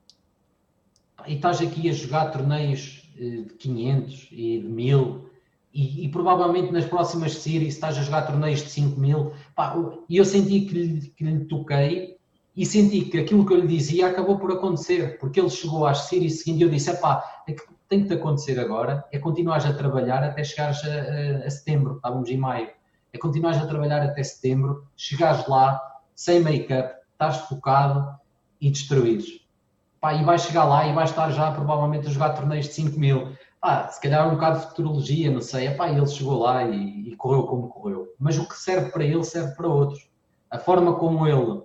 e 1.27 1.35
estás 1.35 1.61
aqui 1.61 1.89
a 1.89 1.93
jogar 1.93 2.31
torneios 2.31 3.01
eh, 3.03 3.04
de 3.15 3.45
500 3.57 4.27
e 4.31 4.59
de 4.59 4.67
1000 4.67 5.25
e, 5.73 6.05
e, 6.05 6.09
provavelmente 6.09 6.71
nas 6.71 6.85
próximas 6.85 7.33
séries 7.33 7.73
estás 7.73 7.97
a 7.97 8.01
jogar 8.01 8.21
torneios 8.21 8.61
de 8.61 8.69
5 8.69 8.99
mil. 8.99 9.33
E 10.07 10.17
eu 10.17 10.23
senti 10.23 10.61
que 10.61 10.73
lhe, 10.73 11.01
que 11.09 11.23
lhe 11.23 11.45
toquei 11.45 12.15
e 12.55 12.65
senti 12.65 13.01
que 13.01 13.19
aquilo 13.19 13.45
que 13.45 13.53
eu 13.53 13.59
lhe 13.59 13.67
dizia 13.67 14.07
acabou 14.07 14.39
por 14.39 14.51
acontecer, 14.51 15.19
porque 15.19 15.39
ele 15.39 15.49
chegou 15.49 15.85
às 15.85 16.07
séries 16.07 16.39
seguintes 16.39 16.61
e 16.61 16.63
eu 16.63 16.69
disse: 16.69 16.93
pá, 17.01 17.43
é 17.45 17.51
que 17.51 17.63
tem 17.89 18.01
que 18.01 18.07
te 18.07 18.13
acontecer 18.13 18.57
agora, 18.59 19.05
é 19.11 19.19
continuares 19.19 19.65
a 19.65 19.73
trabalhar 19.73 20.23
até 20.23 20.43
chegares 20.43 20.81
a, 20.83 20.87
a, 20.87 21.45
a, 21.45 21.49
setembro, 21.49 21.97
estávamos 21.97 22.29
em 22.29 22.37
maio, 22.37 22.69
é 23.11 23.17
continuares 23.17 23.61
a 23.61 23.67
trabalhar 23.67 24.01
até 24.01 24.23
setembro, 24.23 24.87
chegares 24.95 25.45
lá, 25.47 25.81
sem 26.15 26.39
make-up, 26.39 26.95
estás 27.11 27.37
focado 27.49 28.17
e 28.61 28.71
destruídos. 28.71 29.44
Pá, 30.05 30.13
e 30.13 30.23
vais 30.23 30.43
chegar 30.43 30.65
lá 30.65 30.87
e 30.87 30.93
vais 30.93 31.09
estar 31.09 31.31
já 31.31 31.51
provavelmente 31.51 32.05
a 32.05 32.11
jogar 32.11 32.29
torneios 32.35 32.67
de 32.67 32.73
5 32.73 32.99
mil 32.99 33.35
ah, 33.59 33.87
se 33.87 33.99
calhar 33.99 34.27
um 34.27 34.35
bocado 34.35 34.59
de 34.59 34.67
futurologia, 34.67 35.31
não 35.31 35.41
sei, 35.41 35.65
epá, 35.65 35.89
ele 35.89 36.05
chegou 36.05 36.37
lá 36.43 36.63
e, 36.63 37.09
e, 37.09 37.15
correu 37.15 37.47
como 37.47 37.69
correu. 37.69 38.13
Mas 38.19 38.37
o 38.37 38.47
que 38.47 38.55
serve 38.55 38.91
para 38.91 39.03
ele 39.03 39.23
serve 39.23 39.55
para 39.55 39.67
outros. 39.67 40.07
A 40.51 40.59
forma 40.59 40.93
como 40.93 41.25
ele 41.25 41.63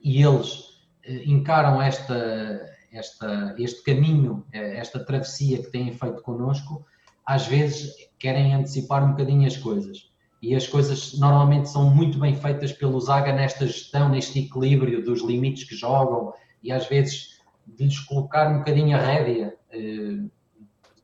e 0.00 0.22
eles 0.22 0.78
eh, 1.04 1.24
encaram 1.26 1.82
esta, 1.82 2.70
esta, 2.92 3.56
este 3.58 3.82
caminho, 3.82 4.46
eh, 4.52 4.76
esta 4.76 5.04
travessia 5.04 5.60
que 5.60 5.72
têm 5.72 5.90
feito 5.90 6.22
connosco, 6.22 6.86
às 7.26 7.48
vezes 7.48 7.96
querem 8.16 8.54
antecipar 8.54 9.04
um 9.04 9.10
bocadinho 9.10 9.44
as 9.44 9.56
coisas. 9.56 10.08
E 10.40 10.54
as 10.54 10.68
coisas 10.68 11.18
normalmente 11.18 11.68
são 11.68 11.92
muito 11.92 12.16
bem 12.16 12.36
feitas 12.36 12.70
pelo 12.70 13.00
Zaga 13.00 13.32
nesta 13.32 13.66
gestão, 13.66 14.08
neste 14.08 14.38
equilíbrio 14.38 15.04
dos 15.04 15.20
limites 15.20 15.64
que 15.64 15.74
jogam 15.74 16.32
e 16.62 16.70
às 16.70 16.86
vezes 16.86 17.35
de 17.66 17.84
lhes 17.84 17.98
colocar 18.00 18.50
um 18.50 18.58
bocadinho 18.58 18.96
a 18.96 19.00
rédea. 19.00 19.56
Eh, 19.70 20.24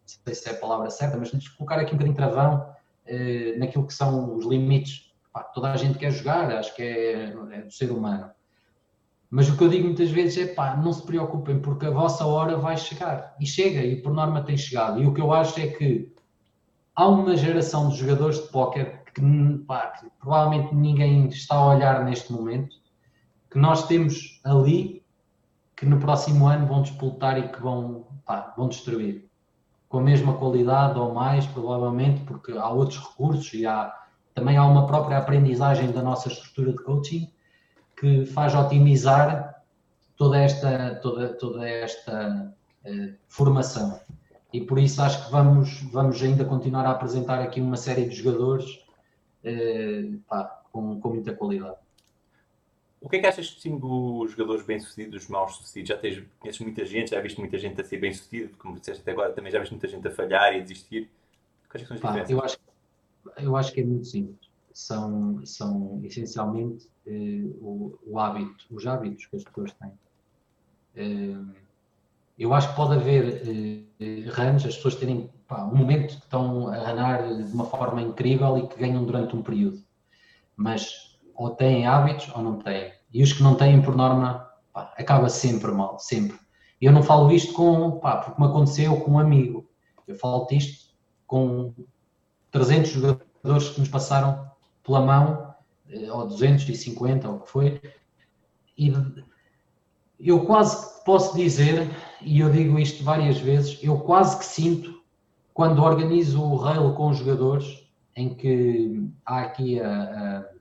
sei 0.06 0.34
se 0.34 0.48
é 0.48 0.52
a 0.52 0.58
palavra 0.58 0.90
certa, 0.90 1.16
mas 1.16 1.32
nos 1.32 1.48
colocar 1.48 1.78
aqui 1.78 1.94
um 1.94 1.98
bocadinho 1.98 2.16
travão 2.16 2.72
eh, 3.06 3.56
naquilo 3.58 3.86
que 3.86 3.94
são 3.94 4.36
os 4.36 4.46
limites. 4.46 5.12
Pá, 5.32 5.42
toda 5.42 5.72
a 5.72 5.76
gente 5.76 5.98
quer 5.98 6.10
jogar, 6.10 6.50
acho 6.52 6.74
que 6.74 6.82
é, 6.82 7.22
é, 7.52 7.62
do 7.62 7.72
ser 7.72 7.90
humano. 7.90 8.30
Mas 9.30 9.48
o 9.48 9.56
que 9.56 9.64
eu 9.64 9.68
digo 9.68 9.86
muitas 9.86 10.10
vezes 10.10 10.36
é 10.36 10.54
pá, 10.54 10.76
não 10.76 10.92
se 10.92 11.04
preocupem, 11.04 11.58
porque 11.60 11.86
a 11.86 11.90
vossa 11.90 12.26
hora 12.26 12.56
vai 12.58 12.76
chegar. 12.76 13.34
E 13.40 13.46
chega, 13.46 13.80
e 13.80 14.00
por 14.00 14.12
norma 14.12 14.42
tem 14.42 14.56
chegado. 14.56 15.02
E 15.02 15.06
o 15.06 15.14
que 15.14 15.20
eu 15.20 15.32
acho 15.32 15.58
é 15.58 15.68
que 15.68 16.12
há 16.94 17.08
uma 17.08 17.34
geração 17.36 17.88
de 17.88 17.96
jogadores 17.96 18.42
de 18.42 18.48
póquer 18.48 19.02
que, 19.14 19.22
pá, 19.66 19.88
que 19.88 20.06
provavelmente 20.20 20.74
ninguém 20.74 21.26
está 21.28 21.54
a 21.54 21.74
olhar 21.74 22.04
neste 22.04 22.30
momento, 22.30 22.76
que 23.50 23.58
nós 23.58 23.86
temos 23.86 24.40
ali 24.44 25.01
que 25.82 25.88
no 25.88 25.98
próximo 25.98 26.46
ano 26.46 26.64
vão 26.64 26.80
disputar 26.80 27.36
e 27.36 27.48
que 27.48 27.60
vão, 27.60 28.06
pá, 28.24 28.54
vão 28.56 28.68
destruir 28.68 29.28
com 29.88 29.98
a 29.98 30.00
mesma 30.00 30.34
qualidade 30.34 30.96
ou 30.96 31.12
mais, 31.12 31.44
provavelmente, 31.44 32.20
porque 32.20 32.52
há 32.52 32.68
outros 32.68 33.00
recursos 33.00 33.52
e 33.52 33.66
há, 33.66 33.92
também 34.32 34.56
há 34.56 34.64
uma 34.64 34.86
própria 34.86 35.18
aprendizagem 35.18 35.90
da 35.90 36.00
nossa 36.00 36.28
estrutura 36.28 36.70
de 36.70 36.78
coaching 36.84 37.28
que 37.96 38.24
faz 38.26 38.54
otimizar 38.54 39.60
toda 40.16 40.38
esta, 40.38 40.94
toda, 41.02 41.34
toda 41.34 41.68
esta 41.68 42.54
uh, 42.86 43.14
formação. 43.26 43.98
E 44.52 44.60
por 44.60 44.78
isso 44.78 45.02
acho 45.02 45.24
que 45.26 45.32
vamos, 45.32 45.82
vamos 45.90 46.22
ainda 46.22 46.44
continuar 46.44 46.86
a 46.86 46.92
apresentar 46.92 47.40
aqui 47.40 47.60
uma 47.60 47.76
série 47.76 48.08
de 48.08 48.14
jogadores 48.14 48.66
uh, 49.44 50.16
pá, 50.28 50.62
com, 50.70 51.00
com 51.00 51.08
muita 51.08 51.34
qualidade. 51.34 51.81
O 53.02 53.08
que 53.08 53.16
é 53.16 53.18
que 53.18 53.26
achas 53.26 53.48
que 53.48 53.54
distingue 53.54 53.84
os 53.84 54.30
jogadores 54.30 54.64
bem-sucedidos 54.64 55.22
dos 55.22 55.28
mal-sucedidos? 55.28 55.88
Já 55.88 55.98
tens, 55.98 56.22
conheces 56.38 56.60
muita 56.60 56.86
gente, 56.86 57.10
já 57.10 57.20
viste 57.20 57.38
muita 57.40 57.58
gente 57.58 57.80
a 57.80 57.84
ser 57.84 57.98
bem-sucedido, 57.98 58.56
como 58.56 58.78
disseste 58.78 59.02
até 59.02 59.10
agora, 59.10 59.32
também 59.32 59.50
já 59.50 59.58
viste 59.58 59.72
muita 59.72 59.88
gente 59.88 60.06
a 60.06 60.10
falhar 60.12 60.54
e 60.54 60.60
a 60.60 60.62
desistir. 60.62 61.10
Quais 61.68 61.86
são 61.86 61.96
as 61.96 62.00
diferenças? 62.00 62.30
Eu 62.30 62.40
acho, 62.40 62.58
eu 63.38 63.56
acho 63.56 63.72
que 63.72 63.80
é 63.80 63.84
muito 63.84 64.06
simples. 64.06 64.48
São, 64.72 65.44
são 65.44 66.00
essencialmente 66.04 66.88
eh, 67.06 67.44
o, 67.60 67.98
o, 68.06 68.18
hábito, 68.20 68.66
os 68.70 68.86
hábitos 68.86 69.26
que 69.26 69.36
as 69.36 69.42
pessoas 69.42 69.72
têm. 69.72 69.92
Eh, 70.94 71.60
eu 72.38 72.54
acho 72.54 72.70
que 72.70 72.76
pode 72.76 72.94
haver 72.94 73.42
eh, 74.00 74.30
runs, 74.30 74.64
as 74.64 74.76
pessoas 74.76 74.94
terem 74.94 75.28
pá, 75.48 75.64
um 75.64 75.74
momento 75.74 76.16
que 76.16 76.22
estão 76.22 76.68
a 76.68 76.76
ranar 76.76 77.26
de 77.26 77.52
uma 77.52 77.66
forma 77.66 78.00
incrível 78.00 78.56
e 78.58 78.68
que 78.68 78.78
ganham 78.78 79.04
durante 79.04 79.34
um 79.34 79.42
período. 79.42 79.82
Mas 80.56 81.11
ou 81.34 81.50
têm 81.50 81.86
hábitos 81.86 82.30
ou 82.34 82.42
não 82.42 82.58
têm. 82.58 82.92
E 83.12 83.22
os 83.22 83.32
que 83.32 83.42
não 83.42 83.54
têm, 83.54 83.82
por 83.82 83.94
norma, 83.94 84.48
pá, 84.72 84.92
acaba 84.96 85.28
sempre 85.28 85.70
mal, 85.70 85.98
sempre. 85.98 86.38
E 86.80 86.86
eu 86.86 86.92
não 86.92 87.02
falo 87.02 87.30
isto 87.30 87.52
com, 87.52 87.98
pá, 87.98 88.16
porque 88.16 88.40
me 88.40 88.48
aconteceu 88.48 89.00
com 89.00 89.12
um 89.12 89.18
amigo. 89.18 89.68
Eu 90.06 90.16
falo 90.16 90.46
disto 90.46 90.92
com 91.26 91.72
300 92.50 92.90
jogadores 92.90 93.68
que 93.70 93.80
nos 93.80 93.88
passaram 93.88 94.50
pela 94.82 95.00
mão, 95.00 95.54
eh, 95.88 96.10
ou 96.10 96.26
250, 96.26 97.28
ou 97.28 97.36
o 97.36 97.40
que 97.40 97.50
foi. 97.50 97.80
E 98.76 98.92
eu 100.18 100.44
quase 100.44 101.04
posso 101.04 101.36
dizer, 101.36 101.90
e 102.20 102.40
eu 102.40 102.50
digo 102.50 102.78
isto 102.78 103.02
várias 103.04 103.38
vezes, 103.38 103.78
eu 103.82 103.98
quase 103.98 104.38
que 104.38 104.44
sinto 104.44 105.02
quando 105.52 105.82
organizo 105.82 106.42
o 106.42 106.56
rail 106.56 106.94
com 106.94 107.10
os 107.10 107.18
jogadores, 107.18 107.88
em 108.16 108.34
que 108.34 109.08
há 109.24 109.40
aqui 109.42 109.80
a, 109.80 109.88
a 110.40 110.51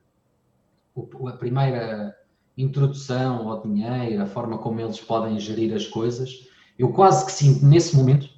a 0.96 1.32
primeira 1.32 2.14
introdução 2.56 3.48
ao 3.48 3.62
dinheiro, 3.62 4.22
a 4.22 4.26
forma 4.26 4.58
como 4.58 4.80
eles 4.80 5.00
podem 5.00 5.38
gerir 5.38 5.74
as 5.74 5.86
coisas, 5.86 6.48
eu 6.78 6.92
quase 6.92 7.24
que 7.24 7.32
sinto 7.32 7.64
nesse 7.64 7.96
momento 7.96 8.28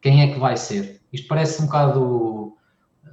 quem 0.00 0.22
é 0.22 0.32
que 0.32 0.40
vai 0.40 0.56
ser. 0.56 1.00
Isto 1.12 1.28
parece 1.28 1.62
um 1.62 1.66
bocado 1.66 2.56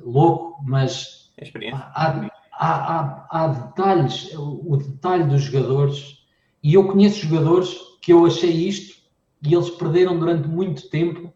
louco, 0.01 0.63
mas 0.65 1.31
há, 1.73 1.91
há, 1.93 2.29
há, 2.59 3.27
há 3.29 3.47
detalhes, 3.47 4.33
o, 4.35 4.77
detalhe 4.77 5.25
dos 5.25 5.43
jogadores, 5.43 6.25
e 6.63 6.73
eu 6.73 6.87
conheço 6.87 7.27
jogadores 7.27 7.75
que 8.01 8.11
eu 8.11 8.25
achei 8.25 8.51
isto 8.51 8.97
e 9.41 9.53
eles 9.53 9.69
perderam 9.69 10.17
durante 10.17 10.47
muito 10.47 10.89
tempo 10.89 11.31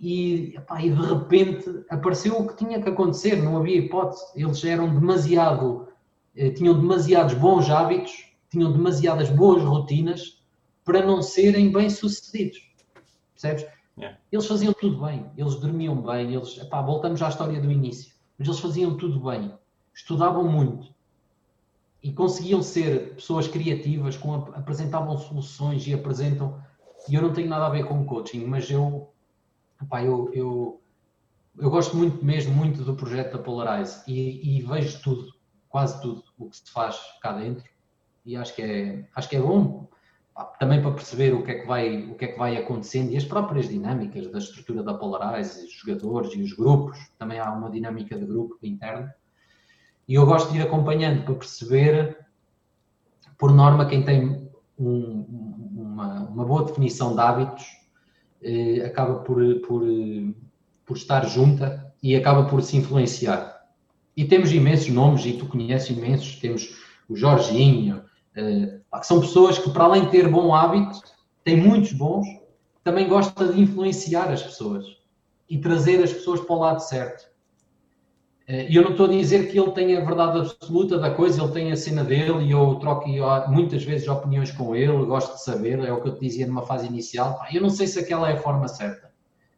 e, 0.00 0.54
epá, 0.56 0.82
e, 0.82 0.90
de 0.90 1.00
repente 1.00 1.84
apareceu 1.88 2.38
o 2.38 2.46
que 2.46 2.56
tinha 2.56 2.82
que 2.82 2.88
acontecer, 2.88 3.36
não 3.36 3.56
havia 3.56 3.76
hipótese. 3.76 4.24
Eles 4.34 4.64
eram 4.64 4.92
demasiado, 4.92 5.88
tinham 6.34 6.78
demasiados 6.78 7.34
bons 7.34 7.70
hábitos, 7.70 8.32
tinham 8.50 8.72
demasiadas 8.72 9.30
boas 9.30 9.62
rotinas 9.62 10.42
para 10.84 11.04
não 11.04 11.22
serem 11.22 11.72
bem 11.72 11.88
sucedidos. 11.88 12.58
Percebes? 13.32 13.66
Yeah. 13.96 14.18
Eles 14.30 14.46
faziam 14.46 14.72
tudo 14.72 15.04
bem, 15.04 15.30
eles 15.36 15.54
dormiam 15.56 16.00
bem, 16.02 16.34
eles, 16.34 16.58
epá, 16.58 16.82
voltamos 16.82 17.22
à 17.22 17.28
história 17.28 17.60
do 17.60 17.70
início, 17.70 18.12
mas 18.36 18.48
eles 18.48 18.60
faziam 18.60 18.96
tudo 18.96 19.20
bem, 19.20 19.54
estudavam 19.94 20.44
muito 20.44 20.92
e 22.02 22.12
conseguiam 22.12 22.62
ser 22.62 23.14
pessoas 23.14 23.48
criativas, 23.48 24.16
com, 24.16 24.34
apresentavam 24.34 25.16
soluções 25.16 25.86
e 25.86 25.94
apresentam. 25.94 26.60
E 27.08 27.14
eu 27.14 27.22
não 27.22 27.32
tenho 27.32 27.48
nada 27.48 27.66
a 27.66 27.70
ver 27.70 27.86
com 27.86 28.04
coaching, 28.04 28.44
mas 28.44 28.70
eu, 28.70 29.10
epá, 29.80 30.02
eu, 30.02 30.30
eu, 30.34 30.82
eu 31.56 31.70
gosto 31.70 31.96
muito 31.96 32.22
mesmo, 32.22 32.52
muito 32.52 32.82
do 32.82 32.94
projeto 32.94 33.32
da 33.32 33.42
Polarize 33.42 34.02
e, 34.06 34.58
e 34.58 34.62
vejo 34.62 35.00
tudo, 35.02 35.32
quase 35.74 36.00
tudo 36.00 36.22
o 36.38 36.48
que 36.48 36.56
se 36.56 36.70
faz 36.70 36.96
cá 37.20 37.32
dentro 37.32 37.64
e 38.24 38.36
acho 38.36 38.54
que 38.54 38.62
é, 38.62 39.08
acho 39.12 39.28
que 39.28 39.34
é 39.34 39.40
bom 39.40 39.88
também 40.60 40.80
para 40.80 40.92
perceber 40.92 41.34
o 41.34 41.42
que 41.42 41.50
é 41.50 41.54
que 41.58 41.66
vai, 41.66 42.04
o 42.04 42.14
que 42.14 42.26
é 42.26 42.28
que 42.28 42.38
vai 42.38 42.56
acontecendo 42.56 43.10
e 43.10 43.16
as 43.16 43.24
próprias 43.24 43.68
dinâmicas 43.68 44.30
da 44.30 44.38
estrutura 44.38 44.84
da 44.84 44.94
Polarize, 44.94 45.64
os 45.64 45.72
jogadores 45.72 46.32
e 46.34 46.42
os 46.42 46.52
grupos, 46.52 46.96
também 47.18 47.40
há 47.40 47.50
uma 47.50 47.68
dinâmica 47.72 48.16
de 48.16 48.24
grupo 48.24 48.56
interna. 48.62 49.12
E 50.06 50.14
eu 50.14 50.24
gosto 50.24 50.52
de 50.52 50.58
ir 50.58 50.62
acompanhando 50.62 51.24
para 51.24 51.34
perceber, 51.34 52.24
por 53.36 53.52
norma, 53.52 53.86
quem 53.86 54.04
tem 54.04 54.48
um, 54.78 55.26
uma, 55.74 56.28
uma, 56.28 56.44
boa 56.44 56.66
definição 56.66 57.16
de 57.16 57.20
hábitos 57.20 57.64
eh, 58.42 58.84
acaba 58.86 59.20
por, 59.24 59.42
por, 59.66 59.82
por 60.86 60.96
estar 60.96 61.26
junta 61.26 61.92
e 62.00 62.14
acaba 62.14 62.44
por 62.44 62.62
se 62.62 62.76
influenciar. 62.76 63.53
E 64.16 64.24
temos 64.24 64.52
imensos 64.52 64.88
nomes, 64.88 65.26
e 65.26 65.32
tu 65.32 65.46
conheces 65.46 65.90
imensos, 65.90 66.36
temos 66.36 66.76
o 67.08 67.16
Jorginho, 67.16 68.04
eh, 68.36 68.80
que 68.98 69.06
são 69.06 69.20
pessoas 69.20 69.58
que, 69.58 69.70
para 69.70 69.84
além 69.84 70.04
de 70.04 70.10
ter 70.10 70.28
bom 70.28 70.54
hábito, 70.54 71.00
têm 71.42 71.56
muitos 71.56 71.92
bons, 71.92 72.26
também 72.82 73.08
gosta 73.08 73.52
de 73.52 73.60
influenciar 73.60 74.30
as 74.30 74.42
pessoas 74.42 74.84
e 75.48 75.58
trazer 75.58 76.02
as 76.02 76.12
pessoas 76.12 76.40
para 76.40 76.54
o 76.54 76.58
lado 76.58 76.80
certo. 76.80 77.28
Eh, 78.46 78.70
e 78.70 78.76
eu 78.76 78.82
não 78.82 78.90
estou 78.90 79.06
a 79.06 79.10
dizer 79.10 79.50
que 79.50 79.58
ele 79.58 79.70
tenha 79.72 80.00
a 80.00 80.04
verdade 80.04 80.38
absoluta 80.38 80.98
da 80.98 81.10
coisa, 81.10 81.42
ele 81.42 81.52
tem 81.52 81.72
a 81.72 81.76
cena 81.76 82.04
dele 82.04 82.44
e 82.44 82.50
eu 82.50 82.74
troco 82.76 83.08
muitas 83.48 83.82
vezes 83.84 84.06
opiniões 84.06 84.50
com 84.50 84.76
ele, 84.76 85.06
gosto 85.06 85.34
de 85.34 85.42
saber, 85.42 85.78
é 85.80 85.92
o 85.92 86.02
que 86.02 86.08
eu 86.08 86.14
te 86.14 86.20
dizia 86.20 86.46
numa 86.46 86.62
fase 86.62 86.86
inicial. 86.86 87.40
Eu 87.52 87.62
não 87.62 87.70
sei 87.70 87.86
se 87.86 87.98
aquela 87.98 88.28
é 88.30 88.34
a 88.34 88.40
forma 88.40 88.68
certa, 88.68 89.13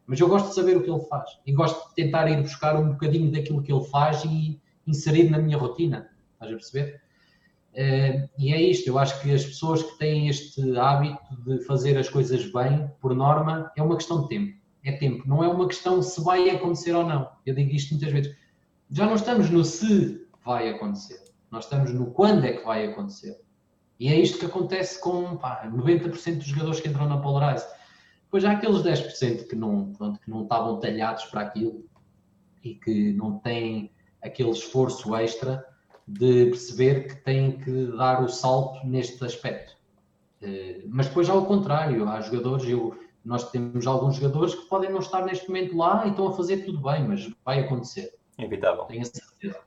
mas 0.07 0.19
eu 0.19 0.29
gosto 0.29 0.47
de 0.47 0.55
saber 0.55 0.77
o 0.77 0.83
que 0.83 0.89
ele 0.89 1.01
faz 1.01 1.29
e 1.45 1.51
gosto 1.51 1.89
de 1.89 1.95
tentar 1.95 2.29
ir 2.29 2.41
buscar 2.41 2.75
um 2.77 2.91
bocadinho 2.91 3.29
daquilo 3.29 3.61
que 3.61 3.71
ele 3.71 3.83
faz 3.85 4.23
e 4.23 4.59
inserir 4.87 5.29
na 5.29 5.37
minha 5.37 5.57
rotina. 5.57 6.09
Estás 6.33 6.51
a 6.51 6.55
perceber? 6.55 7.01
Uh, 7.73 8.27
e 8.39 8.53
é 8.53 8.61
isto, 8.61 8.87
eu 8.87 8.97
acho 8.97 9.21
que 9.21 9.31
as 9.31 9.45
pessoas 9.45 9.83
que 9.83 9.97
têm 9.99 10.29
este 10.29 10.77
hábito 10.77 11.19
de 11.45 11.59
fazer 11.65 11.97
as 11.97 12.09
coisas 12.09 12.51
bem, 12.51 12.89
por 12.99 13.13
norma, 13.13 13.71
é 13.75 13.83
uma 13.83 13.97
questão 13.97 14.23
de 14.23 14.29
tempo. 14.29 14.57
É 14.83 14.93
tempo, 14.93 15.27
não 15.27 15.43
é 15.43 15.47
uma 15.47 15.67
questão 15.67 16.01
se 16.01 16.23
vai 16.23 16.49
acontecer 16.49 16.93
ou 16.93 17.05
não. 17.05 17.29
Eu 17.45 17.53
digo 17.53 17.75
isto 17.75 17.93
muitas 17.93 18.11
vezes. 18.11 18.35
Já 18.89 19.05
não 19.05 19.15
estamos 19.15 19.49
no 19.49 19.63
se 19.65 20.25
vai 20.45 20.69
acontecer, 20.69 21.21
nós 21.51 21.65
estamos 21.65 21.93
no 21.93 22.07
quando 22.11 22.45
é 22.45 22.53
que 22.53 22.63
vai 22.63 22.87
acontecer. 22.87 23.37
E 23.99 24.07
é 24.07 24.19
isto 24.19 24.39
que 24.39 24.45
acontece 24.45 25.01
com 25.01 25.35
pá, 25.37 25.69
90% 25.69 26.37
dos 26.37 26.45
jogadores 26.45 26.79
que 26.79 26.87
entram 26.87 27.09
na 27.09 27.17
Polarize. 27.17 27.65
Depois 28.27 28.43
há 28.43 28.51
aqueles 28.51 28.81
10% 28.83 29.47
que 29.47 29.55
não, 29.55 29.93
pronto, 29.93 30.19
que 30.19 30.29
não 30.29 30.43
estavam 30.43 30.79
talhados 30.79 31.25
para 31.25 31.41
aquilo 31.41 31.85
e 32.61 32.75
que 32.75 33.13
não 33.13 33.39
têm 33.39 33.89
aquele 34.21 34.49
esforço 34.49 35.15
extra 35.15 35.65
de 36.05 36.47
perceber 36.47 37.07
que 37.07 37.15
têm 37.23 37.57
que 37.57 37.85
dar 37.97 38.21
o 38.21 38.27
salto 38.27 38.85
neste 38.85 39.23
aspecto. 39.23 39.77
Eh, 40.41 40.83
mas 40.87 41.07
depois, 41.07 41.29
ao 41.29 41.45
contrário, 41.45 42.07
há 42.07 42.19
jogadores, 42.19 42.65
eu, 42.67 42.97
nós 43.23 43.49
temos 43.49 43.87
alguns 43.87 44.17
jogadores 44.17 44.55
que 44.55 44.67
podem 44.67 44.91
não 44.91 44.99
estar 44.99 45.23
neste 45.23 45.47
momento 45.47 45.75
lá 45.77 46.05
e 46.05 46.09
estão 46.09 46.27
a 46.27 46.33
fazer 46.33 46.65
tudo 46.65 46.79
bem, 46.81 47.07
mas 47.07 47.33
vai 47.45 47.59
acontecer. 47.59 48.13
Inevitável. 48.37 48.83
Tenho 48.85 49.01
a 49.01 49.05
certeza. 49.05 49.59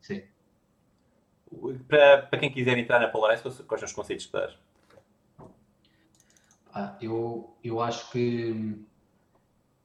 Sim. 0.00 0.22
Para, 1.86 2.22
para 2.22 2.38
quem 2.38 2.50
quiser 2.50 2.76
entrar 2.76 2.98
na 2.98 3.08
Polarize, 3.08 3.42
quais 3.42 3.80
são 3.80 3.86
os 3.86 3.92
conceitos 3.92 4.26
que 4.26 4.32
dás? 4.32 4.58
Eu, 7.00 7.56
eu 7.62 7.80
acho 7.80 8.10
que 8.10 8.86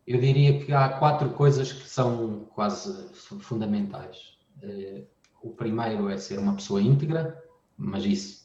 eu 0.05 0.19
diria 0.19 0.59
que 0.59 0.73
há 0.73 0.89
quatro 0.89 1.29
coisas 1.29 1.71
que 1.71 1.87
são 1.87 2.45
quase 2.53 3.09
fundamentais. 3.13 4.37
Eh, 4.61 5.03
o 5.41 5.51
primeiro 5.51 6.09
é 6.09 6.17
ser 6.17 6.39
uma 6.39 6.55
pessoa 6.55 6.81
íntegra, 6.81 7.41
mas 7.77 8.05
isso 8.05 8.43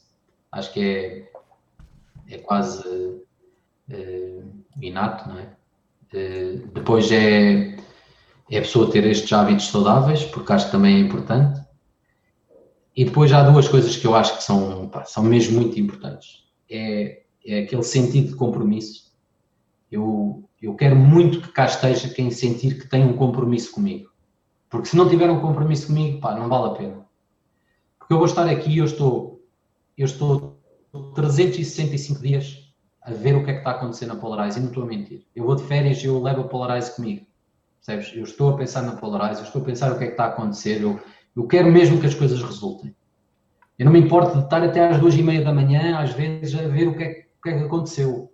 acho 0.51 0.73
que 0.73 0.79
é, 0.79 1.31
é 2.33 2.37
quase 2.39 3.23
é, 3.89 4.43
inato, 4.81 5.29
não 5.29 5.39
é? 5.39 5.55
é? 6.13 6.53
depois 6.73 7.11
é, 7.11 7.77
é 8.49 8.57
a 8.57 8.61
pessoa 8.61 8.91
ter 8.91 9.05
estes 9.05 9.31
hábitos 9.31 9.67
saudáveis, 9.67 10.23
porque 10.25 10.51
acho 10.51 10.65
que 10.67 10.71
também 10.71 10.95
é 10.95 10.99
importante. 10.99 11.61
E 12.95 13.05
depois 13.05 13.31
há 13.31 13.43
duas 13.43 13.67
coisas 13.67 13.95
que 13.95 14.05
eu 14.05 14.15
acho 14.15 14.37
que 14.37 14.43
são, 14.43 14.89
pá, 14.89 15.05
são 15.05 15.23
mesmo 15.23 15.59
muito 15.59 15.79
importantes. 15.79 16.45
É, 16.69 17.23
é 17.45 17.59
aquele 17.59 17.83
sentido 17.83 18.29
de 18.29 18.35
compromisso. 18.35 19.11
Eu, 19.91 20.43
eu 20.61 20.75
quero 20.75 20.95
muito 20.95 21.41
que 21.41 21.51
cá 21.51 21.65
esteja 21.65 22.09
quem 22.09 22.29
sentir 22.31 22.79
que 22.79 22.87
tem 22.87 23.03
um 23.03 23.15
compromisso 23.15 23.71
comigo. 23.71 24.09
Porque 24.69 24.87
se 24.87 24.95
não 24.95 25.09
tiver 25.09 25.29
um 25.29 25.41
compromisso 25.41 25.87
comigo, 25.87 26.19
pá, 26.19 26.35
não 26.35 26.47
vale 26.47 26.67
a 26.67 26.75
pena. 26.75 27.05
Porque 27.97 28.13
eu 28.13 28.17
vou 28.17 28.27
estar 28.27 28.47
aqui, 28.47 28.77
eu 28.77 28.85
estou, 28.85 29.43
eu 29.97 30.05
estou 30.05 30.59
365 31.15 32.21
dias 32.21 32.69
a 33.01 33.11
ver 33.11 33.35
o 33.35 33.43
que 33.43 33.51
é 33.51 33.53
que 33.53 33.59
está 33.59 33.71
acontecendo 33.71 34.09
na 34.09 34.19
Polarize 34.19 34.59
e 34.59 34.61
não 34.61 34.69
estou 34.69 34.83
a 34.83 34.85
mentir. 34.85 35.25
Eu 35.35 35.45
vou 35.45 35.55
de 35.55 35.63
férias 35.63 36.03
e 36.03 36.05
eu 36.05 36.21
levo 36.21 36.41
a 36.41 36.47
Polarize 36.47 36.95
comigo. 36.95 37.25
Percebes? 37.83 38.15
Eu 38.15 38.23
estou 38.23 38.49
a 38.49 38.57
pensar 38.57 38.83
na 38.83 38.95
Polarize, 38.95 39.39
eu 39.39 39.45
estou 39.45 39.61
a 39.61 39.65
pensar 39.65 39.91
o 39.91 39.97
que 39.97 40.03
é 40.03 40.07
que 40.07 40.13
está 40.13 40.25
a 40.25 40.29
acontecer, 40.29 40.81
eu, 40.81 40.99
eu 41.35 41.47
quero 41.47 41.71
mesmo 41.71 41.99
que 41.99 42.05
as 42.05 42.13
coisas 42.13 42.41
resultem. 42.43 42.93
Eu 43.77 43.85
não 43.85 43.93
me 43.93 43.99
importo 43.99 44.37
de 44.37 44.43
estar 44.43 44.61
até 44.61 44.89
às 44.89 44.99
duas 44.99 45.15
e 45.15 45.23
meia 45.23 45.43
da 45.43 45.53
manhã, 45.53 45.97
às 45.97 46.11
vezes, 46.11 46.53
a 46.59 46.67
ver 46.67 46.87
o 46.87 46.97
que, 46.97 47.03
é, 47.03 47.25
o 47.39 47.41
que 47.41 47.49
é 47.49 47.57
que 47.57 47.63
aconteceu. 47.63 48.31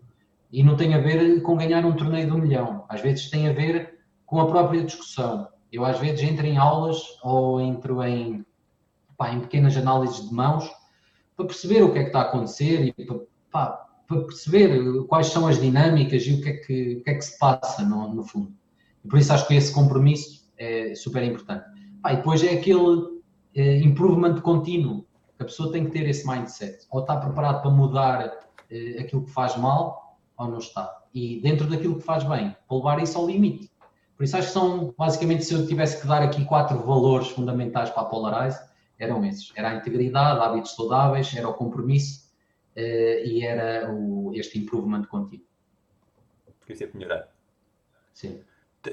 E 0.51 0.63
não 0.63 0.75
tem 0.75 0.93
a 0.93 0.99
ver 0.99 1.41
com 1.41 1.55
ganhar 1.55 1.85
um 1.85 1.95
torneio 1.95 2.27
de 2.27 2.33
um 2.33 2.39
milhão. 2.39 2.85
Às 2.89 3.01
vezes 3.01 3.29
tem 3.29 3.47
a 3.47 3.53
ver 3.53 3.99
com 4.25 4.39
a 4.39 4.47
própria 4.47 4.83
discussão. 4.83 5.47
Eu 5.71 5.85
às 5.85 5.99
vezes 5.99 6.23
entro 6.23 6.45
em 6.45 6.57
aulas 6.57 6.97
ou 7.23 7.59
entro 7.61 8.01
em, 8.03 8.45
pá, 9.17 9.31
em 9.31 9.41
pequenas 9.41 9.75
análises 9.77 10.27
de 10.27 10.33
mãos 10.33 10.69
para 11.35 11.45
perceber 11.45 11.83
o 11.83 11.91
que 11.91 11.99
é 11.99 12.01
que 12.03 12.07
está 12.07 12.19
a 12.21 12.23
acontecer 12.23 12.93
e 12.97 13.05
para, 13.05 13.19
pá, 13.51 13.87
para 14.07 14.21
perceber 14.21 15.03
quais 15.07 15.27
são 15.27 15.47
as 15.47 15.59
dinâmicas 15.59 16.23
e 16.23 16.33
o 16.33 16.41
que 16.41 16.49
é 16.49 16.53
que, 16.53 16.95
que, 16.95 17.09
é 17.09 17.13
que 17.15 17.21
se 17.21 17.37
passa 17.37 17.83
no, 17.83 18.13
no 18.13 18.23
fundo. 18.23 18.53
E 19.03 19.07
por 19.07 19.19
isso 19.19 19.33
acho 19.33 19.47
que 19.47 19.53
esse 19.53 19.73
compromisso 19.73 20.49
é 20.57 20.95
super 20.95 21.23
importante. 21.23 21.65
Pá, 22.01 22.13
e 22.13 22.17
depois 22.17 22.43
é 22.43 22.53
aquele 22.53 23.21
é, 23.53 23.77
improvement 23.79 24.39
contínuo. 24.41 25.05
A 25.37 25.43
pessoa 25.43 25.71
tem 25.71 25.85
que 25.85 25.91
ter 25.91 26.07
esse 26.07 26.25
mindset. 26.25 26.85
Ou 26.89 27.01
está 27.01 27.17
preparado 27.17 27.61
para 27.61 27.71
mudar 27.71 28.44
aquilo 28.99 29.25
que 29.25 29.31
faz 29.31 29.55
mal, 29.57 30.17
ou 30.37 30.47
não 30.47 30.57
está. 30.57 31.03
E 31.13 31.39
dentro 31.41 31.67
daquilo 31.67 31.95
que 31.95 32.03
faz 32.03 32.23
bem, 32.23 32.55
para 32.67 32.77
levar 32.77 33.01
isso 33.01 33.17
ao 33.17 33.27
limite. 33.27 33.71
Por 34.17 34.23
isso 34.23 34.37
acho 34.37 34.47
que 34.47 34.53
são, 34.53 34.93
basicamente, 34.97 35.43
se 35.43 35.53
eu 35.53 35.67
tivesse 35.67 36.01
que 36.01 36.07
dar 36.07 36.21
aqui 36.21 36.45
quatro 36.45 36.77
valores 36.79 37.27
fundamentais 37.29 37.89
para 37.89 38.03
a 38.03 38.05
Polarize, 38.05 38.59
eram 38.97 39.23
esses. 39.25 39.51
Era 39.55 39.71
a 39.71 39.75
integridade, 39.75 40.39
hábitos 40.39 40.75
saudáveis, 40.75 41.35
era 41.35 41.47
o 41.47 41.53
compromisso 41.53 42.29
uh, 42.75 43.25
e 43.25 43.45
era 43.45 43.91
o, 43.91 44.31
este 44.33 44.59
improvement 44.59 45.03
contínuo. 45.05 45.45
Queria 46.61 46.77
sempre 46.77 46.97
melhorar. 46.97 47.27
Sim. 48.13 48.39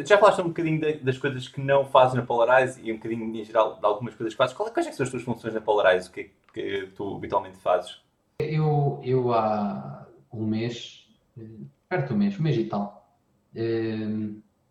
Já 0.05 0.19
falaste 0.19 0.41
um 0.41 0.49
bocadinho 0.49 1.05
das 1.05 1.19
coisas 1.19 1.47
que 1.49 1.61
não 1.61 1.85
fazes 1.85 2.15
na 2.15 2.23
Polarize 2.23 2.81
e 2.83 2.91
um 2.91 2.97
bocadinho, 2.97 3.25
em 3.37 3.45
geral, 3.45 3.79
de 3.79 3.85
algumas 3.85 4.15
coisas 4.15 4.33
que 4.33 4.39
fazes. 4.39 4.57
Quais 4.57 4.87
é 4.87 4.93
são 4.93 5.05
as 5.05 5.11
tuas 5.11 5.23
funções 5.23 5.55
na 5.55 5.61
Polarize? 5.61 6.09
O 6.09 6.13
que 6.13 6.21
é 6.21 6.31
que 6.53 6.87
tu 6.95 7.17
habitualmente 7.17 7.59
fazes? 7.59 8.01
Eu, 8.45 9.01
eu 9.05 9.33
há 9.33 10.07
um 10.33 10.47
mês, 10.47 11.07
eh, 11.39 11.43
perto 11.89 12.09
do 12.09 12.19
mês, 12.19 12.39
um 12.39 12.43
mês 12.43 12.57
e 12.57 12.65
tal, 12.65 13.17
eh, 13.55 14.31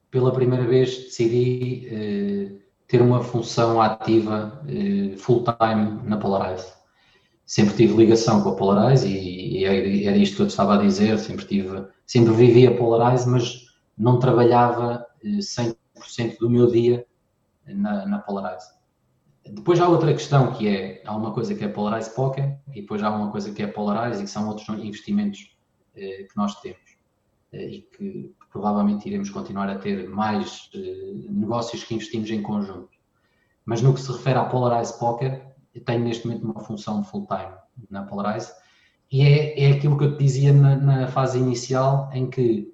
pela 0.10 0.34
primeira 0.34 0.66
vez 0.66 0.90
decidi 0.98 1.88
eh, 1.90 2.52
ter 2.88 3.02
uma 3.02 3.24
função 3.24 3.82
ativa 3.82 4.62
full-time 5.18 6.02
na 6.04 6.18
Polarize. 6.18 6.68
sempre 7.46 7.76
tive 7.76 7.96
ligação 7.96 8.44
com 8.44 8.50
a 8.50 8.56
Polarize 8.56 9.08
e, 9.08 9.60
e 9.60 9.66
era 10.06 10.18
isto 10.18 10.36
que 10.36 10.42
eu 10.42 10.48
estava 10.48 10.76
a 10.76 10.78
dizer, 10.78 11.18
sempre 11.20 11.46
tive, 11.46 11.86
sempre 12.06 12.34
vivi 12.34 12.68
a 12.68 12.76
Polarize, 12.76 13.30
mas 13.30 13.68
não 13.98 14.20
trabalhava 14.20 15.06
100% 15.24 16.38
do 16.40 16.50
meu 16.50 16.68
dia 16.68 17.06
na, 17.66 18.06
na 18.06 18.20
Polarize. 18.20 18.81
Depois 19.46 19.80
há 19.80 19.88
outra 19.88 20.14
questão 20.14 20.54
que 20.54 20.68
é, 20.68 21.04
há 21.06 21.16
uma 21.16 21.34
coisa 21.34 21.56
que 21.56 21.64
é 21.64 21.68
Polarize 21.68 22.14
Poker 22.14 22.58
e 22.74 22.82
depois 22.82 23.02
há 23.02 23.10
uma 23.10 23.32
coisa 23.32 23.52
que 23.52 23.62
é 23.64 23.68
Polarize 23.68 24.22
e 24.22 24.26
que 24.26 24.30
são 24.30 24.48
outros 24.48 24.68
investimentos 24.70 25.56
eh, 25.96 26.28
que 26.30 26.38
nós 26.38 26.60
temos 26.62 26.98
eh, 27.52 27.68
e 27.68 27.82
que 27.82 28.34
provavelmente 28.52 29.08
iremos 29.08 29.30
continuar 29.30 29.70
a 29.70 29.78
ter 29.78 30.08
mais 30.08 30.70
eh, 30.76 31.12
negócios 31.30 31.84
que 31.84 31.96
investimos 31.96 32.30
em 32.30 32.42
conjunto. 32.42 32.90
Mas 33.66 33.82
no 33.82 33.94
que 33.94 34.02
se 34.02 34.12
refere 34.12 34.38
à 34.38 34.46
Polarize 34.46 34.98
Poker, 34.98 35.46
tenho 35.86 36.04
neste 36.04 36.28
momento 36.28 36.44
uma 36.44 36.60
função 36.60 37.04
full-time 37.04 37.54
na 37.90 38.04
Polarize 38.04 38.52
e 39.12 39.22
é, 39.24 39.60
é 39.60 39.72
aquilo 39.74 39.98
que 39.98 40.06
eu 40.06 40.18
te 40.18 40.24
dizia 40.24 40.54
na, 40.54 40.76
na 40.76 41.08
fase 41.08 41.38
inicial 41.38 42.10
em 42.14 42.30
que 42.30 42.74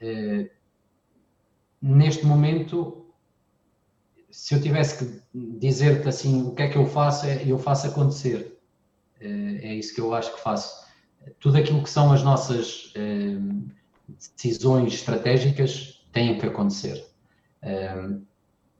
eh, 0.00 0.50
neste 1.80 2.24
momento 2.24 2.97
se 4.38 4.54
eu 4.54 4.62
tivesse 4.62 5.04
que 5.04 5.20
dizer-te 5.34 6.06
assim 6.06 6.42
o 6.42 6.54
que 6.54 6.62
é 6.62 6.68
que 6.68 6.78
eu 6.78 6.86
faço, 6.86 7.26
é, 7.26 7.42
eu 7.44 7.58
faço 7.58 7.88
acontecer. 7.88 8.56
Eh, 9.20 9.58
é 9.62 9.74
isso 9.74 9.92
que 9.92 10.00
eu 10.00 10.14
acho 10.14 10.32
que 10.32 10.40
faço. 10.40 10.86
Tudo 11.40 11.58
aquilo 11.58 11.82
que 11.82 11.90
são 11.90 12.12
as 12.12 12.22
nossas 12.22 12.92
eh, 12.94 13.36
decisões 14.36 14.94
estratégicas 14.94 16.04
têm 16.12 16.38
que 16.38 16.46
acontecer. 16.46 17.04
Eh, 17.62 18.10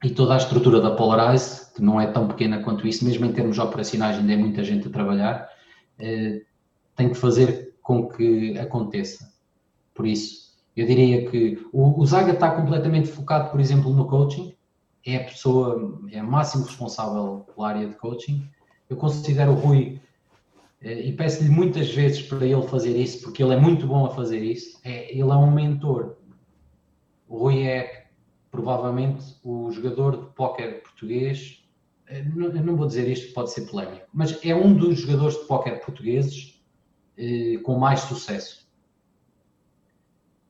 e 0.04 0.10
toda 0.10 0.34
a 0.34 0.36
estrutura 0.36 0.80
da 0.80 0.92
Polarize, 0.94 1.74
que 1.74 1.82
não 1.82 2.00
é 2.00 2.06
tão 2.06 2.28
pequena 2.28 2.62
quanto 2.62 2.86
isso, 2.86 3.04
mesmo 3.04 3.26
em 3.26 3.32
termos 3.32 3.58
operacionais, 3.58 4.16
ainda 4.16 4.32
é 4.32 4.36
muita 4.36 4.62
gente 4.62 4.86
a 4.86 4.92
trabalhar, 4.92 5.48
tem 6.94 7.08
que 7.08 7.16
fazer 7.16 7.74
com 7.82 8.08
que 8.08 8.56
aconteça. 8.58 9.28
Por 9.92 10.06
isso, 10.06 10.56
eu 10.76 10.86
diria 10.86 11.28
que 11.28 11.66
o 11.72 12.06
Zaga 12.06 12.32
está 12.32 12.48
completamente 12.48 13.08
focado, 13.08 13.50
por 13.50 13.58
exemplo, 13.58 13.92
no 13.92 14.06
coaching, 14.06 14.56
é 15.04 15.16
a 15.16 15.24
pessoa, 15.24 16.00
é 16.10 16.22
o 16.22 16.26
máximo 16.26 16.64
responsável 16.64 17.46
pela 17.54 17.68
área 17.68 17.88
de 17.88 17.94
coaching. 17.94 18.48
Eu 18.88 18.96
considero 18.96 19.52
o 19.52 19.54
Rui, 19.54 20.00
eh, 20.80 21.08
e 21.08 21.12
peço-lhe 21.12 21.48
muitas 21.48 21.90
vezes 21.90 22.22
para 22.22 22.46
ele 22.46 22.66
fazer 22.68 22.96
isso, 22.96 23.22
porque 23.22 23.42
ele 23.42 23.54
é 23.54 23.60
muito 23.60 23.86
bom 23.86 24.06
a 24.06 24.10
fazer 24.10 24.42
isso, 24.42 24.78
é, 24.84 25.10
ele 25.12 25.30
é 25.30 25.36
um 25.36 25.50
mentor. 25.50 26.16
O 27.28 27.38
Rui 27.38 27.62
é 27.62 28.06
provavelmente 28.50 29.36
o 29.44 29.70
jogador 29.70 30.16
de 30.16 30.34
póquer 30.34 30.82
português, 30.82 31.64
eh, 32.06 32.22
não, 32.22 32.48
não 32.50 32.76
vou 32.76 32.86
dizer 32.86 33.08
isto, 33.08 33.32
pode 33.34 33.50
ser 33.50 33.62
polémico, 33.62 34.06
mas 34.12 34.38
é 34.44 34.54
um 34.54 34.74
dos 34.74 35.00
jogadores 35.00 35.38
de 35.38 35.46
póquer 35.46 35.80
portugueses 35.80 36.62
eh, 37.16 37.58
com 37.64 37.78
mais 37.78 38.00
sucesso. 38.00 38.68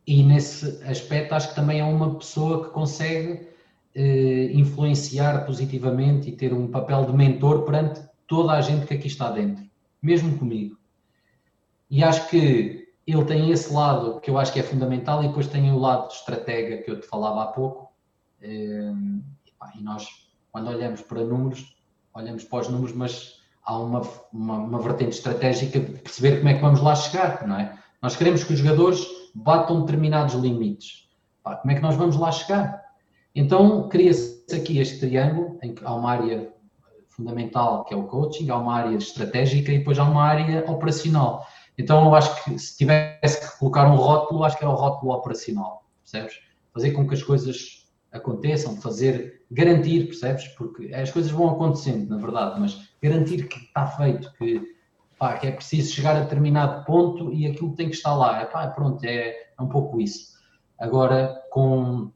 E 0.06 0.22
nesse 0.22 0.82
aspecto 0.84 1.34
acho 1.34 1.50
que 1.50 1.54
também 1.54 1.80
é 1.80 1.84
uma 1.84 2.14
pessoa 2.16 2.64
que 2.64 2.70
consegue 2.70 3.48
eh, 3.94 4.50
influenciar 4.52 5.44
positivamente 5.44 6.28
e 6.28 6.36
ter 6.36 6.52
um 6.52 6.68
papel 6.68 7.04
de 7.06 7.12
mentor 7.12 7.64
perante 7.64 8.00
toda 8.26 8.52
a 8.52 8.60
gente 8.60 8.86
que 8.86 8.94
aqui 8.94 9.06
está 9.06 9.30
dentro, 9.30 9.64
mesmo 10.02 10.38
comigo. 10.38 10.76
E 11.90 12.04
acho 12.04 12.28
que 12.28 12.88
ele 13.06 13.24
tem 13.24 13.50
esse 13.50 13.72
lado 13.72 14.20
que 14.20 14.30
eu 14.30 14.38
acho 14.38 14.52
que 14.52 14.60
é 14.60 14.62
fundamental 14.62 15.24
e 15.24 15.28
depois 15.28 15.46
tem 15.46 15.70
o 15.72 15.78
lado 15.78 16.08
de 16.08 16.14
estratega 16.14 16.82
que 16.82 16.90
eu 16.90 17.00
te 17.00 17.06
falava 17.06 17.42
há 17.42 17.46
pouco. 17.46 17.92
Eh, 18.42 18.92
e 19.74 19.82
nós, 19.82 20.06
quando 20.52 20.68
olhamos 20.68 21.02
para 21.02 21.24
números, 21.24 21.76
olhamos 22.14 22.44
para 22.44 22.60
os 22.60 22.68
números, 22.68 22.94
mas 22.94 23.38
há 23.64 23.78
uma, 23.78 24.02
uma, 24.32 24.58
uma 24.58 24.78
vertente 24.78 25.16
estratégica 25.16 25.80
de 25.80 25.98
perceber 25.98 26.38
como 26.38 26.48
é 26.48 26.54
que 26.54 26.60
vamos 26.60 26.80
lá 26.80 26.94
chegar, 26.94 27.46
não 27.46 27.58
é? 27.58 27.78
Nós 28.00 28.16
queremos 28.16 28.44
que 28.44 28.52
os 28.52 28.58
jogadores 28.58 29.06
batam 29.34 29.80
determinados 29.80 30.34
limites. 30.34 31.08
como 31.42 31.70
é 31.70 31.74
que 31.74 31.82
nós 31.82 31.96
vamos 31.96 32.16
lá 32.16 32.30
chegar? 32.30 32.87
Então, 33.38 33.88
cria-se 33.88 34.44
aqui 34.52 34.80
este 34.80 34.98
triângulo, 34.98 35.60
em 35.62 35.72
que 35.72 35.84
há 35.84 35.94
uma 35.94 36.10
área 36.10 36.52
fundamental, 37.08 37.84
que 37.84 37.94
é 37.94 37.96
o 37.96 38.02
coaching, 38.08 38.50
há 38.50 38.56
uma 38.56 38.74
área 38.74 38.96
estratégica 38.96 39.70
e 39.70 39.78
depois 39.78 39.96
há 39.96 40.02
uma 40.02 40.24
área 40.24 40.68
operacional. 40.68 41.46
Então, 41.78 42.04
eu 42.06 42.14
acho 42.16 42.42
que 42.42 42.58
se 42.58 42.76
tivesse 42.76 43.40
que 43.40 43.58
colocar 43.60 43.88
um 43.88 43.94
rótulo, 43.94 44.42
acho 44.42 44.58
que 44.58 44.64
é 44.64 44.68
o 44.68 44.74
rótulo 44.74 45.12
operacional, 45.12 45.88
percebes? 46.02 46.34
Fazer 46.74 46.90
com 46.90 47.06
que 47.06 47.14
as 47.14 47.22
coisas 47.22 47.86
aconteçam, 48.10 48.76
fazer, 48.78 49.44
garantir, 49.52 50.06
percebes? 50.06 50.48
Porque 50.48 50.92
as 50.92 51.12
coisas 51.12 51.30
vão 51.30 51.48
acontecendo, 51.48 52.10
na 52.10 52.16
verdade, 52.16 52.60
mas 52.60 52.90
garantir 53.00 53.46
que 53.46 53.58
está 53.66 53.86
feito, 53.86 54.32
que, 54.32 54.60
pá, 55.16 55.34
que 55.34 55.46
é 55.46 55.52
preciso 55.52 55.94
chegar 55.94 56.16
a 56.16 56.22
determinado 56.22 56.84
ponto 56.84 57.32
e 57.32 57.46
aquilo 57.46 57.76
tem 57.76 57.88
que 57.88 57.94
estar 57.94 58.16
lá. 58.16 58.44
Pá, 58.46 58.66
pronto, 58.66 59.04
é, 59.04 59.28
é 59.56 59.62
um 59.62 59.68
pouco 59.68 60.00
isso. 60.00 60.36
Agora, 60.76 61.40
com 61.50 62.10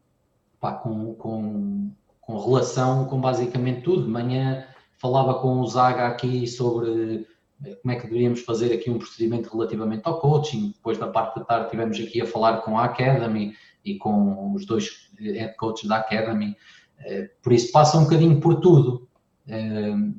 pá, 0.63 0.75
com, 0.75 1.13
com, 1.17 1.91
com 2.21 2.39
relação 2.39 3.05
com 3.07 3.21
basicamente 3.21 3.83
tudo. 3.83 4.05
De 4.05 4.09
manhã 4.09 4.65
falava 4.97 5.35
com 5.41 5.61
o 5.61 5.67
Zaga 5.67 6.07
aqui 6.07 6.47
sobre 6.47 7.27
eh, 7.65 7.75
como 7.83 7.93
é 7.93 7.97
que 7.97 8.07
deveríamos 8.07 8.43
fazer 8.43 8.73
aqui 8.73 8.89
um 8.89 8.97
procedimento 8.99 9.51
relativamente 9.51 10.03
ao 10.05 10.21
coaching. 10.21 10.69
Depois 10.69 10.97
da 10.97 11.09
parte 11.09 11.41
da 11.41 11.45
tarde 11.45 11.71
tivemos 11.71 11.99
aqui 11.99 12.23
a 12.23 12.27
falar 12.27 12.59
com 12.59 12.79
a 12.79 12.85
Academy 12.85 13.55
e 13.85 13.99
com 13.99 14.55
os 14.55 14.65
dois 14.65 15.11
eh, 15.21 15.33
head 15.33 15.57
coaches 15.57 15.89
da 15.89 15.97
Academy. 15.97 16.57
Eh, 17.01 17.29
por 17.43 17.53
isso 17.53 17.73
passa 17.73 17.99
um 17.99 18.05
bocadinho 18.05 18.41
por 18.41 18.61
tudo. 18.61 19.09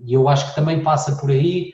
E 0.06 0.14
eu 0.14 0.28
acho 0.28 0.50
que 0.50 0.56
também 0.56 0.84
passa 0.84 1.16
por 1.16 1.32
aí, 1.32 1.74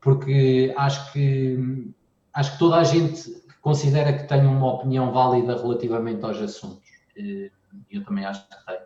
porque 0.00 0.72
acho 0.78 1.12
que 1.12 1.92
acho 2.32 2.52
que 2.52 2.58
toda 2.58 2.76
a 2.76 2.84
gente 2.84 3.22
considera 3.60 4.14
que 4.14 4.26
tem 4.26 4.46
uma 4.46 4.72
opinião 4.72 5.12
válida 5.12 5.60
relativamente 5.60 6.24
aos 6.24 6.38
assuntos 6.38 6.90
eu 7.90 8.04
também 8.04 8.24
acho 8.24 8.46
que 8.48 8.66
tem. 8.66 8.78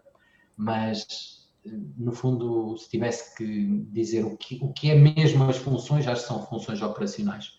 Mas, 0.56 1.48
no 1.96 2.12
fundo, 2.12 2.76
se 2.76 2.88
tivesse 2.88 3.34
que 3.36 3.84
dizer 3.90 4.24
o 4.24 4.36
que, 4.36 4.58
o 4.62 4.72
que 4.72 4.90
é 4.90 4.94
mesmo 4.94 5.48
as 5.48 5.56
funções, 5.56 6.06
acho 6.06 6.22
que 6.22 6.28
são 6.28 6.46
funções 6.46 6.80
operacionais. 6.82 7.52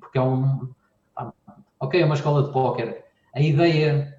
Porque 0.00 0.18
é 0.18 0.22
um. 0.22 0.72
Ok, 1.78 2.00
é 2.00 2.04
uma 2.04 2.14
escola 2.14 2.44
de 2.44 2.52
póquer. 2.52 3.04
A 3.34 3.40
ideia 3.40 4.14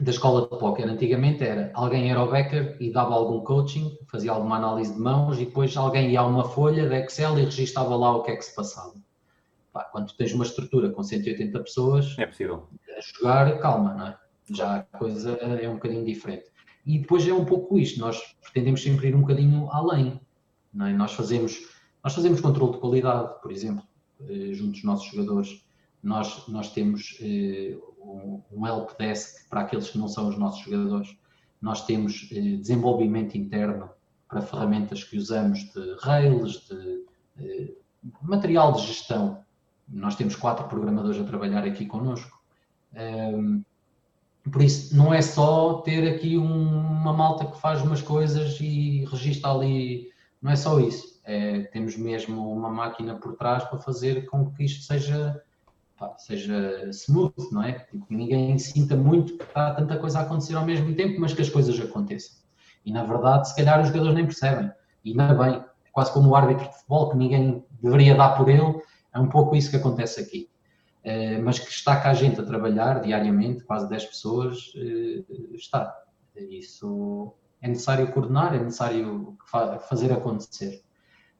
da 0.00 0.10
escola 0.10 0.42
de 0.42 0.58
póquer 0.58 0.88
antigamente 0.88 1.42
era 1.42 1.70
alguém 1.74 2.10
era 2.10 2.22
o 2.22 2.30
backer 2.30 2.76
e 2.80 2.92
dava 2.92 3.14
algum 3.14 3.40
coaching, 3.40 3.96
fazia 4.10 4.30
alguma 4.32 4.56
análise 4.56 4.92
de 4.92 5.00
mãos 5.00 5.38
e 5.38 5.46
depois 5.46 5.74
alguém 5.76 6.10
ia 6.10 6.20
a 6.20 6.26
uma 6.26 6.44
folha 6.44 6.88
de 6.88 6.94
Excel 6.96 7.38
e 7.38 7.44
registava 7.44 7.96
lá 7.96 8.14
o 8.14 8.22
que 8.22 8.32
é 8.32 8.36
que 8.36 8.44
se 8.44 8.54
passava. 8.54 8.94
Pá, 9.72 9.84
quando 9.84 10.12
tens 10.14 10.32
uma 10.32 10.44
estrutura 10.44 10.90
com 10.90 11.02
180 11.02 11.58
pessoas 11.60 12.14
é 12.18 12.26
possível. 12.26 12.68
a 12.96 13.00
jogar, 13.00 13.58
calma, 13.58 13.94
não 13.94 14.06
é? 14.08 14.18
Já 14.50 14.76
a 14.76 14.82
coisa 14.82 15.32
é 15.32 15.68
um 15.68 15.74
bocadinho 15.74 16.04
diferente. 16.04 16.50
E 16.86 16.98
depois 16.98 17.26
é 17.26 17.34
um 17.34 17.44
pouco 17.44 17.78
isto, 17.78 17.98
nós 17.98 18.36
pretendemos 18.40 18.82
sempre 18.82 19.08
ir 19.08 19.16
um 19.16 19.22
bocadinho 19.22 19.68
além. 19.72 20.20
É? 20.80 20.92
Nós, 20.92 21.12
fazemos, 21.12 21.68
nós 22.02 22.14
fazemos 22.14 22.40
controle 22.40 22.72
de 22.72 22.78
qualidade, 22.78 23.40
por 23.42 23.50
exemplo, 23.50 23.82
eh, 24.28 24.52
junto 24.52 24.72
dos 24.72 24.84
nossos 24.84 25.10
jogadores. 25.10 25.64
Nós, 26.02 26.46
nós 26.46 26.72
temos 26.72 27.18
eh, 27.20 27.76
um 28.52 28.66
help 28.66 28.96
desk 28.98 29.48
para 29.48 29.62
aqueles 29.62 29.90
que 29.90 29.98
não 29.98 30.06
são 30.06 30.28
os 30.28 30.38
nossos 30.38 30.62
jogadores. 30.62 31.16
Nós 31.60 31.84
temos 31.84 32.28
eh, 32.30 32.56
desenvolvimento 32.56 33.36
interno 33.36 33.90
para 34.28 34.42
ferramentas 34.42 35.02
que 35.02 35.16
usamos 35.16 35.72
de 35.72 35.96
rails, 36.00 36.68
de 36.68 37.76
material 38.22 38.72
de 38.72 38.86
gestão. 38.86 39.42
Nós 39.88 40.16
temos 40.16 40.34
quatro 40.34 40.66
programadores 40.68 41.20
a 41.20 41.24
trabalhar 41.24 41.64
aqui 41.64 41.86
connosco. 41.86 42.40
Por 44.50 44.62
isso, 44.62 44.96
não 44.96 45.12
é 45.12 45.20
só 45.20 45.74
ter 45.80 46.14
aqui 46.14 46.38
um, 46.38 46.68
uma 46.78 47.12
malta 47.12 47.46
que 47.46 47.60
faz 47.60 47.82
umas 47.82 48.00
coisas 48.00 48.58
e 48.60 49.04
registra 49.10 49.50
ali, 49.50 50.08
não 50.40 50.52
é 50.52 50.56
só 50.56 50.78
isso. 50.78 51.20
É, 51.24 51.62
temos 51.62 51.96
mesmo 51.96 52.52
uma 52.52 52.70
máquina 52.70 53.16
por 53.16 53.34
trás 53.36 53.64
para 53.64 53.78
fazer 53.78 54.26
com 54.26 54.52
que 54.52 54.64
isto 54.64 54.84
seja, 54.84 55.42
pá, 55.98 56.14
seja 56.18 56.88
smooth, 56.90 57.34
não 57.50 57.62
é? 57.62 57.72
Tipo, 57.72 58.06
que 58.06 58.14
ninguém 58.14 58.56
sinta 58.56 58.96
muito 58.96 59.36
que 59.36 59.42
está 59.42 59.74
tanta 59.74 59.96
coisa 59.98 60.20
a 60.20 60.22
acontecer 60.22 60.54
ao 60.54 60.64
mesmo 60.64 60.94
tempo, 60.94 61.20
mas 61.20 61.32
que 61.34 61.42
as 61.42 61.50
coisas 61.50 61.78
aconteçam. 61.80 62.36
E 62.84 62.92
na 62.92 63.02
verdade, 63.02 63.48
se 63.48 63.56
calhar 63.56 63.80
os 63.80 63.88
jogadores 63.88 64.14
nem 64.14 64.24
percebem. 64.24 64.70
E 65.04 65.10
ainda 65.10 65.34
bem, 65.34 65.64
quase 65.92 66.12
como 66.12 66.30
o 66.30 66.36
árbitro 66.36 66.68
de 66.68 66.74
futebol, 66.74 67.10
que 67.10 67.16
ninguém 67.16 67.64
deveria 67.82 68.14
dar 68.14 68.36
por 68.36 68.48
ele, 68.48 68.80
é 69.12 69.18
um 69.18 69.28
pouco 69.28 69.56
isso 69.56 69.70
que 69.70 69.76
acontece 69.76 70.20
aqui. 70.20 70.48
Eh, 71.06 71.38
mas 71.38 71.60
que 71.60 71.70
está 71.70 72.00
cá 72.00 72.10
a 72.10 72.14
gente 72.14 72.40
a 72.40 72.44
trabalhar 72.44 73.00
diariamente, 73.00 73.62
quase 73.62 73.88
10 73.88 74.06
pessoas, 74.06 74.72
eh, 74.74 75.22
está. 75.54 75.96
Isso 76.34 77.32
é 77.62 77.68
necessário 77.68 78.10
coordenar, 78.12 78.56
é 78.56 78.58
necessário 78.58 79.38
fazer 79.88 80.12
acontecer. 80.12 80.82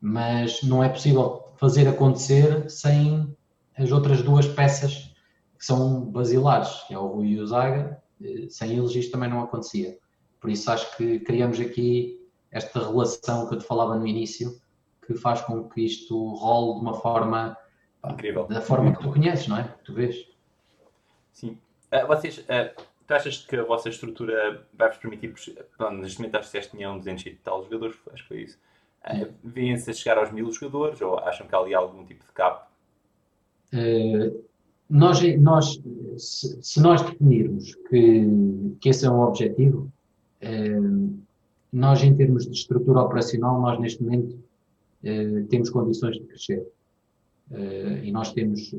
Mas 0.00 0.62
não 0.62 0.84
é 0.84 0.88
possível 0.88 1.52
fazer 1.56 1.88
acontecer 1.88 2.70
sem 2.70 3.36
as 3.76 3.90
outras 3.90 4.22
duas 4.22 4.46
peças 4.46 5.12
que 5.58 5.66
são 5.66 6.12
basilares, 6.12 6.84
que 6.86 6.94
é 6.94 6.98
o 6.98 7.08
Rui 7.08 7.30
e 7.30 7.40
o 7.40 7.46
Zaga. 7.48 8.00
Eh, 8.22 8.46
sem 8.48 8.78
eles 8.78 8.94
isto 8.94 9.10
também 9.10 9.28
não 9.28 9.42
acontecia. 9.42 9.98
Por 10.40 10.48
isso 10.48 10.70
acho 10.70 10.96
que 10.96 11.18
criamos 11.18 11.58
aqui 11.58 12.24
esta 12.52 12.78
relação 12.78 13.48
que 13.48 13.56
eu 13.56 13.58
te 13.58 13.66
falava 13.66 13.96
no 13.96 14.06
início, 14.06 14.60
que 15.04 15.14
faz 15.14 15.40
com 15.40 15.68
que 15.68 15.84
isto 15.84 16.34
role 16.34 16.76
de 16.76 16.82
uma 16.82 16.94
forma 16.94 17.56
Incrível. 18.12 18.46
da 18.46 18.60
forma 18.60 18.94
que 18.94 19.02
tu 19.02 19.12
conheces, 19.12 19.48
não 19.48 19.58
é? 19.58 19.64
Que 19.64 19.84
tu 19.84 19.94
vês. 19.94 20.28
Sim. 21.32 21.58
Uh, 21.92 22.06
vocês, 22.06 22.38
uh, 22.38 22.82
tu 23.06 23.14
achas 23.14 23.38
que 23.38 23.56
a 23.56 23.64
vossa 23.64 23.88
estrutura 23.88 24.66
vai-vos 24.74 24.98
permitir, 24.98 25.34
pronto, 25.76 25.98
neste 25.98 26.18
momento 26.18 26.36
acho 26.36 26.46
que 26.46 26.52
vocês 26.52 26.66
tinham 26.66 26.98
200 26.98 27.26
e 27.26 27.30
tal 27.42 27.62
jogadores, 27.64 27.96
acho 28.12 28.22
que 28.22 28.28
foi 28.28 28.42
isso. 28.42 28.58
Uh, 29.04 29.32
Vêem-se 29.44 29.90
a 29.90 29.94
chegar 29.94 30.18
aos 30.18 30.32
mil 30.32 30.50
jogadores 30.50 31.00
ou 31.00 31.18
acham 31.18 31.46
que 31.46 31.54
há 31.54 31.58
ali 31.58 31.74
algum 31.74 32.04
tipo 32.04 32.24
de 32.24 32.32
cap? 32.32 32.66
Uh, 33.72 34.44
nós, 34.88 35.20
nós 35.38 35.80
se, 36.16 36.62
se, 36.62 36.80
nós 36.80 37.02
definirmos 37.02 37.74
que, 37.88 38.76
que 38.80 38.88
esse 38.88 39.04
é 39.04 39.10
um 39.10 39.20
objetivo, 39.20 39.90
uh, 40.42 41.18
nós 41.72 42.02
em 42.02 42.16
termos 42.16 42.46
de 42.46 42.52
estrutura 42.52 43.00
operacional, 43.00 43.60
nós 43.60 43.78
neste 43.80 44.02
momento 44.02 44.34
uh, 44.34 45.46
temos 45.48 45.70
condições 45.70 46.16
de 46.16 46.24
crescer. 46.24 46.66
E 47.50 48.10
nós 48.10 48.32
temos 48.32 48.74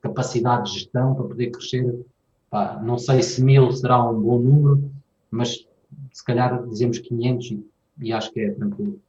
capacidade 0.00 0.70
de 0.70 0.78
gestão 0.78 1.14
para 1.14 1.24
poder 1.24 1.50
crescer. 1.50 2.06
Pá, 2.50 2.80
não 2.82 2.96
sei 2.96 3.22
se 3.22 3.42
mil 3.42 3.70
será 3.72 4.02
um 4.08 4.20
bom 4.20 4.38
número, 4.38 4.90
mas 5.30 5.66
se 6.12 6.24
calhar 6.24 6.66
dizemos 6.66 6.98
500 6.98 7.50
e, 7.50 7.66
e 8.00 8.12
acho 8.12 8.32
que 8.32 8.40
é 8.40 8.50
tranquilo. 8.50 9.00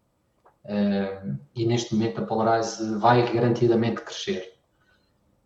e 1.56 1.66
neste 1.66 1.94
momento 1.94 2.22
a 2.22 2.26
Polarize 2.26 2.96
vai 2.96 3.32
garantidamente 3.32 4.02
crescer. 4.02 4.54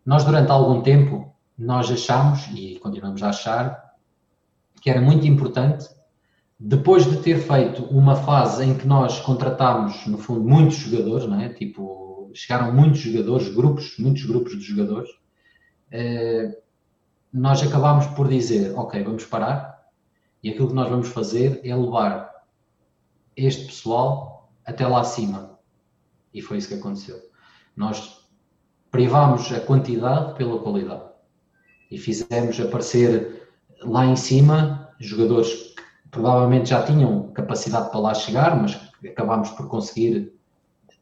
Nós, 0.04 0.24
durante 0.24 0.50
algum 0.50 0.82
tempo, 0.82 1.34
nós 1.56 1.90
achamos, 1.90 2.46
e 2.54 2.78
continuamos 2.80 3.22
a 3.22 3.30
achar, 3.30 3.94
que 4.82 4.90
era 4.90 5.00
muito 5.00 5.26
importante, 5.26 5.88
depois 6.58 7.04
de 7.04 7.16
ter 7.18 7.38
feito 7.38 7.84
uma 7.84 8.16
fase 8.16 8.64
em 8.64 8.76
que 8.76 8.86
nós 8.86 9.20
contratámos, 9.20 10.06
no 10.06 10.18
fundo, 10.18 10.42
muitos 10.42 10.76
jogadores, 10.76 11.26
não 11.26 11.40
é? 11.40 11.48
Tipo, 11.48 12.03
chegaram 12.34 12.72
muitos 12.72 13.00
jogadores, 13.00 13.48
grupos, 13.48 13.96
muitos 13.98 14.24
grupos 14.24 14.58
de 14.58 14.64
jogadores, 14.64 15.10
eh, 15.90 16.58
nós 17.32 17.62
acabámos 17.62 18.06
por 18.08 18.28
dizer, 18.28 18.76
ok, 18.76 19.02
vamos 19.02 19.24
parar, 19.24 19.74
e 20.42 20.50
aquilo 20.50 20.68
que 20.68 20.74
nós 20.74 20.88
vamos 20.88 21.08
fazer 21.08 21.60
é 21.64 21.74
levar 21.74 22.30
este 23.36 23.66
pessoal 23.66 24.52
até 24.64 24.86
lá 24.86 25.00
acima. 25.00 25.58
E 26.32 26.42
foi 26.42 26.58
isso 26.58 26.68
que 26.68 26.74
aconteceu. 26.74 27.16
Nós 27.76 28.28
privámos 28.90 29.50
a 29.52 29.60
quantidade 29.60 30.34
pela 30.34 30.60
qualidade 30.60 31.04
e 31.90 31.98
fizemos 31.98 32.60
aparecer 32.60 33.48
lá 33.80 34.04
em 34.06 34.16
cima 34.16 34.94
jogadores 35.00 35.52
que 35.52 36.08
provavelmente 36.10 36.70
já 36.70 36.84
tinham 36.84 37.32
capacidade 37.32 37.90
para 37.90 38.00
lá 38.00 38.14
chegar, 38.14 38.60
mas 38.60 38.78
acabámos 39.04 39.50
por 39.50 39.68
conseguir 39.68 40.32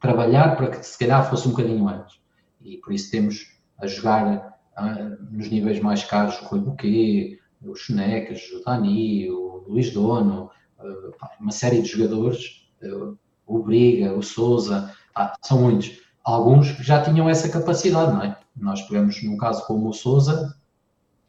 trabalhar 0.02 0.56
para 0.56 0.68
que 0.68 0.84
se 0.84 0.98
calhar 0.98 1.28
fosse 1.28 1.48
um 1.48 1.52
bocadinho 1.52 1.88
antes. 1.88 2.20
E 2.60 2.76
por 2.78 2.92
isso 2.92 3.10
temos 3.10 3.56
a 3.78 3.86
jogar 3.86 4.58
uh, 4.78 5.24
nos 5.30 5.48
níveis 5.48 5.80
mais 5.80 6.04
caros 6.04 6.38
o 6.42 6.44
Rui 6.44 6.60
Buquet, 6.60 7.40
o 7.62 7.74
Chenecas, 7.74 8.42
o 8.52 8.62
Dani, 8.64 9.30
o 9.30 9.64
Luís 9.66 9.90
Dono, 9.90 10.50
uh, 10.78 11.14
uma 11.40 11.52
série 11.52 11.80
de 11.80 11.88
jogadores, 11.88 12.68
uh, 12.82 13.16
o 13.46 13.58
Briga, 13.60 14.12
o 14.14 14.22
Souza, 14.22 14.94
são 15.42 15.62
muitos 15.62 16.02
alguns 16.24 16.68
já 16.78 17.02
tinham 17.02 17.28
essa 17.28 17.48
capacidade, 17.48 18.12
não 18.12 18.22
é? 18.22 18.38
Nós 18.56 18.82
pegamos 18.82 19.22
num 19.22 19.36
caso 19.36 19.66
como 19.66 19.88
o 19.88 19.92
Souza 19.92 20.56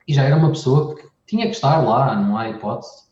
e 0.07 0.13
já 0.13 0.23
era 0.23 0.35
uma 0.35 0.49
pessoa 0.49 0.95
que 0.95 1.07
tinha 1.25 1.45
que 1.45 1.53
estar 1.53 1.77
lá, 1.77 2.15
não 2.15 2.37
há 2.37 2.49
hipótese. 2.49 3.02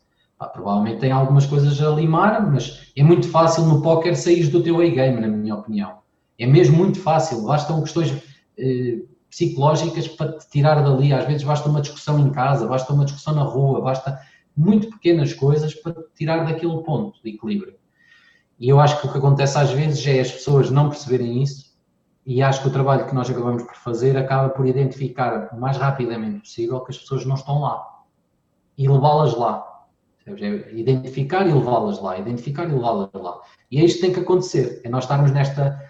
Pá, 0.42 0.48
provavelmente 0.48 0.98
tem 0.98 1.12
algumas 1.12 1.46
coisas 1.46 1.80
a 1.80 1.88
limar, 1.90 2.44
mas 2.50 2.90
é 2.96 3.02
muito 3.04 3.28
fácil 3.28 3.64
no 3.64 3.80
póquer 3.80 4.16
sair 4.16 4.48
do 4.48 4.60
teu 4.60 4.80
A-game, 4.80 5.20
na 5.20 5.28
minha 5.28 5.54
opinião. 5.54 5.98
É 6.36 6.44
mesmo 6.44 6.76
muito 6.76 6.98
fácil, 6.98 7.44
bastam 7.44 7.80
questões 7.80 8.20
eh, 8.58 9.02
psicológicas 9.30 10.08
para 10.08 10.36
te 10.38 10.50
tirar 10.50 10.82
dali. 10.82 11.12
Às 11.12 11.28
vezes 11.28 11.44
basta 11.44 11.68
uma 11.68 11.80
discussão 11.80 12.18
em 12.18 12.28
casa, 12.30 12.66
basta 12.66 12.92
uma 12.92 13.04
discussão 13.04 13.36
na 13.36 13.44
rua, 13.44 13.82
basta 13.82 14.18
muito 14.56 14.90
pequenas 14.90 15.32
coisas 15.32 15.74
para 15.74 15.92
te 15.92 16.08
tirar 16.16 16.44
daquele 16.44 16.76
ponto 16.82 17.22
de 17.22 17.30
equilíbrio. 17.30 17.76
E 18.58 18.68
eu 18.68 18.80
acho 18.80 19.00
que 19.00 19.06
o 19.06 19.12
que 19.12 19.18
acontece 19.18 19.56
às 19.56 19.70
vezes 19.70 20.04
é 20.08 20.18
as 20.18 20.32
pessoas 20.32 20.72
não 20.72 20.88
perceberem 20.88 21.40
isso 21.40 21.72
e 22.26 22.42
acho 22.42 22.62
que 22.62 22.68
o 22.68 22.72
trabalho 22.72 23.06
que 23.06 23.14
nós 23.14 23.30
acabamos 23.30 23.62
por 23.62 23.76
fazer 23.76 24.16
acaba 24.16 24.48
por 24.48 24.66
identificar 24.66 25.50
o 25.52 25.60
mais 25.60 25.76
rapidamente 25.76 26.40
possível 26.40 26.80
que 26.80 26.90
as 26.90 26.98
pessoas 26.98 27.24
não 27.24 27.36
estão 27.36 27.60
lá 27.60 28.02
e 28.76 28.88
levá-las 28.88 29.36
lá. 29.36 29.71
É 30.26 30.72
identificar 30.72 31.46
e 31.46 31.52
levá-las 31.52 32.00
lá, 32.00 32.18
identificar 32.18 32.64
e 32.68 32.72
levá-las 32.72 33.10
lá. 33.12 33.40
E 33.70 33.80
é 33.80 33.84
isto 33.84 33.96
que 33.96 34.02
tem 34.02 34.12
que 34.12 34.20
acontecer, 34.20 34.80
é 34.84 34.88
nós 34.88 35.04
estarmos 35.04 35.32
nesta, 35.32 35.80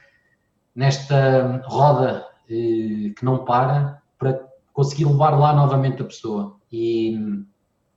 nesta 0.74 1.62
roda 1.66 2.26
eh, 2.48 3.12
que 3.16 3.24
não 3.24 3.44
para 3.44 4.00
para 4.18 4.40
conseguir 4.72 5.04
levar 5.04 5.38
lá 5.38 5.52
novamente 5.52 6.00
a 6.00 6.06
pessoa. 6.06 6.56
E 6.70 7.18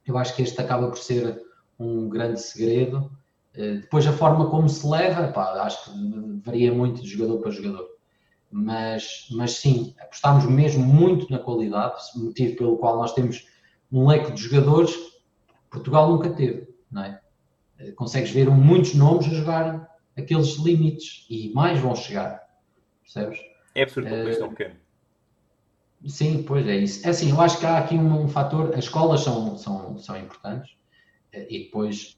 eu 0.05 0.17
acho 0.17 0.35
que 0.35 0.41
este 0.41 0.59
acaba 0.59 0.87
por 0.87 0.97
ser 0.97 1.41
um 1.79 2.09
grande 2.09 2.41
segredo. 2.41 3.11
Eh, 3.53 3.75
depois 3.75 4.05
a 4.07 4.13
forma 4.13 4.49
como 4.49 4.67
se 4.67 4.85
leva, 4.87 5.27
pá, 5.29 5.53
acho 5.63 5.85
que 5.85 6.41
varia 6.43 6.73
muito 6.73 7.01
de 7.01 7.07
jogador 7.07 7.39
para 7.39 7.51
jogador 7.51 7.95
mas, 8.57 9.27
mas 9.31 9.57
sim, 9.57 9.93
apostámos 9.99 10.45
mesmo 10.45 10.81
muito 10.81 11.29
na 11.29 11.39
qualidade, 11.39 11.95
motivo 12.15 12.55
pelo 12.55 12.77
qual 12.77 12.97
nós 12.97 13.13
temos 13.13 13.45
um 13.91 14.07
leque 14.07 14.31
de 14.31 14.43
jogadores 14.43 14.95
Portugal 15.75 16.11
nunca 16.11 16.29
teve, 16.29 16.67
não 16.91 17.03
é? 17.03 17.21
Eh, 17.79 17.91
consegues 17.91 18.31
ver 18.31 18.49
muitos 18.49 18.93
nomes 18.95 19.27
a 19.27 19.29
jogar 19.29 19.95
aqueles 20.17 20.57
limites 20.57 21.25
e 21.29 21.51
mais 21.53 21.79
vão 21.79 21.95
chegar, 21.95 22.41
percebes? 23.03 23.39
É 23.73 23.83
absurdo 23.83 24.09
para 24.09 24.17
um 24.17 24.23
país 24.23 24.37
tão 24.37 24.49
pequeno. 24.49 24.75
Sim, 26.07 26.43
pois 26.43 26.67
é 26.67 26.77
isso. 26.77 27.05
É 27.05 27.09
assim, 27.09 27.31
eu 27.31 27.41
acho 27.41 27.59
que 27.59 27.65
há 27.65 27.77
aqui 27.77 27.95
um, 27.95 28.23
um 28.23 28.27
fator, 28.27 28.69
as 28.73 28.85
escolas 28.85 29.21
são, 29.21 29.57
são, 29.57 29.97
são 29.97 30.17
importantes 30.17 30.75
eh, 31.33 31.47
e 31.49 31.63
depois, 31.65 32.17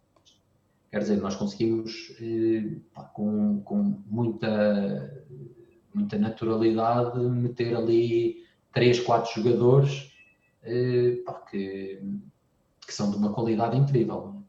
quer 0.91 0.99
dizer, 0.99 1.17
nós 1.17 1.35
conseguimos 1.35 2.15
eh, 2.21 2.77
com, 3.13 3.61
com 3.61 4.01
muita 4.05 5.25
muita 5.97 6.17
naturalidade 6.19 7.19
meter 7.19 7.75
ali 7.75 8.45
três, 8.71 8.99
quatro 8.99 9.41
jogadores 9.41 10.11
eh, 10.63 11.17
que, 11.49 11.99
que, 12.87 12.93
são 12.93 13.11
de 13.11 13.17
uma 13.17 13.33
qualidade 13.33 13.77
incrível. 13.77 14.41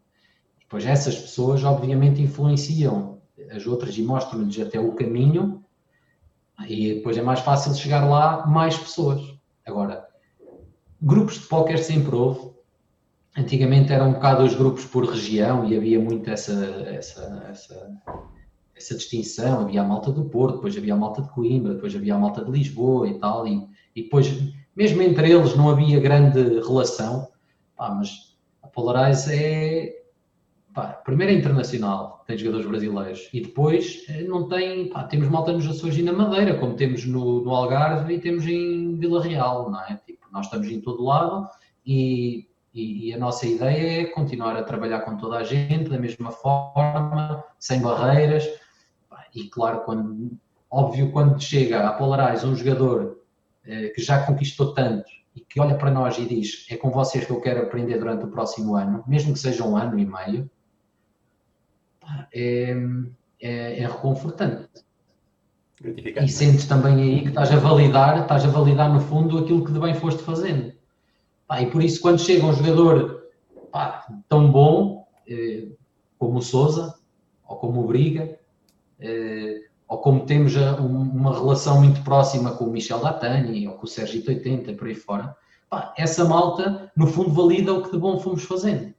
Depois 0.60 0.86
essas 0.86 1.18
pessoas 1.18 1.64
obviamente 1.64 2.22
influenciam 2.22 3.18
as 3.50 3.66
outras 3.66 3.96
e 3.98 4.02
mostram-lhes 4.02 4.58
até 4.60 4.78
o 4.78 4.92
caminho 4.92 5.64
e 6.66 6.94
depois 6.94 7.16
é 7.16 7.22
mais 7.22 7.40
fácil 7.40 7.74
chegar 7.74 8.08
lá 8.08 8.46
mais 8.46 8.76
pessoas. 8.76 9.20
Agora, 9.66 10.06
grupos 11.00 11.34
de 11.34 11.46
póquer 11.46 11.78
sempre 11.78 12.14
houve. 12.14 12.56
Antigamente 13.36 13.92
eram 13.92 14.10
um 14.10 14.12
bocado 14.14 14.44
os 14.44 14.54
grupos 14.54 14.84
por 14.84 15.04
região 15.04 15.68
e 15.68 15.76
havia 15.76 16.00
muito 16.00 16.28
essa, 16.28 16.52
essa, 16.88 17.46
essa 17.48 18.00
essa 18.78 18.94
distinção, 18.94 19.60
havia 19.60 19.82
a 19.82 19.84
malta 19.84 20.10
do 20.12 20.24
Porto, 20.24 20.56
depois 20.56 20.76
havia 20.76 20.94
a 20.94 20.96
malta 20.96 21.20
de 21.20 21.28
Coimbra, 21.30 21.74
depois 21.74 21.94
havia 21.94 22.14
a 22.14 22.18
malta 22.18 22.44
de 22.44 22.50
Lisboa 22.50 23.08
e 23.08 23.18
tal, 23.18 23.46
e, 23.46 23.68
e 23.94 24.04
depois, 24.04 24.28
mesmo 24.74 25.02
entre 25.02 25.30
eles, 25.30 25.56
não 25.56 25.68
havia 25.68 26.00
grande 26.00 26.60
relação, 26.60 27.28
pá, 27.76 27.90
mas 27.90 28.27
a 28.78 28.80
Polarize 28.80 29.34
é, 29.34 30.02
pá, 30.72 30.86
primeiro 31.04 31.32
é 31.32 31.36
internacional, 31.36 32.22
tem 32.26 32.38
jogadores 32.38 32.66
brasileiros, 32.66 33.28
e 33.32 33.40
depois 33.40 34.04
eh, 34.08 34.22
não 34.22 34.48
tem, 34.48 34.88
pá, 34.88 35.04
temos 35.04 35.28
malta 35.28 35.52
nos 35.52 35.66
Açores 35.66 35.96
e 35.96 36.02
na 36.02 36.12
Madeira, 36.12 36.58
como 36.58 36.74
temos 36.74 37.04
no, 37.04 37.42
no 37.42 37.50
Algarve 37.54 38.14
e 38.14 38.20
temos 38.20 38.46
em 38.46 38.96
Vila 38.96 39.22
Real, 39.22 39.70
não 39.70 39.80
é? 39.82 40.00
Tipo, 40.06 40.26
nós 40.32 40.46
estamos 40.46 40.68
em 40.68 40.80
todo 40.80 41.02
lado 41.02 41.48
e 41.84 42.48
e, 42.74 43.12
a 43.12 43.18
nossa 43.18 43.46
ideia 43.46 44.02
é 44.02 44.04
continuar 44.06 44.56
a 44.56 44.62
trabalhar 44.62 45.00
com 45.00 45.16
toda 45.16 45.38
a 45.38 45.42
gente 45.42 45.90
da 45.90 45.98
mesma 45.98 46.30
forma, 46.30 47.42
sem 47.58 47.80
barreiras, 47.80 48.48
e 49.34 49.48
claro, 49.48 49.80
quando, 49.80 50.38
óbvio, 50.70 51.10
quando 51.10 51.40
chega 51.42 51.88
a 51.88 51.92
Polarize 51.94 52.46
um 52.46 52.54
jogador 52.54 53.20
eh, 53.64 53.88
que 53.88 54.00
já 54.00 54.24
conquistou 54.24 54.72
tanto 54.74 55.10
e 55.10 55.17
que 55.48 55.60
olha 55.60 55.76
para 55.76 55.90
nós 55.90 56.18
e 56.18 56.26
diz 56.26 56.66
é 56.70 56.76
com 56.76 56.90
vocês 56.90 57.24
que 57.24 57.30
eu 57.30 57.40
quero 57.40 57.62
aprender 57.62 57.98
durante 57.98 58.24
o 58.24 58.30
próximo 58.30 58.74
ano, 58.74 59.04
mesmo 59.06 59.32
que 59.32 59.38
seja 59.38 59.64
um 59.64 59.76
ano 59.76 59.98
e 59.98 60.06
meio, 60.06 60.50
é, 62.32 62.74
é, 63.40 63.80
é 63.80 63.86
reconfortante. 63.86 64.68
E 65.84 66.28
sentes 66.28 66.66
também 66.66 67.00
aí 67.00 67.22
que 67.22 67.28
estás 67.28 67.52
a 67.52 67.56
validar, 67.56 68.22
estás 68.22 68.44
a 68.44 68.48
validar 68.48 68.92
no 68.92 69.00
fundo 69.00 69.38
aquilo 69.38 69.64
que 69.64 69.72
de 69.72 69.78
bem 69.78 69.94
foste 69.94 70.22
fazendo. 70.22 70.72
Pá, 71.46 71.62
e 71.62 71.70
por 71.70 71.82
isso 71.82 72.00
quando 72.00 72.18
chega 72.18 72.44
um 72.44 72.52
jogador 72.52 73.28
pá, 73.70 74.06
tão 74.28 74.50
bom 74.50 75.06
eh, 75.28 75.68
como 76.18 76.38
o 76.38 76.42
Souza 76.42 76.98
ou 77.46 77.56
como 77.56 77.80
o 77.80 77.86
Briga, 77.86 78.38
eh, 78.98 79.67
ou 79.88 79.98
como 79.98 80.26
temos 80.26 80.54
uma 80.54 81.32
relação 81.32 81.80
muito 81.80 82.02
próxima 82.02 82.52
com 82.52 82.66
o 82.66 82.70
Michel 82.70 83.00
Datani 83.00 83.66
ou 83.66 83.74
com 83.74 83.84
o 83.84 83.88
Sérgio 83.88 84.22
80 84.28 84.74
por 84.74 84.86
aí 84.86 84.94
fora, 84.94 85.34
pá, 85.70 85.94
essa 85.96 86.24
malta, 86.26 86.92
no 86.94 87.06
fundo, 87.06 87.30
valida 87.30 87.72
o 87.72 87.82
que 87.82 87.90
de 87.90 87.98
bom 87.98 88.20
fomos 88.20 88.44
fazendo 88.44 88.94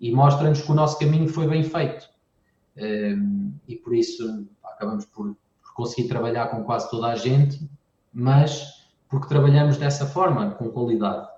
e 0.00 0.10
mostra-nos 0.10 0.60
que 0.60 0.70
o 0.70 0.74
nosso 0.74 0.98
caminho 0.98 1.28
foi 1.28 1.46
bem 1.46 1.62
feito. 1.62 2.10
Eh, 2.76 3.14
e 3.68 3.76
por 3.76 3.94
isso 3.94 4.48
acabamos 4.64 5.04
por, 5.04 5.36
por 5.62 5.74
conseguir 5.74 6.08
trabalhar 6.08 6.48
com 6.48 6.64
quase 6.64 6.90
toda 6.90 7.06
a 7.06 7.14
gente, 7.14 7.70
mas 8.12 8.82
porque 9.08 9.28
trabalhamos 9.28 9.76
dessa 9.76 10.06
forma, 10.06 10.50
com 10.52 10.70
qualidade. 10.70 11.28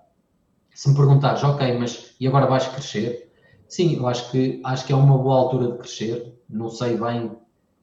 Se 0.75 0.89
me 0.89 0.97
perguntares, 0.97 1.45
ok, 1.45 1.79
mas 1.79 2.15
e 2.19 2.27
agora 2.27 2.47
vais 2.47 2.67
crescer? 2.69 3.31
Sim, 3.69 3.97
eu 3.97 4.07
acho 4.07 4.31
que, 4.31 4.63
acho 4.65 4.87
que 4.87 4.93
é 4.93 4.97
uma 4.97 5.19
boa 5.19 5.41
altura 5.41 5.73
de 5.73 5.79
crescer. 5.79 6.41
Não 6.49 6.71
sei 6.71 6.97
bem 6.97 7.37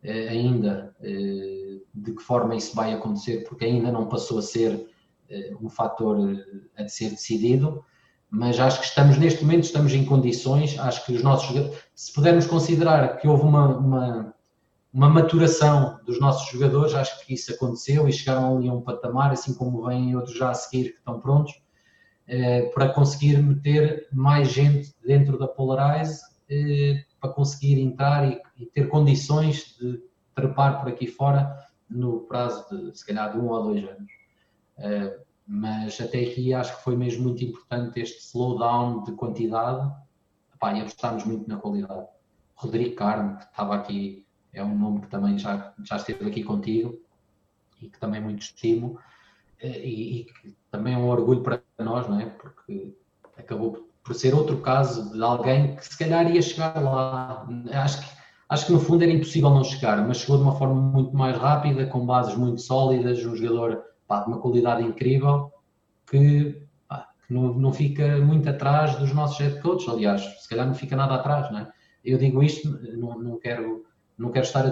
ainda 0.04 0.96
eh, 1.02 1.80
de 1.94 2.14
que 2.14 2.22
forma 2.22 2.56
isso 2.56 2.76
vai 2.76 2.94
acontecer, 2.94 3.44
porque 3.48 3.66
ainda 3.66 3.92
não 3.92 4.08
passou 4.08 4.40
a 4.40 4.42
ser 4.42 4.88
eh, 5.30 5.54
um 5.62 5.70
fator 5.70 6.18
eh, 6.30 6.84
a 6.84 6.88
ser 6.88 7.10
decidido, 7.12 7.84
mas 8.30 8.60
acho 8.60 8.80
que 8.80 8.86
estamos 8.86 9.18
neste 9.18 9.44
momento 9.44 9.66
estamos 9.66 9.94
em 9.94 10.06
condições, 10.06 10.80
acho 10.80 11.06
que 11.06 11.14
os 11.14 11.22
nossos 11.22 11.56
se 11.94 12.14
pudermos 12.14 12.48
considerar 12.48 13.18
que 13.18 13.28
houve 13.28 13.44
uma, 13.44 13.78
uma, 13.78 14.36
uma 14.94 15.10
maturação 15.10 16.00
dos 16.06 16.20
nossos 16.20 16.50
jogadores, 16.50 16.94
acho 16.94 17.26
que 17.26 17.34
isso 17.34 17.54
aconteceu 17.54 18.08
e 18.08 18.14
chegaram 18.14 18.58
ali 18.58 18.70
a 18.70 18.74
um 18.74 18.82
patamar, 18.82 19.32
assim 19.32 19.54
como 19.54 19.86
vêm 19.86 20.16
outros 20.16 20.38
já 20.38 20.50
a 20.50 20.54
seguir 20.54 20.92
que 20.92 20.98
estão 20.98 21.20
prontos, 21.20 21.54
eh, 22.28 22.72
para 22.74 22.90
conseguir 22.90 23.38
meter 23.44 24.08
mais 24.14 24.50
gente 24.50 24.94
dentro 25.06 25.38
da 25.38 25.48
Polarize, 25.48 26.22
eh, 26.50 27.04
para 27.22 27.32
conseguir 27.32 27.80
entrar 27.80 28.30
e, 28.30 28.42
e, 28.58 28.66
ter 28.66 28.90
condições 28.90 29.78
de 29.80 30.04
trepar 30.34 30.82
por 30.82 30.90
aqui 30.90 31.06
fora 31.06 31.66
no 31.88 32.22
prazo 32.22 32.68
de, 32.70 32.98
se 32.98 33.06
calhar, 33.06 33.32
de 33.32 33.38
um 33.38 33.50
ou 33.50 33.64
dois 33.64 33.84
anos. 33.84 34.12
Eh, 34.80 35.20
mas 35.46 36.02
até 36.02 36.22
aqui 36.22 36.54
acho 36.54 36.76
que 36.78 36.84
foi 36.84 36.96
mesmo 36.96 37.24
muito 37.24 37.44
importante 37.44 38.00
este 38.00 38.20
slowdown 38.20 39.04
de 39.04 39.12
quantidade 39.14 39.94
Epá, 40.56 40.74
e 40.74 40.82
apostámos 40.82 41.24
muito 41.26 41.48
na 41.48 41.58
qualidade. 41.58 42.08
Rodrigo 42.56 42.96
Carmo, 42.96 43.38
que 43.38 43.44
estava 43.44 43.76
aqui, 43.76 44.26
é 44.54 44.64
um 44.64 44.78
nome 44.78 45.02
que 45.02 45.08
também 45.08 45.38
já, 45.38 45.74
já 45.84 45.98
esteve 45.98 46.28
aqui 46.28 46.44
contigo 46.44 47.00
e 47.82 47.90
que 47.90 48.00
também 48.00 48.22
muito 48.22 48.42
estimo 48.42 49.00
eh, 49.60 49.80
e, 49.80 50.22
e 50.22 50.24
que 50.26 50.56
também 50.72 50.94
é 50.94 50.98
um 50.98 51.10
orgulho 51.10 51.44
para 51.44 51.62
nós, 51.80 52.08
não 52.08 52.20
é? 52.20 52.26
Porque 52.28 52.96
acabou 53.38 53.74
por 53.74 53.91
ser 54.14 54.34
outro 54.34 54.58
caso 54.58 55.12
de 55.14 55.22
alguém 55.22 55.76
que 55.76 55.86
se 55.86 55.98
calhar 55.98 56.30
ia 56.30 56.42
chegar 56.42 56.82
lá. 56.82 57.48
Acho 57.72 58.02
que, 58.02 58.08
acho 58.50 58.66
que 58.66 58.72
no 58.72 58.80
fundo 58.80 59.04
era 59.04 59.12
impossível 59.12 59.50
não 59.50 59.64
chegar, 59.64 60.06
mas 60.08 60.18
chegou 60.18 60.38
de 60.38 60.44
uma 60.44 60.56
forma 60.56 60.76
muito 60.76 61.16
mais 61.16 61.38
rápida, 61.38 61.86
com 61.86 62.06
bases 62.06 62.36
muito 62.36 62.62
sólidas, 62.62 63.24
um 63.26 63.36
jogador 63.36 63.84
pá, 64.08 64.22
de 64.22 64.28
uma 64.28 64.40
qualidade 64.40 64.84
incrível 64.84 65.52
que, 66.10 66.62
pá, 66.88 67.08
que 67.26 67.34
não, 67.34 67.54
não, 67.54 67.72
fica 67.72 68.18
muito 68.18 68.50
atrás 68.50 68.96
dos 68.98 69.14
nossos 69.14 69.40
head 69.40 69.62
coaches, 69.62 69.88
aliás, 69.88 70.22
se 70.42 70.50
calhar 70.50 70.68
não 70.68 70.74
fica 70.74 70.96
nada 70.96 71.16
atrás, 71.16 71.52
não 71.52 71.60
é? 71.60 71.72
Eu 72.04 72.18
digo 72.18 72.42
isto, 72.44 72.68
não, 72.98 73.20
não 73.20 73.40
quero 73.40 73.86
não 74.18 74.32
quero 74.32 74.46
estar 74.46 74.66
a, 74.66 74.72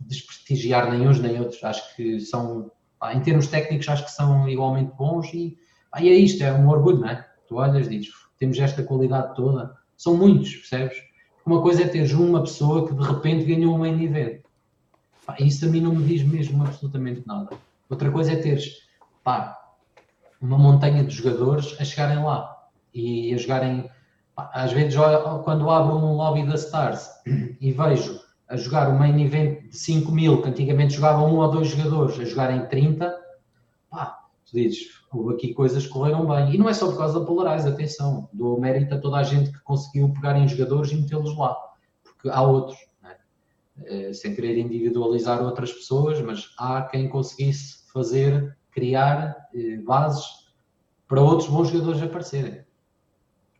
desprestigiar 0.00 0.90
nem 0.90 1.06
uns 1.06 1.20
nem 1.20 1.38
outros, 1.38 1.62
acho 1.62 1.94
que 1.94 2.18
são, 2.18 2.70
pá, 2.98 3.14
em 3.14 3.20
termos 3.20 3.48
técnicos, 3.48 3.88
acho 3.88 4.04
que 4.04 4.10
são 4.10 4.48
igualmente 4.48 4.96
bons 4.96 5.32
e, 5.34 5.58
pá, 5.90 6.00
e 6.00 6.08
é 6.08 6.14
isto, 6.14 6.42
é 6.42 6.52
um 6.52 6.68
orgulho, 6.68 7.00
não 7.00 7.08
é? 7.08 7.27
Tu 7.48 7.56
olhas 7.56 7.86
e 7.86 7.90
dizes, 7.90 8.12
temos 8.38 8.58
esta 8.58 8.82
qualidade 8.82 9.34
toda, 9.34 9.74
são 9.96 10.16
muitos, 10.16 10.54
percebes? 10.54 10.98
Uma 11.44 11.62
coisa 11.62 11.82
é 11.82 11.88
teres 11.88 12.12
uma 12.12 12.42
pessoa 12.42 12.86
que 12.86 12.94
de 12.94 13.02
repente 13.02 13.44
ganhou 13.46 13.74
um 13.74 13.78
main 13.78 14.04
event. 14.04 14.42
Pá, 15.26 15.34
isso 15.40 15.64
a 15.64 15.68
mim 15.68 15.80
não 15.80 15.94
me 15.94 16.04
diz 16.04 16.22
mesmo 16.22 16.62
absolutamente 16.62 17.22
nada. 17.26 17.56
Outra 17.88 18.10
coisa 18.10 18.32
é 18.32 18.36
teres 18.36 18.86
pá, 19.24 19.58
uma 20.40 20.58
montanha 20.58 21.02
de 21.02 21.14
jogadores 21.14 21.74
a 21.80 21.84
chegarem 21.84 22.22
lá 22.22 22.68
e 22.94 23.32
a 23.34 23.38
jogarem. 23.38 23.90
Pá, 24.34 24.50
às 24.52 24.72
vezes, 24.72 24.94
quando 25.42 25.70
abro 25.70 25.96
um 25.96 26.12
lobby 26.12 26.46
da 26.46 26.54
Stars 26.54 27.08
e 27.60 27.72
vejo 27.72 28.20
a 28.46 28.56
jogar 28.56 28.88
um 28.88 28.98
main 28.98 29.18
event 29.22 29.68
de 29.68 29.76
5 29.76 30.12
mil, 30.12 30.42
que 30.42 30.48
antigamente 30.48 30.94
jogavam 30.94 31.34
um 31.34 31.38
ou 31.38 31.50
dois 31.50 31.68
jogadores, 31.68 32.18
a 32.20 32.24
jogarem 32.24 32.66
30, 32.66 33.14
pá, 33.90 34.18
tu 34.46 34.56
dizes, 34.56 34.97
houve 35.12 35.34
aqui 35.34 35.54
coisas 35.54 35.86
que 35.86 35.92
correram 35.92 36.26
bem. 36.26 36.54
E 36.54 36.58
não 36.58 36.68
é 36.68 36.74
só 36.74 36.86
por 36.86 36.98
causa 36.98 37.20
da 37.20 37.26
Polarize, 37.26 37.68
atenção, 37.68 38.28
dou 38.32 38.60
mérito 38.60 38.94
a 38.94 38.98
toda 38.98 39.16
a 39.16 39.22
gente 39.22 39.50
que 39.50 39.60
conseguiu 39.60 40.10
pegar 40.12 40.38
em 40.38 40.48
jogadores 40.48 40.92
e 40.92 40.96
metê-los 40.96 41.36
lá, 41.36 41.56
porque 42.02 42.28
há 42.28 42.42
outros 42.42 42.78
eh, 43.86 44.12
sem 44.12 44.34
querer 44.34 44.58
individualizar 44.58 45.42
outras 45.42 45.72
pessoas, 45.72 46.20
mas 46.20 46.52
há 46.58 46.82
quem 46.82 47.08
conseguisse 47.08 47.84
fazer, 47.92 48.56
criar 48.70 49.48
eh, 49.54 49.76
bases 49.78 50.48
para 51.06 51.20
outros 51.20 51.48
bons 51.48 51.68
jogadores 51.68 52.02
aparecerem. 52.02 52.64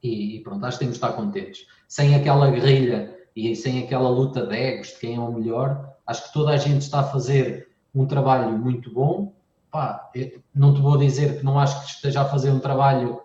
E, 0.03 0.41
pronto, 0.41 0.65
acho 0.65 0.79
que 0.79 0.85
temos 0.85 0.99
de 0.99 1.05
estar 1.05 1.17
contentes. 1.17 1.67
Sem 1.87 2.15
aquela 2.15 2.51
guerrilha 2.51 3.17
e 3.35 3.55
sem 3.57 3.83
aquela 3.83 4.09
luta 4.09 4.47
de 4.47 4.55
egos 4.55 4.89
de 4.89 4.99
quem 4.99 5.17
é 5.17 5.21
o 5.21 5.33
melhor, 5.33 5.95
acho 6.07 6.27
que 6.27 6.33
toda 6.33 6.51
a 6.51 6.57
gente 6.57 6.83
está 6.83 7.01
a 7.01 7.05
fazer 7.05 7.69
um 7.95 8.07
trabalho 8.07 8.57
muito 8.57 8.93
bom. 8.93 9.33
Pá, 9.71 10.11
não 10.55 10.75
te 10.75 10.81
vou 10.81 10.97
dizer 10.97 11.39
que 11.39 11.45
não 11.45 11.59
acho 11.59 11.85
que 11.85 11.91
esteja 11.91 12.23
a 12.23 12.25
fazer 12.25 12.51
um 12.51 12.61
trabalho 12.61 13.21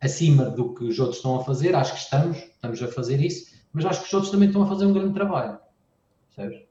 acima 0.00 0.44
do 0.44 0.74
que 0.74 0.84
os 0.84 0.98
outros 0.98 1.18
estão 1.18 1.36
a 1.36 1.44
fazer, 1.44 1.74
acho 1.74 1.92
que 1.92 2.00
estamos, 2.00 2.36
estamos 2.36 2.82
a 2.82 2.88
fazer 2.88 3.20
isso, 3.20 3.54
mas 3.72 3.86
acho 3.86 4.00
que 4.00 4.06
os 4.06 4.14
outros 4.14 4.30
também 4.30 4.48
estão 4.48 4.62
a 4.62 4.66
fazer 4.66 4.86
um 4.86 4.92
grande 4.92 5.14
trabalho. 5.14 5.58
Percebes? 6.34 6.62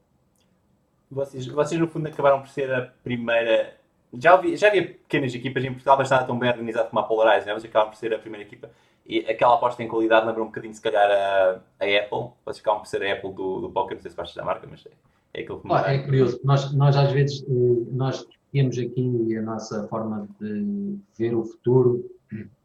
Vocês, 1.10 1.45
vocês, 1.45 1.80
no 1.80 1.88
fundo, 1.88 2.08
acabaram 2.08 2.41
por 2.41 2.50
ser 2.50 2.72
a 2.74 2.82
primeira. 3.04 3.78
Já, 4.14 4.36
ouvi, 4.36 4.56
já 4.56 4.68
havia 4.68 4.84
pequenas 4.84 5.34
equipas 5.34 5.64
em 5.64 5.72
Portugal, 5.72 5.98
mas 5.98 6.10
nada 6.10 6.26
tão 6.26 6.38
bem 6.38 6.50
organizado 6.50 6.90
como 6.90 7.00
a 7.00 7.04
Polarize, 7.04 7.45
né? 7.45 7.54
vocês 7.54 7.70
acabaram 7.70 7.91
por 7.91 7.98
ser 7.98 8.14
a 8.14 8.20
primeira 8.20 8.45
equipa. 8.45 8.70
E 9.06 9.20
aquela 9.20 9.56
aposta 9.56 9.84
em 9.84 9.88
qualidade 9.88 10.26
lembra 10.26 10.44
um 10.44 10.48
bocadinho, 10.48 10.74
se 10.74 10.82
calhar, 10.82 11.10
a, 11.10 11.60
a 11.80 11.86
Apple. 11.86 12.32
Vocês 12.45 12.62
acabam 12.62 12.82
por 12.82 12.88
ser 12.88 13.04
a 13.04 13.14
Apple 13.14 13.34
do, 13.34 13.62
do 13.62 13.70
poker, 13.70 13.95
não 13.95 14.02
sei 14.02 14.12
se 14.12 14.18
gostas 14.18 14.36
da 14.36 14.45
marca, 14.45 14.68
mas 14.70 14.86
é, 14.86 14.91
é 15.34 15.41
aquilo 15.41 15.60
que 15.60 15.68
me 15.68 15.74
ah, 15.74 15.94
É 15.94 16.00
curioso, 16.00 16.40
nós, 16.44 16.74
nós 16.74 16.95
às 16.95 17.12
vezes 17.12 17.44
eh, 17.44 17.91
nós 17.91 18.26
temos 18.53 18.77
aqui 18.77 19.35
a 19.35 19.41
nossa 19.41 19.88
forma 19.88 20.27
de 20.39 20.95
ver 21.17 21.35
o 21.35 21.43
futuro 21.43 22.07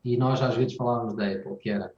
e 0.05 0.17
nós 0.19 0.41
às 0.43 0.55
vezes 0.55 0.77
falávamos 0.77 1.15
da 1.17 1.27
Apple, 1.27 1.57
que 1.57 1.71
era 1.71 1.91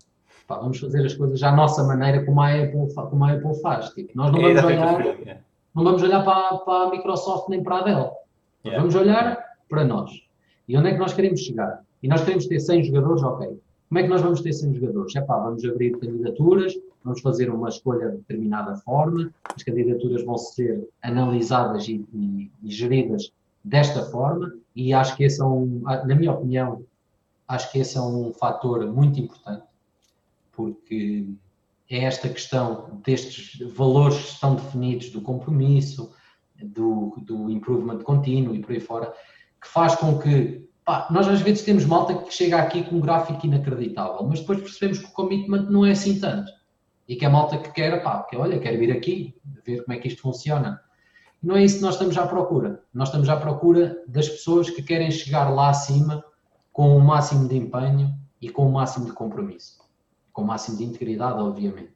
pá, 0.47 0.59
vamos 0.59 0.79
fazer 0.79 1.05
as 1.05 1.15
coisas 1.15 1.43
à 1.43 1.53
nossa 1.53 1.83
maneira 1.83 2.25
como 2.25 2.41
a 2.41 2.55
Apple, 2.55 2.95
como 2.95 3.25
a 3.25 3.33
Apple 3.33 3.61
faz. 3.61 3.91
Tipo, 3.91 4.13
nós 4.15 4.31
não 4.31 4.41
é 4.41 4.55
vamos 4.55 4.65
olhar 4.65 5.43
não 5.75 5.85
vamos 5.85 6.03
olhar 6.03 6.25
para, 6.25 6.59
para 6.59 6.89
a 6.89 6.91
Microsoft 6.91 7.49
nem 7.49 7.63
para 7.63 7.79
a 7.79 7.83
Dell. 7.83 8.13
Yeah. 8.65 8.81
Vamos 8.81 8.95
olhar 8.95 9.45
para 9.69 9.85
nós. 9.85 10.11
E 10.69 10.77
onde 10.77 10.89
é 10.89 10.93
que 10.93 10.99
nós 10.99 11.13
queremos 11.13 11.41
chegar? 11.41 11.83
E 12.03 12.09
nós 12.09 12.23
queremos 12.23 12.47
ter 12.47 12.61
100 12.61 12.85
jogadores, 12.85 13.23
ok. 13.23 13.61
Como 13.89 13.99
é 13.99 14.03
que 14.03 14.09
nós 14.09 14.23
vamos 14.23 14.41
ter 14.41 14.53
100 14.53 14.75
jogadores? 14.75 15.17
É 15.17 15.21
pá, 15.21 15.39
vamos 15.39 15.65
abrir 15.65 15.99
candidaturas, 15.99 16.75
vamos 17.05 17.21
fazer 17.21 17.51
uma 17.51 17.69
escolha 17.69 18.11
de 18.11 18.19
determinada 18.19 18.77
forma, 18.77 19.33
as 19.45 19.63
candidaturas 19.63 20.25
vão 20.25 20.37
ser 20.39 20.89
analisadas 21.03 21.89
e, 21.89 22.05
e, 22.13 22.51
e 22.63 22.71
geridas 22.71 23.33
desta 23.63 24.05
forma, 24.07 24.55
e 24.75 24.93
acho 24.93 25.17
que 25.17 25.25
esse 25.25 25.41
é 25.41 25.45
um, 25.45 25.81
na 25.83 26.15
minha 26.15 26.33
opinião, 26.33 26.85
acho 27.47 27.71
que 27.71 27.79
esse 27.79 27.97
é 27.97 28.01
um 28.01 28.33
fator 28.33 28.87
muito 28.87 29.21
importante, 29.21 29.65
porque 30.53 31.27
é 31.91 32.05
esta 32.05 32.29
questão 32.29 33.01
destes 33.05 33.59
valores 33.75 34.17
que 34.17 34.33
estão 34.33 34.55
definidos 34.55 35.11
do 35.11 35.21
compromisso, 35.21 36.13
do, 36.63 37.17
do 37.19 37.51
improvement 37.51 37.99
contínuo 37.99 38.55
e 38.55 38.61
por 38.61 38.73
aí 38.73 38.81
fora, 38.81 39.13
que 39.61 39.69
faz 39.69 39.95
com 39.97 40.19
que 40.19 40.69
pá, 40.85 41.09
nós 41.11 41.29
às 41.29 41.41
vezes 41.41 41.65
temos 41.65 41.85
malta 41.85 42.15
que 42.15 42.33
chega 42.33 42.59
aqui 42.59 42.85
com 42.85 42.97
um 42.97 43.01
gráfico 43.01 43.45
inacreditável, 43.45 44.25
mas 44.27 44.41
depois 44.41 44.61
percebemos 44.61 44.99
que 44.99 45.07
o 45.07 45.13
commitment 45.13 45.69
não 45.71 45.85
é 45.85 45.93
assim 45.93 46.19
tanto. 46.19 46.51
E 47.09 47.17
que 47.17 47.25
a 47.25 47.31
malta 47.31 47.59
que 47.59 47.73
quer, 47.73 48.03
pá, 48.03 48.23
que 48.23 48.37
olha, 48.37 48.61
quer 48.61 48.77
vir 48.79 48.93
aqui, 48.93 49.35
ver 49.67 49.83
como 49.83 49.97
é 49.97 50.01
que 50.01 50.07
isto 50.07 50.23
funciona. 50.23 50.81
Não 51.43 51.57
é 51.57 51.65
isso 51.65 51.77
que 51.77 51.83
nós 51.83 51.95
estamos 51.95 52.17
à 52.19 52.27
procura. 52.27 52.83
Nós 52.93 53.09
estamos 53.09 53.29
à 53.29 53.37
procura 53.37 54.03
das 54.07 54.29
pessoas 54.29 54.69
que 54.69 54.83
querem 54.83 55.11
chegar 55.11 55.49
lá 55.49 55.71
acima 55.71 56.25
com 56.73 56.97
o 56.97 57.01
máximo 57.01 57.49
de 57.49 57.57
empenho 57.57 58.15
e 58.41 58.51
com 58.51 58.67
o 58.67 58.73
máximo 58.73 59.07
de 59.07 59.13
compromisso 59.13 59.81
com 60.33 60.43
o 60.43 60.47
máximo 60.47 60.79
de 60.79 60.85
integridade, 60.85 61.39
obviamente, 61.39 61.95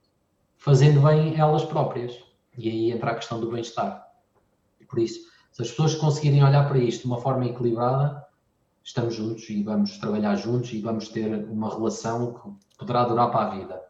fazendo 0.56 1.00
bem 1.00 1.38
elas 1.38 1.64
próprias. 1.64 2.18
E 2.56 2.68
aí 2.68 2.92
entra 2.92 3.12
a 3.12 3.14
questão 3.14 3.40
do 3.40 3.50
bem-estar. 3.50 4.06
Por 4.88 4.98
isso, 4.98 5.20
se 5.50 5.62
as 5.62 5.70
pessoas 5.70 5.94
conseguirem 5.94 6.44
olhar 6.44 6.68
para 6.68 6.78
isto 6.78 7.02
de 7.02 7.06
uma 7.06 7.20
forma 7.20 7.46
equilibrada, 7.46 8.24
estamos 8.82 9.14
juntos 9.14 9.48
e 9.48 9.62
vamos 9.62 9.98
trabalhar 9.98 10.36
juntos 10.36 10.72
e 10.72 10.80
vamos 10.80 11.08
ter 11.08 11.44
uma 11.48 11.74
relação 11.74 12.34
que 12.34 12.76
poderá 12.78 13.04
durar 13.04 13.30
para 13.30 13.50
a 13.50 13.54
vida. 13.56 13.82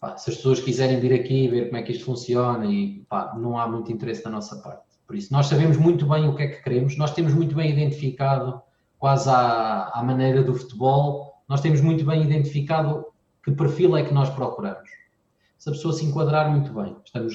Pá, 0.00 0.16
se 0.16 0.30
as 0.30 0.36
pessoas 0.36 0.60
quiserem 0.60 0.98
vir 0.98 1.12
aqui 1.12 1.46
ver 1.46 1.66
como 1.66 1.76
é 1.76 1.82
que 1.82 1.92
isto 1.92 2.06
funciona 2.06 2.64
e 2.64 3.04
pá, 3.08 3.34
não 3.36 3.58
há 3.58 3.68
muito 3.68 3.92
interesse 3.92 4.24
da 4.24 4.30
nossa 4.30 4.56
parte. 4.56 4.84
Por 5.06 5.14
isso, 5.14 5.32
nós 5.32 5.46
sabemos 5.46 5.76
muito 5.76 6.06
bem 6.06 6.26
o 6.26 6.34
que 6.34 6.42
é 6.42 6.48
que 6.48 6.62
queremos, 6.62 6.96
nós 6.96 7.12
temos 7.12 7.34
muito 7.34 7.54
bem 7.54 7.70
identificado, 7.70 8.62
quase 8.98 9.28
à, 9.28 9.90
à 9.92 10.02
maneira 10.02 10.42
do 10.42 10.54
futebol, 10.54 11.42
nós 11.46 11.60
temos 11.60 11.80
muito 11.80 12.04
bem 12.04 12.22
identificado 12.22 13.04
que 13.44 13.50
perfil 13.50 13.96
é 13.96 14.04
que 14.04 14.14
nós 14.14 14.30
procuramos. 14.30 14.88
Se 15.58 15.68
a 15.68 15.72
pessoa 15.72 15.92
se 15.92 16.06
enquadrar 16.06 16.50
muito 16.50 16.72
bem, 16.72 16.96
estamos 17.04 17.34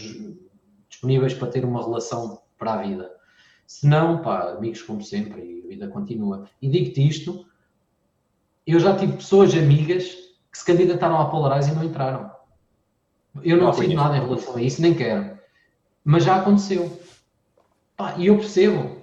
disponíveis 0.90 1.34
para 1.34 1.50
ter 1.50 1.64
uma 1.64 1.84
relação 1.84 2.42
para 2.58 2.74
a 2.74 2.82
vida. 2.82 3.12
Se 3.68 3.88
não, 3.88 4.22
pá, 4.22 4.52
amigos 4.52 4.82
como 4.82 5.04
sempre, 5.04 5.42
e 5.42 5.66
a 5.66 5.68
vida 5.68 5.88
continua. 5.88 6.46
E 6.62 6.70
digo-te 6.70 7.08
isto, 7.08 7.46
eu 8.66 8.80
já 8.80 8.96
tive 8.96 9.14
pessoas 9.14 9.54
amigas 9.54 10.06
que 10.52 10.58
se 10.58 10.66
candidataram 10.66 11.20
à 11.20 11.26
Polarize 11.30 11.72
e 11.72 11.76
não 11.76 11.84
entraram. 11.84 12.35
Eu 13.44 13.58
não, 13.58 13.72
não 13.72 13.94
nada 13.94 14.18
em 14.18 14.22
relação 14.22 14.56
a 14.56 14.62
isso, 14.62 14.82
nem 14.82 14.94
quero. 14.94 15.38
Mas 16.04 16.24
já 16.24 16.38
aconteceu. 16.38 17.00
e 18.18 18.28
eu 18.28 18.38
percebo, 18.38 18.98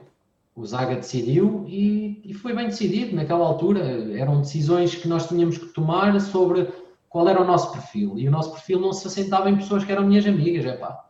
o 0.54 0.64
Zaga 0.64 0.96
decidiu 0.96 1.64
e, 1.66 2.20
e, 2.24 2.34
foi 2.34 2.54
bem 2.54 2.66
decidido 2.66 3.16
naquela 3.16 3.44
altura. 3.44 3.80
Eram 4.16 4.40
decisões 4.40 4.94
que 4.94 5.08
nós 5.08 5.26
tínhamos 5.28 5.58
que 5.58 5.66
tomar 5.66 6.20
sobre 6.20 6.68
qual 7.08 7.28
era 7.28 7.40
o 7.40 7.44
nosso 7.44 7.72
perfil. 7.72 8.18
E 8.18 8.28
o 8.28 8.30
nosso 8.30 8.52
perfil 8.52 8.80
não 8.80 8.92
se 8.92 9.06
assentava 9.06 9.50
em 9.50 9.56
pessoas 9.56 9.84
que 9.84 9.92
eram 9.92 10.06
minhas 10.06 10.26
amigas. 10.26 10.64
Epá. 10.64 11.06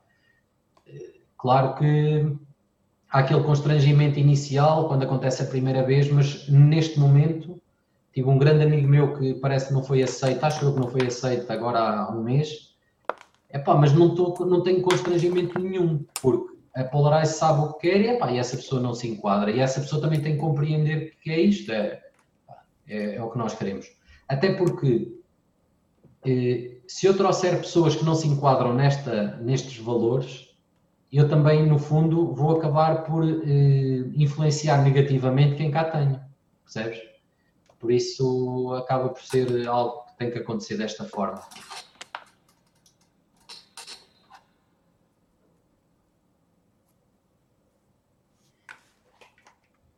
Claro 1.36 1.74
que 1.74 2.36
há 3.10 3.18
aquele 3.18 3.42
constrangimento 3.42 4.18
inicial 4.18 4.88
quando 4.88 5.02
acontece 5.02 5.42
a 5.42 5.46
primeira 5.46 5.84
vez, 5.84 6.10
mas 6.10 6.48
neste 6.48 6.98
momento 6.98 7.60
tive 8.12 8.28
um 8.28 8.38
grande 8.38 8.64
amigo 8.64 8.88
meu 8.88 9.16
que 9.18 9.34
parece 9.34 9.68
que 9.68 9.74
não 9.74 9.82
foi 9.82 10.02
aceito, 10.02 10.44
acho 10.44 10.64
eu 10.64 10.74
que 10.74 10.80
não 10.80 10.88
foi 10.88 11.06
aceito 11.06 11.50
agora 11.50 11.78
há 11.80 12.10
um 12.12 12.22
mês. 12.22 12.71
Epá, 13.52 13.74
mas 13.74 13.92
não, 13.92 14.14
tô, 14.14 14.44
não 14.46 14.62
tenho 14.62 14.80
constrangimento 14.82 15.58
nenhum, 15.58 16.04
porque 16.20 16.56
a 16.74 16.84
Polarize 16.84 17.34
sabe 17.34 17.60
o 17.60 17.72
que 17.74 17.90
quer 17.90 18.00
e, 18.00 18.08
epá, 18.08 18.32
e 18.32 18.38
essa 18.38 18.56
pessoa 18.56 18.80
não 18.80 18.94
se 18.94 19.06
enquadra. 19.08 19.50
E 19.50 19.60
essa 19.60 19.80
pessoa 19.80 20.00
também 20.00 20.20
tem 20.20 20.34
que 20.34 20.40
compreender 20.40 21.16
que 21.20 21.30
é 21.30 21.40
isto, 21.40 21.70
é, 21.70 22.02
é, 22.88 23.16
é 23.16 23.22
o 23.22 23.30
que 23.30 23.38
nós 23.38 23.54
queremos. 23.54 23.86
Até 24.26 24.54
porque 24.54 25.12
eh, 26.24 26.78
se 26.86 27.06
eu 27.06 27.16
trouxer 27.16 27.58
pessoas 27.58 27.96
que 27.96 28.04
não 28.04 28.14
se 28.14 28.26
enquadram 28.28 28.72
nesta, 28.74 29.36
nestes 29.36 29.78
valores, 29.78 30.48
eu 31.12 31.28
também, 31.28 31.66
no 31.66 31.78
fundo, 31.78 32.32
vou 32.34 32.56
acabar 32.56 33.04
por 33.04 33.22
eh, 33.24 34.10
influenciar 34.14 34.82
negativamente 34.82 35.56
quem 35.56 35.70
cá 35.70 35.84
tenho, 35.84 36.18
percebes? 36.64 36.98
Por 37.78 37.92
isso 37.92 38.72
acaba 38.74 39.10
por 39.10 39.22
ser 39.22 39.68
algo 39.68 40.06
que 40.06 40.16
tem 40.16 40.30
que 40.30 40.38
acontecer 40.38 40.78
desta 40.78 41.04
forma. 41.04 41.42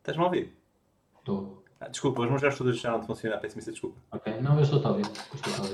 Estás-me 0.05 0.22
a 0.22 0.26
ouvir? 0.26 0.52
Estou. 1.18 1.64
Ah, 1.81 1.89
desculpa, 1.89 2.20
os 2.20 2.28
meus 2.28 2.39
gestos 2.43 2.59
todos 2.59 2.78
já 2.78 2.90
não 2.90 3.02
funcionam, 3.02 3.39
peço 3.39 3.55
imensa 3.55 3.72
desculpa. 3.72 3.97
Ok, 4.12 4.35
não, 4.43 4.55
eu 4.56 4.62
estou 4.62 4.85
a 4.85 4.90
ouvir. 4.90 5.06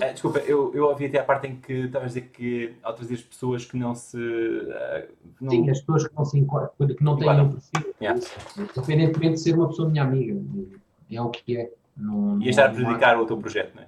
Ah, 0.01 0.13
desculpa, 0.13 0.39
eu, 0.39 0.73
eu 0.73 0.85
ouvi 0.85 1.07
até 1.07 1.19
a 1.19 1.25
parte 1.25 1.49
em 1.49 1.57
que 1.57 1.73
estavas 1.73 2.13
a 2.13 2.21
dizer 2.21 2.29
que 2.29 2.77
ao 2.81 2.95
trazer 2.95 3.15
as 3.15 3.23
pessoas 3.23 3.65
que 3.65 3.77
não 3.77 3.93
se. 3.93 4.17
Uh, 4.17 5.09
não... 5.41 5.51
Sim, 5.51 5.69
as 5.69 5.81
pessoas 5.81 6.07
que 6.07 6.15
não 6.15 6.25
se 6.25 6.39
enquadram, 6.39 6.71
que 6.79 7.03
não 7.03 7.17
têm 7.17 7.29
um 7.29 7.51
perfil. 7.51 7.95
Yeah. 8.01 8.21
Independentemente 8.57 9.35
de 9.35 9.41
ser 9.41 9.55
uma 9.57 9.67
pessoa 9.67 9.89
minha 9.89 10.05
amiga. 10.05 10.41
É 11.11 11.21
o 11.21 11.29
que 11.29 11.57
é. 11.57 11.73
Não, 11.97 12.41
e 12.41 12.51
estar 12.51 12.67
a 12.67 12.71
prejudicar 12.71 13.21
o 13.21 13.27
teu 13.27 13.37
projeto, 13.37 13.75
não 13.75 13.83
é? 13.83 13.87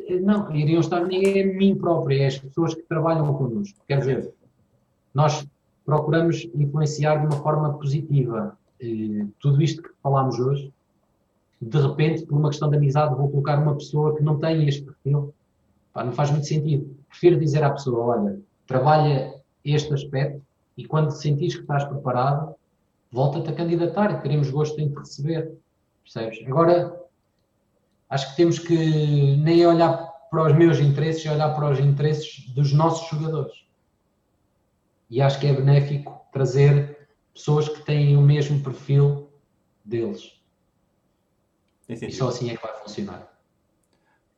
Eh, 0.00 0.18
não, 0.18 0.50
iriam 0.56 0.80
estar 0.80 1.04
nem 1.04 1.42
a 1.42 1.46
mim 1.46 1.76
próprio, 1.76 2.22
é 2.22 2.26
as 2.26 2.38
pessoas 2.38 2.74
que 2.74 2.82
trabalham 2.84 3.34
connosco. 3.34 3.78
Quer 3.86 3.98
dizer, 3.98 4.32
nós 5.12 5.46
procuramos 5.84 6.48
influenciar 6.54 7.18
de 7.18 7.26
uma 7.26 7.42
forma 7.42 7.74
positiva 7.74 8.56
tudo 9.40 9.62
isto 9.62 9.82
que 9.82 9.90
falámos 10.02 10.38
hoje, 10.38 10.72
de 11.60 11.78
repente, 11.78 12.26
por 12.26 12.36
uma 12.36 12.48
questão 12.48 12.68
de 12.68 12.76
amizade, 12.76 13.14
vou 13.14 13.30
colocar 13.30 13.58
uma 13.58 13.74
pessoa 13.76 14.16
que 14.16 14.22
não 14.22 14.38
tem 14.38 14.66
este 14.66 14.82
perfil. 14.82 15.32
Pá, 15.92 16.02
não 16.02 16.12
faz 16.12 16.30
muito 16.30 16.46
sentido. 16.46 16.96
Prefiro 17.08 17.38
dizer 17.38 17.62
à 17.62 17.70
pessoa: 17.70 18.16
olha, 18.16 18.40
trabalha 18.66 19.34
este 19.64 19.94
aspecto 19.94 20.42
e 20.76 20.84
quando 20.84 21.10
sentires 21.10 21.54
que 21.54 21.62
estás 21.62 21.84
preparado, 21.84 22.54
volta-te 23.12 23.50
a 23.50 23.54
candidatar. 23.54 24.20
Teremos 24.22 24.50
gosto 24.50 24.80
em 24.80 24.88
te 24.88 24.98
receber. 24.98 25.52
Percebes? 26.02 26.44
Agora, 26.46 27.00
acho 28.10 28.30
que 28.30 28.36
temos 28.36 28.58
que 28.58 29.36
nem 29.36 29.64
olhar 29.64 30.10
para 30.30 30.46
os 30.46 30.56
meus 30.56 30.80
interesses, 30.80 31.24
olhar 31.30 31.54
para 31.54 31.70
os 31.70 31.78
interesses 31.78 32.48
dos 32.54 32.72
nossos 32.72 33.08
jogadores. 33.08 33.52
E 35.08 35.20
acho 35.20 35.38
que 35.38 35.46
é 35.46 35.52
benéfico 35.52 36.26
trazer 36.32 37.01
pessoas 37.34 37.68
que 37.68 37.82
têm 37.82 38.16
o 38.16 38.22
mesmo 38.22 38.62
perfil 38.62 39.28
deles. 39.84 40.40
E 41.88 42.12
só 42.12 42.28
assim 42.28 42.50
é 42.50 42.56
que 42.56 42.62
vai 42.62 42.74
funcionar. 42.78 43.28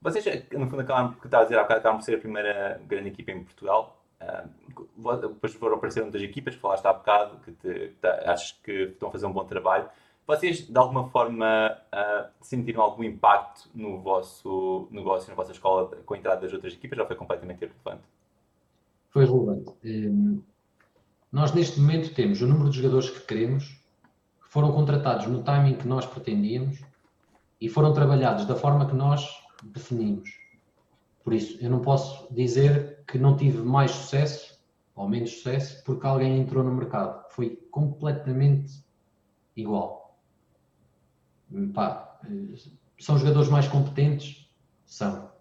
Vocês, 0.01 0.25
no 0.53 0.69
fundo, 0.69 0.83
acabaram, 0.83 1.15
que 1.15 1.27
estava 1.27 1.43
a 1.43 1.47
dizer 1.47 1.59
há 1.59 1.62
bocado, 1.62 1.81
acabaram 1.81 1.99
por 1.99 2.05
ser 2.05 2.16
a 2.16 2.21
primeira 2.21 2.81
grande 2.87 3.09
equipa 3.09 3.31
em 3.33 3.45
Portugal. 3.45 4.03
Uh, 4.21 5.16
depois 5.16 5.55
foram 5.55 5.77
aparecer 5.77 6.03
outras 6.03 6.23
equipas, 6.23 6.55
falaste 6.55 6.85
há 6.87 6.93
bocado, 6.93 7.39
que 7.41 7.53
te, 7.53 7.89
te, 8.01 8.07
achas 8.07 8.53
que 8.53 8.73
estão 8.85 9.09
a 9.09 9.12
fazer 9.12 9.27
um 9.27 9.33
bom 9.33 9.45
trabalho. 9.45 9.89
Vocês, 10.27 10.66
de 10.66 10.79
alguma 10.79 11.09
forma, 11.11 11.79
uh, 11.93 12.29
sentiram 12.41 12.83
algum 12.83 13.05
impacto 13.05 13.69
no 13.75 14.01
vosso 14.01 14.89
negócio, 14.91 15.29
na 15.29 15.35
vossa 15.35 15.53
escola, 15.53 15.95
com 16.05 16.15
a 16.15 16.19
entrada 16.19 16.41
das 16.41 16.53
outras 16.53 16.73
equipas, 16.73 16.99
ou 16.99 17.07
foi 17.07 17.16
completamente 17.16 17.62
irrelevante? 17.62 18.05
Foi 19.11 19.25
relevante. 19.25 19.75
Um 19.85 20.43
nós, 21.35 21.52
neste 21.52 21.81
momento, 21.81 22.15
temos 22.15 22.40
o 22.43 22.47
número 22.47 22.70
de 22.70 22.77
jogadores 22.77 23.11
que 23.11 23.27
queremos, 23.27 23.65
que 24.40 24.48
foram 24.48 24.70
contratados 24.70 25.27
no 25.27 25.43
timing 25.43 25.74
que 25.74 25.89
nós 25.89 26.06
pretendíamos 26.06 26.81
e 27.61 27.69
foram 27.69 27.93
trabalhados 27.93 28.47
da 28.47 28.55
forma 28.55 28.86
que 28.86 28.94
nós 28.94 29.28
definimos. 29.65 30.31
Por 31.24 31.35
isso, 31.35 31.59
eu 31.61 31.69
não 31.69 31.81
posso 31.81 32.32
dizer 32.32 33.02
que 33.05 33.19
não 33.19 33.36
tive 33.36 33.62
mais 33.62 33.90
sucesso 33.90 34.62
ou 34.94 35.09
menos 35.09 35.31
sucesso 35.31 35.82
porque 35.82 36.06
alguém 36.06 36.39
entrou 36.39 36.62
no 36.62 36.73
mercado. 36.73 37.28
Foi 37.31 37.56
completamente 37.69 38.85
igual. 39.56 40.16
Pá, 41.74 42.20
são 42.97 43.19
jogadores 43.19 43.48
mais 43.48 43.66
competentes? 43.66 44.48
São. 44.85 45.32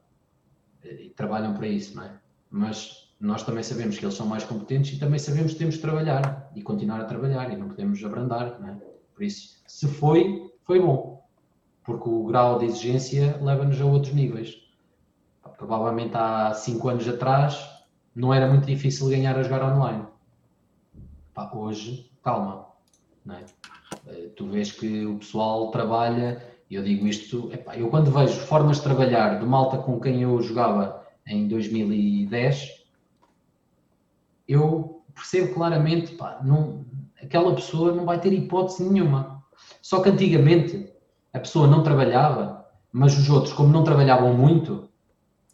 E 0.83 1.11
trabalham 1.11 1.53
para 1.53 1.67
isso, 1.67 1.95
não 1.95 2.03
é? 2.03 2.19
Mas 2.49 3.02
nós 3.23 3.41
também 3.41 3.63
sabemos 3.63 3.97
que 3.97 4.03
eles 4.03 4.15
são 4.15 4.27
mais 4.27 4.43
competentes 4.43 4.97
e 4.97 4.99
também 4.99 5.17
sabemos 5.17 5.53
que 5.53 5.59
temos 5.59 5.75
de 5.75 5.81
trabalhar 5.81 6.51
e 6.53 6.61
continuar 6.61 6.99
a 6.99 7.05
trabalhar 7.05 7.49
e 7.53 7.55
não 7.55 7.69
podemos 7.69 8.03
abrandar. 8.03 8.59
É? 8.61 8.75
Por 9.15 9.23
isso, 9.23 9.61
se 9.65 9.87
foi, 9.87 10.51
foi 10.65 10.81
bom, 10.81 11.25
porque 11.85 12.09
o 12.09 12.25
grau 12.25 12.59
de 12.59 12.65
exigência 12.65 13.39
leva-nos 13.41 13.79
a 13.79 13.85
outros 13.85 14.13
níveis. 14.13 14.57
Provavelmente 15.57 16.17
há 16.17 16.53
5 16.53 16.89
anos 16.89 17.07
atrás 17.07 17.65
não 18.13 18.33
era 18.33 18.45
muito 18.45 18.65
difícil 18.65 19.07
ganhar 19.07 19.37
a 19.37 19.43
jogar 19.43 19.73
online. 19.73 20.03
Pá, 21.33 21.49
hoje, 21.53 22.11
calma. 22.21 22.67
É? 23.29 23.45
Eh, 24.07 24.29
tu 24.35 24.47
vês 24.47 24.73
que 24.73 25.05
o 25.05 25.19
pessoal 25.19 25.71
trabalha, 25.71 26.45
e 26.69 26.75
eu 26.75 26.83
digo 26.83 27.07
isto, 27.07 27.49
epá, 27.53 27.77
eu 27.77 27.87
quando 27.87 28.11
vejo 28.11 28.37
formas 28.41 28.77
de 28.77 28.83
trabalhar 28.83 29.39
de 29.39 29.45
malta 29.45 29.77
com 29.77 29.97
quem 29.97 30.23
eu 30.23 30.41
jogava 30.41 31.07
em 31.25 31.47
2010, 31.47 32.82
eu 34.47 35.03
percebo 35.13 35.53
claramente, 35.53 36.13
pá, 36.13 36.39
não, 36.43 36.85
aquela 37.21 37.53
pessoa 37.55 37.93
não 37.93 38.05
vai 38.05 38.19
ter 38.19 38.33
hipótese 38.33 38.83
nenhuma. 38.83 39.43
Só 39.81 40.01
que 40.01 40.09
antigamente 40.09 40.91
a 41.31 41.39
pessoa 41.39 41.67
não 41.67 41.83
trabalhava, 41.83 42.65
mas 42.91 43.17
os 43.17 43.29
outros, 43.29 43.53
como 43.53 43.69
não 43.69 43.83
trabalhavam 43.83 44.33
muito, 44.35 44.89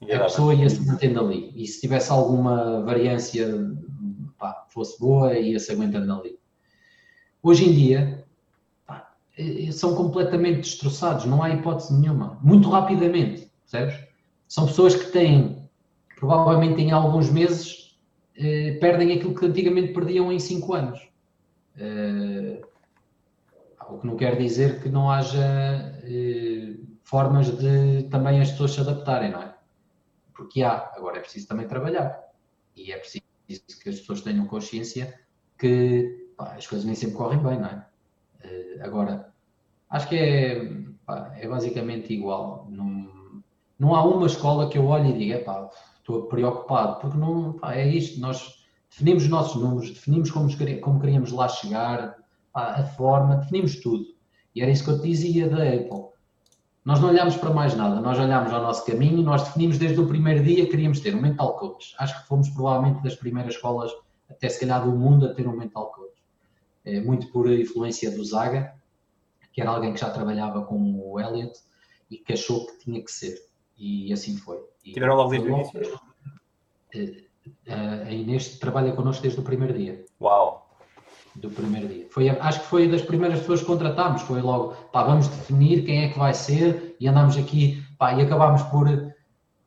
a 0.02 0.20
pessoa 0.20 0.54
ia 0.54 0.70
se 0.70 0.86
mantendo 0.86 1.20
ali. 1.20 1.52
E 1.56 1.68
se 1.68 1.82
tivesse 1.82 2.12
alguma 2.12 2.82
variância, 2.82 3.48
pá, 4.38 4.66
fosse 4.70 5.00
boa, 5.00 5.34
ia-se 5.34 5.72
aguentando 5.72 6.14
ali. 6.14 6.40
Hoje 7.44 7.70
em 7.70 7.74
dia, 7.74 8.26
pá, 8.86 9.14
são 9.72 9.96
completamente 9.96 10.62
destroçados, 10.62 11.26
não 11.26 11.44
há 11.44 11.50
hipótese 11.50 11.94
nenhuma. 11.94 12.40
Muito 12.42 12.70
rapidamente, 12.70 13.52
percebes? 13.62 14.08
São 14.48 14.66
pessoas 14.66 14.96
que 14.96 15.12
têm, 15.12 15.70
provavelmente 16.18 16.82
em 16.82 16.92
alguns 16.92 17.30
meses, 17.30 17.89
eh, 18.40 18.78
perdem 18.80 19.12
aquilo 19.12 19.36
que 19.36 19.46
antigamente 19.46 19.92
perdiam 19.92 20.32
em 20.32 20.40
5 20.40 20.74
anos. 20.74 21.10
Uh, 21.76 22.66
o 23.90 24.00
que 24.00 24.08
não 24.08 24.16
quer 24.16 24.38
dizer 24.38 24.82
que 24.82 24.88
não 24.88 25.12
haja 25.12 25.94
uh, 26.04 26.88
formas 27.04 27.58
de 27.58 28.04
também 28.10 28.40
as 28.40 28.52
pessoas 28.52 28.72
se 28.72 28.80
adaptarem, 28.80 29.32
não 29.32 29.42
é? 29.42 29.56
Porque 30.34 30.64
há, 30.64 30.92
agora 30.96 31.18
é 31.18 31.22
preciso 31.22 31.48
também 31.48 31.68
trabalhar 31.68 32.18
e 32.76 32.94
é 32.94 32.98
preciso 32.98 33.24
que 33.84 33.90
as 33.90 34.00
pessoas 34.00 34.22
tenham 34.22 34.46
consciência 34.48 35.20
que 35.58 36.32
pá, 36.38 36.54
as 36.54 36.66
coisas 36.66 36.86
nem 36.86 36.96
sempre 36.96 37.18
correm 37.18 37.40
bem, 37.40 37.60
não 37.60 37.68
é? 37.68 37.86
Uh, 38.46 38.86
agora, 38.86 39.34
acho 39.90 40.08
que 40.08 40.16
é, 40.16 40.66
pá, 41.06 41.34
é 41.38 41.46
basicamente 41.46 42.14
igual. 42.14 42.68
Não, 42.70 43.44
não 43.78 43.96
há 43.96 44.04
uma 44.06 44.28
escola 44.28 44.70
que 44.70 44.78
eu 44.78 44.86
olhe 44.86 45.10
e 45.10 45.18
diga, 45.18 45.40
pá, 45.40 45.70
estou 46.10 46.24
preocupado, 46.24 47.00
porque 47.00 47.18
não, 47.18 47.54
pá, 47.54 47.76
é 47.76 47.88
isto, 47.88 48.20
nós 48.20 48.66
definimos 48.90 49.24
os 49.24 49.30
nossos 49.30 49.62
números, 49.62 49.92
definimos 49.92 50.32
como, 50.32 50.50
como 50.82 51.00
queríamos 51.00 51.32
lá 51.32 51.48
chegar, 51.48 52.18
pá, 52.52 52.74
a 52.74 52.84
forma, 52.84 53.38
definimos 53.38 53.80
tudo. 53.80 54.06
E 54.56 54.62
era 54.62 54.72
isso 54.72 54.84
que 54.84 54.90
eu 54.90 55.00
te 55.00 55.08
dizia 55.08 55.48
da 55.48 55.64
Apple. 55.64 56.10
Nós 56.84 57.00
não 57.00 57.10
olhamos 57.10 57.36
para 57.36 57.54
mais 57.54 57.76
nada, 57.76 58.02
nós 58.02 58.18
olhamos 58.18 58.52
ao 58.52 58.64
nosso 58.64 58.84
caminho, 58.86 59.22
nós 59.22 59.44
definimos 59.44 59.78
desde 59.78 60.00
o 60.00 60.08
primeiro 60.08 60.44
dia 60.44 60.66
que 60.66 60.72
queríamos 60.72 61.00
ter 61.00 61.16
um 61.16 61.22
mental 61.22 61.56
coach. 61.58 61.94
Acho 62.00 62.20
que 62.22 62.28
fomos 62.28 62.50
provavelmente 62.50 63.04
das 63.04 63.16
primeiras 63.16 63.54
escolas, 63.54 63.92
até 64.28 64.50
se 64.50 64.60
calhar 64.60 64.84
do 64.84 64.92
mundo, 64.92 65.28
a 65.28 65.34
ter 65.34 65.48
um 65.48 65.56
mental 65.56 65.92
coach. 65.92 66.20
É, 66.84 67.00
muito 67.02 67.28
por 67.32 67.52
influência 67.52 68.10
do 68.10 68.24
Zaga, 68.26 68.74
que 69.54 69.62
era 69.62 69.70
alguém 69.70 69.94
que 69.94 70.00
já 70.00 70.10
trabalhava 70.10 70.66
com 70.66 71.00
o 71.00 71.20
Elliot 71.20 71.54
e 72.10 72.18
que 72.18 72.34
achou 72.34 72.66
que 72.66 72.80
tinha 72.80 73.04
que 73.04 73.12
ser. 73.12 73.38
E 73.78 74.12
assim 74.12 74.38
foi. 74.38 74.69
E 74.86 74.94
Tiveram 74.94 75.16
logo 75.16 75.30
desde 75.30 75.50
o 75.50 75.56
início? 75.56 76.00
Eh, 76.94 77.24
a 77.68 78.12
Inês 78.12 78.58
trabalha 78.58 78.94
connosco 78.94 79.22
desde 79.22 79.40
o 79.40 79.44
primeiro 79.44 79.78
dia. 79.78 80.06
Uau! 80.20 80.70
do 81.36 81.50
primeiro 81.50 81.88
dia. 81.88 82.08
Foi, 82.10 82.30
acho 82.30 82.62
que 82.62 82.66
foi 82.68 82.88
das 82.88 83.02
primeiras 83.02 83.40
pessoas 83.40 83.62
que 83.62 83.66
contratámos, 83.66 84.22
foi 84.24 84.42
logo, 84.42 84.74
pá, 84.92 85.04
vamos 85.04 85.28
definir 85.28 85.86
quem 85.86 86.04
é 86.04 86.10
que 86.10 86.20
vai 86.20 86.34
ser 86.34 86.96
e 87.00 87.08
andámos 87.08 87.38
aqui, 87.38 87.84
pá, 87.98 88.14
e 88.14 88.22
acabámos 88.22 88.62
por, 88.64 88.88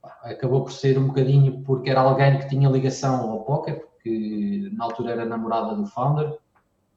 pá, 0.01 0.18
acabou 0.24 0.62
por 0.62 0.72
ser 0.72 0.98
um 0.98 1.06
bocadinho 1.06 1.62
porque 1.62 1.90
era 1.90 2.01
alguém 2.01 2.39
que 2.39 2.48
tinha 2.48 2.68
ligação 2.68 3.30
ao 3.30 3.44
póquer, 3.44 3.80
porque 3.80 4.70
na 4.72 4.84
altura 4.84 5.12
era 5.12 5.24
namorada 5.24 5.74
do 5.74 5.86
founder, 5.86 6.36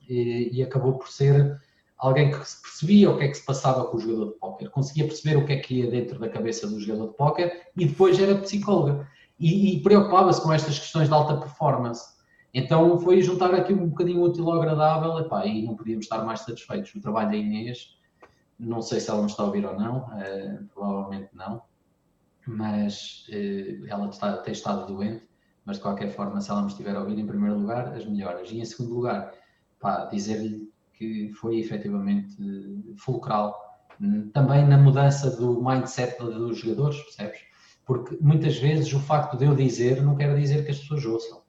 e, 0.08 0.50
e, 0.54 0.64
acabou 0.64 0.94
por 0.94 1.10
ser 1.10 1.60
alguém 2.06 2.32
que 2.32 2.38
percebia 2.38 3.10
o 3.10 3.18
que 3.18 3.24
é 3.24 3.28
que 3.30 3.36
se 3.36 3.46
passava 3.46 3.86
com 3.86 3.98
o 3.98 4.00
jogador 4.00 4.34
de 4.34 4.40
póquer, 4.40 4.70
conseguia 4.70 5.06
perceber 5.06 5.38
o 5.38 5.46
que 5.46 5.54
é 5.54 5.58
que 5.58 5.80
ia 5.80 5.90
dentro 5.90 6.20
da 6.20 6.30
cabeça 6.30 6.68
do 6.68 6.80
jogador 6.80 7.08
de 7.12 7.18
póquer 7.18 7.72
e 7.76 7.86
depois 7.86 8.20
era 8.20 8.36
psicóloga 8.36 9.08
e, 9.40 9.76
e 9.76 9.82
preocupava-se 9.82 10.42
com 10.42 10.54
estas 10.54 10.78
questões 10.80 11.08
de 11.08 11.14
alta 11.14 11.38
performance. 11.38 12.16
Então 12.54 12.98
foi 13.00 13.22
juntar 13.22 13.54
aqui 13.54 13.74
um 13.74 13.90
bocadinho 13.90 14.22
útil 14.22 14.50
ao 14.50 14.62
agradável 14.62 15.20
epá, 15.20 15.46
e 15.46 15.66
não 15.66 15.76
podíamos 15.76 16.06
estar 16.06 16.24
mais 16.24 16.42
satisfeitos. 16.42 16.94
O 16.96 17.02
trabalho 17.02 17.30
da 17.30 17.36
Inês, 17.36 17.98
não 18.58 18.82
sei 18.82 19.00
se 19.00 19.10
ela 19.10 19.22
me 19.22 19.28
está 19.28 19.44
a 19.44 19.48
ouvir 19.48 19.66
ou 19.66 19.78
não, 19.78 19.98
uh, 19.98 20.66
provavelmente 20.74 21.30
não, 21.34 21.62
mas 22.48 23.28
uh, 23.30 23.88
ela 23.88 24.08
está, 24.08 24.38
tem 24.38 24.54
estado 24.54 24.88
doente, 24.88 25.28
mas 25.66 25.78
de 25.78 25.82
qualquer 25.82 26.10
forma, 26.10 26.40
se 26.40 26.50
ela 26.50 26.62
me 26.62 26.68
estiver 26.68 26.96
a 26.96 27.00
ouvir, 27.00 27.20
em 27.20 27.28
primeiro 27.28 27.58
lugar, 27.58 27.94
as 27.94 28.06
melhoras. 28.06 28.50
E 28.52 28.60
em 28.60 28.66
segundo 28.66 28.94
lugar, 28.94 29.34
dizer-lhe 30.12 30.70
que 30.98 31.32
foi 31.34 31.60
efetivamente 31.60 32.36
fulcral 32.98 33.56
também 34.34 34.66
na 34.66 34.78
mudança 34.78 35.30
do 35.36 35.64
mindset 35.64 36.18
dos 36.20 36.60
jogadores, 36.60 37.00
percebes? 37.02 37.40
Porque 37.86 38.18
muitas 38.20 38.58
vezes 38.58 38.92
o 38.94 39.00
facto 39.00 39.38
de 39.38 39.46
eu 39.46 39.56
dizer 39.56 40.02
não 40.02 40.16
quer 40.16 40.36
dizer 40.36 40.66
que 40.66 40.72
as 40.72 40.80
pessoas 40.80 41.06
ouçam. 41.06 41.42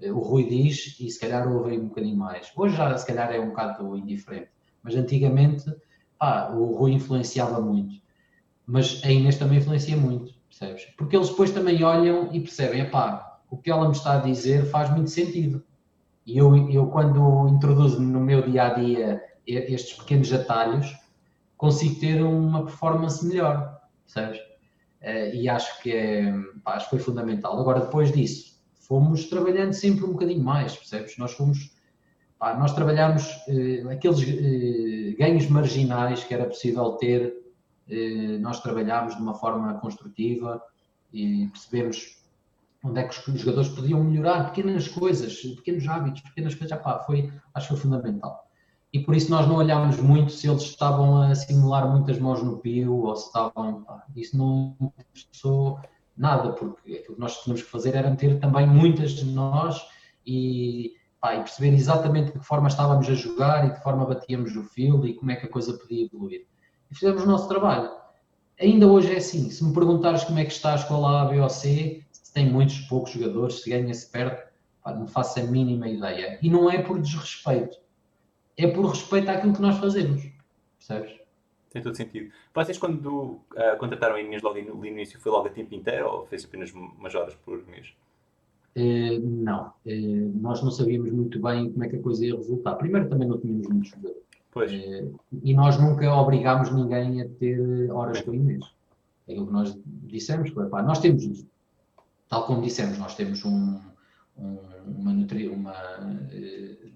O 0.00 0.18
Rui 0.18 0.48
diz 0.48 0.98
e 0.98 1.08
se 1.08 1.20
calhar 1.20 1.46
ouvem 1.46 1.78
um 1.78 1.88
bocadinho 1.88 2.16
mais. 2.16 2.50
Hoje 2.56 2.76
já 2.76 2.96
se 2.96 3.06
calhar 3.06 3.30
é 3.30 3.38
um 3.38 3.50
bocado 3.50 3.96
indiferente, 3.96 4.48
mas 4.82 4.96
antigamente 4.96 5.64
pá, 6.18 6.50
o 6.50 6.74
Rui 6.74 6.92
influenciava 6.92 7.60
muito. 7.60 8.02
Mas 8.66 9.00
a 9.04 9.10
Inês 9.10 9.36
também 9.36 9.58
influencia 9.58 9.96
muito, 9.96 10.32
percebes? 10.48 10.86
Porque 10.96 11.16
eles 11.16 11.28
depois 11.28 11.50
também 11.50 11.82
olham 11.84 12.32
e 12.32 12.40
percebem, 12.40 12.88
pá, 12.90 13.40
o 13.50 13.56
que 13.56 13.70
ela 13.70 13.86
me 13.86 13.92
está 13.94 14.14
a 14.14 14.20
dizer 14.20 14.64
faz 14.66 14.90
muito 14.90 15.10
sentido. 15.10 15.62
E 16.24 16.38
eu, 16.38 16.70
eu 16.70 16.86
quando 16.86 17.48
introduzo 17.48 18.00
no 18.00 18.20
meu 18.20 18.42
dia 18.48 18.64
a 18.64 18.74
dia 18.74 19.22
estes 19.46 19.98
pequenos 19.98 20.32
atalhos, 20.32 20.94
consigo 21.56 22.00
ter 22.00 22.22
uma 22.22 22.64
performance 22.64 23.26
melhor, 23.26 23.80
percebes? 24.04 24.38
Uh, 25.00 25.34
e 25.34 25.48
acho 25.48 25.82
que, 25.82 25.92
é, 25.92 26.32
pá, 26.62 26.74
acho 26.74 26.86
que 26.86 26.96
foi 26.96 26.98
fundamental. 27.00 27.58
Agora, 27.58 27.80
depois 27.80 28.12
disso, 28.12 28.60
fomos 28.74 29.24
trabalhando 29.24 29.72
sempre 29.72 30.04
um 30.04 30.12
bocadinho 30.12 30.42
mais, 30.44 30.76
percebes? 30.76 31.18
Nós 31.18 31.32
fomos, 31.32 31.74
pá, 32.38 32.56
nós 32.56 32.72
trabalhámos 32.72 33.28
uh, 33.48 33.90
aqueles 33.90 34.20
uh, 34.20 35.18
ganhos 35.18 35.48
marginais 35.48 36.22
que 36.22 36.32
era 36.32 36.44
possível 36.44 36.92
ter, 36.92 37.42
nós 38.40 38.60
trabalhámos 38.62 39.16
de 39.16 39.20
uma 39.20 39.34
forma 39.34 39.74
construtiva 39.74 40.62
e 41.12 41.48
percebemos 41.48 42.21
onde 42.84 43.00
é 43.00 43.04
que 43.04 43.30
os 43.30 43.40
jogadores 43.40 43.68
podiam 43.68 44.02
melhorar 44.02 44.52
pequenas 44.52 44.88
coisas, 44.88 45.36
pequenos 45.36 45.86
hábitos, 45.86 46.22
pequenas 46.22 46.54
coisas, 46.54 46.78
pá, 46.80 46.98
foi, 47.00 47.32
acho 47.54 47.68
que 47.68 47.74
foi 47.74 47.82
fundamental. 47.82 48.48
E 48.92 48.98
por 49.00 49.14
isso 49.14 49.30
nós 49.30 49.46
não 49.48 49.56
olhámos 49.56 49.98
muito 49.98 50.32
se 50.32 50.46
eles 50.46 50.62
estavam 50.62 51.22
a 51.22 51.34
simular 51.34 51.88
muitas 51.88 52.18
mãos 52.18 52.42
no 52.42 52.58
pio 52.58 52.94
ou 52.94 53.16
se 53.16 53.26
estavam. 53.26 53.82
Pá, 53.84 54.04
isso 54.14 54.36
não 54.36 54.76
interessou 54.98 55.80
nada, 56.16 56.52
porque 56.52 56.96
aquilo 56.96 57.14
que 57.14 57.20
nós 57.20 57.40
tínhamos 57.40 57.62
que 57.62 57.70
fazer 57.70 57.94
era 57.94 58.10
meter 58.10 58.38
também 58.38 58.66
muitas 58.66 59.12
de 59.12 59.24
nós 59.24 59.80
e, 60.26 60.92
pá, 61.18 61.36
e 61.36 61.38
perceber 61.38 61.72
exatamente 61.72 62.32
de 62.32 62.38
que 62.38 62.44
forma 62.44 62.68
estávamos 62.68 63.08
a 63.08 63.14
jogar 63.14 63.64
e 63.64 63.70
de 63.70 63.76
que 63.76 63.82
forma 63.82 64.04
batíamos 64.04 64.54
o 64.54 64.64
fio 64.64 65.06
e 65.06 65.14
como 65.14 65.30
é 65.30 65.36
que 65.36 65.46
a 65.46 65.50
coisa 65.50 65.72
podia 65.72 66.04
evoluir. 66.04 66.46
E 66.90 66.94
fizemos 66.94 67.22
o 67.22 67.26
nosso 67.26 67.48
trabalho. 67.48 67.90
Ainda 68.60 68.86
hoje 68.86 69.14
é 69.14 69.16
assim, 69.16 69.48
se 69.48 69.64
me 69.64 69.72
perguntares 69.72 70.22
como 70.24 70.38
é 70.38 70.44
que 70.44 70.52
está 70.52 70.72
a 70.72 70.76
escola 70.76 71.22
A, 71.22 71.24
B 71.24 71.40
ou 71.40 71.48
C, 71.48 72.01
se 72.32 72.34
tem 72.34 72.50
muitos, 72.50 72.78
poucos 72.88 73.12
jogadores, 73.12 73.60
se 73.60 73.68
ganha, 73.68 73.92
se 73.92 74.10
perde, 74.10 74.42
pá, 74.82 74.94
não 74.94 75.06
faço 75.06 75.38
a 75.38 75.42
mínima 75.42 75.86
ideia. 75.86 76.38
E 76.40 76.48
não 76.48 76.70
é 76.70 76.80
por 76.80 76.98
desrespeito, 76.98 77.76
é 78.56 78.66
por 78.66 78.86
respeito 78.86 79.30
àquilo 79.30 79.52
que 79.52 79.60
nós 79.60 79.76
fazemos, 79.76 80.26
percebes? 80.78 81.20
Tem 81.70 81.82
todo 81.82 81.94
sentido. 81.94 82.32
Vocês, 82.54 82.78
quando 82.78 83.06
uh, 83.06 83.78
contrataram 83.78 84.14
a 84.14 84.20
Inês 84.20 84.42
logo 84.42 84.58
no 84.60 84.84
início, 84.84 85.20
foi 85.20 85.30
logo 85.30 85.48
a 85.48 85.50
tempo 85.50 85.74
inteiro 85.74 86.08
ou 86.08 86.26
fez 86.26 86.44
apenas 86.44 86.72
umas 86.72 87.14
horas 87.14 87.34
por 87.34 87.62
mês? 87.66 87.92
Uh, 88.76 89.20
não, 89.20 89.66
uh, 89.84 90.40
nós 90.40 90.62
não 90.62 90.70
sabíamos 90.70 91.10
muito 91.12 91.38
bem 91.40 91.70
como 91.70 91.84
é 91.84 91.88
que 91.88 91.96
a 91.96 92.02
coisa 92.02 92.24
ia 92.24 92.34
resultar. 92.34 92.76
Primeiro, 92.76 93.10
também 93.10 93.28
não 93.28 93.38
tínhamos 93.38 93.68
muitos 93.68 93.90
jogadores. 93.90 94.22
Pois. 94.50 94.70
e 94.70 95.54
nós 95.54 95.80
nunca 95.80 96.12
obrigámos 96.14 96.70
ninguém 96.70 97.22
a 97.22 97.28
ter 97.28 97.90
horas 97.90 98.20
por 98.20 98.34
mês. 98.34 98.62
É 99.26 99.32
aquilo 99.32 99.46
que 99.46 99.52
nós 99.52 99.78
dissemos 99.86 100.50
foi, 100.50 100.68
pá, 100.68 100.82
nós 100.82 100.98
temos 100.98 101.22
isto 101.22 101.50
tal 102.32 102.46
como 102.46 102.62
dissemos, 102.62 102.96
nós 102.96 103.14
temos 103.14 103.44
um, 103.44 103.78
um, 104.38 104.58
uma, 104.86 105.12
nutri, 105.12 105.50
uma 105.50 105.74
uh, 105.98 106.88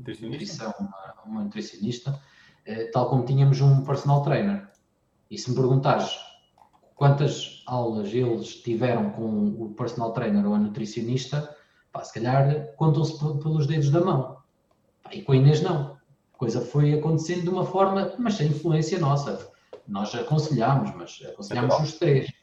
nutrição, 0.00 0.74
uma, 0.80 1.14
uma, 1.24 1.44
nutricionista, 1.44 2.20
uh, 2.66 2.90
tal 2.92 3.08
como 3.08 3.24
tínhamos 3.24 3.60
um 3.60 3.84
personal 3.84 4.24
trainer. 4.24 4.68
E 5.30 5.38
se 5.38 5.50
me 5.50 5.54
perguntares 5.54 6.18
quantas 6.96 7.62
aulas 7.64 8.12
eles 8.12 8.56
tiveram 8.56 9.10
com 9.10 9.50
o 9.50 9.72
personal 9.74 10.12
trainer 10.12 10.44
ou 10.44 10.54
a 10.54 10.58
nutricionista, 10.58 11.56
pá, 11.92 12.02
se 12.02 12.14
calhar 12.14 12.74
contam-se 12.74 13.16
pelos 13.18 13.68
dedos 13.68 13.90
da 13.90 14.00
mão. 14.00 14.38
Pá, 15.04 15.14
e 15.14 15.22
com 15.22 15.30
a 15.30 15.36
Inês 15.36 15.60
não. 15.62 15.96
A 16.34 16.38
coisa 16.38 16.60
foi 16.60 16.92
acontecendo 16.94 17.42
de 17.42 17.50
uma 17.50 17.64
forma, 17.64 18.14
mas 18.18 18.34
sem 18.34 18.48
influência 18.48 18.98
nossa. 18.98 19.48
Nós 19.86 20.12
aconselhámos, 20.12 20.92
mas 20.96 21.22
aconselhámos 21.24 21.78
os 21.78 21.92
três. 22.00 22.39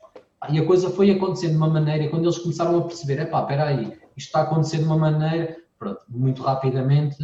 E 0.50 0.60
a 0.60 0.66
coisa 0.66 0.90
foi 0.90 1.10
acontecendo 1.12 1.52
de 1.52 1.58
uma 1.58 1.70
maneira, 1.70 2.04
e 2.04 2.10
quando 2.10 2.26
eles 2.26 2.38
começaram 2.38 2.78
a 2.78 2.84
perceber, 2.84 3.20
epá, 3.20 3.42
espera 3.42 3.66
aí, 3.66 3.86
isto 4.16 4.28
está 4.28 4.40
a 4.40 4.44
acontecer 4.44 4.78
de 4.78 4.84
uma 4.84 4.98
maneira, 4.98 5.58
pronto, 5.80 6.02
muito 6.10 6.44
rapidamente 6.44 7.18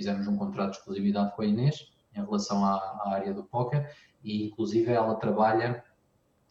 fizemos 0.00 0.26
um 0.26 0.36
contrato 0.36 0.70
de 0.70 0.78
exclusividade 0.78 1.34
com 1.36 1.42
a 1.42 1.46
Inês 1.46 1.92
em 2.16 2.24
relação 2.24 2.64
à, 2.64 2.74
à 2.74 3.12
área 3.12 3.34
do 3.34 3.44
póquer 3.44 3.94
e 4.24 4.46
inclusive 4.46 4.90
ela 4.90 5.14
trabalha 5.16 5.84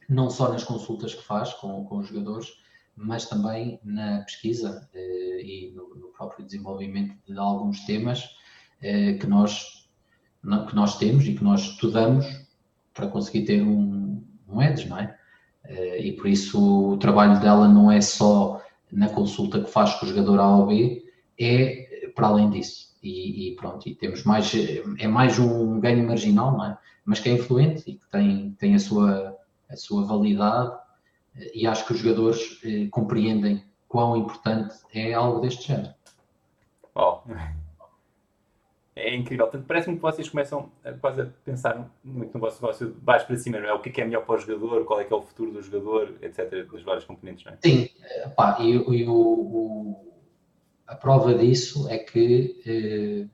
não 0.07 0.29
só 0.29 0.51
nas 0.51 0.63
consultas 0.63 1.15
que 1.15 1.23
faz 1.23 1.53
com, 1.53 1.83
com 1.85 1.97
os 1.97 2.07
jogadores, 2.07 2.47
mas 2.95 3.27
também 3.27 3.79
na 3.83 4.21
pesquisa 4.21 4.87
eh, 4.93 5.41
e 5.43 5.71
no, 5.75 5.95
no, 5.95 6.09
próprio 6.09 6.45
desenvolvimento 6.45 7.15
de 7.25 7.37
alguns 7.37 7.85
temas 7.85 8.35
eh, 8.81 9.13
que, 9.13 9.25
nós, 9.25 9.89
que 10.67 10.75
nós 10.75 10.97
temos 10.97 11.25
e 11.25 11.33
que 11.33 11.43
nós 11.43 11.61
estudamos 11.61 12.25
para 12.93 13.07
conseguir 13.07 13.45
ter 13.45 13.63
um, 13.63 14.23
um 14.47 14.61
edge, 14.61 14.87
não 14.87 14.97
é? 14.97 15.17
Eh, 15.69 16.07
e 16.07 16.11
por 16.13 16.27
isso 16.27 16.93
o 16.93 16.97
trabalho 16.97 17.39
dela 17.39 17.67
não 17.67 17.91
é 17.91 18.01
só 18.01 18.61
na 18.91 19.07
consulta 19.07 19.61
que 19.61 19.69
faz 19.69 19.93
com 19.95 20.05
o 20.05 20.09
jogador 20.09 20.39
A 20.39 20.57
ou 20.57 20.65
B, 20.65 21.05
é 21.39 22.11
para 22.15 22.27
além 22.27 22.49
disso. 22.49 22.89
E, 23.01 23.49
e, 23.49 23.55
pronto, 23.55 23.87
e 23.87 23.95
temos 23.95 24.23
mais, 24.23 24.51
é 24.97 25.07
mais 25.07 25.39
um 25.39 25.79
ganho 25.79 26.05
marginal, 26.05 26.51
não 26.51 26.65
é? 26.65 26.77
Mas 27.05 27.19
que 27.19 27.29
é 27.29 27.33
influente 27.33 27.83
e 27.89 27.93
que 27.93 28.09
tem, 28.11 28.51
tem 28.59 28.75
a, 28.75 28.79
sua, 28.79 29.37
a 29.69 29.75
sua 29.77 30.05
validade 30.05 30.75
eh, 31.37 31.51
e 31.53 31.67
acho 31.67 31.85
que 31.85 31.93
os 31.93 31.99
jogadores 31.99 32.59
eh, 32.65 32.87
compreendem 32.89 33.63
quão 33.87 34.17
importante 34.17 34.75
é 34.93 35.13
algo 35.13 35.39
deste 35.39 35.67
género. 35.67 35.93
Oh 36.95 37.19
é 38.99 39.15
incrível. 39.15 39.45
Portanto, 39.47 39.65
parece-me 39.67 39.95
que 39.95 40.01
vocês 40.01 40.29
começam 40.29 40.71
a, 40.83 40.91
quase 40.93 41.21
a 41.21 41.27
pensar 41.45 41.89
muito 42.03 42.33
no 42.33 42.39
vosso 42.39 42.61
negócio 42.61 42.87
de 42.87 42.99
baixo 42.99 43.25
para 43.27 43.37
cima, 43.37 43.59
não 43.59 43.69
é? 43.69 43.73
O 43.73 43.79
que 43.79 43.89
é, 43.89 43.91
que 43.91 44.01
é 44.01 44.05
melhor 44.05 44.25
para 44.25 44.35
o 44.35 44.37
jogador, 44.37 44.85
qual 44.85 44.99
é 44.99 45.03
que 45.03 45.13
é 45.13 45.15
o 45.15 45.21
futuro 45.21 45.51
do 45.51 45.61
jogador, 45.61 46.13
etc., 46.21 46.67
das 46.71 46.83
várias 46.83 47.05
componentes, 47.05 47.45
não 47.45 47.53
é? 47.53 47.57
Sim, 47.63 47.89
pá, 48.35 48.57
e, 48.59 48.71
e 48.71 49.07
o, 49.07 49.13
o, 49.13 50.13
a 50.87 50.95
prova 50.95 51.33
disso 51.33 51.87
é 51.89 51.97
que 51.97 52.61
eh, 52.65 53.27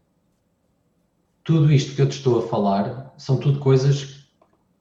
tudo 1.43 1.71
isto 1.71 1.95
que 1.95 2.01
eu 2.01 2.09
te 2.09 2.17
estou 2.17 2.39
a 2.39 2.47
falar 2.47 3.13
são 3.17 3.39
tudo 3.39 3.59
coisas 3.59 4.27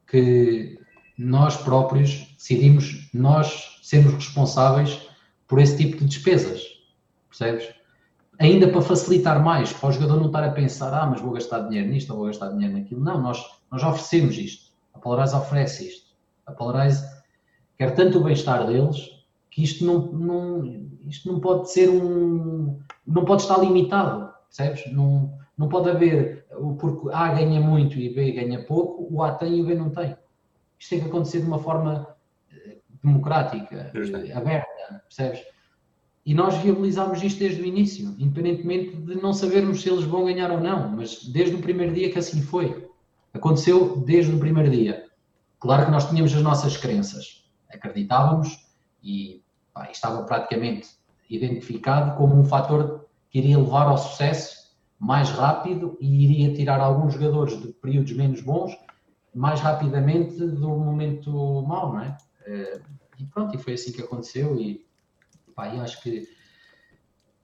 que 0.06 0.78
nós 1.16 1.56
próprios 1.56 2.34
decidimos, 2.36 3.08
nós 3.12 3.78
sermos 3.82 4.14
responsáveis 4.14 5.08
por 5.46 5.60
esse 5.60 5.76
tipo 5.76 5.98
de 5.98 6.06
despesas, 6.06 6.62
percebes? 7.28 7.74
Ainda 8.38 8.68
para 8.68 8.82
facilitar 8.82 9.42
mais, 9.42 9.72
para 9.72 9.88
o 9.88 9.92
jogador 9.92 10.16
não 10.16 10.26
estar 10.26 10.44
a 10.44 10.50
pensar, 10.50 10.92
ah, 10.92 11.06
mas 11.06 11.20
vou 11.20 11.32
gastar 11.32 11.60
dinheiro 11.60 11.88
nisto 11.88 12.10
ou 12.10 12.18
vou 12.18 12.26
gastar 12.26 12.50
dinheiro 12.50 12.74
naquilo. 12.74 13.00
Não, 13.00 13.20
nós, 13.20 13.44
nós 13.70 13.82
oferecemos 13.82 14.36
isto. 14.36 14.72
A 14.92 14.98
Polarize 14.98 15.34
oferece 15.34 15.88
isto. 15.88 16.14
A 16.46 16.52
Polarize 16.52 17.04
quer 17.76 17.94
tanto 17.94 18.18
o 18.18 18.24
bem-estar 18.24 18.66
deles 18.66 19.14
que 19.50 19.62
isto 19.62 19.84
não, 19.84 20.00
não, 20.00 20.88
isto 21.06 21.30
não 21.30 21.40
pode 21.40 21.70
ser 21.70 21.88
um. 21.88 22.80
não 23.06 23.24
pode 23.24 23.42
estar 23.42 23.58
limitado, 23.58 24.32
percebes? 24.48 24.92
Não, 24.92 25.32
não 25.56 25.68
pode 25.68 25.90
haver, 25.90 26.46
porque 26.78 27.08
A 27.12 27.28
ganha 27.28 27.60
muito 27.60 27.98
e 27.98 28.12
B 28.12 28.32
ganha 28.32 28.64
pouco, 28.64 29.06
o 29.08 29.22
A 29.22 29.32
tem 29.32 29.58
e 29.58 29.62
o 29.62 29.66
B 29.66 29.74
não 29.74 29.90
tem. 29.90 30.16
Isto 30.78 30.90
tem 30.90 31.00
que 31.00 31.06
acontecer 31.06 31.40
de 31.40 31.46
uma 31.46 31.58
forma 31.58 32.16
eh, 32.52 32.78
democrática, 33.02 33.92
aberta, 34.34 35.02
percebes? 35.04 35.53
E 36.24 36.32
nós 36.32 36.56
viabilizámos 36.56 37.22
isto 37.22 37.38
desde 37.38 37.60
o 37.60 37.66
início, 37.66 38.14
independentemente 38.18 38.96
de 38.96 39.14
não 39.16 39.32
sabermos 39.32 39.82
se 39.82 39.90
eles 39.90 40.04
vão 40.04 40.24
ganhar 40.24 40.50
ou 40.50 40.60
não, 40.60 40.90
mas 40.90 41.24
desde 41.24 41.54
o 41.54 41.60
primeiro 41.60 41.92
dia 41.92 42.10
que 42.10 42.18
assim 42.18 42.40
foi. 42.40 42.88
Aconteceu 43.32 43.98
desde 43.98 44.34
o 44.34 44.38
primeiro 44.38 44.70
dia. 44.70 45.04
Claro 45.60 45.84
que 45.84 45.90
nós 45.90 46.08
tínhamos 46.08 46.34
as 46.34 46.42
nossas 46.42 46.76
crenças, 46.76 47.44
acreditávamos 47.68 48.64
e 49.02 49.42
pá, 49.72 49.90
estava 49.90 50.22
praticamente 50.22 50.88
identificado 51.28 52.16
como 52.16 52.38
um 52.38 52.44
fator 52.44 53.06
que 53.30 53.38
iria 53.38 53.58
levar 53.58 53.86
ao 53.86 53.98
sucesso 53.98 54.64
mais 54.98 55.28
rápido 55.30 55.98
e 56.00 56.24
iria 56.24 56.54
tirar 56.54 56.80
alguns 56.80 57.14
jogadores 57.14 57.60
de 57.60 57.68
períodos 57.68 58.12
menos 58.12 58.40
bons 58.40 58.72
mais 59.34 59.60
rapidamente 59.60 60.36
do 60.36 60.68
momento 60.68 61.30
mau, 61.66 61.92
não 61.92 62.00
é? 62.00 62.16
Eh, 62.46 62.80
e 63.18 63.26
pronto, 63.26 63.54
e 63.54 63.58
foi 63.58 63.74
assim 63.74 63.92
que 63.92 64.00
aconteceu 64.00 64.58
e 64.58 64.86
Pá, 65.54 65.74
eu 65.74 65.82
acho 65.82 66.02
que 66.02 66.28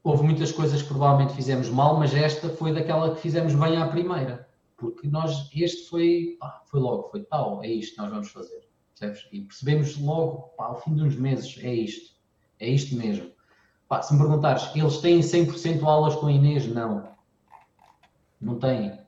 houve 0.02 0.24
muitas 0.24 0.52
coisas 0.52 0.82
que 0.82 0.88
provavelmente 0.88 1.34
fizemos 1.34 1.68
mal, 1.68 1.98
mas 1.98 2.14
esta 2.14 2.48
foi 2.48 2.72
daquela 2.72 3.14
que 3.14 3.20
fizemos 3.20 3.54
bem 3.54 3.76
à 3.76 3.86
primeira. 3.86 4.48
Porque 4.76 5.06
nós, 5.06 5.50
este 5.54 5.88
foi, 5.88 6.36
pá, 6.40 6.62
foi 6.64 6.80
logo, 6.80 7.08
foi 7.10 7.22
tal, 7.24 7.62
é 7.62 7.68
isto 7.68 7.94
que 7.94 8.00
nós 8.00 8.10
vamos 8.10 8.30
fazer. 8.30 8.66
Percebes? 8.98 9.28
E 9.32 9.40
percebemos 9.42 9.96
logo, 9.98 10.54
pá, 10.56 10.66
ao 10.66 10.80
fim 10.80 10.94
de 10.94 11.02
uns 11.02 11.16
meses, 11.16 11.58
é 11.62 11.72
isto. 11.72 12.14
É 12.58 12.68
isto 12.68 12.94
mesmo. 12.96 13.30
Pá, 13.88 14.02
se 14.02 14.12
me 14.12 14.20
perguntares, 14.20 14.70
eles 14.74 14.98
têm 14.98 15.20
100% 15.20 15.82
aulas 15.82 16.14
com 16.16 16.26
a 16.26 16.32
Inês? 16.32 16.66
Não. 16.66 17.10
Não 18.40 18.58
têm. 18.58 18.98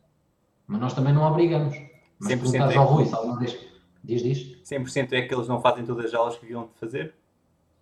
Mas 0.66 0.80
nós 0.80 0.94
também 0.94 1.12
não 1.12 1.22
obrigamos. 1.22 1.76
Mas 2.18 2.32
se 2.32 2.36
perguntares 2.36 2.74
é 2.74 2.78
ao 2.78 2.86
Rui, 2.86 3.04
se 3.06 3.14
alguma 3.14 3.38
vez 3.38 3.58
diz 4.02 4.22
diz. 4.22 4.62
100% 4.62 5.12
é 5.12 5.22
que 5.22 5.34
eles 5.34 5.48
não 5.48 5.60
fazem 5.60 5.84
todas 5.84 6.06
as 6.06 6.14
aulas 6.14 6.36
que 6.36 6.42
deviam 6.42 6.68
fazer? 6.74 7.14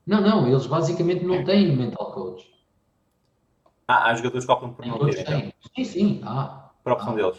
Não, 0.06 0.20
não, 0.20 0.48
eles 0.48 0.66
basicamente 0.66 1.24
não 1.24 1.44
têm 1.44 1.76
mental 1.76 2.12
coach. 2.12 2.50
Ah, 3.86 4.10
há 4.10 4.14
jogadores 4.14 4.44
que 4.44 4.52
optam 4.52 4.72
por 4.72 4.86
não 4.86 4.98
ter. 4.98 5.20
Então. 5.20 5.52
Sim, 5.74 5.84
sim, 5.84 6.20
há. 6.24 6.70
Por 6.82 6.92
opção 6.92 7.14
deles. 7.14 7.38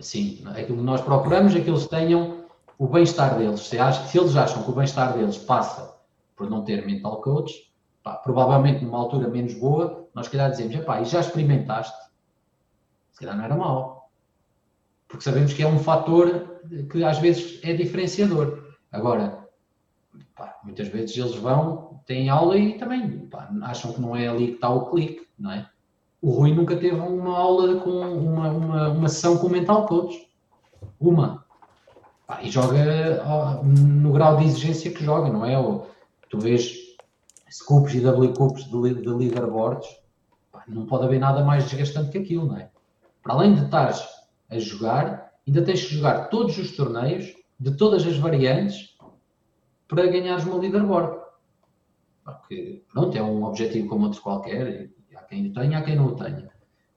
Sim, 0.00 0.42
aquilo 0.48 0.78
que 0.78 0.84
nós 0.84 1.00
procuramos 1.00 1.54
é 1.54 1.60
que 1.60 1.70
eles 1.70 1.86
tenham 1.86 2.44
o 2.78 2.86
bem-estar 2.86 3.36
deles. 3.38 3.60
Se, 3.60 3.78
acham, 3.78 4.06
se, 4.06 4.18
eles 4.18 4.36
acham 4.36 4.62
que 4.62 4.70
o 4.70 4.74
bem-estar 4.74 5.12
deles 5.12 5.38
passa 5.38 5.96
por 6.36 6.48
não 6.48 6.64
ter 6.64 6.84
mental 6.86 7.20
coach, 7.20 7.72
pá, 8.02 8.14
provavelmente 8.14 8.84
numa 8.84 8.98
altura 8.98 9.28
menos 9.28 9.54
boa, 9.54 10.08
nós 10.14 10.28
calhar 10.28 10.50
dizemos, 10.50 10.74
e 10.74 11.04
já 11.04 11.20
experimentaste? 11.20 11.96
Se 13.12 13.20
calhar 13.20 13.36
não 13.36 13.44
era 13.44 13.56
mau. 13.56 14.10
Porque 15.06 15.24
sabemos 15.24 15.52
que 15.52 15.62
é 15.62 15.66
um 15.66 15.78
fator 15.78 16.60
que 16.90 17.04
às 17.04 17.18
vezes 17.18 17.60
é 17.62 17.74
diferenciador. 17.74 18.74
Agora, 18.90 19.46
pá, 20.40 20.58
muitas 20.64 20.88
vezes 20.88 21.14
eles 21.18 21.34
vão, 21.34 22.00
têm 22.06 22.30
aula 22.30 22.56
e 22.56 22.78
também 22.78 23.26
pá, 23.26 23.50
acham 23.62 23.92
que 23.92 24.00
não 24.00 24.16
é 24.16 24.26
ali 24.26 24.46
que 24.48 24.54
está 24.54 24.70
o 24.70 24.86
clique, 24.86 25.28
não 25.38 25.52
é? 25.52 25.68
O 26.22 26.30
Rui 26.30 26.54
nunca 26.54 26.76
teve 26.76 26.96
uma 26.96 27.36
aula 27.36 27.80
com 27.80 27.90
uma, 27.90 28.48
uma, 28.48 28.88
uma 28.88 29.08
sessão 29.08 29.36
com 29.36 29.48
mental 29.48 29.86
coach. 29.86 30.28
Uma. 30.98 31.44
Pá, 32.26 32.42
e 32.42 32.50
joga 32.50 33.22
ó, 33.26 33.62
no 33.62 34.12
grau 34.12 34.36
de 34.36 34.44
exigência 34.44 34.90
que 34.90 35.04
joga, 35.04 35.30
não 35.30 35.44
é? 35.44 35.58
Ou, 35.58 35.90
tu 36.30 36.38
vês 36.38 36.74
scoops 37.50 37.94
e 37.94 38.00
W 38.00 38.32
coops 38.32 38.64
de, 38.64 38.94
de 38.94 39.08
leaderboards, 39.08 39.88
pá, 40.50 40.64
não 40.68 40.86
pode 40.86 41.04
haver 41.04 41.20
nada 41.20 41.44
mais 41.44 41.64
desgastante 41.64 42.10
que 42.10 42.18
aquilo, 42.18 42.46
não 42.46 42.56
é? 42.56 42.70
Para 43.22 43.34
além 43.34 43.54
de 43.54 43.64
estares 43.64 44.02
a 44.50 44.58
jogar, 44.58 45.32
ainda 45.46 45.62
tens 45.62 45.84
que 45.84 45.94
jogar 45.94 46.30
todos 46.30 46.56
os 46.56 46.74
torneios, 46.74 47.34
de 47.58 47.76
todas 47.76 48.06
as 48.06 48.16
variantes, 48.16 48.89
para 49.90 50.06
ganhares 50.06 50.44
uma 50.44 50.58
leaderboard. 50.58 51.18
Porque, 52.24 52.82
pronto, 52.92 53.18
é 53.18 53.22
um 53.22 53.44
objetivo 53.44 53.88
como 53.88 54.06
outro 54.06 54.22
qualquer, 54.22 54.88
há 55.16 55.22
quem 55.22 55.48
o 55.48 55.52
tenha, 55.52 55.78
há 55.78 55.82
quem 55.82 55.96
não 55.96 56.06
o 56.06 56.14
tenha, 56.14 56.48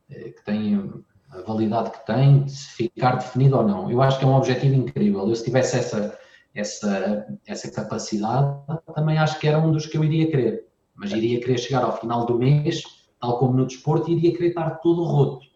é, 0.09 0.29
que 0.29 0.45
tenha 0.45 0.93
a 1.31 1.41
validade 1.41 1.91
que 1.91 2.05
tem, 2.05 2.47
se 2.47 2.69
ficar 2.69 3.15
definido 3.15 3.57
ou 3.57 3.63
não. 3.63 3.89
Eu 3.89 4.01
acho 4.01 4.19
que 4.19 4.25
é 4.25 4.27
um 4.27 4.35
objetivo 4.35 4.75
incrível. 4.75 5.27
Eu, 5.27 5.35
se 5.35 5.43
tivesse 5.43 5.77
essa, 5.77 6.17
essa, 6.53 7.25
essa 7.47 7.71
capacidade, 7.71 8.55
também 8.93 9.17
acho 9.17 9.39
que 9.39 9.47
era 9.47 9.57
um 9.57 9.71
dos 9.71 9.87
que 9.87 9.97
eu 9.97 10.03
iria 10.03 10.29
querer. 10.29 10.67
Mas 10.93 11.11
iria 11.11 11.39
querer 11.39 11.57
chegar 11.57 11.83
ao 11.83 11.97
final 11.97 12.27
do 12.27 12.37
mês, 12.37 12.83
tal 13.19 13.39
como 13.39 13.53
no 13.53 13.65
desporto, 13.65 14.11
e 14.11 14.13
iria 14.13 14.33
querer 14.33 14.49
estar 14.49 14.69
todo 14.81 15.03
roto. 15.03 15.47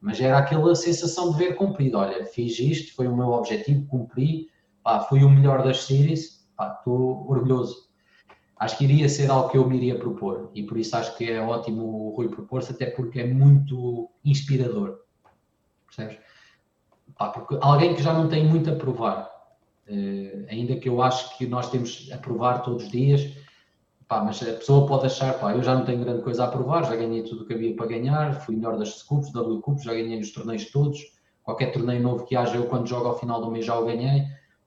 Mas 0.00 0.20
era 0.20 0.38
aquela 0.38 0.74
sensação 0.76 1.32
de 1.32 1.38
ver 1.38 1.56
cumprido. 1.56 1.98
Olha, 1.98 2.24
fiz 2.26 2.56
isto, 2.60 2.94
foi 2.94 3.08
o 3.08 3.16
meu 3.16 3.30
objetivo, 3.30 3.86
cumpri, 3.86 4.48
pá, 4.84 5.00
fui 5.00 5.24
o 5.24 5.30
melhor 5.30 5.64
das 5.64 5.84
séries 5.84 6.33
estou 6.60 7.28
orgulhoso. 7.28 7.88
Acho 8.58 8.78
que 8.78 8.84
iria 8.84 9.08
ser 9.08 9.30
algo 9.30 9.50
que 9.50 9.58
eu 9.58 9.68
me 9.68 9.76
iria 9.76 9.98
propor 9.98 10.50
e 10.54 10.62
por 10.62 10.78
isso 10.78 10.96
acho 10.96 11.16
que 11.16 11.30
é 11.30 11.40
ótimo 11.40 11.82
o 11.84 12.16
Rui 12.16 12.28
propor-se, 12.28 12.72
até 12.72 12.86
porque 12.86 13.20
é 13.20 13.26
muito 13.26 14.10
inspirador. 14.24 15.00
Percebes? 15.86 16.18
Pá, 17.18 17.28
porque 17.28 17.58
alguém 17.60 17.94
que 17.94 18.02
já 18.02 18.12
não 18.12 18.28
tem 18.28 18.46
muito 18.46 18.70
a 18.70 18.74
provar, 18.74 19.30
uh, 19.88 20.46
ainda 20.48 20.76
que 20.76 20.88
eu 20.88 21.02
acho 21.02 21.36
que 21.36 21.46
nós 21.46 21.70
temos 21.70 22.10
a 22.12 22.18
provar 22.18 22.62
todos 22.62 22.84
os 22.84 22.90
dias, 22.90 23.36
pá, 24.08 24.22
mas 24.22 24.42
a 24.42 24.54
pessoa 24.54 24.86
pode 24.86 25.06
achar, 25.06 25.38
pá, 25.38 25.52
eu 25.52 25.62
já 25.62 25.74
não 25.74 25.84
tenho 25.84 26.04
grande 26.04 26.22
coisa 26.22 26.44
a 26.44 26.48
provar, 26.48 26.84
já 26.84 26.96
ganhei 26.96 27.22
tudo 27.22 27.42
o 27.42 27.46
que 27.46 27.54
havia 27.54 27.74
para 27.74 27.86
ganhar, 27.86 28.40
fui 28.40 28.56
melhor 28.56 28.78
das 28.78 28.98
Scoops, 28.98 29.32
W 29.32 29.60
Cups, 29.60 29.84
já 29.84 29.92
ganhei 29.92 30.18
nos 30.18 30.32
torneios 30.32 30.70
todos, 30.70 31.00
qualquer 31.42 31.72
torneio 31.72 32.02
novo 32.02 32.24
que 32.24 32.34
haja, 32.34 32.56
eu 32.56 32.66
quando 32.66 32.88
jogo 32.88 33.08
ao 33.08 33.18
final 33.18 33.40
do 33.40 33.50
mês 33.50 33.66
já 33.66 33.78
o 33.78 33.84
ganhei 33.84 34.24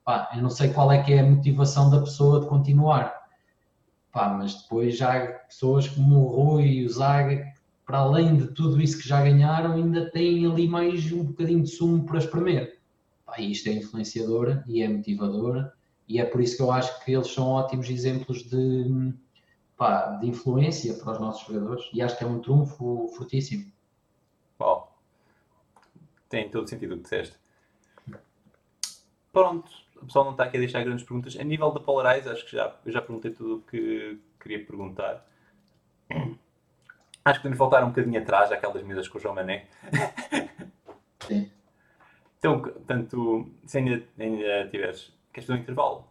Pá, 0.07 0.31
eu 0.34 0.41
não 0.41 0.49
sei 0.49 0.71
qual 0.71 0.89
é 0.89 1.03
que 1.03 1.11
é 1.11 1.19
a 1.19 1.29
motivação 1.29 1.89
da 1.89 1.99
pessoa 1.99 2.39
de 2.39 2.47
continuar. 2.47 3.27
Pá, 4.09 4.29
mas 4.29 4.61
depois 4.61 4.95
já 4.95 5.21
há 5.21 5.27
pessoas 5.39 5.85
como 5.85 6.19
o 6.19 6.27
Rui 6.27 6.65
e 6.65 6.85
o 6.85 6.89
Zaga, 6.89 7.53
para 7.85 7.97
além 7.97 8.38
de 8.38 8.47
tudo 8.53 8.81
isso 8.81 8.99
que 8.99 9.05
já 9.05 9.21
ganharam, 9.21 9.73
ainda 9.73 10.09
têm 10.09 10.49
ali 10.49 10.65
mais 10.65 11.11
um 11.11 11.25
bocadinho 11.25 11.61
de 11.61 11.71
sumo 11.71 12.05
para 12.05 12.19
espremer. 12.19 12.79
Pá, 13.25 13.38
isto 13.41 13.67
é 13.67 13.73
influenciadora 13.73 14.63
e 14.65 14.81
é 14.81 14.88
motivadora 14.88 15.73
e 16.07 16.21
é 16.21 16.23
por 16.23 16.39
isso 16.39 16.55
que 16.55 16.63
eu 16.63 16.71
acho 16.71 17.03
que 17.03 17.11
eles 17.11 17.27
são 17.27 17.45
ótimos 17.49 17.89
exemplos 17.89 18.43
de, 18.43 19.13
pá, 19.75 20.11
de 20.21 20.27
influência 20.29 20.93
para 20.93 21.11
os 21.11 21.19
nossos 21.19 21.45
jogadores 21.45 21.84
e 21.91 22.01
acho 22.01 22.17
que 22.17 22.23
é 22.23 22.27
um 22.27 22.39
trunfo 22.39 23.09
fortíssimo. 23.09 23.69
Bom, 24.57 24.89
tem 26.29 26.49
todo 26.49 26.69
sentido 26.69 26.93
o 26.93 26.97
que 26.97 27.03
disseste. 27.03 27.38
Pronto, 29.34 29.69
o 30.02 30.06
pessoal 30.06 30.26
não 30.26 30.32
está 30.32 30.45
aqui 30.45 30.57
a 30.57 30.60
deixar 30.60 30.84
grandes 30.84 31.03
perguntas. 31.03 31.38
A 31.38 31.44
nível 31.44 31.72
da 31.72 31.80
Polarize, 31.80 32.30
acho 32.30 32.45
que 32.45 32.52
já, 32.52 32.76
eu 32.86 32.91
já 32.91 33.02
perguntei 33.02 33.32
tudo 33.32 33.57
o 33.57 33.61
que 33.61 34.19
queria 34.40 34.65
perguntar. 34.65 35.26
Acho 37.26 37.40
que 37.40 37.44
podemos 37.44 37.57
voltar 37.57 37.84
um 37.84 37.90
bocadinho 37.90 38.22
atrás, 38.22 38.53
àquelas 38.53 38.82
mesas 38.84 39.06
com 39.10 39.18
o 39.18 39.22
João 39.22 39.36
Mané. 39.36 39.68
Sim. 41.28 41.52
Então, 42.40 42.61
portanto, 42.61 43.52
se 43.65 43.80
ainda, 43.80 44.02
ainda 44.18 44.69
tiveres. 44.69 45.14
Queres 45.34 45.45
fazer 45.45 45.60
um 45.60 45.61
intervalo? 45.61 46.07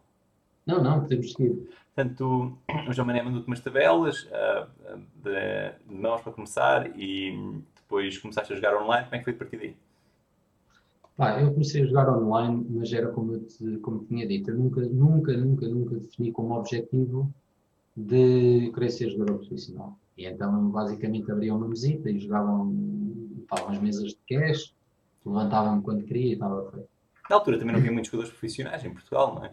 Não, 0.66 0.82
não, 0.82 1.00
podemos 1.00 1.32
seguir. 1.32 1.70
Portanto, 1.94 2.58
o 2.86 2.92
João 2.92 3.06
Mané 3.06 3.22
mandou-te 3.22 3.46
umas 3.46 3.60
tabelas 3.60 4.24
uh, 4.24 4.98
de, 5.14 5.72
de 5.88 5.94
mãos 5.94 6.20
para 6.20 6.32
começar 6.32 6.94
e 6.98 7.62
depois 7.76 8.18
começaste 8.18 8.52
a 8.52 8.56
jogar 8.56 8.76
online. 8.76 9.04
Como 9.04 9.14
é 9.14 9.18
que 9.18 9.24
foi 9.24 9.32
a 9.32 9.36
partir 9.36 9.56
daí? 9.56 9.76
Pá, 11.16 11.40
eu 11.40 11.50
comecei 11.52 11.82
a 11.82 11.86
jogar 11.86 12.10
online, 12.10 12.66
mas 12.68 12.92
era 12.92 13.08
como 13.08 13.32
eu 13.32 13.40
te, 13.46 13.78
como 13.78 14.04
tinha 14.04 14.26
dito, 14.28 14.50
eu 14.50 14.56
nunca, 14.56 14.82
nunca, 14.82 15.34
nunca, 15.34 15.66
nunca 15.66 15.96
defini 15.96 16.30
como 16.30 16.54
objetivo 16.54 17.32
de 17.96 18.70
querer 18.74 18.90
ser 18.90 19.10
jogador 19.10 19.38
profissional. 19.38 19.98
E 20.18 20.26
então, 20.26 20.68
basicamente, 20.68 21.30
abria 21.32 21.54
uma 21.54 21.66
mesita 21.66 22.10
e 22.10 22.18
jogavam 22.18 22.70
pá, 23.48 23.62
umas 23.62 23.80
mesas 23.80 24.10
de 24.10 24.18
cash, 24.28 24.74
levantava-me 25.24 25.82
quando 25.82 26.04
queria 26.04 26.30
e 26.30 26.32
estava 26.34 26.70
feito. 26.70 26.88
Na 27.30 27.36
altura 27.36 27.58
também 27.58 27.72
não 27.72 27.80
havia 27.80 27.92
muitos 27.92 28.10
jogadores 28.10 28.36
profissionais 28.36 28.84
em 28.84 28.92
Portugal, 28.92 29.34
não 29.34 29.44
é? 29.46 29.52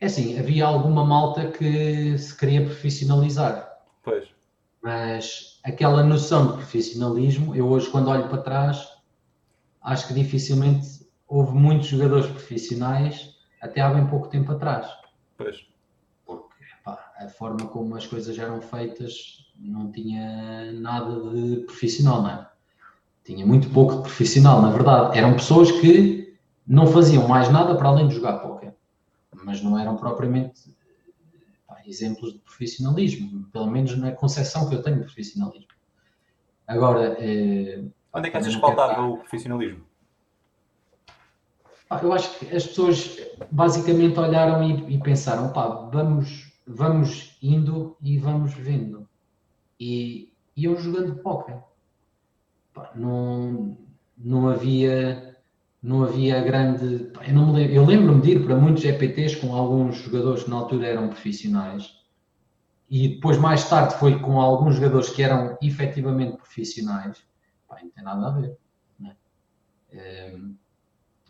É 0.00 0.06
assim, 0.06 0.38
havia 0.38 0.64
alguma 0.64 1.04
malta 1.04 1.50
que 1.50 2.16
se 2.16 2.36
queria 2.36 2.64
profissionalizar. 2.64 3.76
Pois. 4.04 4.28
Mas 4.80 5.58
aquela 5.64 6.04
noção 6.04 6.46
de 6.46 6.52
profissionalismo, 6.58 7.56
eu 7.56 7.66
hoje, 7.66 7.90
quando 7.90 8.08
olho 8.08 8.28
para 8.28 8.42
trás, 8.42 8.97
acho 9.88 10.08
que 10.08 10.14
dificilmente 10.14 11.06
houve 11.26 11.52
muitos 11.52 11.88
jogadores 11.88 12.26
profissionais 12.26 13.34
até 13.60 13.80
há 13.80 13.90
bem 13.90 14.06
pouco 14.06 14.28
tempo 14.28 14.52
atrás. 14.52 14.86
Pois. 15.36 15.66
Porque 16.26 16.64
pá, 16.84 17.12
a 17.18 17.28
forma 17.28 17.66
como 17.68 17.96
as 17.96 18.06
coisas 18.06 18.38
eram 18.38 18.60
feitas 18.60 19.50
não 19.58 19.90
tinha 19.90 20.72
nada 20.72 21.30
de 21.30 21.62
profissional, 21.64 22.22
não 22.22 22.30
é? 22.30 22.48
Tinha 23.24 23.46
muito 23.46 23.70
pouco 23.70 23.96
de 23.96 24.02
profissional, 24.02 24.62
na 24.62 24.70
verdade. 24.70 25.18
Eram 25.18 25.34
pessoas 25.34 25.70
que 25.72 26.38
não 26.66 26.86
faziam 26.86 27.26
mais 27.26 27.50
nada 27.50 27.74
para 27.74 27.88
além 27.88 28.08
de 28.08 28.14
jogar 28.14 28.38
póquer, 28.38 28.76
mas 29.44 29.62
não 29.62 29.78
eram 29.78 29.96
propriamente 29.96 30.74
pá, 31.66 31.80
exemplos 31.86 32.34
de 32.34 32.38
profissionalismo, 32.40 33.44
pelo 33.52 33.66
menos 33.66 33.96
na 33.96 34.12
concepção 34.12 34.68
que 34.68 34.74
eu 34.74 34.82
tenho 34.82 34.98
de 34.98 35.04
profissionalismo. 35.04 35.68
Agora, 36.66 37.16
eh, 37.18 37.82
Onde 38.12 38.28
é 38.28 38.30
que 38.30 38.36
achas 38.36 38.54
que 38.54 38.60
faltava 38.60 39.02
o 39.02 39.18
profissionalismo? 39.18 39.84
Eu 42.02 42.12
acho 42.12 42.38
que 42.38 42.54
as 42.54 42.66
pessoas 42.66 43.18
basicamente 43.50 44.18
olharam 44.18 44.62
e, 44.62 44.94
e 44.94 44.98
pensaram, 45.00 45.52
pá, 45.52 45.66
vamos, 45.90 46.52
vamos 46.66 47.38
indo 47.42 47.96
e 48.02 48.18
vamos 48.18 48.52
vendo. 48.54 49.08
E 49.80 50.32
iam 50.56 50.76
jogando 50.76 51.16
póquer. 51.22 51.62
Não, 52.94 53.76
não 54.16 54.48
havia 54.48 55.36
não 55.82 56.02
havia 56.02 56.42
grande. 56.42 57.10
Eu, 57.26 57.34
não 57.34 57.52
lembro, 57.52 57.72
eu 57.72 57.84
lembro-me 57.84 58.20
de 58.20 58.32
ir 58.32 58.44
para 58.44 58.56
muitos 58.56 58.84
EPTs 58.84 59.36
com 59.36 59.54
alguns 59.54 59.96
jogadores 59.96 60.42
que 60.44 60.50
na 60.50 60.56
altura 60.56 60.86
eram 60.86 61.08
profissionais 61.08 61.98
e 62.90 63.08
depois, 63.08 63.36
mais 63.36 63.68
tarde, 63.68 63.94
foi 63.96 64.18
com 64.18 64.40
alguns 64.40 64.76
jogadores 64.76 65.10
que 65.10 65.22
eram 65.22 65.58
efetivamente 65.62 66.38
profissionais. 66.38 67.22
Pá, 67.68 67.78
não 67.82 67.90
tem 67.90 68.04
nada 68.04 68.26
a 68.26 68.30
ver. 68.30 68.58
Né? 68.98 69.14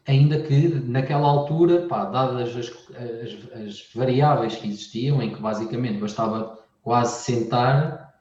ainda 0.07 0.41
que 0.41 0.69
naquela 0.69 1.29
altura, 1.29 1.87
pá, 1.87 2.07
dadas 2.07 2.57
as, 2.57 2.67
as, 2.97 3.61
as, 3.61 3.91
variáveis 3.95 4.57
que 4.57 4.67
existiam, 4.67 5.23
em 5.23 5.35
que 5.35 5.41
basicamente 5.41 6.01
bastava 6.01 6.59
quase 6.83 7.25
sentar 7.25 8.15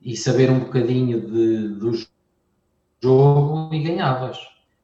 e 0.00 0.14
saber 0.14 0.50
um 0.50 0.60
bocadinho 0.60 1.20
de, 1.20 1.68
do 1.68 1.92
jogo 3.02 3.74
e 3.74 3.82
ganhavas. 3.82 4.38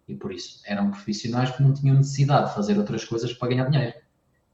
E 0.08 0.14
por 0.14 0.32
isso 0.32 0.62
eram 0.64 0.90
profissionais 0.90 1.50
que 1.50 1.62
não 1.62 1.74
tinham 1.74 1.96
necessidade 1.96 2.48
de 2.48 2.54
fazer 2.54 2.78
outras 2.78 3.04
coisas 3.04 3.32
para 3.34 3.48
ganhar 3.48 3.68
dinheiro. 3.68 3.94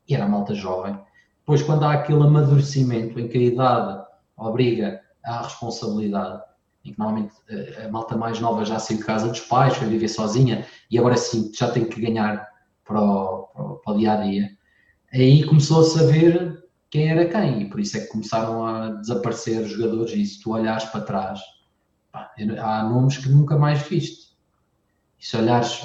E 0.08 0.14
era 0.14 0.28
malta 0.28 0.52
jovem. 0.54 0.98
Depois, 1.38 1.62
quando 1.62 1.84
há 1.84 1.92
aquele 1.92 2.22
amadurecimento 2.22 3.20
em 3.20 3.28
que 3.28 3.38
a 3.38 3.42
idade 3.42 4.04
obriga 4.36 5.00
à 5.22 5.42
responsabilidade, 5.42 6.42
em 6.84 6.92
que 6.92 6.98
normalmente 6.98 7.34
eh, 7.48 7.84
a 7.86 7.88
malta 7.90 8.16
mais 8.16 8.40
nova 8.40 8.64
já 8.64 8.78
saiu 8.78 8.98
de 8.98 9.04
casa 9.04 9.28
dos 9.28 9.40
pais, 9.40 9.76
foi 9.76 9.88
viver 9.88 10.08
sozinha 10.08 10.66
e 10.90 10.98
agora 10.98 11.16
sim 11.16 11.50
já 11.54 11.70
tem 11.70 11.84
que 11.84 12.00
ganhar 12.00 12.46
para 12.84 13.00
o, 13.00 13.42
para 13.44 13.62
o, 13.62 13.74
para 13.76 13.94
o 13.94 13.98
dia 13.98 14.12
a 14.12 14.16
dia, 14.16 14.50
aí 15.12 15.44
começou 15.44 15.80
a 15.80 15.84
saber 15.84 16.64
quem 16.94 17.08
era 17.08 17.26
quem 17.26 17.62
e 17.62 17.68
por 17.68 17.80
isso 17.80 17.96
é 17.96 18.00
que 18.00 18.06
começaram 18.06 18.64
a 18.64 18.90
desaparecer 18.90 19.66
jogadores. 19.66 20.12
E 20.12 20.24
se 20.24 20.40
tu 20.40 20.52
olhares 20.52 20.84
para 20.84 21.00
trás, 21.00 21.40
pá, 22.12 22.32
há 22.60 22.84
nomes 22.84 23.18
que 23.18 23.28
nunca 23.28 23.58
mais 23.58 23.82
viste. 23.82 24.36
E 25.18 25.26
se 25.26 25.36
olhares 25.36 25.82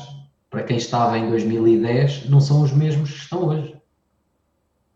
para 0.52 0.62
quem 0.62 0.78
estava 0.78 1.18
em 1.18 1.28
2010, 1.30 2.30
não 2.30 2.40
são 2.40 2.62
os 2.62 2.72
mesmos 2.72 3.10
que 3.10 3.18
estão 3.18 3.48
hoje. 3.48 3.76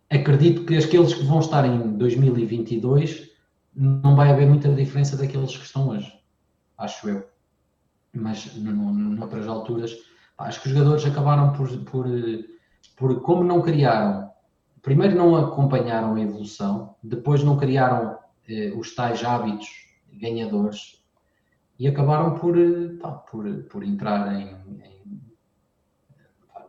Acredito 0.07 0.65
que 0.65 0.77
aqueles 0.77 1.15
que 1.15 1.23
vão 1.23 1.39
estar 1.39 1.65
em 1.65 1.97
2022 1.97 3.32
não 3.75 4.15
vai 4.15 4.31
haver 4.31 4.47
muita 4.47 4.73
diferença 4.73 5.17
daqueles 5.17 5.55
que 5.55 5.65
estão 5.65 5.89
hoje, 5.89 6.11
acho 6.77 7.09
eu. 7.09 7.27
Mas 8.13 8.55
noutras 8.55 9.47
alturas, 9.47 9.95
acho 10.37 10.61
que 10.61 10.67
os 10.67 10.73
jogadores 10.73 11.05
acabaram 11.05 11.53
por, 11.53 11.69
por, 11.85 12.05
por, 12.95 13.21
como 13.21 13.43
não 13.43 13.61
criaram, 13.61 14.31
primeiro 14.81 15.15
não 15.15 15.35
acompanharam 15.35 16.15
a 16.15 16.21
evolução, 16.21 16.95
depois 17.01 17.43
não 17.43 17.57
criaram 17.57 18.19
eh, 18.47 18.71
os 18.75 18.93
tais 18.93 19.23
hábitos 19.23 19.67
ganhadores 20.11 21.03
e 21.79 21.87
acabaram 21.87 22.35
por, 22.35 22.55
pá, 23.01 23.11
por, 23.11 23.63
por 23.63 23.83
entrar 23.83 24.31
em, 24.33 24.49
em, 24.83 25.21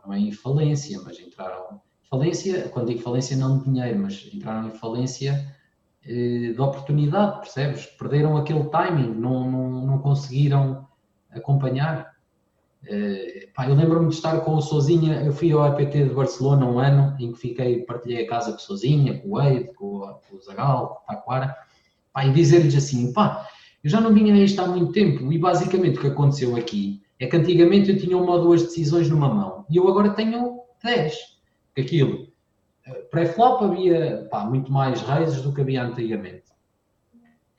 não 0.05 0.13
é 0.13 0.19
em 0.19 0.31
falência, 0.31 0.99
mas 1.03 1.19
entraram 1.19 1.81
falência, 2.09 2.69
quando 2.69 2.87
digo 2.87 3.01
falência 3.01 3.37
não 3.37 3.59
de 3.59 3.65
dinheiro, 3.65 3.99
mas 3.99 4.29
entraram 4.33 4.67
em 4.67 4.71
falência 4.71 5.33
eh, 5.33 5.54
de 6.05 6.61
oportunidade, 6.61 7.39
percebes? 7.39 7.85
Perderam 7.85 8.37
aquele 8.37 8.65
timing, 8.65 9.13
não, 9.15 9.49
não, 9.49 9.85
não 9.85 9.97
conseguiram 9.99 10.87
acompanhar. 11.31 12.13
Eh, 12.85 13.49
eu 13.67 13.73
lembro-me 13.73 14.09
de 14.09 14.13
estar 14.13 14.39
com 14.41 14.55
o 14.55 14.61
Sozinha, 14.61 15.21
eu 15.21 15.33
fui 15.33 15.51
ao 15.51 15.63
APT 15.63 16.03
de 16.03 16.13
Barcelona 16.13 16.65
um 16.65 16.77
ano 16.77 17.15
em 17.19 17.31
que 17.31 17.39
fiquei, 17.39 17.81
partilhei 17.81 18.23
a 18.23 18.29
casa 18.29 18.51
com 18.51 18.57
o 18.57 18.61
Sozinha, 18.61 19.19
com 19.19 19.29
o 19.29 19.31
Wade, 19.31 19.73
com, 19.73 19.85
o 20.31 20.41
Zagal, 20.41 20.87
com 20.87 21.13
o 21.13 21.15
Taquara, 21.15 21.55
e 22.23 22.29
dizer-lhes 22.31 22.75
assim, 22.75 23.11
pá, 23.11 23.47
eu 23.83 23.89
já 23.89 23.99
não 23.99 24.13
vinha 24.13 24.33
a 24.33 24.37
isto 24.37 24.61
há 24.61 24.67
muito 24.67 24.91
tempo 24.91 25.31
e 25.31 25.37
basicamente 25.39 25.97
o 25.97 26.01
que 26.01 26.07
aconteceu 26.07 26.55
aqui 26.55 27.01
é 27.19 27.25
que 27.25 27.35
antigamente 27.35 27.89
eu 27.89 27.97
tinha 27.97 28.17
uma 28.17 28.33
ou 28.33 28.41
duas 28.41 28.61
decisões 28.61 29.09
numa 29.09 29.33
mão 29.33 29.65
e 29.69 29.77
eu 29.77 29.87
agora 29.87 30.11
tenho 30.11 30.59
dez. 30.83 31.15
Aquilo 31.77 32.27
pré-flop 33.09 33.63
havia 33.63 34.27
pá, 34.29 34.45
muito 34.45 34.71
mais 34.71 35.01
raízes 35.01 35.41
do 35.41 35.53
que 35.53 35.61
havia 35.61 35.83
antigamente. 35.83 36.43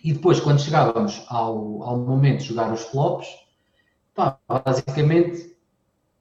E 0.03 0.13
depois, 0.13 0.39
quando 0.39 0.61
chegávamos 0.61 1.25
ao, 1.29 1.83
ao 1.83 1.99
momento 1.99 2.41
de 2.41 2.49
jogar 2.49 2.73
os 2.73 2.83
flops, 2.83 3.27
pá, 4.15 4.39
basicamente 4.49 5.57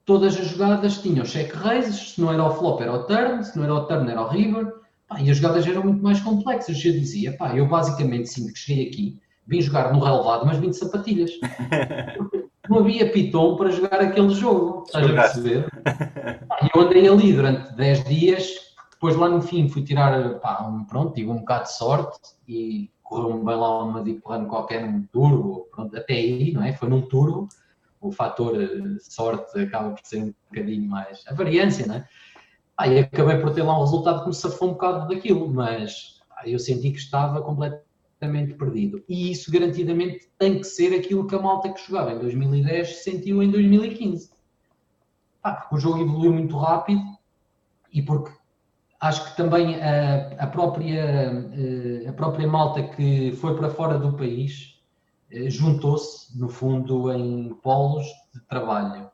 todas 0.04 0.36
as 0.38 0.46
jogadas 0.46 0.98
tinham 0.98 1.24
check 1.24 1.52
raises, 1.52 2.12
se 2.12 2.20
não 2.20 2.32
era 2.32 2.44
o 2.44 2.54
flop 2.54 2.80
era 2.80 2.92
o 2.92 3.04
turn, 3.04 3.44
se 3.44 3.56
não 3.56 3.64
era 3.64 3.74
o 3.74 3.86
turn 3.86 4.10
era 4.10 4.22
o 4.22 4.28
river, 4.28 4.72
pá, 5.08 5.20
e 5.20 5.30
as 5.30 5.36
jogadas 5.36 5.66
eram 5.66 5.84
muito 5.84 6.02
mais 6.02 6.20
complexas. 6.20 6.84
Eu 6.84 6.92
dizia, 6.92 7.36
pá, 7.36 7.56
eu 7.56 7.66
basicamente 7.66 8.28
sinto 8.28 8.52
que 8.52 8.58
cheguei 8.58 8.88
aqui, 8.88 9.20
vim 9.46 9.60
jogar 9.60 9.92
no 9.92 10.00
relevado, 10.00 10.46
mas 10.46 10.58
vim 10.58 10.70
de 10.70 10.76
sapatilhas. 10.76 11.30
não 12.68 12.78
havia 12.80 13.10
piton 13.12 13.56
para 13.56 13.70
jogar 13.70 14.00
aquele 14.00 14.34
jogo, 14.34 14.84
estás 14.86 15.08
a 15.08 15.12
perceber? 15.12 15.66
E 16.62 16.76
eu 16.76 16.82
andei 16.82 17.08
ali 17.08 17.32
durante 17.32 17.72
10 17.76 18.04
dias 18.04 18.65
depois 18.96 19.14
lá 19.14 19.28
no 19.28 19.42
fim 19.42 19.68
fui 19.68 19.82
tirar, 19.82 20.38
pá, 20.40 20.62
um, 20.66 20.84
pronto, 20.84 21.12
tive 21.12 21.30
um 21.30 21.38
bocado 21.38 21.64
de 21.64 21.72
sorte 21.72 22.18
e 22.48 22.90
correu-me 23.02 23.44
bem 23.44 23.54
lá 23.54 23.84
uma 23.84 24.00
run 24.00 24.46
qualquer 24.46 24.90
num 24.90 25.02
turbo, 25.12 25.68
pronto, 25.70 25.96
até 25.96 26.14
aí, 26.14 26.52
não 26.52 26.62
é? 26.62 26.72
Foi 26.72 26.88
num 26.88 27.02
turbo, 27.02 27.46
o 28.00 28.10
fator 28.10 28.60
eh, 28.60 28.96
sorte 29.00 29.60
acaba 29.60 29.90
por 29.90 30.00
ser 30.02 30.24
um 30.24 30.34
bocadinho 30.48 30.88
mais, 30.88 31.22
a 31.28 31.34
variância, 31.34 31.86
não 31.86 31.96
é? 31.96 32.08
Aí 32.78 32.98
acabei 32.98 33.38
por 33.38 33.52
ter 33.52 33.62
lá 33.62 33.78
um 33.78 33.82
resultado 33.82 34.22
que 34.22 34.28
me 34.28 34.34
safou 34.34 34.70
um 34.70 34.72
bocado 34.72 35.08
daquilo, 35.08 35.48
mas 35.48 36.20
eu 36.46 36.58
senti 36.58 36.90
que 36.90 36.98
estava 36.98 37.42
completamente 37.42 38.54
perdido. 38.54 39.04
E 39.08 39.30
isso 39.30 39.50
garantidamente 39.50 40.30
tem 40.38 40.58
que 40.58 40.64
ser 40.64 40.94
aquilo 40.94 41.26
que 41.26 41.34
a 41.34 41.40
malta 41.40 41.70
que 41.70 41.86
jogava 41.86 42.12
em 42.12 42.18
2010 42.18 43.02
sentiu 43.02 43.42
em 43.42 43.50
2015. 43.50 44.30
Pá, 45.42 45.52
porque 45.52 45.74
o 45.76 45.78
jogo 45.78 46.00
evoluiu 46.00 46.32
muito 46.32 46.56
rápido 46.56 47.02
e 47.92 48.02
porque 48.02 48.30
acho 49.00 49.24
que 49.30 49.36
também 49.36 49.80
a, 49.82 50.44
a, 50.44 50.46
própria, 50.46 51.02
eh, 51.54 52.08
a 52.08 52.12
própria 52.12 52.46
malta 52.48 52.82
que 52.82 53.32
foi 53.32 53.56
para 53.56 53.70
fora 53.70 53.98
do 53.98 54.16
país 54.16 54.80
eh, 55.30 55.50
juntou-se, 55.50 56.38
no 56.38 56.48
fundo, 56.48 57.12
em 57.12 57.54
polos 57.62 58.06
de 58.34 58.40
trabalho. 58.48 59.10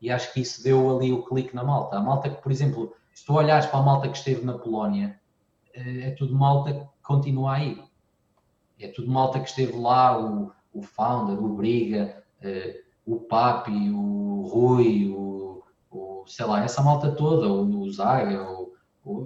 E 0.00 0.10
acho 0.10 0.32
que 0.32 0.40
isso 0.40 0.62
deu 0.62 0.96
ali 0.96 1.12
o 1.12 1.24
clique 1.24 1.54
na 1.54 1.64
malta. 1.64 1.96
A 1.96 2.00
malta 2.00 2.30
que, 2.30 2.42
por 2.42 2.52
exemplo, 2.52 2.94
se 3.12 3.24
tu 3.24 3.34
olhares 3.34 3.66
para 3.66 3.80
a 3.80 3.82
malta 3.82 4.08
que 4.08 4.16
esteve 4.16 4.44
na 4.44 4.58
Polónia, 4.58 5.18
eh, 5.74 6.08
é 6.08 6.10
tudo 6.12 6.34
malta 6.34 6.72
que 6.72 6.86
continua 7.02 7.54
aí. 7.54 7.82
É 8.78 8.88
tudo 8.88 9.10
malta 9.10 9.40
que 9.40 9.48
esteve 9.48 9.72
lá, 9.78 10.18
o, 10.20 10.52
o 10.72 10.82
Founder, 10.82 11.42
o 11.42 11.56
Briga, 11.56 12.22
o 13.06 13.16
Papi, 13.20 13.90
o 13.90 14.42
Rui, 14.42 15.08
o, 15.08 15.62
o 15.90 16.24
sei 16.26 16.44
lá, 16.44 16.62
essa 16.62 16.82
malta 16.82 17.10
toda, 17.12 17.48
o 17.48 17.90
Zaga, 17.90 18.42
o 18.50 18.65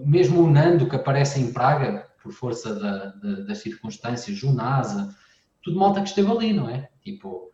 mesmo 0.05 0.43
o 0.43 0.51
Nando 0.51 0.89
que 0.89 0.97
aparece 0.97 1.41
em 1.41 1.53
Praga, 1.53 2.07
por 2.23 2.33
força 2.33 2.75
da, 2.75 3.07
da, 3.07 3.41
das 3.47 3.59
circunstâncias, 3.59 4.43
o 4.43 4.53
NASA, 4.53 5.15
tudo 5.63 5.79
malta 5.79 6.03
que 6.03 6.09
esteve 6.09 6.31
ali, 6.31 6.53
não 6.53 6.69
é? 6.69 6.89
Tipo, 7.03 7.51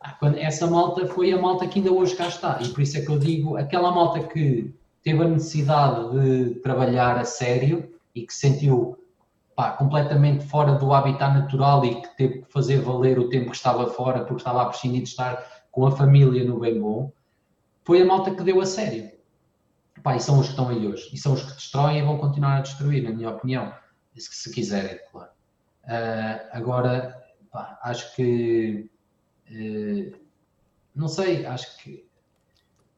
ah, 0.00 0.12
quando, 0.18 0.38
essa 0.38 0.66
malta 0.66 1.06
foi 1.06 1.32
a 1.32 1.40
malta 1.40 1.66
que 1.66 1.78
ainda 1.78 1.92
hoje 1.92 2.16
cá 2.16 2.28
está. 2.28 2.58
E 2.62 2.68
por 2.68 2.80
isso 2.80 2.96
é 2.96 3.02
que 3.02 3.10
eu 3.10 3.18
digo, 3.18 3.56
aquela 3.56 3.92
malta 3.92 4.20
que 4.20 4.74
teve 5.02 5.22
a 5.22 5.28
necessidade 5.28 6.18
de 6.18 6.54
trabalhar 6.60 7.18
a 7.18 7.24
sério 7.24 7.92
e 8.14 8.26
que 8.26 8.32
sentiu 8.32 8.98
pá, 9.54 9.72
completamente 9.72 10.44
fora 10.46 10.74
do 10.74 10.92
habitat 10.92 11.34
natural 11.34 11.84
e 11.84 12.00
que 12.02 12.16
teve 12.16 12.42
que 12.42 12.52
fazer 12.52 12.80
valer 12.80 13.18
o 13.18 13.28
tempo 13.28 13.50
que 13.50 13.56
estava 13.56 13.86
fora 13.88 14.20
porque 14.20 14.40
estava 14.40 14.62
a 14.62 14.66
prescindir 14.66 15.02
de 15.02 15.08
estar 15.08 15.44
com 15.70 15.86
a 15.86 15.90
família 15.90 16.44
no 16.44 16.58
bem 16.58 16.80
bom, 16.80 17.12
foi 17.84 18.02
a 18.02 18.04
malta 18.04 18.30
que 18.30 18.42
deu 18.42 18.60
a 18.60 18.66
sério. 18.66 19.10
Pá, 20.06 20.14
e 20.14 20.20
são 20.20 20.38
os 20.38 20.46
que 20.46 20.52
estão 20.52 20.68
aí 20.68 20.86
hoje. 20.86 21.10
E 21.12 21.18
são 21.18 21.32
os 21.32 21.42
que 21.42 21.52
destroem 21.54 21.98
e 21.98 22.02
vão 22.02 22.16
continuar 22.16 22.58
a 22.58 22.60
destruir, 22.60 23.02
na 23.02 23.10
minha 23.10 23.28
opinião. 23.28 23.74
Se 24.16 24.52
quiserem, 24.52 25.00
claro. 25.10 25.30
Uh, 25.82 26.46
agora, 26.52 27.26
pá, 27.50 27.76
acho 27.82 28.14
que. 28.14 28.88
Uh, 29.50 30.16
não 30.94 31.08
sei, 31.08 31.44
acho 31.44 31.76
que 31.78 32.08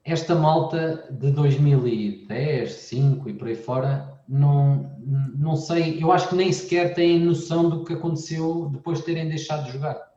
esta 0.04 0.34
malta 0.34 1.08
de 1.10 1.30
2010, 1.30 2.28
2005 2.28 3.30
e 3.30 3.32
por 3.32 3.48
aí 3.48 3.56
fora, 3.56 4.20
não, 4.28 4.94
não 5.34 5.56
sei, 5.56 6.02
eu 6.02 6.12
acho 6.12 6.28
que 6.28 6.36
nem 6.36 6.52
sequer 6.52 6.92
têm 6.92 7.20
noção 7.20 7.70
do 7.70 7.84
que 7.86 7.94
aconteceu 7.94 8.68
depois 8.70 8.98
de 8.98 9.06
terem 9.06 9.30
deixado 9.30 9.64
de 9.64 9.72
jogar. 9.72 10.12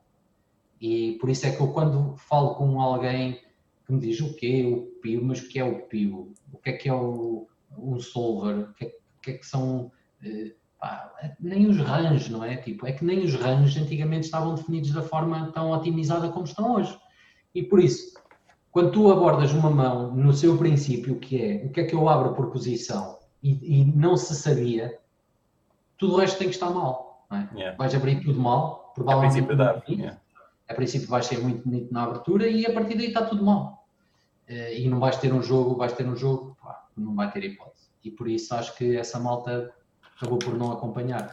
E 0.78 1.16
por 1.18 1.30
isso 1.30 1.46
é 1.46 1.52
que 1.52 1.60
eu, 1.62 1.68
quando 1.68 2.14
falo 2.18 2.54
com 2.54 2.78
alguém 2.82 3.40
que 3.92 3.94
me 3.94 4.00
diz 4.00 4.20
o 4.20 4.34
que 4.34 4.62
é 4.62 4.66
o 4.66 4.82
PIO, 5.00 5.24
mas 5.24 5.40
o 5.40 5.48
que 5.48 5.58
é 5.58 5.64
o 5.64 5.82
PIO? 5.86 6.34
O 6.52 6.58
que 6.58 6.70
é 6.70 6.72
que 6.72 6.88
é 6.88 6.94
o, 6.94 7.46
o 7.76 8.00
solver? 8.00 8.70
O 8.70 8.74
que 8.74 8.84
é, 8.86 8.88
o 8.88 9.20
que, 9.20 9.30
é 9.32 9.34
que 9.34 9.46
são. 9.46 9.92
Eh, 10.24 10.54
pá, 10.80 11.12
nem 11.38 11.66
os 11.66 11.78
ranges, 11.78 12.28
não 12.30 12.42
é? 12.44 12.56
Tipo, 12.56 12.86
é 12.86 12.92
que 12.92 13.04
nem 13.04 13.20
os 13.20 13.34
ranges 13.34 13.76
antigamente 13.76 14.24
estavam 14.24 14.54
definidos 14.54 14.92
da 14.92 15.02
forma 15.02 15.52
tão 15.52 15.70
otimizada 15.70 16.28
como 16.30 16.44
estão 16.44 16.74
hoje. 16.74 16.98
E 17.54 17.62
por 17.62 17.80
isso, 17.80 18.14
quando 18.70 18.92
tu 18.92 19.12
abordas 19.12 19.52
uma 19.52 19.70
mão 19.70 20.14
no 20.14 20.32
seu 20.32 20.56
princípio, 20.56 21.18
que 21.18 21.42
é 21.42 21.66
o 21.66 21.70
que 21.70 21.80
é 21.80 21.84
que 21.84 21.94
eu 21.94 22.08
abro 22.08 22.34
por 22.34 22.50
posição, 22.50 23.18
e, 23.42 23.80
e 23.80 23.84
não 23.84 24.16
se 24.16 24.34
sabia, 24.34 24.98
tudo 25.98 26.14
o 26.14 26.16
resto 26.16 26.38
tem 26.38 26.48
que 26.48 26.54
estar 26.54 26.70
mal. 26.70 27.26
É? 27.30 27.56
Yeah. 27.56 27.76
Vais 27.76 27.94
abrir 27.94 28.22
tudo 28.22 28.38
mal, 28.38 28.90
A 28.90 28.94
provavelmente. 28.94 29.32
princípio 29.32 29.56
muito 29.56 29.58
dá. 29.58 29.72
bonito. 29.80 30.00
yeah. 30.00 30.20
A 30.68 30.74
princípio 30.74 31.08
vais 31.08 31.26
ser 31.26 31.38
muito 31.40 31.64
bonito 31.64 31.92
na 31.92 32.04
abertura 32.04 32.46
e 32.48 32.64
a 32.64 32.72
partir 32.72 32.96
daí 32.96 33.08
está 33.08 33.24
tudo 33.24 33.44
mal. 33.44 33.81
Eh, 34.52 34.80
E 34.82 34.88
não 34.88 34.98
vais 35.04 35.16
ter 35.22 35.32
um 35.32 35.42
jogo, 35.42 35.76
vais 35.82 35.92
ter 35.98 36.06
um 36.06 36.16
jogo, 36.16 36.56
pá, 36.62 36.74
não 36.96 37.14
vai 37.14 37.30
ter 37.32 37.42
hipótese. 37.44 37.86
E 38.04 38.10
por 38.10 38.26
isso 38.28 38.54
acho 38.54 38.76
que 38.76 38.96
essa 38.96 39.18
malta 39.18 39.52
acabou 40.16 40.38
por 40.38 40.54
não 40.60 40.72
acompanhar. 40.72 41.26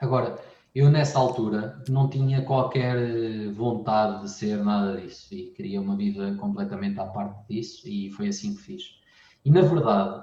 Agora, 0.00 0.38
eu 0.74 0.88
nessa 0.90 1.18
altura 1.18 1.82
não 1.88 2.08
tinha 2.08 2.42
qualquer 2.50 2.96
eh, 2.96 3.48
vontade 3.52 4.22
de 4.22 4.30
ser 4.30 4.56
nada 4.64 5.00
disso 5.00 5.34
e 5.34 5.50
queria 5.56 5.80
uma 5.80 5.96
vida 5.96 6.34
completamente 6.36 6.98
à 7.00 7.06
parte 7.06 7.38
disso 7.48 7.88
e 7.88 8.10
foi 8.12 8.28
assim 8.28 8.54
que 8.54 8.62
fiz. 8.62 8.82
E 9.44 9.50
na 9.50 9.62
verdade, 9.62 10.22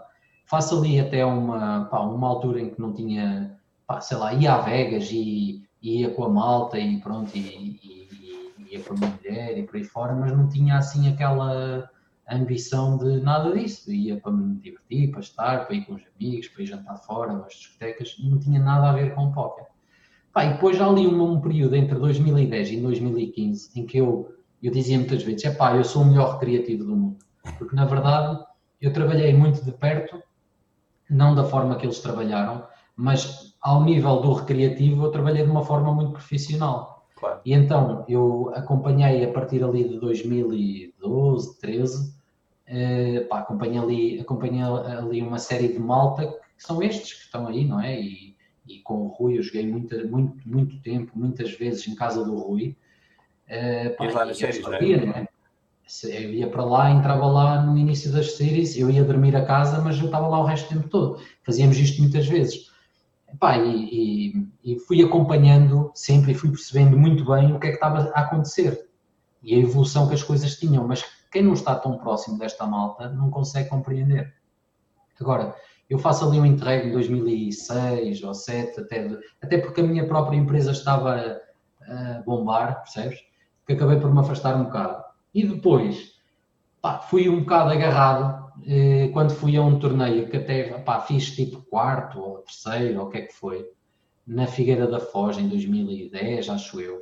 faço 0.50 0.78
ali 0.78 1.00
até 1.00 1.26
uma, 1.26 1.86
pá, 1.92 2.00
uma 2.02 2.28
altura 2.28 2.62
em 2.62 2.70
que 2.74 2.80
não 2.82 2.94
tinha, 2.94 3.58
pá, 3.86 4.00
sei 4.02 4.18
lá, 4.18 4.34
ia 4.34 4.54
a 4.56 4.62
Vegas 4.62 5.10
e, 5.12 5.64
ia 5.82 6.10
com 6.16 6.24
a 6.26 6.30
malta 6.30 6.80
e 6.80 7.00
pronto, 7.02 7.36
e, 7.36 7.40
e- 7.40 8.08
e 8.60 8.74
ia 8.74 8.84
com 8.84 8.94
a 8.94 8.98
minha 8.98 9.12
mulher 9.12 9.58
e 9.58 9.64
por 9.64 9.76
aí 9.78 9.84
fora, 9.84 10.16
mas 10.16 10.32
não 10.36 10.48
tinha 10.50 10.78
assim 10.78 11.08
aquela 11.10 11.90
ambição 12.36 12.98
de 12.98 13.22
nada 13.22 13.58
disso. 13.58 13.92
Ia 13.92 14.20
para 14.20 14.32
me 14.32 14.56
divertir, 14.60 15.12
para 15.12 15.20
estar, 15.22 15.66
para 15.66 15.76
ir 15.76 15.86
com 15.86 15.96
os 15.96 16.04
amigos, 16.16 16.48
para 16.50 16.64
ir 16.64 16.66
jantar 16.66 16.98
fora, 16.98 17.46
às 17.46 17.54
discotecas, 17.54 18.16
não 18.20 18.38
tinha 18.40 18.60
nada 18.60 18.90
a 18.90 18.94
ver 18.94 19.16
com 19.16 19.26
o 19.26 19.32
póquer. 19.32 19.68
Pá, 20.34 20.46
e 20.46 20.54
depois 20.54 20.80
ali 20.80 21.08
um, 21.08 21.32
um 21.32 21.42
período 21.42 21.76
entre 21.76 21.98
2010 21.98 22.72
e 22.72 22.82
2015 22.82 23.80
em 23.80 23.86
que 23.86 23.98
eu, 23.98 24.32
eu 24.62 24.72
dizia 24.72 24.98
muitas 24.98 25.24
vezes, 25.24 25.46
é 25.46 25.52
pá, 25.52 25.76
eu 25.76 25.84
sou 25.84 26.04
o 26.04 26.06
melhor 26.06 26.34
recreativo 26.34 26.84
do 26.84 26.96
mundo. 26.96 27.18
Porque 27.58 27.76
na 27.76 27.86
verdade 27.86 28.44
eu 28.80 28.94
trabalhei 28.94 29.34
muito 29.34 29.64
de 29.64 29.72
perto, 29.72 30.22
não 31.10 31.34
da 31.34 31.44
forma 31.44 31.78
que 31.78 31.86
eles 31.86 32.00
trabalharam, 32.00 32.68
mas 32.96 33.56
ao 33.62 33.84
nível 33.84 34.22
do 34.22 34.34
recreativo 34.34 35.06
eu 35.06 35.12
trabalhei 35.12 35.44
de 35.44 35.50
uma 35.50 35.64
forma 35.64 35.94
muito 35.94 36.12
profissional. 36.12 37.08
Claro. 37.16 37.42
E 37.44 37.54
então 37.54 38.06
eu 38.08 38.52
acompanhei 38.54 39.24
a 39.26 39.32
partir 39.32 39.64
ali 39.64 39.90
de 39.90 40.00
2012, 40.00 41.60
13, 41.60 42.17
eh, 42.68 43.22
pá, 43.30 43.40
acompanhei, 43.40 43.80
ali, 43.80 44.20
acompanhei 44.20 44.62
ali 44.62 45.22
uma 45.22 45.40
série 45.40 45.70
de 45.70 45.80
malta 45.80 46.28
que 46.58 46.64
são 46.64 46.82
estes 46.82 47.14
que 47.14 47.24
estão 47.26 47.48
aí, 47.48 47.66
não 47.66 47.80
é? 47.80 48.00
E, 48.00 48.36
e 48.68 48.80
com 48.80 49.04
o 49.04 49.08
Rui 49.08 49.38
eu 49.38 49.44
joguei 49.44 49.66
muita, 49.66 50.04
muito, 50.06 50.38
muito 50.48 50.82
tempo, 50.82 51.12
muitas 51.16 51.52
vezes 51.54 51.88
em 51.88 51.96
casa 51.96 52.24
do 52.24 52.36
Rui. 52.36 52.76
Eh, 53.48 53.90
pá, 53.92 54.06
e 54.06 54.36
séries, 54.36 54.62
não 54.62 54.74
é? 54.74 54.74
sabia, 54.74 55.06
não 55.06 55.14
é? 55.14 55.28
Eu 56.04 56.34
ia 56.34 56.50
para 56.50 56.66
lá, 56.66 56.92
entrava 56.92 57.26
lá 57.28 57.62
no 57.62 57.78
início 57.78 58.12
das 58.12 58.34
séries, 58.36 58.78
eu 58.78 58.90
ia 58.90 59.06
dormir 59.06 59.34
a 59.38 59.46
casa, 59.46 59.80
mas 59.82 59.98
eu 59.98 60.08
estava 60.08 60.28
lá 60.28 60.40
o 60.40 60.44
resto 60.44 60.68
do 60.68 60.76
tempo 60.76 60.90
todo. 60.90 61.22
Fazíamos 61.44 61.78
isto 61.78 62.02
muitas 62.02 62.28
vezes. 62.28 62.70
Epá, 63.34 63.58
e, 63.58 64.34
e- 64.34 64.48
e 64.74 64.80
fui 64.80 65.02
acompanhando 65.02 65.90
sempre 65.96 66.34
e 66.34 66.36
fui 66.36 66.50
percebendo 66.50 66.98
muito 66.98 67.24
bem 67.26 67.54
o 67.54 67.60
que 67.60 67.68
é 67.68 67.70
que 67.70 67.76
estava 67.76 68.12
a 68.14 68.22
acontecer 68.22 68.90
e 69.42 69.56
a 69.56 69.60
evolução 69.60 70.10
que 70.10 70.14
as 70.14 70.24
coisas 70.24 70.58
tinham, 70.58 70.86
mas 70.86 71.06
quem 71.32 71.44
não 71.44 71.54
está 71.54 71.76
tão 71.76 71.98
próximo 71.98 72.38
desta 72.38 72.66
malta 72.66 73.10
não 73.10 73.30
consegue 73.30 73.70
compreender. 73.70 74.34
Agora, 75.20 75.56
eu 75.90 75.98
faço 75.98 76.26
ali 76.26 76.40
um 76.40 76.46
interregno 76.46 76.90
em 76.90 76.94
2006 76.94 78.24
ou 78.24 78.32
2007, 78.32 78.82
até, 78.82 79.10
até 79.42 79.58
porque 79.58 79.82
a 79.82 79.84
minha 79.84 80.08
própria 80.08 80.38
empresa 80.38 80.72
estava 80.72 81.42
a 81.82 82.22
bombar, 82.26 82.84
percebes? 82.84 83.20
Que 83.66 83.74
acabei 83.74 84.00
por 84.00 84.14
me 84.14 84.20
afastar 84.20 84.56
um 84.56 84.66
bocado. 84.66 85.04
E 85.34 85.46
depois, 85.46 86.14
pá, 86.82 87.00
fui 87.00 87.30
um 87.30 87.42
bocado 87.42 87.72
agarrado 87.72 88.52
eh, 88.66 89.10
quando 89.14 89.34
fui 89.34 89.56
a 89.56 89.62
um 89.62 89.80
torneio 89.80 90.30
que 90.30 90.38
até 90.38 90.80
pá, 90.80 91.00
fiz 91.02 91.36
tipo 91.36 91.62
quarto 91.64 92.20
ou 92.20 92.38
terceiro 92.40 93.00
ou 93.00 93.08
o 93.08 93.10
que 93.10 93.18
é 93.20 93.22
que 93.22 93.34
foi, 93.34 93.70
na 94.26 94.48
Figueira 94.48 94.88
da 94.88 95.00
Foz 95.00 95.38
em 95.38 95.48
2010, 95.48 96.50
acho 96.50 96.82
eu. 96.82 97.00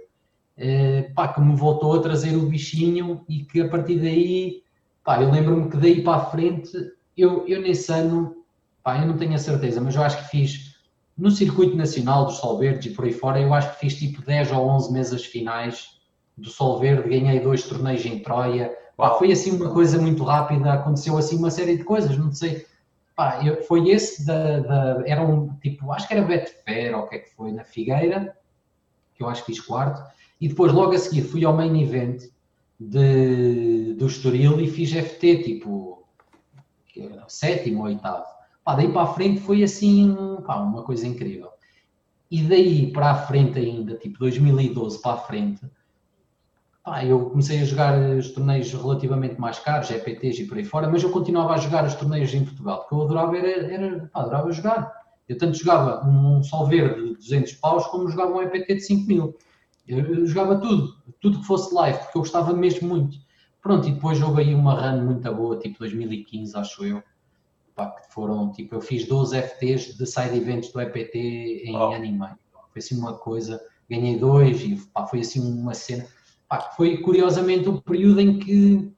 Eh, 0.58 1.12
pá, 1.16 1.28
que 1.28 1.42
me 1.42 1.56
voltou 1.56 1.94
a 1.96 2.02
trazer 2.02 2.36
o 2.38 2.48
bichinho 2.48 3.26
e 3.28 3.44
que 3.44 3.62
a 3.62 3.68
partir 3.70 4.00
daí, 4.00 4.64
pá, 5.04 5.22
eu 5.22 5.30
lembro-me 5.32 5.70
que 5.70 5.78
daí 5.78 6.02
para 6.02 6.18
a 6.22 6.26
frente, 6.26 6.72
eu, 7.18 7.46
eu 7.48 7.62
nesse 7.62 7.92
ano, 7.92 8.36
pá, 8.84 9.00
eu 9.02 9.08
não 9.08 9.18
tenho 9.18 9.34
a 9.34 9.38
certeza, 9.38 9.82
mas 9.82 9.96
eu 9.96 10.04
acho 10.04 10.18
que 10.24 10.30
fiz 10.30 10.76
no 11.18 11.30
circuito 11.32 11.76
nacional 11.76 12.26
dos 12.26 12.38
Sol 12.38 12.58
Verdes 12.58 12.92
e 12.92 12.96
por 12.96 13.06
aí 13.06 13.12
fora, 13.14 13.40
eu 13.40 13.54
acho 13.54 13.74
que 13.74 13.80
fiz 13.82 13.96
tipo 13.98 14.22
10 14.22 14.52
ou 14.52 14.66
11 14.68 14.92
mesas 14.94 15.26
finais 15.26 16.00
do 16.38 16.50
Sol 16.50 16.80
Verde, 16.80 17.10
ganhei 17.10 17.40
dois 17.40 17.64
torneios 17.64 18.06
em 18.06 18.20
Troia, 18.20 18.76
Pá, 18.98 19.16
foi 19.16 19.30
assim 19.34 19.52
uma 19.52 19.74
coisa 19.74 20.00
muito 20.00 20.24
rápida, 20.24 20.72
aconteceu 20.72 21.18
assim 21.18 21.36
uma 21.38 21.52
série 21.52 21.76
de 21.76 21.84
coisas, 21.84 22.18
não 22.18 22.32
sei. 22.32 22.66
Pá, 23.14 23.42
eu- 23.46 23.62
foi 23.64 23.90
esse 23.90 24.26
da, 24.26 24.60
da- 24.60 25.04
Era 25.06 25.22
um 25.22 25.54
tipo, 25.58 25.92
acho 25.92 26.08
que 26.08 26.14
era 26.14 26.26
Betfair 26.26 26.96
ou 26.98 27.04
o 27.04 27.08
que 27.10 27.16
é 27.16 27.20
que 27.20 27.30
foi, 27.36 27.52
na 27.52 27.66
Figueira, 27.66 28.34
que 29.16 29.24
eu 29.24 29.30
acho 29.30 29.46
que 29.46 29.54
fiz 29.54 29.62
quarto, 29.66 30.02
e 30.40 30.48
depois 30.48 30.72
logo 30.72 30.94
a 30.94 30.98
seguir 30.98 31.22
fui 31.22 31.46
ao 31.46 31.56
main 31.56 31.82
event 31.82 32.24
de, 32.80 33.94
do 33.94 34.08
Estoril 34.08 34.60
e 34.60 34.68
fiz 34.68 34.92
FT, 34.92 35.44
tipo, 35.44 36.08
sétimo 37.28 37.80
ou 37.80 37.86
oitavo. 37.86 38.26
Pá, 38.64 38.76
daí 38.76 38.92
para 38.92 39.04
a 39.04 39.14
frente 39.14 39.42
foi 39.42 39.64
assim, 39.64 40.16
pá, 40.46 40.58
uma 40.58 40.84
coisa 40.84 41.08
incrível. 41.08 41.50
E 42.30 42.42
daí 42.42 42.92
para 42.92 43.12
a 43.12 43.16
frente 43.16 43.60
ainda, 43.60 43.96
tipo 43.96 44.20
2012 44.20 45.02
para 45.02 45.14
a 45.14 45.18
frente, 45.18 45.62
Pá, 46.86 47.04
eu 47.04 47.32
comecei 47.32 47.60
a 47.62 47.66
jogar 47.66 48.00
os 48.16 48.30
torneios 48.30 48.72
relativamente 48.72 49.42
mais 49.42 49.58
caros, 49.58 49.90
EPTs 49.90 50.38
e 50.38 50.46
por 50.46 50.56
aí 50.56 50.64
fora, 50.64 50.88
mas 50.88 51.02
eu 51.02 51.10
continuava 51.10 51.56
a 51.56 51.58
jogar 51.58 51.84
os 51.84 51.96
torneios 51.96 52.32
em 52.32 52.46
Portugal, 52.46 52.82
porque 52.82 52.94
eu 52.94 53.02
adorava, 53.02 53.36
era, 53.36 53.74
era, 53.74 54.08
pá, 54.14 54.22
adorava 54.22 54.52
jogar. 54.52 54.94
Eu 55.28 55.36
tanto 55.36 55.58
jogava 55.58 56.08
um 56.08 56.44
sol 56.44 56.68
verde 56.68 57.10
de 57.10 57.16
200 57.16 57.54
paus, 57.54 57.88
como 57.88 58.08
jogava 58.08 58.34
um 58.34 58.42
EPT 58.44 58.76
de 58.76 58.82
5 58.82 59.08
mil. 59.08 59.36
Eu, 59.88 60.00
eu 60.00 60.26
jogava 60.26 60.60
tudo, 60.60 60.96
tudo 61.22 61.40
que 61.40 61.46
fosse 61.46 61.74
live, 61.74 62.00
porque 62.00 62.18
eu 62.18 62.22
gostava 62.22 62.54
mesmo 62.54 62.88
muito. 62.88 63.18
Pronto, 63.62 63.88
e 63.88 63.92
depois 63.92 64.22
houve 64.22 64.42
aí 64.42 64.56
uma 64.56 64.74
run 64.74 65.04
muito 65.04 65.34
boa, 65.34 65.58
tipo 65.58 65.80
2015, 65.80 66.56
acho 66.58 66.86
eu, 66.86 67.04
pá, 67.76 67.90
que 67.92 68.14
foram, 68.14 68.52
tipo, 68.52 68.76
eu 68.76 68.82
fiz 68.82 69.08
12 69.08 69.36
FTs 69.42 69.98
de 69.98 70.06
side 70.06 70.38
events 70.38 70.72
do 70.72 70.82
EPT 70.82 71.64
em 71.66 71.76
Oh. 71.76 71.92
ano 71.92 72.06
e 72.06 72.12
meio. 72.12 72.38
Foi 72.72 72.80
assim 72.80 72.98
uma 72.98 73.14
coisa, 73.14 73.60
ganhei 73.90 74.18
dois 74.20 74.62
e 74.62 74.76
pá, 74.94 75.08
foi 75.08 75.22
assim 75.22 75.42
uma 75.42 75.74
cena 75.74 76.06
pá, 76.48 76.60
foi 76.76 76.98
curiosamente 76.98 77.68
o 77.70 77.82
período 77.82 78.20
em 78.22 78.40
que, 78.40 78.92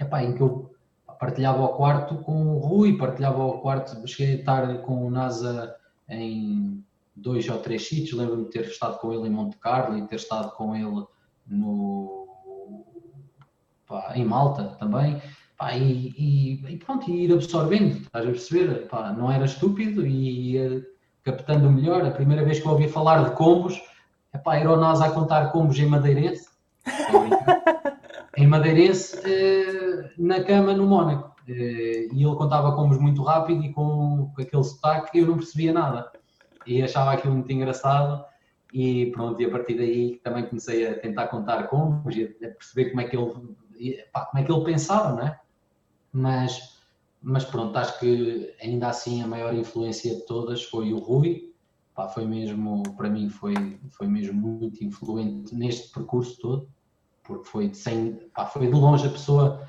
epá, 0.00 0.22
em 0.22 0.34
que 0.34 0.40
eu 0.40 0.70
partilhava 1.18 1.62
o 1.62 1.74
quarto 1.76 2.16
com 2.18 2.56
o 2.56 2.58
Rui, 2.58 2.96
partilhava 2.96 3.44
o 3.44 3.60
quarto, 3.60 4.06
cheguei 4.06 4.34
a 4.34 4.38
estar 4.38 4.78
com 4.82 5.06
o 5.06 5.10
NASA 5.10 5.74
em 6.08 6.84
dois 7.16 7.48
ou 7.48 7.58
três 7.58 7.88
sítios, 7.88 8.12
lembro-me 8.18 8.44
de 8.44 8.50
ter 8.50 8.66
estado 8.66 8.98
com 8.98 9.12
ele 9.12 9.26
em 9.26 9.30
Monte 9.30 9.56
Carlo 9.56 9.96
e 9.96 10.06
ter 10.06 10.16
estado 10.16 10.52
com 10.52 10.76
ele 10.76 11.04
no, 11.46 12.26
pá, 13.86 14.12
em 14.14 14.24
Malta 14.24 14.76
também, 14.78 15.20
pá, 15.56 15.74
e, 15.74 16.08
e- 16.16 16.72
e 16.74 16.76
pronto, 16.78 17.10
e 17.10 17.24
ir 17.24 17.32
absorvendo, 17.32 17.96
estás 17.98 18.24
a 18.26 18.30
perceber? 18.30 18.86
Pá, 18.88 19.12
não 19.12 19.30
era 19.30 19.44
estúpido 19.44 20.06
e 20.06 20.52
ia 20.52 20.86
captando 21.24 21.70
melhor. 21.70 22.04
A 22.04 22.10
primeira 22.10 22.44
vez 22.44 22.60
que 22.60 22.66
eu 22.66 22.72
ouvi 22.72 22.88
falar 22.88 23.24
de 23.24 23.34
combos, 23.36 23.80
epá, 24.34 24.56
era 24.56 24.70
o 24.72 24.76
NASA 24.76 25.06
a 25.06 25.10
contar 25.10 25.50
combos 25.52 25.78
em 25.78 25.86
Madeirense, 25.86 26.48
em 28.36 28.46
Madeirense, 28.46 29.18
eh, 29.24 30.10
na 30.18 30.42
cama 30.44 30.72
no 30.74 30.86
Mónaco. 30.86 31.34
Eh, 31.48 32.08
e 32.12 32.22
ele 32.24 32.34
contava 32.36 32.74
combos 32.74 32.98
muito 32.98 33.22
rápido 33.22 33.62
e 33.64 33.72
com 33.72 34.32
aquele 34.38 34.64
sotaque 34.64 35.18
eu 35.18 35.26
não 35.26 35.36
percebia 35.36 35.72
nada. 35.72 36.10
E 36.66 36.82
achava 36.82 37.12
aquilo 37.12 37.34
muito 37.34 37.52
engraçado. 37.52 38.24
E 38.72 39.06
pronto, 39.12 39.40
e 39.40 39.44
a 39.44 39.50
partir 39.50 39.76
daí 39.76 40.20
também 40.22 40.46
comecei 40.46 40.86
a 40.86 40.98
tentar 40.98 41.28
contar 41.28 41.64
combos 41.68 42.16
e 42.16 42.24
a 42.24 42.48
perceber 42.48 42.90
como 42.90 43.00
é 43.00 43.04
que 43.04 43.16
ele, 43.16 44.04
pá, 44.12 44.26
como 44.26 44.42
é 44.42 44.46
que 44.46 44.52
ele 44.52 44.64
pensava, 44.64 45.14
não 45.14 45.26
é? 45.26 45.40
Mas, 46.12 46.80
mas 47.22 47.44
pronto, 47.44 47.76
acho 47.76 47.98
que 48.00 48.54
ainda 48.60 48.88
assim 48.88 49.22
a 49.22 49.26
maior 49.26 49.54
influência 49.54 50.14
de 50.14 50.26
todas 50.26 50.64
foi 50.64 50.92
o 50.92 50.98
Rui. 50.98 51.54
Pá, 51.94 52.08
foi 52.08 52.26
mesmo, 52.26 52.82
para 52.96 53.08
mim, 53.08 53.30
foi, 53.30 53.54
foi 53.90 54.06
mesmo 54.06 54.34
muito 54.34 54.84
influente 54.84 55.54
neste 55.54 55.92
percurso 55.92 56.38
todo 56.40 56.68
porque 57.26 57.48
foi 57.48 57.68
de, 57.68 57.76
sem, 57.76 58.14
pá, 58.34 58.46
foi 58.46 58.66
de 58.66 58.72
longe 58.72 59.06
a 59.06 59.10
pessoa. 59.10 59.68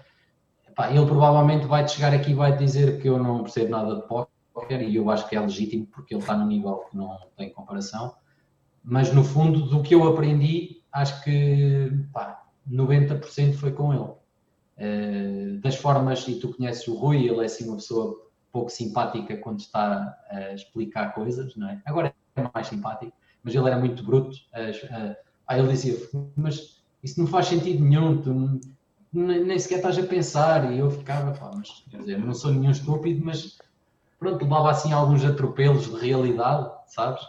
Pá, 0.76 0.92
ele 0.92 1.06
provavelmente 1.06 1.66
vai-te 1.66 1.94
chegar 1.94 2.14
aqui 2.14 2.32
e 2.32 2.36
vai 2.36 2.56
dizer 2.56 3.02
que 3.02 3.10
eu 3.10 3.18
não 3.18 3.44
percebo 3.44 3.72
nada 3.72 3.96
de 3.96 4.08
póquer 4.08 4.32
e 4.70 4.96
eu 4.96 5.10
acho 5.10 5.28
que 5.28 5.36
é 5.36 5.40
legítimo 5.40 5.86
porque 5.88 6.14
ele 6.14 6.22
está 6.22 6.36
num 6.36 6.48
nível 6.48 6.78
que 6.90 6.98
não 6.98 7.18
tem 7.36 7.52
comparação. 7.52 8.16
Mas 8.84 9.14
no 9.14 9.24
fundo, 9.24 9.62
do 9.62 9.84
que 9.84 9.94
eu 9.94 10.08
aprendi, 10.08 10.82
acho 10.92 11.24
que 11.24 11.92
pá, 12.14 12.44
90% 12.70 13.54
foi 13.56 13.72
com 13.72 13.94
ele. 13.94 14.12
Eh, 14.78 15.58
das 15.62 15.76
formas, 15.76 16.28
e 16.28 16.40
tu 16.40 16.54
conheces 16.54 16.88
o 16.88 16.96
Rui, 16.96 17.28
ele 17.28 17.42
é 17.42 17.46
assim 17.46 17.68
uma 17.68 17.78
pessoa 17.78 18.16
pouco 18.52 18.70
simpática 18.70 19.38
quando 19.38 19.60
está 19.60 20.16
a 20.30 20.54
explicar 20.54 21.14
coisas, 21.14 21.56
não 21.56 21.70
é? 21.70 21.82
Agora 21.86 22.14
é 22.36 22.50
mais 22.54 22.68
simpático, 22.68 23.12
mas 23.44 23.54
ele 23.54 23.68
era 23.68 23.78
muito 23.78 24.04
bruto. 24.04 24.36
Aí 25.48 25.60
ele 25.60 25.70
dizia, 25.70 25.98
mas 26.36 26.84
isso 27.04 27.20
não 27.20 27.28
faz 27.28 27.48
sentido 27.48 27.84
nenhum, 27.84 28.22
tu 28.22 28.60
nem 29.14 29.58
sequer 29.60 29.78
estás 29.78 29.98
a 29.98 30.04
pensar. 30.04 30.72
E 30.72 30.80
eu 30.80 30.90
ficava, 30.92 31.32
pá, 31.32 31.52
mas 31.56 31.86
quer 31.90 32.00
dizer, 32.00 32.20
não 32.20 32.34
sou 32.34 32.52
nenhum 32.52 32.72
estúpido, 32.72 33.26
mas 33.26 33.58
pronto, 34.20 34.44
levava 34.44 34.70
assim 34.70 34.92
alguns 34.92 35.24
atropelos 35.24 35.86
de 35.86 36.00
realidade, 36.00 36.70
sabes? 36.88 37.22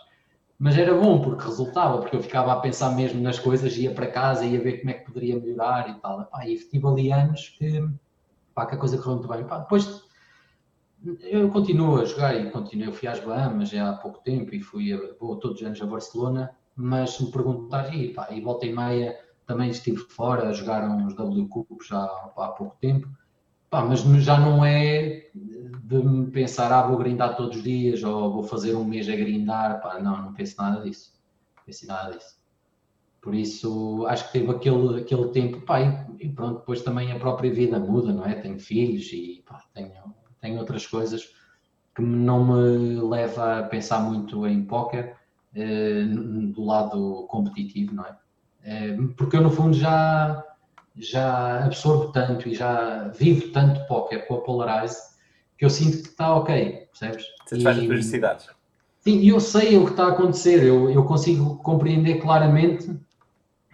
Mas 0.59 0.77
era 0.77 0.94
bom 0.94 1.20
porque 1.23 1.44
resultava, 1.44 1.98
porque 1.98 2.16
eu 2.16 2.23
ficava 2.23 2.52
a 2.52 2.60
pensar 2.60 2.90
mesmo 2.90 3.20
nas 3.23 3.39
coisas, 3.39 3.77
ia 3.77 3.94
para 3.94 4.10
casa, 4.10 4.44
ia 4.44 4.60
ver 4.60 4.78
como 4.78 4.90
é 4.90 4.94
que 4.94 5.05
poderia 5.05 5.39
melhorar 5.39 5.89
e 5.90 6.01
tal. 6.01 6.24
Pá, 6.24 6.47
e 6.47 6.56
tive 6.56 6.86
ali 6.86 7.12
anos 7.12 7.51
que, 7.51 7.89
pá, 8.55 8.66
que 8.66 8.74
a 8.74 8.78
coisa 8.78 8.98
correu 8.98 9.19
muito 9.19 9.28
bem. 9.28 9.44
Pá, 9.44 9.59
depois 9.59 10.02
eu 11.20 11.48
continuo 11.51 12.01
a 12.01 12.05
jogar 12.05 12.35
e 12.35 12.51
continuo. 12.51 12.89
Eu 12.89 12.93
fui 12.93 13.06
às 13.06 13.20
Bahamas 13.20 13.69
já 13.69 13.90
há 13.90 13.93
pouco 13.94 14.19
tempo 14.20 14.52
e 14.55 14.60
fui, 14.60 14.93
a, 14.93 14.98
vou 15.20 15.36
todos 15.36 15.60
os 15.60 15.66
anos 15.66 15.81
a 15.81 15.86
Barcelona, 15.86 16.51
mas 16.74 17.10
se 17.10 17.24
me 17.24 17.31
perguntar, 17.31 17.94
e, 17.94 18.15
e 18.31 18.40
volta 18.40 18.66
e 18.66 18.74
meia 18.74 19.16
também 19.47 19.70
estive 19.70 19.98
fora 19.98 20.48
a 20.48 20.52
jogar 20.52 20.89
uns 20.89 21.15
W 21.15 21.48
Cups 21.48 21.86
já 21.86 22.02
há 22.02 22.48
pouco 22.48 22.77
tempo. 22.81 23.09
Pá, 23.70 23.85
mas 23.85 24.01
já 24.23 24.39
não 24.39 24.65
é 24.65 25.28
de 25.35 26.31
pensar, 26.32 26.70
ah, 26.73 26.86
vou 26.86 26.99
grindar 26.99 27.36
todos 27.36 27.57
os 27.57 27.62
dias 27.62 28.03
ou 28.03 28.32
vou 28.32 28.43
fazer 28.43 28.74
um 28.74 28.85
mês 28.85 29.09
a 29.09 29.16
grindar, 29.16 29.81
pá, 29.81 29.99
não, 29.99 30.23
não 30.23 30.32
penso 30.35 30.55
nada 30.59 30.82
disso. 30.82 31.15
Não 31.57 31.65
penso 31.65 31.86
nada 31.86 32.16
disso. 32.16 32.39
Por 33.20 33.35
isso, 33.35 34.07
acho 34.07 34.27
que 34.27 34.32
teve 34.39 34.51
aquele, 34.51 35.01
aquele 35.01 35.28
tempo, 35.28 35.61
pá, 35.62 35.81
e, 35.81 36.27
e 36.27 36.28
pronto, 36.28 36.61
depois 36.61 36.82
também 36.82 37.11
a 37.12 37.19
própria 37.19 37.53
vida 37.53 37.78
muda, 37.78 38.12
não 38.12 38.24
é? 38.24 38.35
Tenho 38.35 38.59
filhos 38.59 39.11
e, 39.12 39.43
pá, 39.47 39.62
tenho, 39.74 39.93
tenho 40.40 40.59
outras 40.59 40.86
coisas 40.86 41.35
que 41.95 42.03
não 42.03 42.45
me 42.45 43.01
leva 43.01 43.59
a 43.59 43.62
pensar 43.65 44.01
muito 44.01 44.47
em 44.47 44.65
póquer 44.65 45.16
eh, 45.55 46.05
do 46.05 46.65
lado 46.65 47.27
competitivo, 47.28 47.95
não 47.95 48.05
é? 48.05 48.16
Eh, 48.62 48.97
porque 49.16 49.36
eu, 49.36 49.43
no 49.43 49.51
fundo, 49.51 49.74
já, 49.74 50.45
já 50.99 51.65
absorvo 51.65 52.12
tanto 52.12 52.49
e 52.49 52.55
já 52.55 53.09
vivo 53.09 53.53
tanto 53.53 53.87
póquer 53.87 54.27
com 54.27 54.35
a 54.35 54.41
Polarize 54.41 54.99
que 55.57 55.65
eu 55.65 55.70
sinto 55.70 56.03
que 56.03 56.09
está 56.09 56.37
ok, 56.37 56.89
percebes? 56.91 57.25
Satisfaz 57.47 57.77
necessidades. 57.79 58.49
Sim, 59.01 59.19
e 59.19 59.29
eu 59.29 59.41
sei 59.41 59.77
o 59.77 59.85
que 59.85 59.91
está 59.91 60.07
a 60.07 60.12
acontecer, 60.12 60.62
eu, 60.62 60.91
eu 60.91 61.05
consigo 61.05 61.57
compreender 61.59 62.20
claramente 62.20 62.91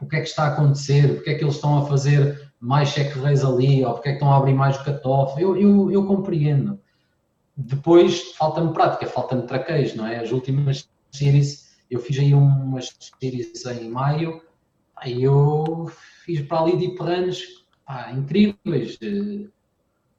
o 0.01 0.07
que 0.07 0.17
é 0.17 0.21
que 0.21 0.29
está 0.29 0.45
a 0.45 0.53
acontecer, 0.53 1.15
porque 1.15 1.31
é 1.31 1.35
que 1.35 1.45
eles 1.45 1.55
estão 1.55 1.79
a 1.79 1.87
fazer 1.87 2.53
mais 2.61 2.93
check 2.93 3.15
raise 3.17 3.45
ali, 3.45 3.85
ou 3.85 3.93
porque 3.95 4.09
é 4.09 4.13
que 4.13 4.17
estão 4.17 4.33
a 4.33 4.37
abrir 4.37 4.55
mais 4.55 4.77
o 4.79 4.85
cutoff, 4.85 5.41
eu, 5.41 5.57
eu, 5.57 5.91
eu 5.91 6.07
compreendo. 6.07 6.79
Depois 7.57 8.33
falta-me 8.33 8.73
prática, 8.73 9.07
falta-me 9.07 9.43
traquejo, 9.43 9.97
não 9.97 10.07
é? 10.07 10.19
As 10.21 10.33
últimas 10.33 10.89
series, 11.11 11.77
eu 11.91 12.01
fiz 12.01 12.19
aí 12.19 12.35
umas 12.35 12.95
series 13.21 13.65
em 13.67 13.91
maio, 13.91 14.41
eu 15.09 15.91
fiz 16.25 16.41
para 16.43 16.61
ali 16.61 16.77
deep 16.77 16.99
runs 16.99 17.67
pá, 17.85 18.11
incríveis, 18.13 18.99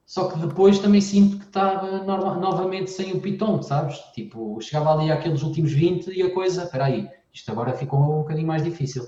só 0.04 0.28
que 0.28 0.38
depois 0.38 0.78
também 0.78 1.00
sinto 1.00 1.38
que 1.38 1.44
estava 1.46 2.04
novamente 2.04 2.90
sem 2.90 3.12
o 3.12 3.20
Python, 3.20 3.62
sabes? 3.62 3.98
Tipo, 4.14 4.60
chegava 4.60 4.92
ali 4.92 5.10
àqueles 5.10 5.42
últimos 5.42 5.72
20 5.72 6.12
e 6.12 6.22
a 6.22 6.32
coisa, 6.32 6.62
espera 6.62 6.84
aí, 6.84 7.08
isto 7.32 7.50
agora 7.50 7.72
ficou 7.72 8.00
um 8.00 8.18
bocadinho 8.18 8.46
mais 8.46 8.62
difícil. 8.62 9.04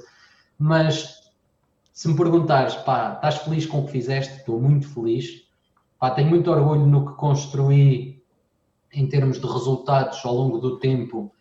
Mas 0.59 1.18
se 1.92 2.09
me 2.09 2.16
perguntares, 2.16 2.74
pá, 2.76 3.14
estás 3.14 3.38
feliz 3.38 3.64
com 3.64 3.80
o 3.80 3.86
que 3.86 3.92
fizeste? 3.92 4.38
Estou 4.38 4.60
muito 4.60 4.88
feliz. 4.88 5.46
Pá, 5.98 6.10
tenho 6.10 6.28
muito 6.28 6.50
orgulho 6.50 6.86
no 6.86 7.06
que 7.06 7.16
construí 7.16 8.22
em 8.92 9.09
termos 9.09 9.40
de 9.40 9.46
resultados 9.46 10.24
ao 10.24 10.34
longo 10.34 10.59
do 10.59 10.78
tempo, 10.78 11.32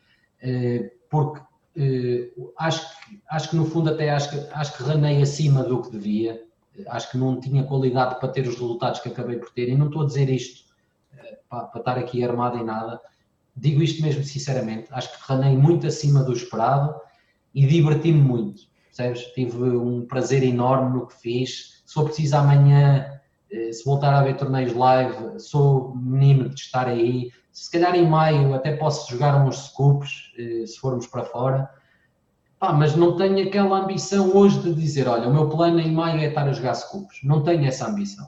eh, 0.41 0.91
porque 1.09 1.39
eh, 1.39 1.43
acho, 2.57 2.81
que, 3.05 3.19
acho 3.29 3.49
que 3.49 3.55
no 3.55 3.65
fundo 3.65 3.89
até 3.89 4.09
acho 4.09 4.29
que, 4.29 4.53
acho 4.53 4.77
que 4.77 4.83
ranei 4.83 5.21
acima 5.21 5.63
do 5.63 5.81
que 5.81 5.91
devia 5.91 6.47
acho 6.87 7.11
que 7.11 7.17
não 7.17 7.39
tinha 7.39 7.63
qualidade 7.63 8.19
para 8.19 8.29
ter 8.29 8.41
os 8.47 8.55
resultados 8.55 8.99
que 8.99 9.09
acabei 9.09 9.37
por 9.37 9.49
ter. 9.51 9.69
E 9.69 9.75
não 9.75 9.87
estou 9.87 10.03
a 10.03 10.05
dizer 10.05 10.29
isto 10.29 10.65
eh, 11.17 11.39
para, 11.49 11.65
para 11.65 11.79
estar 11.79 11.97
aqui 11.97 12.23
armado 12.23 12.57
em 12.57 12.63
nada. 12.63 13.01
Digo 13.55 13.81
isto 13.81 14.01
mesmo 14.01 14.23
sinceramente. 14.23 14.87
Acho 14.91 15.11
que 15.11 15.31
ranei 15.31 15.57
muito 15.57 15.87
acima 15.87 16.23
do 16.23 16.33
esperado 16.33 16.95
e 17.53 17.65
diverti-me 17.65 18.21
muito. 18.21 18.63
Percebes? 18.85 19.21
Tive 19.33 19.57
um 19.57 20.05
prazer 20.05 20.43
enorme 20.43 20.93
no 20.93 21.07
que 21.07 21.15
fiz. 21.15 21.81
Se 21.85 21.93
for 21.93 22.05
preciso 22.05 22.35
amanhã, 22.37 23.19
eh, 23.51 23.71
se 23.71 23.83
voltar 23.83 24.13
a 24.13 24.23
ver 24.23 24.37
torneios 24.37 24.73
live, 24.73 25.39
sou 25.39 25.95
menino 25.95 26.49
de 26.49 26.59
estar 26.59 26.87
aí. 26.87 27.31
Se 27.57 27.71
calhar 27.71 27.95
em 27.95 28.07
maio 28.07 28.53
até 28.53 28.75
posso 28.75 29.09
jogar 29.11 29.35
uns 29.45 29.69
scoops, 29.69 30.31
eh, 30.37 30.65
se 30.65 30.79
formos 30.79 31.07
para 31.07 31.25
fora 31.25 31.69
Pá, 32.59 32.73
mas 32.73 32.95
não 32.95 33.15
tenho 33.15 33.47
aquela 33.47 33.79
ambição 33.79 34.35
hoje 34.35 34.59
de 34.61 34.73
dizer, 34.73 35.07
olha, 35.07 35.27
o 35.27 35.33
meu 35.33 35.47
plano 35.47 35.79
em 35.79 35.91
maio 35.91 36.19
é 36.19 36.25
estar 36.27 36.47
a 36.47 36.51
jogar 36.51 36.73
scoops. 36.73 37.19
Não 37.23 37.43
tenho 37.43 37.63
essa 37.65 37.87
ambição. 37.87 38.27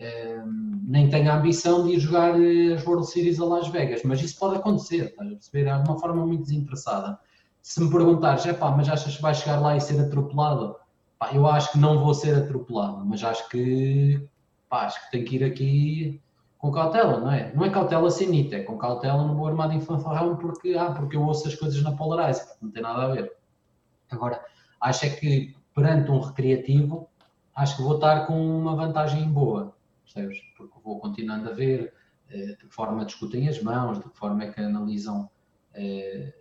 Um, 0.00 0.80
nem 0.88 1.10
tenho 1.10 1.30
a 1.30 1.36
ambição 1.36 1.84
de 1.84 1.92
ir 1.92 2.00
jogar 2.00 2.40
eh, 2.40 2.74
as 2.74 2.86
World 2.86 3.06
Series 3.06 3.38
a 3.38 3.44
Las 3.44 3.68
Vegas, 3.68 4.02
mas 4.02 4.22
isso 4.22 4.38
pode 4.38 4.56
acontecer, 4.56 5.06
estás 5.06 5.28
a 5.28 5.32
perceber? 5.32 5.64
De 5.64 5.88
uma 5.88 5.98
forma 5.98 6.26
muito 6.26 6.44
desinteressada. 6.44 7.18
Se 7.62 7.82
me 7.82 7.90
perguntares, 7.90 8.46
é 8.46 8.52
pá, 8.54 8.70
mas 8.70 8.88
achas 8.88 9.16
que 9.16 9.22
vais 9.22 9.38
chegar 9.38 9.60
lá 9.60 9.76
e 9.76 9.80
ser 9.80 10.00
atropelado? 10.00 10.76
Pá, 11.18 11.32
eu 11.34 11.46
acho 11.46 11.72
que 11.72 11.78
não 11.78 11.98
vou 11.98 12.14
ser 12.14 12.34
atropelado, 12.34 13.04
mas 13.04 13.22
acho 13.24 13.46
que, 13.50 14.26
pá, 14.70 14.86
acho 14.86 15.04
que 15.04 15.10
tenho 15.10 15.24
que 15.24 15.36
ir 15.36 15.44
aqui 15.44 16.22
com 16.58 16.70
cautela, 16.70 17.20
não 17.20 17.30
é? 17.30 17.52
Não 17.54 17.64
é 17.64 17.70
cautela 17.70 18.10
sem 18.10 18.28
nita, 18.28 18.56
é 18.56 18.62
com 18.62 18.78
cautela 18.78 19.24
no 19.24 19.34
vou 19.34 19.46
armado 19.46 19.72
em 19.72 19.80
porque, 19.80 20.74
ah, 20.74 20.92
porque 20.92 21.16
eu 21.16 21.22
ouço 21.22 21.46
as 21.48 21.54
coisas 21.54 21.82
na 21.82 21.92
Polarize, 21.92 22.42
não 22.60 22.70
tem 22.70 22.82
nada 22.82 23.04
a 23.04 23.08
ver. 23.08 23.36
Agora, 24.10 24.44
acho 24.80 25.06
é 25.06 25.10
que 25.10 25.54
perante 25.74 26.10
um 26.10 26.20
recreativo, 26.20 27.08
acho 27.54 27.76
que 27.76 27.82
vou 27.82 27.96
estar 27.96 28.26
com 28.26 28.34
uma 28.34 28.74
vantagem 28.74 29.30
boa, 29.30 29.76
percebes? 30.04 30.38
Porque 30.56 30.78
vou 30.82 30.98
continuando 30.98 31.50
a 31.50 31.52
ver 31.52 31.92
eh, 32.28 32.46
de 32.46 32.56
que 32.56 32.74
forma 32.74 33.04
discutem 33.04 33.48
as 33.48 33.62
mãos, 33.62 33.98
de 33.98 34.08
que 34.08 34.16
forma 34.16 34.44
é 34.44 34.52
que 34.52 34.60
analisam 34.60 35.30
eh, 35.74 36.32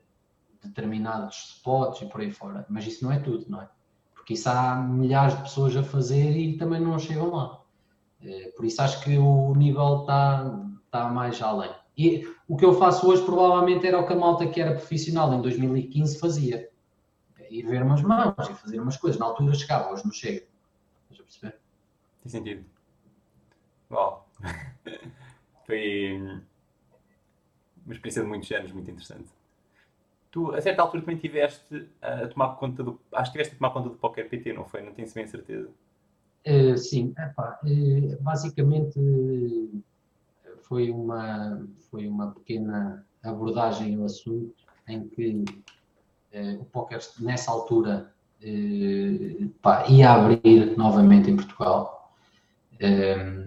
determinados 0.63 1.55
spots 1.57 2.01
e 2.01 2.05
por 2.05 2.21
aí 2.21 2.31
fora. 2.31 2.65
Mas 2.69 2.87
isso 2.87 3.03
não 3.03 3.11
é 3.11 3.19
tudo, 3.19 3.45
não 3.49 3.61
é? 3.61 3.69
Porque 4.13 4.33
isso 4.33 4.49
há 4.49 4.75
milhares 4.75 5.35
de 5.35 5.43
pessoas 5.43 5.75
a 5.75 5.83
fazer 5.83 6.31
e 6.37 6.57
também 6.57 6.79
não 6.79 6.97
chegam 6.97 7.29
lá. 7.31 7.61
Eh, 8.23 8.51
por 8.55 8.65
isso 8.65 8.81
acho 8.81 9.03
que 9.03 9.17
o 9.17 9.53
nível 9.55 10.01
está, 10.01 10.59
está 10.85 11.09
mais 11.09 11.41
além. 11.41 11.71
E 11.97 12.27
o 12.47 12.57
que 12.57 12.65
eu 12.65 12.73
faço 12.73 13.07
hoje 13.07 13.23
provavelmente 13.23 13.87
era 13.87 13.99
o 13.99 14.05
que 14.05 14.13
a 14.13 14.15
malta 14.15 14.47
que 14.47 14.59
era 14.59 14.75
profissional 14.75 15.33
em 15.33 15.41
2015 15.41 16.19
fazia 16.19 16.69
ir 17.49 17.65
ver 17.65 17.83
umas 17.83 18.01
mãos 18.01 18.49
e 18.49 18.53
fazer 18.53 18.79
umas 18.79 18.97
coisas. 18.97 19.19
Na 19.19 19.25
altura 19.25 19.53
chegava, 19.53 19.91
hoje 19.91 20.05
não 20.05 20.11
chega. 20.11 20.45
Estás 21.09 21.19
a 21.19 21.23
perceber? 21.23 21.59
Tem 22.21 22.31
sentido. 22.31 22.65
Uau! 23.91 24.27
Foi 25.65 26.19
uma 27.85 27.93
experiência 27.93 28.21
de 28.21 28.27
muitos 28.27 28.51
anos 28.51 28.71
muito 28.71 28.89
interessante. 28.89 29.29
Tu, 30.31 30.53
a 30.53 30.61
certa 30.61 30.81
altura, 30.81 31.01
também 31.01 31.17
tiveste 31.17 31.89
a 32.01 32.27
tomar 32.27 32.55
conta 32.55 32.83
do. 32.83 32.99
Acho 33.13 33.31
que 33.31 33.37
tiveste 33.37 33.55
a 33.55 33.57
tomar 33.57 33.71
conta 33.71 33.89
do 33.89 33.95
Poker 33.95 34.29
PT, 34.29 34.53
não 34.53 34.65
foi? 34.65 34.81
Não 34.81 34.93
tenho 34.93 35.11
bem 35.13 35.27
certeza. 35.27 35.69
Uh, 36.47 36.77
sim, 36.77 37.13
epá, 37.17 37.59
uh, 37.63 38.23
basicamente 38.23 38.99
foi 40.67 40.91
uma, 40.91 41.65
foi 41.89 42.07
uma 42.07 42.31
pequena 42.31 43.05
abordagem 43.23 43.95
ao 43.95 44.05
assunto 44.05 44.53
em 44.87 45.07
que 45.07 45.43
eh, 46.31 46.57
o 46.59 46.65
póquer 46.65 46.99
nessa 47.19 47.51
altura 47.51 48.11
eh, 48.41 49.47
pá, 49.61 49.87
ia 49.87 50.11
abrir 50.11 50.77
novamente 50.77 51.29
em 51.29 51.35
Portugal. 51.35 52.13
Eh, 52.79 53.45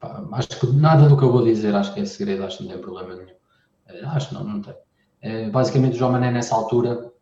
pá, 0.00 0.26
acho 0.32 0.60
que 0.60 0.66
nada 0.72 1.08
do 1.08 1.16
que 1.16 1.24
eu 1.24 1.32
vou 1.32 1.44
dizer 1.44 1.74
acho 1.74 1.94
que 1.94 2.00
é 2.00 2.04
segredo, 2.04 2.44
acho 2.44 2.58
que 2.58 2.64
não 2.64 2.70
tem 2.72 2.80
problema 2.80 3.14
nenhum. 3.14 4.08
acho 4.10 4.28
que 4.28 4.34
não, 4.34 4.44
não 4.44 4.62
tem. 4.62 5.50
basicamente 5.50 5.94
o 5.94 5.98
João 5.98 6.12
Mané 6.12 6.30
nessa 6.30 6.54
altura 6.54 7.12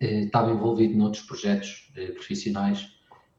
estava 0.00 0.50
envolvido 0.50 0.98
noutros 0.98 1.22
projetos 1.22 1.90
profissionais 2.14 2.88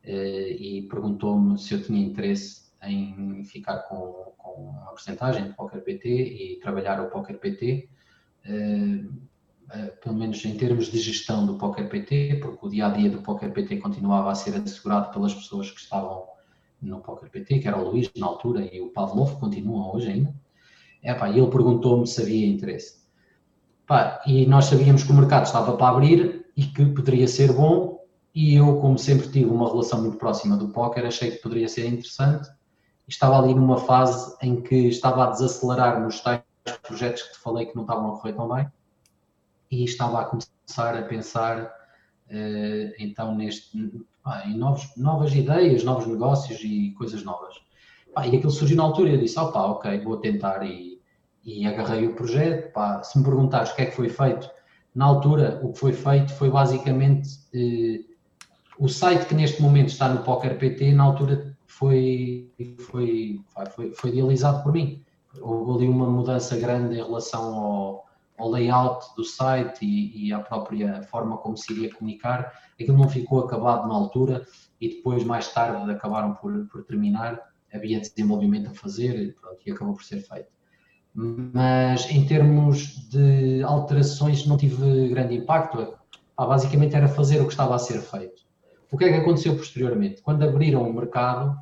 e 0.06 0.88
perguntou-me 0.90 1.58
se 1.58 1.74
eu 1.74 1.84
tinha 1.84 2.04
interesse 2.06 2.72
em 2.84 3.44
ficar 3.46 3.80
com, 3.84 4.34
com 4.38 4.52
uma 4.52 4.92
porcentagem 4.92 5.46
de 5.46 5.54
Poker 5.54 5.82
PT 5.82 6.10
e 6.10 6.60
trabalhar 6.60 7.00
o 7.02 7.10
Poker 7.10 7.40
PT. 7.40 7.90
Eh, 9.74 9.88
pelo 10.04 10.16
menos 10.16 10.44
em 10.46 10.56
termos 10.56 10.92
de 10.92 11.00
gestão 11.00 11.46
do 11.48 11.58
Poker 11.58 11.90
PT, 11.90 12.40
porque 12.42 12.66
o 12.66 12.70
dia 12.70 12.86
a 12.86 12.90
dia 12.90 13.10
do 13.10 13.24
Poker 13.24 13.52
PT 13.52 13.78
continuava 13.78 14.32
a 14.32 14.36
ser 14.36 14.56
assegurado 14.56 15.12
pelas 15.12 15.34
pessoas 15.34 15.72
que 15.72 15.80
estavam 15.80 16.28
no 16.80 17.00
Poker 17.02 17.30
PT, 17.30 17.60
que 17.60 17.68
era 17.68 17.80
o 17.80 17.90
Luís 17.90 18.12
na 18.16 18.28
altura 18.28 18.64
e 18.72 18.82
o 18.82 18.90
Pavlov, 18.90 19.40
continuam 19.40 19.96
hoje 19.96 20.12
ainda. 20.12 20.36
Epá, 21.02 21.30
e 21.30 21.40
ele 21.40 21.50
perguntou-me 21.50 22.06
se 22.06 22.22
havia 22.22 22.46
interesse. 22.46 23.04
Epá, 23.84 24.22
e 24.28 24.46
nós 24.46 24.66
sabíamos 24.66 25.04
que 25.04 25.12
o 25.12 25.16
mercado 25.16 25.46
estava 25.46 25.76
para 25.76 25.90
abrir 25.90 26.46
e 26.56 26.66
que 26.66 26.86
poderia 26.86 27.28
ser 27.28 27.52
bom, 27.52 27.93
e 28.34 28.56
eu, 28.56 28.78
como 28.80 28.98
sempre 28.98 29.30
tive 29.30 29.46
uma 29.46 29.70
relação 29.70 30.02
muito 30.02 30.18
próxima 30.18 30.58
do 30.58 30.70
póquer, 30.70 31.06
achei 31.06 31.32
que 31.32 31.38
poderia 31.38 31.68
ser 31.68 31.86
interessante. 31.86 32.50
Estava 33.08 33.38
ali 33.38 33.54
numa 33.54 33.78
fase 33.78 34.36
em 34.42 34.62
que 34.62 34.88
estava 34.88 35.26
a 35.26 35.30
desacelerar 35.30 36.02
nos 36.02 36.20
tais 36.20 36.42
projetos 36.82 37.22
que 37.22 37.34
te 37.34 37.40
falei 37.40 37.66
que 37.66 37.76
não 37.76 37.84
estavam 37.84 38.14
a 38.14 38.18
correr 38.18 38.34
tão 38.34 38.48
bem 38.48 38.68
e 39.70 39.84
estava 39.84 40.22
a 40.22 40.26
começar 40.26 40.98
a 40.98 41.02
pensar 41.04 41.64
uh, 41.64 42.94
então 42.98 43.36
neste, 43.36 44.04
ah, 44.24 44.48
em 44.48 44.58
novos, 44.58 44.90
novas 44.96 45.34
ideias, 45.34 45.84
novos 45.84 46.08
negócios 46.08 46.60
e 46.64 46.92
coisas 46.98 47.24
novas. 47.24 47.56
e 48.26 48.38
aquilo 48.38 48.52
surgiu 48.52 48.78
na 48.78 48.84
altura 48.84 49.10
e 49.10 49.14
eu 49.14 49.20
disse, 49.20 49.38
opá, 49.40 49.64
ok, 49.66 50.00
vou 50.00 50.18
tentar 50.18 50.64
e, 50.64 51.00
e 51.44 51.68
agarrei 51.68 52.08
o 52.08 52.16
projeto. 52.16 52.72
Pá, 52.72 53.04
se 53.04 53.18
me 53.18 53.24
perguntares 53.26 53.72
o 53.72 53.76
que 53.76 53.82
é 53.82 53.86
que 53.88 53.96
foi 53.96 54.10
feito, 54.10 54.50
na 54.96 55.06
altura 55.06 55.60
o 55.64 55.74
que 55.74 55.80
foi 55.80 55.94
feito 55.94 56.34
foi 56.34 56.50
basicamente 56.50 57.30
eh, 57.54 58.13
o 58.84 58.90
site 58.90 59.26
que 59.28 59.34
neste 59.34 59.62
momento 59.62 59.88
está 59.88 60.10
no 60.10 60.24
Poker 60.24 60.60
PT, 60.60 60.92
na 60.92 61.06
altura 61.06 61.56
foi, 61.66 62.52
foi, 62.80 63.40
foi, 63.74 63.94
foi 63.94 64.10
idealizado 64.10 64.62
por 64.62 64.74
mim. 64.74 65.02
Houve 65.40 65.86
ali 65.86 65.88
uma 65.88 66.06
mudança 66.06 66.58
grande 66.58 66.96
em 66.96 67.02
relação 67.02 67.56
ao, 67.56 68.06
ao 68.38 68.50
layout 68.50 69.06
do 69.16 69.24
site 69.24 69.86
e, 69.86 70.28
e 70.28 70.34
à 70.34 70.40
própria 70.42 71.02
forma 71.04 71.38
como 71.38 71.56
se 71.56 71.72
iria 71.72 71.94
comunicar. 71.94 72.52
Aquilo 72.74 72.98
não 72.98 73.08
ficou 73.08 73.40
acabado 73.40 73.88
na 73.88 73.96
altura 73.96 74.46
e 74.82 74.90
depois, 74.90 75.24
mais 75.24 75.48
tarde, 75.54 75.90
acabaram 75.90 76.34
por, 76.34 76.68
por 76.68 76.84
terminar. 76.84 77.40
Havia 77.74 78.02
desenvolvimento 78.02 78.70
a 78.70 78.74
fazer 78.74 79.18
e, 79.18 79.32
pronto, 79.32 79.60
e 79.66 79.72
acabou 79.72 79.94
por 79.94 80.04
ser 80.04 80.20
feito. 80.20 80.50
Mas 81.14 82.12
em 82.12 82.26
termos 82.26 83.08
de 83.10 83.64
alterações, 83.64 84.46
não 84.46 84.58
tive 84.58 85.08
grande 85.08 85.36
impacto. 85.36 85.98
Ah, 86.36 86.46
basicamente 86.46 86.98
era 86.98 87.08
fazer 87.08 87.40
o 87.40 87.46
que 87.46 87.54
estava 87.54 87.76
a 87.76 87.80
ser 87.80 88.02
feito. 88.02 88.44
O 88.94 88.98
que 88.98 89.06
é 89.06 89.10
que 89.10 89.18
aconteceu 89.18 89.56
posteriormente? 89.56 90.22
Quando 90.22 90.44
abriram 90.44 90.88
o 90.88 90.94
mercado, 90.94 91.58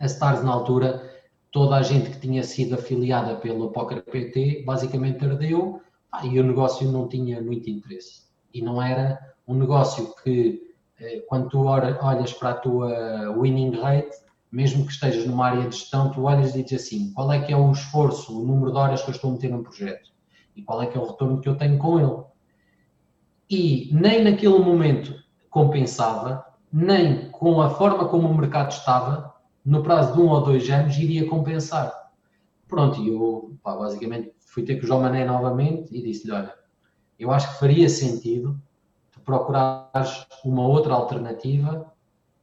a 0.00 0.06
Stars, 0.06 0.42
na 0.42 0.50
altura, 0.50 1.12
toda 1.50 1.76
a 1.76 1.82
gente 1.82 2.08
que 2.08 2.20
tinha 2.20 2.42
sido 2.42 2.74
afiliada 2.74 3.36
pelo 3.36 3.70
Poker 3.70 4.02
PT 4.02 4.62
basicamente 4.64 5.22
ardeu 5.22 5.82
ah, 6.10 6.24
e 6.24 6.40
o 6.40 6.42
negócio 6.42 6.90
não 6.90 7.06
tinha 7.06 7.38
muito 7.42 7.68
interesse. 7.68 8.22
E 8.54 8.62
não 8.62 8.82
era 8.82 9.20
um 9.46 9.54
negócio 9.54 10.14
que, 10.24 10.72
eh, 10.98 11.22
quando 11.28 11.50
tu 11.50 11.66
olhas 11.66 12.32
para 12.32 12.52
a 12.52 12.54
tua 12.54 13.38
winning 13.38 13.78
rate, 13.78 14.16
mesmo 14.50 14.86
que 14.86 14.92
estejas 14.92 15.26
numa 15.26 15.48
área 15.48 15.68
de 15.68 15.76
gestão, 15.76 16.10
tu 16.12 16.22
olhas 16.22 16.56
e 16.56 16.62
dizes 16.62 16.86
assim, 16.86 17.12
qual 17.12 17.30
é 17.30 17.42
que 17.42 17.52
é 17.52 17.56
o 17.58 17.70
esforço, 17.72 18.40
o 18.40 18.42
número 18.42 18.72
de 18.72 18.78
horas 18.78 19.02
que 19.02 19.10
eu 19.10 19.14
estou 19.14 19.28
a 19.28 19.32
meter 19.34 19.50
num 19.50 19.62
projeto 19.62 20.10
e 20.56 20.62
qual 20.62 20.82
é 20.82 20.86
que 20.86 20.96
é 20.96 21.00
o 21.00 21.04
retorno 21.04 21.42
que 21.42 21.48
eu 21.50 21.58
tenho 21.58 21.76
com 21.76 22.00
ele. 22.00 22.22
E 23.50 23.90
nem 23.92 24.24
naquele 24.24 24.58
momento 24.58 25.22
compensava, 25.52 26.44
nem 26.72 27.30
com 27.30 27.62
a 27.62 27.70
forma 27.70 28.08
como 28.08 28.28
o 28.28 28.36
mercado 28.36 28.72
estava, 28.72 29.32
no 29.64 29.84
prazo 29.84 30.14
de 30.14 30.20
um 30.20 30.28
ou 30.28 30.42
dois 30.42 30.68
anos, 30.68 30.96
iria 30.96 31.28
compensar. 31.28 32.10
Pronto, 32.66 33.00
e 33.00 33.08
eu 33.10 33.56
pá, 33.62 33.76
basicamente 33.76 34.34
fui 34.40 34.64
ter 34.64 34.76
com 34.76 34.82
o 34.82 34.86
João 34.88 35.02
Mané 35.02 35.24
novamente 35.24 35.96
e 35.96 36.02
disse-lhe, 36.02 36.32
olha, 36.32 36.52
eu 37.16 37.30
acho 37.30 37.52
que 37.52 37.60
faria 37.60 37.88
sentido 37.88 38.60
tu 39.12 39.20
procurares 39.20 40.26
uma 40.44 40.66
outra 40.66 40.94
alternativa 40.94 41.92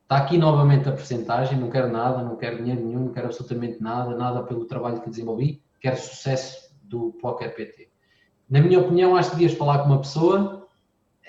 Está 0.10 0.24
aqui 0.24 0.40
novamente 0.40 0.90
a 0.90 0.92
percentagem, 0.92 1.60
não 1.60 1.70
quero 1.70 1.88
nada, 1.88 2.24
não 2.24 2.36
quero 2.36 2.58
dinheiro 2.58 2.84
nenhum, 2.84 3.02
não 3.02 3.12
quero 3.12 3.28
absolutamente 3.28 3.80
nada, 3.80 4.18
nada 4.18 4.42
pelo 4.42 4.66
trabalho 4.66 5.00
que 5.02 5.10
desenvolvi, 5.12 5.62
quero 5.80 5.98
sucesso 5.98 6.76
do 6.82 7.16
Poker 7.22 7.54
PT. 7.54 7.92
Na 8.50 8.60
minha 8.60 8.80
opinião, 8.80 9.16
acho 9.16 9.30
que 9.30 9.36
devias 9.36 9.56
falar 9.56 9.84
com 9.84 9.90
uma 9.90 10.00
pessoa 10.00 10.59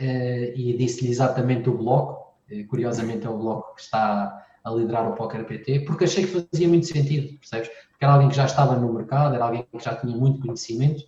e 0.05 0.77
disse-lhe 0.77 1.11
exatamente 1.11 1.69
o 1.69 1.77
bloco, 1.77 2.35
eh, 2.51 2.65
curiosamente 2.65 3.27
é 3.27 3.31
o 3.31 3.39
bloco 3.39 3.75
que 3.75 3.83
está 3.83 4.45
a 4.63 4.71
liderar 4.71 5.09
o 5.11 5.15
Poker 5.15 5.45
PT, 5.47 5.81
porque 5.81 6.05
achei 6.05 6.27
que 6.27 6.47
fazia 6.47 6.69
muito 6.69 6.87
sentido, 6.87 7.39
percebes? 7.39 7.69
Porque 7.69 8.05
era 8.05 8.15
alguém 8.15 8.29
que 8.29 8.37
já 8.37 8.45
estava 8.45 8.77
no 8.77 8.93
mercado, 8.93 9.35
era 9.35 9.45
alguém 9.45 9.67
que 9.71 9.85
já 9.85 9.95
tinha 9.95 10.17
muito 10.17 10.41
conhecimento 10.41 11.03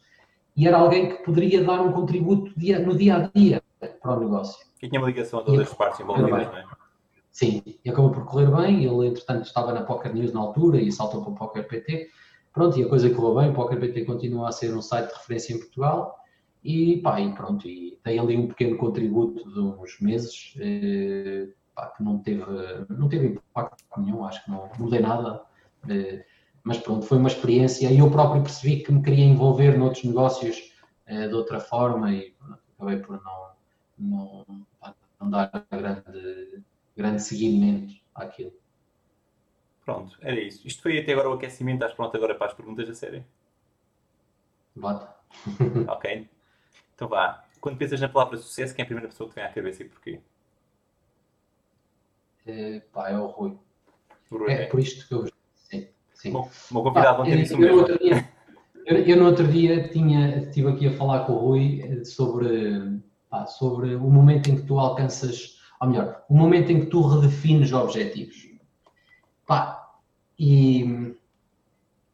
e 0.56 0.66
era 0.66 0.78
alguém 0.78 1.08
que 1.08 1.22
poderia 1.22 1.62
dar 1.64 1.80
um 1.80 1.92
contributo 1.92 2.52
dia, 2.58 2.78
no 2.78 2.96
dia 2.96 3.16
a 3.16 3.38
dia 3.38 3.62
para 4.00 4.16
o 4.16 4.20
negócio. 4.20 4.64
E 4.82 4.88
tinha 4.88 5.00
uma 5.00 5.08
ligação 5.08 5.40
a 5.40 5.42
todas 5.42 5.68
as 5.68 5.74
partes 5.74 6.00
envolvidas, 6.00 6.30
não 6.30 6.38
é? 6.38 6.64
Sim, 7.30 7.62
e 7.82 7.88
acabou 7.88 8.10
por 8.10 8.26
correr 8.26 8.50
bem. 8.50 8.84
Ele, 8.84 9.06
entretanto, 9.06 9.46
estava 9.46 9.72
na 9.72 9.82
Poker 9.82 10.12
News 10.14 10.32
na 10.34 10.40
altura 10.40 10.78
e 10.80 10.92
saltou 10.92 11.22
para 11.22 11.32
o 11.32 11.34
Poker 11.34 11.66
PT. 11.66 12.10
Pronto, 12.52 12.78
e 12.78 12.84
a 12.84 12.88
coisa 12.88 13.08
correu 13.08 13.36
bem. 13.36 13.50
O 13.50 13.54
Poker 13.54 13.80
PT 13.80 14.04
continua 14.04 14.50
a 14.50 14.52
ser 14.52 14.74
um 14.74 14.82
site 14.82 15.08
de 15.08 15.14
referência 15.14 15.54
em 15.54 15.58
Portugal. 15.58 16.14
E 16.64 16.98
pá, 16.98 17.20
e 17.20 17.34
pronto, 17.34 17.68
e 17.68 17.98
tem 18.04 18.18
ali 18.18 18.36
um 18.36 18.46
pequeno 18.46 18.76
contributo 18.76 19.48
de 19.52 19.58
uns 19.60 20.00
meses 20.00 20.54
eh, 20.60 21.48
pá, 21.74 21.88
que 21.88 22.02
não 22.02 22.18
teve, 22.18 22.44
não 22.88 23.08
teve 23.08 23.26
impacto 23.28 23.84
nenhum, 23.96 24.24
acho 24.24 24.44
que 24.44 24.50
não 24.50 24.70
mudei 24.78 25.00
nada. 25.00 25.42
Eh, 25.88 26.24
mas 26.62 26.78
pronto, 26.78 27.04
foi 27.06 27.18
uma 27.18 27.28
experiência 27.28 27.90
e 27.90 27.98
eu 27.98 28.10
próprio 28.10 28.42
percebi 28.42 28.82
que 28.82 28.92
me 28.92 29.02
queria 29.02 29.24
envolver 29.24 29.76
noutros 29.76 30.04
negócios 30.04 30.72
eh, 31.06 31.26
de 31.28 31.34
outra 31.34 31.58
forma 31.58 32.12
e 32.12 32.30
pronto, 32.32 32.60
acabei 32.76 32.98
por 32.98 33.20
não, 33.24 33.50
não, 33.98 34.46
não 35.20 35.30
dar 35.30 35.50
grande 35.70 36.62
grande 36.96 37.22
seguimento 37.22 37.94
àquilo. 38.14 38.52
Pronto, 39.84 40.16
era 40.20 40.40
isso. 40.40 40.66
Isto 40.66 40.82
foi 40.82 40.98
até 41.00 41.12
agora 41.12 41.30
o 41.30 41.32
aquecimento. 41.32 41.76
Estás 41.76 41.94
pronto 41.94 42.16
agora 42.16 42.34
para 42.34 42.46
as 42.46 42.54
perguntas 42.54 42.86
da 42.86 42.94
série? 42.94 43.24
Bota. 44.76 45.14
ok. 45.88 46.28
Então 47.02 47.08
vá. 47.08 47.42
Quando 47.60 47.76
pensas 47.76 48.00
na 48.00 48.08
palavra 48.08 48.38
sucesso, 48.38 48.72
quem 48.72 48.84
é 48.84 48.84
a 48.84 48.86
primeira 48.86 49.08
pessoa 49.08 49.28
que 49.28 49.34
vem 49.34 49.44
à 49.44 49.48
cabeça 49.48 49.82
e 49.82 49.88
porquê? 49.88 50.20
É, 52.46 52.80
pá, 52.92 53.10
é 53.10 53.18
o 53.18 53.26
Rui. 53.26 53.58
O 54.30 54.38
Rui 54.38 54.52
é, 54.52 54.62
é, 54.62 54.66
por 54.66 54.78
isto 54.78 55.08
que 55.08 55.12
eu. 55.12 55.26
Sim, 55.56 55.88
sim. 56.14 56.30
Bom, 56.30 56.48
mesmo. 57.60 57.80
Outro 57.80 57.98
dia, 57.98 58.28
eu, 58.86 58.98
eu, 58.98 59.16
no 59.16 59.26
outro 59.26 59.48
dia 59.48 59.88
tinha, 59.88 60.38
estive 60.38 60.68
aqui 60.68 60.86
a 60.86 60.92
falar 60.92 61.24
com 61.24 61.32
o 61.32 61.38
Rui 61.38 62.04
sobre, 62.04 63.00
pá, 63.28 63.46
sobre 63.46 63.96
o 63.96 64.08
momento 64.08 64.48
em 64.48 64.56
que 64.56 64.62
tu 64.62 64.78
alcanças 64.78 65.60
ou 65.80 65.88
melhor, 65.88 66.24
o 66.28 66.36
momento 66.36 66.70
em 66.70 66.82
que 66.82 66.86
tu 66.86 67.02
redefines 67.02 67.72
objetivos. 67.72 68.48
Pá, 69.44 69.90
e, 70.38 71.16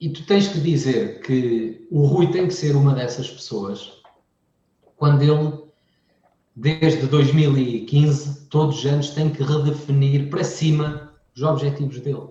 e 0.00 0.08
tu 0.08 0.24
tens 0.24 0.48
que 0.48 0.58
dizer 0.60 1.20
que 1.20 1.86
o 1.90 2.06
Rui 2.06 2.30
tem 2.30 2.46
que 2.46 2.54
ser 2.54 2.74
uma 2.74 2.94
dessas 2.94 3.30
pessoas 3.30 3.97
quando 4.98 5.22
ele, 5.22 5.62
desde 6.54 7.06
2015, 7.06 8.48
todos 8.48 8.80
os 8.80 8.86
anos, 8.86 9.10
tem 9.10 9.30
que 9.30 9.42
redefinir 9.42 10.28
para 10.28 10.42
cima 10.42 11.14
os 11.34 11.42
objetivos 11.42 12.00
dele. 12.00 12.28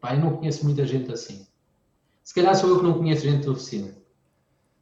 Pá, 0.00 0.14
eu 0.14 0.20
não 0.20 0.36
conheço 0.36 0.64
muita 0.64 0.84
gente 0.84 1.10
assim. 1.12 1.46
Se 2.24 2.34
calhar 2.34 2.56
sou 2.56 2.70
eu 2.70 2.78
que 2.78 2.84
não 2.84 2.94
conheço 2.94 3.22
gente 3.22 3.44
suficiente. 3.44 4.02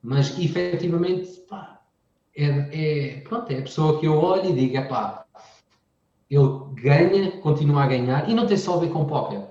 Mas 0.03 0.37
efetivamente, 0.39 1.29
pá, 1.49 1.83
é, 2.35 2.47
é, 2.47 3.21
pronto, 3.21 3.53
é 3.53 3.59
a 3.59 3.63
pessoa 3.63 4.01
que 4.01 4.07
eu 4.07 4.17
olho 4.17 4.49
e 4.49 4.55
digo, 4.55 4.89
pá, 4.89 5.27
ele 6.31 6.49
ganha, 6.75 7.33
continua 7.43 7.85
a 7.85 7.87
ganhar, 7.87 8.31
e 8.31 8.35
não 8.35 8.47
tem 8.47 8.57
só 8.57 8.77
a 8.77 8.81
ver 8.81 8.91
com 8.91 9.05
póquer. 9.05 9.47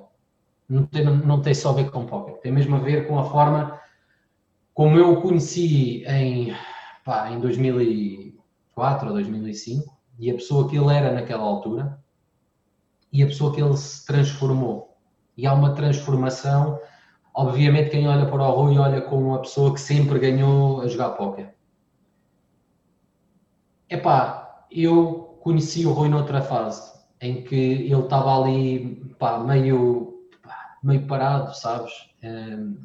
Não 0.68 0.88
tem, 0.88 1.04
não 1.04 1.40
tem 1.42 1.54
só 1.54 1.70
a 1.70 1.74
ver 1.74 1.92
com 1.92 2.06
póquer. 2.08 2.40
Tem 2.40 2.52
mesmo 2.52 2.76
a 2.76 2.80
ver 2.80 3.08
com 3.08 3.20
a 3.20 3.26
forma 3.26 3.80
como 4.74 4.98
eu 4.98 5.12
o 5.12 5.22
conheci 5.22 6.06
em, 6.08 6.56
pá, 7.04 7.30
em 7.32 7.40
2004 7.40 9.08
ou 9.08 9.14
2005, 9.14 9.98
e 10.20 10.30
a 10.30 10.34
pessoa 10.34 10.70
que 10.70 10.78
ele 10.78 10.94
era 10.94 11.14
naquela 11.14 11.44
altura, 11.44 12.00
e 13.12 13.24
a 13.24 13.28
pessoa 13.28 13.54
que 13.54 13.62
ele 13.62 13.76
se 13.78 14.06
transformou. 14.06 14.98
E 15.36 15.48
há 15.48 15.54
uma 15.54 15.74
transformação. 15.74 16.80
Obviamente, 17.34 17.90
quem 17.90 18.08
olha 18.08 18.26
para 18.26 18.44
o 18.44 18.52
Rui 18.52 18.78
olha 18.78 19.02
como 19.02 19.28
uma 19.30 19.42
pessoa 19.42 19.74
que 19.74 19.82
sempre 19.82 20.20
ganhou 20.20 20.82
a 20.82 20.88
jogar 20.88 21.12
póquer 21.12 21.56
Epá, 23.90 24.66
eu 24.70 25.40
conheci 25.42 25.86
o 25.86 25.94
Rui 25.94 26.10
noutra 26.10 26.42
fase, 26.42 26.94
em 27.20 27.44
que 27.44 27.56
ele 27.56 27.96
estava 27.96 28.40
ali, 28.40 29.14
pá, 29.18 29.40
meio, 29.40 30.28
pá, 30.44 30.78
meio 30.84 31.08
parado, 31.08 31.56
sabes? 31.56 31.92
Um, 32.24 32.78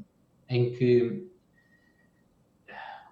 em 0.49 0.73
que, 0.73 1.31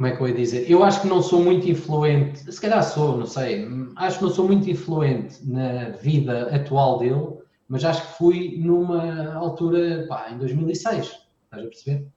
como 0.02 0.12
é 0.12 0.16
que 0.16 0.20
eu 0.20 0.28
ia 0.28 0.34
dizer? 0.34 0.68
Eu 0.68 0.82
acho 0.82 1.00
que 1.00 1.06
não 1.06 1.22
sou 1.22 1.44
muito 1.44 1.70
influente, 1.70 2.52
se 2.52 2.60
calhar 2.60 2.82
sou, 2.82 3.18
não 3.18 3.26
sei, 3.26 3.68
acho 3.94 4.18
que 4.18 4.24
não 4.24 4.32
sou 4.32 4.48
muito 4.48 4.68
influente 4.68 5.38
na 5.48 5.90
vida 5.90 6.52
atual 6.52 6.98
dele, 6.98 7.38
mas 7.68 7.84
acho 7.84 8.02
que 8.02 8.18
fui 8.18 8.58
numa 8.58 9.32
altura, 9.32 10.04
pá, 10.08 10.28
em 10.32 10.38
2006, 10.38 11.04
estás 11.04 11.22
a 11.52 11.68
perceber? 11.68 12.08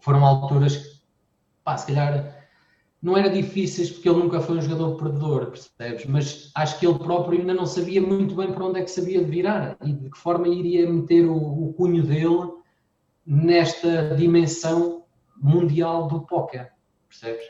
Foram 0.00 0.24
alturas 0.24 0.78
que, 0.78 1.02
pá, 1.62 1.76
se 1.76 1.88
calhar 1.88 2.48
não 3.02 3.18
era 3.18 3.28
difíceis 3.28 3.90
porque 3.90 4.08
ele 4.08 4.20
nunca 4.20 4.40
foi 4.40 4.56
um 4.56 4.62
jogador 4.62 4.96
perdedor, 4.96 5.50
percebes? 5.50 6.06
Mas 6.06 6.50
acho 6.54 6.78
que 6.78 6.86
ele 6.86 6.98
próprio 6.98 7.38
ainda 7.38 7.52
não 7.52 7.66
sabia 7.66 8.00
muito 8.00 8.34
bem 8.34 8.50
para 8.50 8.64
onde 8.64 8.80
é 8.80 8.82
que 8.82 8.90
sabia 8.90 9.22
virar 9.22 9.76
e 9.84 9.92
de 9.92 10.08
que 10.08 10.16
forma 10.16 10.48
iria 10.48 10.90
meter 10.90 11.26
o, 11.26 11.36
o 11.36 11.74
cunho 11.74 12.02
dele 12.02 12.50
nesta 13.26 14.16
dimensão 14.16 15.04
mundial 15.36 16.08
do 16.08 16.22
póquer, 16.22 16.77
percebes? 17.08 17.44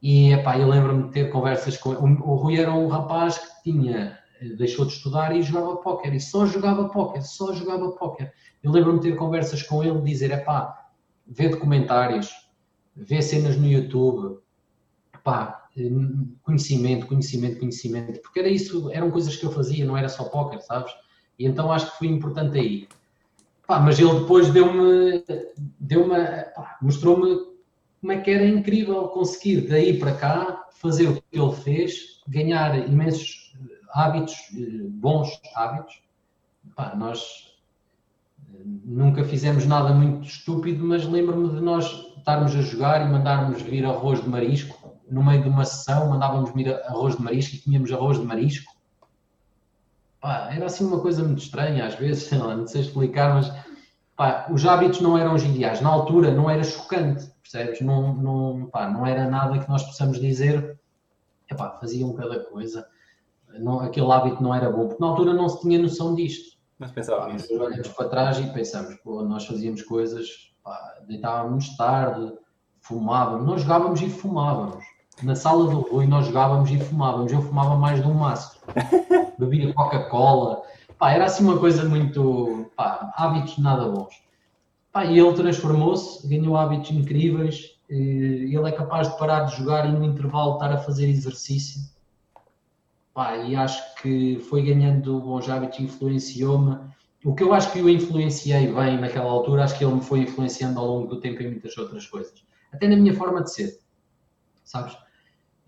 E 0.00 0.32
epá, 0.32 0.58
eu 0.58 0.68
lembro-me 0.68 1.04
de 1.04 1.10
ter 1.10 1.30
conversas 1.30 1.76
com 1.76 1.90
o, 1.90 2.04
o 2.04 2.34
Rui 2.36 2.58
era 2.58 2.72
um 2.72 2.88
rapaz 2.88 3.38
que 3.38 3.70
tinha 3.70 4.22
deixou 4.56 4.84
de 4.84 4.92
estudar 4.92 5.34
e 5.34 5.42
jogava 5.42 5.76
póquer 5.76 6.12
e 6.14 6.20
só 6.20 6.46
jogava 6.46 6.88
póquer, 6.88 7.22
só 7.22 7.52
jogava 7.52 7.90
póquer. 7.92 8.32
Eu 8.62 8.72
lembro-me 8.72 9.00
de 9.00 9.10
ter 9.10 9.16
conversas 9.16 9.62
com 9.62 9.82
ele 9.82 10.00
dizer, 10.00 10.30
epá, 10.30 10.90
vê 11.26 11.48
documentários, 11.48 12.30
vê 12.94 13.22
cenas 13.22 13.56
no 13.56 13.66
YouTube, 13.66 14.38
pá, 15.22 15.68
conhecimento, 16.42 17.06
conhecimento, 17.06 17.58
conhecimento, 17.58 18.20
porque 18.20 18.40
era 18.40 18.48
isso, 18.48 18.90
eram 18.92 19.10
coisas 19.10 19.36
que 19.36 19.44
eu 19.44 19.52
fazia, 19.52 19.84
não 19.84 19.96
era 19.96 20.08
só 20.08 20.24
póquer, 20.24 20.60
sabes? 20.60 20.92
E 21.38 21.46
então 21.46 21.72
acho 21.72 21.90
que 21.92 21.98
foi 21.98 22.08
importante 22.08 22.58
aí. 22.58 22.88
Pá, 23.66 23.80
mas 23.80 23.98
ele 23.98 24.20
depois 24.20 24.50
deu-me, 24.50 25.24
deu 25.78 26.06
mostrou-me 26.80 27.51
como 28.02 28.12
é 28.12 28.20
que 28.20 28.32
era 28.32 28.44
incrível 28.44 29.08
conseguir 29.08 29.68
daí 29.68 29.96
para 29.96 30.12
cá 30.16 30.66
fazer 30.72 31.08
o 31.08 31.14
que 31.14 31.38
ele 31.38 31.52
fez, 31.52 32.20
ganhar 32.26 32.76
imensos 32.88 33.54
hábitos, 33.94 34.34
bons 34.90 35.40
hábitos. 35.54 36.02
Pá, 36.74 36.96
nós 36.96 37.54
eh, 38.52 38.58
nunca 38.84 39.22
fizemos 39.24 39.66
nada 39.66 39.94
muito 39.94 40.26
estúpido, 40.26 40.84
mas 40.84 41.06
lembro-me 41.06 41.50
de 41.50 41.60
nós 41.60 42.12
estarmos 42.16 42.56
a 42.56 42.60
jogar 42.60 43.06
e 43.06 43.10
mandarmos 43.10 43.62
vir 43.62 43.84
arroz 43.84 44.20
de 44.20 44.28
marisco. 44.28 44.98
No 45.08 45.22
meio 45.22 45.42
de 45.44 45.48
uma 45.48 45.64
sessão, 45.64 46.08
mandávamos 46.08 46.52
vir 46.52 46.74
arroz 46.86 47.16
de 47.16 47.22
marisco 47.22 47.54
e 47.54 47.58
comíamos 47.60 47.92
arroz 47.92 48.18
de 48.18 48.26
marisco. 48.26 48.74
Pá, 50.20 50.50
era 50.52 50.66
assim 50.66 50.84
uma 50.86 51.00
coisa 51.00 51.22
muito 51.22 51.42
estranha, 51.42 51.86
às 51.86 51.94
vezes, 51.94 52.28
não 52.34 52.66
sei 52.66 52.80
explicar, 52.80 53.32
mas 53.32 53.52
pá, 54.16 54.48
os 54.50 54.66
hábitos 54.66 55.00
não 55.00 55.16
eram 55.16 55.36
ideais. 55.36 55.80
Na 55.80 55.90
altura 55.90 56.34
não 56.34 56.50
era 56.50 56.64
chocante 56.64 57.31
percebes? 57.42 57.80
Não, 57.80 58.14
não, 58.14 58.66
pá, 58.66 58.88
não 58.88 59.06
era 59.06 59.28
nada 59.28 59.58
que 59.58 59.68
nós 59.68 59.82
possamos 59.82 60.20
dizer, 60.20 60.78
epá, 61.50 61.70
faziam 61.80 62.12
cada 62.14 62.40
coisa, 62.40 62.86
não, 63.58 63.80
aquele 63.80 64.10
hábito 64.10 64.42
não 64.42 64.54
era 64.54 64.70
bom, 64.70 64.88
porque 64.88 65.02
na 65.02 65.10
altura 65.10 65.34
não 65.34 65.48
se 65.48 65.60
tinha 65.60 65.78
noção 65.78 66.14
disto. 66.14 66.56
Mas 66.78 66.90
pensava 66.90 67.32
nisso. 67.32 67.52
Olhamos 67.52 67.88
para 67.88 68.08
trás 68.08 68.38
e 68.38 68.52
pensamos, 68.52 68.94
pô, 68.96 69.22
nós 69.22 69.46
fazíamos 69.46 69.82
coisas, 69.82 70.52
pá, 70.64 70.98
deitávamos 71.06 71.76
tarde, 71.76 72.32
fumávamos, 72.80 73.46
nós 73.46 73.62
jogávamos 73.62 74.00
e 74.00 74.08
fumávamos. 74.08 74.84
Na 75.22 75.36
sala 75.36 75.70
do 75.70 75.80
Rui 75.80 76.06
nós 76.06 76.26
jogávamos 76.26 76.70
e 76.70 76.80
fumávamos, 76.80 77.30
eu 77.32 77.42
fumava 77.42 77.76
mais 77.76 78.02
de 78.02 78.08
um 78.08 78.14
maço, 78.14 78.60
bebia 79.38 79.72
Coca-Cola, 79.74 80.62
era 81.00 81.26
assim 81.26 81.44
uma 81.44 81.58
coisa 81.58 81.88
muito, 81.88 82.70
pá, 82.76 83.12
hábitos 83.16 83.58
nada 83.58 83.88
bons. 83.88 84.21
Pá, 84.92 85.06
e 85.06 85.18
ele 85.18 85.32
transformou-se, 85.32 86.26
ganhou 86.28 86.56
hábitos 86.56 86.90
incríveis. 86.90 87.78
Ele 87.88 88.68
é 88.68 88.72
capaz 88.72 89.10
de 89.10 89.18
parar 89.18 89.44
de 89.44 89.56
jogar 89.56 89.88
e 89.88 89.92
no 89.92 90.04
intervalo 90.04 90.54
estar 90.54 90.70
a 90.70 90.78
fazer 90.78 91.08
exercício. 91.08 91.80
Pá, 93.14 93.36
e 93.38 93.56
acho 93.56 93.94
que 93.96 94.38
foi 94.48 94.62
ganhando 94.62 95.20
bons 95.20 95.48
hábitos, 95.48 95.80
influenciou-me. 95.80 96.78
O 97.24 97.34
que 97.34 97.42
eu 97.42 97.54
acho 97.54 97.72
que 97.72 97.80
o 97.80 97.88
influenciei 97.88 98.72
bem 98.72 99.00
naquela 99.00 99.30
altura, 99.30 99.64
acho 99.64 99.78
que 99.78 99.84
ele 99.84 99.94
me 99.94 100.02
foi 100.02 100.20
influenciando 100.20 100.78
ao 100.78 100.86
longo 100.86 101.06
do 101.06 101.20
tempo 101.20 101.42
em 101.42 101.50
muitas 101.50 101.76
outras 101.78 102.06
coisas. 102.06 102.44
Até 102.72 102.88
na 102.88 102.96
minha 102.96 103.14
forma 103.14 103.42
de 103.42 103.52
ser, 103.52 103.78
sabes? 104.64 104.96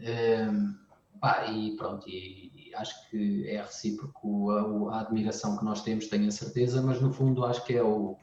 Um, 0.00 0.74
pá, 1.20 1.46
e 1.46 1.76
pronto, 1.76 2.08
e, 2.08 2.50
e, 2.56 2.74
acho 2.74 3.08
que 3.08 3.48
é 3.48 3.62
recíproco 3.62 4.50
a, 4.50 4.96
a, 4.96 5.00
admiração 5.00 5.56
que 5.56 5.64
nós 5.64 5.82
temos, 5.82 6.08
tenho 6.08 6.28
a 6.28 6.32
certeza, 6.32 6.82
mas 6.82 7.00
no 7.00 7.12
fundo 7.12 7.44
acho 7.44 7.64
que 7.64 7.74
é 7.74 7.82
o, 7.82 8.16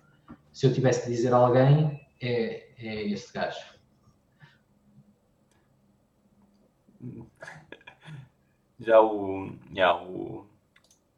se 0.52 0.66
eu 0.66 0.74
tivesse 0.74 1.06
de 1.06 1.16
dizer 1.16 1.34
a 1.34 1.38
alguém, 1.38 2.08
é, 2.22 2.68
é 2.78 3.04
este 3.08 3.34
gajo. 3.34 3.60
Já 8.84 9.00
o, 9.00 9.54
já 9.76 9.96
o 9.96 10.48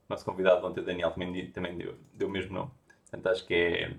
nosso 0.10 0.26
convidado 0.26 0.68
ontem, 0.68 0.84
Daniel, 0.84 1.12
também, 1.12 1.50
também 1.50 1.78
deu, 1.78 1.96
deu 2.14 2.28
o 2.28 2.32
mesmo 2.32 2.54
nome. 2.54 2.72
Portanto, 3.10 3.28
acho 3.28 3.48
que 3.48 3.54
é 3.54 3.96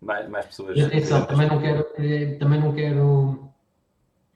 mais, 0.00 0.28
mais 0.28 0.44
pessoas. 0.44 0.76
E 0.76 0.82
atenção, 0.82 1.24
também 1.24 1.48
não 1.48 1.58
quero, 1.60 1.86
eh, 1.96 2.34
também 2.34 2.60
não 2.60 2.74
quero, 2.74 3.50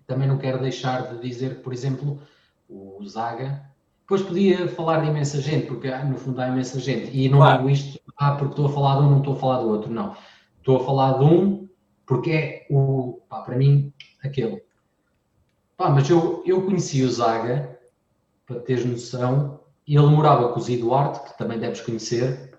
também 0.07 0.27
não 0.27 0.39
quero 0.39 0.63
deixar 0.63 1.15
de 1.15 1.21
dizer 1.21 1.57
que, 1.57 1.63
por 1.63 1.75
exemplo, 1.75 2.23
o 2.67 3.05
Zaga, 3.07 3.71
depois 4.05 4.21
podia 4.21 4.69
falar 4.69 5.01
de 5.01 5.09
imensa 5.09 5.41
gente, 5.41 5.67
porque 5.67 5.91
no 5.91 6.19
fundo 6.19 6.39
há 6.39 6.49
imensa 6.49 6.79
gente, 6.79 7.11
e 7.17 7.27
não 7.27 7.39
claro. 7.39 7.59
digo 7.59 7.71
isto 7.71 7.99
ah, 8.19 8.33
porque 8.33 8.53
estou 8.53 8.67
a 8.67 8.69
falar 8.69 9.01
de 9.01 9.07
um, 9.07 9.11
não 9.11 9.19
estou 9.19 9.35
a 9.35 9.39
falar 9.39 9.59
do 9.63 9.69
outro, 9.69 9.91
não. 9.91 10.15
Estou 10.59 10.77
a 10.77 10.85
falar 10.85 11.19
de 11.19 11.25
um 11.25 11.69
porque 12.07 12.31
é 12.31 12.67
o, 12.71 13.23
pá, 13.29 13.41
para 13.41 13.57
mim, 13.57 13.93
aquele. 14.23 14.63
Pá, 15.77 15.89
mas 15.89 16.09
eu, 16.09 16.43
eu 16.47 16.65
conheci 16.65 17.03
o 17.03 17.11
Zaga, 17.11 17.79
para 18.47 18.61
teres 18.61 18.85
noção, 18.85 19.61
e 19.87 19.97
ele 19.97 20.07
morava 20.07 20.53
com 20.53 20.61
o 20.61 20.63
Zé 20.63 20.77
Duarte, 20.77 21.21
que 21.25 21.39
também 21.39 21.59
deves 21.59 21.81
conhecer. 21.81 22.59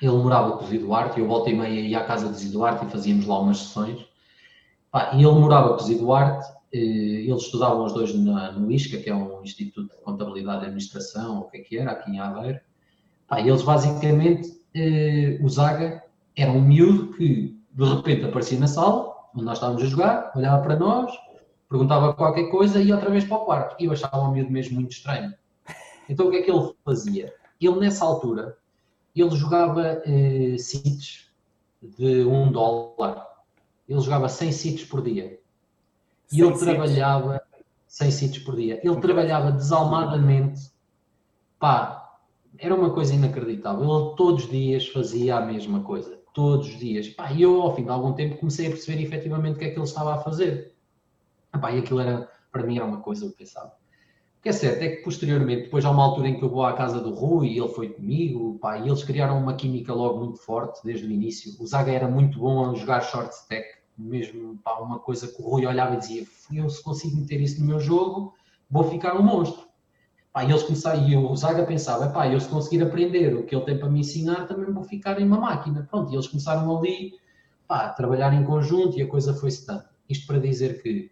Ele 0.00 0.16
morava 0.16 0.56
com 0.56 0.64
o 0.64 0.66
Zé 0.66 0.78
Duarte, 0.78 1.18
e 1.18 1.22
eu 1.22 1.28
volta 1.28 1.50
e 1.50 1.54
meia 1.54 1.80
ia 1.80 2.00
à 2.00 2.04
casa 2.04 2.28
do 2.28 2.34
Zé 2.34 2.48
Duarte 2.48 2.84
e 2.84 2.90
fazíamos 2.90 3.26
lá 3.26 3.38
umas 3.38 3.58
sessões. 3.58 4.04
Pá, 4.90 5.12
e 5.14 5.22
ele 5.22 5.38
morava 5.38 5.76
com 5.76 5.82
o 5.82 5.86
Zé 5.86 5.94
Duarte, 5.94 6.46
eles 6.72 7.42
estudavam 7.42 7.84
os 7.84 7.92
dois 7.92 8.14
na, 8.14 8.52
no 8.52 8.70
ISCA, 8.70 8.98
que 8.98 9.10
é 9.10 9.14
um 9.14 9.42
Instituto 9.42 9.94
de 9.94 10.02
Contabilidade 10.02 10.62
e 10.62 10.66
Administração, 10.66 11.40
o 11.40 11.44
que 11.44 11.58
é 11.58 11.60
que 11.60 11.78
era, 11.78 11.92
aqui 11.92 12.10
em 12.10 12.18
Aveiro. 12.18 12.60
Pá, 13.28 13.40
eles 13.40 13.62
basicamente, 13.62 14.50
eh, 14.74 15.38
o 15.42 15.48
Zaga 15.48 16.02
era 16.36 16.50
um 16.50 16.62
miúdo 16.62 17.12
que 17.12 17.58
de 17.72 17.84
repente 17.84 18.24
aparecia 18.24 18.58
na 18.58 18.66
sala, 18.66 19.14
onde 19.34 19.44
nós 19.44 19.58
estávamos 19.58 19.82
a 19.82 19.86
jogar, 19.86 20.32
olhava 20.34 20.62
para 20.62 20.76
nós, 20.76 21.12
perguntava 21.68 22.14
qualquer 22.14 22.50
coisa 22.50 22.80
e 22.80 22.86
ia 22.86 22.94
outra 22.94 23.10
vez 23.10 23.24
para 23.24 23.36
o 23.36 23.44
quarto. 23.44 23.76
E 23.78 23.86
eu 23.86 23.92
achava 23.92 24.18
o 24.18 24.32
miúdo 24.32 24.50
mesmo 24.50 24.74
muito 24.76 24.92
estranho. 24.92 25.34
Então 26.08 26.28
o 26.28 26.30
que 26.30 26.38
é 26.38 26.42
que 26.42 26.50
ele 26.50 26.72
fazia? 26.84 27.32
Ele 27.60 27.80
nessa 27.80 28.04
altura, 28.04 28.56
ele 29.14 29.30
jogava 29.36 30.02
eh, 30.04 30.56
de 31.82 32.24
um 32.24 32.50
dólar. 32.50 33.26
Ele 33.88 34.00
jogava 34.00 34.28
100 34.28 34.52
sítios 34.52 34.88
por 34.88 35.02
dia. 35.02 35.38
E 36.32 36.40
ele 36.40 36.58
trabalhava 36.58 37.42
100 37.86 38.10
sítios 38.10 38.44
por 38.44 38.56
dia. 38.56 38.80
Ele 38.82 39.00
trabalhava 39.00 39.52
desalmadamente. 39.52 40.72
Pá, 41.58 42.18
era 42.58 42.74
uma 42.74 42.90
coisa 42.90 43.14
inacreditável. 43.14 43.82
Ele 43.82 44.16
todos 44.16 44.44
os 44.44 44.50
dias 44.50 44.88
fazia 44.88 45.36
a 45.36 45.40
mesma 45.44 45.82
coisa. 45.82 46.18
Todos 46.32 46.68
os 46.68 46.78
dias. 46.78 47.08
Pá, 47.08 47.30
e 47.32 47.42
eu, 47.42 47.60
ao 47.60 47.76
fim 47.76 47.84
de 47.84 47.90
algum 47.90 48.14
tempo, 48.14 48.38
comecei 48.38 48.66
a 48.66 48.70
perceber 48.70 49.02
efetivamente 49.02 49.56
o 49.56 49.58
que 49.58 49.66
é 49.66 49.70
que 49.70 49.76
ele 49.76 49.84
estava 49.84 50.14
a 50.14 50.18
fazer. 50.18 50.74
Pá, 51.60 51.70
e 51.70 51.80
aquilo 51.80 52.00
era, 52.00 52.28
para 52.50 52.62
mim, 52.62 52.76
era 52.76 52.86
uma 52.86 53.00
coisa 53.00 53.26
que 53.26 53.32
eu 53.32 53.36
pensava. 53.36 53.68
O 54.38 54.42
que 54.42 54.48
é 54.48 54.52
certo 54.52 54.82
é 54.82 54.88
que, 54.88 55.04
posteriormente, 55.04 55.64
depois 55.64 55.84
há 55.84 55.90
uma 55.90 56.02
altura 56.02 56.28
em 56.28 56.36
que 56.38 56.42
eu 56.42 56.48
vou 56.48 56.64
à 56.64 56.72
casa 56.72 56.98
do 56.98 57.14
Rui 57.14 57.48
e 57.48 57.58
ele 57.58 57.68
foi 57.68 57.90
comigo, 57.90 58.58
pá, 58.58 58.78
e 58.78 58.88
eles 58.88 59.04
criaram 59.04 59.38
uma 59.38 59.54
química 59.54 59.92
logo 59.94 60.18
muito 60.18 60.38
forte, 60.38 60.80
desde 60.82 61.06
o 61.06 61.10
início. 61.10 61.54
O 61.60 61.66
Zaga 61.66 61.92
era 61.92 62.08
muito 62.08 62.40
bom 62.40 62.70
a 62.70 62.74
jogar 62.74 63.02
short 63.02 63.32
stack, 63.32 63.81
mesmo, 63.96 64.58
pá, 64.58 64.78
uma 64.78 64.98
coisa 64.98 65.28
que 65.28 65.40
o 65.40 65.44
Rui 65.44 65.66
olhava 65.66 65.94
e 65.94 65.98
dizia: 65.98 66.26
eu 66.52 66.68
se 66.68 66.82
consigo 66.82 67.16
meter 67.16 67.40
isso 67.40 67.60
no 67.60 67.66
meu 67.66 67.80
jogo, 67.80 68.34
vou 68.70 68.84
ficar 68.84 69.16
um 69.16 69.22
monstro. 69.22 69.66
Pá, 70.32 70.44
e 70.44 70.50
eles 70.50 70.62
começaram, 70.62 71.06
e 71.06 71.16
o 71.16 71.36
Zaga 71.36 71.64
pensava, 71.64 72.08
pá, 72.08 72.26
eu 72.26 72.40
se 72.40 72.48
conseguir 72.48 72.82
aprender 72.82 73.34
o 73.34 73.44
que 73.44 73.54
ele 73.54 73.64
tem 73.64 73.78
para 73.78 73.90
me 73.90 74.00
ensinar, 74.00 74.46
também 74.46 74.72
vou 74.72 74.82
ficar 74.82 75.20
em 75.20 75.26
uma 75.26 75.38
máquina. 75.38 75.86
Pronto, 75.90 76.10
e 76.10 76.14
eles 76.14 76.26
começaram 76.26 76.74
ali 76.76 77.12
pá, 77.68 77.86
a 77.86 77.88
trabalhar 77.90 78.32
em 78.32 78.44
conjunto 78.44 78.98
e 78.98 79.02
a 79.02 79.06
coisa 79.06 79.34
foi-se 79.34 79.66
dando. 79.66 79.84
Isto 80.08 80.26
para 80.26 80.38
dizer 80.38 80.82
que 80.82 81.10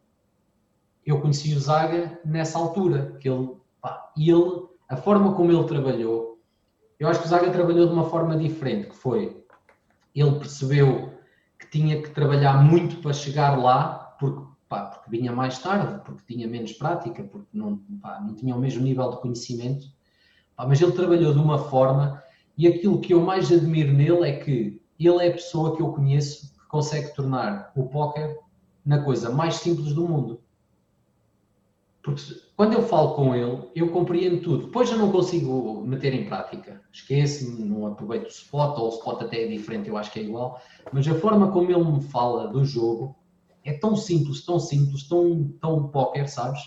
eu 1.04 1.20
conheci 1.20 1.54
o 1.54 1.60
Zaga 1.60 2.18
nessa 2.24 2.58
altura, 2.58 3.16
que 3.20 3.28
ele, 3.28 3.56
pá, 3.80 4.10
ele, 4.16 4.68
a 4.88 4.96
forma 4.96 5.34
como 5.34 5.52
ele 5.52 5.64
trabalhou, 5.64 6.38
eu 6.98 7.08
acho 7.08 7.20
que 7.20 7.26
o 7.26 7.28
Zaga 7.28 7.50
trabalhou 7.50 7.86
de 7.86 7.92
uma 7.92 8.08
forma 8.08 8.36
diferente, 8.36 8.88
que 8.90 8.96
foi, 8.96 9.44
ele 10.14 10.38
percebeu 10.38 11.19
tinha 11.70 12.02
que 12.02 12.10
trabalhar 12.10 12.62
muito 12.62 12.96
para 12.96 13.12
chegar 13.12 13.56
lá, 13.56 14.16
porque 14.18 14.44
pá, 14.68 14.86
porque 14.86 15.10
vinha 15.10 15.32
mais 15.32 15.58
tarde, 15.58 16.00
porque 16.04 16.34
tinha 16.34 16.46
menos 16.46 16.72
prática, 16.72 17.22
porque 17.24 17.48
não, 17.52 17.78
pá, 18.00 18.20
não 18.20 18.34
tinha 18.34 18.54
o 18.54 18.58
mesmo 18.58 18.82
nível 18.82 19.10
de 19.10 19.16
conhecimento. 19.18 19.86
Pá, 20.56 20.66
mas 20.66 20.80
ele 20.80 20.92
trabalhou 20.92 21.32
de 21.32 21.38
uma 21.38 21.58
forma 21.58 22.22
e 22.56 22.66
aquilo 22.66 23.00
que 23.00 23.14
eu 23.14 23.20
mais 23.20 23.50
admiro 23.50 23.92
nele 23.92 24.28
é 24.28 24.36
que 24.36 24.80
ele 24.98 25.24
é 25.24 25.28
a 25.28 25.32
pessoa 25.32 25.74
que 25.76 25.82
eu 25.82 25.92
conheço 25.92 26.52
que 26.52 26.66
consegue 26.68 27.14
tornar 27.14 27.72
o 27.74 27.88
póquer 27.88 28.38
na 28.84 29.02
coisa 29.02 29.30
mais 29.30 29.56
simples 29.56 29.94
do 29.94 30.06
mundo. 30.06 30.40
Porque 32.02 32.22
quando 32.56 32.72
eu 32.72 32.82
falo 32.82 33.14
com 33.14 33.34
ele, 33.34 33.70
eu 33.74 33.90
compreendo 33.90 34.40
tudo. 34.40 34.66
Depois 34.66 34.90
eu 34.90 34.96
não 34.96 35.12
consigo 35.12 35.82
meter 35.86 36.14
em 36.14 36.24
prática. 36.26 36.80
Esqueço-me, 36.90 37.62
não 37.64 37.86
aproveito 37.86 38.26
o 38.26 38.30
spot, 38.30 38.78
ou 38.78 38.86
o 38.86 38.94
spot 38.96 39.22
até 39.22 39.44
é 39.44 39.48
diferente, 39.48 39.88
eu 39.88 39.96
acho 39.96 40.10
que 40.10 40.20
é 40.20 40.22
igual. 40.22 40.60
Mas 40.92 41.06
a 41.06 41.14
forma 41.14 41.52
como 41.52 41.70
ele 41.70 41.84
me 41.84 42.02
fala 42.02 42.48
do 42.48 42.64
jogo, 42.64 43.16
é 43.64 43.74
tão 43.74 43.94
simples, 43.94 44.44
tão 44.44 44.58
simples, 44.58 45.06
tão, 45.06 45.52
tão 45.60 45.88
póquer, 45.88 46.28
sabes? 46.28 46.60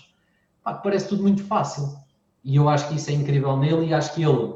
Pá, 0.62 0.74
parece 0.74 1.08
tudo 1.08 1.22
muito 1.22 1.42
fácil. 1.42 1.84
E 2.44 2.56
eu 2.56 2.68
acho 2.68 2.88
que 2.88 2.94
isso 2.94 3.10
é 3.10 3.14
incrível 3.14 3.56
nele 3.56 3.86
e 3.86 3.94
acho 3.94 4.14
que 4.14 4.22
ele, 4.22 4.54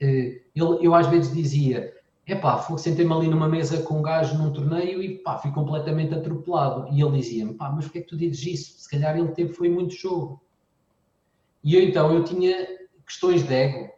eh, 0.00 0.42
ele 0.54 0.78
eu 0.80 0.94
às 0.94 1.06
vezes 1.06 1.32
dizia, 1.32 1.92
é 2.28 2.34
pá, 2.34 2.60
sentei-me 2.76 3.12
ali 3.12 3.28
numa 3.28 3.48
mesa 3.48 3.82
com 3.82 4.00
um 4.00 4.02
gajo 4.02 4.36
num 4.36 4.52
torneio 4.52 5.02
e 5.02 5.18
pá, 5.18 5.38
fui 5.38 5.50
completamente 5.50 6.14
atropelado. 6.14 6.88
E 6.92 7.00
ele 7.00 7.18
dizia-me, 7.18 7.54
pá, 7.54 7.70
mas 7.70 7.86
porquê 7.86 8.00
é 8.00 8.02
que 8.02 8.08
tu 8.08 8.16
dizes 8.18 8.46
isso? 8.46 8.80
Se 8.80 8.90
calhar 8.90 9.16
ele 9.16 9.28
teve 9.28 9.54
foi 9.54 9.70
muito 9.70 9.94
jogo. 9.94 10.42
E 11.64 11.74
eu 11.74 11.82
então, 11.82 12.12
eu 12.12 12.22
tinha 12.22 12.54
questões 13.06 13.42
de 13.42 13.54
ego, 13.54 13.90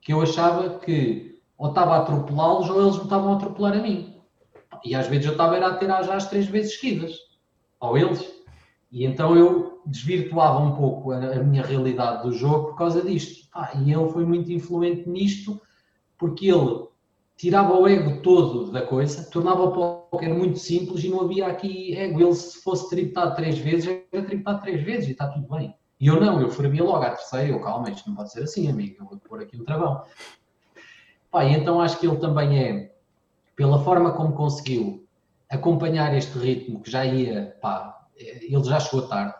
que 0.00 0.12
eu 0.12 0.20
achava 0.20 0.80
que 0.80 1.40
ou 1.56 1.68
estava 1.68 1.94
a 1.94 1.98
atropelá-los 1.98 2.68
ou 2.70 2.82
eles 2.82 2.96
me 2.96 3.04
estavam 3.04 3.32
a 3.32 3.36
atropelar 3.36 3.74
a 3.74 3.82
mim. 3.82 4.20
E 4.84 4.94
às 4.94 5.06
vezes 5.06 5.26
eu 5.26 5.32
estava 5.32 5.56
a 5.58 5.74
ter 5.74 5.86
já 5.86 6.14
as 6.14 6.28
três 6.28 6.46
vezes 6.46 6.78
seguidas, 6.78 7.16
ou 7.80 7.96
eles. 7.96 8.24
E 8.90 9.04
então 9.04 9.36
eu 9.36 9.80
desvirtuava 9.86 10.58
um 10.58 10.74
pouco 10.74 11.12
a, 11.12 11.18
a 11.18 11.42
minha 11.42 11.62
realidade 11.62 12.22
do 12.22 12.32
jogo 12.32 12.68
por 12.68 12.76
causa 12.76 13.02
disto. 13.02 13.48
E 13.76 13.92
ele 13.92 14.08
foi 14.10 14.24
muito 14.24 14.50
influente 14.50 15.08
nisto, 15.08 15.60
porque 16.16 16.46
ele 16.46 16.87
tirava 17.38 17.78
o 17.78 17.86
ego 17.86 18.20
todo 18.20 18.72
da 18.72 18.82
coisa, 18.82 19.30
tornava 19.30 19.62
o 19.62 19.70
póquer 20.10 20.34
muito 20.34 20.58
simples 20.58 21.04
e 21.04 21.08
não 21.08 21.20
havia 21.20 21.46
aqui 21.46 21.96
ego. 21.96 22.20
Ele, 22.20 22.34
se 22.34 22.60
fosse 22.60 22.90
tributado 22.90 23.36
três 23.36 23.56
vezes, 23.56 24.02
era 24.12 24.26
tributado 24.26 24.60
três 24.60 24.82
vezes 24.82 25.08
e 25.08 25.12
está 25.12 25.28
tudo 25.28 25.48
bem. 25.48 25.72
E 26.00 26.08
eu 26.08 26.20
não, 26.20 26.40
eu 26.40 26.50
fervia 26.50 26.82
logo 26.82 27.04
à 27.04 27.10
terceira, 27.10 27.48
eu 27.48 27.60
calma, 27.60 27.90
isto 27.90 28.08
não 28.08 28.16
pode 28.16 28.32
ser 28.32 28.42
assim, 28.42 28.68
amigo, 28.68 28.96
eu 29.00 29.06
vou 29.06 29.18
pôr 29.18 29.40
aqui 29.40 29.56
um 29.56 29.64
travão. 29.64 30.02
Pá, 31.30 31.44
então 31.44 31.80
acho 31.80 31.98
que 31.98 32.06
ele 32.06 32.16
também 32.16 32.58
é, 32.58 32.92
pela 33.54 33.82
forma 33.84 34.12
como 34.12 34.32
conseguiu 34.32 35.06
acompanhar 35.48 36.14
este 36.16 36.36
ritmo 36.38 36.80
que 36.80 36.90
já 36.90 37.04
ia, 37.04 37.56
pá, 37.60 38.00
ele 38.16 38.64
já 38.64 38.80
chegou 38.80 39.06
tarde. 39.06 39.34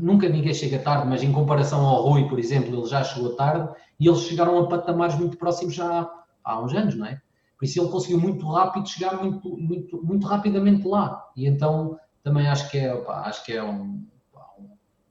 Nunca 0.00 0.28
ninguém 0.28 0.54
chega 0.54 0.78
tarde, 0.78 1.06
mas 1.06 1.22
em 1.22 1.32
comparação 1.32 1.86
ao 1.86 2.02
Rui, 2.02 2.28
por 2.28 2.38
exemplo, 2.38 2.74
ele 2.74 2.86
já 2.86 3.04
chegou 3.04 3.34
tarde 3.36 3.74
e 3.98 4.08
eles 4.08 4.20
chegaram 4.20 4.58
a 4.58 4.68
patamares 4.68 5.18
muito 5.18 5.38
próximos 5.38 5.74
já 5.74 6.10
há 6.44 6.60
uns 6.60 6.72
anos, 6.74 6.96
não 6.96 7.06
é? 7.06 7.20
Por 7.58 7.64
isso 7.64 7.80
ele 7.80 7.90
conseguiu 7.90 8.18
muito 8.18 8.46
rápido 8.48 8.88
chegar 8.88 9.22
muito, 9.22 9.56
muito, 9.56 10.02
muito 10.02 10.26
rapidamente 10.26 10.86
lá. 10.86 11.30
E 11.36 11.46
então 11.46 11.98
também 12.22 12.48
acho 12.48 12.70
que 12.70 12.78
é, 12.78 12.96
pá, 12.96 13.22
acho 13.26 13.44
que 13.44 13.52
é 13.52 13.62
um, 13.62 14.06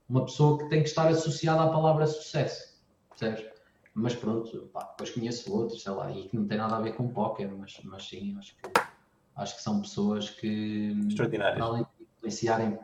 uma 0.09 0.25
pessoa 0.25 0.58
que 0.58 0.67
tem 0.69 0.82
que 0.82 0.90
estar 0.90 1.08
associada 1.08 1.64
à 1.64 1.69
palavra 1.69 2.08
sucesso, 2.08 2.75
percebes? 3.09 3.45
Mas 3.93 4.16
pronto, 4.16 4.69
pá, 4.74 4.82
depois 4.91 5.11
conheço 5.11 5.53
outros, 5.53 5.83
sei 5.83 5.91
lá, 5.91 6.11
e 6.11 6.27
que 6.27 6.35
não 6.35 6.48
tem 6.48 6.58
nada 6.58 6.75
a 6.75 6.82
ver 6.82 6.93
com 6.93 7.08
póquer, 7.08 7.51
mas, 7.51 7.80
mas 7.83 8.08
sim, 8.08 8.35
acho 8.38 8.56
que, 8.56 8.82
acho 9.35 9.56
que 9.56 9.61
são 9.61 9.82
pessoas 9.82 10.30
que, 10.30 10.95
para 11.16 11.64
além 11.64 11.83
de 11.83 12.06
influenciarem 12.06 12.80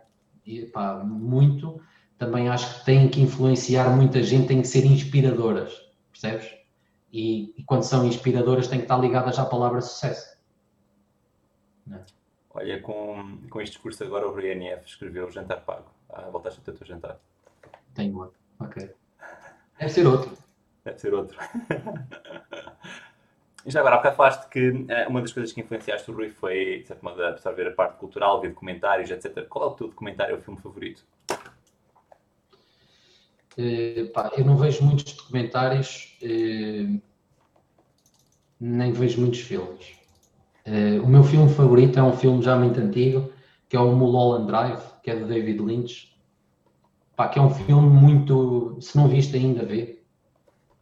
pá, 0.71 0.95
muito, 1.03 1.81
também 2.17 2.49
acho 2.49 2.79
que 2.79 2.85
têm 2.85 3.09
que 3.09 3.21
influenciar 3.21 3.95
muita 3.95 4.21
gente, 4.21 4.47
têm 4.47 4.61
que 4.61 4.67
ser 4.67 4.85
inspiradoras, 4.85 5.73
percebes? 6.11 6.64
E, 7.15 7.53
e 7.57 7.63
quando 7.63 7.83
são 7.83 8.05
inspiradoras, 8.05 8.67
têm 8.67 8.79
que 8.79 8.83
estar 8.83 8.97
ligadas 8.97 9.39
à 9.39 9.45
palavra 9.45 9.79
sucesso. 9.79 10.37
É? 11.89 11.99
Olha, 12.53 12.81
com, 12.81 13.39
com 13.49 13.61
este 13.61 13.71
discurso 13.71 14.03
agora, 14.03 14.27
o 14.27 14.33
Rui 14.33 14.51
NF 14.51 14.85
escreveu 14.85 15.25
o 15.25 15.31
jantar 15.31 15.61
pago. 15.61 15.89
Ah, 16.09 16.29
voltaste 16.29 16.59
a 16.59 16.63
ter 16.65 16.71
o 16.71 16.73
teu 16.73 16.85
jantar. 16.85 17.17
Tenho 17.93 18.17
outro, 18.17 18.37
ok. 18.59 18.93
Deve 19.79 19.91
ser 19.93 20.05
outro. 20.05 20.37
Deve 20.83 20.99
ser 20.99 21.13
outro. 21.13 21.39
e 23.65 23.71
já 23.71 23.79
agora, 23.79 23.95
há 23.95 23.97
bocado 23.99 24.17
falaste 24.17 24.49
que 24.49 24.71
uh, 24.71 25.07
uma 25.07 25.21
das 25.21 25.31
coisas 25.31 25.53
que 25.53 25.61
influenciaste 25.61 26.11
o 26.11 26.13
Rui 26.13 26.31
foi, 26.31 26.81
de 26.81 26.87
certo 26.87 27.01
modo, 27.01 27.23
absorver 27.23 27.67
a 27.69 27.71
parte 27.71 27.97
cultural, 27.97 28.41
ver 28.41 28.49
documentários, 28.49 29.09
etc. 29.09 29.47
Qual 29.47 29.63
é 29.63 29.71
o 29.71 29.73
teu 29.73 29.87
documentário 29.87 30.35
ou 30.35 30.41
filme 30.41 30.59
favorito? 30.59 31.05
Uh, 33.57 34.11
pá, 34.11 34.31
eu 34.37 34.43
não 34.43 34.57
vejo 34.57 34.83
muitos 34.83 35.13
documentários, 35.13 36.17
uh, 36.21 37.01
nem 38.59 38.91
vejo 38.91 39.21
muitos 39.21 39.39
filmes. 39.39 39.93
Uh, 40.67 41.01
o 41.03 41.07
meu 41.07 41.23
filme 41.23 41.49
favorito 41.49 41.97
é 41.97 42.03
um 42.03 42.13
filme 42.13 42.41
já 42.41 42.57
muito 42.57 42.79
antigo, 42.79 43.31
que 43.69 43.77
é 43.77 43.79
o 43.79 43.95
Mulholland 43.95 44.47
Drive, 44.47 44.81
que 45.01 45.11
é 45.11 45.15
do 45.15 45.25
David 45.25 45.59
Lynch. 45.61 46.13
Pá, 47.15 47.29
que 47.29 47.39
é 47.39 47.41
um 47.41 47.49
filme 47.49 47.87
muito. 47.87 48.77
Se 48.81 48.97
não 48.97 49.07
viste 49.07 49.37
ainda, 49.37 49.63
vê. 49.63 50.01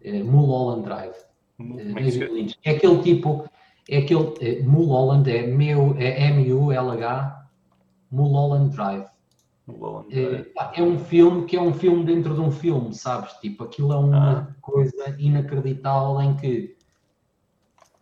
É 0.03 0.23
Mulholland 0.23 0.83
Drive. 0.83 1.15
Uh, 1.59 1.93
David 1.93 2.25
Lynch. 2.25 2.59
É 2.63 2.71
aquele 2.71 3.03
tipo. 3.03 3.47
É 3.87 3.97
aquele. 3.99 4.33
É, 4.41 4.63
Mulholland 4.63 5.29
é, 5.29 5.41
é 5.41 6.27
M-U-L-H. 6.29 7.49
Mulholland 8.09 8.75
Drive. 8.75 9.12
É, 10.09 10.81
é, 10.81 10.83
um 10.83 10.99
filme 10.99 11.45
que 11.45 11.55
é 11.55 11.61
um 11.61 11.73
filme 11.73 12.03
dentro 12.03 12.33
de 12.33 12.41
um 12.41 12.51
filme, 12.51 12.93
sabes? 12.93 13.31
Tipo, 13.33 13.63
aquilo 13.63 13.93
é 13.93 13.97
uma 13.97 14.39
ah. 14.39 14.47
coisa 14.61 15.15
inacreditável 15.17 16.21
em 16.21 16.35
que 16.35 16.75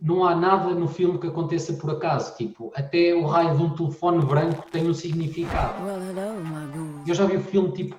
não 0.01 0.25
há 0.25 0.35
nada 0.35 0.73
no 0.73 0.87
filme 0.87 1.19
que 1.19 1.27
aconteça 1.27 1.73
por 1.73 1.91
acaso. 1.91 2.35
Tipo, 2.35 2.71
até 2.75 3.13
o 3.13 3.25
raio 3.25 3.55
de 3.55 3.63
um 3.63 3.75
telefone 3.75 4.25
branco 4.25 4.65
tem 4.71 4.89
um 4.89 4.93
significado. 4.93 5.83
Eu 7.07 7.13
já 7.13 7.25
vi 7.25 7.37
o 7.37 7.41
filme 7.41 7.71
tipo 7.71 7.95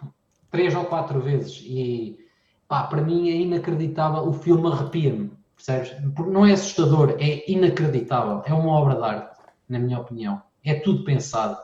três 0.50 0.74
ou 0.74 0.84
quatro 0.84 1.20
vezes 1.20 1.62
e 1.64 2.18
pá, 2.66 2.82
para 2.82 3.00
mim 3.00 3.30
é 3.30 3.36
inacreditável. 3.36 4.28
O 4.28 4.32
filme 4.32 4.66
arrepia-me, 4.72 5.30
percebes? 5.54 5.94
Não 6.26 6.44
é 6.44 6.52
assustador, 6.52 7.14
é 7.20 7.48
inacreditável. 7.50 8.42
É 8.44 8.52
uma 8.52 8.72
obra 8.72 8.96
de 8.96 9.04
arte, 9.04 9.38
na 9.68 9.78
minha 9.78 10.00
opinião. 10.00 10.42
É 10.64 10.74
tudo 10.74 11.04
pensado. 11.04 11.56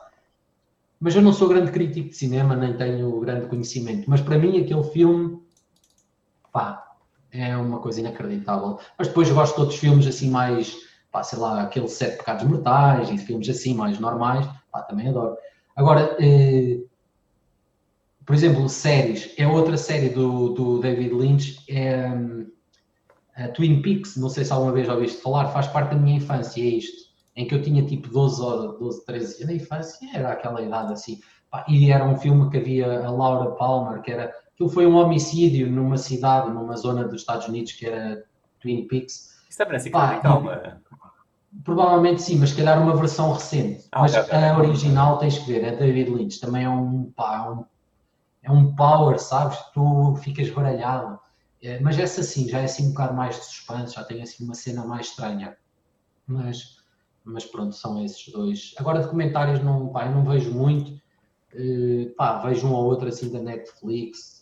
Mas 1.00 1.14
eu 1.14 1.22
não 1.22 1.32
sou 1.32 1.48
grande 1.48 1.70
crítico 1.70 2.08
de 2.08 2.16
cinema, 2.16 2.56
nem 2.56 2.76
tenho 2.76 3.20
grande 3.20 3.46
conhecimento. 3.46 4.08
Mas 4.10 4.20
para 4.20 4.38
mim 4.38 4.60
aquele 4.60 4.82
filme, 4.84 5.40
pá, 6.52 6.92
é 7.30 7.56
uma 7.56 7.78
coisa 7.78 8.00
inacreditável. 8.00 8.78
Mas 8.98 9.08
depois 9.08 9.30
gosto 9.30 9.54
de 9.54 9.60
outros 9.60 9.78
filmes 9.78 10.06
assim 10.06 10.30
mais, 10.30 10.76
pá, 11.12 11.22
sei 11.22 11.38
lá, 11.38 11.62
aquele 11.62 11.88
Sete 11.88 12.18
Pecados 12.18 12.44
Mortais 12.44 13.10
e 13.10 13.18
filmes 13.18 13.48
assim 13.48 13.74
mais 13.74 13.98
normais, 13.98 14.46
pá, 14.72 14.82
também 14.82 15.08
adoro. 15.08 15.36
Agora, 15.76 16.16
eh, 16.20 16.80
por 18.28 18.34
exemplo, 18.34 18.68
séries, 18.68 19.32
é 19.38 19.46
outra 19.46 19.78
série 19.78 20.10
do, 20.10 20.50
do 20.50 20.80
David 20.80 21.14
Lynch, 21.14 21.64
é 21.66 22.10
um, 22.10 22.46
Twin 23.54 23.80
Peaks, 23.80 24.16
não 24.16 24.28
sei 24.28 24.44
se 24.44 24.52
alguma 24.52 24.72
vez 24.72 24.86
ouviste 24.86 25.22
falar, 25.22 25.48
faz 25.48 25.66
parte 25.68 25.92
da 25.92 25.96
minha 25.96 26.18
infância, 26.18 26.60
é 26.60 26.66
isto, 26.66 27.07
em 27.38 27.46
que 27.46 27.54
eu 27.54 27.62
tinha 27.62 27.84
tipo 27.86 28.08
12 28.08 28.42
ou 28.42 28.78
12, 28.78 29.04
13 29.06 29.24
anos, 29.24 29.46
na 29.46 29.52
infância 29.54 30.08
era 30.12 30.32
aquela 30.32 30.60
idade 30.60 30.92
assim, 30.92 31.20
pá, 31.50 31.64
e 31.68 31.90
era 31.90 32.04
um 32.04 32.16
filme 32.16 32.50
que 32.50 32.58
havia 32.58 33.06
a 33.06 33.10
Laura 33.10 33.52
Palmer, 33.52 34.02
que 34.02 34.10
era 34.10 34.32
Aquilo 34.58 34.70
foi 34.70 34.88
um 34.88 34.96
homicídio 34.96 35.70
numa 35.70 35.96
cidade, 35.96 36.50
numa 36.50 36.76
zona 36.76 37.04
dos 37.04 37.20
Estados 37.20 37.46
Unidos 37.46 37.70
que 37.74 37.86
era 37.86 38.24
Twin 38.58 38.88
Peaks. 38.88 39.38
Isso 39.48 39.62
é 39.62 39.64
para 39.64 39.78
si 39.78 39.88
calma. 39.88 40.82
Provavelmente 41.62 42.22
sim, 42.22 42.36
mas 42.40 42.50
se 42.50 42.56
calhar 42.56 42.82
uma 42.82 42.96
versão 42.96 43.32
recente. 43.32 43.86
Ah, 43.92 44.00
mas 44.00 44.16
a 44.16 44.58
original 44.58 45.18
tens 45.18 45.38
que 45.38 45.52
ver, 45.52 45.62
é 45.62 45.76
David 45.76 46.10
Lynch. 46.10 46.40
Também 46.40 46.64
é 46.64 46.68
um, 46.68 47.04
pá, 47.12 47.36
é 47.36 47.50
um, 47.50 47.64
é 48.42 48.50
um 48.50 48.74
power, 48.74 49.16
sabes? 49.20 49.56
Tu 49.72 50.16
ficas 50.24 50.50
baralhado. 50.50 51.20
É, 51.62 51.78
mas 51.78 51.96
essa 51.96 52.24
sim, 52.24 52.48
já 52.48 52.58
é 52.58 52.64
assim 52.64 52.86
um 52.86 52.90
bocado 52.90 53.14
mais 53.14 53.36
de 53.36 53.44
suspense, 53.44 53.94
já 53.94 54.02
tem 54.02 54.20
assim 54.22 54.44
uma 54.44 54.54
cena 54.54 54.84
mais 54.84 55.06
estranha. 55.06 55.56
Mas, 56.26 56.77
mas 57.28 57.44
pronto, 57.44 57.74
são 57.74 58.02
esses 58.04 58.32
dois. 58.32 58.74
Agora 58.78 59.00
documentários 59.00 59.62
não, 59.62 59.88
pá, 59.88 60.06
eu 60.06 60.12
não 60.12 60.24
vejo 60.24 60.52
muito. 60.52 60.92
Uh, 61.54 62.14
pá, 62.16 62.40
vejo 62.40 62.66
um 62.66 62.72
ou 62.72 62.84
outro 62.84 63.08
assim 63.08 63.30
da 63.32 63.40
Netflix, 63.40 64.38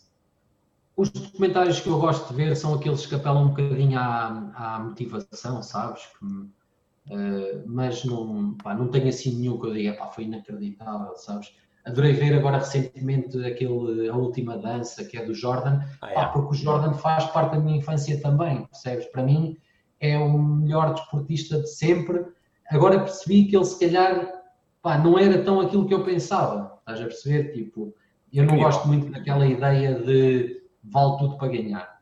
os 0.97 1.09
documentários 1.09 1.79
que 1.79 1.87
eu 1.87 1.99
gosto 1.99 2.27
de 2.29 2.33
ver 2.33 2.55
são 2.55 2.73
aqueles 2.73 3.05
que 3.05 3.13
apelam 3.13 3.43
um 3.43 3.49
bocadinho 3.49 3.99
à, 3.99 4.51
à 4.55 4.79
motivação, 4.79 5.61
sabes? 5.61 6.01
Uh, 6.21 7.63
mas 7.67 8.03
não, 8.03 8.55
pá, 8.55 8.73
não 8.73 8.87
tenho 8.87 9.07
assim 9.07 9.37
nenhum 9.37 9.59
que 9.59 9.67
eu 9.67 9.73
diga, 9.73 9.93
pá, 9.93 10.07
foi 10.07 10.23
inacreditável, 10.23 11.15
sabes? 11.15 11.53
Adorei 11.85 12.13
ver 12.13 12.33
agora 12.33 12.57
recentemente 12.57 13.37
aquele 13.45 14.09
A 14.09 14.15
Última 14.15 14.57
Dança, 14.57 15.05
que 15.05 15.17
é 15.17 15.23
do 15.23 15.33
Jordan, 15.33 15.79
ah, 16.01 16.09
é. 16.09 16.25
porque 16.25 16.49
o 16.49 16.53
Jordan 16.53 16.93
faz 16.93 17.25
parte 17.27 17.51
da 17.51 17.59
minha 17.59 17.77
infância 17.77 18.19
também, 18.19 18.65
percebes? 18.65 19.05
Para 19.05 19.23
mim 19.23 19.55
é 19.99 20.17
o 20.17 20.37
melhor 20.37 20.95
desportista 20.95 21.61
de 21.61 21.67
sempre. 21.67 22.25
Agora 22.69 22.99
percebi 22.99 23.45
que 23.45 23.55
ele 23.55 23.65
se 23.65 23.79
calhar 23.79 24.37
pá, 24.81 24.97
não 24.97 25.17
era 25.17 25.43
tão 25.43 25.59
aquilo 25.59 25.87
que 25.87 25.93
eu 25.93 26.03
pensava, 26.03 26.77
estás 26.79 26.99
a 27.01 27.03
perceber? 27.03 27.53
Tipo, 27.53 27.93
eu 28.31 28.45
não 28.45 28.57
gosto 28.57 28.87
muito 28.87 29.11
daquela 29.11 29.45
ideia 29.45 29.99
de 29.99 30.61
vale 30.83 31.17
tudo 31.17 31.37
para 31.37 31.49
ganhar. 31.49 32.01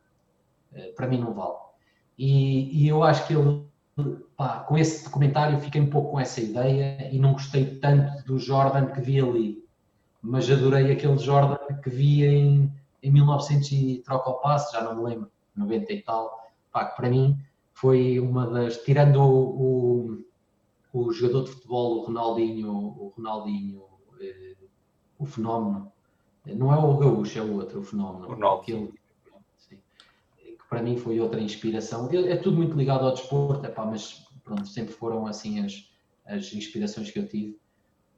Eh, 0.73 0.91
para 0.95 1.07
mim 1.07 1.19
não 1.19 1.33
vale. 1.33 1.55
E, 2.17 2.83
e 2.83 2.87
eu 2.87 3.03
acho 3.03 3.25
que 3.27 3.33
ele, 3.33 3.65
pá, 4.35 4.59
com 4.59 4.77
esse 4.77 5.03
documentário, 5.03 5.59
fiquei 5.59 5.81
um 5.81 5.89
pouco 5.89 6.11
com 6.11 6.19
essa 6.19 6.41
ideia 6.41 7.09
e 7.11 7.19
não 7.19 7.33
gostei 7.33 7.77
tanto 7.79 8.23
do 8.25 8.37
Jordan 8.37 8.87
que 8.87 9.01
vi 9.01 9.19
ali. 9.19 9.63
Mas 10.21 10.49
adorei 10.49 10.91
aquele 10.91 11.17
Jordan 11.17 11.57
que 11.83 11.89
vi 11.89 12.25
em, 12.25 12.71
em 13.01 13.11
1900 13.11 13.71
e 13.71 14.03
troca 14.03 14.29
o 14.29 14.39
passo, 14.39 14.73
já 14.73 14.83
não 14.83 14.95
me 14.95 15.09
lembro, 15.09 15.31
90 15.55 15.93
e 15.93 16.01
tal. 16.01 16.43
Pá, 16.71 16.85
que 16.85 16.95
para 16.95 17.09
mim 17.09 17.37
foi 17.73 18.19
uma 18.19 18.47
das. 18.47 18.77
Tirando 18.77 19.21
o, 19.21 19.61
o, 19.61 20.25
o 20.95 21.11
jogador 21.11 21.43
de 21.43 21.51
futebol, 21.51 21.98
o 21.98 22.06
Ronaldinho, 22.06 22.72
o 22.72 23.14
Ronaldinho, 23.17 23.83
eh, 24.22 24.56
o 25.19 25.25
fenómeno, 25.25 25.91
não 26.45 26.74
é 26.74 26.77
o 26.77 26.98
Gaúcho, 26.98 27.38
é 27.38 27.41
o 27.41 27.56
outro, 27.56 27.82
o 27.82 27.83
fenómeno. 27.83 28.27
Ronaldo. 28.27 28.61
Aquele, 28.61 28.93
sim, 29.57 29.77
que 30.38 30.69
para 30.69 30.82
mim 30.82 30.95
foi 30.95 31.19
outra 31.19 31.41
inspiração. 31.41 32.09
É 32.09 32.38
tudo 32.38 32.56
muito 32.56 32.77
ligado 32.77 33.03
ao 33.06 33.14
desporto, 33.14 33.65
epá, 33.65 33.85
mas 33.85 34.25
pronto, 34.41 34.65
sempre 34.67 34.93
foram 34.93 35.27
assim 35.27 35.65
as, 35.65 35.90
as 36.25 36.53
inspirações 36.53 37.11
que 37.11 37.19
eu 37.19 37.27
tive. 37.27 37.59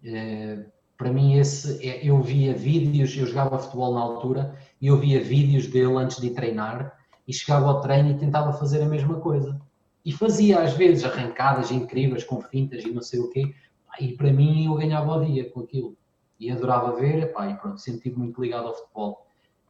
É, 0.04 0.64
para 0.96 1.12
mim, 1.12 1.34
esse, 1.34 1.84
é, 1.88 2.08
eu 2.08 2.22
via 2.22 2.54
vídeos, 2.54 3.18
eu 3.18 3.26
jogava 3.26 3.58
futebol 3.58 3.96
na 3.96 4.02
altura 4.02 4.56
e 4.80 4.86
eu 4.86 4.98
via 4.98 5.24
vídeos 5.24 5.66
dele 5.66 5.96
antes 5.96 6.22
de 6.22 6.30
treinar 6.30 6.96
e 7.28 7.34
chegava 7.34 7.68
ao 7.68 7.82
treino 7.82 8.12
e 8.12 8.18
tentava 8.20 8.54
fazer 8.54 8.84
a 8.84 8.88
mesma 8.88 9.20
coisa. 9.20 9.60
E 10.08 10.14
fazia 10.14 10.62
às 10.62 10.72
vezes 10.72 11.04
arrancadas 11.04 11.70
incríveis 11.70 12.24
com 12.24 12.40
fintas 12.40 12.86
e 12.86 12.92
não 12.92 13.02
sei 13.02 13.20
o 13.20 13.30
quê. 13.30 13.54
E 14.00 14.14
para 14.14 14.32
mim 14.32 14.68
eu 14.68 14.76
ganhava 14.76 15.18
o 15.18 15.26
dia 15.26 15.50
com 15.50 15.60
aquilo 15.60 15.98
e 16.40 16.50
adorava 16.50 16.96
ver, 16.96 17.24
epá, 17.24 17.50
e 17.50 17.58
pronto, 17.58 17.76
estive 17.76 18.18
muito 18.18 18.42
ligado 18.42 18.68
ao 18.68 18.74
futebol. 18.74 19.28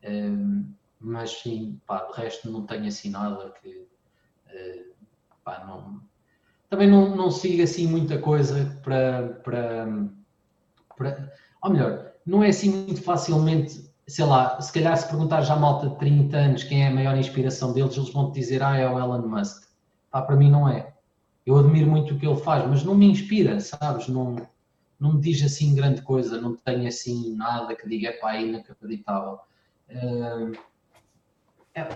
Um, 0.08 0.72
mas 1.02 1.40
sim, 1.40 1.82
pá, 1.88 2.04
de 2.04 2.22
resto 2.22 2.52
não 2.52 2.68
tenho 2.68 2.86
assim 2.86 3.10
nada 3.10 3.52
que 3.60 3.88
uh, 4.48 4.94
pá, 5.44 5.66
não, 5.66 6.02
também 6.70 6.88
não, 6.88 7.16
não 7.16 7.32
sigo 7.32 7.64
assim 7.64 7.88
muita 7.88 8.20
coisa 8.20 8.80
para, 8.84 9.40
para, 9.44 9.88
para. 10.96 11.34
Ou 11.64 11.72
melhor, 11.72 12.12
não 12.24 12.44
é 12.44 12.50
assim 12.50 12.70
muito 12.70 13.02
facilmente. 13.02 13.90
Sei 14.06 14.24
lá, 14.24 14.62
se 14.62 14.72
calhar 14.72 14.96
se 14.96 15.08
perguntar 15.08 15.42
já 15.42 15.56
a 15.56 15.60
malta 15.60 15.90
de 15.90 15.98
30 15.98 16.38
anos 16.38 16.64
quem 16.64 16.84
é 16.84 16.90
a 16.90 16.94
maior 16.94 17.18
inspiração 17.18 17.74
deles, 17.74 17.98
eles 17.98 18.14
vão 18.14 18.32
te 18.32 18.40
dizer, 18.40 18.62
ah, 18.62 18.78
é 18.78 18.88
o 18.88 19.00
Elon 19.00 19.28
Musk. 19.28 19.67
Pá, 20.18 20.24
para 20.24 20.36
mim 20.36 20.50
não 20.50 20.68
é. 20.68 20.96
Eu 21.46 21.60
admiro 21.60 21.88
muito 21.92 22.16
o 22.16 22.18
que 22.18 22.26
ele 22.26 22.42
faz, 22.42 22.68
mas 22.68 22.84
não 22.84 22.96
me 22.96 23.06
inspira, 23.06 23.60
sabes? 23.60 24.08
Não, 24.08 24.36
não 25.00 25.14
me 25.14 25.22
diz 25.22 25.44
assim 25.44 25.76
grande 25.76 26.02
coisa, 26.02 26.42
não 26.42 26.56
tenho 26.56 26.88
assim 26.88 27.36
nada 27.36 27.76
que 27.76 27.88
diga, 27.88 28.18
pá, 28.20 28.36
é 28.36 28.42
inacreditável. 28.42 29.40
Uh, 29.88 30.58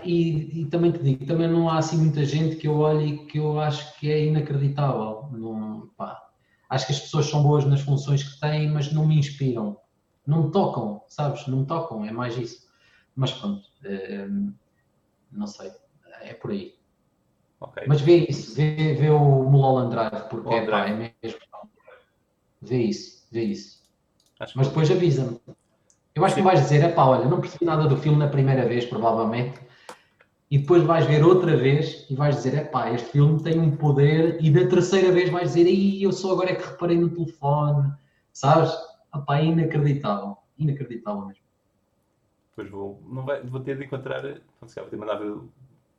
e, 0.04 0.60
e, 0.60 0.66
também 0.66 0.92
te 0.92 1.02
digo, 1.02 1.26
também 1.26 1.48
não 1.48 1.68
há 1.68 1.78
assim 1.78 1.96
muita 1.96 2.24
gente 2.24 2.54
que 2.54 2.68
eu 2.68 2.78
olhe 2.78 3.06
e 3.06 3.26
que 3.26 3.40
eu 3.40 3.58
acho 3.58 3.98
que 3.98 4.08
é 4.08 4.24
inacreditável. 4.24 5.28
Não, 5.32 5.90
pá, 5.96 6.22
acho 6.70 6.86
que 6.86 6.92
as 6.92 7.00
pessoas 7.00 7.26
são 7.26 7.42
boas 7.42 7.64
nas 7.64 7.80
funções 7.80 8.22
que 8.22 8.38
têm, 8.38 8.70
mas 8.70 8.92
não 8.92 9.04
me 9.04 9.18
inspiram. 9.18 9.76
Não 10.24 10.44
me 10.44 10.52
tocam, 10.52 11.02
sabes? 11.08 11.44
Não 11.48 11.58
me 11.58 11.66
tocam, 11.66 12.04
é 12.04 12.12
mais 12.12 12.38
isso. 12.38 12.68
Mas 13.16 13.32
pronto, 13.32 13.66
uh, 13.84 14.52
não 15.32 15.48
sei, 15.48 15.72
é 16.20 16.34
por 16.34 16.52
aí. 16.52 16.80
Okay. 17.62 17.84
Mas 17.86 18.00
vê 18.00 18.26
isso, 18.28 18.54
vê, 18.56 18.94
vê 18.94 19.10
o 19.10 19.44
Mulholland 19.44 19.90
Drive, 19.90 20.28
porque 20.28 20.54
é, 20.54 20.66
pá, 20.66 20.86
é 20.88 20.94
mesmo 21.22 21.40
Vê 22.60 22.82
isso, 22.82 23.26
vê 23.30 23.42
isso. 23.42 23.82
Acho 24.38 24.56
Mas 24.56 24.68
depois 24.68 24.90
avisa-me. 24.90 25.40
Eu 26.14 26.24
acho 26.24 26.34
que 26.34 26.42
vais 26.42 26.60
dizer, 26.60 26.82
é 26.82 26.88
pá, 26.88 27.04
olha, 27.06 27.24
não 27.24 27.40
percebi 27.40 27.64
nada 27.64 27.88
do 27.88 27.96
filme 27.96 28.18
na 28.18 28.28
primeira 28.28 28.66
vez, 28.66 28.84
provavelmente, 28.84 29.58
e 30.50 30.58
depois 30.58 30.82
vais 30.82 31.06
ver 31.06 31.24
outra 31.24 31.56
vez 31.56 32.06
e 32.10 32.14
vais 32.14 32.36
dizer, 32.36 32.54
é 32.54 32.64
pá, 32.64 32.90
este 32.90 33.10
filme 33.10 33.42
tem 33.42 33.58
um 33.58 33.74
poder, 33.76 34.36
e 34.42 34.50
da 34.50 34.68
terceira 34.68 35.10
vez 35.10 35.30
vais 35.30 35.54
dizer, 35.54 35.66
e 35.66 36.02
eu 36.02 36.12
só 36.12 36.32
agora 36.32 36.50
é 36.50 36.54
que 36.54 36.68
reparei 36.68 36.98
no 36.98 37.08
telefone, 37.08 37.92
sabes? 38.32 38.72
Ah 39.10 39.20
pá, 39.20 39.38
é 39.38 39.44
inacreditável, 39.46 40.36
inacreditável 40.58 41.26
mesmo. 41.26 41.42
Depois 42.50 42.70
vou, 42.70 43.02
não 43.08 43.24
vai, 43.24 43.42
vou 43.42 43.60
ter 43.60 43.78
de 43.78 43.84
encontrar, 43.84 44.22
vou 44.22 44.68
ter 44.68 44.90
de 44.90 44.96
mandar 44.96 45.14
ver. 45.14 45.34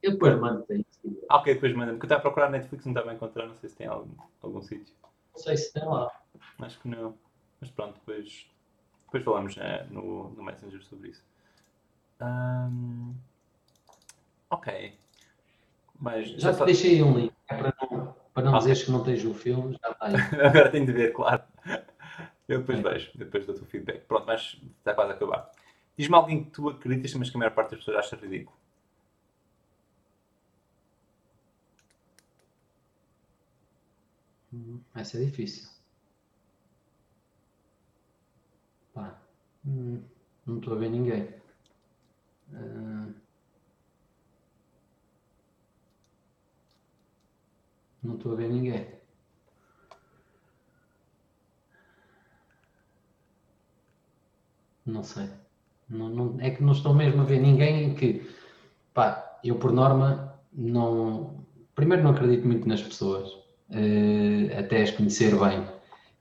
Eu 0.04 0.12
depois 0.12 0.38
mando-te. 0.38 0.86
Ah, 1.30 1.38
ok, 1.38 1.54
depois 1.54 1.74
manda-me, 1.74 1.98
porque 1.98 2.06
eu 2.06 2.08
estava 2.08 2.20
a 2.20 2.22
procurar 2.22 2.50
Netflix, 2.50 2.86
não 2.86 2.92
estava 2.92 3.12
a 3.12 3.14
encontrar, 3.14 3.48
não 3.48 3.56
sei 3.56 3.70
se 3.70 3.76
tem 3.78 3.88
algum, 3.88 4.12
algum 4.42 4.62
sítio. 4.62 4.94
Não 5.34 5.42
sei 5.42 5.56
se 5.56 5.72
tem 5.72 5.86
lá. 5.86 6.12
Acho 6.60 6.80
que 6.82 6.90
não. 6.90 7.18
Mas 7.62 7.72
pronto, 7.72 7.94
depois, 7.94 8.46
depois 9.06 9.24
falamos 9.24 9.56
né, 9.56 9.88
no, 9.90 10.30
no 10.32 10.44
Messenger 10.44 10.84
sobre 10.84 11.12
isso. 11.12 11.24
Um, 12.22 13.16
ok. 14.50 14.94
Mas 16.00 16.30
já, 16.32 16.52
já 16.52 16.58
te 16.58 16.66
deixei 16.66 17.02
um 17.02 17.18
link 17.18 17.34
é 17.48 17.56
para 17.56 17.74
não, 17.82 18.16
para 18.34 18.44
não 18.44 18.52
okay. 18.52 18.60
dizeres 18.60 18.84
que 18.84 18.92
não 18.92 19.04
tens 19.04 19.24
o 19.24 19.34
filme, 19.34 19.80
já 19.82 19.92
está 19.92 20.08
aí. 20.08 20.16
Agora 20.46 20.70
tenho 20.70 20.86
de 20.86 20.92
ver, 20.92 21.14
claro. 21.14 21.44
Eu 22.50 22.60
depois 22.60 22.80
é. 22.80 22.82
vejo, 22.82 23.12
depois 23.16 23.46
dou 23.46 23.56
o 23.56 23.66
feedback. 23.66 24.02
Pronto, 24.02 24.26
mas 24.28 24.62
está 24.80 24.94
quase 24.94 25.14
a 25.14 25.16
acabar. 25.16 25.50
Diz-me 25.98 26.16
alguém 26.16 26.44
que 26.44 26.52
tu 26.52 26.68
acreditas, 26.68 27.14
mas 27.14 27.30
que 27.30 27.38
a 27.38 27.40
maior 27.40 27.52
parte 27.52 27.72
das 27.72 27.80
pessoas 27.80 27.98
acha 28.06 28.18
ridículo. 28.18 28.58
Vai 34.94 35.04
ser 35.06 35.26
difícil. 35.26 35.68
Pá, 38.94 39.20
hum, 39.66 40.02
não 40.46 40.58
estou 40.58 40.74
a 40.74 40.78
ver 40.78 40.90
ninguém. 40.90 41.34
Não 48.04 48.16
estou 48.16 48.34
a 48.34 48.36
ver 48.36 48.50
ninguém. 48.50 48.88
Não 54.86 55.04
sei. 55.04 55.30
Não, 55.90 56.10
não, 56.10 56.40
é 56.42 56.52
que 56.52 56.64
não 56.64 56.74
estou 56.74 56.94
mesmo 56.94 57.22
a 57.22 57.26
ver 57.26 57.40
ninguém 57.40 57.96
que, 57.96 58.30
pá, 58.94 59.40
eu 59.44 59.58
por 59.58 59.72
norma 59.72 60.40
não. 60.52 61.46
Primeiro 61.76 62.04
não 62.04 62.12
acredito 62.12 62.46
muito 62.46 62.68
nas 62.68 62.82
pessoas 62.82 63.43
até 64.58 64.82
as 64.82 64.92
conhecer 64.92 65.38
bem. 65.38 65.68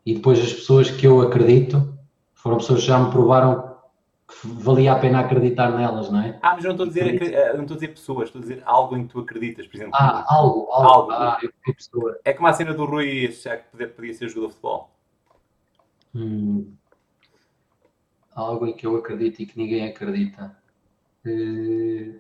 E 0.05 0.15
depois 0.15 0.39
as 0.39 0.53
pessoas 0.53 0.91
que 0.91 1.07
eu 1.07 1.21
acredito 1.21 1.97
foram 2.35 2.59
pessoas 2.59 2.81
que 2.81 2.87
já 2.87 2.99
me 2.99 3.11
provaram 3.11 3.73
que 4.27 4.49
valia 4.49 4.93
a 4.93 4.99
pena 4.99 5.21
acreditar 5.21 5.71
nelas, 5.71 6.11
não 6.11 6.21
é? 6.21 6.39
Ah, 6.43 6.55
mas 6.55 6.65
não 6.65 6.73
estou 6.73 6.87
a 6.87 6.89
dizer, 6.89 7.23
eh, 7.23 7.53
não 7.55 7.63
estou 7.63 7.75
a 7.75 7.79
dizer 7.79 7.89
pessoas, 7.89 8.29
estou 8.29 8.41
a 8.41 8.43
dizer 8.43 8.63
algo 8.65 8.97
em 8.97 9.07
que 9.07 9.13
tu 9.13 9.21
acreditas, 9.21 9.67
por 9.67 9.77
exemplo. 9.77 9.95
Ah, 9.95 10.25
algo, 10.29 10.69
algo. 10.71 11.13
algo. 11.13 11.13
Ah, 11.13 11.39
eu 11.43 11.75
pessoa. 11.75 12.19
É 12.25 12.33
como 12.33 12.49
a 12.49 12.53
cena 12.53 12.73
do 12.73 12.85
Rui 12.85 13.27
achar 13.27 13.59
que 13.59 13.71
podia, 13.71 13.89
podia 13.89 14.15
ser 14.15 14.29
jogador 14.29 14.49
de 14.49 14.53
futebol. 14.55 14.91
Hum. 16.15 16.73
Algo 18.35 18.67
em 18.67 18.75
que 18.75 18.87
eu 18.87 18.97
acredito 18.97 19.41
e 19.41 19.47
que 19.47 19.59
ninguém 19.59 19.87
acredita. 19.87 20.57
Uh... 21.25 22.19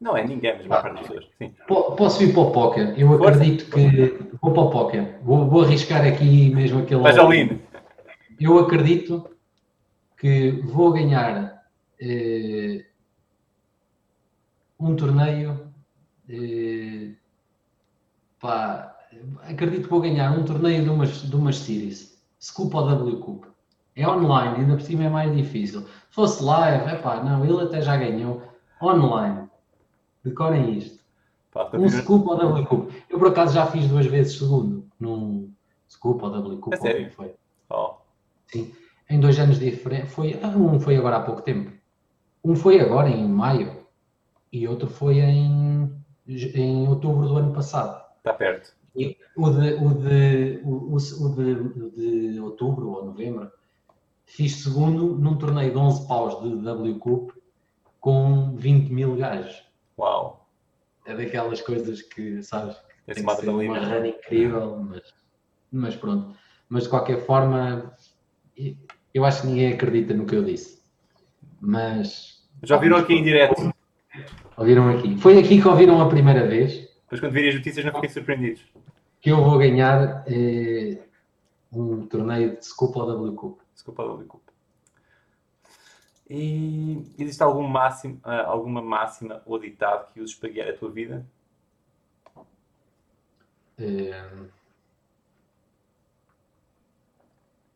Não 0.00 0.16
é 0.16 0.24
ninguém, 0.24 0.56
mas 0.56 0.66
uma 0.66 0.80
parte 0.80 0.94
das 0.94 1.08
pessoas. 1.08 1.26
Sim. 1.38 1.54
Posso 1.66 2.22
ir 2.22 2.32
para 2.32 2.42
o 2.42 2.52
póquer? 2.52 2.98
Eu 2.98 3.08
Força. 3.08 3.30
acredito 3.30 3.70
que. 3.70 4.28
Vou 4.40 4.52
para 4.52 4.62
o 4.62 4.70
póquer. 4.70 5.18
Vou, 5.22 5.48
vou 5.48 5.62
arriscar 5.62 6.06
aqui 6.06 6.54
mesmo 6.54 6.80
aquele. 6.80 7.00
Mas 7.00 7.18
Aline. 7.18 7.60
Eu 8.40 8.58
acredito 8.60 9.28
que 10.16 10.52
vou 10.62 10.92
ganhar 10.92 11.64
eh, 12.00 12.84
um 14.78 14.94
torneio. 14.94 15.68
Eh, 16.28 17.14
pá, 18.38 18.96
acredito 19.48 19.84
que 19.84 19.90
vou 19.90 20.00
ganhar 20.00 20.30
um 20.30 20.44
torneio 20.44 20.84
de 20.84 20.90
umas, 20.90 21.22
de 21.22 21.34
umas 21.34 21.56
series. 21.56 22.22
Scoop 22.40 22.76
ou 22.76 22.86
W 22.86 23.16
Cup. 23.18 23.46
É 23.96 24.06
online, 24.06 24.58
ainda 24.58 24.76
por 24.76 24.82
cima 24.82 25.04
é 25.04 25.08
mais 25.08 25.34
difícil. 25.36 25.80
Se 25.80 26.14
fosse 26.14 26.40
live, 26.44 26.88
é 26.88 26.94
pá, 26.94 27.20
não, 27.20 27.44
ele 27.44 27.64
até 27.64 27.82
já 27.82 27.96
ganhou. 27.96 28.44
Online 28.80 29.47
Decorem 30.24 30.76
isto. 30.78 30.98
Pá, 31.52 31.70
um 31.74 31.88
scoop 31.88 32.28
ou 32.28 32.36
double 32.36 32.66
cup. 32.66 32.90
Eu 33.08 33.18
por 33.18 33.28
acaso 33.28 33.54
já 33.54 33.66
fiz 33.66 33.88
duas 33.88 34.06
vezes 34.06 34.38
segundo 34.38 34.86
num 35.00 35.50
scoop 35.88 36.22
ou 36.22 36.30
double 36.30 36.58
cup. 36.58 36.74
É 36.74 36.76
sério? 36.76 37.10
Foi. 37.12 37.34
Oh. 37.70 37.94
Sim. 38.46 38.72
Em 39.08 39.18
dois 39.18 39.38
anos 39.38 39.58
diferentes. 39.58 40.12
Foi, 40.12 40.38
ah, 40.42 40.48
um 40.48 40.78
foi 40.78 40.96
agora 40.96 41.16
há 41.16 41.22
pouco 41.22 41.42
tempo. 41.42 41.72
Um 42.44 42.54
foi 42.54 42.80
agora 42.80 43.08
em 43.08 43.26
maio 43.26 43.78
e 44.52 44.66
outro 44.68 44.88
foi 44.88 45.18
em, 45.18 45.90
em 46.26 46.88
outubro 46.88 47.26
do 47.26 47.36
ano 47.36 47.52
passado. 47.52 48.04
Está 48.18 48.32
perto. 48.32 48.74
E 48.94 49.16
o 49.36 49.50
de, 49.50 49.74
o, 49.74 49.94
de, 49.94 50.60
o, 50.64 50.96
o 50.96 51.34
de, 51.34 52.32
de 52.32 52.40
outubro 52.40 52.90
ou 52.90 53.04
novembro 53.04 53.50
fiz 54.24 54.56
segundo 54.56 55.16
num 55.16 55.36
torneio 55.36 55.72
de 55.72 55.78
11 55.78 56.08
paus 56.08 56.42
de 56.42 56.56
W 56.62 56.98
Cup 56.98 57.30
com 58.00 58.54
20 58.56 58.92
mil 58.92 59.16
gajos. 59.16 59.67
Uau! 59.98 60.46
É 61.06 61.14
daquelas 61.14 61.60
coisas 61.60 62.02
que, 62.02 62.42
sabes, 62.42 62.76
que 63.06 63.14
tem 63.14 63.24
que 63.24 63.36
ser 63.36 63.48
uma 63.48 63.78
run 63.78 64.04
incrível, 64.04 64.76
mas, 64.76 65.02
mas 65.72 65.96
pronto. 65.96 66.36
Mas 66.68 66.84
de 66.84 66.90
qualquer 66.90 67.24
forma, 67.24 67.92
eu 69.14 69.24
acho 69.24 69.42
que 69.42 69.46
ninguém 69.48 69.72
acredita 69.72 70.14
no 70.14 70.26
que 70.26 70.36
eu 70.36 70.44
disse. 70.44 70.82
Mas. 71.60 72.46
Já 72.62 72.76
ouviram 72.76 72.98
aqui 72.98 73.14
em 73.14 73.22
direto? 73.22 73.72
Ouviram 74.56 74.88
aqui. 74.90 75.16
Foi 75.18 75.38
aqui 75.38 75.60
que 75.60 75.68
ouviram 75.68 76.00
a 76.00 76.08
primeira 76.08 76.46
vez. 76.46 76.88
Mas 77.10 77.20
quando 77.20 77.32
virem 77.32 77.50
as 77.50 77.54
notícias 77.56 77.84
não 77.84 77.92
fiquem 77.94 78.10
surpreendidos. 78.10 78.62
Que 79.20 79.30
eu 79.30 79.42
vou 79.42 79.58
ganhar 79.58 80.24
eh, 80.26 81.02
um 81.72 82.06
torneio 82.06 82.56
de 82.56 82.66
Scoop 82.66 82.96
ou 82.98 83.06
W 83.06 83.32
Cup. 83.32 83.60
Scoop 83.76 84.00
ou 84.00 84.08
W 84.08 84.28
Cup. 84.28 84.47
E 86.30 87.02
existe 87.18 87.42
algum 87.42 87.66
máximo, 87.66 88.20
ah, 88.22 88.44
alguma 88.44 88.82
máxima 88.82 89.40
ou 89.46 89.58
ditado 89.58 90.12
que 90.12 90.20
uses 90.20 90.34
para 90.34 90.50
guiar 90.50 90.68
a 90.68 90.76
tua 90.76 90.90
vida? 90.90 91.26
É... 93.78 94.30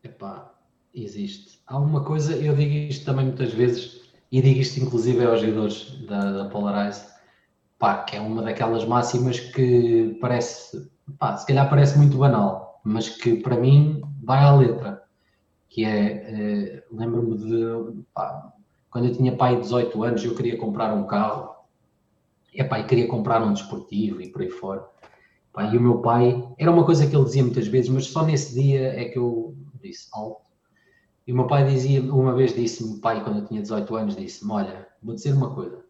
Epá, 0.03 0.53
existe. 0.93 1.59
Há 1.65 1.79
uma 1.79 2.03
coisa, 2.03 2.35
eu 2.35 2.55
digo 2.55 2.73
isto 2.73 3.05
também 3.05 3.25
muitas 3.25 3.53
vezes, 3.53 4.01
e 4.31 4.41
digo 4.41 4.59
isto 4.59 4.79
inclusive 4.79 5.25
aos 5.25 5.41
jogadores 5.41 6.05
da, 6.05 6.43
da 6.43 6.49
Polarize, 6.49 7.07
pá, 7.79 8.03
que 8.03 8.17
é 8.17 8.21
uma 8.21 8.43
daquelas 8.43 8.85
máximas 8.85 9.39
que 9.39 10.17
parece, 10.21 10.91
pá, 11.17 11.37
se 11.37 11.47
calhar 11.47 11.69
parece 11.69 11.97
muito 11.97 12.17
banal, 12.17 12.81
mas 12.83 13.09
que 13.09 13.37
para 13.37 13.55
mim 13.55 14.01
vai 14.21 14.43
à 14.43 14.55
letra 14.55 15.02
que 15.73 15.83
é, 15.83 15.89
é 15.89 16.83
lembro-me 16.91 17.35
de, 17.35 18.03
pá, 18.13 18.53
quando 18.91 19.07
eu 19.07 19.15
tinha 19.15 19.35
pai 19.35 19.55
de 19.55 19.63
18 19.63 20.03
anos, 20.03 20.23
eu 20.23 20.35
queria 20.35 20.55
comprar 20.55 20.93
um 20.93 21.07
carro, 21.07 21.55
pá, 22.69 22.79
e 22.79 22.83
queria 22.85 23.07
comprar 23.07 23.41
um 23.43 23.53
desportivo 23.53 24.21
e 24.21 24.29
por 24.29 24.43
aí 24.43 24.51
fora. 24.51 24.87
Pá, 25.51 25.63
e 25.65 25.75
o 25.75 25.81
meu 25.81 25.97
pai, 25.97 26.47
era 26.59 26.71
uma 26.71 26.85
coisa 26.85 27.07
que 27.07 27.15
ele 27.15 27.25
dizia 27.25 27.41
muitas 27.41 27.67
vezes, 27.67 27.89
mas 27.89 28.05
só 28.05 28.23
nesse 28.23 28.53
dia 28.53 28.93
é 28.93 29.05
que 29.05 29.17
eu 29.17 29.55
disse 29.81 30.09
alto. 30.13 30.43
E 31.25 31.33
o 31.33 31.35
meu 31.35 31.47
pai 31.47 31.65
dizia, 31.65 32.01
uma 32.01 32.35
vez 32.35 32.53
disse-me, 32.53 32.99
pai, 32.99 33.23
quando 33.23 33.39
eu 33.39 33.45
tinha 33.45 33.61
18 33.61 33.95
anos, 33.95 34.15
disse-me: 34.15 34.51
Olha, 34.51 34.87
vou 35.01 35.15
dizer 35.15 35.33
uma 35.33 35.55
coisa. 35.55 35.83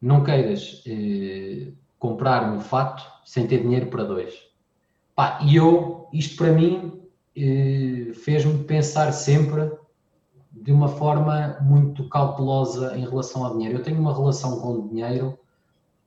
não 0.00 0.24
queiras 0.24 0.82
eh, 0.86 1.72
comprar 1.98 2.50
um 2.50 2.60
fato 2.60 3.04
sem 3.26 3.46
ter 3.46 3.62
dinheiro 3.62 3.88
para 3.88 4.04
dois. 4.04 4.34
Pá, 5.14 5.38
e 5.42 5.56
eu, 5.56 6.08
isto 6.12 6.36
para 6.36 6.52
mim, 6.52 6.92
eh, 6.94 6.99
fez-me 8.24 8.64
pensar 8.64 9.12
sempre 9.12 9.70
de 10.50 10.72
uma 10.72 10.88
forma 10.88 11.58
muito 11.60 12.08
cautelosa 12.08 12.96
em 12.96 13.08
relação 13.08 13.44
ao 13.44 13.56
dinheiro. 13.56 13.78
Eu 13.78 13.82
tenho 13.82 14.00
uma 14.00 14.14
relação 14.14 14.60
com 14.60 14.72
o 14.72 14.88
dinheiro 14.88 15.38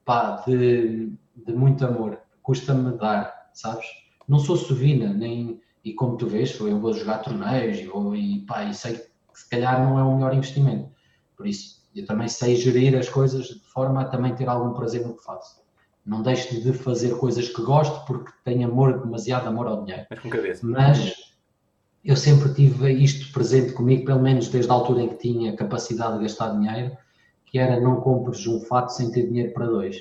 pá, 0.06 0.44
de, 0.46 1.14
de 1.36 1.54
muito 1.54 1.86
amor, 1.86 2.20
custa-me 2.42 2.98
dar, 2.98 3.50
sabes? 3.54 3.86
Não 4.28 4.40
sou 4.40 4.56
sovina, 4.56 5.14
nem, 5.14 5.62
e 5.84 5.94
como 5.94 6.18
tu 6.18 6.28
vês, 6.28 6.58
eu 6.60 6.80
vou 6.80 6.94
jogar 6.94 7.20
torneios 7.20 7.80
e, 7.80 7.86
vou, 7.86 8.16
e, 8.16 8.46
pá, 8.46 8.66
e 8.66 8.74
sei 8.74 8.96
que 8.96 9.10
se 9.34 9.50
calhar 9.50 9.82
não 9.84 9.98
é 9.98 10.04
o 10.04 10.16
melhor 10.16 10.34
investimento. 10.34 10.92
Por 11.36 11.48
isso, 11.48 11.84
eu 11.96 12.06
também 12.06 12.28
sei 12.28 12.56
gerir 12.56 12.96
as 12.98 13.10
coisas 13.10 13.46
de 13.46 13.68
forma 13.68 14.02
a 14.02 14.06
também 14.06 14.36
ter 14.36 14.48
algum 14.48 14.74
prazer 14.74 15.06
no 15.06 15.16
que 15.16 15.24
faço. 15.24 15.63
Não 16.06 16.22
deixo 16.22 16.62
de 16.62 16.74
fazer 16.74 17.18
coisas 17.18 17.48
que 17.48 17.62
gosto 17.62 18.06
porque 18.06 18.32
tenho 18.44 18.68
amor, 18.68 19.00
demasiado 19.02 19.48
amor 19.48 19.68
ao 19.68 19.84
dinheiro. 19.84 20.06
Mas 20.10 20.20
com 20.20 20.30
cabeça. 20.30 20.66
Mas 20.66 21.34
eu 22.04 22.18
sempre 22.18 22.54
tive 22.54 22.92
isto 22.92 23.32
presente 23.32 23.72
comigo, 23.72 24.06
pelo 24.06 24.22
menos 24.22 24.50
desde 24.50 24.70
a 24.70 24.74
altura 24.74 25.04
em 25.04 25.10
que 25.10 25.16
tinha 25.16 25.56
capacidade 25.56 26.18
de 26.18 26.24
gastar 26.24 26.50
dinheiro, 26.50 26.98
que 27.46 27.58
era 27.58 27.80
não 27.80 28.02
compres 28.02 28.46
um 28.46 28.60
fato 28.60 28.90
sem 28.90 29.10
ter 29.12 29.28
dinheiro 29.28 29.54
para 29.54 29.68
dois. 29.68 29.98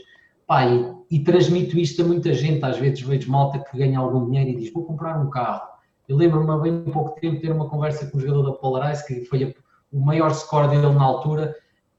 Pá, 0.46 0.66
e, 0.66 0.92
e, 1.10 1.20
transmito 1.20 1.78
isto 1.78 2.02
a 2.02 2.04
muita 2.04 2.34
gente, 2.34 2.64
às 2.64 2.76
vezes 2.78 3.00
vejo 3.02 3.30
malta 3.30 3.60
que 3.60 3.78
ganha 3.78 3.98
algum 3.98 4.26
dinheiro 4.26 4.50
e 4.50 4.56
diz, 4.56 4.72
vou 4.72 4.84
comprar 4.84 5.20
um 5.20 5.30
carro. 5.30 5.62
Eu 6.08 6.16
lembro-me 6.16 6.50
há 6.50 6.56
bem 6.56 6.82
pouco 6.84 7.20
tempo 7.20 7.40
ter 7.40 7.52
uma 7.52 7.68
conversa 7.68 8.06
com 8.06 8.18
um 8.18 8.20
jogador 8.20 8.42
da 8.42 8.52
Polarize, 8.52 9.06
que 9.06 9.24
foi 9.26 9.44
a, 9.44 9.54
o 9.92 10.00
maior 10.00 10.34
score 10.34 10.68
dele 10.68 10.92
na 10.92 11.04
altura, 11.04 11.54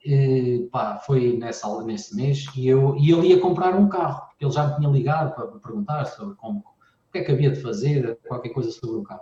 e, 0.06 0.68
pá, 0.72 0.98
foi 0.98 1.38
nessa, 1.38 1.84
nesse 1.84 2.16
mês, 2.16 2.46
e, 2.56 2.68
eu, 2.68 2.96
e 2.98 3.12
ele 3.12 3.28
ia 3.28 3.40
comprar 3.40 3.76
um 3.76 3.88
carro, 3.88 4.28
porque 4.28 4.46
ele 4.46 4.52
já 4.52 4.68
me 4.68 4.76
tinha 4.76 4.90
ligado 4.90 5.34
para 5.34 5.48
perguntar 5.60 6.06
sobre 6.06 6.36
como, 6.36 6.60
o 6.60 7.12
que 7.12 7.20
é 7.20 7.24
que 7.24 7.32
havia 7.32 7.52
de 7.52 7.62
fazer, 7.62 8.20
qualquer 8.28 8.50
coisa 8.50 8.72
sobre 8.72 8.98
o 8.98 9.04
carro. 9.04 9.22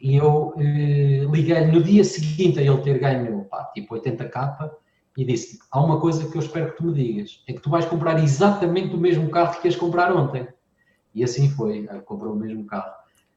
E 0.00 0.16
eu 0.16 0.52
eh, 0.58 1.24
liguei-lhe 1.30 1.72
no 1.72 1.82
dia 1.82 2.04
seguinte 2.04 2.58
a 2.58 2.62
ele 2.62 2.82
ter 2.82 2.98
ganho 2.98 3.44
pá, 3.46 3.64
tipo 3.74 3.94
80k 3.94 4.70
e 5.16 5.24
disse: 5.24 5.58
Há 5.70 5.80
uma 5.80 6.00
coisa 6.00 6.28
que 6.28 6.36
eu 6.36 6.42
espero 6.42 6.72
que 6.72 6.76
tu 6.76 6.84
me 6.84 6.92
digas: 6.92 7.42
é 7.48 7.52
que 7.52 7.60
tu 7.60 7.70
vais 7.70 7.86
comprar 7.86 8.22
exatamente 8.22 8.94
o 8.94 8.98
mesmo 8.98 9.30
carro 9.30 9.58
que 9.60 9.68
ias 9.68 9.76
comprar 9.76 10.14
ontem. 10.14 10.46
E 11.14 11.22
assim 11.24 11.48
foi, 11.48 11.86
comprou 12.04 12.34
o 12.34 12.36
mesmo 12.36 12.66
carro. 12.66 12.92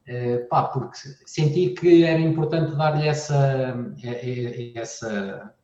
Eh, 0.06 0.38
pá, 0.50 0.64
porque 0.64 0.96
senti 1.26 1.70
que 1.70 2.02
era 2.02 2.20
importante 2.20 2.74
dar-lhe 2.76 3.06
essa, 3.06 3.74
eh, 4.02 4.72
eh, 4.72 4.72
essa, 4.74 5.54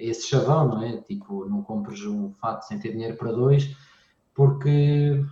esse 0.00 0.28
chavão, 0.28 0.68
não 0.68 0.82
é? 0.82 0.96
Tipo, 0.98 1.48
não 1.48 1.62
compres 1.62 2.04
um 2.04 2.32
fato 2.32 2.66
sem 2.66 2.78
ter 2.78 2.92
dinheiro 2.92 3.16
para 3.16 3.32
dois, 3.32 3.76
porque 4.34 5.24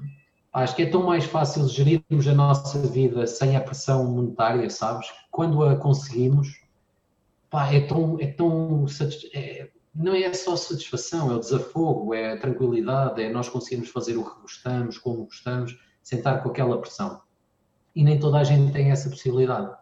Acho 0.53 0.75
que 0.75 0.83
é 0.83 0.91
tão 0.91 1.05
mais 1.05 1.25
fácil 1.25 1.69
gerirmos 1.69 2.27
a 2.27 2.35
nossa 2.35 2.79
vida 2.81 3.27
sem 3.27 3.57
a 3.57 3.61
pressão 3.61 4.11
monetária, 4.11 4.69
sabes? 4.71 5.07
Quando 5.31 5.63
a 5.63 5.77
conseguimos, 5.77 6.61
pá, 7.51 7.73
é 7.73 7.81
tão. 7.81 8.19
É 8.19 8.27
tão 8.27 8.87
é, 9.35 9.71
não 9.95 10.15
é 10.15 10.33
só 10.33 10.57
satisfação, 10.57 11.31
é 11.31 11.35
o 11.35 11.41
desafogo, 11.41 12.15
é 12.15 12.33
a 12.33 12.39
tranquilidade, 12.39 13.23
é 13.23 13.31
nós 13.31 13.49
conseguirmos 13.49 13.91
fazer 13.91 14.17
o 14.17 14.25
que 14.25 14.41
gostamos, 14.41 14.97
como 14.97 15.25
gostamos, 15.25 15.79
sem 16.03 16.19
estar 16.19 16.39
com 16.39 16.51
aquela 16.51 16.81
pressão. 16.81 17.21
E 17.95 18.05
nem 18.05 18.19
toda 18.19 18.39
a 18.39 18.45
gente 18.45 18.73
tem 18.73 18.91
essa 18.91 19.11
possibilidade. 19.11 19.77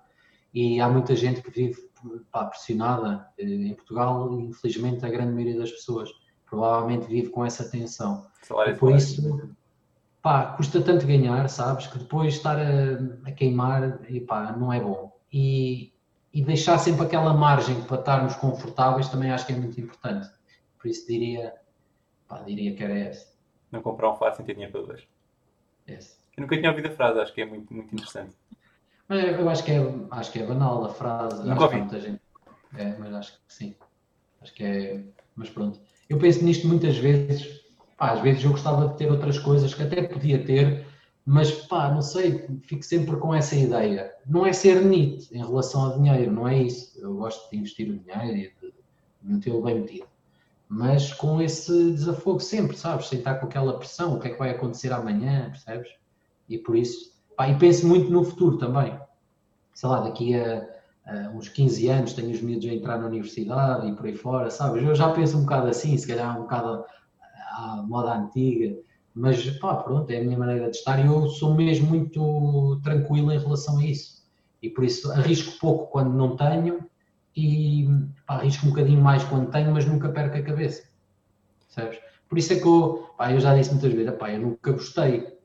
E 0.55 0.81
há 0.81 0.89
muita 0.89 1.15
gente 1.15 1.43
que 1.43 1.51
vive 1.51 1.89
pá, 2.31 2.47
pressionada 2.47 3.27
eh, 3.39 3.45
em 3.45 3.75
Portugal, 3.75 4.39
infelizmente 4.41 5.05
a 5.05 5.09
grande 5.09 5.33
maioria 5.33 5.59
das 5.59 5.71
pessoas 5.71 6.11
provavelmente 6.45 7.07
vive 7.07 7.31
com 7.31 7.45
essa 7.45 7.69
tensão. 7.69 8.27
E 8.67 8.75
por 8.75 8.95
isso 8.95 9.57
pá, 10.27 10.57
custa 10.57 10.81
tanto 10.81 11.07
ganhar, 11.07 11.49
sabes, 11.49 11.87
que 11.87 11.99
depois 11.99 12.35
estar 12.35 12.59
a, 12.59 13.29
a 13.29 13.31
queimar, 13.31 14.01
e 14.11 14.21
pá, 14.21 14.51
não 14.51 14.73
é 14.73 14.81
bom. 14.81 15.17
E, 15.33 15.93
e 16.35 16.43
deixar 16.43 16.79
sempre 16.79 17.07
aquela 17.07 17.33
margem 17.33 17.81
para 17.83 18.01
estarmos 18.01 18.35
confortáveis 18.35 19.09
também 19.09 19.31
acho 19.31 19.47
que 19.47 19.53
é 19.53 19.57
muito 19.57 19.81
importante. 19.81 20.29
Por 20.81 20.89
isso 20.89 21.07
diria, 21.07 21.55
pá, 22.27 22.41
diria 22.41 22.75
que 22.75 22.83
era 22.83 22.99
essa. 22.99 23.37
Não 23.71 23.81
comprar 23.81 24.11
um 24.11 24.17
fato 24.17 24.39
sem 24.39 24.45
ter 24.45 24.55
dinheiro 24.55 24.73
para 24.73 24.83
dois. 24.83 25.07
Esse. 25.87 26.17
Eu 26.37 26.43
nunca 26.43 26.57
tinha 26.57 26.71
ouvido 26.71 26.89
a 26.89 26.91
frase, 26.91 27.21
acho 27.21 27.33
que 27.33 27.43
é 27.43 27.47
muito, 27.47 27.73
muito 27.73 27.95
interessante. 27.95 28.35
Mas 29.09 29.25
eu 29.25 29.49
acho 29.49 29.65
que 29.65 29.73
é, 29.73 29.95
acho 30.11 30.33
que 30.33 30.39
é 30.41 30.47
banal 30.47 30.85
a 30.85 30.89
frase. 30.89 31.47
Nunca 31.47 31.65
ouvi. 31.65 31.77
Muita 31.77 32.01
gente. 32.01 32.21
É, 32.77 32.97
mas 32.99 33.15
acho 33.15 33.33
que 33.33 33.39
sim. 33.49 33.75
Acho 34.43 34.55
que 34.55 34.65
é. 34.65 35.05
Mas 35.35 35.49
pronto. 35.51 35.81
Eu 36.09 36.19
penso 36.19 36.45
nisto 36.45 36.67
muitas 36.67 36.97
vezes 36.97 37.67
pá, 37.97 38.13
às 38.13 38.21
vezes 38.21 38.45
eu 38.45 38.51
gostava 38.51 38.89
de 38.89 38.97
ter 38.97 39.11
outras 39.11 39.39
coisas 39.39 39.73
que 39.75 39.83
até 39.83 40.03
podia 40.03 40.45
ter, 40.45 40.87
mas 41.25 41.51
pá, 41.51 41.91
não 41.91 42.03
sei, 42.03 42.47
fico 42.63 42.83
sempre 42.83 43.17
com 43.17 43.35
essa 43.35 43.57
ideia. 43.57 44.15
Não 44.27 44.47
é 44.47 44.53
ser 44.53 44.85
neat 44.85 45.29
em 45.35 45.45
relação 45.45 45.83
ao 45.83 45.99
dinheiro, 45.99 46.31
não 46.31 46.47
é 46.47 46.63
isso. 46.63 46.99
Eu 47.01 47.15
gosto 47.15 47.51
de 47.51 47.57
investir 47.57 47.91
o 47.91 47.99
dinheiro 47.99 48.37
e 48.37 48.67
de 48.67 48.75
metê-lo 49.23 49.63
bem 49.63 49.81
metido. 49.81 50.07
Mas 50.69 51.13
com 51.13 51.41
esse 51.41 51.93
desafogo 51.93 52.41
sempre, 52.41 52.77
sabes? 52.77 53.09
Sem 53.09 53.19
estar 53.19 53.37
com 53.37 53.47
aquela 53.47 53.79
pressão, 53.79 54.15
o 54.15 54.21
que 54.21 54.29
é 54.29 54.31
que 54.33 54.39
vai 54.39 54.51
acontecer 54.51 54.93
amanhã, 54.93 55.51
percebes? 55.51 55.89
E 56.49 56.59
por 56.59 56.77
isso, 56.77 57.13
pá, 57.37 57.49
e 57.49 57.59
penso 57.59 57.87
muito 57.87 58.11
no 58.11 58.25
futuro 58.25 58.59
também. 58.59 58.99
Sei 59.75 59.89
lá, 59.89 60.01
daqui 60.01 60.35
a, 60.35 60.67
a 61.07 61.31
uns 61.31 61.49
15 61.49 61.89
anos 61.89 62.13
tenho 62.15 62.31
os 62.31 62.41
miúdos 62.41 62.69
a 62.69 62.73
entrar 62.73 62.99
na 62.99 63.07
universidade 63.07 63.89
e 63.89 63.95
por 63.95 64.07
aí 64.07 64.17
fora, 64.17 64.51
sabes? 64.51 64.83
Eu 64.83 64.95
já 64.95 65.11
penso 65.13 65.37
um 65.37 65.43
bocado 65.43 65.69
assim, 65.69 65.97
se 65.97 66.07
calhar 66.07 66.39
um 66.39 66.43
bocado 66.43 66.85
à 67.53 67.83
moda 67.87 68.15
antiga, 68.15 68.77
mas 69.15 69.49
pá, 69.59 69.77
pronto, 69.77 70.11
é 70.11 70.19
a 70.19 70.25
minha 70.25 70.39
maneira 70.39 70.71
de 70.71 70.77
estar 70.77 70.99
e 70.99 71.07
eu 71.07 71.29
sou 71.29 71.55
mesmo 71.55 71.89
muito 71.89 72.81
tranquilo 72.83 73.33
em 73.33 73.39
relação 73.39 73.79
a 73.79 73.85
isso. 73.85 74.27
E 74.63 74.71
por 74.71 74.85
isso 74.85 75.11
arrisco 75.13 75.59
pouco 75.59 75.87
quando 75.91 76.15
não 76.15 76.37
tenho 76.37 76.85
e 77.37 77.87
pá, 78.27 78.37
arrisco 78.37 78.67
um 78.67 78.71
bocadinho 78.71 79.01
mais 79.01 79.25
quando 79.25 79.51
tenho, 79.51 79.73
mas 79.73 79.87
nunca 79.87 80.09
perco 80.09 80.37
a 80.37 80.43
cabeça. 80.43 80.89
Sabes? 81.69 81.99
Por 82.29 82.39
isso 82.39 82.53
é 82.53 82.57
que 82.57 82.67
eu, 82.67 83.11
pá, 83.17 83.33
eu 83.33 83.41
já 83.41 83.55
disse 83.55 83.71
muitas 83.71 83.93
vezes, 83.93 84.15
pá, 84.17 84.31
eu 84.31 84.41
nunca 84.41 84.73
gostei. 84.73 85.36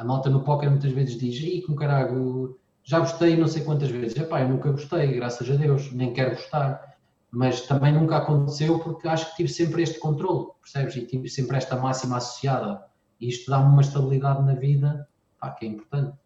A 0.00 0.04
malta 0.04 0.30
no 0.30 0.42
póquer 0.42 0.70
muitas 0.70 0.92
vezes 0.92 1.18
diz, 1.18 1.38
ih, 1.40 1.62
com 1.62 1.74
caralho, 1.74 2.58
já 2.82 3.00
gostei 3.00 3.36
não 3.36 3.46
sei 3.46 3.62
quantas 3.62 3.90
vezes. 3.90 4.16
Epá, 4.16 4.40
eu 4.40 4.48
nunca 4.48 4.70
gostei, 4.70 5.14
graças 5.14 5.48
a 5.48 5.54
Deus, 5.54 5.92
nem 5.92 6.12
quero 6.12 6.30
gostar 6.30 6.90
mas 7.30 7.66
também 7.66 7.92
nunca 7.92 8.16
aconteceu 8.16 8.80
porque 8.80 9.06
acho 9.06 9.30
que 9.30 9.36
tive 9.36 9.48
sempre 9.48 9.82
este 9.82 10.00
controle, 10.00 10.48
percebes? 10.60 10.96
E 10.96 11.06
tive 11.06 11.28
sempre 11.28 11.56
esta 11.56 11.76
máxima 11.76 12.16
associada. 12.16 12.84
E 13.20 13.28
isto 13.28 13.50
dá-me 13.50 13.66
uma 13.66 13.82
estabilidade 13.82 14.44
na 14.44 14.54
vida 14.54 15.08
pá, 15.38 15.50
que 15.50 15.64
é 15.64 15.68
importante. 15.68 16.18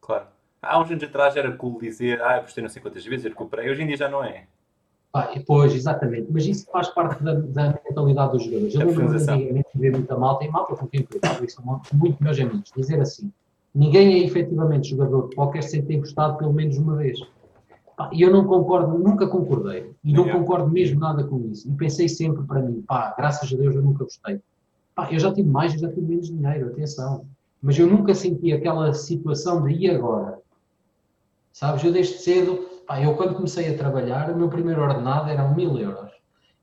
Claro. 0.00 0.26
Há 0.62 0.78
uns 0.80 0.90
anos 0.90 1.04
atrás 1.04 1.36
era 1.36 1.56
cool 1.56 1.78
dizer, 1.78 2.20
ah, 2.20 2.38
apostei 2.38 2.62
não 2.62 2.68
sei 2.68 2.82
quantas 2.82 3.04
vezes, 3.04 3.26
recuperei. 3.26 3.70
Hoje 3.70 3.82
em 3.82 3.86
dia 3.86 3.96
já 3.96 4.08
não 4.08 4.22
é. 4.22 4.48
Pá, 5.12 5.28
pois, 5.44 5.74
exatamente. 5.74 6.28
Mas 6.30 6.46
isso 6.46 6.66
faz 6.70 6.88
parte 6.88 7.22
da, 7.22 7.34
da 7.34 7.78
mentalidade 7.84 8.32
dos 8.32 8.44
jogadores. 8.44 8.74
Eu 8.74 8.86
lembro 8.86 9.08
antigamente 9.10 9.68
de 9.74 9.80
ver 9.80 9.92
muita 9.92 10.16
malta, 10.16 10.44
e 10.44 10.48
malta 10.48 10.76
com 10.76 10.86
quem 10.86 11.06
eu 11.10 11.48
são 11.48 11.80
muito 11.92 12.22
meus 12.22 12.38
amigos, 12.38 12.70
dizer 12.76 13.00
assim, 13.00 13.32
ninguém 13.74 14.14
é 14.14 14.24
efetivamente 14.24 14.90
jogador 14.90 15.28
de 15.28 15.34
póquer 15.34 15.62
sem 15.62 15.82
ter 15.82 15.98
gostado 15.98 16.38
pelo 16.38 16.52
menos 16.52 16.78
uma 16.78 16.96
vez. 16.96 17.18
E 18.12 18.22
eu 18.22 18.32
não 18.32 18.44
concordo, 18.46 18.98
nunca 18.98 19.26
concordei. 19.26 19.92
E 20.02 20.12
não 20.12 20.28
concordo 20.28 20.70
mesmo 20.70 20.98
nada 20.98 21.24
com 21.24 21.38
isso. 21.50 21.68
E 21.68 21.72
pensei 21.74 22.08
sempre 22.08 22.44
para 22.44 22.62
mim, 22.62 22.82
pá, 22.86 23.14
graças 23.16 23.52
a 23.52 23.56
Deus 23.56 23.74
eu 23.74 23.82
nunca 23.82 24.04
gostei. 24.04 24.40
Pá, 24.94 25.08
eu 25.12 25.18
já 25.18 25.32
tive 25.32 25.48
mais, 25.48 25.74
eu 25.74 25.80
já 25.80 25.88
tive 25.88 26.02
menos 26.02 26.28
dinheiro, 26.28 26.68
atenção. 26.68 27.26
Mas 27.60 27.78
eu 27.78 27.86
nunca 27.86 28.14
senti 28.14 28.52
aquela 28.52 28.94
situação 28.94 29.62
de 29.64 29.74
e 29.74 29.90
agora? 29.90 30.38
Sabes, 31.52 31.84
eu 31.84 31.92
desde 31.92 32.14
cedo, 32.18 32.69
pá, 32.90 33.00
eu 33.00 33.14
quando 33.14 33.36
comecei 33.36 33.72
a 33.72 33.78
trabalhar, 33.78 34.28
o 34.30 34.36
meu 34.36 34.48
primeiro 34.48 34.82
ordenado 34.82 35.30
eram 35.30 35.54
mil 35.54 35.78
euros. 35.78 36.10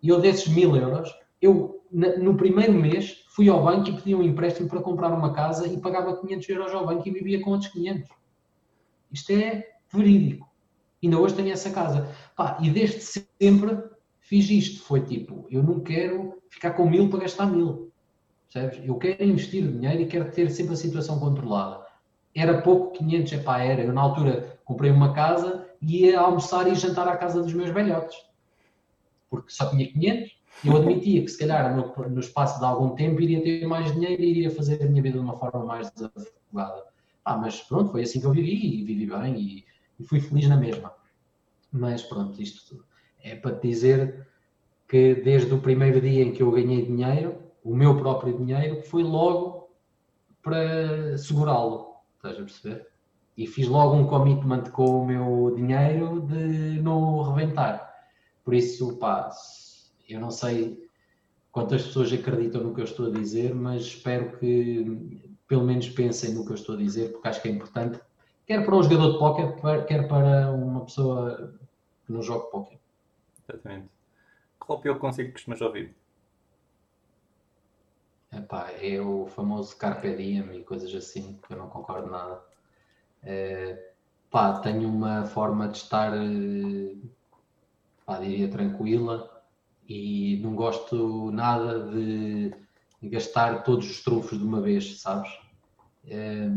E 0.04 0.10
eu 0.10 0.20
desses 0.20 0.54
mil 0.54 0.76
euros, 0.76 1.10
eu 1.42 1.82
no 1.90 2.36
primeiro 2.36 2.74
mês 2.74 3.24
fui 3.30 3.48
ao 3.48 3.64
banco 3.64 3.90
e 3.90 3.94
pedi 3.94 4.14
um 4.14 4.22
empréstimo 4.22 4.68
para 4.68 4.82
comprar 4.82 5.14
uma 5.14 5.32
casa 5.32 5.66
e 5.66 5.80
pagava 5.80 6.18
500 6.18 6.50
euros 6.50 6.74
ao 6.74 6.86
banco 6.86 7.08
e 7.08 7.12
vivia 7.14 7.42
com 7.42 7.52
outros 7.52 7.72
500. 7.72 8.10
Isto 9.10 9.32
é 9.32 9.70
verídico. 9.90 10.52
Ainda 11.02 11.18
hoje 11.18 11.34
tenho 11.34 11.54
essa 11.54 11.70
casa. 11.70 12.14
Pá, 12.36 12.58
e 12.62 12.70
desde 12.70 13.00
sempre 13.00 13.82
fiz 14.20 14.50
isto. 14.50 14.84
Foi 14.84 15.00
tipo, 15.00 15.48
eu 15.50 15.64
não 15.64 15.80
quero 15.80 16.42
ficar 16.50 16.72
com 16.72 16.90
mil 16.90 17.10
para 17.10 17.22
gastar 17.22 17.46
mil. 17.46 17.90
Percebes? 18.52 18.86
Eu 18.86 18.96
quero 18.96 19.24
investir 19.24 19.66
dinheiro 19.66 20.02
e 20.02 20.08
quero 20.08 20.30
ter 20.30 20.50
sempre 20.50 20.74
a 20.74 20.78
situação 20.78 21.22
controlada. 21.22 21.86
Era 22.36 22.62
pouco, 22.62 22.98
500, 22.98 23.32
é 23.32 23.38
pá, 23.38 23.62
era. 23.62 23.82
Eu 23.82 23.94
na 23.94 24.02
altura 24.02 24.60
comprei 24.66 24.92
uma 24.92 25.14
casa 25.14 25.67
ia 25.82 26.20
almoçar 26.20 26.68
e 26.68 26.76
jantar 26.76 27.08
à 27.08 27.18
casa 27.18 27.42
dos 27.42 27.54
meus 27.54 27.70
velhotes. 27.70 28.18
Porque 29.30 29.52
só 29.52 29.70
tinha 29.70 29.86
500. 29.92 30.38
Eu 30.66 30.78
admitia 30.78 31.22
que 31.22 31.28
se 31.28 31.38
calhar 31.38 31.76
no, 31.76 32.10
no 32.10 32.20
espaço 32.20 32.60
de 32.60 32.66
algum 32.66 32.96
tempo 32.96 33.22
iria 33.22 33.42
ter 33.44 33.66
mais 33.68 33.92
dinheiro 33.92 34.22
e 34.22 34.30
iria 34.30 34.52
fazer 34.52 34.82
a 34.82 34.86
minha 34.88 35.02
vida 35.02 35.18
de 35.18 35.24
uma 35.24 35.38
forma 35.38 35.64
mais 35.64 35.92
desafogada. 35.92 36.84
Ah, 37.24 37.38
mas 37.38 37.62
pronto, 37.62 37.92
foi 37.92 38.04
assim 38.04 38.20
que 38.20 38.26
eu 38.26 38.32
vivi 38.32 38.82
e 38.82 38.84
vivi 38.84 39.06
bem 39.06 39.36
e 39.36 39.68
e 40.00 40.04
fui 40.04 40.20
feliz 40.20 40.48
na 40.48 40.58
mesma. 40.58 40.94
Mas 41.72 42.04
pronto, 42.04 42.42
isto 42.42 42.86
é 43.24 43.36
para 43.36 43.56
te 43.56 43.68
dizer 43.68 44.28
que 44.88 45.16
desde 45.16 45.54
o 45.54 45.62
primeiro 45.62 46.00
dia 46.00 46.24
em 46.24 46.32
que 46.32 46.42
eu 46.42 46.52
ganhei 46.52 46.86
dinheiro, 46.86 47.38
o 47.64 47.76
meu 47.76 47.98
próprio 47.98 48.38
dinheiro, 48.38 48.82
fui 48.84 49.04
logo 49.04 49.70
para 50.42 51.18
segurá-lo. 51.18 51.96
Estás 52.16 52.36
a 52.36 52.44
perceber? 52.44 52.88
E 53.38 53.46
fiz 53.46 53.68
logo 53.68 53.96
um 53.96 54.08
commitment 54.08 54.64
com 54.72 55.04
o 55.04 55.06
meu 55.06 55.54
dinheiro 55.56 56.22
de 56.22 56.82
não 56.82 57.22
reventar. 57.22 57.94
Por 58.44 58.54
isso, 58.54 58.98
pá, 58.98 59.30
eu 60.10 60.20
não 60.20 60.32
sei 60.32 60.90
quantas 61.52 61.84
pessoas 61.86 62.12
acreditam 62.12 62.64
no 62.64 62.74
que 62.74 62.82
eu 62.82 62.86
estou 62.86 63.08
a 63.08 63.12
dizer, 63.12 63.54
mas 63.54 63.84
espero 63.84 64.38
que 64.38 65.36
pelo 65.48 65.64
menos 65.64 65.90
pensem 65.90 66.34
no 66.34 66.46
que 66.46 66.52
eu 66.52 66.56
estou 66.56 66.76
a 66.76 66.78
dizer, 66.78 67.12
porque 67.12 67.28
acho 67.28 67.42
que 67.42 67.48
é 67.48 67.52
importante, 67.52 68.00
quer 68.46 68.66
para 68.66 68.76
um 68.76 68.84
jogador 68.84 69.14
de 69.14 69.20
póquer, 69.20 69.86
quer 69.86 70.08
para 70.08 70.52
uma 70.52 70.86
pessoa 70.86 71.54
que 72.06 72.12
não 72.12 72.22
joga 72.22 72.46
póquer. 72.48 72.80
Exatamente. 73.48 73.90
Qual 74.60 74.78
é 74.78 74.80
o 74.80 74.84
pior 74.84 75.00
conselho 75.00 75.28
que 75.30 75.34
costumas 75.34 75.62
ouvir? 75.62 75.96
Epá, 78.32 78.72
é 78.72 79.00
o 79.00 79.26
famoso 79.28 79.78
Carpe 79.78 80.16
Diem 80.16 80.58
e 80.58 80.64
coisas 80.64 80.94
assim, 80.94 81.40
que 81.46 81.54
eu 81.54 81.58
não 81.58 81.70
concordo 81.70 82.10
nada. 82.10 82.44
É, 83.30 83.78
pá, 84.32 84.60
tenho 84.60 84.88
uma 84.88 85.26
forma 85.26 85.68
de 85.68 85.80
estar, 85.80 86.14
pá, 88.06 88.20
diria, 88.20 88.48
tranquila 88.48 89.30
e 89.86 90.40
não 90.42 90.56
gosto 90.56 91.30
nada 91.32 91.92
de 91.92 92.56
gastar 93.04 93.64
todos 93.64 93.90
os 93.90 94.02
trunfos 94.02 94.40
de 94.40 94.46
uma 94.46 94.62
vez, 94.62 95.02
sabes? 95.02 95.30
É, 96.06 96.48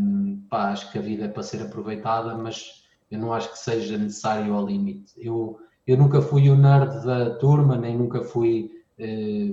pá, 0.49 0.70
acho 0.70 0.92
que 0.92 0.99
a 0.99 1.02
vida 1.02 1.24
é 1.24 1.28
para 1.28 1.42
ser 1.42 1.60
aproveitada, 1.60 2.36
mas 2.36 2.84
eu 3.10 3.18
não 3.18 3.32
acho 3.32 3.50
que 3.50 3.58
seja 3.58 3.99
necessário 3.99 4.55
ao 4.55 4.65
limite. 4.65 5.12
Eu, 5.16 5.58
eu 5.84 5.97
nunca 5.97 6.23
fui 6.23 6.49
o 6.49 6.57
nerd 6.57 7.05
da 7.05 7.34
turma, 7.34 7.76
nem 7.76 7.99
nunca 7.99 8.23
fui 8.23 8.70
eh, 8.97 9.50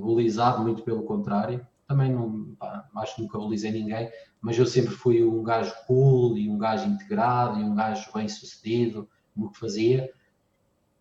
muito 0.59 0.83
pelo 0.83 1.01
contrário 1.01 1.65
também 1.87 2.11
não 2.11 2.53
pá, 2.55 2.87
acho 2.97 3.15
que 3.15 3.21
nunca 3.21 3.37
valorizei 3.37 3.71
ninguém, 3.71 4.11
mas 4.41 4.57
eu 4.57 4.65
sempre 4.65 4.93
fui 4.93 5.23
um 5.23 5.43
gajo 5.43 5.73
cool 5.85 6.37
e 6.37 6.49
um 6.49 6.57
gajo 6.57 6.87
integrado 6.87 7.59
e 7.59 7.63
um 7.63 7.75
gajo 7.75 8.09
bem 8.13 8.27
sucedido 8.27 9.07
no 9.35 9.51
que 9.51 9.59
fazia. 9.59 10.11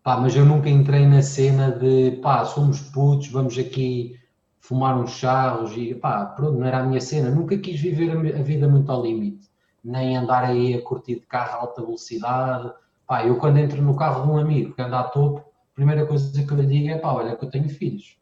Pá, 0.03 0.17
mas 0.17 0.35
eu 0.35 0.45
nunca 0.45 0.69
entrei 0.69 1.05
na 1.05 1.21
cena 1.21 1.71
de 1.71 2.11
pá, 2.21 2.45
somos 2.45 2.79
putos, 2.79 3.27
vamos 3.27 3.57
aqui 3.57 4.17
fumar 4.59 4.97
uns 4.97 5.11
charros 5.11 5.73
e 5.75 5.93
pá, 5.95 6.25
pronto, 6.25 6.57
não 6.57 6.65
era 6.65 6.79
a 6.79 6.83
minha 6.83 7.01
cena. 7.01 7.29
Nunca 7.29 7.57
quis 7.57 7.79
viver 7.79 8.11
a 8.11 8.41
vida 8.41 8.67
muito 8.67 8.91
ao 8.91 9.03
limite, 9.03 9.49
nem 9.83 10.17
andar 10.17 10.43
aí 10.43 10.73
a 10.73 10.81
curtir 10.81 11.15
de 11.15 11.25
carro 11.25 11.57
a 11.57 11.61
alta 11.61 11.81
velocidade. 11.81 12.71
Pá, 13.05 13.25
eu 13.25 13.37
quando 13.37 13.57
entro 13.57 13.81
no 13.81 13.95
carro 13.95 14.25
de 14.25 14.31
um 14.31 14.37
amigo 14.37 14.73
que 14.73 14.81
anda 14.81 14.99
a 14.99 15.03
topo, 15.03 15.39
a 15.39 15.75
primeira 15.75 16.05
coisa 16.05 16.31
que 16.43 16.51
eu 16.51 16.57
lhe 16.57 16.65
digo 16.65 16.89
é 16.89 16.97
pá, 16.97 17.13
olha 17.13 17.35
que 17.35 17.45
eu 17.45 17.49
tenho 17.49 17.69
filhos. 17.69 18.17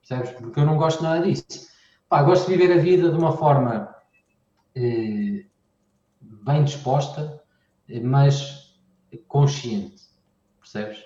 Percebes? 0.00 0.32
Porque 0.32 0.58
eu 0.58 0.66
não 0.66 0.76
gosto 0.76 1.02
nada 1.02 1.24
disso. 1.24 1.68
Pá, 2.08 2.22
gosto 2.22 2.50
de 2.50 2.56
viver 2.56 2.78
a 2.78 2.82
vida 2.82 3.10
de 3.10 3.16
uma 3.16 3.32
forma 3.36 3.94
bem 4.74 6.64
disposta, 6.64 7.42
eh, 7.88 8.00
mas 8.00 8.76
consciente, 9.28 10.02
percebes? 10.60 10.98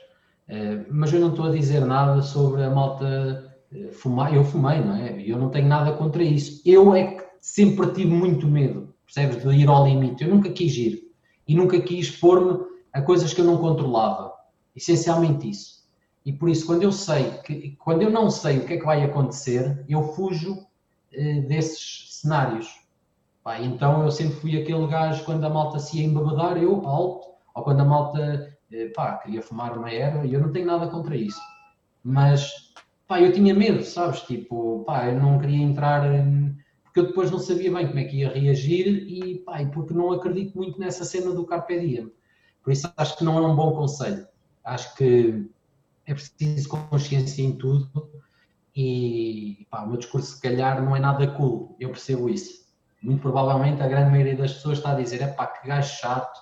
Eh, 0.48 0.84
mas 0.90 1.12
eu 1.12 1.20
não 1.20 1.30
estou 1.30 1.46
a 1.46 1.50
dizer 1.50 1.84
nada 1.84 2.22
sobre 2.22 2.62
a 2.62 2.70
malta 2.70 3.52
eh, 3.72 3.92
fumar. 3.92 4.34
Eu 4.34 4.44
fumei, 4.44 4.80
não 4.80 4.96
é? 4.96 5.20
Eu 5.22 5.38
não 5.38 5.50
tenho 5.50 5.68
nada 5.68 5.92
contra 5.92 6.22
isso. 6.22 6.62
Eu 6.64 6.94
é 6.94 7.16
que 7.16 7.24
sempre 7.40 7.90
tive 7.92 8.10
muito 8.10 8.46
medo, 8.46 8.94
percebes? 9.04 9.42
De 9.42 9.54
ir 9.54 9.68
ao 9.68 9.86
limite. 9.86 10.24
Eu 10.24 10.30
nunca 10.30 10.50
quis 10.50 10.76
ir 10.76 11.12
e 11.46 11.54
nunca 11.54 11.80
quis 11.80 12.10
pôr-me 12.10 12.64
a 12.92 13.02
coisas 13.02 13.32
que 13.32 13.40
eu 13.40 13.44
não 13.44 13.58
controlava. 13.58 14.32
Essencialmente 14.74 15.48
isso. 15.48 15.86
E 16.24 16.32
por 16.32 16.48
isso, 16.48 16.66
quando 16.66 16.82
eu 16.82 16.92
sei 16.92 17.30
que, 17.44 17.76
quando 17.78 18.02
eu 18.02 18.10
não 18.10 18.30
sei 18.30 18.58
o 18.58 18.66
que 18.66 18.74
é 18.74 18.78
que 18.78 18.84
vai 18.84 19.02
acontecer, 19.02 19.84
eu 19.88 20.02
fujo 20.14 20.66
eh, 21.12 21.40
desses 21.42 22.20
cenários. 22.20 22.85
Pá, 23.46 23.60
então 23.60 24.02
eu 24.02 24.10
sempre 24.10 24.34
fui 24.40 24.60
aquele 24.60 24.88
gajo 24.88 25.24
quando 25.24 25.44
a 25.44 25.48
malta 25.48 25.78
se 25.78 26.00
ia 26.00 26.04
embabadar, 26.04 26.56
eu 26.56 26.84
alto, 26.84 27.28
ou 27.54 27.62
quando 27.62 27.80
a 27.80 27.84
malta 27.84 28.58
eh, 28.72 28.88
pá, 28.88 29.18
queria 29.18 29.40
fumar 29.40 29.78
uma 29.78 29.88
erva, 29.88 30.26
e 30.26 30.34
eu 30.34 30.40
não 30.40 30.50
tenho 30.50 30.66
nada 30.66 30.88
contra 30.88 31.14
isso. 31.14 31.40
Mas 32.02 32.50
pá, 33.06 33.20
eu 33.20 33.32
tinha 33.32 33.54
medo, 33.54 33.84
sabes? 33.84 34.22
Tipo, 34.22 34.82
pá, 34.84 35.06
eu 35.10 35.20
não 35.20 35.38
queria 35.38 35.62
entrar, 35.62 36.02
porque 36.82 36.98
eu 36.98 37.06
depois 37.06 37.30
não 37.30 37.38
sabia 37.38 37.72
bem 37.72 37.86
como 37.86 38.00
é 38.00 38.04
que 38.06 38.16
ia 38.16 38.32
reagir 38.32 38.88
e, 38.88 39.38
pá, 39.44 39.64
porque 39.72 39.94
não 39.94 40.10
acredito 40.10 40.58
muito 40.58 40.80
nessa 40.80 41.04
cena 41.04 41.30
do 41.32 41.46
Carpe 41.46 41.78
Diem. 41.78 42.10
Por 42.64 42.72
isso 42.72 42.92
acho 42.96 43.16
que 43.16 43.22
não 43.22 43.38
é 43.38 43.46
um 43.46 43.54
bom 43.54 43.76
conselho. 43.76 44.26
Acho 44.64 44.92
que 44.96 45.48
é 46.04 46.12
preciso 46.12 46.68
consciência 46.68 47.42
em 47.42 47.56
tudo 47.56 48.10
e 48.74 49.68
pá, 49.70 49.84
o 49.84 49.86
meu 49.86 49.98
discurso, 49.98 50.34
se 50.34 50.42
calhar, 50.42 50.84
não 50.84 50.96
é 50.96 50.98
nada 50.98 51.28
cool, 51.28 51.76
eu 51.78 51.90
percebo 51.90 52.28
isso. 52.28 52.65
Muito 53.06 53.22
provavelmente 53.22 53.80
a 53.80 53.86
grande 53.86 54.10
maioria 54.10 54.36
das 54.36 54.54
pessoas 54.54 54.78
está 54.78 54.90
a 54.90 54.94
dizer: 54.96 55.22
é 55.22 55.28
pá, 55.28 55.46
que 55.46 55.68
gajo 55.68 55.96
chato, 55.96 56.40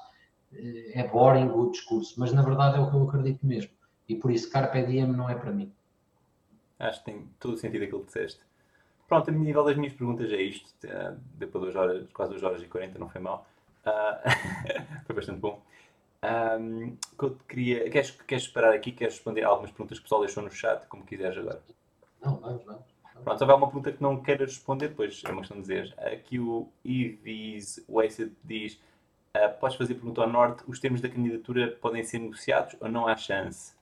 eh, 0.51 0.93
é 0.95 1.07
boring 1.07 1.51
o 1.51 1.71
discurso, 1.71 2.19
mas 2.19 2.33
na 2.33 2.41
verdade 2.41 2.79
é 2.79 2.81
o 2.81 2.89
que 2.89 2.97
eu 2.97 3.07
acredito 3.07 3.45
mesmo. 3.45 3.71
E 4.09 4.17
por 4.17 4.31
isso, 4.31 4.51
Carpe 4.51 4.83
Diem 4.83 5.07
não 5.07 5.29
é 5.29 5.35
para 5.35 5.53
mim. 5.53 5.71
Acho 6.79 7.01
que 7.01 7.05
tem 7.05 7.29
todo 7.39 7.53
o 7.53 7.57
sentido 7.59 7.85
aquilo 7.85 8.01
que 8.01 8.07
disseste. 8.07 8.41
Pronto, 9.07 9.29
a 9.29 9.33
nível 9.35 9.63
das 9.63 9.77
minhas 9.77 9.93
perguntas 9.93 10.33
é 10.33 10.41
isto. 10.41 10.73
Uh, 10.87 11.21
deu 11.35 11.49
para 11.49 11.61
duas 11.61 11.77
horas, 11.77 12.11
quase 12.15 12.31
2 12.31 12.43
horas 12.43 12.63
e 12.63 12.67
40, 12.67 12.99
não 12.99 13.11
foi 13.11 13.21
mal. 13.21 13.47
Uh, 13.85 15.05
foi 15.05 15.15
bastante 15.15 15.41
bom. 15.41 15.61
Um, 16.25 16.97
que 16.97 17.25
eu 17.25 17.37
queria, 17.47 17.91
queres, 17.91 18.11
queres 18.11 18.49
parar 18.49 18.73
aqui? 18.73 18.91
Queres 18.91 19.17
responder 19.17 19.45
algumas 19.45 19.71
perguntas 19.71 19.99
que 19.99 20.03
o 20.03 20.05
pessoal 20.05 20.23
deixou 20.23 20.43
no 20.43 20.51
chat, 20.51 20.87
como 20.87 21.05
quiseres 21.05 21.37
agora? 21.37 21.61
Não, 22.25 22.37
vamos, 22.37 22.65
vamos. 22.65 22.94
Pronto, 23.23 23.41
houver 23.41 23.57
uma 23.57 23.67
pergunta 23.67 23.93
que 23.93 24.03
não 24.03 24.21
queiras 24.21 24.51
responder, 24.51 24.89
depois 24.89 25.23
é 25.25 25.31
uma 25.31 25.41
questão 25.41 25.57
de 25.57 25.63
dizer. 25.63 25.95
Aqui 25.99 26.39
o 26.39 26.69
Ivis 26.85 27.85
Wasted 27.89 28.33
diz: 28.43 28.75
uh, 29.37 29.59
Podes 29.61 29.77
fazer 29.77 29.95
pergunta 29.95 30.21
ao 30.21 30.29
Norte, 30.29 30.65
os 30.67 30.81
termos 30.81 31.01
da 31.01 31.09
candidatura 31.09 31.79
podem 31.81 32.03
ser 32.03 32.19
negociados 32.19 32.77
ou 32.81 32.89
não 32.89 33.07
há 33.07 33.17
chance? 33.17 33.75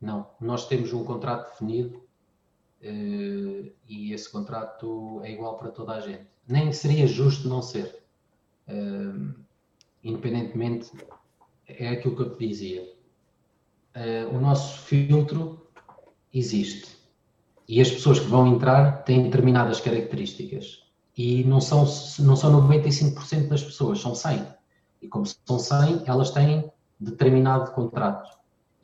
Não, 0.00 0.28
nós 0.40 0.68
temos 0.68 0.92
um 0.92 1.04
contrato 1.04 1.50
definido 1.50 1.96
uh, 2.82 3.72
e 3.88 4.12
esse 4.12 4.30
contrato 4.30 5.20
é 5.24 5.32
igual 5.32 5.56
para 5.56 5.70
toda 5.70 5.94
a 5.94 6.00
gente. 6.00 6.26
Nem 6.46 6.72
seria 6.72 7.06
justo 7.06 7.48
não 7.48 7.62
ser. 7.62 8.02
Uh, 8.68 9.34
independentemente, 10.02 10.92
é 11.66 11.88
aquilo 11.88 12.14
que 12.14 12.22
eu 12.22 12.36
te 12.36 12.46
dizia. 12.46 12.94
o 14.30 14.38
nosso 14.38 14.80
filtro 14.82 15.66
existe 16.32 16.93
e 17.66 17.80
as 17.80 17.90
pessoas 17.90 18.20
que 18.20 18.26
vão 18.26 18.46
entrar 18.46 19.04
têm 19.04 19.22
determinadas 19.22 19.80
características. 19.80 20.84
E 21.16 21.44
não 21.44 21.60
são, 21.60 21.86
não 22.20 22.36
são 22.36 22.68
95% 22.68 23.48
das 23.48 23.62
pessoas, 23.62 24.00
são 24.00 24.14
100. 24.14 24.46
E 25.00 25.08
como 25.08 25.24
são 25.26 25.58
100, 25.58 26.02
elas 26.06 26.30
têm 26.30 26.70
determinado 26.98 27.70
contrato. 27.72 28.28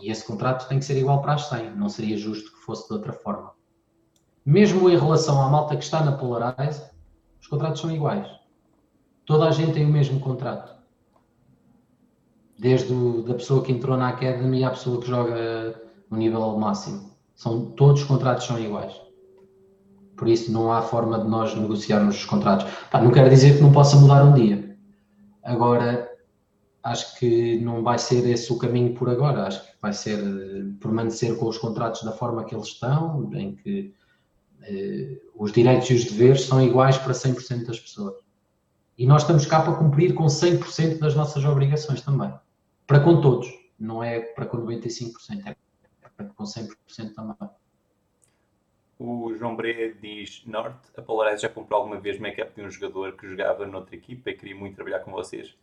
E 0.01 0.11
esse 0.11 0.25
contrato 0.25 0.69
tem 0.69 0.79
que 0.79 0.85
ser 0.85 0.99
igual 0.99 1.21
para 1.21 1.35
as 1.35 1.49
100. 1.49 1.77
Não 1.77 1.89
seria 1.89 2.17
justo 2.17 2.53
que 2.53 2.65
fosse 2.65 2.87
de 2.89 2.95
outra 2.95 3.13
forma. 3.13 3.53
Mesmo 4.45 4.89
em 4.89 4.99
relação 4.99 5.41
à 5.43 5.49
malta 5.49 5.77
que 5.77 5.85
está 5.85 6.03
na 6.03 6.13
Polarize, 6.13 6.83
os 7.41 7.47
contratos 7.47 7.81
são 7.81 7.91
iguais. 7.91 8.27
Toda 9.27 9.47
a 9.47 9.51
gente 9.51 9.75
tem 9.75 9.85
o 9.85 9.89
mesmo 9.89 10.19
contrato. 10.21 10.75
Desde 12.59 12.93
o, 12.93 13.23
da 13.23 13.35
pessoa 13.35 13.63
que 13.63 13.73
entrou 13.73 13.97
na 13.97 14.09
Academy 14.09 14.65
à 14.65 14.71
pessoa 14.71 15.01
que 15.01 15.07
joga 15.07 15.81
no 16.11 16.17
nível 16.17 16.59
máximo. 16.59 17.10
São, 17.41 17.71
todos 17.71 18.03
os 18.03 18.07
contratos 18.07 18.45
são 18.45 18.59
iguais. 18.59 18.93
Por 20.15 20.29
isso 20.29 20.53
não 20.53 20.71
há 20.71 20.83
forma 20.83 21.19
de 21.19 21.27
nós 21.27 21.55
negociarmos 21.55 22.17
os 22.17 22.27
contratos. 22.27 22.71
Pá, 22.91 23.01
não 23.01 23.11
quero 23.11 23.31
dizer 23.31 23.57
que 23.57 23.63
não 23.63 23.73
possa 23.73 23.97
mudar 23.97 24.23
um 24.23 24.35
dia. 24.35 24.77
Agora, 25.43 26.07
acho 26.83 27.19
que 27.19 27.59
não 27.61 27.83
vai 27.83 27.99
ser 27.99 28.29
esse 28.29 28.53
o 28.53 28.59
caminho 28.59 28.93
por 28.93 29.09
agora. 29.09 29.47
Acho 29.47 29.63
que 29.63 29.73
vai 29.81 29.95
ser 29.95 30.19
eh, 30.19 30.65
permanecer 30.83 31.35
com 31.39 31.49
os 31.49 31.57
contratos 31.57 32.03
da 32.03 32.13
forma 32.13 32.45
que 32.45 32.55
eles 32.55 32.67
estão, 32.67 33.31
em 33.33 33.55
que 33.55 33.95
eh, 34.65 35.17
os 35.35 35.51
direitos 35.51 35.89
e 35.89 35.95
os 35.95 36.05
deveres 36.05 36.43
são 36.43 36.63
iguais 36.63 36.99
para 36.99 37.15
100% 37.15 37.65
das 37.65 37.81
pessoas. 37.81 38.17
E 38.99 39.07
nós 39.07 39.23
estamos 39.23 39.47
cá 39.47 39.63
para 39.63 39.79
cumprir 39.79 40.13
com 40.13 40.27
100% 40.27 40.99
das 40.99 41.15
nossas 41.15 41.43
obrigações 41.47 42.03
também. 42.03 42.31
Para 42.87 43.01
com 43.01 43.23
todos, 43.23 43.49
não 43.79 44.05
é 44.05 44.21
para 44.21 44.45
com 44.45 44.59
95%, 44.59 45.47
é 45.47 45.57
com 46.25 46.45
100% 46.45 47.15
também. 47.15 47.51
O 48.99 49.35
João 49.35 49.57
Bre 49.57 49.95
diz: 49.95 50.45
Norte, 50.45 50.91
a 50.97 51.01
Polarize 51.01 51.43
já 51.43 51.49
comprou 51.49 51.81
alguma 51.81 51.99
vez 51.99 52.19
make-up 52.19 52.55
de 52.55 52.67
um 52.67 52.71
jogador 52.71 53.17
que 53.17 53.27
jogava 53.27 53.67
noutra 53.67 53.97
equipa 53.97 54.29
e 54.29 54.35
queria 54.35 54.55
muito 54.55 54.75
trabalhar 54.75 55.01
com 55.01 55.11
vocês? 55.11 55.57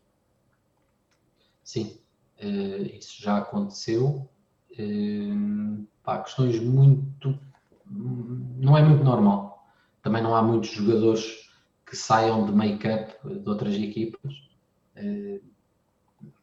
Sim, 1.64 2.00
uh, 2.42 2.98
isso 2.98 3.22
já 3.22 3.38
aconteceu. 3.38 4.27
Uh, 4.72 5.86
pá, 6.03 6.24
questões 6.24 6.60
muito. 6.60 7.38
não 7.86 8.76
é 8.76 8.82
muito 8.82 9.03
normal. 9.03 9.68
Também 10.02 10.24
não 10.24 10.36
há 10.36 10.42
muitos 10.42 10.72
jogadores 10.72 11.48
que 11.86 11.95
saiam 11.95 12.45
de 12.45 12.52
make-up 12.52 13.16
de 13.24 13.48
outras 13.48 13.76
equipas. 13.76 14.34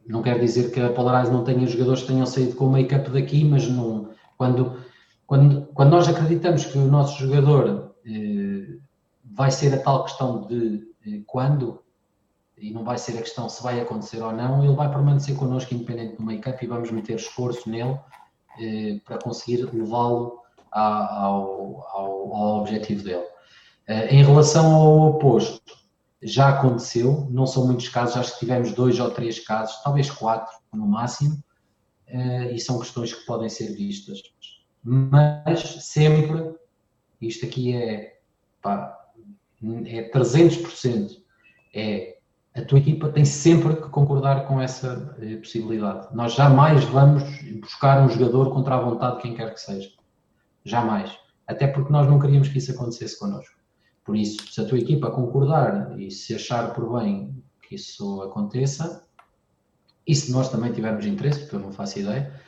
Não 0.06 0.22
quer 0.22 0.38
dizer 0.38 0.70
que 0.70 0.80
a 0.80 0.92
Polarize 0.92 1.32
não 1.32 1.44
tenha 1.44 1.66
jogadores 1.66 2.02
que 2.02 2.08
tenham 2.08 2.26
saído 2.26 2.56
com 2.56 2.66
o 2.66 2.70
make-up 2.72 3.10
daqui, 3.10 3.44
mas 3.44 3.68
não, 3.68 4.10
quando, 4.36 4.76
quando, 5.26 5.66
quando 5.74 5.90
nós 5.90 6.08
acreditamos 6.08 6.64
que 6.66 6.76
o 6.76 6.84
nosso 6.84 7.18
jogador 7.18 7.94
eh, 8.06 8.76
vai 9.24 9.50
ser 9.50 9.74
a 9.74 9.78
tal 9.78 10.04
questão 10.04 10.46
de 10.46 10.86
eh, 11.06 11.22
quando, 11.26 11.82
e 12.58 12.70
não 12.70 12.84
vai 12.84 12.98
ser 12.98 13.18
a 13.18 13.22
questão 13.22 13.48
se 13.48 13.62
vai 13.62 13.80
acontecer 13.80 14.22
ou 14.22 14.32
não, 14.32 14.64
ele 14.64 14.74
vai 14.74 14.90
permanecer 14.90 15.36
connosco 15.36 15.74
independente 15.74 16.16
do 16.16 16.22
make-up 16.22 16.62
e 16.62 16.68
vamos 16.68 16.90
meter 16.90 17.16
esforço 17.16 17.68
nele 17.68 17.98
eh, 18.60 19.00
para 19.04 19.18
conseguir 19.18 19.68
levá-lo 19.72 20.40
ao, 20.70 21.86
ao, 21.92 22.34
ao, 22.34 22.60
objetivo 22.60 23.04
dele. 23.04 23.24
Eh, 23.86 24.16
em 24.16 24.24
relação 24.24 24.74
ao 24.74 25.08
oposto, 25.10 25.83
já 26.24 26.48
aconteceu, 26.48 27.28
não 27.30 27.46
são 27.46 27.66
muitos 27.66 27.88
casos, 27.88 28.16
acho 28.16 28.32
que 28.34 28.40
tivemos 28.40 28.72
dois 28.72 28.98
ou 28.98 29.10
três 29.10 29.38
casos, 29.38 29.80
talvez 29.82 30.10
quatro 30.10 30.52
no 30.72 30.86
máximo, 30.86 31.42
e 32.52 32.58
são 32.58 32.78
questões 32.78 33.12
que 33.12 33.26
podem 33.26 33.48
ser 33.48 33.74
vistas. 33.74 34.22
Mas 34.82 35.60
sempre, 35.84 36.54
isto 37.20 37.46
aqui 37.46 37.74
é, 37.74 38.18
pá, 38.62 38.96
é 39.86 40.10
300%, 40.10 41.22
é 41.74 42.14
a 42.54 42.62
tua 42.62 42.78
equipa 42.78 43.08
tem 43.08 43.24
sempre 43.24 43.74
que 43.74 43.88
concordar 43.88 44.46
com 44.46 44.60
essa 44.60 45.16
eh, 45.20 45.36
possibilidade. 45.36 46.14
Nós 46.14 46.34
jamais 46.34 46.84
vamos 46.84 47.24
buscar 47.60 48.00
um 48.00 48.08
jogador 48.08 48.52
contra 48.52 48.76
a 48.76 48.80
vontade 48.80 49.16
de 49.16 49.22
quem 49.22 49.34
quer 49.34 49.52
que 49.52 49.60
seja. 49.60 49.90
Jamais. 50.64 51.10
Até 51.48 51.66
porque 51.66 51.92
nós 51.92 52.06
não 52.06 52.20
queríamos 52.20 52.48
que 52.48 52.58
isso 52.58 52.70
acontecesse 52.70 53.18
connosco. 53.18 53.53
Por 54.04 54.16
isso, 54.16 54.52
se 54.52 54.60
a 54.60 54.66
tua 54.66 54.78
equipa 54.78 55.10
concordar 55.10 55.98
e 55.98 56.10
se 56.10 56.34
achar 56.34 56.74
por 56.74 56.98
bem 56.98 57.42
que 57.62 57.74
isso 57.74 58.22
aconteça, 58.22 59.08
e 60.06 60.14
se 60.14 60.30
nós 60.30 60.50
também 60.50 60.72
tivermos 60.72 61.06
interesse, 61.06 61.40
porque 61.40 61.56
eu 61.56 61.60
não 61.60 61.72
faço 61.72 61.98
ideia, 61.98 62.38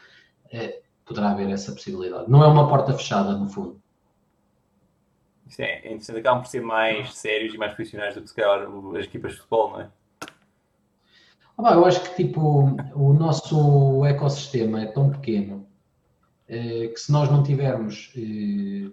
é, 0.53 0.83
poderá 1.07 1.31
haver 1.31 1.49
essa 1.49 1.73
possibilidade. 1.73 2.31
Não 2.31 2.45
é 2.45 2.47
uma 2.47 2.69
porta 2.69 2.93
fechada, 2.93 3.33
no 3.33 3.49
fundo. 3.49 3.81
Isso 5.47 5.63
é, 5.63 5.79
interessante, 5.87 6.19
acabam 6.19 6.43
por 6.43 6.49
ser 6.51 6.61
mais 6.61 7.15
sérios 7.15 7.55
e 7.55 7.59
mais 7.59 7.73
profissionais 7.73 8.15
do 8.15 8.21
que 8.21 8.29
se 8.29 8.35
calhar 8.35 8.69
as 8.99 9.05
equipas 9.07 9.33
de 9.33 9.39
futebol, 9.39 9.71
não 9.71 9.81
é? 9.81 9.91
Ah, 11.59 11.73
eu 11.73 11.87
acho 11.87 12.03
que 12.03 12.25
tipo, 12.25 12.65
o 12.95 13.15
nosso 13.15 14.05
ecossistema 14.05 14.83
é 14.83 14.87
tão 14.87 15.11
pequeno 15.11 15.67
eh, 16.49 16.89
que 16.89 17.01
se 17.01 17.11
nós 17.11 17.31
não 17.31 17.43
tivermos 17.43 18.13
eh, 18.15 18.91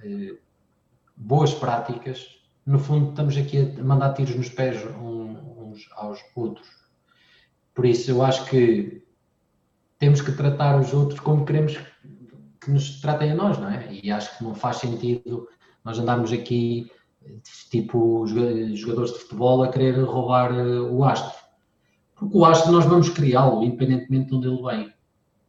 eh, 0.00 0.34
boas 1.16 1.54
práticas, 1.54 2.42
no 2.64 2.78
fundo 2.78 3.10
estamos 3.10 3.36
aqui 3.36 3.58
a 3.58 3.82
mandar 3.82 4.14
tiros 4.14 4.34
nos 4.34 4.48
pés 4.48 4.84
uns 4.96 5.88
aos 5.92 6.20
outros. 6.34 6.68
Por 7.74 7.86
isso 7.86 8.10
eu 8.10 8.22
acho 8.22 8.44
que 8.46 9.02
temos 9.98 10.20
que 10.20 10.32
tratar 10.32 10.78
os 10.80 10.92
outros 10.92 11.20
como 11.20 11.44
queremos 11.44 11.78
que 12.60 12.70
nos 12.70 13.00
tratem 13.00 13.32
a 13.32 13.34
nós, 13.34 13.58
não 13.58 13.68
é? 13.68 13.92
E 13.92 14.10
acho 14.10 14.36
que 14.36 14.44
não 14.44 14.54
faz 14.54 14.76
sentido 14.76 15.48
nós 15.84 15.98
andarmos 15.98 16.32
aqui, 16.32 16.90
tipo, 17.70 18.26
jogadores 18.26 19.12
de 19.12 19.18
futebol 19.20 19.62
a 19.62 19.68
querer 19.68 20.00
roubar 20.02 20.52
eh, 20.52 20.80
o 20.80 21.04
astro. 21.04 21.42
Porque 22.14 22.36
o 22.36 22.44
astro 22.44 22.72
nós 22.72 22.84
vamos 22.84 23.08
criá-lo, 23.08 23.64
independentemente 23.64 24.28
de 24.28 24.36
onde 24.36 24.46
ele 24.48 24.62
vem. 24.62 24.94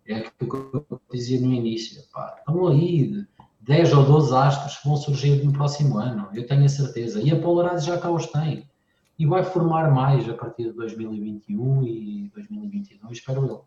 É 0.08 0.16
aquilo 0.16 0.52
que 0.52 0.94
eu 0.94 1.02
dizia 1.12 1.40
no 1.40 1.54
início. 1.54 2.02
Pá, 2.12 2.36
estão 2.40 2.68
aí 2.68 3.26
10 3.64 3.94
ou 3.94 4.06
12 4.06 4.36
astros 4.36 4.78
que 4.78 4.88
vão 4.88 4.98
surgir 4.98 5.44
no 5.44 5.54
próximo 5.54 5.98
ano, 5.98 6.28
eu 6.34 6.46
tenho 6.46 6.66
a 6.66 6.70
certeza. 6.70 7.22
E 7.22 7.32
a 7.32 7.40
Polaris 7.40 7.86
já 7.86 7.98
cá 7.98 8.12
os 8.12 8.28
tem. 8.28 8.70
E 9.18 9.26
vai 9.26 9.44
formar 9.44 9.90
mais 9.92 10.28
a 10.28 10.34
partir 10.34 10.66
de 10.66 10.74
2021 10.74 11.84
e 11.84 12.32
2022, 12.34 13.18
espero 13.18 13.48
eu. 13.48 13.66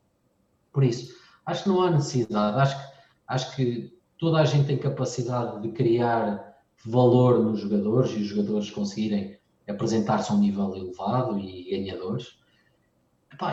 Por 0.71 0.85
isso, 0.85 1.15
acho 1.47 1.63
que 1.63 1.69
não 1.71 1.83
há 1.83 1.91
necessidade. 1.91 2.61
Acho 2.61 2.77
que, 2.77 2.97
acho 3.27 3.57
que 3.57 3.99
toda 4.19 4.39
a 4.39 4.45
gente 4.45 4.67
tem 4.67 4.77
capacidade 4.77 5.63
de 5.63 5.71
criar 5.71 6.57
valor 6.85 7.43
nos 7.43 7.61
jogadores 7.61 8.11
e 8.13 8.17
os 8.17 8.27
jogadores 8.27 8.71
conseguirem 8.71 9.39
apresentar-se 9.67 10.31
a 10.31 10.35
um 10.35 10.39
nível 10.39 10.77
elevado 10.77 11.39
e 11.39 11.71
ganhadores. 11.71 12.39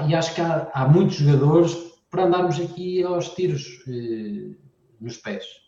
e 0.10 0.14
acho 0.14 0.36
que 0.36 0.42
há, 0.42 0.70
há, 0.74 0.88
muitos 0.90 1.16
jogadores 1.16 1.74
para 2.12 2.26
andarmos 2.26 2.60
aqui 2.60 3.02
aos 3.02 3.30
tiros 3.30 3.82
eh, 3.88 4.56
nos 5.00 5.18
pés. 5.18 5.62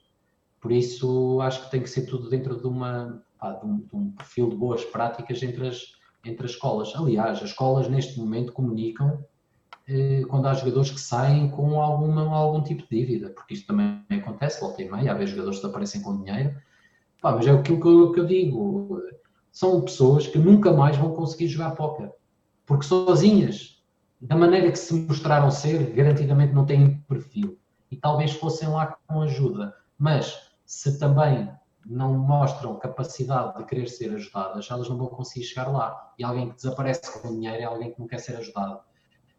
Por 0.66 0.72
isso, 0.72 1.40
acho 1.42 1.64
que 1.64 1.70
tem 1.70 1.80
que 1.84 1.90
ser 1.92 2.08
tudo 2.08 2.28
dentro 2.28 2.60
de, 2.60 2.66
uma, 2.66 3.22
pá, 3.38 3.52
de, 3.52 3.68
um, 3.68 3.78
de 3.82 3.96
um 3.96 4.10
perfil 4.14 4.50
de 4.50 4.56
boas 4.56 4.84
práticas 4.84 5.44
entre 5.44 5.68
as, 5.68 5.80
entre 6.26 6.44
as 6.44 6.54
escolas. 6.54 6.92
Aliás, 6.96 7.38
as 7.38 7.50
escolas 7.50 7.88
neste 7.88 8.18
momento 8.18 8.52
comunicam 8.52 9.24
eh, 9.88 10.24
quando 10.28 10.48
há 10.48 10.56
jogadores 10.56 10.90
que 10.90 11.00
saem 11.00 11.52
com 11.52 11.80
alguma, 11.80 12.36
algum 12.36 12.64
tipo 12.64 12.82
de 12.82 12.90
dívida, 12.90 13.30
porque 13.30 13.54
isto 13.54 13.68
também 13.68 14.04
acontece, 14.10 14.60
volta 14.60 14.82
e 14.82 14.92
meia, 14.92 15.12
há 15.12 15.14
vezes 15.14 15.36
jogadores 15.36 15.60
que 15.60 15.68
aparecem 15.68 16.02
com 16.02 16.18
dinheiro 16.18 16.56
Pá, 17.22 17.34
mas 17.34 17.46
é 17.46 17.52
aquilo 17.52 17.80
que 17.80 17.88
eu, 17.88 18.12
que 18.12 18.20
eu 18.22 18.26
digo. 18.26 19.00
São 19.52 19.82
pessoas 19.82 20.26
que 20.26 20.40
nunca 20.40 20.74
mais 20.74 20.98
vão 20.98 21.14
conseguir 21.14 21.48
jogar 21.48 21.76
póquer. 21.76 22.12
Porque 22.66 22.86
sozinhas, 22.86 23.84
da 24.20 24.36
maneira 24.36 24.72
que 24.72 24.80
se 24.80 24.96
mostraram 24.96 25.52
ser, 25.52 25.94
garantidamente 25.94 26.54
não 26.54 26.66
têm 26.66 26.98
perfil. 27.02 27.56
E 27.92 27.98
talvez 27.98 28.32
fossem 28.32 28.68
lá 28.68 28.98
com 29.06 29.22
ajuda. 29.22 29.76
Mas 29.96 30.55
se 30.66 30.98
também 30.98 31.50
não 31.86 32.18
mostram 32.18 32.80
capacidade 32.80 33.58
de 33.58 33.66
querer 33.66 33.88
ser 33.88 34.14
ajudadas, 34.14 34.68
elas 34.72 34.90
não 34.90 34.98
vão 34.98 35.08
conseguir 35.08 35.46
chegar 35.46 35.68
lá. 35.72 36.14
E 36.18 36.24
alguém 36.24 36.50
que 36.50 36.56
desaparece 36.56 37.22
com 37.22 37.34
dinheiro 37.34 37.62
é 37.62 37.66
alguém 37.66 37.94
que 37.94 38.00
não 38.00 38.08
quer 38.08 38.20
ser 38.20 38.36
ajudado. 38.38 38.80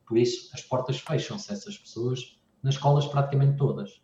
Por 0.07 0.17
isso, 0.17 0.51
as 0.55 0.63
portas 0.63 1.01
fecham-se 1.01 1.51
a 1.51 1.55
essas 1.55 1.77
pessoas 1.77 2.39
nas 2.63 2.75
escolas 2.75 3.07
praticamente 3.07 3.57
todas. 3.57 4.01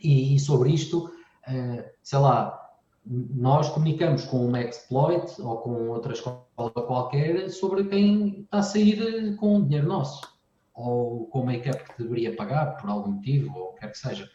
E, 0.00 0.36
e 0.36 0.38
sobre 0.38 0.70
isto, 0.70 1.06
uh, 1.06 1.90
sei 2.02 2.18
lá, 2.18 2.66
nós 3.04 3.68
comunicamos 3.68 4.24
com 4.24 4.46
uma 4.46 4.60
exploit 4.60 5.40
ou 5.40 5.58
com 5.58 5.88
outra 5.88 6.12
escola 6.12 6.44
qualquer 6.56 7.48
sobre 7.50 7.84
quem 7.84 8.42
está 8.42 8.58
a 8.58 8.62
sair 8.62 9.36
com 9.36 9.58
o 9.58 9.64
dinheiro 9.64 9.86
nosso 9.86 10.36
ou 10.74 11.26
com 11.28 11.40
o 11.40 11.46
make-up 11.46 11.94
que 11.94 12.02
deveria 12.02 12.34
pagar 12.36 12.76
por 12.76 12.90
algum 12.90 13.12
motivo 13.12 13.56
ou 13.56 13.72
quer 13.74 13.90
que 13.90 13.98
seja. 13.98 14.28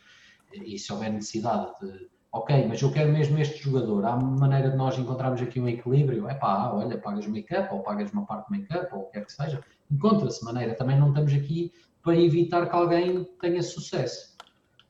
E 0.53 0.77
se 0.77 0.91
houver 0.91 1.11
necessidade 1.11 1.71
de, 1.81 2.09
ok, 2.31 2.67
mas 2.67 2.81
eu 2.81 2.91
quero 2.91 3.11
mesmo 3.11 3.37
este 3.39 3.63
jogador, 3.63 4.05
há 4.05 4.15
maneira 4.15 4.69
de 4.71 4.77
nós 4.77 4.97
encontrarmos 4.97 5.41
aqui 5.41 5.59
um 5.59 5.67
equilíbrio, 5.67 6.27
é 6.29 6.33
pá, 6.33 6.71
olha, 6.73 6.97
pagas 6.97 7.27
make-up 7.27 7.73
ou 7.73 7.81
pagas 7.81 8.11
uma 8.11 8.25
parte 8.25 8.51
de 8.51 8.59
make-up 8.59 8.93
ou 8.93 9.05
quer 9.05 9.25
que 9.25 9.31
seja. 9.31 9.61
Encontra-se 9.89 10.43
maneira, 10.43 10.75
também 10.75 10.99
não 10.99 11.09
estamos 11.09 11.33
aqui 11.33 11.71
para 12.01 12.17
evitar 12.17 12.69
que 12.69 12.75
alguém 12.75 13.23
tenha 13.39 13.61
sucesso. 13.61 14.35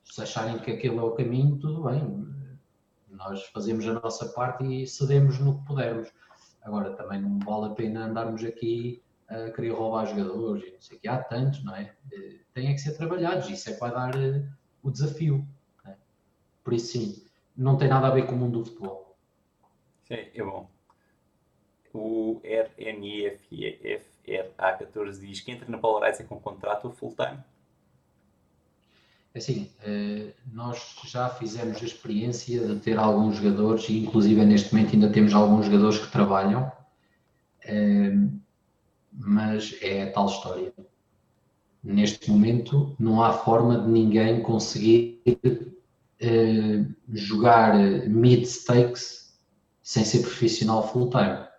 Se 0.04 0.22
acharem 0.22 0.60
que 0.60 0.72
aquele 0.72 0.98
é 0.98 1.02
o 1.02 1.12
caminho, 1.12 1.58
tudo 1.58 1.84
bem 1.84 2.32
nós 3.24 3.44
fazemos 3.48 3.88
a 3.88 3.94
nossa 3.94 4.26
parte 4.30 4.64
e 4.64 4.88
cedemos 4.88 5.40
no 5.40 5.60
que 5.60 5.66
pudermos. 5.66 6.12
Agora, 6.64 6.96
também 6.96 7.22
não 7.22 7.40
vale 7.40 7.72
a 7.72 7.76
pena 7.76 8.06
andarmos 8.06 8.44
aqui 8.44 9.04
a 9.28 9.50
querer 9.52 9.72
roubar 9.72 10.08
jogadores 10.08 10.72
não 10.74 10.82
sei 10.82 10.98
o 10.98 11.00
que. 11.00 11.08
Há 11.08 11.24
tantos, 11.24 11.64
não 11.64 11.76
é? 11.76 11.94
Eh, 12.12 12.40
têm 12.54 12.68
é 12.70 12.74
que 12.74 12.80
ser 12.80 12.98
trabalhados. 12.98 13.50
Isso 13.50 13.70
é 13.70 13.74
que 13.74 13.80
vai 13.80 13.92
dar 13.92 14.16
eh, 14.16 14.44
o 14.84 14.92
desafio. 14.92 15.48
É? 15.86 15.94
Por 16.64 16.74
isso, 16.74 16.94
sim, 16.94 17.24
não 17.56 17.78
tem 17.78 17.88
nada 17.88 18.08
a 18.08 18.12
ver 18.12 18.26
com 18.26 18.34
o 18.34 18.38
mundo 18.38 18.60
do 18.60 18.66
futebol. 18.66 19.16
Sim, 20.08 20.26
é 20.34 20.44
bom. 20.44 20.68
O 21.94 22.42
RNIFRA14 22.44 25.20
diz 25.20 25.42
que 25.42 25.52
entra 25.52 25.70
na 25.70 25.78
Polarizer 25.78 26.26
com 26.26 26.40
contrato 26.40 26.90
full-time. 26.92 27.38
Assim, 29.34 29.72
eh, 29.84 30.34
nós 30.52 30.96
já 31.06 31.30
fizemos 31.30 31.82
a 31.82 31.86
experiência 31.86 32.68
de 32.68 32.80
ter 32.82 32.98
alguns 32.98 33.38
jogadores, 33.38 33.88
e 33.88 34.00
inclusive 34.00 34.44
neste 34.46 34.74
momento 34.74 34.94
ainda 34.94 35.10
temos 35.10 35.34
alguns 35.34 35.68
jogadores 35.68 36.00
que 36.00 36.12
trabalham, 36.12 36.70
eh, 37.64 38.12
mas 39.14 39.78
é 39.82 40.04
a 40.04 40.12
tal 40.12 40.26
história. 40.28 40.74
Neste 41.84 42.30
momento 42.30 42.96
não 43.00 43.24
há 43.24 43.34
forma 43.34 43.80
de 43.80 43.90
ninguém 43.90 44.42
conseguir 44.42 45.22
eh, 46.20 46.86
jogar 47.12 47.76
mid-stakes 48.08 49.36
sem 49.82 50.06
ser 50.06 50.20
profissional 50.20 50.88
full-time. 50.88 51.50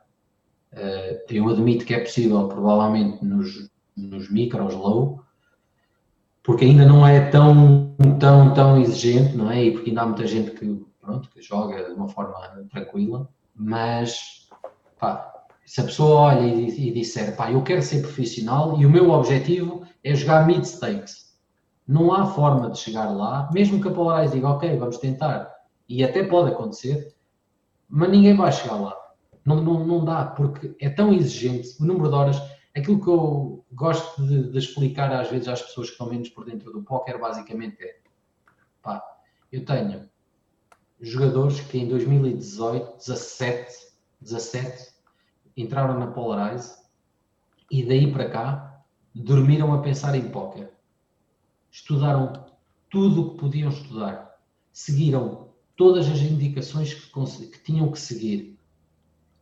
Eu 1.28 1.49
admito 1.49 1.84
que 1.84 1.92
é 1.92 2.01
possível, 2.01 2.49
provavelmente 2.49 3.25
nos, 3.25 3.68
nos 3.97 4.31
micros 4.31 4.75
low, 4.75 5.23
porque 6.42 6.65
ainda 6.65 6.84
não 6.84 7.07
é 7.07 7.31
tão, 7.31 7.94
tão, 8.18 8.55
tão 8.55 8.81
exigente, 8.81 9.36
não 9.36 9.51
é? 9.51 9.65
E 9.65 9.73
porque 9.73 9.91
ainda 9.91 10.02
há 10.02 10.07
muita 10.07 10.26
gente 10.26 10.51
que, 10.52 10.84
pronto, 11.01 11.28
que 11.31 11.41
joga 11.41 11.84
de 11.84 11.92
uma 11.92 12.09
forma 12.09 12.34
tranquila, 12.70 13.28
mas 13.55 14.49
pá, 14.99 15.41
se 15.65 15.81
a 15.81 15.84
pessoa 15.84 16.20
olha 16.20 16.47
e, 16.47 16.89
e 16.89 16.92
disser, 16.92 17.36
pá, 17.36 17.50
eu 17.50 17.62
quero 17.62 17.82
ser 17.82 18.02
profissional 18.02 18.78
e 18.81 18.86
o 18.86 18.91
meu 18.91 19.10
objetivo 19.10 19.86
é 20.02 20.15
jogar 20.15 20.47
mid-stakes, 20.47 21.36
não 21.86 22.12
há 22.12 22.26
forma 22.26 22.70
de 22.70 22.78
chegar 22.78 23.10
lá, 23.10 23.49
mesmo 23.52 23.81
que 23.81 23.89
a 23.89 23.92
Polarize 23.92 24.34
diga, 24.34 24.49
ok, 24.49 24.76
vamos 24.76 24.99
tentar, 24.99 25.52
e 25.89 26.02
até 26.02 26.24
pode 26.24 26.50
acontecer, 26.50 27.15
mas 27.89 28.10
ninguém 28.10 28.34
vai 28.34 28.50
chegar 28.50 28.76
lá. 28.76 28.97
Não, 29.44 29.62
não, 29.62 29.84
não 29.84 30.05
dá, 30.05 30.24
porque 30.24 30.74
é 30.81 30.89
tão 30.89 31.12
exigente, 31.12 31.76
o 31.81 31.84
número 31.84 32.08
de 32.08 32.15
horas. 32.15 32.42
Aquilo 32.74 33.02
que 33.02 33.08
eu 33.08 33.65
gosto 33.73 34.23
de, 34.26 34.50
de, 34.50 34.58
explicar 34.58 35.12
às 35.12 35.28
vezes 35.28 35.49
às 35.49 35.60
pessoas 35.60 35.89
que 35.89 35.92
estão 35.92 36.08
menos 36.08 36.31
por 36.31 36.44
dentro 36.44 36.73
do 36.73 36.82
póquer, 36.82 37.18
basicamente 37.18 37.76
é 37.82 37.97
pá, 38.81 39.02
eu 39.50 39.65
tenho 39.65 40.08
jogadores 41.00 41.60
que 41.60 41.78
em 41.78 41.89
2018, 41.89 42.97
17, 42.97 43.73
17 44.20 44.91
entraram 45.56 45.98
na 45.98 46.06
Polarize 46.08 46.74
e 47.70 47.84
daí 47.84 48.12
para 48.12 48.28
cá 48.28 48.84
dormiram 49.14 49.72
a 49.72 49.78
pensar 49.78 50.14
em 50.14 50.28
póquer. 50.28 50.72
Estudaram 51.70 52.32
tudo 52.90 53.22
o 53.22 53.31
que 53.31 53.39
podiam 53.39 53.70
estudar. 53.70 54.39
Seguiram 54.72 55.48
todas 55.76 56.08
as 56.08 56.20
indicações 56.20 56.94
que, 56.94 57.47
que 57.47 57.64
tinham 57.64 57.90
que 57.90 57.98
seguir. 57.98 58.58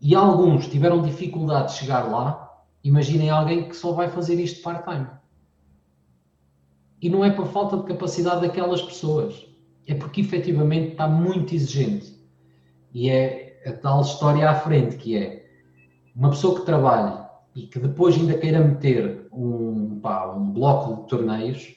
E 0.00 0.14
alguns 0.14 0.68
tiveram 0.68 1.02
dificuldade 1.02 1.72
de 1.72 1.78
chegar 1.78 2.04
lá. 2.04 2.64
Imaginem 2.82 3.30
alguém 3.30 3.68
que 3.68 3.76
só 3.76 3.92
vai 3.92 4.08
fazer 4.08 4.40
isto 4.40 4.62
part-time. 4.62 5.08
E 7.02 7.08
não 7.08 7.24
é 7.24 7.30
por 7.30 7.46
falta 7.48 7.76
de 7.78 7.84
capacidade 7.84 8.42
daquelas 8.42 8.82
pessoas. 8.82 9.46
É 9.86 9.94
porque 9.94 10.20
efetivamente 10.20 10.92
está 10.92 11.08
muito 11.08 11.54
exigente. 11.54 12.14
E 12.92 13.10
é 13.10 13.62
a 13.66 13.72
tal 13.72 14.02
história 14.02 14.48
à 14.48 14.54
frente 14.54 14.96
que 14.96 15.16
é 15.16 15.39
uma 16.14 16.30
pessoa 16.30 16.58
que 16.58 16.66
trabalhe 16.66 17.18
e 17.54 17.66
que 17.66 17.78
depois 17.78 18.16
ainda 18.16 18.38
queira 18.38 18.60
meter 18.60 19.28
um, 19.32 19.98
pá, 20.00 20.32
um 20.32 20.50
bloco 20.50 21.02
de 21.02 21.08
torneios, 21.08 21.76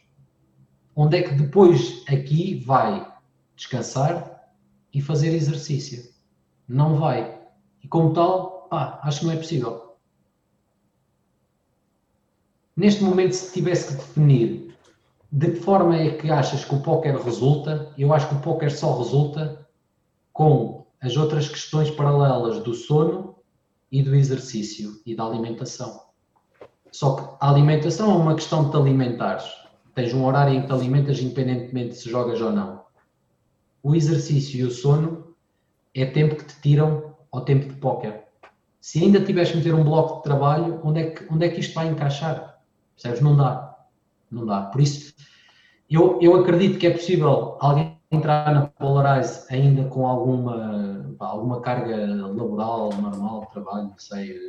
onde 0.95 1.17
é 1.17 1.23
que 1.23 1.33
depois 1.33 2.03
aqui 2.07 2.63
vai 2.65 3.07
descansar 3.55 4.51
e 4.93 5.01
fazer 5.01 5.33
exercício? 5.33 6.11
Não 6.67 6.97
vai. 6.97 7.39
E 7.83 7.87
como 7.87 8.13
tal, 8.13 8.67
pá, 8.69 8.99
acho 9.03 9.21
que 9.21 9.25
não 9.25 9.33
é 9.33 9.37
possível. 9.37 9.95
Neste 12.75 13.03
momento, 13.03 13.33
se 13.33 13.53
tivesse 13.53 13.95
que 13.95 14.01
definir 14.01 14.75
de 15.31 15.51
que 15.51 15.59
forma 15.59 15.95
é 15.97 16.11
que 16.11 16.29
achas 16.29 16.63
que 16.63 16.75
o 16.75 16.81
póquer 16.81 17.15
resulta, 17.17 17.91
eu 17.97 18.13
acho 18.13 18.29
que 18.29 18.35
o 18.35 18.39
póquer 18.39 18.71
só 18.71 18.97
resulta 18.97 19.67
com 20.31 20.85
as 21.01 21.17
outras 21.17 21.49
questões 21.49 21.89
paralelas 21.89 22.63
do 22.63 22.73
sono 22.73 23.35
e 23.93 24.01
do 24.01 24.15
exercício 24.15 24.99
e 25.05 25.15
da 25.15 25.23
alimentação. 25.23 26.01
Só 26.91 27.15
que 27.15 27.37
a 27.39 27.51
alimentação 27.51 28.11
é 28.11 28.15
uma 28.15 28.33
questão 28.33 28.65
de 28.65 28.71
te 28.71 28.77
alimentares. 28.77 29.45
Tens 29.93 30.11
um 30.15 30.25
horário 30.25 30.55
em 30.55 30.61
que 30.61 30.67
te 30.67 30.73
alimentas 30.73 31.19
independentemente 31.19 31.95
se 31.95 32.09
jogas 32.09 32.41
ou 32.41 32.51
não. 32.51 32.81
O 33.83 33.93
exercício 33.93 34.59
e 34.59 34.63
o 34.63 34.71
sono 34.71 35.35
é 35.93 36.07
tempo 36.07 36.35
que 36.35 36.45
te 36.45 36.59
tiram 36.59 37.15
ao 37.31 37.41
tempo 37.41 37.67
de 37.67 37.75
póquer. 37.75 38.29
Se 38.81 39.03
ainda 39.03 39.23
tiveres 39.23 39.51
que 39.51 39.57
meter 39.57 39.75
um 39.75 39.83
bloco 39.83 40.17
de 40.17 40.23
trabalho, 40.23 40.81
onde 40.83 40.99
é 40.99 41.09
que, 41.11 41.31
onde 41.31 41.45
é 41.45 41.49
que 41.49 41.59
isto 41.59 41.75
vai 41.75 41.87
encaixar? 41.87 42.61
Percebes? 42.95 43.21
Não 43.21 43.37
dá. 43.37 43.77
Não 44.31 44.43
dá. 44.43 44.63
Por 44.63 44.81
isso, 44.81 45.13
eu, 45.87 46.17
eu 46.19 46.35
acredito 46.41 46.79
que 46.79 46.87
é 46.87 46.91
possível 46.91 47.57
alguém 47.59 47.92
entrar 48.15 48.53
na 48.53 48.67
Polarize 48.67 49.45
ainda 49.49 49.87
com 49.89 50.07
alguma, 50.07 51.15
alguma 51.19 51.61
carga 51.61 51.95
laboral 52.15 52.89
normal 52.93 53.47
trabalho, 53.47 53.89
não 53.89 53.97
sei, 53.97 54.39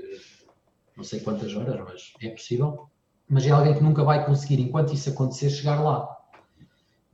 não 0.96 1.04
sei 1.04 1.20
quantas 1.20 1.54
horas, 1.54 1.80
mas 1.84 2.12
é 2.20 2.30
possível. 2.30 2.88
Mas 3.28 3.46
é 3.46 3.50
alguém 3.50 3.74
que 3.74 3.82
nunca 3.82 4.04
vai 4.04 4.24
conseguir, 4.24 4.60
enquanto 4.60 4.92
isso 4.92 5.08
acontecer, 5.10 5.50
chegar 5.50 5.80
lá. 5.80 6.14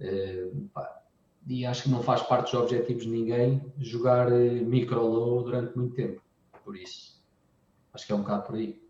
Uh, 0.01 0.69
e 1.47 1.65
acho 1.65 1.85
que 1.85 1.89
não 1.89 2.03
faz 2.03 2.23
parte 2.23 2.53
dos 2.53 2.61
objetivos 2.61 3.05
de 3.05 3.11
ninguém 3.11 3.73
jogar 3.79 4.31
eh, 4.31 4.61
micro-low 4.61 5.43
durante 5.43 5.77
muito 5.77 5.95
tempo. 5.95 6.23
Por 6.65 6.77
isso, 6.77 7.21
acho 7.93 8.07
que 8.07 8.13
é 8.13 8.15
um 8.15 8.21
bocado 8.21 8.47
por 8.47 8.57
aí. 8.57 8.81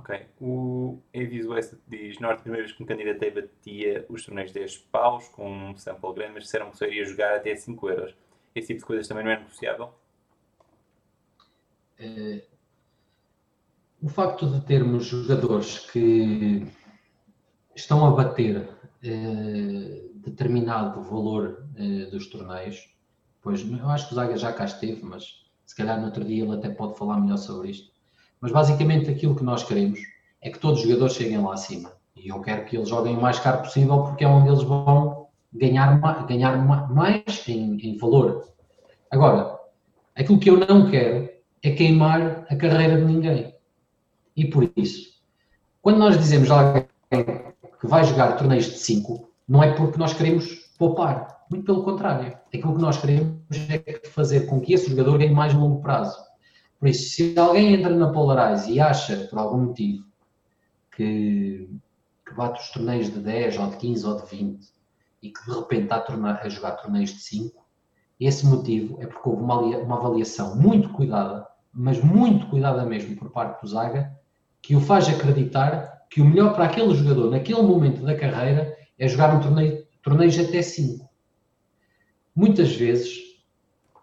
Ok. 0.00 0.26
O 0.40 1.02
Avis 1.14 1.46
West 1.46 1.74
diz: 1.86 2.18
Na 2.18 2.34
primeira 2.34 2.64
vez 2.64 2.74
que 2.74 2.82
me 2.82 2.88
candidatei, 2.88 3.30
batia 3.30 4.06
os 4.08 4.24
torneios 4.24 4.50
10 4.50 4.78
paus 4.90 5.28
com 5.28 5.70
um 5.70 5.76
sample 5.76 6.14
grande, 6.14 6.34
mas 6.34 6.44
disseram 6.44 6.70
que 6.70 6.78
só 6.78 6.86
iria 6.86 7.04
jogar 7.04 7.36
até 7.36 7.54
5 7.54 7.88
euros. 7.88 8.14
Esse 8.54 8.68
tipo 8.68 8.80
de 8.80 8.86
coisas 8.86 9.06
também 9.06 9.24
não 9.24 9.30
é 9.30 9.38
negociável? 9.38 9.92
É, 11.98 12.44
o 14.02 14.08
facto 14.08 14.46
de 14.46 14.64
termos 14.64 15.04
jogadores 15.04 15.80
que 15.90 16.66
estão 17.76 18.06
a 18.06 18.10
bater 18.10 18.70
é, 19.04 20.02
determinado 20.14 21.02
valor 21.02 21.66
é, 21.76 22.06
dos 22.06 22.26
torneios, 22.28 22.90
pois 23.42 23.60
eu 23.60 23.88
acho 23.90 24.08
que 24.08 24.14
o 24.14 24.16
Zaga 24.16 24.36
já 24.38 24.50
cá 24.52 24.64
esteve, 24.64 25.02
mas 25.02 25.46
se 25.66 25.76
calhar 25.76 26.00
no 26.00 26.06
outro 26.06 26.24
dia 26.24 26.42
ele 26.42 26.54
até 26.54 26.70
pode 26.70 26.96
falar 26.96 27.20
melhor 27.20 27.36
sobre 27.36 27.70
isto 27.70 27.90
mas 28.40 28.52
basicamente 28.52 29.10
aquilo 29.10 29.36
que 29.36 29.44
nós 29.44 29.62
queremos 29.62 30.00
é 30.40 30.50
que 30.50 30.58
todos 30.58 30.80
os 30.80 30.86
jogadores 30.86 31.14
cheguem 31.14 31.38
lá 31.38 31.54
acima. 31.54 31.92
E 32.16 32.28
eu 32.28 32.40
quero 32.40 32.64
que 32.64 32.76
eles 32.76 32.88
joguem 32.88 33.16
o 33.16 33.20
mais 33.20 33.38
caro 33.38 33.62
possível 33.62 34.02
porque 34.02 34.24
é 34.24 34.28
onde 34.28 34.48
eles 34.48 34.62
vão 34.62 35.26
ganhar, 35.52 35.98
ganhar 36.26 36.56
mais 36.92 37.48
em, 37.48 37.78
em 37.80 37.96
valor. 37.96 38.48
Agora, 39.10 39.58
aquilo 40.14 40.38
que 40.38 40.50
eu 40.50 40.58
não 40.58 40.90
quero 40.90 41.28
é 41.62 41.70
queimar 41.70 42.46
a 42.48 42.56
carreira 42.56 42.96
de 42.96 43.04
ninguém. 43.04 43.54
E 44.36 44.46
por 44.46 44.70
isso, 44.76 45.10
quando 45.82 45.98
nós 45.98 46.16
dizemos 46.16 46.50
a 46.50 46.60
alguém 46.60 46.86
que 47.80 47.86
vai 47.86 48.04
jogar 48.04 48.36
torneios 48.36 48.66
de 48.66 48.78
5, 48.78 49.28
não 49.48 49.62
é 49.62 49.72
porque 49.72 49.98
nós 49.98 50.12
queremos 50.12 50.46
poupar. 50.78 51.40
Muito 51.50 51.64
pelo 51.64 51.82
contrário. 51.82 52.38
Aquilo 52.54 52.76
que 52.76 52.80
nós 52.80 52.96
queremos 52.98 53.34
é 53.68 54.00
fazer 54.08 54.46
com 54.46 54.60
que 54.60 54.72
esse 54.72 54.88
jogador 54.88 55.18
ganhe 55.18 55.34
mais 55.34 55.52
longo 55.52 55.82
prazo. 55.82 56.16
Por 56.80 56.88
isso, 56.88 57.10
se 57.10 57.38
alguém 57.38 57.74
entra 57.74 57.94
na 57.94 58.10
Polarize 58.10 58.72
e 58.72 58.80
acha, 58.80 59.14
por 59.28 59.38
algum 59.38 59.66
motivo, 59.66 60.02
que, 60.96 61.68
que 62.26 62.34
bate 62.34 62.62
os 62.62 62.70
torneios 62.70 63.12
de 63.12 63.20
10 63.20 63.58
ou 63.58 63.66
de 63.68 63.76
15 63.76 64.06
ou 64.06 64.16
de 64.16 64.26
20 64.30 64.66
e 65.22 65.30
que 65.30 65.44
de 65.44 65.54
repente 65.54 65.82
está 65.82 65.96
a, 65.96 66.00
tornar, 66.00 66.40
a 66.42 66.48
jogar 66.48 66.72
torneios 66.72 67.10
de 67.10 67.20
5, 67.20 67.62
esse 68.18 68.46
motivo 68.46 68.96
é 69.02 69.06
porque 69.06 69.28
houve 69.28 69.42
uma, 69.42 69.60
uma 69.60 69.96
avaliação 69.98 70.56
muito 70.56 70.88
cuidada, 70.88 71.46
mas 71.70 72.02
muito 72.02 72.46
cuidada 72.46 72.84
mesmo 72.86 73.14
por 73.14 73.30
parte 73.30 73.60
do 73.60 73.68
Zaga, 73.68 74.18
que 74.62 74.74
o 74.74 74.80
faz 74.80 75.06
acreditar 75.06 76.06
que 76.08 76.22
o 76.22 76.24
melhor 76.24 76.54
para 76.54 76.64
aquele 76.64 76.94
jogador 76.94 77.30
naquele 77.30 77.60
momento 77.62 78.02
da 78.02 78.16
carreira 78.16 78.74
é 78.98 79.06
jogar 79.06 79.34
um 79.34 79.40
torneio, 79.40 79.86
torneios 80.02 80.38
até 80.38 80.62
5. 80.62 81.06
Muitas 82.34 82.74
vezes 82.74 83.18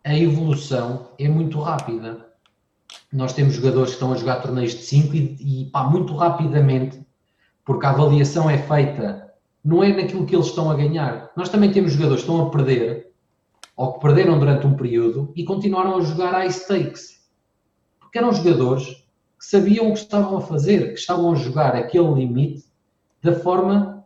a 0.04 0.16
evolução 0.16 1.12
é 1.18 1.28
muito 1.28 1.60
rápida 1.60 2.27
nós 3.12 3.34
temos 3.34 3.54
jogadores 3.54 3.92
que 3.92 3.96
estão 3.96 4.12
a 4.12 4.18
jogar 4.18 4.42
torneios 4.42 4.74
de 4.74 4.84
5 4.84 5.16
e, 5.16 5.62
e 5.62 5.66
pá, 5.72 5.84
muito 5.84 6.16
rapidamente, 6.16 7.00
porque 7.64 7.86
a 7.86 7.90
avaliação 7.90 8.50
é 8.50 8.58
feita, 8.58 9.34
não 9.64 9.84
é 9.84 9.94
naquilo 9.94 10.26
que 10.26 10.36
eles 10.36 10.48
estão 10.48 10.70
a 10.70 10.76
ganhar. 10.76 11.32
Nós 11.36 11.50
também 11.50 11.72
temos 11.72 11.94
jogadores 11.94 12.24
que 12.24 12.30
estão 12.30 12.48
a 12.48 12.50
perder, 12.50 13.12
ou 13.76 13.94
que 13.94 14.00
perderam 14.00 14.40
durante 14.40 14.66
um 14.66 14.76
período 14.76 15.32
e 15.36 15.46
continuaram 15.46 15.98
a 15.98 16.02
jogar 16.02 16.32
high 16.32 16.52
stakes. 16.52 17.22
Porque 18.00 18.18
eram 18.18 18.34
jogadores 18.34 18.88
que 19.38 19.46
sabiam 19.46 19.90
o 19.90 19.94
que 19.94 20.00
estavam 20.00 20.38
a 20.38 20.42
fazer, 20.42 20.94
que 20.94 21.00
estavam 21.00 21.32
a 21.32 21.36
jogar 21.36 21.76
aquele 21.76 22.12
limite 22.14 22.66
da 23.22 23.34
forma, 23.34 24.04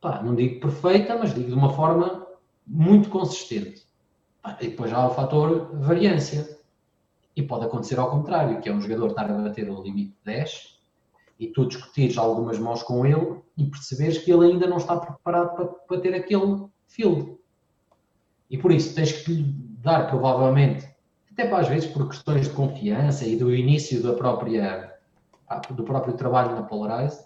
pá, 0.00 0.22
não 0.22 0.34
digo 0.34 0.60
perfeita, 0.60 1.16
mas 1.16 1.34
digo 1.34 1.48
de 1.48 1.54
uma 1.54 1.72
forma 1.72 2.26
muito 2.66 3.08
consistente. 3.08 3.86
E 4.60 4.68
depois 4.68 4.92
há 4.92 5.06
o 5.06 5.14
fator 5.14 5.70
variância. 5.74 6.58
E 7.34 7.42
pode 7.42 7.64
acontecer 7.64 7.98
ao 7.98 8.10
contrário, 8.10 8.60
que 8.60 8.68
é 8.68 8.72
um 8.72 8.80
jogador 8.80 9.08
estar 9.08 9.30
a 9.30 9.34
bater 9.34 9.70
o 9.70 9.82
limite 9.82 10.10
de 10.10 10.24
10 10.24 10.80
e 11.38 11.48
tu 11.48 11.66
discutires 11.66 12.16
algumas 12.18 12.58
mãos 12.58 12.82
com 12.82 13.04
ele 13.04 13.40
e 13.56 13.64
perceberes 13.64 14.18
que 14.18 14.30
ele 14.30 14.52
ainda 14.52 14.66
não 14.66 14.76
está 14.76 14.96
preparado 14.96 15.56
para, 15.56 15.66
para 15.66 16.00
ter 16.00 16.14
aquele 16.14 16.66
field. 16.86 17.36
E 18.48 18.56
por 18.56 18.70
isso 18.70 18.94
tens 18.94 19.12
que 19.12 19.32
lhe 19.32 19.42
dar, 19.82 20.08
provavelmente, 20.08 20.86
até 21.32 21.46
para 21.46 21.58
às 21.58 21.68
vezes 21.68 21.90
por 21.90 22.08
questões 22.08 22.48
de 22.48 22.54
confiança 22.54 23.26
e 23.26 23.36
do 23.36 23.52
início 23.54 24.02
da 24.02 24.12
própria, 24.12 24.94
do 25.70 25.82
próprio 25.82 26.14
trabalho 26.14 26.54
na 26.54 26.62
Polarize, 26.62 27.24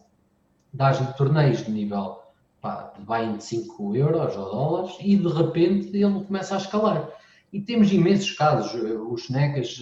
dás-lhe 0.73 1.13
torneios 1.15 1.65
de 1.65 1.71
nível 1.71 2.23
pá, 2.61 2.93
de 2.97 3.05
bem 3.05 3.37
de 3.37 3.45
5 3.45 3.97
euros 3.97 4.37
ou 4.37 4.51
dólares 4.51 4.97
e 5.01 5.17
de 5.17 5.29
repente 5.29 5.89
ele 5.89 6.25
começa 6.25 6.55
a 6.55 6.59
escalar. 6.59 7.11
E 7.53 7.61
temos 7.61 7.93
imensos 7.93 8.33
casos. 8.33 8.75
O 8.75 9.17
Schneckas 9.17 9.79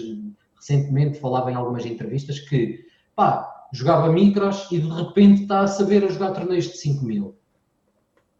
recentemente 0.57 1.19
falava 1.19 1.51
em 1.51 1.55
algumas 1.55 1.85
entrevistas 1.85 2.39
que, 2.39 2.87
pá, 3.15 3.67
jogava 3.73 4.13
micros 4.13 4.71
e 4.71 4.79
de 4.79 4.89
repente 4.89 5.43
está 5.43 5.61
a 5.61 5.67
saber 5.67 6.05
a 6.05 6.09
jogar 6.09 6.33
torneios 6.33 6.67
de 6.67 6.79
5 6.79 7.05
mil. 7.05 7.35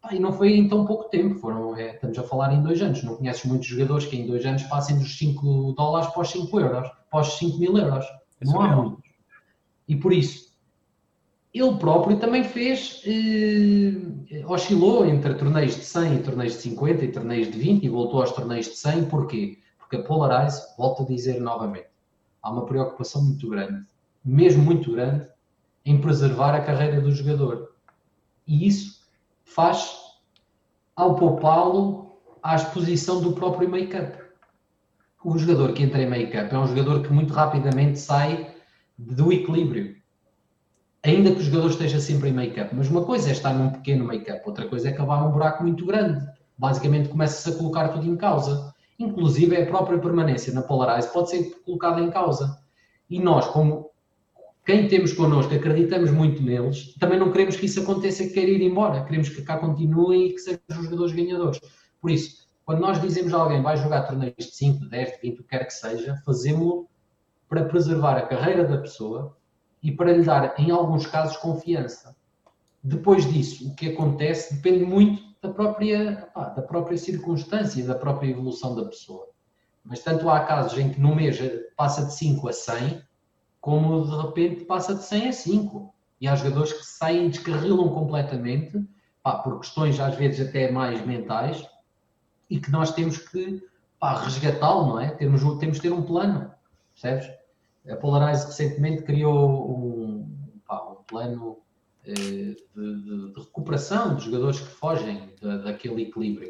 Pá, 0.01 0.13
e 0.13 0.19
não 0.19 0.33
foi 0.33 0.55
em 0.55 0.67
tão 0.67 0.85
pouco 0.85 1.09
tempo, 1.09 1.35
foram, 1.35 1.75
é, 1.75 1.95
estamos 1.95 2.17
a 2.17 2.23
falar 2.23 2.53
em 2.53 2.61
dois 2.61 2.81
anos. 2.81 3.03
Não 3.03 3.15
conheces 3.15 3.45
muitos 3.45 3.67
jogadores 3.67 4.05
que 4.05 4.15
em 4.15 4.27
dois 4.27 4.45
anos 4.45 4.63
passem 4.63 4.97
dos 4.97 5.17
5 5.17 5.73
dólares 5.73 6.09
para 6.09 6.21
os 6.21 6.29
5 6.29 6.59
euros, 6.59 6.89
para 7.11 7.21
os 7.21 7.37
5 7.37 7.57
mil 7.57 7.77
euros. 7.77 8.05
Não 8.41 8.61
há 8.61 8.75
muitos. 8.75 9.03
E 9.87 9.95
por 9.95 10.13
isso, 10.13 10.44
ele 11.59 11.77
próprio 11.77 12.19
também 12.19 12.43
fez, 12.43 13.01
eh, 13.05 14.43
oscilou 14.45 15.05
entre 15.05 15.33
torneios 15.35 15.75
de 15.75 15.85
100 15.85 16.15
e 16.15 16.19
torneios 16.19 16.53
de 16.53 16.59
50 16.59 17.05
e 17.05 17.11
torneios 17.11 17.49
de 17.49 17.57
20 17.57 17.83
e 17.85 17.89
voltou 17.89 18.19
aos 18.19 18.33
torneios 18.33 18.65
de 18.65 18.75
100. 18.75 19.05
Porquê? 19.05 19.59
Porque 19.77 19.95
a 19.95 20.03
Polarize, 20.03 20.61
volto 20.77 21.03
a 21.03 21.05
dizer 21.05 21.39
novamente, 21.39 21.87
há 22.43 22.51
uma 22.51 22.65
preocupação 22.65 23.23
muito 23.23 23.49
grande, 23.49 23.85
mesmo 24.23 24.63
muito 24.63 24.91
grande, 24.91 25.27
em 25.85 26.01
preservar 26.01 26.53
a 26.55 26.61
carreira 26.61 26.99
do 26.99 27.11
jogador. 27.11 27.71
E 28.45 28.67
isso 28.67 29.07
faz 29.45 29.97
ao 30.93 31.15
poupá-lo 31.15 32.17
à 32.43 32.55
exposição 32.55 33.21
do 33.21 33.31
próprio 33.31 33.69
make-up. 33.69 34.17
O 35.23 35.37
jogador 35.37 35.71
que 35.71 35.83
entra 35.83 36.01
em 36.01 36.09
make-up 36.09 36.53
é 36.53 36.59
um 36.59 36.67
jogador 36.67 37.01
que 37.01 37.13
muito 37.13 37.33
rapidamente 37.33 37.97
sai 37.97 38.53
do 38.97 39.31
equilíbrio. 39.31 39.95
Ainda 41.15 41.31
que 41.31 41.39
o 41.39 41.43
jogador 41.43 41.69
esteja 41.69 41.97
sempre 42.01 42.27
em 42.27 42.33
make-up. 42.33 42.75
Mas 42.75 42.89
uma 42.89 43.05
coisa 43.05 43.29
é 43.29 43.31
estar 43.31 43.53
num 43.53 43.69
pequeno 43.69 44.03
make-up, 44.03 44.41
outra 44.45 44.67
coisa 44.67 44.89
é 44.89 44.91
acabar 44.91 45.23
num 45.23 45.31
buraco 45.31 45.63
muito 45.63 45.85
grande. 45.85 46.27
Basicamente 46.57 47.07
começa-se 47.07 47.55
a 47.55 47.57
colocar 47.57 47.87
tudo 47.87 48.05
em 48.05 48.17
causa. 48.17 48.73
Inclusive 48.99 49.55
a 49.55 49.65
própria 49.65 49.97
permanência 49.97 50.51
na 50.53 50.61
Polarize 50.61 51.07
pode 51.13 51.29
ser 51.29 51.55
colocada 51.63 52.01
em 52.01 52.11
causa. 52.11 52.59
E 53.09 53.17
nós, 53.17 53.47
como 53.47 53.91
quem 54.65 54.89
temos 54.89 55.13
connosco, 55.13 55.53
acreditamos 55.53 56.11
muito 56.11 56.43
neles, 56.43 56.93
também 56.95 57.17
não 57.17 57.31
queremos 57.31 57.55
que 57.55 57.65
isso 57.65 57.79
aconteça 57.79 58.23
e 58.23 58.33
queira 58.33 58.51
ir 58.51 58.61
embora. 58.61 59.05
Queremos 59.05 59.29
que 59.29 59.41
cá 59.41 59.57
continuem 59.57 60.27
e 60.27 60.33
que 60.33 60.39
sejam 60.39 60.59
os 60.69 60.83
jogadores 60.83 61.13
ganhadores. 61.13 61.61
Por 62.01 62.11
isso, 62.11 62.45
quando 62.65 62.81
nós 62.81 63.01
dizemos 63.01 63.33
a 63.33 63.37
alguém 63.37 63.61
vai 63.61 63.77
jogar 63.77 64.01
torneios 64.01 64.35
de 64.37 64.53
5, 64.53 64.89
10, 64.89 65.21
20, 65.21 65.33
o 65.33 65.43
que 65.43 65.43
quer 65.43 65.63
que 65.65 65.73
seja, 65.73 66.21
fazemos-lo 66.25 66.89
para 67.47 67.63
preservar 67.63 68.17
a 68.17 68.23
carreira 68.23 68.65
da 68.65 68.79
pessoa 68.79 69.37
e 69.85 69.91
para 69.91 70.11
lhe 70.11 70.23
dar, 70.23 70.55
em 70.57 70.71
alguns 70.71 71.05
casos, 71.05 71.37
confiança. 71.37 72.15
Depois 72.83 73.31
disso, 73.31 73.69
o 73.69 73.75
que 73.75 73.89
acontece 73.89 74.55
depende 74.55 74.83
muito 74.83 75.21
da 75.39 75.53
própria, 75.53 76.27
pá, 76.33 76.49
da 76.49 76.63
própria 76.63 76.97
circunstância, 76.97 77.85
da 77.85 77.93
própria 77.93 78.31
evolução 78.31 78.73
da 78.73 78.85
pessoa. 78.85 79.27
Mas 79.83 79.99
tanto 79.99 80.27
há 80.27 80.39
casos 80.39 80.79
em 80.79 80.89
que 80.89 80.99
no 80.99 81.13
mês 81.15 81.37
passa 81.77 82.03
de 82.03 82.15
5 82.15 82.49
a 82.49 82.51
100, 82.51 83.03
como 83.61 84.03
de 84.07 84.25
repente 84.25 84.65
passa 84.65 84.95
de 84.95 85.03
100 85.03 85.27
a 85.27 85.33
5. 85.33 85.93
E 86.19 86.27
há 86.27 86.35
jogadores 86.35 86.73
que 86.73 86.83
saem, 86.83 87.29
descarrilam 87.29 87.89
completamente, 87.89 88.83
pá, 89.21 89.37
por 89.37 89.59
questões 89.59 89.99
às 89.99 90.15
vezes 90.15 90.49
até 90.49 90.71
mais 90.71 91.05
mentais, 91.05 91.63
e 92.49 92.59
que 92.59 92.71
nós 92.71 92.91
temos 92.91 93.19
que 93.19 93.61
resgatá-lo, 94.01 94.87
não 94.87 94.99
é? 94.99 95.11
Temos, 95.11 95.43
temos 95.59 95.77
ter 95.77 95.91
um 95.91 96.01
plano, 96.01 96.51
percebes? 96.93 97.44
A 97.89 97.95
Polarize 97.95 98.45
recentemente 98.45 99.03
criou 99.03 99.77
um, 99.77 100.59
pá, 100.67 100.81
um 100.91 101.03
plano 101.03 101.57
eh, 102.03 102.13
de, 102.13 102.55
de, 102.75 103.33
de, 103.33 103.39
recuperação 103.39 104.15
dos 104.15 104.23
jogadores 104.23 104.59
que 104.59 104.67
fogem 104.67 105.29
da, 105.41 105.57
daquele 105.57 106.03
equilíbrio. 106.03 106.49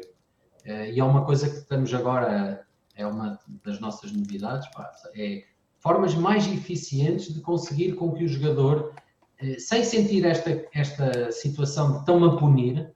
Eh, 0.64 0.92
e 0.92 1.00
é 1.00 1.04
uma 1.04 1.24
coisa 1.24 1.48
que 1.48 1.56
estamos 1.56 1.92
agora, 1.92 2.66
é 2.94 3.06
uma 3.06 3.38
das 3.64 3.80
nossas 3.80 4.12
novidades, 4.12 4.66
pá, 4.68 4.90
é 5.14 5.44
formas 5.78 6.14
mais 6.14 6.46
eficientes 6.48 7.32
de 7.32 7.40
conseguir 7.40 7.94
com 7.94 8.12
que 8.12 8.24
o 8.24 8.28
jogador, 8.28 8.92
eh, 9.38 9.58
sem 9.58 9.84
sentir 9.84 10.24
esta, 10.24 10.66
esta 10.74 11.30
situação 11.30 11.98
de 11.98 12.04
tão 12.04 12.24
a 12.24 12.36
punir, 12.36 12.92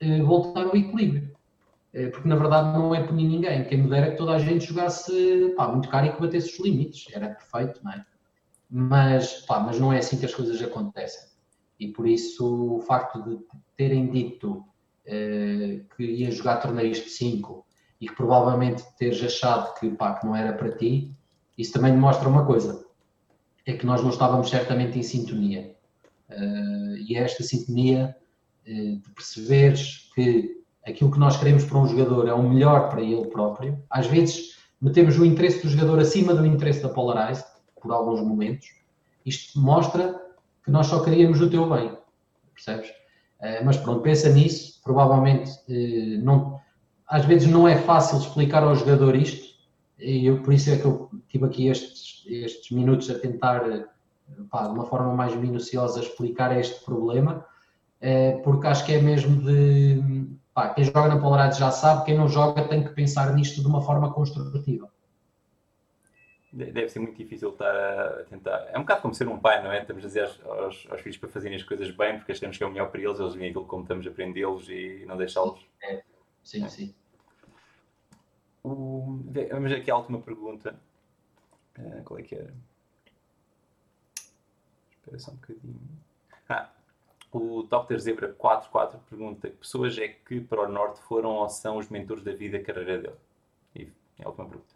eh, 0.00 0.22
voltar 0.22 0.64
ao 0.64 0.76
equilíbrio. 0.76 1.36
Eh, 1.92 2.08
porque 2.08 2.28
na 2.28 2.36
verdade 2.36 2.76
não 2.76 2.94
é 2.94 3.02
punir 3.02 3.28
ninguém. 3.28 3.64
Quem 3.64 3.82
me 3.82 3.90
dera 3.90 4.10
que 4.10 4.16
toda 4.16 4.32
a 4.32 4.38
gente 4.38 4.66
jogasse 4.66 5.54
pá, 5.56 5.68
muito 5.68 5.88
caro 5.88 6.06
e 6.06 6.12
que 6.12 6.20
batesse 6.20 6.52
os 6.52 6.60
limites. 6.60 7.06
Era 7.14 7.28
perfeito, 7.30 7.80
não 7.82 7.92
é? 7.92 8.04
Mas, 8.70 9.40
pá, 9.46 9.60
mas 9.60 9.78
não 9.80 9.92
é 9.92 9.98
assim 9.98 10.18
que 10.18 10.26
as 10.26 10.34
coisas 10.34 10.62
acontecem. 10.62 11.28
E 11.80 11.88
por 11.88 12.06
isso 12.06 12.76
o 12.76 12.80
facto 12.80 13.22
de 13.22 13.38
terem 13.76 14.10
dito 14.10 14.64
que 15.96 16.02
ia 16.02 16.30
jogar 16.30 16.56
torneios 16.56 16.98
de 16.98 17.08
5 17.08 17.64
e 18.00 18.08
que 18.08 18.14
provavelmente 18.14 18.84
teres 18.98 19.22
achado 19.22 19.74
que, 19.78 19.90
pá, 19.90 20.14
que 20.14 20.26
não 20.26 20.36
era 20.36 20.52
para 20.52 20.76
ti, 20.76 21.16
isso 21.56 21.72
também 21.72 21.96
mostra 21.96 22.28
uma 22.28 22.46
coisa, 22.46 22.84
é 23.66 23.72
que 23.72 23.84
nós 23.84 24.02
não 24.02 24.10
estávamos 24.10 24.48
certamente 24.48 24.98
em 24.98 25.02
sintonia. 25.02 25.76
Uh, 26.30 26.96
e 26.96 27.16
é 27.16 27.20
esta 27.20 27.42
sintonia 27.42 28.16
uh, 28.66 28.96
de 28.96 29.10
perceberes 29.14 30.10
que 30.14 30.57
aquilo 30.88 31.10
que 31.10 31.18
nós 31.18 31.36
queremos 31.36 31.64
para 31.64 31.78
um 31.78 31.86
jogador 31.86 32.28
é 32.28 32.32
o 32.32 32.42
melhor 32.42 32.88
para 32.88 33.02
ele 33.02 33.26
próprio. 33.26 33.82
Às 33.90 34.06
vezes 34.06 34.58
metemos 34.80 35.18
o 35.18 35.24
interesse 35.24 35.62
do 35.62 35.68
jogador 35.68 35.98
acima 35.98 36.34
do 36.34 36.46
interesse 36.46 36.82
da 36.82 36.88
Polarize, 36.88 37.44
por 37.80 37.92
alguns 37.92 38.20
momentos. 38.20 38.68
Isto 39.24 39.60
mostra 39.60 40.20
que 40.64 40.70
nós 40.70 40.86
só 40.86 41.02
queríamos 41.02 41.40
o 41.40 41.48
teu 41.50 41.68
bem, 41.68 41.96
percebes? 42.54 42.88
Uh, 43.40 43.64
mas 43.64 43.76
pronto, 43.76 44.02
pensa 44.02 44.28
nisso. 44.30 44.80
Provavelmente, 44.82 45.50
não, 46.22 46.58
às 47.06 47.24
vezes 47.24 47.48
não 47.48 47.68
é 47.68 47.76
fácil 47.76 48.18
explicar 48.18 48.62
ao 48.62 48.74
jogador 48.74 49.14
isto, 49.14 49.54
e 49.98 50.26
eu, 50.26 50.42
por 50.42 50.54
isso 50.54 50.70
é 50.70 50.76
que 50.78 50.84
eu 50.84 51.10
tive 51.28 51.44
aqui 51.44 51.68
estes, 51.68 52.24
estes 52.26 52.70
minutos 52.70 53.10
a 53.10 53.18
tentar, 53.18 53.62
pá, 54.50 54.66
de 54.66 54.72
uma 54.72 54.86
forma 54.86 55.12
mais 55.12 55.36
minuciosa, 55.36 56.00
explicar 56.00 56.58
este 56.58 56.82
problema, 56.84 57.44
porque 58.44 58.66
acho 58.66 58.86
que 58.86 58.94
é 58.94 59.02
mesmo 59.02 59.42
de. 59.42 60.26
Pá, 60.58 60.74
quem 60.74 60.82
joga 60.82 61.06
na 61.06 61.20
Polarized 61.20 61.60
já 61.60 61.70
sabe, 61.70 62.04
quem 62.04 62.18
não 62.18 62.28
joga 62.28 62.66
tem 62.66 62.82
que 62.82 62.88
pensar 62.88 63.32
nisto 63.32 63.60
de 63.60 63.66
uma 63.68 63.80
forma 63.80 64.12
construtiva. 64.12 64.90
Deve 66.52 66.88
ser 66.88 66.98
muito 66.98 67.16
difícil 67.16 67.50
estar 67.50 67.70
a 67.70 68.24
tentar. 68.24 68.66
É 68.72 68.76
um 68.76 68.80
bocado 68.80 69.02
como 69.02 69.14
ser 69.14 69.28
um 69.28 69.38
pai, 69.38 69.62
não 69.62 69.70
é? 69.70 69.82
Estamos 69.82 70.02
a 70.02 70.08
dizer 70.08 70.24
aos, 70.24 70.44
aos, 70.44 70.86
aos 70.90 71.00
filhos 71.00 71.16
para 71.16 71.28
fazerem 71.28 71.56
as 71.56 71.62
coisas 71.62 71.92
bem, 71.92 72.16
porque 72.16 72.32
achamos 72.32 72.58
que 72.58 72.64
é 72.64 72.66
o 72.66 72.70
melhor 72.70 72.90
para 72.90 73.00
eles, 73.00 73.20
eles 73.20 73.34
veem 73.34 73.50
aquilo 73.50 73.66
como 73.66 73.82
estamos 73.82 74.04
a 74.04 74.10
aprendê-los 74.10 74.68
e 74.68 75.04
não 75.06 75.16
deixá-los. 75.16 75.64
É. 75.80 76.02
Sim, 76.42 76.64
é. 76.64 76.68
sim. 76.68 76.94
O, 78.64 79.20
vamos 79.52 79.70
aqui 79.70 79.92
à 79.92 79.96
última 79.96 80.20
pergunta. 80.20 80.74
Uh, 81.78 82.02
qual 82.02 82.18
é 82.18 82.22
que 82.24 82.34
era? 82.34 82.52
Espera 84.90 85.18
só 85.20 85.30
um 85.30 85.36
bocadinho. 85.36 86.07
O 87.30 87.62
Dr. 87.62 87.98
Zebra 87.98 88.32
44 88.32 88.98
pergunta 89.10 89.50
que 89.50 89.56
pessoas 89.56 89.98
é 89.98 90.08
que 90.08 90.40
para 90.40 90.62
o 90.62 90.72
Norte 90.72 91.00
foram 91.02 91.30
ou 91.30 91.48
são 91.48 91.76
os 91.76 91.88
mentores 91.88 92.24
da 92.24 92.32
vida 92.32 92.56
e 92.56 92.62
carreira 92.62 92.98
dele? 92.98 93.14
E 93.74 93.92
é 94.18 94.24
a 94.24 94.28
última 94.28 94.46
pergunta. 94.46 94.74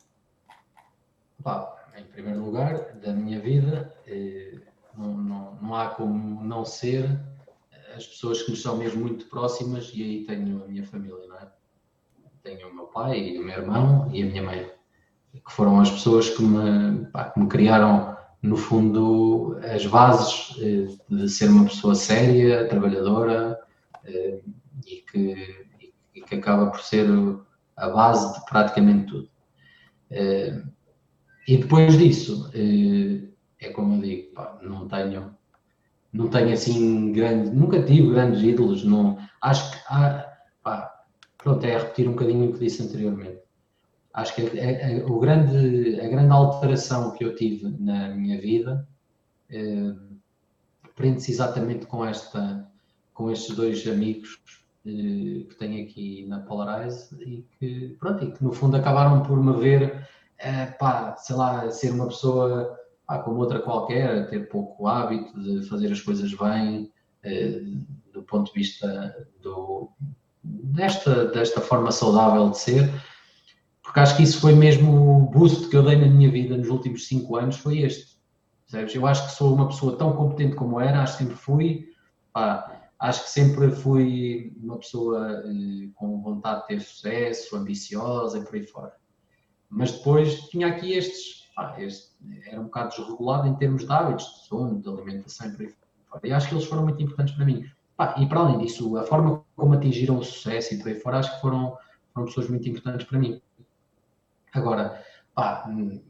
Bah, 1.38 1.76
em 1.96 2.04
primeiro 2.04 2.44
lugar, 2.44 2.92
da 2.94 3.12
minha 3.12 3.40
vida, 3.40 3.94
eh, 4.06 4.58
não, 4.96 5.16
não, 5.16 5.54
não 5.56 5.74
há 5.74 5.88
como 5.88 6.44
não 6.44 6.64
ser 6.64 7.18
as 7.96 8.06
pessoas 8.06 8.42
que 8.42 8.50
nos 8.50 8.62
são 8.62 8.76
mesmo 8.76 9.00
muito 9.00 9.26
próximas 9.26 9.90
e 9.94 10.02
aí 10.02 10.24
tenho 10.24 10.62
a 10.62 10.68
minha 10.68 10.84
família, 10.84 11.26
não 11.26 11.36
é? 11.36 11.48
tenho 12.42 12.68
o 12.68 12.74
meu 12.74 12.86
pai 12.86 13.38
o 13.38 13.44
meu 13.44 13.56
irmão 13.56 14.10
e 14.12 14.22
a 14.22 14.26
minha 14.26 14.42
mãe, 14.42 14.70
que 15.32 15.52
foram 15.52 15.80
as 15.80 15.90
pessoas 15.90 16.28
que 16.28 16.42
me, 16.42 17.06
pá, 17.06 17.30
que 17.30 17.40
me 17.40 17.48
criaram, 17.48 18.11
no 18.42 18.56
fundo, 18.56 19.56
as 19.62 19.86
bases 19.86 20.56
eh, 20.60 20.88
de 21.08 21.28
ser 21.28 21.48
uma 21.48 21.64
pessoa 21.64 21.94
séria, 21.94 22.68
trabalhadora 22.68 23.58
eh, 24.04 24.40
e 24.84 24.96
que, 24.96 25.66
e 26.12 26.20
que 26.20 26.34
acaba 26.34 26.66
por 26.66 26.80
ser 26.80 27.06
a 27.76 27.88
base 27.88 28.34
de 28.34 28.44
praticamente 28.46 29.06
tudo. 29.06 29.28
Eh, 30.10 30.60
e 31.46 31.56
depois 31.56 31.96
disso, 31.96 32.50
é 33.60 33.68
como 33.70 33.96
eu 33.96 34.00
digo, 34.00 34.32
pá, 34.34 34.58
não 34.62 34.86
tenho, 34.86 35.36
não 36.12 36.28
tenho 36.28 36.52
assim 36.52 37.12
grande, 37.12 37.50
nunca 37.50 37.82
tive 37.82 38.10
grandes 38.10 38.42
ídolos, 38.42 38.84
não, 38.84 39.18
acho 39.40 39.72
que 39.72 39.78
há, 39.88 40.32
pá, 40.62 40.92
pronto, 41.38 41.64
é 41.64 41.76
repetir 41.78 42.08
um 42.08 42.12
bocadinho 42.12 42.50
o 42.50 42.52
que 42.52 42.60
disse 42.60 42.82
anteriormente. 42.82 43.41
Acho 44.14 44.34
que 44.34 44.42
é, 44.58 44.98
é, 44.98 45.04
o 45.04 45.18
grande, 45.18 46.00
a 46.00 46.08
grande 46.08 46.32
alteração 46.32 47.12
que 47.12 47.24
eu 47.24 47.34
tive 47.34 47.74
na 47.78 48.08
minha 48.08 48.40
vida 48.40 48.86
é, 49.48 49.94
prende-se 50.94 51.30
exatamente 51.30 51.86
com, 51.86 52.04
esta, 52.04 52.70
com 53.14 53.30
estes 53.30 53.56
dois 53.56 53.86
amigos 53.86 54.38
eh, 54.84 55.46
que 55.48 55.54
tenho 55.58 55.84
aqui 55.84 56.26
na 56.26 56.40
Polarize 56.40 57.14
e 57.20 57.46
que, 57.58 57.96
pronto, 58.00 58.24
e 58.24 58.32
que 58.32 58.42
no 58.42 58.52
fundo 58.52 58.76
acabaram 58.76 59.22
por 59.22 59.42
me 59.42 59.52
ver, 59.60 60.08
eh, 60.38 60.66
pá, 60.78 61.14
sei 61.16 61.36
lá, 61.36 61.70
ser 61.70 61.92
uma 61.92 62.08
pessoa 62.08 62.76
pá, 63.06 63.18
como 63.20 63.38
outra 63.38 63.60
qualquer, 63.60 64.28
ter 64.28 64.48
pouco 64.48 64.88
hábito 64.88 65.40
de 65.40 65.68
fazer 65.68 65.92
as 65.92 66.00
coisas 66.00 66.34
bem, 66.34 66.92
eh, 67.22 67.62
do 68.12 68.22
ponto 68.24 68.52
de 68.52 68.58
vista 68.58 69.28
do, 69.40 69.88
desta, 70.42 71.26
desta 71.26 71.60
forma 71.60 71.92
saudável 71.92 72.50
de 72.50 72.58
ser, 72.58 72.90
porque 73.92 74.00
acho 74.00 74.16
que 74.16 74.22
isso 74.22 74.40
foi 74.40 74.54
mesmo 74.54 75.18
o 75.18 75.26
boost 75.26 75.68
que 75.68 75.76
eu 75.76 75.82
dei 75.82 75.96
na 75.96 76.06
minha 76.06 76.30
vida 76.30 76.56
nos 76.56 76.70
últimos 76.70 77.06
cinco 77.06 77.36
anos, 77.36 77.58
foi 77.58 77.80
este. 77.80 78.18
Percebes? 78.62 78.94
Eu 78.94 79.06
acho 79.06 79.26
que 79.26 79.34
sou 79.34 79.52
uma 79.52 79.68
pessoa 79.68 79.98
tão 79.98 80.16
competente 80.16 80.56
como 80.56 80.80
era, 80.80 81.02
acho 81.02 81.18
que 81.18 81.24
sempre 81.24 81.36
fui, 81.36 81.88
pá, 82.32 82.88
acho 82.98 83.24
que 83.24 83.30
sempre 83.30 83.70
fui 83.70 84.56
uma 84.62 84.78
pessoa 84.78 85.44
eh, 85.44 85.90
com 85.94 86.22
vontade 86.22 86.62
de 86.62 86.66
ter 86.68 86.80
sucesso, 86.80 87.54
ambiciosa 87.54 88.38
e 88.38 88.44
por 88.46 88.54
aí 88.54 88.66
fora. 88.66 88.94
Mas 89.68 89.92
depois 89.92 90.40
tinha 90.48 90.68
aqui 90.68 90.94
estes, 90.94 91.50
pá, 91.54 91.76
este, 91.78 92.12
era 92.46 92.62
um 92.62 92.64
bocado 92.64 92.96
desregulado 92.96 93.46
em 93.46 93.54
termos 93.56 93.84
de 93.84 93.92
hábitos, 93.92 94.24
de 94.24 94.46
sono, 94.48 94.80
de 94.80 94.88
alimentação 94.88 95.48
e 95.48 95.52
por 95.52 95.66
aí 95.66 95.74
fora. 96.08 96.26
E 96.26 96.32
acho 96.32 96.48
que 96.48 96.54
eles 96.54 96.64
foram 96.64 96.84
muito 96.84 97.02
importantes 97.02 97.34
para 97.34 97.44
mim. 97.44 97.66
Ah, 97.98 98.14
e 98.18 98.26
para 98.26 98.40
além 98.40 98.56
disso, 98.56 98.96
a 98.96 99.02
forma 99.02 99.44
como 99.54 99.74
atingiram 99.74 100.16
o 100.16 100.24
sucesso 100.24 100.72
e 100.72 100.78
por 100.78 100.88
aí 100.88 100.94
fora, 100.94 101.18
acho 101.18 101.34
que 101.34 101.42
foram, 101.42 101.76
foram 102.14 102.26
pessoas 102.26 102.48
muito 102.48 102.66
importantes 102.66 103.06
para 103.06 103.18
mim. 103.18 103.38
Agora, 104.52 105.02
pá, 105.34 105.68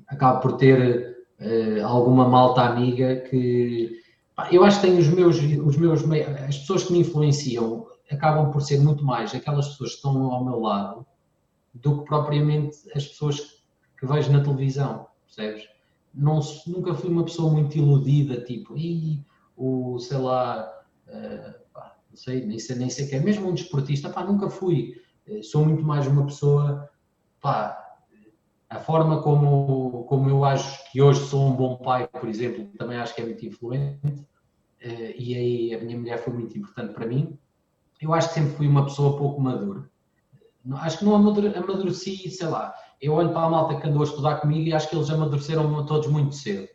acabo 0.08 0.40
por 0.40 0.56
ter 0.56 1.16
uh, 1.40 1.86
alguma 1.86 2.28
malta 2.28 2.62
amiga 2.62 3.16
que. 3.28 4.00
Pá, 4.34 4.48
eu 4.50 4.64
acho 4.64 4.80
que 4.80 4.86
tenho 4.86 4.98
os 4.98 5.08
meus, 5.08 5.36
os 5.36 5.76
meus. 5.76 6.02
As 6.48 6.58
pessoas 6.58 6.84
que 6.84 6.92
me 6.92 7.00
influenciam 7.00 7.86
acabam 8.10 8.50
por 8.50 8.60
ser 8.60 8.80
muito 8.80 9.04
mais 9.04 9.34
aquelas 9.34 9.68
pessoas 9.68 9.90
que 9.90 9.96
estão 9.96 10.30
ao 10.30 10.44
meu 10.44 10.60
lado 10.60 11.06
do 11.74 12.00
que 12.00 12.04
propriamente 12.04 12.76
as 12.94 13.06
pessoas 13.06 13.62
que 13.98 14.06
vejo 14.06 14.30
na 14.32 14.42
televisão, 14.42 15.06
percebes? 15.24 15.68
Não, 16.14 16.40
nunca 16.66 16.94
fui 16.94 17.08
uma 17.08 17.24
pessoa 17.24 17.50
muito 17.50 17.76
iludida, 17.78 18.42
tipo, 18.42 18.76
e 18.76 19.24
o, 19.56 19.98
sei 19.98 20.18
lá, 20.18 20.70
uh, 21.08 21.54
pá, 21.72 21.96
não 22.10 22.16
sei, 22.16 22.44
nem 22.44 22.58
sei, 22.58 22.76
nem 22.76 22.90
sei 22.90 23.06
que 23.06 23.14
é, 23.14 23.20
mesmo 23.20 23.48
um 23.48 23.54
desportista, 23.54 24.10
pá, 24.10 24.22
nunca 24.22 24.50
fui. 24.50 25.00
Eh, 25.26 25.42
sou 25.42 25.64
muito 25.64 25.82
mais 25.82 26.06
uma 26.06 26.26
pessoa, 26.26 26.90
pá, 27.40 27.81
a 28.72 28.80
forma 28.80 29.22
como, 29.22 30.04
como 30.04 30.30
eu 30.30 30.44
acho 30.44 30.90
que 30.90 31.02
hoje 31.02 31.20
sou 31.26 31.46
um 31.46 31.52
bom 31.52 31.76
pai, 31.76 32.08
por 32.08 32.26
exemplo, 32.26 32.66
também 32.78 32.96
acho 32.96 33.14
que 33.14 33.20
é 33.20 33.24
muito 33.24 33.44
influente, 33.44 34.06
uh, 34.06 35.12
e 35.14 35.34
aí 35.34 35.74
a 35.74 35.78
minha 35.78 35.98
mulher 35.98 36.16
foi 36.18 36.32
muito 36.32 36.56
importante 36.56 36.94
para 36.94 37.06
mim. 37.06 37.38
Eu 38.00 38.14
acho 38.14 38.28
que 38.28 38.34
sempre 38.34 38.56
fui 38.56 38.66
uma 38.66 38.84
pessoa 38.84 39.18
pouco 39.18 39.40
madura. 39.40 39.88
Acho 40.76 40.98
que 40.98 41.04
não 41.04 41.14
amadureci, 41.14 42.30
sei 42.30 42.46
lá. 42.46 42.72
Eu 43.00 43.12
olho 43.12 43.30
para 43.30 43.42
a 43.46 43.50
malta 43.50 43.78
que 43.78 43.86
andou 43.86 44.00
a 44.00 44.06
estudar 44.06 44.36
comigo 44.36 44.66
e 44.66 44.72
acho 44.72 44.88
que 44.88 44.96
eles 44.96 45.10
amadureceram 45.10 45.84
todos 45.84 46.08
muito 46.08 46.34
cedo. 46.34 46.68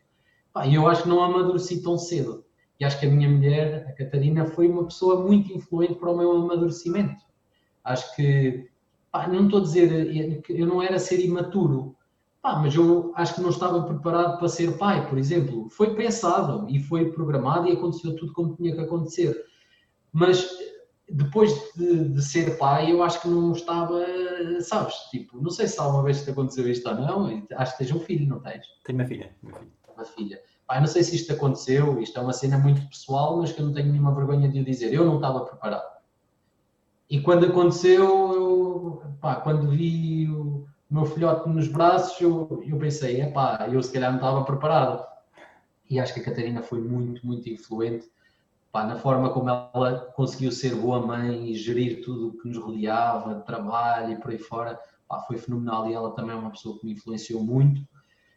E 0.65 0.75
eu 0.75 0.87
acho 0.87 1.03
que 1.03 1.09
não 1.09 1.23
amadureci 1.23 1.81
tão 1.81 1.97
cedo. 1.97 2.45
E 2.79 2.85
acho 2.85 2.99
que 2.99 3.07
a 3.07 3.09
minha 3.09 3.29
mulher, 3.29 3.87
a 3.87 3.91
Catarina, 3.93 4.45
foi 4.45 4.67
uma 4.67 4.85
pessoa 4.85 5.25
muito 5.25 5.51
influente 5.51 5.95
para 5.95 6.11
o 6.11 6.17
meu 6.17 6.31
amadurecimento. 6.31 7.25
Acho 7.83 8.15
que, 8.15 8.69
pá, 9.11 9.27
não 9.27 9.45
estou 9.45 9.59
a 9.59 9.63
dizer 9.63 10.41
que 10.41 10.53
eu 10.53 10.65
não 10.65 10.81
era 10.81 10.99
ser 10.99 11.23
imaturo, 11.23 11.95
pá, 12.41 12.57
mas 12.57 12.75
eu 12.75 13.11
acho 13.15 13.35
que 13.35 13.41
não 13.41 13.49
estava 13.49 13.83
preparado 13.83 14.37
para 14.37 14.47
ser 14.47 14.77
pai, 14.77 15.07
por 15.07 15.17
exemplo. 15.17 15.69
Foi 15.69 15.95
pensado 15.95 16.67
e 16.69 16.79
foi 16.79 17.11
programado 17.11 17.67
e 17.67 17.73
aconteceu 17.73 18.15
tudo 18.15 18.33
como 18.33 18.55
tinha 18.55 18.73
que 18.73 18.81
acontecer. 18.81 19.35
Mas 20.11 20.47
depois 21.09 21.53
de, 21.75 22.09
de, 22.09 22.21
ser 22.21 22.57
pai, 22.57 22.91
eu 22.91 23.01
acho 23.01 23.21
que 23.21 23.27
não 23.27 23.53
estava, 23.53 24.05
sabes? 24.61 24.95
Tipo, 25.09 25.41
não 25.41 25.49
sei 25.49 25.67
se 25.67 25.79
alguma 25.79 26.03
vez 26.03 26.23
te 26.23 26.31
aconteceu 26.31 26.67
isto 26.69 26.87
ou 26.89 26.95
não. 26.95 27.43
Acho 27.55 27.71
que 27.73 27.85
tens 27.85 27.95
um 27.95 27.99
filho, 27.99 28.27
não 28.27 28.39
tens? 28.39 28.65
Tenho 28.83 28.99
uma 28.99 29.07
filha. 29.07 29.35
Uma 29.41 29.53
filha. 29.59 29.71
Uma 29.95 30.05
filha. 30.05 30.41
Pai, 30.67 30.81
não 30.81 30.87
sei 30.87 31.01
se 31.01 31.15
isto 31.15 31.31
aconteceu, 31.31 32.01
isto 32.01 32.19
é 32.19 32.21
uma 32.21 32.33
cena 32.33 32.57
muito 32.57 32.85
pessoal, 32.89 33.37
mas 33.37 33.53
que 33.53 33.61
eu 33.61 33.65
não 33.65 33.73
tenho 33.73 33.89
nenhuma 33.89 34.13
vergonha 34.13 34.49
de 34.49 34.59
o 34.59 34.65
dizer. 34.65 34.93
Eu 34.93 35.05
não 35.05 35.15
estava 35.15 35.45
preparado. 35.45 35.97
E 37.09 37.21
quando 37.21 37.45
aconteceu, 37.45 38.46
pá, 39.21 39.35
quando 39.37 39.69
vi 39.69 40.29
o 40.29 40.65
meu 40.89 41.05
filhote 41.05 41.49
nos 41.49 41.67
braços, 41.67 42.19
eu, 42.21 42.63
eu 42.65 42.77
pensei, 42.77 43.21
é 43.21 43.29
pá, 43.29 43.67
eu 43.71 43.81
se 43.81 43.91
calhar 43.91 44.11
não 44.11 44.17
estava 44.17 44.43
preparado. 44.43 45.05
E 45.89 45.99
acho 45.99 46.13
que 46.13 46.19
a 46.19 46.23
Catarina 46.23 46.61
foi 46.61 46.81
muito, 46.81 47.25
muito 47.25 47.49
influente 47.49 48.09
pá, 48.77 48.85
na 48.85 48.95
forma 48.95 49.31
como 49.31 49.49
ela 49.49 50.11
conseguiu 50.15 50.51
ser 50.51 50.75
boa 50.75 51.03
mãe 51.03 51.49
e 51.49 51.55
gerir 51.55 52.03
tudo 52.03 52.27
o 52.27 52.37
que 52.37 52.47
nos 52.47 52.57
rodeava, 52.57 53.35
de 53.35 53.43
trabalho 53.43 54.13
e 54.13 54.15
por 54.17 54.29
aí 54.29 54.37
fora, 54.37 54.79
pá, 55.07 55.19
foi 55.21 55.37
fenomenal. 55.37 55.89
E 55.89 55.93
ela 55.95 56.11
também 56.11 56.35
é 56.35 56.39
uma 56.39 56.51
pessoa 56.51 56.77
que 56.77 56.85
me 56.85 56.93
influenciou 56.93 57.43
muito. 57.43 57.81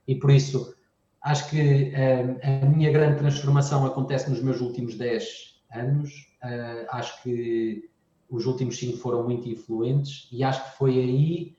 E 0.09 0.15
por 0.15 0.31
isso, 0.31 0.75
acho 1.23 1.51
que 1.51 1.93
uh, 1.93 2.65
a 2.65 2.67
minha 2.67 2.91
grande 2.91 3.19
transformação 3.19 3.85
acontece 3.85 4.31
nos 4.31 4.43
meus 4.43 4.63
últimos 4.63 4.97
10 4.97 5.61
anos. 5.75 6.11
Uh, 6.43 6.87
acho 6.91 7.23
que 7.23 7.90
os 8.31 8.47
últimos 8.47 8.79
5 8.79 8.99
foram 8.99 9.25
muito 9.25 9.49
influentes 9.49 10.29
e 10.33 10.45
acho 10.45 10.65
que 10.65 10.79
foi 10.79 10.99
aí 10.99 11.57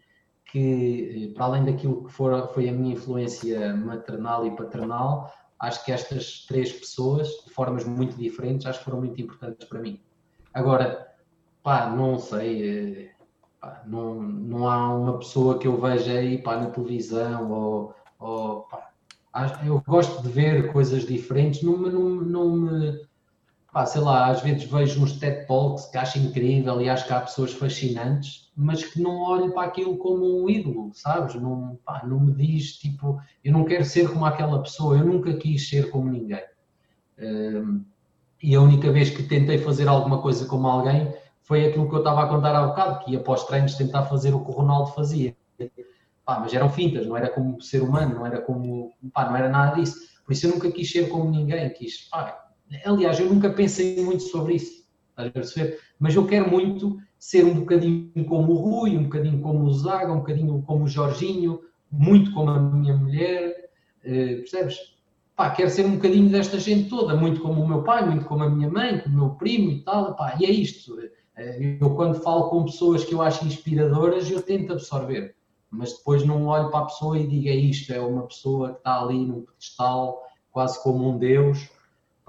que, 0.51 1.29
eh, 1.29 1.33
para 1.33 1.45
além 1.45 1.65
daquilo 1.65 2.03
que 2.05 2.11
for, 2.11 2.49
foi 2.53 2.69
a 2.69 2.71
minha 2.71 2.93
influência 2.93 3.75
maternal 3.75 4.45
e 4.45 4.51
paternal, 4.51 5.31
acho 5.59 5.83
que 5.85 5.91
estas 5.91 6.45
três 6.45 6.71
pessoas, 6.71 7.27
de 7.45 7.53
formas 7.53 7.85
muito 7.85 8.17
diferentes, 8.17 8.65
acho 8.65 8.79
que 8.79 8.85
foram 8.85 8.99
muito 8.99 9.21
importantes 9.21 9.67
para 9.67 9.79
mim. 9.79 9.99
Agora, 10.53 11.07
pá, 11.63 11.89
não 11.89 12.19
sei, 12.19 13.11
pá, 13.59 13.83
não, 13.85 14.21
não 14.21 14.67
há 14.67 14.93
uma 14.93 15.19
pessoa 15.19 15.57
que 15.57 15.67
eu 15.67 15.79
veja 15.79 16.13
aí 16.13 16.41
pá, 16.41 16.57
na 16.57 16.71
televisão 16.71 17.51
ou, 17.51 17.95
ou 18.19 18.61
pá, 18.61 18.91
eu 19.65 19.81
gosto 19.87 20.21
de 20.21 20.29
ver 20.29 20.71
coisas 20.73 21.05
diferentes, 21.05 21.63
não, 21.63 21.77
não, 21.77 22.09
não 22.09 22.51
me. 22.57 23.10
Pá, 23.71 23.85
sei 23.85 24.01
lá, 24.01 24.27
às 24.27 24.41
vezes 24.41 24.65
vejo 24.65 25.01
uns 25.01 25.13
TED 25.13 25.47
Talks 25.47 25.85
que 25.85 25.97
acho 25.97 26.19
incrível 26.19 26.81
e 26.81 26.89
acho 26.89 27.07
que 27.07 27.13
há 27.13 27.21
pessoas 27.21 27.53
fascinantes, 27.53 28.51
mas 28.55 28.83
que 28.83 29.01
não 29.01 29.21
olho 29.21 29.53
para 29.53 29.67
aquilo 29.67 29.97
como 29.97 30.43
um 30.43 30.49
ídolo, 30.49 30.91
sabes? 30.93 31.35
Não, 31.35 31.79
pá, 31.85 32.01
não 32.05 32.19
me 32.19 32.33
diz, 32.33 32.73
tipo, 32.77 33.21
eu 33.43 33.53
não 33.53 33.63
quero 33.63 33.85
ser 33.85 34.09
como 34.09 34.25
aquela 34.25 34.61
pessoa, 34.61 34.97
eu 34.97 35.05
nunca 35.05 35.33
quis 35.35 35.69
ser 35.69 35.89
como 35.89 36.09
ninguém. 36.09 36.43
Um, 37.17 37.85
e 38.43 38.55
a 38.55 38.61
única 38.61 38.91
vez 38.91 39.09
que 39.09 39.23
tentei 39.23 39.57
fazer 39.59 39.87
alguma 39.87 40.21
coisa 40.21 40.45
como 40.45 40.67
alguém 40.67 41.13
foi 41.43 41.65
aquilo 41.65 41.87
que 41.87 41.95
eu 41.95 41.99
estava 41.99 42.23
a 42.23 42.27
contar 42.27 42.55
há 42.55 42.67
bocado, 42.67 43.05
que 43.05 43.11
ia 43.11 43.19
após 43.19 43.45
treinos 43.45 43.75
tentar 43.75 44.03
fazer 44.05 44.33
o 44.33 44.43
que 44.43 44.51
o 44.51 44.53
Ronaldo 44.53 44.91
fazia 44.91 45.35
pá, 46.25 46.39
mas 46.39 46.53
eram 46.53 46.69
fintas, 46.69 47.05
não 47.05 47.17
era 47.17 47.29
como 47.29 47.61
ser 47.61 47.81
humano, 47.81 48.15
não 48.15 48.25
era 48.25 48.41
como, 48.41 48.93
pá, 49.13 49.25
não 49.25 49.35
era 49.35 49.49
nada 49.49 49.75
disso. 49.75 49.95
Por 50.25 50.33
isso 50.33 50.47
eu 50.47 50.51
nunca 50.51 50.71
quis 50.71 50.89
ser 50.89 51.09
como 51.09 51.29
ninguém, 51.29 51.69
quis, 51.73 52.09
pá, 52.09 52.50
aliás, 52.85 53.19
eu 53.19 53.29
nunca 53.31 53.49
pensei 53.49 54.03
muito 54.03 54.23
sobre 54.23 54.55
isso, 54.55 54.85
estás 55.09 55.27
a 55.27 55.31
perceber? 55.31 55.79
Mas 55.99 56.15
eu 56.15 56.25
quero 56.25 56.49
muito 56.49 56.97
ser 57.17 57.45
um 57.45 57.53
bocadinho 57.53 58.25
como 58.27 58.53
o 58.53 58.55
Rui, 58.55 58.97
um 58.97 59.03
bocadinho 59.03 59.41
como 59.41 59.63
o 59.65 59.73
Zaga, 59.73 60.11
um 60.11 60.19
bocadinho 60.19 60.61
como 60.63 60.85
o 60.85 60.87
Jorginho, 60.87 61.61
muito 61.91 62.33
como 62.33 62.49
a 62.49 62.59
minha 62.59 62.95
mulher, 62.95 63.69
eh, 64.03 64.35
percebes? 64.37 64.77
Pá, 65.35 65.49
quero 65.51 65.69
ser 65.69 65.85
um 65.85 65.95
bocadinho 65.95 66.29
desta 66.29 66.59
gente 66.59 66.89
toda, 66.89 67.15
muito 67.15 67.41
como 67.41 67.61
o 67.61 67.67
meu 67.67 67.83
pai, 67.83 68.05
muito 68.05 68.25
como 68.25 68.43
a 68.43 68.49
minha 68.49 68.69
mãe, 68.69 68.99
como 68.99 69.15
o 69.15 69.19
meu 69.19 69.29
primo 69.35 69.71
e 69.71 69.81
tal, 69.83 70.15
pá, 70.15 70.35
e 70.39 70.45
é 70.45 70.51
isto. 70.51 70.97
Eh, 71.37 71.77
eu 71.79 71.95
quando 71.95 72.21
falo 72.21 72.49
com 72.49 72.65
pessoas 72.65 73.03
que 73.03 73.13
eu 73.13 73.21
acho 73.21 73.45
inspiradoras, 73.45 74.29
eu 74.29 74.41
tento 74.41 74.73
absorver 74.73 75.35
mas 75.71 75.93
depois 75.93 76.25
não 76.25 76.45
olho 76.47 76.69
para 76.69 76.81
a 76.81 76.85
pessoa 76.85 77.17
e 77.17 77.25
digo 77.25 77.47
é 77.47 77.55
isto, 77.55 77.93
é 77.93 77.99
uma 78.01 78.27
pessoa 78.27 78.73
que 78.73 78.77
está 78.79 79.01
ali 79.01 79.25
num 79.25 79.43
pedestal, 79.43 80.21
quase 80.51 80.83
como 80.83 81.09
um 81.09 81.17
Deus, 81.17 81.69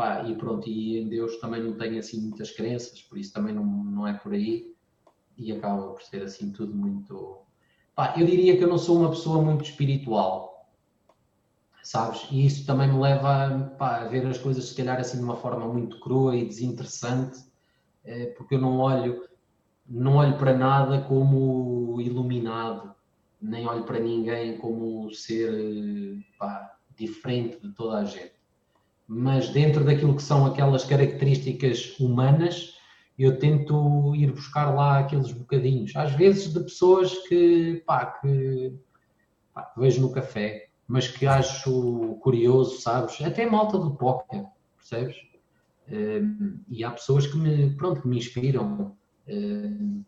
pá, 0.02 0.24
e 0.26 0.34
pronto, 0.34 0.68
e 0.68 0.98
em 0.98 1.08
Deus 1.08 1.36
também 1.36 1.62
não 1.62 1.74
tenho 1.74 2.00
assim 2.00 2.20
muitas 2.20 2.50
crenças, 2.50 3.00
por 3.02 3.16
isso 3.16 3.32
também 3.32 3.54
não, 3.54 3.64
não 3.64 4.08
é 4.08 4.12
por 4.14 4.32
aí, 4.32 4.74
e 5.38 5.52
acaba 5.52 5.92
por 5.92 6.02
ser 6.02 6.24
assim 6.24 6.50
tudo 6.50 6.74
muito... 6.74 7.38
Pá, 7.94 8.12
eu 8.18 8.26
diria 8.26 8.56
que 8.56 8.64
eu 8.64 8.68
não 8.68 8.78
sou 8.78 8.98
uma 8.98 9.10
pessoa 9.10 9.40
muito 9.40 9.64
espiritual, 9.64 10.68
sabes? 11.84 12.26
E 12.32 12.44
isso 12.44 12.66
também 12.66 12.88
me 12.92 12.98
leva 12.98 13.76
pá, 13.78 14.00
a 14.00 14.08
ver 14.08 14.26
as 14.26 14.38
coisas 14.38 14.64
se 14.64 14.74
calhar 14.74 14.98
assim 14.98 15.18
de 15.18 15.24
uma 15.24 15.36
forma 15.36 15.68
muito 15.68 16.00
crua 16.00 16.34
e 16.34 16.46
desinteressante, 16.46 17.38
é, 18.04 18.26
porque 18.36 18.56
eu 18.56 18.60
não 18.60 18.80
olho, 18.80 19.28
não 19.88 20.16
olho 20.16 20.36
para 20.36 20.52
nada 20.52 21.02
como 21.02 22.00
iluminado, 22.00 22.92
nem 23.40 23.68
olho 23.68 23.84
para 23.84 24.00
ninguém 24.00 24.58
como 24.58 25.12
ser 25.14 26.18
pá, 26.36 26.76
diferente 26.96 27.60
de 27.60 27.72
toda 27.72 27.98
a 27.98 28.04
gente. 28.04 28.41
Mas 29.06 29.48
dentro 29.48 29.84
daquilo 29.84 30.16
que 30.16 30.22
são 30.22 30.46
aquelas 30.46 30.84
características 30.84 31.98
humanas, 31.98 32.74
eu 33.18 33.38
tento 33.38 34.14
ir 34.14 34.32
buscar 34.32 34.74
lá 34.74 34.98
aqueles 34.98 35.32
bocadinhos. 35.32 35.94
Às 35.96 36.12
vezes 36.12 36.52
de 36.52 36.60
pessoas 36.60 37.12
que, 37.28 37.82
pá, 37.86 38.06
que 38.06 38.74
pá, 39.52 39.72
vejo 39.76 40.00
no 40.00 40.12
café, 40.12 40.68
mas 40.86 41.08
que 41.08 41.26
acho 41.26 42.16
curioso, 42.20 42.80
sabes? 42.80 43.20
Até 43.22 43.46
malta 43.46 43.78
do 43.78 43.94
póquer, 43.94 44.44
percebes? 44.76 45.16
Um, 45.90 46.60
e 46.68 46.84
há 46.84 46.90
pessoas 46.90 47.26
que 47.26 47.36
me, 47.36 47.74
pronto, 47.76 48.02
que 48.02 48.08
me 48.08 48.16
inspiram 48.16 48.96
um, 49.28 50.04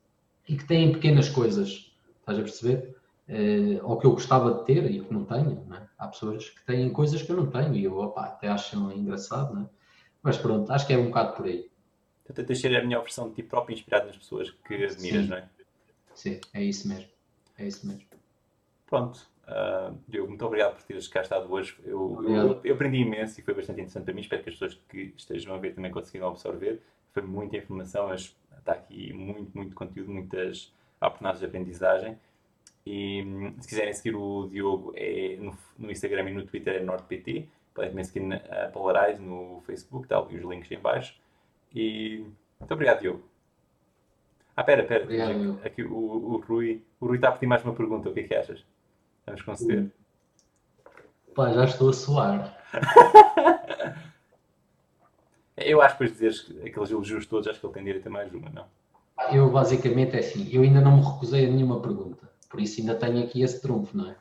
e 0.49 0.57
que 0.57 0.67
têm 0.67 0.93
pequenas 0.93 1.29
coisas, 1.29 1.95
estás 2.21 2.39
a 2.39 2.43
perceber? 2.43 2.97
Uh, 3.29 3.87
ou 3.89 3.99
que 3.99 4.07
eu 4.07 4.13
gostava 4.13 4.55
de 4.55 4.65
ter 4.65 4.91
e 4.91 5.01
que 5.03 5.13
não 5.13 5.25
tenho. 5.25 5.65
Não 5.67 5.77
é? 5.77 5.89
Há 5.99 6.09
pessoas 6.09 6.51
que 6.51 6.65
têm 6.65 6.91
coisas 6.91 7.23
que 7.23 7.31
eu 7.31 7.37
não 7.37 7.47
tenho 7.47 7.75
e 7.75 7.85
eu 7.85 7.97
opa, 7.99 8.25
até 8.25 8.49
acho 8.49 8.77
engraçado, 8.93 9.55
não 9.55 9.63
é? 9.63 9.69
mas 10.23 10.39
pronto, 10.39 10.73
acho 10.73 10.87
que 10.87 10.95
é 10.95 10.99
um 10.99 11.07
bocado 11.07 11.37
por 11.37 11.47
aí. 11.47 11.71
Então 12.23 12.35
tentas 12.35 12.59
ser 12.59 12.75
a 12.75 12.83
melhor 12.83 13.03
versão 13.03 13.29
de 13.29 13.35
ti 13.35 13.43
próprio, 13.43 13.75
inspirado 13.75 14.07
nas 14.07 14.17
pessoas 14.17 14.51
que 14.51 14.75
admiras, 14.75 15.25
Sim. 15.25 15.29
não 15.29 15.37
é? 15.37 15.49
Sim, 16.15 16.41
é 16.55 16.63
isso 16.63 16.89
mesmo. 16.89 17.09
É 17.59 17.67
isso 17.67 17.87
mesmo. 17.87 18.05
Pronto. 18.87 19.29
Uh, 19.47 19.99
Diogo, 20.09 20.29
muito 20.29 20.47
obrigado 20.47 20.77
por 20.77 20.83
teres 20.85 21.07
cá 21.07 21.21
estado 21.21 21.53
hoje. 21.53 21.77
Eu, 21.85 22.19
eu, 22.25 22.61
eu, 22.65 22.75
aprendi 22.75 22.99
imenso 22.99 23.39
e 23.39 23.43
foi 23.43 23.53
bastante 23.53 23.81
interessante 23.81 24.05
para 24.05 24.15
mim. 24.15 24.23
Espero 24.23 24.43
que 24.43 24.49
as 24.49 24.55
pessoas 24.55 24.81
que 24.89 25.13
estejam 25.17 25.55
a 25.55 25.59
ver 25.59 25.75
também 25.75 25.91
conseguiram 25.91 26.29
absorver. 26.29 26.81
Foi 27.13 27.23
muita 27.23 27.59
informação, 27.59 28.09
mas 28.09 28.35
está 28.59 28.73
aqui 28.73 29.13
muito, 29.13 29.51
muito 29.55 29.75
conteúdo, 29.75 30.11
muitas 30.11 30.73
oportunidades 30.99 31.41
de 31.41 31.47
aprendizagem. 31.47 32.19
E 32.87 33.23
hum, 33.23 33.55
se 33.61 33.69
quiserem 33.69 33.93
seguir 33.93 34.15
o 34.15 34.49
Diogo 34.49 34.93
é 34.97 35.37
no, 35.37 35.57
no 35.79 35.91
Instagram 35.91 36.31
e 36.31 36.35
no 36.35 36.45
Twitter 36.45 36.77
é 36.77 36.81
NordPT. 36.81 37.49
Podem 37.75 37.91
também 37.91 38.05
seguir 38.05 38.21
na 38.21 38.39
Polarize 38.73 39.21
no 39.21 39.63
Facebook, 39.67 40.07
tá, 40.07 40.25
e 40.31 40.37
os 40.37 40.45
links 40.45 40.71
em 40.71 40.79
baixo. 40.79 41.19
E 41.75 42.25
muito 42.61 42.73
obrigado, 42.73 43.01
Diogo. 43.01 43.23
Ah, 44.57 44.63
pera, 44.63 44.85
pera. 44.85 45.05
Obrigado, 45.05 45.61
aqui 45.65 45.83
o, 45.83 45.95
o, 45.95 46.37
Rui, 46.47 46.83
o 47.01 47.07
Rui 47.07 47.17
está 47.17 47.31
a 47.31 47.33
pedir 47.33 47.47
mais 47.47 47.65
uma 47.65 47.75
pergunta. 47.75 48.09
O 48.09 48.15
que 48.15 48.21
é 48.21 48.23
que 48.23 48.35
achas? 48.35 48.65
Vamos 49.27 49.43
conceder. 49.43 49.91
Pá, 51.35 51.53
já 51.53 51.65
estou 51.65 51.91
a 51.91 51.93
suar. 51.93 52.57
Eu 55.57 55.81
acho 55.81 55.97
que 55.97 56.05
depois 56.05 56.19
de 56.19 56.29
dizeres 56.29 56.67
aqueles 56.67 56.91
elogios 56.91 57.27
todos, 57.27 57.47
acho 57.47 57.61
que 57.61 57.67
ele 57.67 57.75
tem 57.75 57.85
direito 57.85 58.07
a 58.07 58.11
mais 58.11 58.33
uma, 58.33 58.51
não? 58.51 58.67
Eu 59.33 59.51
basicamente 59.51 60.17
é 60.17 60.19
assim, 60.19 60.49
eu 60.53 60.63
ainda 60.63 60.81
não 60.81 60.97
me 60.97 61.03
recusei 61.03 61.47
a 61.47 61.51
nenhuma 61.51 61.81
pergunta, 61.81 62.29
por 62.55 62.61
isso 62.61 62.81
ainda 62.81 62.95
tenho 62.95 63.25
aqui 63.25 63.43
esse 63.43 63.61
trunfo, 63.61 63.97
não 63.97 64.11
é? 64.13 64.17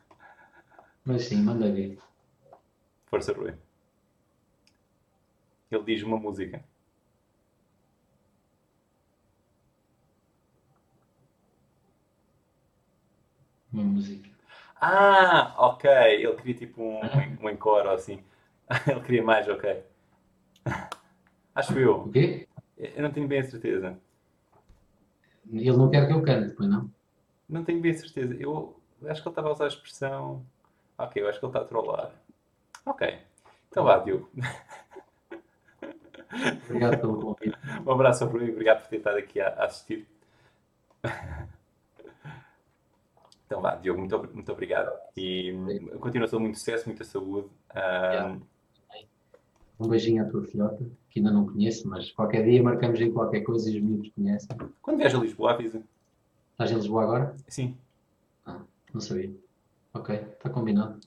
Mas 1.06 1.26
sim, 1.26 1.40
manda 1.40 1.72
ver. 1.72 2.00
Força, 3.06 3.32
Rui. 3.32 3.54
Ele 5.70 5.84
diz 5.84 6.02
uma 6.02 6.18
música. 6.18 6.64
Uma 13.72 13.84
música. 13.84 14.28
Ah, 14.82 15.54
ok. 15.60 15.88
Ele 15.92 16.36
queria 16.38 16.56
tipo 16.56 16.82
um, 16.82 17.02
um 17.40 17.50
encore 17.52 17.88
ou 17.88 17.94
assim. 17.94 18.24
Ele 18.90 19.02
queria 19.02 19.24
mais, 19.24 19.48
ok. 19.48 19.84
Acho 21.54 21.78
eu. 21.78 22.02
O 22.02 22.12
quê? 22.12 22.48
Eu 22.80 23.04
não 23.04 23.12
tenho 23.12 23.28
bem 23.28 23.42
a 23.42 23.44
certeza. 23.44 23.96
Ele 25.52 25.78
não 25.78 25.92
quer 25.92 26.08
que 26.08 26.14
eu 26.14 26.24
cante, 26.24 26.56
pois 26.56 26.68
não? 26.68 26.90
Não 27.48 27.64
tenho 27.64 27.82
bem 27.82 27.94
certeza. 27.94 28.36
Eu 28.40 28.76
acho 29.08 29.22
que 29.22 29.28
ele 29.28 29.32
estava 29.32 29.50
a 29.50 29.52
usar 29.52 29.66
a 29.66 29.68
expressão. 29.68 30.46
Ok, 30.98 31.22
eu 31.22 31.28
acho 31.30 31.40
que 31.40 31.46
ele 31.46 31.50
está 31.52 31.62
a 31.62 31.66
trollar. 31.66 32.12
Ok. 32.86 33.20
Então 33.70 33.84
vá, 33.84 33.98
Diogo. 34.00 34.30
Obrigado 36.68 37.00
pelo 37.00 37.20
convite. 37.20 37.58
Um 37.86 37.92
abraço 37.92 38.24
ao 38.24 38.30
Rui, 38.30 38.50
obrigado 38.52 38.82
por 38.82 38.88
ter 38.90 38.98
estado 38.98 39.18
aqui 39.18 39.40
a, 39.42 39.50
a 39.50 39.66
assistir. 39.66 40.08
Então 43.46 43.62
vá, 43.62 43.76
Diogo, 43.76 44.00
muito, 44.00 44.18
muito 44.34 44.52
obrigado. 44.52 44.92
E 45.16 45.54
continuação 46.00 46.40
muito 46.40 46.58
sucesso, 46.58 46.88
muita 46.88 47.04
saúde. 47.04 47.50
Ah, 47.70 48.36
Um 49.80 49.88
beijinho 49.88 50.24
à 50.26 50.30
tua 50.30 50.44
filhota, 50.44 50.84
que 51.10 51.20
ainda 51.20 51.32
não 51.32 51.46
conheço, 51.46 51.88
mas 51.88 52.12
qualquer 52.12 52.44
dia 52.46 52.64
marcamos 52.64 53.00
aí 53.00 53.12
qualquer 53.12 53.42
coisa 53.42 53.70
e 53.70 53.78
os 53.78 53.84
miúdos 53.84 54.10
conhecem. 54.12 54.50
Quando 54.82 54.98
viajas 54.98 55.20
a 55.20 55.24
Lisboa, 55.24 55.52
avisa. 55.52 55.84
Estás 56.54 56.72
em 56.72 56.76
Lisboa 56.76 57.04
agora? 57.04 57.36
Sim, 57.48 57.78
Não 58.94 59.02
sabia. 59.02 59.34
Ok, 59.94 60.16
está 60.16 60.50
combinado. 60.50 61.00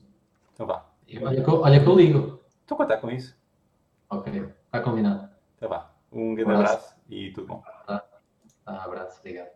então 0.53 0.67
vá. 0.67 0.85
Olha 1.23 1.43
que, 1.45 1.49
eu- 1.51 1.61
olha 1.61 1.81
que 1.83 1.87
eu 1.89 1.95
ligo. 1.97 2.41
Estou 2.63 2.75
a 2.75 2.79
contar 2.79 2.97
com 2.99 3.11
isso. 3.11 3.37
Ok, 4.11 4.33
está 4.67 4.81
combinado. 4.81 5.29
Então 5.57 5.69
vá. 5.69 5.91
Um 6.13 6.35
grande 6.35 6.53
Abraço. 6.53 6.75
abraço 6.75 6.97
e 7.09 7.31
tudo 7.33 7.47
bom. 7.49 7.63
Tá, 7.87 8.03
abraço, 8.67 9.19
obrigado. 9.21 9.51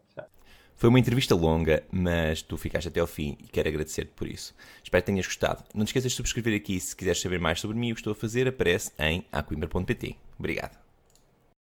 Foi 0.76 0.88
uma 0.88 0.98
entrevista 0.98 1.34
longa, 1.34 1.82
mas 1.92 2.40
tu 2.40 2.56
ficaste 2.56 2.88
até 2.88 3.00
ao 3.00 3.06
fim 3.06 3.36
e 3.40 3.48
quero 3.48 3.68
agradecer-te 3.68 4.12
por 4.12 4.26
isso. 4.26 4.54
Espero 4.82 5.02
que 5.02 5.06
tenhas 5.06 5.26
gostado. 5.26 5.62
Não 5.74 5.84
te 5.84 5.88
esqueças 5.88 6.12
de 6.12 6.16
subscrever 6.16 6.56
aqui 6.56 6.80
se 6.80 6.96
quiseres 6.96 7.20
saber 7.20 7.38
mais 7.38 7.60
sobre 7.60 7.76
mim 7.76 7.88
e 7.88 7.92
o 7.92 7.94
que 7.94 8.00
estou 8.00 8.12
a 8.12 8.16
fazer, 8.16 8.48
aparece 8.48 8.90
em 8.98 9.26
aquimber.pt. 9.30 10.16
Obrigado. 10.38 10.78